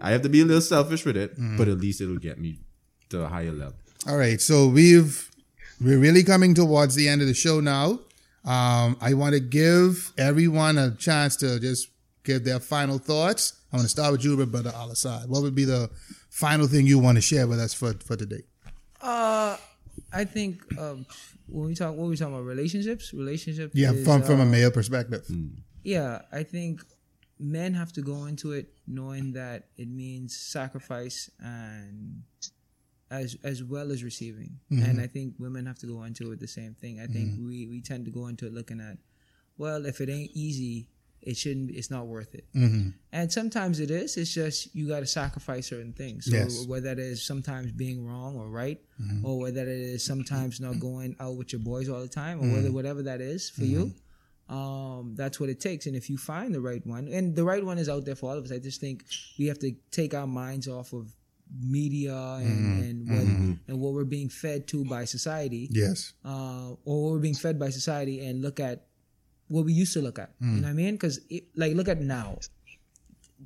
I 0.00 0.12
have 0.12 0.22
to 0.22 0.30
be 0.30 0.40
a 0.40 0.44
little 0.46 0.62
selfish 0.62 1.04
with 1.04 1.18
it, 1.18 1.34
but 1.58 1.68
at 1.68 1.78
least 1.78 2.00
it'll 2.00 2.16
get 2.16 2.38
me 2.38 2.60
to 3.10 3.24
a 3.24 3.28
higher 3.28 3.52
level. 3.52 3.74
All 4.08 4.16
right. 4.16 4.40
So 4.40 4.68
we've 4.68 5.30
we're 5.80 5.98
really 5.98 6.22
coming 6.22 6.54
towards 6.54 6.94
the 6.94 7.08
end 7.08 7.20
of 7.20 7.26
the 7.26 7.34
show 7.34 7.60
now. 7.60 8.00
Um, 8.44 8.96
I 9.00 9.14
want 9.14 9.34
to 9.34 9.40
give 9.40 10.12
everyone 10.18 10.78
a 10.78 10.90
chance 10.96 11.36
to 11.36 11.60
just 11.60 11.88
give 12.24 12.44
their 12.44 12.60
final 12.60 12.98
thoughts. 12.98 13.54
I 13.72 13.76
want 13.76 13.84
to 13.84 13.90
start 13.90 14.12
with 14.12 14.24
you, 14.24 14.44
brother 14.46 14.70
Al'Asad. 14.70 15.28
What 15.28 15.42
would 15.42 15.54
be 15.54 15.64
the 15.64 15.90
final 16.30 16.66
thing 16.66 16.86
you 16.86 16.98
want 16.98 17.16
to 17.16 17.22
share 17.22 17.46
with 17.46 17.60
us 17.60 17.72
for, 17.72 17.94
for 17.94 18.16
today? 18.16 18.42
Uh, 19.00 19.56
I 20.12 20.24
think 20.24 20.62
um, 20.78 21.06
when 21.46 21.66
we 21.66 21.74
talk, 21.74 21.94
what 21.94 22.08
we 22.08 22.16
talking 22.16 22.34
about 22.34 22.44
relationships, 22.44 23.12
relationships. 23.12 23.74
Yeah, 23.74 23.92
is, 23.92 24.04
from 24.04 24.22
from 24.22 24.40
a 24.40 24.44
uh, 24.44 24.46
male 24.46 24.70
perspective. 24.70 25.24
yeah, 25.82 26.22
I 26.32 26.42
think 26.42 26.82
men 27.38 27.74
have 27.74 27.92
to 27.92 28.02
go 28.02 28.26
into 28.26 28.52
it 28.52 28.72
knowing 28.86 29.32
that 29.32 29.68
it 29.76 29.88
means 29.88 30.36
sacrifice 30.36 31.30
and 31.40 32.22
as 33.12 33.36
as 33.44 33.62
well 33.62 33.92
as 33.92 34.02
receiving. 34.02 34.58
Mm-hmm. 34.72 34.84
And 34.84 35.00
I 35.00 35.06
think 35.06 35.34
women 35.38 35.66
have 35.66 35.78
to 35.80 35.86
go 35.86 36.02
into 36.04 36.32
it 36.32 36.40
the 36.40 36.48
same 36.48 36.74
thing. 36.74 36.98
I 36.98 37.06
think 37.06 37.32
mm-hmm. 37.32 37.46
we 37.46 37.66
we 37.66 37.80
tend 37.80 38.06
to 38.06 38.10
go 38.10 38.26
into 38.26 38.46
it 38.46 38.54
looking 38.54 38.80
at, 38.80 38.96
well, 39.58 39.86
if 39.86 40.00
it 40.00 40.08
ain't 40.08 40.30
easy, 40.34 40.88
it 41.20 41.36
shouldn't. 41.36 41.70
It's 41.70 41.90
not 41.90 42.06
worth 42.06 42.34
it. 42.34 42.46
Mm-hmm. 42.56 42.88
And 43.12 43.30
sometimes 43.30 43.78
it 43.80 43.90
is. 43.90 44.16
It's 44.16 44.32
just 44.32 44.74
you 44.74 44.88
got 44.88 45.00
to 45.00 45.06
sacrifice 45.06 45.68
certain 45.68 45.92
things. 45.92 46.24
So 46.24 46.36
Yes. 46.36 46.66
whether 46.66 46.94
that 46.94 46.98
is 46.98 47.22
sometimes 47.22 47.70
being 47.70 48.04
wrong 48.06 48.36
or 48.36 48.48
right, 48.48 48.80
or 49.22 49.38
whether 49.38 49.62
it 49.62 49.68
is 49.68 50.04
sometimes 50.04 50.60
not 50.60 50.80
going 50.80 51.14
out 51.20 51.36
with 51.36 51.52
your 51.52 51.60
boys 51.60 51.88
all 51.88 52.00
the 52.00 52.08
time, 52.08 52.40
or 52.40 52.52
whether 52.54 52.72
whatever 52.72 53.02
that 53.02 53.20
is 53.20 53.50
for 53.50 53.64
you, 53.64 53.92
um, 54.48 55.14
that's 55.16 55.38
what 55.38 55.48
it 55.48 55.60
takes. 55.60 55.86
And 55.86 55.94
if 55.94 56.08
you 56.10 56.16
find 56.16 56.54
the 56.54 56.60
right 56.60 56.84
one, 56.86 57.08
and 57.08 57.36
the 57.36 57.44
right 57.44 57.64
one 57.64 57.78
is 57.78 57.88
out 57.88 58.04
there 58.04 58.16
for 58.16 58.30
all 58.30 58.38
of 58.38 58.44
us, 58.44 58.52
I 58.52 58.58
just 58.58 58.80
think 58.80 59.04
we 59.38 59.46
have 59.46 59.58
to 59.60 59.72
take 59.90 60.14
our 60.14 60.26
minds 60.26 60.66
off 60.66 60.92
of 60.92 61.12
media 61.60 62.14
and 62.40 62.48
mm-hmm. 62.48 62.82
and 62.82 63.08
what 63.08 63.26
mm-hmm. 63.26 63.52
and 63.68 63.80
what 63.80 63.92
we're 63.92 64.04
being 64.04 64.28
fed 64.28 64.66
to 64.68 64.84
by 64.84 65.04
society, 65.04 65.68
Yes. 65.70 66.12
uh, 66.24 66.72
or 66.84 67.02
what 67.04 67.12
we're 67.12 67.18
being 67.18 67.34
fed 67.34 67.58
by 67.58 67.70
society, 67.70 68.24
and 68.24 68.42
look 68.42 68.60
at 68.60 68.86
what 69.48 69.64
we 69.64 69.72
used 69.72 69.92
to 69.92 70.00
look 70.00 70.18
at. 70.18 70.32
You 70.40 70.46
mm. 70.46 70.54
know 70.56 70.62
what 70.62 70.70
I 70.70 70.72
mean? 70.72 70.94
Because 70.94 71.20
like 71.56 71.74
look 71.74 71.88
at 71.88 72.00
now. 72.00 72.38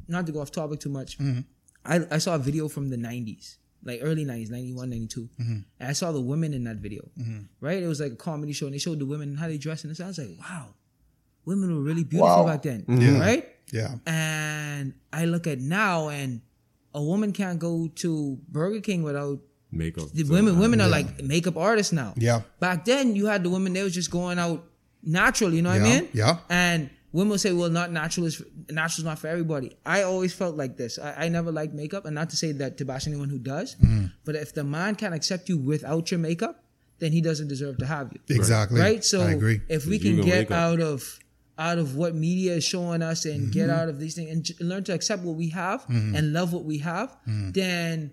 Not 0.08 0.26
to 0.26 0.32
go 0.32 0.40
off 0.40 0.52
topic 0.52 0.78
too 0.80 0.90
much. 0.90 1.18
Mm-hmm. 1.18 1.40
I, 1.84 2.16
I 2.16 2.18
saw 2.18 2.34
a 2.34 2.38
video 2.38 2.68
from 2.68 2.90
the 2.90 2.96
90s, 2.96 3.56
like 3.82 4.00
early 4.02 4.24
90s, 4.26 4.50
91, 4.50 4.90
92. 4.90 5.28
And 5.38 5.64
I 5.80 5.92
saw 5.92 6.12
the 6.12 6.20
women 6.20 6.52
in 6.52 6.64
that 6.64 6.76
video, 6.76 7.08
right? 7.60 7.82
It 7.82 7.86
was 7.86 8.00
like 8.00 8.12
a 8.12 8.16
comedy 8.16 8.52
show, 8.52 8.66
and 8.66 8.74
they 8.74 8.78
showed 8.78 8.98
the 8.98 9.06
women 9.06 9.36
how 9.36 9.48
they 9.48 9.56
dress. 9.58 9.84
And 9.84 9.96
I 9.98 10.06
was 10.06 10.18
like, 10.18 10.28
wow, 10.38 10.74
women 11.46 11.74
were 11.74 11.80
really 11.80 12.04
beautiful 12.04 12.44
Wow. 12.44 12.46
back 12.46 12.62
then, 12.62 12.84
Yeah. 12.88 13.18
right? 13.18 13.48
Yeah. 13.72 13.94
And 14.06 14.94
I 15.12 15.24
look 15.24 15.46
at 15.46 15.60
now, 15.60 16.08
and 16.08 16.42
a 16.96 17.02
woman 17.10 17.30
can't 17.40 17.58
go 17.68 17.72
to 18.02 18.10
Burger 18.48 18.80
King 18.88 19.02
without 19.08 19.38
Makeup. 19.70 20.08
the 20.14 20.24
So, 20.24 20.32
women. 20.36 20.56
uh, 20.56 20.60
Women 20.64 20.80
are 20.80 20.88
like 20.98 21.08
makeup 21.22 21.56
artists 21.56 21.92
now. 21.92 22.10
Yeah. 22.16 22.40
Back 22.66 22.84
then, 22.90 23.14
you 23.18 23.26
had 23.32 23.40
the 23.44 23.50
women; 23.56 23.72
they 23.76 23.82
was 23.88 23.94
just 24.00 24.10
going 24.10 24.38
out 24.44 24.64
natural. 25.02 25.52
You 25.56 25.62
know 25.62 25.70
what 25.76 25.82
Yeah, 25.82 25.86
I 25.96 26.00
mean? 26.00 26.08
yeah. 26.22 26.34
And 26.48 26.80
women 27.12 27.30
will 27.34 27.38
say, 27.46 27.52
"Well, 27.52 27.70
not 27.80 27.92
natural 27.92 28.26
is 28.26 28.36
natural 28.70 29.00
is 29.02 29.08
not 29.10 29.18
for 29.18 29.28
everybody." 29.28 29.68
I 29.84 30.02
always 30.02 30.32
felt 30.32 30.56
like 30.62 30.76
this. 30.82 30.98
I, 30.98 31.24
I 31.24 31.28
never 31.28 31.50
liked 31.52 31.74
makeup, 31.74 32.04
and 32.06 32.14
not 32.14 32.30
to 32.30 32.36
say 32.36 32.52
that 32.52 32.78
to 32.78 32.84
bash 32.84 33.06
anyone 33.06 33.28
who 33.28 33.38
does, 33.38 33.76
Mm. 33.76 34.12
but 34.24 34.34
if 34.36 34.54
the 34.54 34.64
man 34.64 34.94
can't 34.94 35.14
accept 35.14 35.48
you 35.50 35.58
without 35.58 36.10
your 36.10 36.20
makeup, 36.20 36.64
then 37.00 37.12
he 37.12 37.20
doesn't 37.20 37.48
deserve 37.48 37.76
to 37.78 37.86
have 37.86 38.06
you. 38.14 38.20
Exactly. 38.34 38.80
Right? 38.80 39.04
So 39.04 39.20
I 39.22 39.32
agree. 39.32 39.60
if 39.68 39.84
we 39.86 39.98
can 39.98 40.16
can 40.16 40.24
get 40.24 40.50
out 40.50 40.80
of 40.80 41.18
out 41.58 41.78
of 41.78 41.96
what 41.96 42.14
media 42.14 42.52
is 42.54 42.64
showing 42.64 43.02
us 43.02 43.24
and 43.24 43.50
get 43.52 43.68
Mm-hmm. 43.68 43.78
out 43.78 43.88
of 43.88 43.98
these 43.98 44.14
things 44.14 44.30
and 44.30 44.42
j- 44.44 44.54
learn 44.60 44.84
to 44.84 44.92
accept 44.94 45.22
what 45.22 45.36
we 45.36 45.48
have 45.50 45.84
and 45.88 46.32
love 46.32 46.52
what 46.52 46.64
we 46.64 46.78
have, 46.78 47.16
Mm. 47.26 47.54
then 47.54 48.10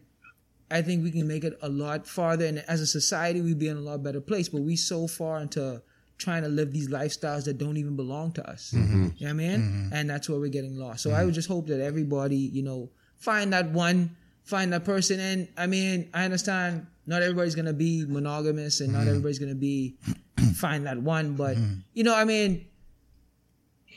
I 0.71 0.81
think 0.81 1.03
we 1.03 1.11
can 1.11 1.27
make 1.27 1.43
it 1.43 1.57
a 1.61 1.69
lot 1.69 2.07
farther. 2.07 2.45
And 2.45 2.59
as 2.67 2.79
a 2.81 2.87
society, 2.87 3.41
we'd 3.41 3.59
be 3.59 3.67
in 3.67 3.77
a 3.77 3.81
lot 3.81 4.01
better 4.01 4.21
place. 4.21 4.47
But 4.49 4.61
we 4.61 4.75
so 4.75 5.07
far 5.07 5.39
into 5.41 5.81
trying 6.17 6.43
to 6.43 6.47
live 6.49 6.71
these 6.71 6.89
lifestyles 6.89 7.43
that 7.45 7.57
don't 7.57 7.77
even 7.77 7.95
belong 7.95 8.31
to 8.33 8.49
us. 8.49 8.73
Mm-hmm. 8.75 9.03
You 9.17 9.27
know 9.27 9.33
what 9.35 9.43
I 9.43 9.57
mean? 9.57 9.89
And 9.93 10.09
that's 10.09 10.29
where 10.29 10.39
we're 10.39 10.49
getting 10.49 10.75
lost. 10.77 11.03
So 11.03 11.11
I 11.11 11.25
would 11.25 11.33
just 11.33 11.47
hope 11.49 11.67
that 11.67 11.81
everybody, 11.81 12.37
you 12.37 12.63
know, 12.63 12.89
find 13.17 13.51
that 13.53 13.69
one, 13.71 14.15
find 14.45 14.71
that 14.73 14.85
person. 14.85 15.19
And 15.19 15.47
I 15.57 15.67
mean, 15.67 16.09
I 16.13 16.23
understand 16.23 16.87
not 17.05 17.21
everybody's 17.21 17.55
gonna 17.55 17.73
be 17.73 18.05
monogamous 18.07 18.79
and 18.79 18.89
Mm-hmm. 18.91 18.97
not 18.99 19.07
everybody's 19.09 19.39
gonna 19.39 19.53
be 19.55 19.95
find 20.55 20.85
that 20.87 20.97
one, 20.99 21.33
but 21.35 21.57
you 21.93 22.03
know, 22.03 22.15
I 22.15 22.23
mean, 22.25 22.65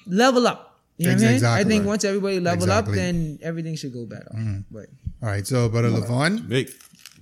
level 0.06 0.46
up. 0.46 0.80
You 0.98 1.06
know 1.08 1.12
Ex- 1.12 1.22
what 1.22 1.28
I 1.28 1.32
mean? 1.34 1.44
I 1.44 1.64
think 1.64 1.86
once 1.86 2.04
everybody 2.04 2.40
level 2.40 2.64
Exactly. 2.64 2.92
up, 2.92 2.96
then 2.96 3.38
everything 3.42 3.76
should 3.76 3.92
go 3.92 4.06
better. 4.06 4.30
But 4.70 4.86
All 5.22 5.28
right. 5.28 5.46
So, 5.46 5.68
Brother 5.68 5.90
LaVaughn, 5.90 6.48
Make. 6.48 6.70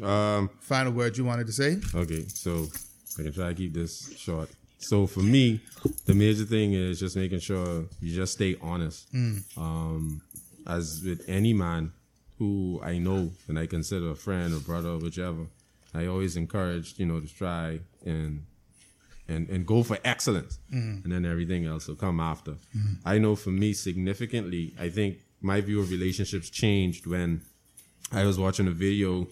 Um, 0.02 0.50
final 0.60 0.92
word 0.92 1.16
you 1.16 1.24
wanted 1.24 1.46
to 1.46 1.52
say? 1.52 1.78
Okay, 1.94 2.24
so 2.28 2.66
I 3.18 3.22
can 3.22 3.32
try 3.32 3.48
to 3.48 3.54
keep 3.54 3.72
this 3.74 4.12
short. 4.16 4.48
So 4.78 5.06
for 5.06 5.20
me, 5.20 5.60
the 6.04 6.14
major 6.14 6.44
thing 6.44 6.72
is 6.74 6.98
just 7.00 7.16
making 7.16 7.38
sure 7.38 7.84
you 8.00 8.14
just 8.14 8.32
stay 8.34 8.56
honest. 8.60 9.06
Um, 9.56 10.20
as 10.66 11.00
with 11.04 11.24
any 11.28 11.52
man 11.52 11.92
who 12.38 12.80
I 12.82 12.98
know 12.98 13.30
and 13.48 13.58
I 13.58 13.66
consider 13.66 14.10
a 14.10 14.14
friend 14.16 14.52
or 14.52 14.58
brother 14.60 14.90
or 14.90 14.98
whichever, 14.98 15.46
I 15.94 16.06
always 16.06 16.36
encourage 16.36 16.98
you 16.98 17.06
know 17.06 17.20
to 17.20 17.28
try 17.28 17.80
and 18.04 18.44
and 19.28 19.48
and 19.48 19.66
go 19.66 19.82
for 19.82 19.98
excellence, 20.04 20.58
and 20.70 21.04
then 21.12 21.24
everything 21.24 21.64
else 21.66 21.88
will 21.88 21.96
come 21.96 22.20
after. 22.20 22.54
I 23.04 23.18
know 23.18 23.36
for 23.36 23.50
me 23.50 23.72
significantly, 23.72 24.74
I 24.78 24.88
think 24.90 25.18
my 25.40 25.60
view 25.60 25.80
of 25.80 25.90
relationships 25.90 26.50
changed 26.50 27.06
when 27.06 27.40
I 28.12 28.24
was 28.24 28.38
watching 28.38 28.66
a 28.68 28.72
video. 28.72 29.26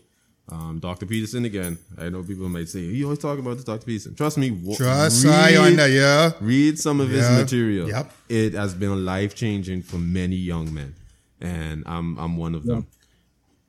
Um, 0.48 0.80
Dr. 0.80 1.06
Peterson 1.06 1.44
again. 1.44 1.78
I 1.96 2.08
know 2.08 2.22
people 2.24 2.48
might 2.48 2.68
say, 2.68 2.80
You 2.80 3.04
always 3.04 3.20
talk 3.20 3.38
about 3.38 3.54
this 3.54 3.64
Dr. 3.64 3.86
Peterson. 3.86 4.14
Trust 4.16 4.36
me. 4.38 4.50
wa- 4.50 4.74
Trust 4.76 5.24
I 5.26 5.56
on 5.56 5.76
that, 5.76 5.90
yeah. 5.90 6.32
Read 6.40 6.78
some 6.80 7.00
of 7.00 7.08
his 7.10 7.24
material. 7.38 7.88
Yep. 7.88 8.12
It 8.28 8.52
has 8.54 8.74
been 8.74 9.04
life 9.04 9.34
changing 9.36 9.82
for 9.82 9.98
many 9.98 10.34
young 10.36 10.74
men. 10.74 10.94
And 11.40 11.84
I'm 11.86 12.18
I'm 12.18 12.36
one 12.36 12.54
of 12.56 12.64
them. 12.64 12.86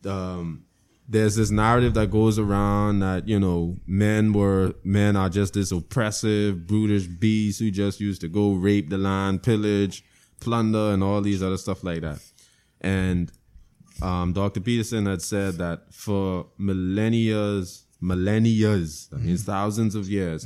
Um 0.05 0.63
there's 1.07 1.35
this 1.35 1.51
narrative 1.51 1.93
that 1.95 2.09
goes 2.11 2.40
around 2.40 2.99
that, 2.99 3.27
you 3.27 3.40
know, 3.40 3.77
men 3.85 4.32
were 4.33 4.73
men 4.83 5.15
are 5.15 5.30
just 5.30 5.53
this 5.53 5.72
oppressive, 5.72 6.65
brutish 6.65 7.07
beasts 7.07 7.59
who 7.59 7.72
just 7.72 7.99
used 7.99 8.22
to 8.22 8.27
go 8.30 8.53
rape 8.53 8.90
the 8.90 8.98
land, 8.98 9.43
pillage, 9.43 10.03
plunder, 10.40 10.91
and 10.93 11.03
all 11.03 11.22
these 11.22 11.43
other 11.43 11.57
stuff 11.57 11.83
like 11.83 12.01
that. 12.01 12.19
And 12.82 13.32
um, 14.01 14.33
Dr. 14.33 14.59
Peterson 14.61 15.06
had 15.06 15.22
said 15.22 15.56
that 15.56 15.93
for 15.93 16.48
millennia 16.57 17.64
millennias, 18.01 19.09
that 19.09 19.19
means 19.22 19.43
thousands 19.43 19.95
of 19.95 20.09
years, 20.09 20.45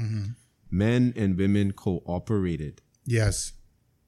men 0.70 1.14
and 1.16 1.38
women 1.38 1.72
cooperated 1.72 2.82
Yes. 3.06 3.54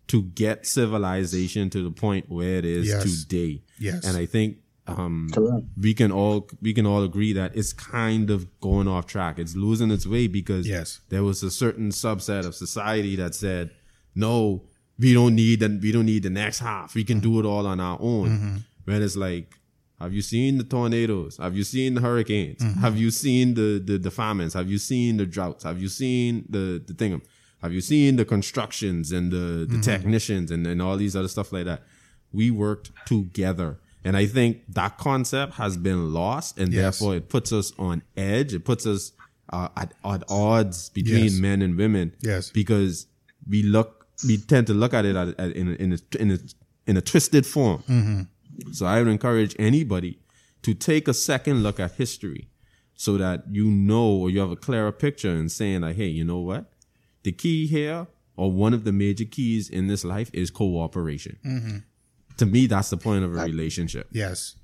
to 0.08 0.24
get 0.24 0.66
civilization 0.68 1.70
to 1.72 1.84
the 1.84 1.92
point 1.92 2.30
where 2.30 2.58
it 2.58 2.66
is 2.66 2.88
Yes. 2.88 3.04
today. 3.04 3.64
Yes. 3.80 4.06
And 4.06 4.18
I 4.18 4.26
think 4.26 4.58
um, 4.98 5.30
we 5.80 5.94
can 5.94 6.12
all 6.12 6.48
we 6.62 6.74
can 6.74 6.86
all 6.86 7.04
agree 7.04 7.34
that 7.34 7.56
it's 7.56 7.74
kind 7.74 8.30
of 8.30 8.48
going 8.62 8.88
off 8.88 9.06
track. 9.08 9.40
It's 9.40 9.56
losing 9.56 9.92
its 9.92 10.06
way 10.08 10.28
because 10.28 10.68
Yes. 10.68 11.02
there 11.10 11.24
was 11.24 11.44
a 11.44 11.52
certain 11.52 11.90
subset 11.90 12.46
of 12.46 12.56
society 12.56 13.16
that 13.18 13.36
said, 13.36 13.72
"No, 14.16 14.64
we 14.98 15.14
don't 15.14 15.36
need 15.36 15.60
the, 15.62 15.70
we 15.82 15.92
don't 15.92 16.06
need 16.06 16.24
the 16.24 16.30
next 16.30 16.60
half. 16.60 16.96
We 16.96 17.04
can 17.04 17.20
do 17.20 17.40
it 17.40 17.46
all 17.46 17.66
on 17.68 17.80
our 17.80 17.98
own." 18.02 18.30
Mm-hmm. 18.30 18.56
When 18.86 19.04
it's 19.04 19.16
like, 19.16 19.54
have 20.00 20.14
you 20.14 20.22
seen 20.22 20.58
the 20.58 20.64
tornadoes? 20.64 21.38
Have 21.38 21.56
you 21.56 21.64
seen 21.64 21.94
the 21.94 22.02
hurricanes? 22.02 22.62
Mm-hmm. 22.62 22.80
Have 22.80 22.98
you 22.98 23.12
seen 23.12 23.54
the, 23.54 23.80
the 23.84 23.98
the 23.98 24.12
famines? 24.12 24.54
Have 24.54 24.70
you 24.70 24.78
seen 24.80 25.18
the 25.18 25.26
droughts? 25.26 25.64
Have 25.64 25.80
you 25.82 25.90
seen 25.90 26.46
the 26.50 26.82
the 26.86 26.94
thing? 26.94 27.22
Have 27.62 27.74
you 27.74 27.82
seen 27.82 28.16
the 28.16 28.26
constructions 28.26 29.12
and 29.12 29.32
the 29.32 29.38
the 29.38 29.76
Mm-hmm. 29.76 29.82
technicians 29.82 30.50
and, 30.52 30.66
and 30.66 30.82
all 30.82 30.98
these 30.98 31.16
other 31.16 31.28
stuff 31.28 31.52
like 31.52 31.66
that? 31.66 31.84
We 32.32 32.50
worked 32.52 32.92
together. 33.06 33.80
And 34.04 34.16
I 34.16 34.26
think 34.28 34.62
that 34.76 34.98
concept 34.98 35.54
has 35.56 35.76
been 35.78 36.14
lost, 36.14 36.58
and 36.58 36.72
Yes. 36.72 36.82
therefore 37.00 37.16
it 37.18 37.28
puts 37.30 37.52
us 37.52 37.74
on 37.78 38.02
edge. 38.16 38.54
It 38.54 38.64
puts 38.66 38.86
us 38.86 39.12
uh, 39.52 39.68
at, 39.76 39.94
at 40.06 40.24
odds 40.30 40.90
between 40.90 41.24
Yes. 41.26 41.34
men 41.40 41.62
and 41.62 41.76
women. 41.76 42.14
Yes. 42.22 42.50
because 42.52 43.08
we 43.48 43.64
look, 43.64 44.06
we 44.28 44.38
tend 44.38 44.68
to 44.68 44.74
look 44.74 44.94
at 44.94 45.06
it 45.06 45.16
at, 45.16 45.30
at, 45.40 45.52
in 45.56 45.68
a, 45.70 45.72
in 45.74 45.94
a 45.94 45.98
in 46.22 46.32
a 46.32 46.38
in 46.88 46.98
a 46.98 47.02
twisted 47.02 47.46
form. 47.46 48.28
So 48.72 48.86
I 48.86 49.00
would 49.00 49.08
encourage 49.08 49.56
anybody 49.58 50.20
to 50.64 50.74
take 50.74 51.08
a 51.08 51.14
second 51.14 51.64
look 51.64 51.80
at 51.80 51.94
history, 51.94 52.50
so 52.96 53.18
that 53.18 53.46
you 53.50 53.66
know 53.66 54.08
or 54.22 54.30
you 54.30 54.40
have 54.40 54.52
a 54.52 54.56
clearer 54.58 54.92
picture 54.92 55.32
and 55.32 55.52
saying 55.52 55.82
like, 55.82 55.96
hey, 55.96 56.08
you 56.08 56.24
know 56.26 56.40
what, 56.40 56.72
the 57.24 57.32
key 57.32 57.66
here 57.68 58.08
or 58.36 58.52
one 58.52 58.74
of 58.74 58.84
the 58.84 58.92
major 58.92 59.26
keys 59.26 59.70
in 59.70 59.88
this 59.88 60.04
life 60.06 60.30
is 60.34 60.50
cooperation. 60.52 61.84
To 62.40 62.46
me, 62.46 62.68
that's 62.68 62.90
the 62.90 62.98
point 62.98 63.24
of 63.24 63.32
a 63.36 63.44
relationship. 63.44 64.08
Yes. 64.12 64.56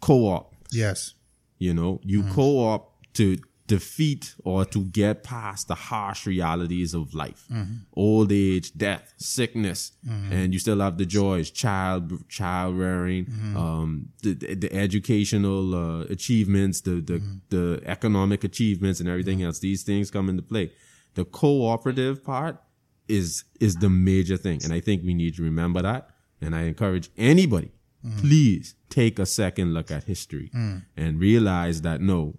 Co-op. 0.00 0.54
Yes. 0.72 1.14
You 1.58 1.74
know, 1.74 2.00
you 2.02 2.22
mm. 2.22 2.32
co-op 2.32 2.92
to 3.14 3.38
defeat 3.66 4.34
or 4.44 4.64
to 4.66 4.84
get 4.84 5.22
past 5.22 5.68
the 5.68 5.74
harsh 5.74 6.26
realities 6.26 6.92
of 6.92 7.14
life, 7.14 7.46
mm-hmm. 7.50 7.76
old 7.94 8.30
age, 8.30 8.72
death, 8.76 9.14
sickness, 9.16 9.92
mm-hmm. 10.06 10.32
and 10.32 10.52
you 10.52 10.58
still 10.58 10.80
have 10.80 10.98
the 10.98 11.06
joys, 11.06 11.50
child, 11.50 12.28
child 12.28 12.76
rearing, 12.76 13.24
mm-hmm. 13.24 13.56
um, 13.56 14.08
the, 14.22 14.34
the, 14.34 14.54
the 14.54 14.74
educational 14.74 15.74
uh, 15.74 16.04
achievements, 16.04 16.82
the 16.82 17.00
the, 17.00 17.22
the 17.48 17.82
economic 17.86 18.44
achievements, 18.44 19.00
and 19.00 19.08
everything 19.08 19.42
else. 19.42 19.60
These 19.60 19.82
things 19.82 20.10
come 20.10 20.28
into 20.28 20.42
play. 20.42 20.72
The 21.14 21.24
cooperative 21.24 22.22
part 22.22 22.62
is 23.08 23.44
is 23.60 23.76
the 23.76 23.88
major 23.88 24.36
thing, 24.36 24.60
and 24.62 24.72
I 24.72 24.80
think 24.80 25.02
we 25.04 25.14
need 25.14 25.36
to 25.36 25.42
remember 25.42 25.80
that. 25.82 26.10
And 26.40 26.54
I 26.54 26.62
encourage 26.62 27.10
anybody 27.16 27.72
mm. 28.04 28.18
please 28.18 28.74
take 28.90 29.18
a 29.18 29.26
second 29.26 29.74
look 29.74 29.90
at 29.90 30.04
history 30.04 30.50
mm. 30.54 30.82
and 30.96 31.18
realize 31.18 31.82
that 31.82 32.00
no, 32.00 32.34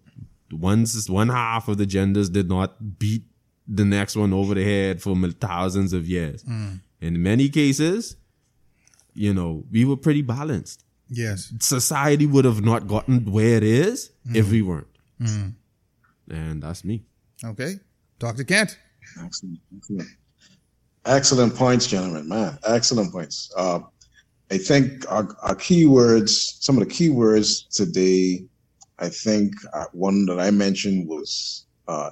one's 0.52 1.10
one 1.10 1.30
half 1.30 1.68
of 1.68 1.78
the 1.78 1.86
genders 1.86 2.30
did 2.30 2.48
not 2.48 3.00
beat 3.00 3.24
the 3.68 3.86
next 3.86 4.16
one 4.16 4.32
over 4.32 4.54
the 4.54 4.64
head 4.64 5.02
for 5.02 5.16
thousands 5.40 5.94
of 5.94 6.08
years. 6.08 6.44
Mm. 6.44 6.82
In 7.02 7.22
many 7.22 7.50
cases, 7.50 8.16
you 9.14 9.34
know, 9.34 9.64
we 9.72 9.86
were 9.86 9.98
pretty 9.98 10.22
balanced. 10.22 10.84
Yes. 11.10 11.54
Society 11.60 12.26
would 12.26 12.46
have 12.46 12.64
not 12.64 12.88
gotten 12.88 13.32
where 13.32 13.58
it 13.58 13.64
is 13.64 14.12
if 14.34 14.52
we 14.52 14.62
weren't. 14.62 14.88
And 15.20 16.64
that's 16.64 16.84
me. 16.84 17.04
Okay. 17.44 17.76
Dr. 18.18 18.44
Kent. 18.44 18.78
Excellent. 19.24 19.60
Excellent. 19.78 20.10
Excellent 21.06 21.56
points, 21.56 21.88
gentlemen. 21.88 22.28
Man, 22.28 22.58
excellent 22.66 23.12
points. 23.12 23.52
Uh, 23.56 23.80
I 24.52 24.58
think 24.58 25.10
our, 25.12 25.28
our 25.44 25.56
key 25.56 25.86
words, 25.86 26.58
some 26.60 26.78
of 26.78 26.88
the 26.88 26.94
key 26.94 27.10
words 27.10 27.64
today, 27.64 28.46
I 29.00 29.10
think 29.10 29.54
uh, 29.74 29.86
one 29.94 30.26
that 30.28 30.40
I 30.40 30.52
mentioned 30.52 31.08
was 31.08 31.66
uh, 31.88 32.12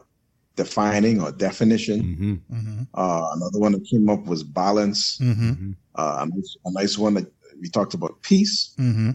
defining 0.56 1.22
or 1.22 1.32
definition. 1.32 2.40
hmm 2.50 2.84
Uh, 2.94 3.26
another 3.34 3.60
one 3.60 3.72
that 3.72 3.86
came 3.86 4.10
up 4.10 4.26
was 4.26 4.44
balance. 4.44 5.18
Mm-hmm. 5.18 5.72
Uh, 5.96 6.18
a, 6.22 6.26
nice, 6.26 6.58
a 6.66 6.72
nice 6.72 6.98
one 6.98 7.14
that 7.16 7.32
we 7.62 7.70
talked 7.70 7.94
about 7.94 8.22
peace. 8.22 8.76
Mm-hmm. 8.78 9.12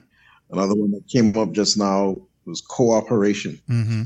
Another 0.50 0.74
one 0.74 0.90
that 0.92 1.06
came 1.08 1.36
up 1.36 1.52
just 1.52 1.76
now 1.76 2.16
was 2.46 2.60
cooperation. 2.62 3.60
Mm-hmm. 3.68 4.02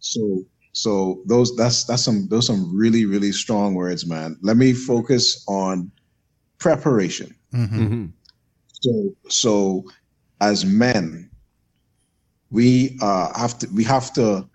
So 0.00 0.44
so 0.76 1.22
those 1.24 1.56
that's 1.56 1.84
that's 1.84 2.04
some 2.04 2.28
those 2.28 2.46
some 2.46 2.76
really 2.76 3.06
really 3.06 3.32
strong 3.32 3.74
words, 3.74 4.04
man. 4.06 4.36
Let 4.42 4.58
me 4.58 4.74
focus 4.74 5.42
on 5.48 5.90
preparation. 6.58 7.34
Mm-hmm. 7.54 7.86
hmm 7.86 8.06
So 8.82 9.16
so 9.30 9.84
as 10.42 10.66
men, 10.66 11.30
we 12.50 12.98
uh 13.00 13.32
have 13.38 13.58
to 13.60 13.68
we 13.68 13.84
have 13.84 14.12
to, 14.14 14.46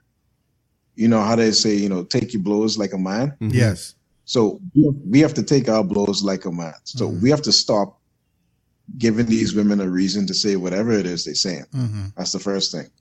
you 0.93 1.07
know 1.07 1.21
how 1.21 1.35
they 1.35 1.49
say, 1.53 1.73
you 1.73 1.89
know, 1.89 2.03
take 2.03 2.33
your 2.33 2.43
blows 2.43 2.77
like 2.77 2.93
a 2.93 2.99
man. 2.99 3.31
Mm-hmm. 3.41 3.57
Yes. 3.57 3.95
So 4.25 4.61
we 4.75 4.89
we 5.03 5.19
have 5.21 5.33
to 5.33 5.43
take 5.43 5.69
our 5.69 5.83
blows 5.83 6.21
like 6.21 6.45
a 6.45 6.51
man. 6.51 6.75
So 6.83 7.07
we 7.07 7.31
have 7.31 7.41
to 7.41 7.51
stop 7.51 7.99
giving 8.99 9.25
these 9.25 9.55
women 9.55 9.81
a 9.81 9.89
reason 9.89 10.27
to 10.27 10.35
say 10.35 10.55
whatever 10.55 10.91
it 10.91 11.07
is 11.07 11.25
they're 11.25 11.33
saying. 11.33 11.65
Mm-hmm. 11.73 12.05
That's 12.15 12.31
the 12.31 12.39
first 12.39 12.71
thing. 12.71 12.91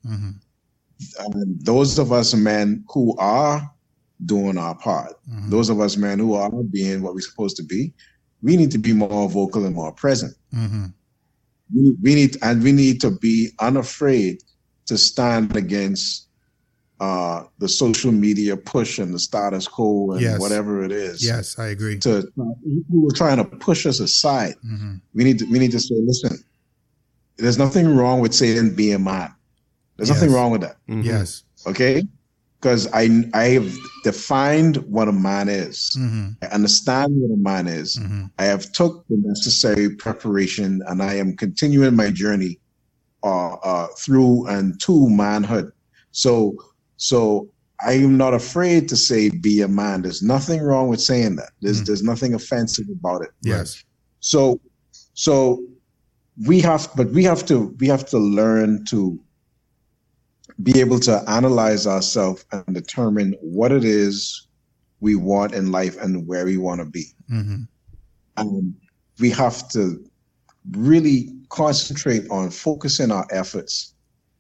Mm-hmm. 1.01 1.43
Those 1.61 1.99
of 1.99 2.13
us 2.13 2.35
men 2.35 2.85
who 2.93 3.17
are 3.19 3.69
doing 4.27 4.59
our 4.59 4.75
part, 4.75 5.15
Mhm. 5.31 5.51
those 5.51 5.71
of 5.71 5.81
us 5.81 5.97
men 5.97 6.19
who 6.19 6.35
are 6.35 6.51
being 6.51 7.01
what 7.03 7.15
we're 7.15 7.21
supposed 7.21 7.57
to 7.57 7.63
be, 7.63 7.93
we 8.43 8.57
need 8.57 8.71
to 8.71 8.79
be 8.79 8.93
more 8.93 9.29
vocal 9.29 9.65
and 9.65 9.75
more 9.75 9.93
present. 9.93 10.35
Mm-hmm. 10.55 10.87
We, 11.75 11.97
we 12.03 12.15
need 12.15 12.37
and 12.43 12.63
we 12.63 12.73
need 12.73 13.01
to 13.03 13.11
be 13.13 13.51
unafraid 13.61 14.43
to 14.87 14.99
stand 14.99 15.57
against 15.57 16.27
uh, 17.01 17.45
the 17.59 17.69
social 17.69 18.13
media 18.13 18.55
push 18.57 18.99
and 18.99 19.15
the 19.15 19.19
status 19.19 19.67
quo 19.67 20.11
and 20.13 20.21
Yes. 20.21 20.39
whatever 20.39 20.85
it 20.85 20.93
is. 20.93 21.25
Yes, 21.25 21.59
I 21.59 21.69
agree. 21.69 21.99
To 22.01 22.31
who 22.91 23.09
are 23.09 23.13
trying 23.15 23.39
to 23.39 23.45
push 23.45 23.87
us 23.87 24.01
aside. 24.01 24.55
Mm-hmm. 24.67 24.95
We 25.15 25.25
need 25.25 25.39
to 25.39 25.47
we 25.47 25.59
need 25.59 25.71
to 25.71 25.81
say, 25.81 25.95
listen, 25.97 26.45
there's 27.39 27.57
nothing 27.57 27.97
wrong 27.97 28.21
with 28.21 28.35
saying 28.35 28.75
be 28.75 28.93
a 28.93 28.99
man. 28.99 29.33
There's 30.01 30.09
nothing 30.11 30.31
Yes. 30.31 30.37
wrong 30.37 30.51
with 30.51 30.63
that. 30.63 30.77
Mhm. 30.89 31.05
Yes. 31.05 31.45
Okay? 31.67 32.03
Because 32.61 32.87
I 32.93 33.25
I 33.35 33.45
have 33.59 33.71
defined 34.05 34.77
what 34.97 35.09
a 35.09 35.13
man 35.13 35.49
is. 35.49 35.91
Mm-hmm. 35.99 36.29
I 36.43 36.47
understand 36.47 37.13
what 37.17 37.35
a 37.35 37.39
man 37.39 37.67
is. 37.67 37.97
Mm-hmm. 37.99 38.25
I 38.39 38.45
have 38.45 38.71
took 38.73 39.05
the 39.09 39.17
necessary 39.25 39.95
preparation 39.97 40.83
and 40.89 41.03
I 41.03 41.15
am 41.15 41.37
continuing 41.37 41.97
my 41.97 42.11
journey 42.11 42.59
uh, 43.23 43.55
uh, 43.71 43.87
through 43.99 44.47
and 44.47 44.81
to 44.81 45.09
manhood. 45.11 45.71
So, 46.13 46.57
so 46.97 47.49
I 47.85 47.93
am 47.93 48.17
not 48.17 48.33
afraid 48.35 48.89
to 48.91 48.97
say 48.97 49.29
be 49.31 49.61
a 49.63 49.69
man. 49.69 50.03
There's 50.03 50.23
nothing 50.23 50.61
wrong 50.63 50.89
with 50.89 51.01
saying 51.01 51.37
that. 51.37 51.51
There's 51.63 51.83
Mm. 51.83 51.87
there's 51.87 52.03
nothing 52.03 52.33
offensive 52.35 52.87
about 52.99 53.21
it. 53.23 53.31
Yes. 53.43 53.85
So, 54.21 54.59
so 55.15 55.63
we 56.47 56.61
have, 56.61 56.89
but 56.97 57.11
we 57.13 57.23
have 57.25 57.45
to 57.47 57.75
we 57.81 57.87
have 57.89 58.05
to 58.15 58.19
learn 58.19 58.85
to 58.87 59.19
be 60.63 60.81
able 60.81 60.99
to 60.99 61.23
analyze 61.29 61.87
ourselves 61.87 62.45
and 62.53 62.75
determine 62.75 63.35
what 63.41 63.73
it 63.73 63.85
is 63.85 64.49
we 65.01 65.15
want 65.15 65.55
in 65.55 65.71
life 65.71 65.97
and 66.01 66.27
where 66.27 66.45
we 66.45 66.57
want 66.57 66.81
to 66.81 66.87
be 66.87 67.05
Mm-hmm. 67.31 67.63
um, 68.39 68.75
we 69.21 69.31
have 69.31 69.69
to 69.69 70.05
really 70.73 71.29
concentrate 71.49 72.29
on 72.31 72.51
focusing 72.51 73.11
our 73.11 73.27
efforts 73.31 73.95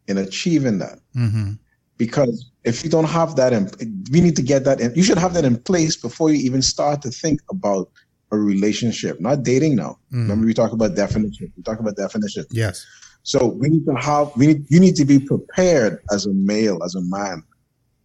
in 0.08 0.18
achieving 0.18 0.78
that. 0.78 0.98
Mm-hmm. 1.16 1.52
Because 1.96 2.50
if 2.64 2.82
you 2.82 2.90
don't 2.90 3.04
have 3.04 3.36
that, 3.36 3.52
in, 3.52 3.70
we 4.10 4.20
need 4.20 4.36
to 4.36 4.42
get 4.42 4.64
that 4.64 4.80
in. 4.80 4.94
You 4.94 5.02
should 5.02 5.18
have 5.18 5.34
that 5.34 5.44
in 5.44 5.58
place 5.58 5.96
before 5.96 6.30
you 6.30 6.36
even 6.36 6.62
start 6.62 7.02
to 7.02 7.10
think 7.10 7.40
about 7.50 7.90
a 8.32 8.38
relationship, 8.38 9.20
not 9.20 9.42
dating 9.42 9.76
now. 9.76 9.98
Mm. 10.12 10.22
Remember, 10.22 10.46
we 10.46 10.54
talk 10.54 10.72
about 10.72 10.94
definition. 10.94 11.52
We 11.56 11.62
talk 11.62 11.78
about 11.78 11.96
definition. 11.96 12.44
Yes. 12.50 12.86
So 13.22 13.46
we 13.46 13.68
need 13.68 13.84
to 13.86 13.94
have, 13.94 14.30
we 14.36 14.46
need, 14.48 14.64
you 14.70 14.80
need 14.80 14.96
to 14.96 15.04
be 15.04 15.18
prepared 15.20 15.98
as 16.10 16.26
a 16.26 16.32
male, 16.32 16.82
as 16.84 16.94
a 16.94 17.02
man, 17.02 17.42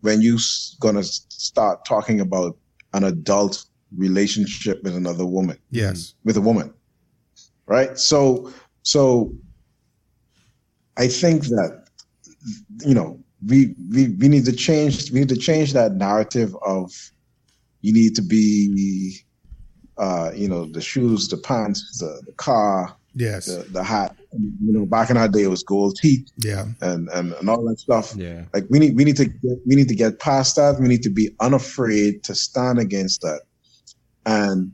when 0.01 0.21
you're 0.21 0.37
going 0.79 0.95
to 0.95 1.03
start 1.03 1.85
talking 1.85 2.19
about 2.19 2.57
an 2.93 3.03
adult 3.05 3.63
relationship 3.97 4.81
with 4.83 4.95
another 4.95 5.25
woman 5.25 5.57
Yes. 5.69 6.15
with 6.23 6.35
a 6.37 6.41
woman 6.41 6.73
right 7.67 7.97
so 7.97 8.51
so 8.81 9.33
i 10.97 11.07
think 11.07 11.43
that 11.45 11.85
you 12.85 12.93
know 12.93 13.19
we 13.47 13.73
we, 13.91 14.09
we 14.19 14.27
need 14.27 14.43
to 14.45 14.51
change 14.51 15.11
we 15.11 15.19
need 15.19 15.29
to 15.29 15.37
change 15.37 15.71
that 15.73 15.93
narrative 15.93 16.55
of 16.65 16.91
you 17.81 17.93
need 17.93 18.15
to 18.15 18.21
be 18.21 19.17
uh 19.97 20.31
you 20.35 20.49
know 20.49 20.65
the 20.65 20.81
shoes 20.81 21.27
the 21.29 21.37
pants 21.37 21.97
the, 21.99 22.21
the 22.25 22.33
car 22.33 22.97
Yes. 23.13 23.45
the, 23.45 23.65
the 23.71 23.83
hat 23.83 24.15
you 24.39 24.71
know 24.73 24.85
back 24.85 25.09
in 25.09 25.17
our 25.17 25.27
day 25.27 25.43
it 25.43 25.47
was 25.47 25.63
gold 25.63 25.95
teeth 26.01 26.27
Yeah. 26.37 26.65
and 26.81 27.09
and, 27.09 27.33
and 27.33 27.49
all 27.49 27.63
that 27.69 27.79
stuff 27.79 28.13
Yeah. 28.15 28.45
like 28.53 28.65
we 28.69 28.79
need 28.79 28.95
we 28.95 29.03
need 29.03 29.17
to 29.17 29.25
get, 29.25 29.57
we 29.65 29.75
need 29.75 29.87
to 29.89 29.95
get 29.95 30.19
past 30.19 30.55
that. 30.57 30.79
We 30.79 30.87
need 30.87 31.03
to 31.03 31.09
be 31.09 31.29
unafraid 31.39 32.23
to 32.23 32.35
stand 32.35 32.79
against 32.79 33.21
that, 33.21 33.41
and 34.25 34.71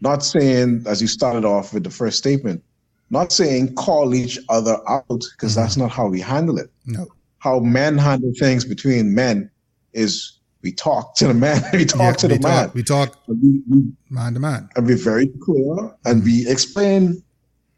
not 0.00 0.22
saying 0.22 0.84
as 0.86 1.00
you 1.00 1.08
started 1.08 1.44
off 1.44 1.72
with 1.72 1.84
the 1.84 1.90
first 1.90 2.18
statement, 2.18 2.62
not 3.10 3.32
saying 3.32 3.74
call 3.74 4.14
each 4.14 4.38
other 4.48 4.76
out 4.88 5.06
because 5.08 5.52
mm-hmm. 5.52 5.60
that's 5.60 5.76
not 5.76 5.90
how 5.90 6.08
we 6.08 6.20
handle 6.20 6.58
it. 6.58 6.70
No. 6.86 7.06
How 7.38 7.60
men 7.60 7.98
handle 7.98 8.32
things 8.38 8.64
between 8.64 9.14
men 9.14 9.50
is 9.92 10.38
we 10.62 10.72
talk 10.72 11.14
to 11.16 11.28
the 11.28 11.34
man, 11.34 11.62
we 11.72 11.84
talk 11.84 12.00
Yeah, 12.00 12.12
to 12.12 12.28
we 12.28 12.36
the 12.38 12.48
man. 12.48 12.70
We 12.74 12.82
talk 12.82 13.18
and 13.28 13.40
we, 13.42 13.62
we, 13.70 13.82
man 14.10 14.34
to 14.34 14.40
man. 14.40 14.68
and 14.76 14.86
we're 14.86 14.96
very 14.96 15.28
clear, 15.42 15.94
and 16.06 16.24
we 16.24 16.48
explain 16.48 17.22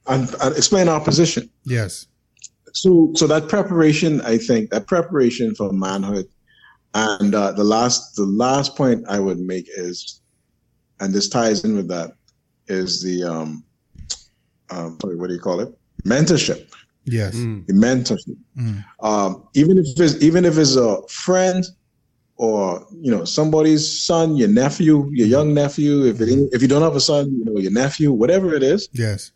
and, 0.08 0.34
and 0.42 0.56
explain 0.56 0.88
our 0.88 1.00
position 1.00 1.50
Yes. 1.64 2.06
so 2.72 3.12
so 3.14 3.26
that 3.26 3.48
preparation 3.48 4.20
i 4.22 4.36
think 4.38 4.70
that 4.70 4.86
preparation 4.86 5.54
for 5.54 5.72
manhood 5.72 6.26
and 6.94 7.34
uh, 7.34 7.52
the 7.52 7.64
last 7.64 8.14
the 8.16 8.24
last 8.44 8.76
point 8.76 9.04
i 9.08 9.18
would 9.18 9.38
make 9.38 9.66
is 9.76 10.20
and 11.00 11.12
this 11.14 11.28
ties 11.28 11.64
in 11.64 11.76
with 11.76 11.88
that 11.88 12.10
is 12.68 13.02
the 13.02 13.22
um 13.24 13.64
um 14.70 14.98
sorry 15.00 15.16
what 15.16 15.28
do 15.28 15.34
you 15.34 15.40
call 15.40 15.60
it 15.60 15.70
mentorship 16.04 16.68
Yes. 17.04 17.36
Mm. 17.36 17.66
the 17.68 17.74
mentorship 17.74 18.36
Mm. 18.58 18.84
um 19.00 19.48
even 19.54 19.78
if 19.78 19.86
it's 20.00 20.22
even 20.22 20.44
if 20.44 20.56
it's 20.58 20.76
a 20.76 21.00
friend 21.08 21.62
or 22.38 22.86
you 23.04 23.10
know 23.10 23.24
somebody's 23.24 23.84
son 24.04 24.36
your 24.36 24.48
nephew 24.48 25.08
your 25.12 25.26
young 25.36 25.52
nephew 25.54 26.04
if 26.06 26.20
it 26.20 26.28
if 26.52 26.60
you 26.62 26.68
don't 26.68 26.82
have 26.82 26.96
a 26.96 27.00
son 27.00 27.22
you 27.38 27.44
know 27.44 27.58
your 27.60 27.72
nephew 27.72 28.12
whatever 28.12 28.54
it 28.54 28.62
is 28.62 28.88
Yes. 28.92 29.30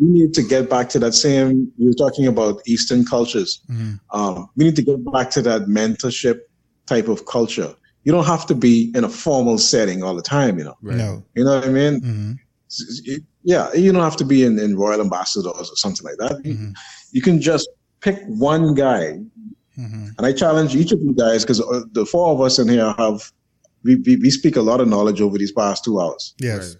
We 0.00 0.08
need 0.08 0.32
to 0.34 0.42
get 0.42 0.68
back 0.70 0.88
to 0.88 0.98
that 0.98 1.14
same 1.14 1.70
you 1.78 1.86
were 1.88 1.94
talking 2.04 2.26
about 2.26 2.60
eastern 2.66 3.04
cultures 3.04 3.60
Mhm. 3.70 4.00
um, 4.12 4.48
we 4.56 4.64
need 4.64 4.76
to 4.76 4.82
get 4.82 4.98
back 5.12 5.30
to 5.30 5.42
that 5.42 5.62
mentorship 5.78 6.38
type 6.86 7.08
of 7.08 7.24
culture 7.26 7.74
you 8.04 8.10
don't 8.12 8.26
have 8.26 8.44
to 8.46 8.54
be 8.54 8.90
in 8.96 9.04
a 9.04 9.08
formal 9.08 9.58
setting 9.58 10.02
all 10.02 10.16
the 10.16 10.22
time 10.22 10.58
you 10.58 10.64
know 10.64 10.76
Right. 10.82 10.96
No. 10.98 11.22
you 11.36 11.44
know 11.44 11.54
what 11.56 11.64
i 11.68 11.72
mean 11.80 11.94
Mm-hmm. 12.00 12.32
It- 13.12 13.22
yeah 13.44 13.72
you 13.74 13.92
don't 13.92 14.02
have 14.10 14.16
to 14.16 14.24
be 14.24 14.44
in, 14.44 14.58
in 14.58 14.76
royal 14.76 15.00
ambassadors 15.00 15.66
or 15.72 15.76
something 15.84 16.04
like 16.08 16.18
that 16.24 16.34
You- 16.46 16.54
Mhm. 16.54 16.72
you 17.16 17.22
can 17.22 17.40
just 17.40 17.68
pick 18.00 18.18
one 18.26 18.74
guy 18.74 19.04
Mm-hmm. 19.78 20.06
and 20.16 20.22
i 20.28 20.32
challenge 20.32 20.74
each 20.76 20.92
of 20.92 21.00
you 21.06 21.14
guys 21.24 21.44
because 21.44 21.60
the 21.98 22.04
four 22.12 22.28
of 22.34 22.40
us 22.46 22.58
in 22.58 22.68
here 22.68 22.92
have 22.98 23.18
we, 23.84 23.96
we, 24.06 24.12
we 24.16 24.30
speak 24.30 24.56
a 24.56 24.62
lot 24.70 24.80
of 24.82 24.86
knowledge 24.88 25.20
over 25.26 25.36
these 25.38 25.52
past 25.52 25.78
two 25.84 25.96
hours 26.00 26.34
Yes. 26.38 26.58
Right. 26.60 26.76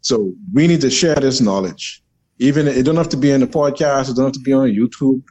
so 0.00 0.14
we 0.56 0.66
need 0.70 0.80
to 0.82 0.90
share 0.90 1.16
this 1.26 1.40
knowledge. 1.40 1.84
Even 2.38 2.68
it 2.68 2.82
don't 2.84 2.96
have 2.96 3.08
to 3.10 3.16
be 3.16 3.30
in 3.30 3.40
the 3.40 3.46
podcast. 3.46 4.10
It 4.10 4.16
don't 4.16 4.26
have 4.26 4.32
to 4.34 4.40
be 4.40 4.52
on 4.52 4.68
YouTube. 4.68 5.22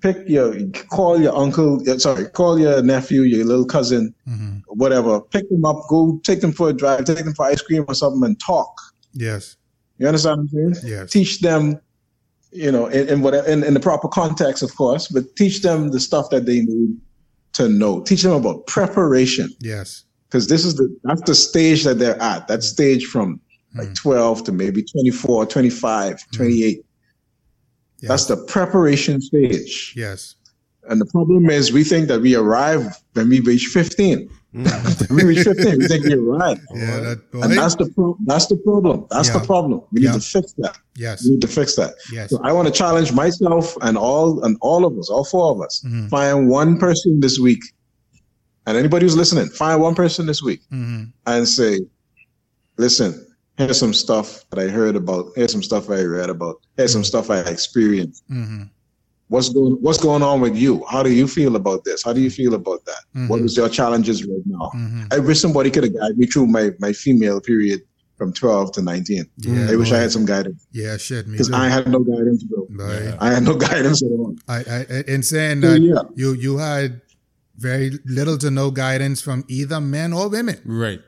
Pick 0.00 0.28
your 0.28 0.54
call 0.90 1.20
your 1.20 1.34
uncle. 1.36 1.80
Sorry, 1.98 2.26
call 2.28 2.58
your 2.58 2.82
nephew, 2.82 3.22
your 3.22 3.44
little 3.44 3.64
cousin, 3.64 4.14
Mm-hmm. 4.28 4.58
whatever. 4.68 5.20
Pick 5.20 5.48
them 5.50 5.64
up. 5.64 5.76
Go 5.88 6.20
take 6.24 6.40
them 6.40 6.52
for 6.52 6.68
a 6.68 6.72
drive. 6.72 7.04
Take 7.04 7.18
them 7.24 7.34
for 7.34 7.46
ice 7.46 7.62
cream 7.62 7.84
or 7.88 7.94
something, 7.94 8.22
and 8.24 8.38
talk. 8.40 8.72
Yes. 9.12 9.56
You 9.98 10.06
understand 10.06 10.48
what 10.52 10.60
I'm 10.66 10.74
saying? 10.74 10.90
Yes. 10.92 11.10
Teach 11.10 11.40
them, 11.40 11.80
you 12.52 12.70
know, 12.70 12.86
in, 12.86 13.08
in 13.08 13.22
whatever 13.22 13.48
in, 13.48 13.64
in 13.64 13.74
the 13.74 13.80
proper 13.80 14.06
context, 14.08 14.62
of 14.62 14.74
course, 14.76 15.08
but 15.08 15.34
teach 15.36 15.62
them 15.62 15.90
the 15.90 15.98
stuff 16.00 16.28
that 16.30 16.44
they 16.46 16.60
need 16.60 16.96
to 17.54 17.68
know. 17.68 18.02
Teach 18.02 18.22
them 18.22 18.32
about 18.32 18.66
preparation 18.66 19.48
Yes. 19.60 20.04
because 20.28 20.46
this 20.48 20.64
is 20.66 20.74
the 20.76 20.94
that's 21.04 21.22
the 21.22 21.34
stage 21.34 21.82
that 21.84 21.98
they're 21.98 22.20
at. 22.20 22.46
That 22.48 22.62
stage 22.62 23.06
from 23.06 23.40
like 23.74 23.94
12 23.94 24.44
to 24.44 24.52
maybe 24.52 24.82
24, 24.82 25.46
25, 25.46 26.30
28. 26.32 26.84
Yes. 27.98 28.08
That's 28.08 28.26
the 28.26 28.36
preparation 28.46 29.20
stage. 29.20 29.92
Yes. 29.96 30.36
And 30.88 31.00
the 31.00 31.06
problem 31.06 31.50
is 31.50 31.72
we 31.72 31.82
think 31.82 32.08
that 32.08 32.20
we 32.20 32.34
arrive 32.36 32.94
when 33.14 33.28
we 33.28 33.40
reach 33.40 33.66
15. 33.66 34.28
when 34.52 34.70
we 35.10 35.24
reach 35.24 35.44
15, 35.44 35.78
we 35.78 35.86
think 35.88 36.04
we 36.04 36.14
arrive. 36.14 36.58
Yeah. 36.74 37.00
That 37.00 37.30
boy. 37.32 37.40
And 37.42 37.52
that's 37.52 37.74
the 37.74 37.90
pro- 37.94 38.16
that's 38.24 38.46
the 38.46 38.56
problem. 38.56 39.06
That's 39.10 39.28
Yeah. 39.28 39.38
the 39.38 39.46
problem. 39.46 39.82
We 39.92 40.00
need 40.00 40.06
Yeah. 40.06 40.12
to 40.12 40.20
fix 40.20 40.52
that. 40.58 40.78
yes. 40.96 41.24
We 41.24 41.32
need 41.32 41.40
to 41.42 41.48
fix 41.48 41.74
that. 41.76 41.94
Yes. 42.12 42.30
So 42.30 42.40
I 42.42 42.52
want 42.52 42.66
to 42.68 42.72
challenge 42.72 43.12
myself 43.12 43.76
and 43.82 43.98
all 43.98 44.42
and 44.44 44.56
all 44.62 44.86
of 44.86 44.96
us, 44.98 45.10
all 45.10 45.24
four 45.24 45.50
of 45.52 45.60
us. 45.60 45.82
Mhm. 45.84 46.08
Find 46.08 46.48
one 46.48 46.78
person 46.78 47.20
this 47.20 47.38
week. 47.38 47.60
And 48.66 48.76
anybody 48.78 49.04
who's 49.06 49.16
listening, 49.16 49.48
find 49.48 49.80
one 49.82 49.94
person 49.94 50.26
this 50.26 50.42
week 50.42 50.60
Mm-hmm. 50.72 51.04
and 51.26 51.48
say, 51.48 51.80
listen, 52.78 53.25
here's 53.58 53.78
some 53.78 53.94
stuff 53.94 54.44
that 54.50 54.58
I 54.58 54.68
heard 54.68 54.96
about. 54.96 55.26
Here's 55.36 55.52
some 55.52 55.62
stuff 55.62 55.90
I 55.90 56.02
read 56.02 56.30
about. 56.30 56.56
Here's 56.76 56.92
some 56.92 57.04
stuff 57.04 57.30
I 57.30 57.40
experienced. 57.40 58.22
Mm-hmm. 58.30 58.64
What's 59.28 59.48
going 59.48 59.72
What's 59.80 59.98
going 59.98 60.22
on 60.22 60.40
with 60.40 60.56
you? 60.56 60.84
How 60.88 61.02
do 61.02 61.10
you 61.12 61.26
feel 61.26 61.56
about 61.56 61.84
this? 61.84 62.02
How 62.04 62.12
do 62.12 62.20
you 62.20 62.30
feel 62.30 62.54
about 62.54 62.84
that? 62.84 63.28
What 63.28 63.40
Mhm. 63.40 63.46
is 63.46 63.56
your 63.56 63.68
challenges 63.68 64.24
right 64.24 64.42
now? 64.46 64.70
Mm-hmm. 64.74 65.04
I 65.10 65.18
wish 65.18 65.40
somebody 65.40 65.70
could 65.70 65.82
have 65.84 65.94
guided 65.94 66.18
me 66.18 66.26
through 66.26 66.46
my, 66.46 66.70
my 66.78 66.92
female 66.92 67.40
period 67.40 67.80
from 68.18 68.32
12 68.32 68.72
to 68.72 68.82
19. 68.82 69.26
Yeah. 69.38 69.68
I 69.70 69.76
wish 69.76 69.90
boy. 69.90 69.96
I 69.96 69.98
had 70.00 70.12
some 70.12 70.26
guidance 70.26 70.66
Yeah. 70.72 70.96
Shit. 70.96 71.26
Me 71.26 71.32
because. 71.32 71.50
I 71.50 71.68
had 71.68 71.88
no 71.90 72.00
guidance, 72.00 72.44
bro. 72.44 72.66
Boy. 72.70 73.14
I 73.20 73.32
had 73.32 73.42
no 73.42 73.54
guidance 73.68 74.00
at 74.02 74.10
all. 74.10 74.36
I, 74.48 74.58
I, 74.70 75.04
in 75.08 75.22
saying 75.24 75.60
So, 75.62 75.70
that 75.72 75.80
yeah. 75.80 76.02
you 76.14 76.34
you 76.34 76.58
had 76.58 77.00
very 77.58 77.98
little 78.06 78.38
to 78.38 78.50
no 78.50 78.70
guidance 78.70 79.20
from 79.20 79.44
either 79.48 79.80
men 79.80 80.12
or 80.12 80.28
women. 80.28 80.60
Right. 80.64 81.00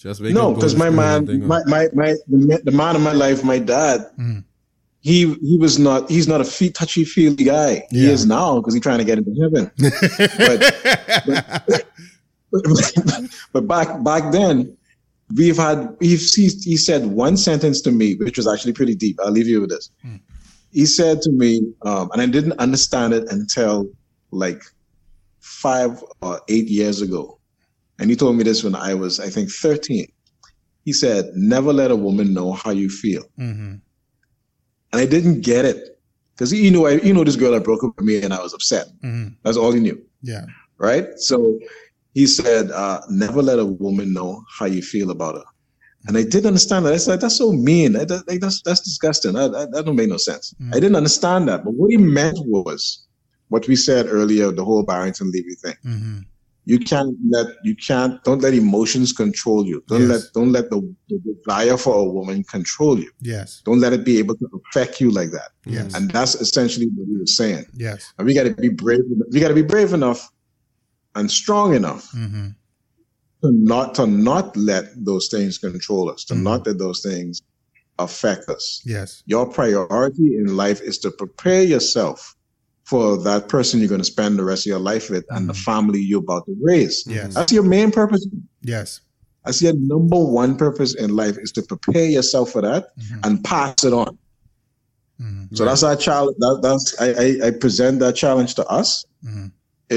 Just 0.00 0.20
make 0.22 0.32
No, 0.34 0.54
because 0.54 0.74
my 0.76 0.86
to 0.86 0.92
man, 0.92 1.46
my, 1.46 1.62
my, 1.66 1.88
my, 1.92 2.14
the, 2.26 2.62
ma- 2.64 2.76
man 2.76 2.96
of 2.96 3.02
my 3.02 3.12
life, 3.12 3.44
my 3.44 3.58
dad, 3.58 4.00
Mm. 4.18 4.44
he 5.00 5.34
he 5.34 5.58
was 5.58 5.78
not, 5.78 6.10
he's 6.10 6.26
not 6.26 6.40
a 6.40 6.44
fe- 6.44 6.70
touchy 6.70 7.04
feely 7.04 7.44
guy. 7.44 7.86
He 7.90 8.08
is 8.10 8.24
now 8.26 8.60
because 8.60 8.72
he's 8.74 8.82
trying 8.82 8.98
to 8.98 9.04
get 9.04 9.18
into 9.18 9.34
heaven. 9.42 9.70
but, 10.38 11.84
but, 12.52 13.24
but 13.52 13.68
back 13.68 14.02
back 14.02 14.32
then, 14.32 14.76
we've 15.36 15.56
had 15.56 15.96
he's, 16.00 16.34
he, 16.34 16.48
he 16.48 16.76
said 16.76 17.06
one 17.06 17.36
sentence 17.36 17.80
to 17.82 17.90
me, 17.90 18.14
which 18.16 18.36
was 18.36 18.48
actually 18.48 18.72
pretty 18.72 18.94
deep. 18.94 19.18
I'll 19.22 19.30
leave 19.30 19.46
you 19.48 19.60
with 19.60 19.70
this. 19.70 19.90
He 20.72 20.86
said 20.86 21.20
to 21.22 21.32
me, 21.32 21.72
um, 21.82 22.10
and 22.12 22.22
I 22.22 22.26
didn't 22.26 22.58
understand 22.58 23.12
it 23.12 23.30
until 23.30 23.90
like 24.30 24.62
five 25.40 26.02
or 26.22 26.40
eight 26.48 26.68
years 26.68 27.02
ago. 27.02 27.38
And 28.00 28.10
he 28.10 28.16
told 28.16 28.36
me 28.36 28.42
this 28.42 28.64
when 28.64 28.74
I 28.74 28.94
was, 28.94 29.20
I 29.20 29.28
think, 29.28 29.50
13. 29.50 30.06
He 30.84 30.92
said, 30.92 31.26
Never 31.36 31.72
let 31.72 31.90
a 31.90 31.96
woman 31.96 32.32
know 32.34 32.52
how 32.52 32.70
you 32.70 32.88
feel. 32.88 33.22
hmm 33.36 33.74
And 34.92 35.00
I 35.00 35.06
didn't 35.06 35.42
get 35.42 35.64
it 35.64 36.00
because 36.34 36.52
you 36.52 36.70
know, 36.70 36.86
I, 36.86 36.92
you 36.92 37.12
know, 37.12 37.22
this 37.24 37.36
girl 37.36 37.52
that 37.52 37.62
broke 37.64 37.84
up 37.84 37.92
with 37.96 38.04
me 38.06 38.22
and 38.22 38.32
I 38.32 38.42
was 38.42 38.54
upset. 38.54 38.86
hmm 39.02 39.28
That's 39.44 39.56
all 39.58 39.72
he 39.72 39.80
knew, 39.80 40.00
Yeah. 40.22 40.46
right? 40.78 41.06
So 41.18 41.58
he 42.14 42.26
said, 42.26 42.70
uh, 42.70 43.00
Never 43.10 43.42
let 43.42 43.58
a 43.58 43.66
woman 43.66 44.12
know 44.12 44.42
how 44.58 44.66
you 44.66 44.82
feel 44.82 45.10
about 45.10 45.34
her. 45.36 45.44
And 46.06 46.16
I 46.16 46.22
didn't 46.22 46.46
understand 46.46 46.86
that. 46.86 46.94
I 46.94 46.96
said, 46.96 47.20
That's 47.20 47.36
so 47.36 47.52
mean. 47.52 47.92
That, 47.92 48.08
that- 48.08 48.26
like, 48.26 48.40
that's, 48.40 48.62
that's 48.62 48.80
disgusting. 48.80 49.34
That, 49.34 49.52
that, 49.52 49.70
that 49.72 49.84
don't 49.84 49.96
make 49.96 50.08
no 50.08 50.16
sense. 50.16 50.54
Mm. 50.58 50.70
I 50.74 50.80
didn't 50.80 50.96
understand 50.96 51.46
that. 51.48 51.62
But 51.64 51.74
what 51.74 51.90
he 51.90 51.98
meant 51.98 52.38
was 52.46 53.06
what 53.48 53.68
we 53.68 53.76
said 53.76 54.06
earlier 54.08 54.50
the 54.50 54.64
whole 54.64 54.82
Barrington 54.82 55.30
Levy 55.30 55.54
thing. 55.56 55.76
You 56.64 56.78
can't 56.78 57.16
let 57.30 57.46
you 57.64 57.74
can't 57.76 58.22
don't 58.24 58.42
let 58.42 58.54
emotions 58.54 59.12
control 59.12 59.64
you 59.66 59.82
don't 59.88 60.02
Yes. 60.02 60.08
let 60.10 60.22
don't 60.34 60.52
let 60.52 60.70
the, 60.70 60.94
the 61.08 61.18
desire 61.34 61.76
for 61.76 61.94
a 61.96 62.04
woman 62.04 62.44
control 62.44 62.98
you 62.98 63.10
Yes. 63.20 63.62
don't 63.64 63.80
let 63.80 63.92
it 63.92 64.04
be 64.04 64.18
able 64.18 64.36
to 64.36 64.46
affect 64.66 65.00
you 65.00 65.10
like 65.10 65.30
that 65.30 65.50
Yes. 65.66 65.94
and 65.94 66.10
that's 66.10 66.34
essentially 66.34 66.86
what 66.94 67.06
he 67.08 67.16
was 67.16 67.36
saying 67.36 67.64
Yes. 67.74 68.12
and 68.18 68.26
we 68.26 68.34
got 68.34 68.44
to 68.44 68.54
be 68.54 68.68
brave 68.68 69.00
we 69.32 69.40
got 69.40 69.48
to 69.48 69.54
be 69.54 69.62
brave 69.62 69.92
enough 69.92 70.28
and 71.14 71.30
strong 71.30 71.74
enough 71.74 72.10
hmm 72.12 72.48
to 73.42 73.50
not 73.52 73.94
to 73.94 74.06
not 74.06 74.54
let 74.54 74.84
those 75.02 75.28
things 75.28 75.56
control 75.56 76.10
us 76.10 76.24
to 76.26 76.34
Mhm. 76.34 76.42
not 76.42 76.66
let 76.66 76.76
those 76.78 77.00
things 77.00 77.40
affect 77.98 78.48
us 78.50 78.82
Yes. 78.84 79.22
your 79.26 79.46
priority 79.48 80.36
in 80.36 80.46
life 80.56 80.80
is 80.82 80.98
to 80.98 81.10
prepare 81.10 81.62
yourself 81.62 82.36
for 82.90 83.16
that 83.22 83.48
person 83.48 83.78
you're 83.78 83.88
going 83.88 84.00
to 84.00 84.12
spend 84.16 84.36
the 84.36 84.42
rest 84.44 84.66
of 84.66 84.70
your 84.70 84.80
life 84.92 85.08
with 85.10 85.24
and 85.30 85.48
the 85.48 85.52
Mhm. 85.52 85.64
family 85.70 86.00
you're 86.00 86.18
about 86.28 86.44
to 86.46 86.56
raise 86.60 87.04
Yes. 87.06 87.34
that's 87.34 87.52
your 87.52 87.62
main 87.62 87.90
purpose 87.92 88.26
Yes. 88.62 89.00
I 89.46 89.52
your 89.60 89.74
number 89.94 90.18
one 90.18 90.56
purpose 90.56 90.92
in 90.96 91.14
life 91.22 91.36
is 91.38 91.50
to 91.52 91.62
prepare 91.62 92.08
yourself 92.16 92.50
for 92.50 92.62
that 92.62 92.82
Mhm. 92.98 93.20
and 93.26 93.44
pass 93.44 93.84
it 93.84 93.92
on. 93.92 94.18
hmm 95.18 95.44
So 95.54 95.64
that's 95.64 95.82
our 95.82 95.96
challenge. 95.96 96.36
That, 96.44 96.58
that's 96.66 96.86
I, 97.00 97.08
I, 97.26 97.46
I 97.46 97.50
present 97.64 98.00
that 98.00 98.14
challenge 98.16 98.54
to 98.60 98.64
us 98.80 99.04
hmm 99.22 99.46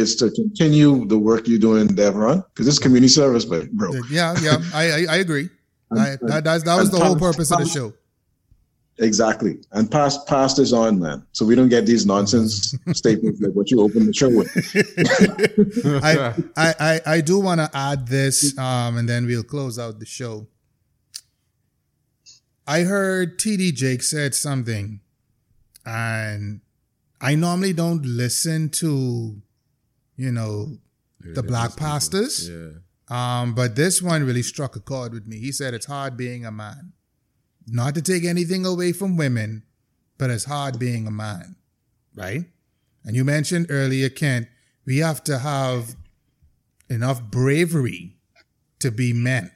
is 0.02 0.16
to 0.22 0.26
continue 0.32 1.06
the 1.06 1.20
work 1.30 1.48
you're 1.48 1.60
doing, 1.70 1.88
Devron, 1.88 2.44
because 2.50 2.68
it's 2.68 2.80
community 2.80 3.14
service, 3.22 3.46
but 3.46 3.72
bro. 3.74 3.90
Yeah. 4.10 4.36
Yeah. 4.42 4.58
I 4.74 4.84
I, 4.98 5.00
I 5.16 5.18
agree. 5.26 5.50
I, 6.04 6.18
that, 6.30 6.44
that's, 6.44 6.64
that 6.64 6.78
was 6.84 6.90
the 6.90 7.00
whole 7.06 7.16
purpose 7.28 7.52
of 7.52 7.60
the 7.60 7.66
show. 7.78 7.94
Exactly, 9.00 9.58
and 9.72 9.90
pass 9.90 10.24
pass 10.26 10.54
this 10.54 10.72
on, 10.72 11.00
man. 11.00 11.26
So 11.32 11.46
we 11.46 11.56
don't 11.56 11.70
get 11.70 11.88
these 11.88 12.06
nonsense 12.06 12.76
statements 12.94 13.42
like 13.42 13.54
what 13.54 13.72
you 13.72 13.82
opened 13.82 14.08
the 14.08 14.14
show 14.14 14.30
with. 14.30 14.52
I, 16.04 16.34
I, 16.56 16.76
I, 16.80 17.02
I 17.16 17.22
do 17.22 17.40
want 17.40 17.60
to 17.60 17.70
add 17.74 18.08
this, 18.08 18.56
um, 18.58 18.98
and 18.98 19.10
then 19.10 19.26
we'll 19.26 19.44
close 19.44 19.80
out 19.80 20.00
the 20.00 20.06
show. 20.06 20.48
I 22.68 22.82
heard 22.82 23.40
TD 23.40 23.74
Jake 23.74 24.04
said 24.04 24.36
something, 24.36 25.00
and 25.86 26.62
I 27.20 27.36
normally 27.36 27.74
don't 27.74 28.06
listen 28.06 28.70
to, 28.72 29.42
you 30.16 30.32
know, 30.32 30.78
the 31.20 31.42
black 31.42 31.76
pastors. 31.78 32.50
Yeah. 32.50 32.70
Um, 33.10 33.54
but 33.54 33.76
this 33.76 34.02
one 34.02 34.24
really 34.24 34.44
struck 34.44 34.76
a 34.76 34.80
chord 34.80 35.14
with 35.14 35.26
me. 35.26 35.40
He 35.40 35.52
said 35.52 35.74
it's 35.74 35.86
hard 35.86 36.16
being 36.16 36.46
a 36.46 36.52
man. 36.52 36.94
Not 37.68 37.96
to 37.96 38.02
take 38.02 38.24
anything 38.26 38.66
away 38.66 38.92
from 38.92 39.18
women, 39.18 39.64
but 40.18 40.30
it's 40.30 40.46
hard 40.46 40.80
being 40.80 41.08
a 41.08 41.12
man, 41.12 41.56
right? 42.16 42.46
And 43.04 43.16
you 43.16 43.24
mentioned 43.24 43.68
earlier, 43.70 44.10
Kent, 44.10 44.48
we 44.86 44.98
have 44.98 45.24
to 45.26 45.40
have 45.40 45.96
enough 46.90 47.24
bravery 47.24 48.18
to 48.80 48.92
be 48.92 49.14
men. 49.14 49.52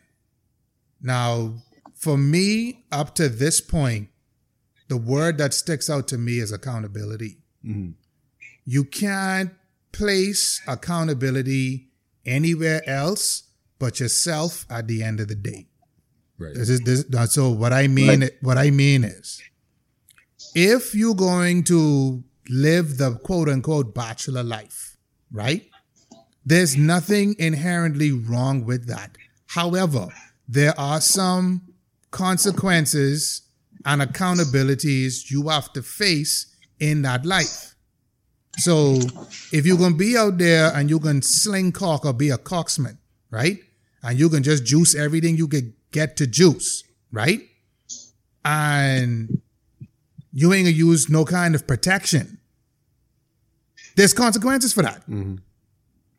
Now, 1.02 1.64
for 1.94 2.18
me, 2.18 2.86
up 2.92 3.16
to 3.16 3.30
this 3.30 3.62
point, 3.62 4.10
the 4.88 4.98
word 4.98 5.38
that 5.38 5.54
sticks 5.54 5.90
out 5.90 6.08
to 6.10 6.18
me 6.18 6.40
is 6.40 6.52
accountability. 6.52 7.40
Mhm. 7.66 7.96
You 8.66 8.84
can't 8.84 9.54
place 9.92 10.62
accountability 10.68 11.92
anywhere 12.26 12.88
else 12.88 13.44
but 13.80 14.00
yourself 14.00 14.66
at 14.70 14.88
the 14.88 15.04
end 15.04 15.20
of 15.20 15.28
the 15.28 15.36
day. 15.36 15.67
Right. 16.40 16.54
This 16.54 16.70
is 16.70 16.82
this, 16.82 17.06
so 17.34 17.50
what 17.50 17.74
I 17.74 17.88
mean 17.88 18.30
what 18.42 18.58
I 18.58 18.70
mean 18.70 19.04
is 19.04 19.42
if 20.54 20.94
you're 20.94 21.16
going 21.16 21.64
to 21.66 22.24
live 22.50 22.98
the 22.98 23.16
quote 23.16 23.50
unquote 23.50 23.94
bachelor 23.96 24.44
life, 24.44 24.98
right? 25.32 25.70
There's 26.46 26.78
nothing 26.78 27.36
inherently 27.40 28.12
wrong 28.12 28.66
with 28.66 28.88
that. 28.88 29.18
However, 29.48 30.08
there 30.48 30.80
are 30.80 31.02
some 31.02 31.74
consequences 32.12 33.42
and 33.86 34.02
accountabilities 34.02 35.30
you 35.30 35.50
have 35.50 35.74
to 35.74 35.82
face 35.82 36.56
in 36.80 37.02
that 37.02 37.26
life. 37.26 37.76
So 38.60 39.00
if 39.52 39.66
you're 39.66 39.78
gonna 39.78 39.96
be 39.96 40.18
out 40.18 40.38
there 40.38 40.72
and 40.74 40.90
you 40.90 41.00
can 41.00 41.22
sling 41.22 41.72
cock 41.72 42.06
or 42.06 42.14
be 42.14 42.30
a 42.30 42.38
cocksman, 42.38 42.98
right? 43.30 43.60
And 44.04 44.18
you 44.18 44.30
can 44.30 44.44
just 44.44 44.66
juice 44.66 44.96
everything 44.96 45.38
you 45.38 45.48
can 45.48 45.74
get 46.00 46.18
to 46.18 46.28
juice, 46.28 46.84
right? 47.12 47.42
And 48.46 49.42
you 50.34 50.54
ain't 50.54 50.66
gonna 50.66 50.76
use 50.90 51.10
no 51.10 51.26
kind 51.26 51.56
of 51.56 51.66
protection. 51.68 52.38
There's 53.96 54.14
consequences 54.14 54.74
for 54.74 54.84
that. 54.84 55.02
Mm-hmm. 55.10 55.36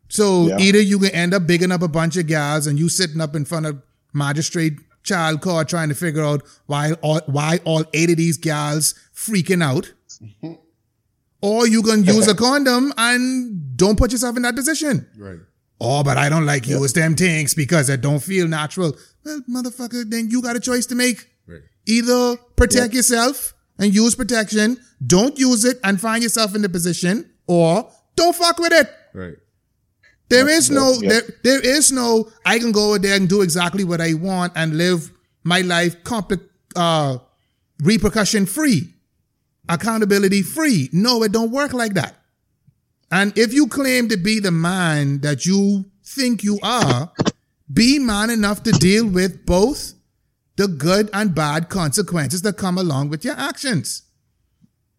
So 0.08 0.48
Yeah. 0.48 0.58
either 0.58 0.80
you 0.80 0.98
can 0.98 1.10
end 1.10 1.32
up 1.34 1.46
bigging 1.46 1.70
up 1.72 1.82
a 1.82 1.88
bunch 1.88 2.16
of 2.16 2.26
gals 2.26 2.66
and 2.66 2.78
you 2.78 2.88
sitting 2.88 3.20
up 3.20 3.36
in 3.36 3.44
front 3.44 3.66
of 3.66 3.80
magistrate 4.12 4.74
child 5.04 5.40
court 5.40 5.68
trying 5.68 5.88
to 5.90 5.94
figure 5.94 6.24
out 6.24 6.42
why 6.66 6.92
all 7.02 7.20
why 7.26 7.60
all 7.64 7.84
eight 7.94 8.10
of 8.10 8.16
these 8.16 8.36
gals 8.36 8.94
freaking 9.14 9.62
out. 9.62 9.92
Mm-hmm. 10.22 10.54
or 11.40 11.68
you 11.68 11.82
can 11.82 12.02
use 12.16 12.26
a 12.26 12.34
condom 12.34 12.92
and 12.96 13.76
don't 13.76 13.96
put 13.96 14.10
yourself 14.10 14.36
in 14.36 14.42
that 14.42 14.56
position. 14.56 15.06
Right. 15.16 15.38
Oh, 15.80 16.02
but 16.02 16.16
I 16.18 16.28
don't 16.28 16.46
like 16.46 16.66
use 16.66 16.92
them 16.92 17.14
things 17.14 17.54
because 17.54 17.88
it 17.88 18.00
don't 18.00 18.18
feel 18.20 18.48
natural. 18.48 18.96
Well, 19.24 19.42
motherfucker, 19.48 20.10
then 20.10 20.28
you 20.30 20.42
got 20.42 20.56
a 20.56 20.60
choice 20.60 20.86
to 20.86 20.94
make. 20.94 21.28
Right. 21.46 21.60
Either 21.86 22.36
protect 22.56 22.94
yourself 22.94 23.54
and 23.78 23.94
use 23.94 24.14
protection, 24.16 24.78
don't 25.06 25.38
use 25.38 25.64
it 25.64 25.78
and 25.84 26.00
find 26.00 26.22
yourself 26.22 26.54
in 26.56 26.62
the 26.62 26.68
position, 26.68 27.30
or 27.46 27.88
don't 28.16 28.34
fuck 28.34 28.58
with 28.58 28.72
it. 28.72 28.90
Right. 29.14 29.36
There 30.28 30.48
is 30.48 30.68
no 30.70 30.92
there 31.00 31.22
there 31.42 31.60
is 31.60 31.90
no 31.90 32.30
I 32.44 32.58
can 32.58 32.72
go 32.72 32.98
there 32.98 33.16
and 33.16 33.28
do 33.28 33.40
exactly 33.40 33.84
what 33.84 34.00
I 34.00 34.14
want 34.14 34.52
and 34.56 34.76
live 34.76 35.10
my 35.42 35.60
life 35.62 36.02
compli- 36.02 36.46
uh 36.76 37.18
repercussion 37.82 38.44
free, 38.44 38.94
accountability 39.68 40.42
free. 40.42 40.90
No, 40.92 41.22
it 41.22 41.32
don't 41.32 41.50
work 41.50 41.72
like 41.72 41.94
that. 41.94 42.17
And 43.10 43.36
if 43.36 43.52
you 43.52 43.66
claim 43.66 44.08
to 44.08 44.16
be 44.16 44.38
the 44.38 44.50
man 44.50 45.20
that 45.20 45.46
you 45.46 45.86
think 46.04 46.42
you 46.42 46.58
are, 46.62 47.12
be 47.72 47.98
man 47.98 48.30
enough 48.30 48.62
to 48.64 48.72
deal 48.72 49.06
with 49.06 49.46
both 49.46 49.94
the 50.56 50.68
good 50.68 51.08
and 51.12 51.34
bad 51.34 51.68
consequences 51.68 52.42
that 52.42 52.56
come 52.56 52.76
along 52.78 53.08
with 53.08 53.24
your 53.24 53.36
actions. 53.36 54.02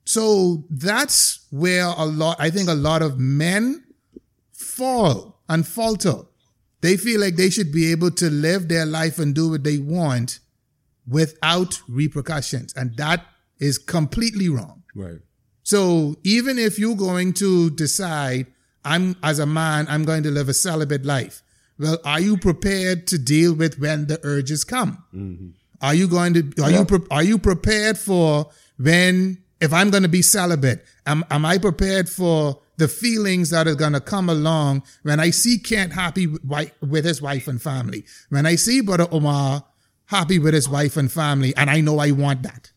So 0.06 0.66
that's 0.70 1.46
where 1.52 1.86
a 1.86 2.06
lot, 2.06 2.38
I 2.40 2.50
think 2.50 2.70
a 2.70 2.74
lot 2.74 3.02
of 3.02 3.20
men 3.20 3.84
fall 4.52 5.42
and 5.48 5.68
falter. 5.68 6.22
They 6.82 6.98
feel 6.98 7.20
like 7.20 7.36
they 7.36 7.50
should 7.50 7.72
be 7.72 7.92
able 7.92 8.12
to 8.12 8.30
live 8.30 8.70
their 8.70 8.86
life 8.86 9.20
and 9.20 9.36
do 9.36 9.50
what 9.50 9.64
they 9.64 9.78
want 9.78 10.40
without 11.08 11.82
repercussions. 11.88 12.74
And 12.74 12.96
that 12.98 13.26
is 13.60 13.78
completely 13.78 14.48
wrong. 14.48 14.84
Right. 14.96 15.20
So 15.70 16.16
even 16.24 16.58
if 16.58 16.80
you're 16.80 16.96
going 16.96 17.34
to 17.34 17.70
decide, 17.70 18.48
I'm 18.84 19.16
as 19.22 19.38
a 19.38 19.46
man, 19.46 19.86
I'm 19.88 20.04
going 20.04 20.24
to 20.24 20.32
live 20.32 20.50
a 20.50 20.54
celibate 20.56 21.06
life. 21.06 21.44
Well, 21.78 22.00
are 22.04 22.20
you 22.20 22.38
prepared 22.38 23.06
to 23.06 23.20
deal 23.20 23.54
with 23.54 23.78
when 23.78 24.08
the 24.08 24.20
urges 24.24 24.64
come? 24.64 25.04
Mm-hmm. 25.14 25.50
Are 25.80 25.94
you 25.94 26.08
going 26.08 26.34
to 26.34 26.64
are 26.64 26.72
you 26.72 26.86
pre- 26.86 27.08
are 27.12 27.22
you 27.22 27.38
prepared 27.38 28.00
for 28.00 28.50
when 28.80 29.44
if 29.62 29.72
I'm 29.72 29.92
going 29.92 30.02
to 30.02 30.10
be 30.10 30.24
celibate? 30.24 30.84
Am 31.06 31.24
am 31.30 31.46
I 31.46 31.60
prepared 31.60 32.10
for 32.10 32.60
the 32.78 32.88
feelings 32.88 33.52
that 33.52 33.68
are 33.68 33.76
going 33.76 33.94
to 33.94 34.02
come 34.02 34.28
along 34.28 34.82
when 35.04 35.20
I 35.20 35.30
see 35.30 35.60
Kent 35.60 35.94
happy 35.94 36.26
with 36.82 37.06
his 37.06 37.22
wife 37.22 37.48
and 37.48 37.62
family. 37.62 38.06
When 38.30 38.48
I 38.48 38.56
see 38.56 38.82
Brother 38.82 39.08
Omar 39.12 39.66
happy 40.08 40.40
with 40.40 40.56
his 40.56 40.68
wife 40.68 40.98
and 40.98 41.12
family, 41.12 41.56
and 41.56 41.70
I 41.70 41.80
know 41.80 42.00
I 42.00 42.10
want 42.10 42.42
that. 42.42 42.72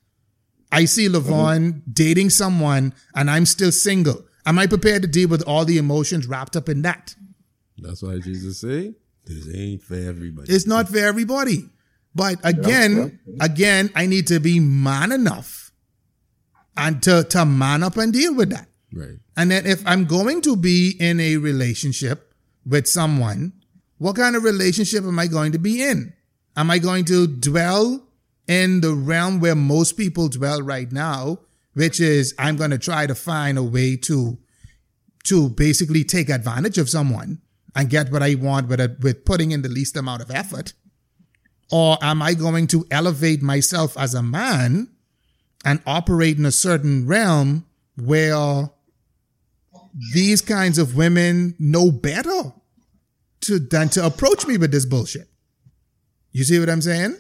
I 0.73 0.87
see 0.87 1.09
LaVaughn 1.09 1.83
dating 1.93 2.31
someone 2.31 2.95
and 3.15 3.31
I'm 3.31 3.47
still 3.47 3.71
single. 3.73 4.25
Am 4.47 4.59
I 4.59 4.67
prepared 4.67 5.03
to 5.03 5.09
deal 5.09 5.29
with 5.29 5.43
all 5.47 5.65
the 5.65 5.79
emotions 5.79 6.27
wrapped 6.27 6.57
up 6.57 6.69
in 6.69 6.83
that? 6.83 7.15
That's 7.79 8.03
why 8.03 8.19
Jesus 8.19 8.61
say, 8.61 8.95
this 9.25 9.49
ain't 9.55 9.83
for 9.83 9.95
everybody. 9.95 10.53
It's 10.53 10.67
not 10.67 10.89
for 10.89 10.99
everybody. 10.99 11.69
But 12.15 12.39
again, 12.45 13.21
again, 13.41 13.91
I 13.95 14.07
need 14.07 14.27
to 14.29 14.41
be 14.41 14.61
man 14.61 15.13
enough 15.13 15.73
and 16.77 17.03
to, 17.03 17.25
to 17.25 17.45
man 17.45 17.83
up 17.83 17.97
and 17.97 18.13
deal 18.13 18.35
with 18.35 18.51
that. 18.51 18.69
right. 18.93 19.19
And 19.37 19.51
then 19.51 19.65
if 19.67 19.83
I'm 19.87 20.05
going 20.05 20.43
to 20.43 20.57
be 20.57 20.95
in 20.99 21.21
a 21.21 21.37
relationship 21.39 22.35
with 22.67 22.87
someone, 22.87 23.53
what 23.99 24.17
kind 24.17 24.37
of 24.37 24.43
relationship 24.45 25.05
am 25.05 25.19
I 25.19 25.27
going 25.27 25.53
to 25.53 25.59
be 25.59 25.83
in? 25.83 26.13
Am 26.57 26.71
I 26.71 26.79
going 26.79 27.05
to 27.07 27.27
dwell 27.27 28.07
in 28.49 28.81
the 28.81 28.93
realm 28.93 29.41
where 29.41 29.55
most 29.55 29.97
people 29.97 30.29
dwell 30.29 30.63
right 30.63 30.91
now, 30.91 31.39
which 31.75 32.01
is 32.01 32.35
I'm 32.39 32.57
going 32.57 32.71
to 32.71 32.79
try 32.79 33.07
to 33.07 33.15
find 33.15 33.59
a 33.59 33.63
way 33.63 33.97
to 33.99 34.39
to 35.25 35.49
basically 35.51 36.03
take 36.03 36.29
advantage 36.29 36.79
of 36.79 36.91
someone 36.91 37.41
and 37.77 37.89
get 37.89 38.11
what 38.11 38.23
I 38.23 38.35
want 38.35 38.69
with 38.69 38.81
a, 38.81 38.97
with 39.01 39.25
putting 39.25 39.53
in 39.53 39.63
the 39.63 39.69
least 39.69 39.97
amount 39.97 40.21
of 40.21 40.31
effort? 40.31 40.73
Or 41.71 41.97
am 42.03 42.21
I 42.21 42.35
going 42.35 42.67
to 42.69 42.85
elevate 42.91 43.41
myself 43.41 43.97
as 43.97 44.15
a 44.15 44.23
man 44.23 44.91
and 45.65 45.81
operate 45.87 46.39
in 46.39 46.45
a 46.45 46.53
certain 46.53 47.07
realm 47.07 47.65
where 47.97 48.71
these 50.13 50.43
kinds 50.43 50.79
of 50.79 50.97
women 50.97 51.55
know 51.59 51.91
better 51.91 52.53
to 53.43 53.59
than 53.59 53.89
to 53.91 54.05
approach 54.05 54.47
me 54.47 54.57
with 54.57 54.71
this 54.73 54.87
bullshit. 54.87 55.29
You 56.33 56.45
see 56.45 56.59
what 56.59 56.69
I'm 56.71 56.81
saying? 56.83 57.17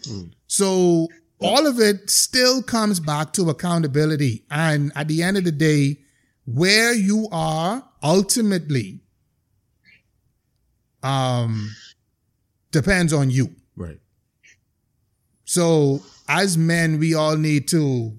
So 0.47 1.09
all 1.41 1.67
of 1.67 1.79
it 1.81 2.11
still 2.11 2.63
comes 2.63 3.01
back 3.01 3.33
to 3.35 3.51
accountability. 3.51 4.45
And 4.51 4.93
at 4.95 5.09
the 5.09 5.23
end 5.23 5.37
of 5.37 5.45
the 5.45 5.53
day, 5.53 5.99
where 6.45 6.93
you 6.93 7.29
are 7.31 7.85
ultimately 8.03 9.01
um 11.03 11.71
depends 12.71 13.13
on 13.13 13.31
you. 13.31 13.55
Right. 13.77 13.99
So 15.45 16.03
as 16.29 16.57
men, 16.57 16.99
we 16.99 17.15
all 17.15 17.37
need 17.37 17.69
to 17.69 18.17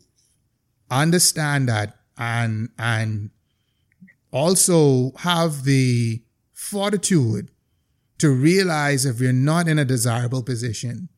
understand 0.92 1.68
that 1.70 1.98
and 2.18 2.70
and 2.78 3.32
also 4.32 5.12
have 5.18 5.64
the 5.64 6.22
fortitude 6.52 7.50
to 8.24 8.30
realize 8.30 9.06
if 9.06 9.19
you're 9.19 9.34
not 9.34 9.68
in 9.68 9.77
a 9.77 9.84
desirable 9.84 10.42
position 10.42 11.10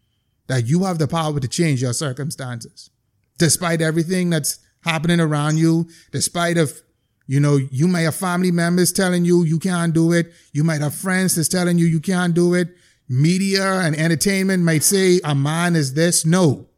that 0.47 0.65
you 0.65 0.85
have 0.85 0.97
the 0.97 1.07
power 1.07 1.39
to 1.39 1.47
change 1.47 1.79
your 1.79 1.93
circumstances. 1.93 2.89
Despite 3.37 3.79
everything 3.79 4.31
that's 4.31 4.57
happening 4.83 5.19
around 5.19 5.59
you 5.59 5.87
despite 6.11 6.57
of 6.57 6.81
you 7.27 7.39
know 7.39 7.57
you 7.57 7.87
may 7.87 8.05
have 8.05 8.15
family 8.15 8.51
members 8.51 8.91
telling 8.91 9.23
you 9.23 9.43
you 9.43 9.59
can't 9.59 9.93
do 9.93 10.13
it. 10.13 10.33
You 10.51 10.63
might 10.63 10.81
have 10.81 10.95
friends 10.95 11.35
that's 11.35 11.47
telling 11.47 11.77
you 11.77 11.85
you 11.85 11.99
can't 11.99 12.33
do 12.33 12.55
it. 12.55 12.69
Media 13.07 13.81
and 13.81 13.95
entertainment 13.95 14.63
might 14.63 14.81
say 14.81 15.19
a 15.23 15.35
man 15.35 15.75
is 15.75 15.93
this. 15.93 16.25
No. 16.25 16.69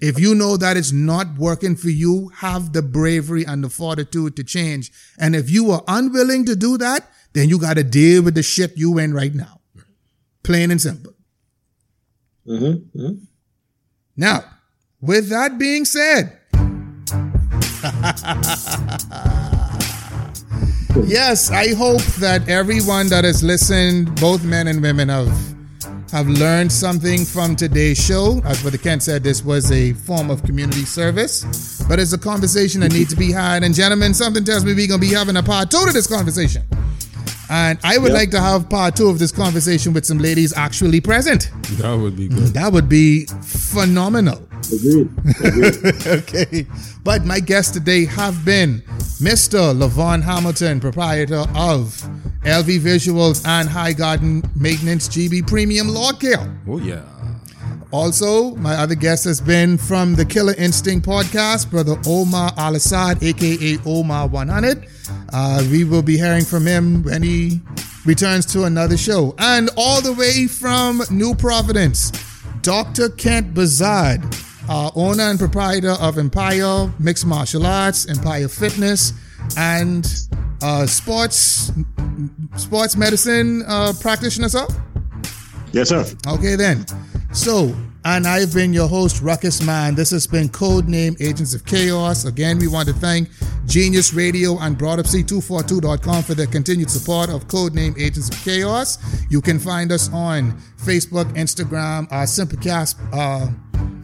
If 0.00 0.18
you 0.18 0.34
know 0.34 0.56
that 0.56 0.76
it's 0.76 0.90
not 0.90 1.38
working 1.38 1.76
for 1.76 1.90
you, 1.90 2.32
have 2.38 2.72
the 2.72 2.82
bravery 2.82 3.44
and 3.44 3.62
the 3.62 3.70
fortitude 3.70 4.34
to 4.34 4.42
change. 4.42 4.90
And 5.16 5.36
if 5.36 5.48
you 5.48 5.70
are 5.70 5.84
unwilling 5.86 6.44
to 6.46 6.56
do 6.56 6.76
that, 6.78 7.08
then 7.34 7.48
you 7.48 7.58
got 7.58 7.74
to 7.74 7.84
deal 7.84 8.22
with 8.22 8.34
the 8.34 8.42
shit 8.42 8.76
you 8.76 8.98
in 8.98 9.12
right 9.12 9.34
now. 9.34 9.60
Plain 10.42 10.70
and 10.70 10.80
simple. 10.80 11.12
Mm-hmm. 12.46 13.24
Now, 14.16 14.44
with 15.00 15.28
that 15.28 15.58
being 15.58 15.84
said, 15.84 16.38
yes, 21.06 21.50
I 21.50 21.74
hope 21.74 22.02
that 22.20 22.48
everyone 22.48 23.08
that 23.08 23.24
has 23.24 23.42
listened, 23.42 24.14
both 24.20 24.44
men 24.44 24.68
and 24.68 24.80
women, 24.80 25.08
have 25.08 25.54
have 26.12 26.28
learned 26.28 26.70
something 26.70 27.24
from 27.24 27.56
today's 27.56 27.98
show. 27.98 28.40
As 28.44 28.62
Brother 28.62 28.78
Kent 28.78 29.02
said, 29.02 29.24
this 29.24 29.44
was 29.44 29.72
a 29.72 29.94
form 29.94 30.30
of 30.30 30.44
community 30.44 30.84
service, 30.84 31.82
but 31.88 31.98
it's 31.98 32.12
a 32.12 32.18
conversation 32.18 32.82
that 32.82 32.92
needs 32.92 33.10
to 33.10 33.16
be 33.16 33.32
had. 33.32 33.64
And 33.64 33.74
gentlemen, 33.74 34.14
something 34.14 34.44
tells 34.44 34.64
me 34.64 34.74
we're 34.74 34.86
gonna 34.86 35.00
be 35.00 35.12
having 35.12 35.36
a 35.36 35.42
part 35.42 35.72
two 35.72 35.84
to 35.84 35.92
this 35.92 36.06
conversation. 36.06 36.62
And 37.50 37.78
I 37.84 37.98
would 37.98 38.12
Yep. 38.12 38.18
like 38.18 38.30
to 38.30 38.40
have 38.40 38.68
part 38.68 38.96
two 38.96 39.08
of 39.08 39.18
this 39.18 39.30
conversation 39.32 39.92
with 39.92 40.04
some 40.06 40.18
ladies 40.18 40.52
actually 40.56 41.00
present. 41.00 41.50
That 41.78 41.94
would 41.94 42.16
be 42.16 42.28
good. 42.28 42.54
That 42.54 42.72
would 42.72 42.88
be 42.88 43.26
phenomenal. 43.42 44.48
Agreed. 44.72 45.08
Agreed. 45.44 46.06
okay. 46.06 46.66
But 47.04 47.24
my 47.26 47.40
guests 47.40 47.72
today 47.72 48.06
have 48.06 48.44
been 48.44 48.82
Mr. 49.20 49.76
LaVaughn 49.76 50.22
Hamilton, 50.22 50.80
proprietor 50.80 51.44
of 51.54 52.00
LV 52.44 52.80
Visuals 52.80 53.46
and 53.46 53.68
High 53.68 53.92
Garden 53.92 54.42
Maintenance 54.56 55.08
GB 55.08 55.46
Premium 55.46 55.88
Law 55.88 56.12
Care. 56.12 56.60
Oh 56.66 56.78
yeah. 56.78 57.02
Also, 57.94 58.56
my 58.56 58.74
other 58.74 58.96
guest 58.96 59.22
has 59.22 59.40
been 59.40 59.78
from 59.78 60.16
the 60.16 60.24
Killer 60.24 60.54
Instinct 60.58 61.06
podcast, 61.06 61.70
Brother 61.70 61.94
Omar 62.08 62.50
Al'Asad, 62.54 63.22
aka 63.22 63.78
Omar 63.86 64.26
100. 64.26 64.88
Uh, 65.32 65.64
we 65.70 65.84
will 65.84 66.02
be 66.02 66.16
hearing 66.16 66.44
from 66.44 66.66
him 66.66 67.04
when 67.04 67.22
he 67.22 67.60
returns 68.04 68.46
to 68.46 68.64
another 68.64 68.96
show. 68.96 69.36
And 69.38 69.70
all 69.76 70.00
the 70.00 70.12
way 70.12 70.48
from 70.48 71.02
New 71.08 71.36
Providence, 71.36 72.10
Dr. 72.62 73.10
Kent 73.10 73.54
Bazard, 73.54 74.24
uh, 74.68 74.90
owner 74.96 75.30
and 75.30 75.38
proprietor 75.38 75.94
of 76.00 76.18
Empire 76.18 76.92
Mixed 76.98 77.26
Martial 77.26 77.64
Arts, 77.64 78.08
Empire 78.08 78.48
Fitness, 78.48 79.12
and 79.56 80.04
uh, 80.62 80.84
sports 80.86 81.70
sports 82.56 82.96
medicine 82.96 83.62
uh, 83.68 83.92
practitioner, 84.00 84.48
sir? 84.48 84.66
yes, 85.70 85.90
sir. 85.90 86.04
Okay, 86.26 86.56
then. 86.56 86.84
So, 87.34 87.74
and 88.04 88.28
I've 88.28 88.54
been 88.54 88.72
your 88.72 88.86
host, 88.86 89.20
Ruckus 89.20 89.60
Mann. 89.60 89.96
This 89.96 90.10
has 90.12 90.24
been 90.24 90.48
Codename 90.48 91.20
Agents 91.20 91.52
of 91.52 91.66
Chaos. 91.66 92.24
Again, 92.26 92.60
we 92.60 92.68
want 92.68 92.86
to 92.86 92.94
thank 92.94 93.28
Genius 93.66 94.14
Radio 94.14 94.56
and 94.60 94.78
BroadUpC242.com 94.78 96.22
for 96.22 96.34
their 96.34 96.46
continued 96.46 96.90
support 96.90 97.30
of 97.30 97.48
Codename 97.48 97.98
Agents 97.98 98.28
of 98.28 98.36
Chaos. 98.44 98.98
You 99.30 99.40
can 99.40 99.58
find 99.58 99.90
us 99.90 100.12
on 100.12 100.52
Facebook, 100.76 101.24
Instagram, 101.34 102.06
our 102.12 102.22
Simplecast, 102.22 103.00
uh, 103.12 103.50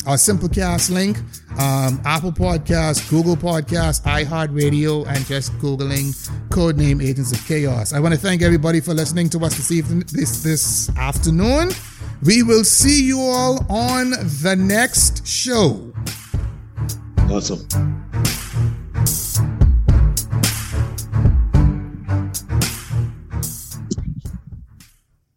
our 0.09 0.17
Simplecast 0.17 0.91
link, 0.91 1.17
um, 1.61 2.03
Apple 2.05 2.33
Podcasts, 2.33 3.09
Google 3.09 3.37
Podcasts, 3.37 4.03
iHeartRadio, 4.03 5.07
and 5.07 5.25
just 5.27 5.53
Googling 5.59 6.13
Codename 6.49 7.01
Agents 7.01 7.31
of 7.31 7.47
Chaos. 7.47 7.93
I 7.93 8.01
want 8.01 8.13
to 8.13 8.21
thank 8.21 8.43
everybody 8.43 8.81
for 8.81 8.93
listening 8.93 9.31
to 9.31 9.39
us 9.45 9.57
this 9.57 9.71
evening, 9.71 10.03
this 10.09 10.43
this 10.43 10.91
afternoon. 10.97 11.71
We 12.23 12.43
will 12.43 12.65
see 12.65 13.03
you 13.03 13.19
all 13.21 13.65
on 13.71 14.11
the 14.11 14.55
next 14.55 15.27
show. 15.27 15.93
Awesome. 17.31 17.67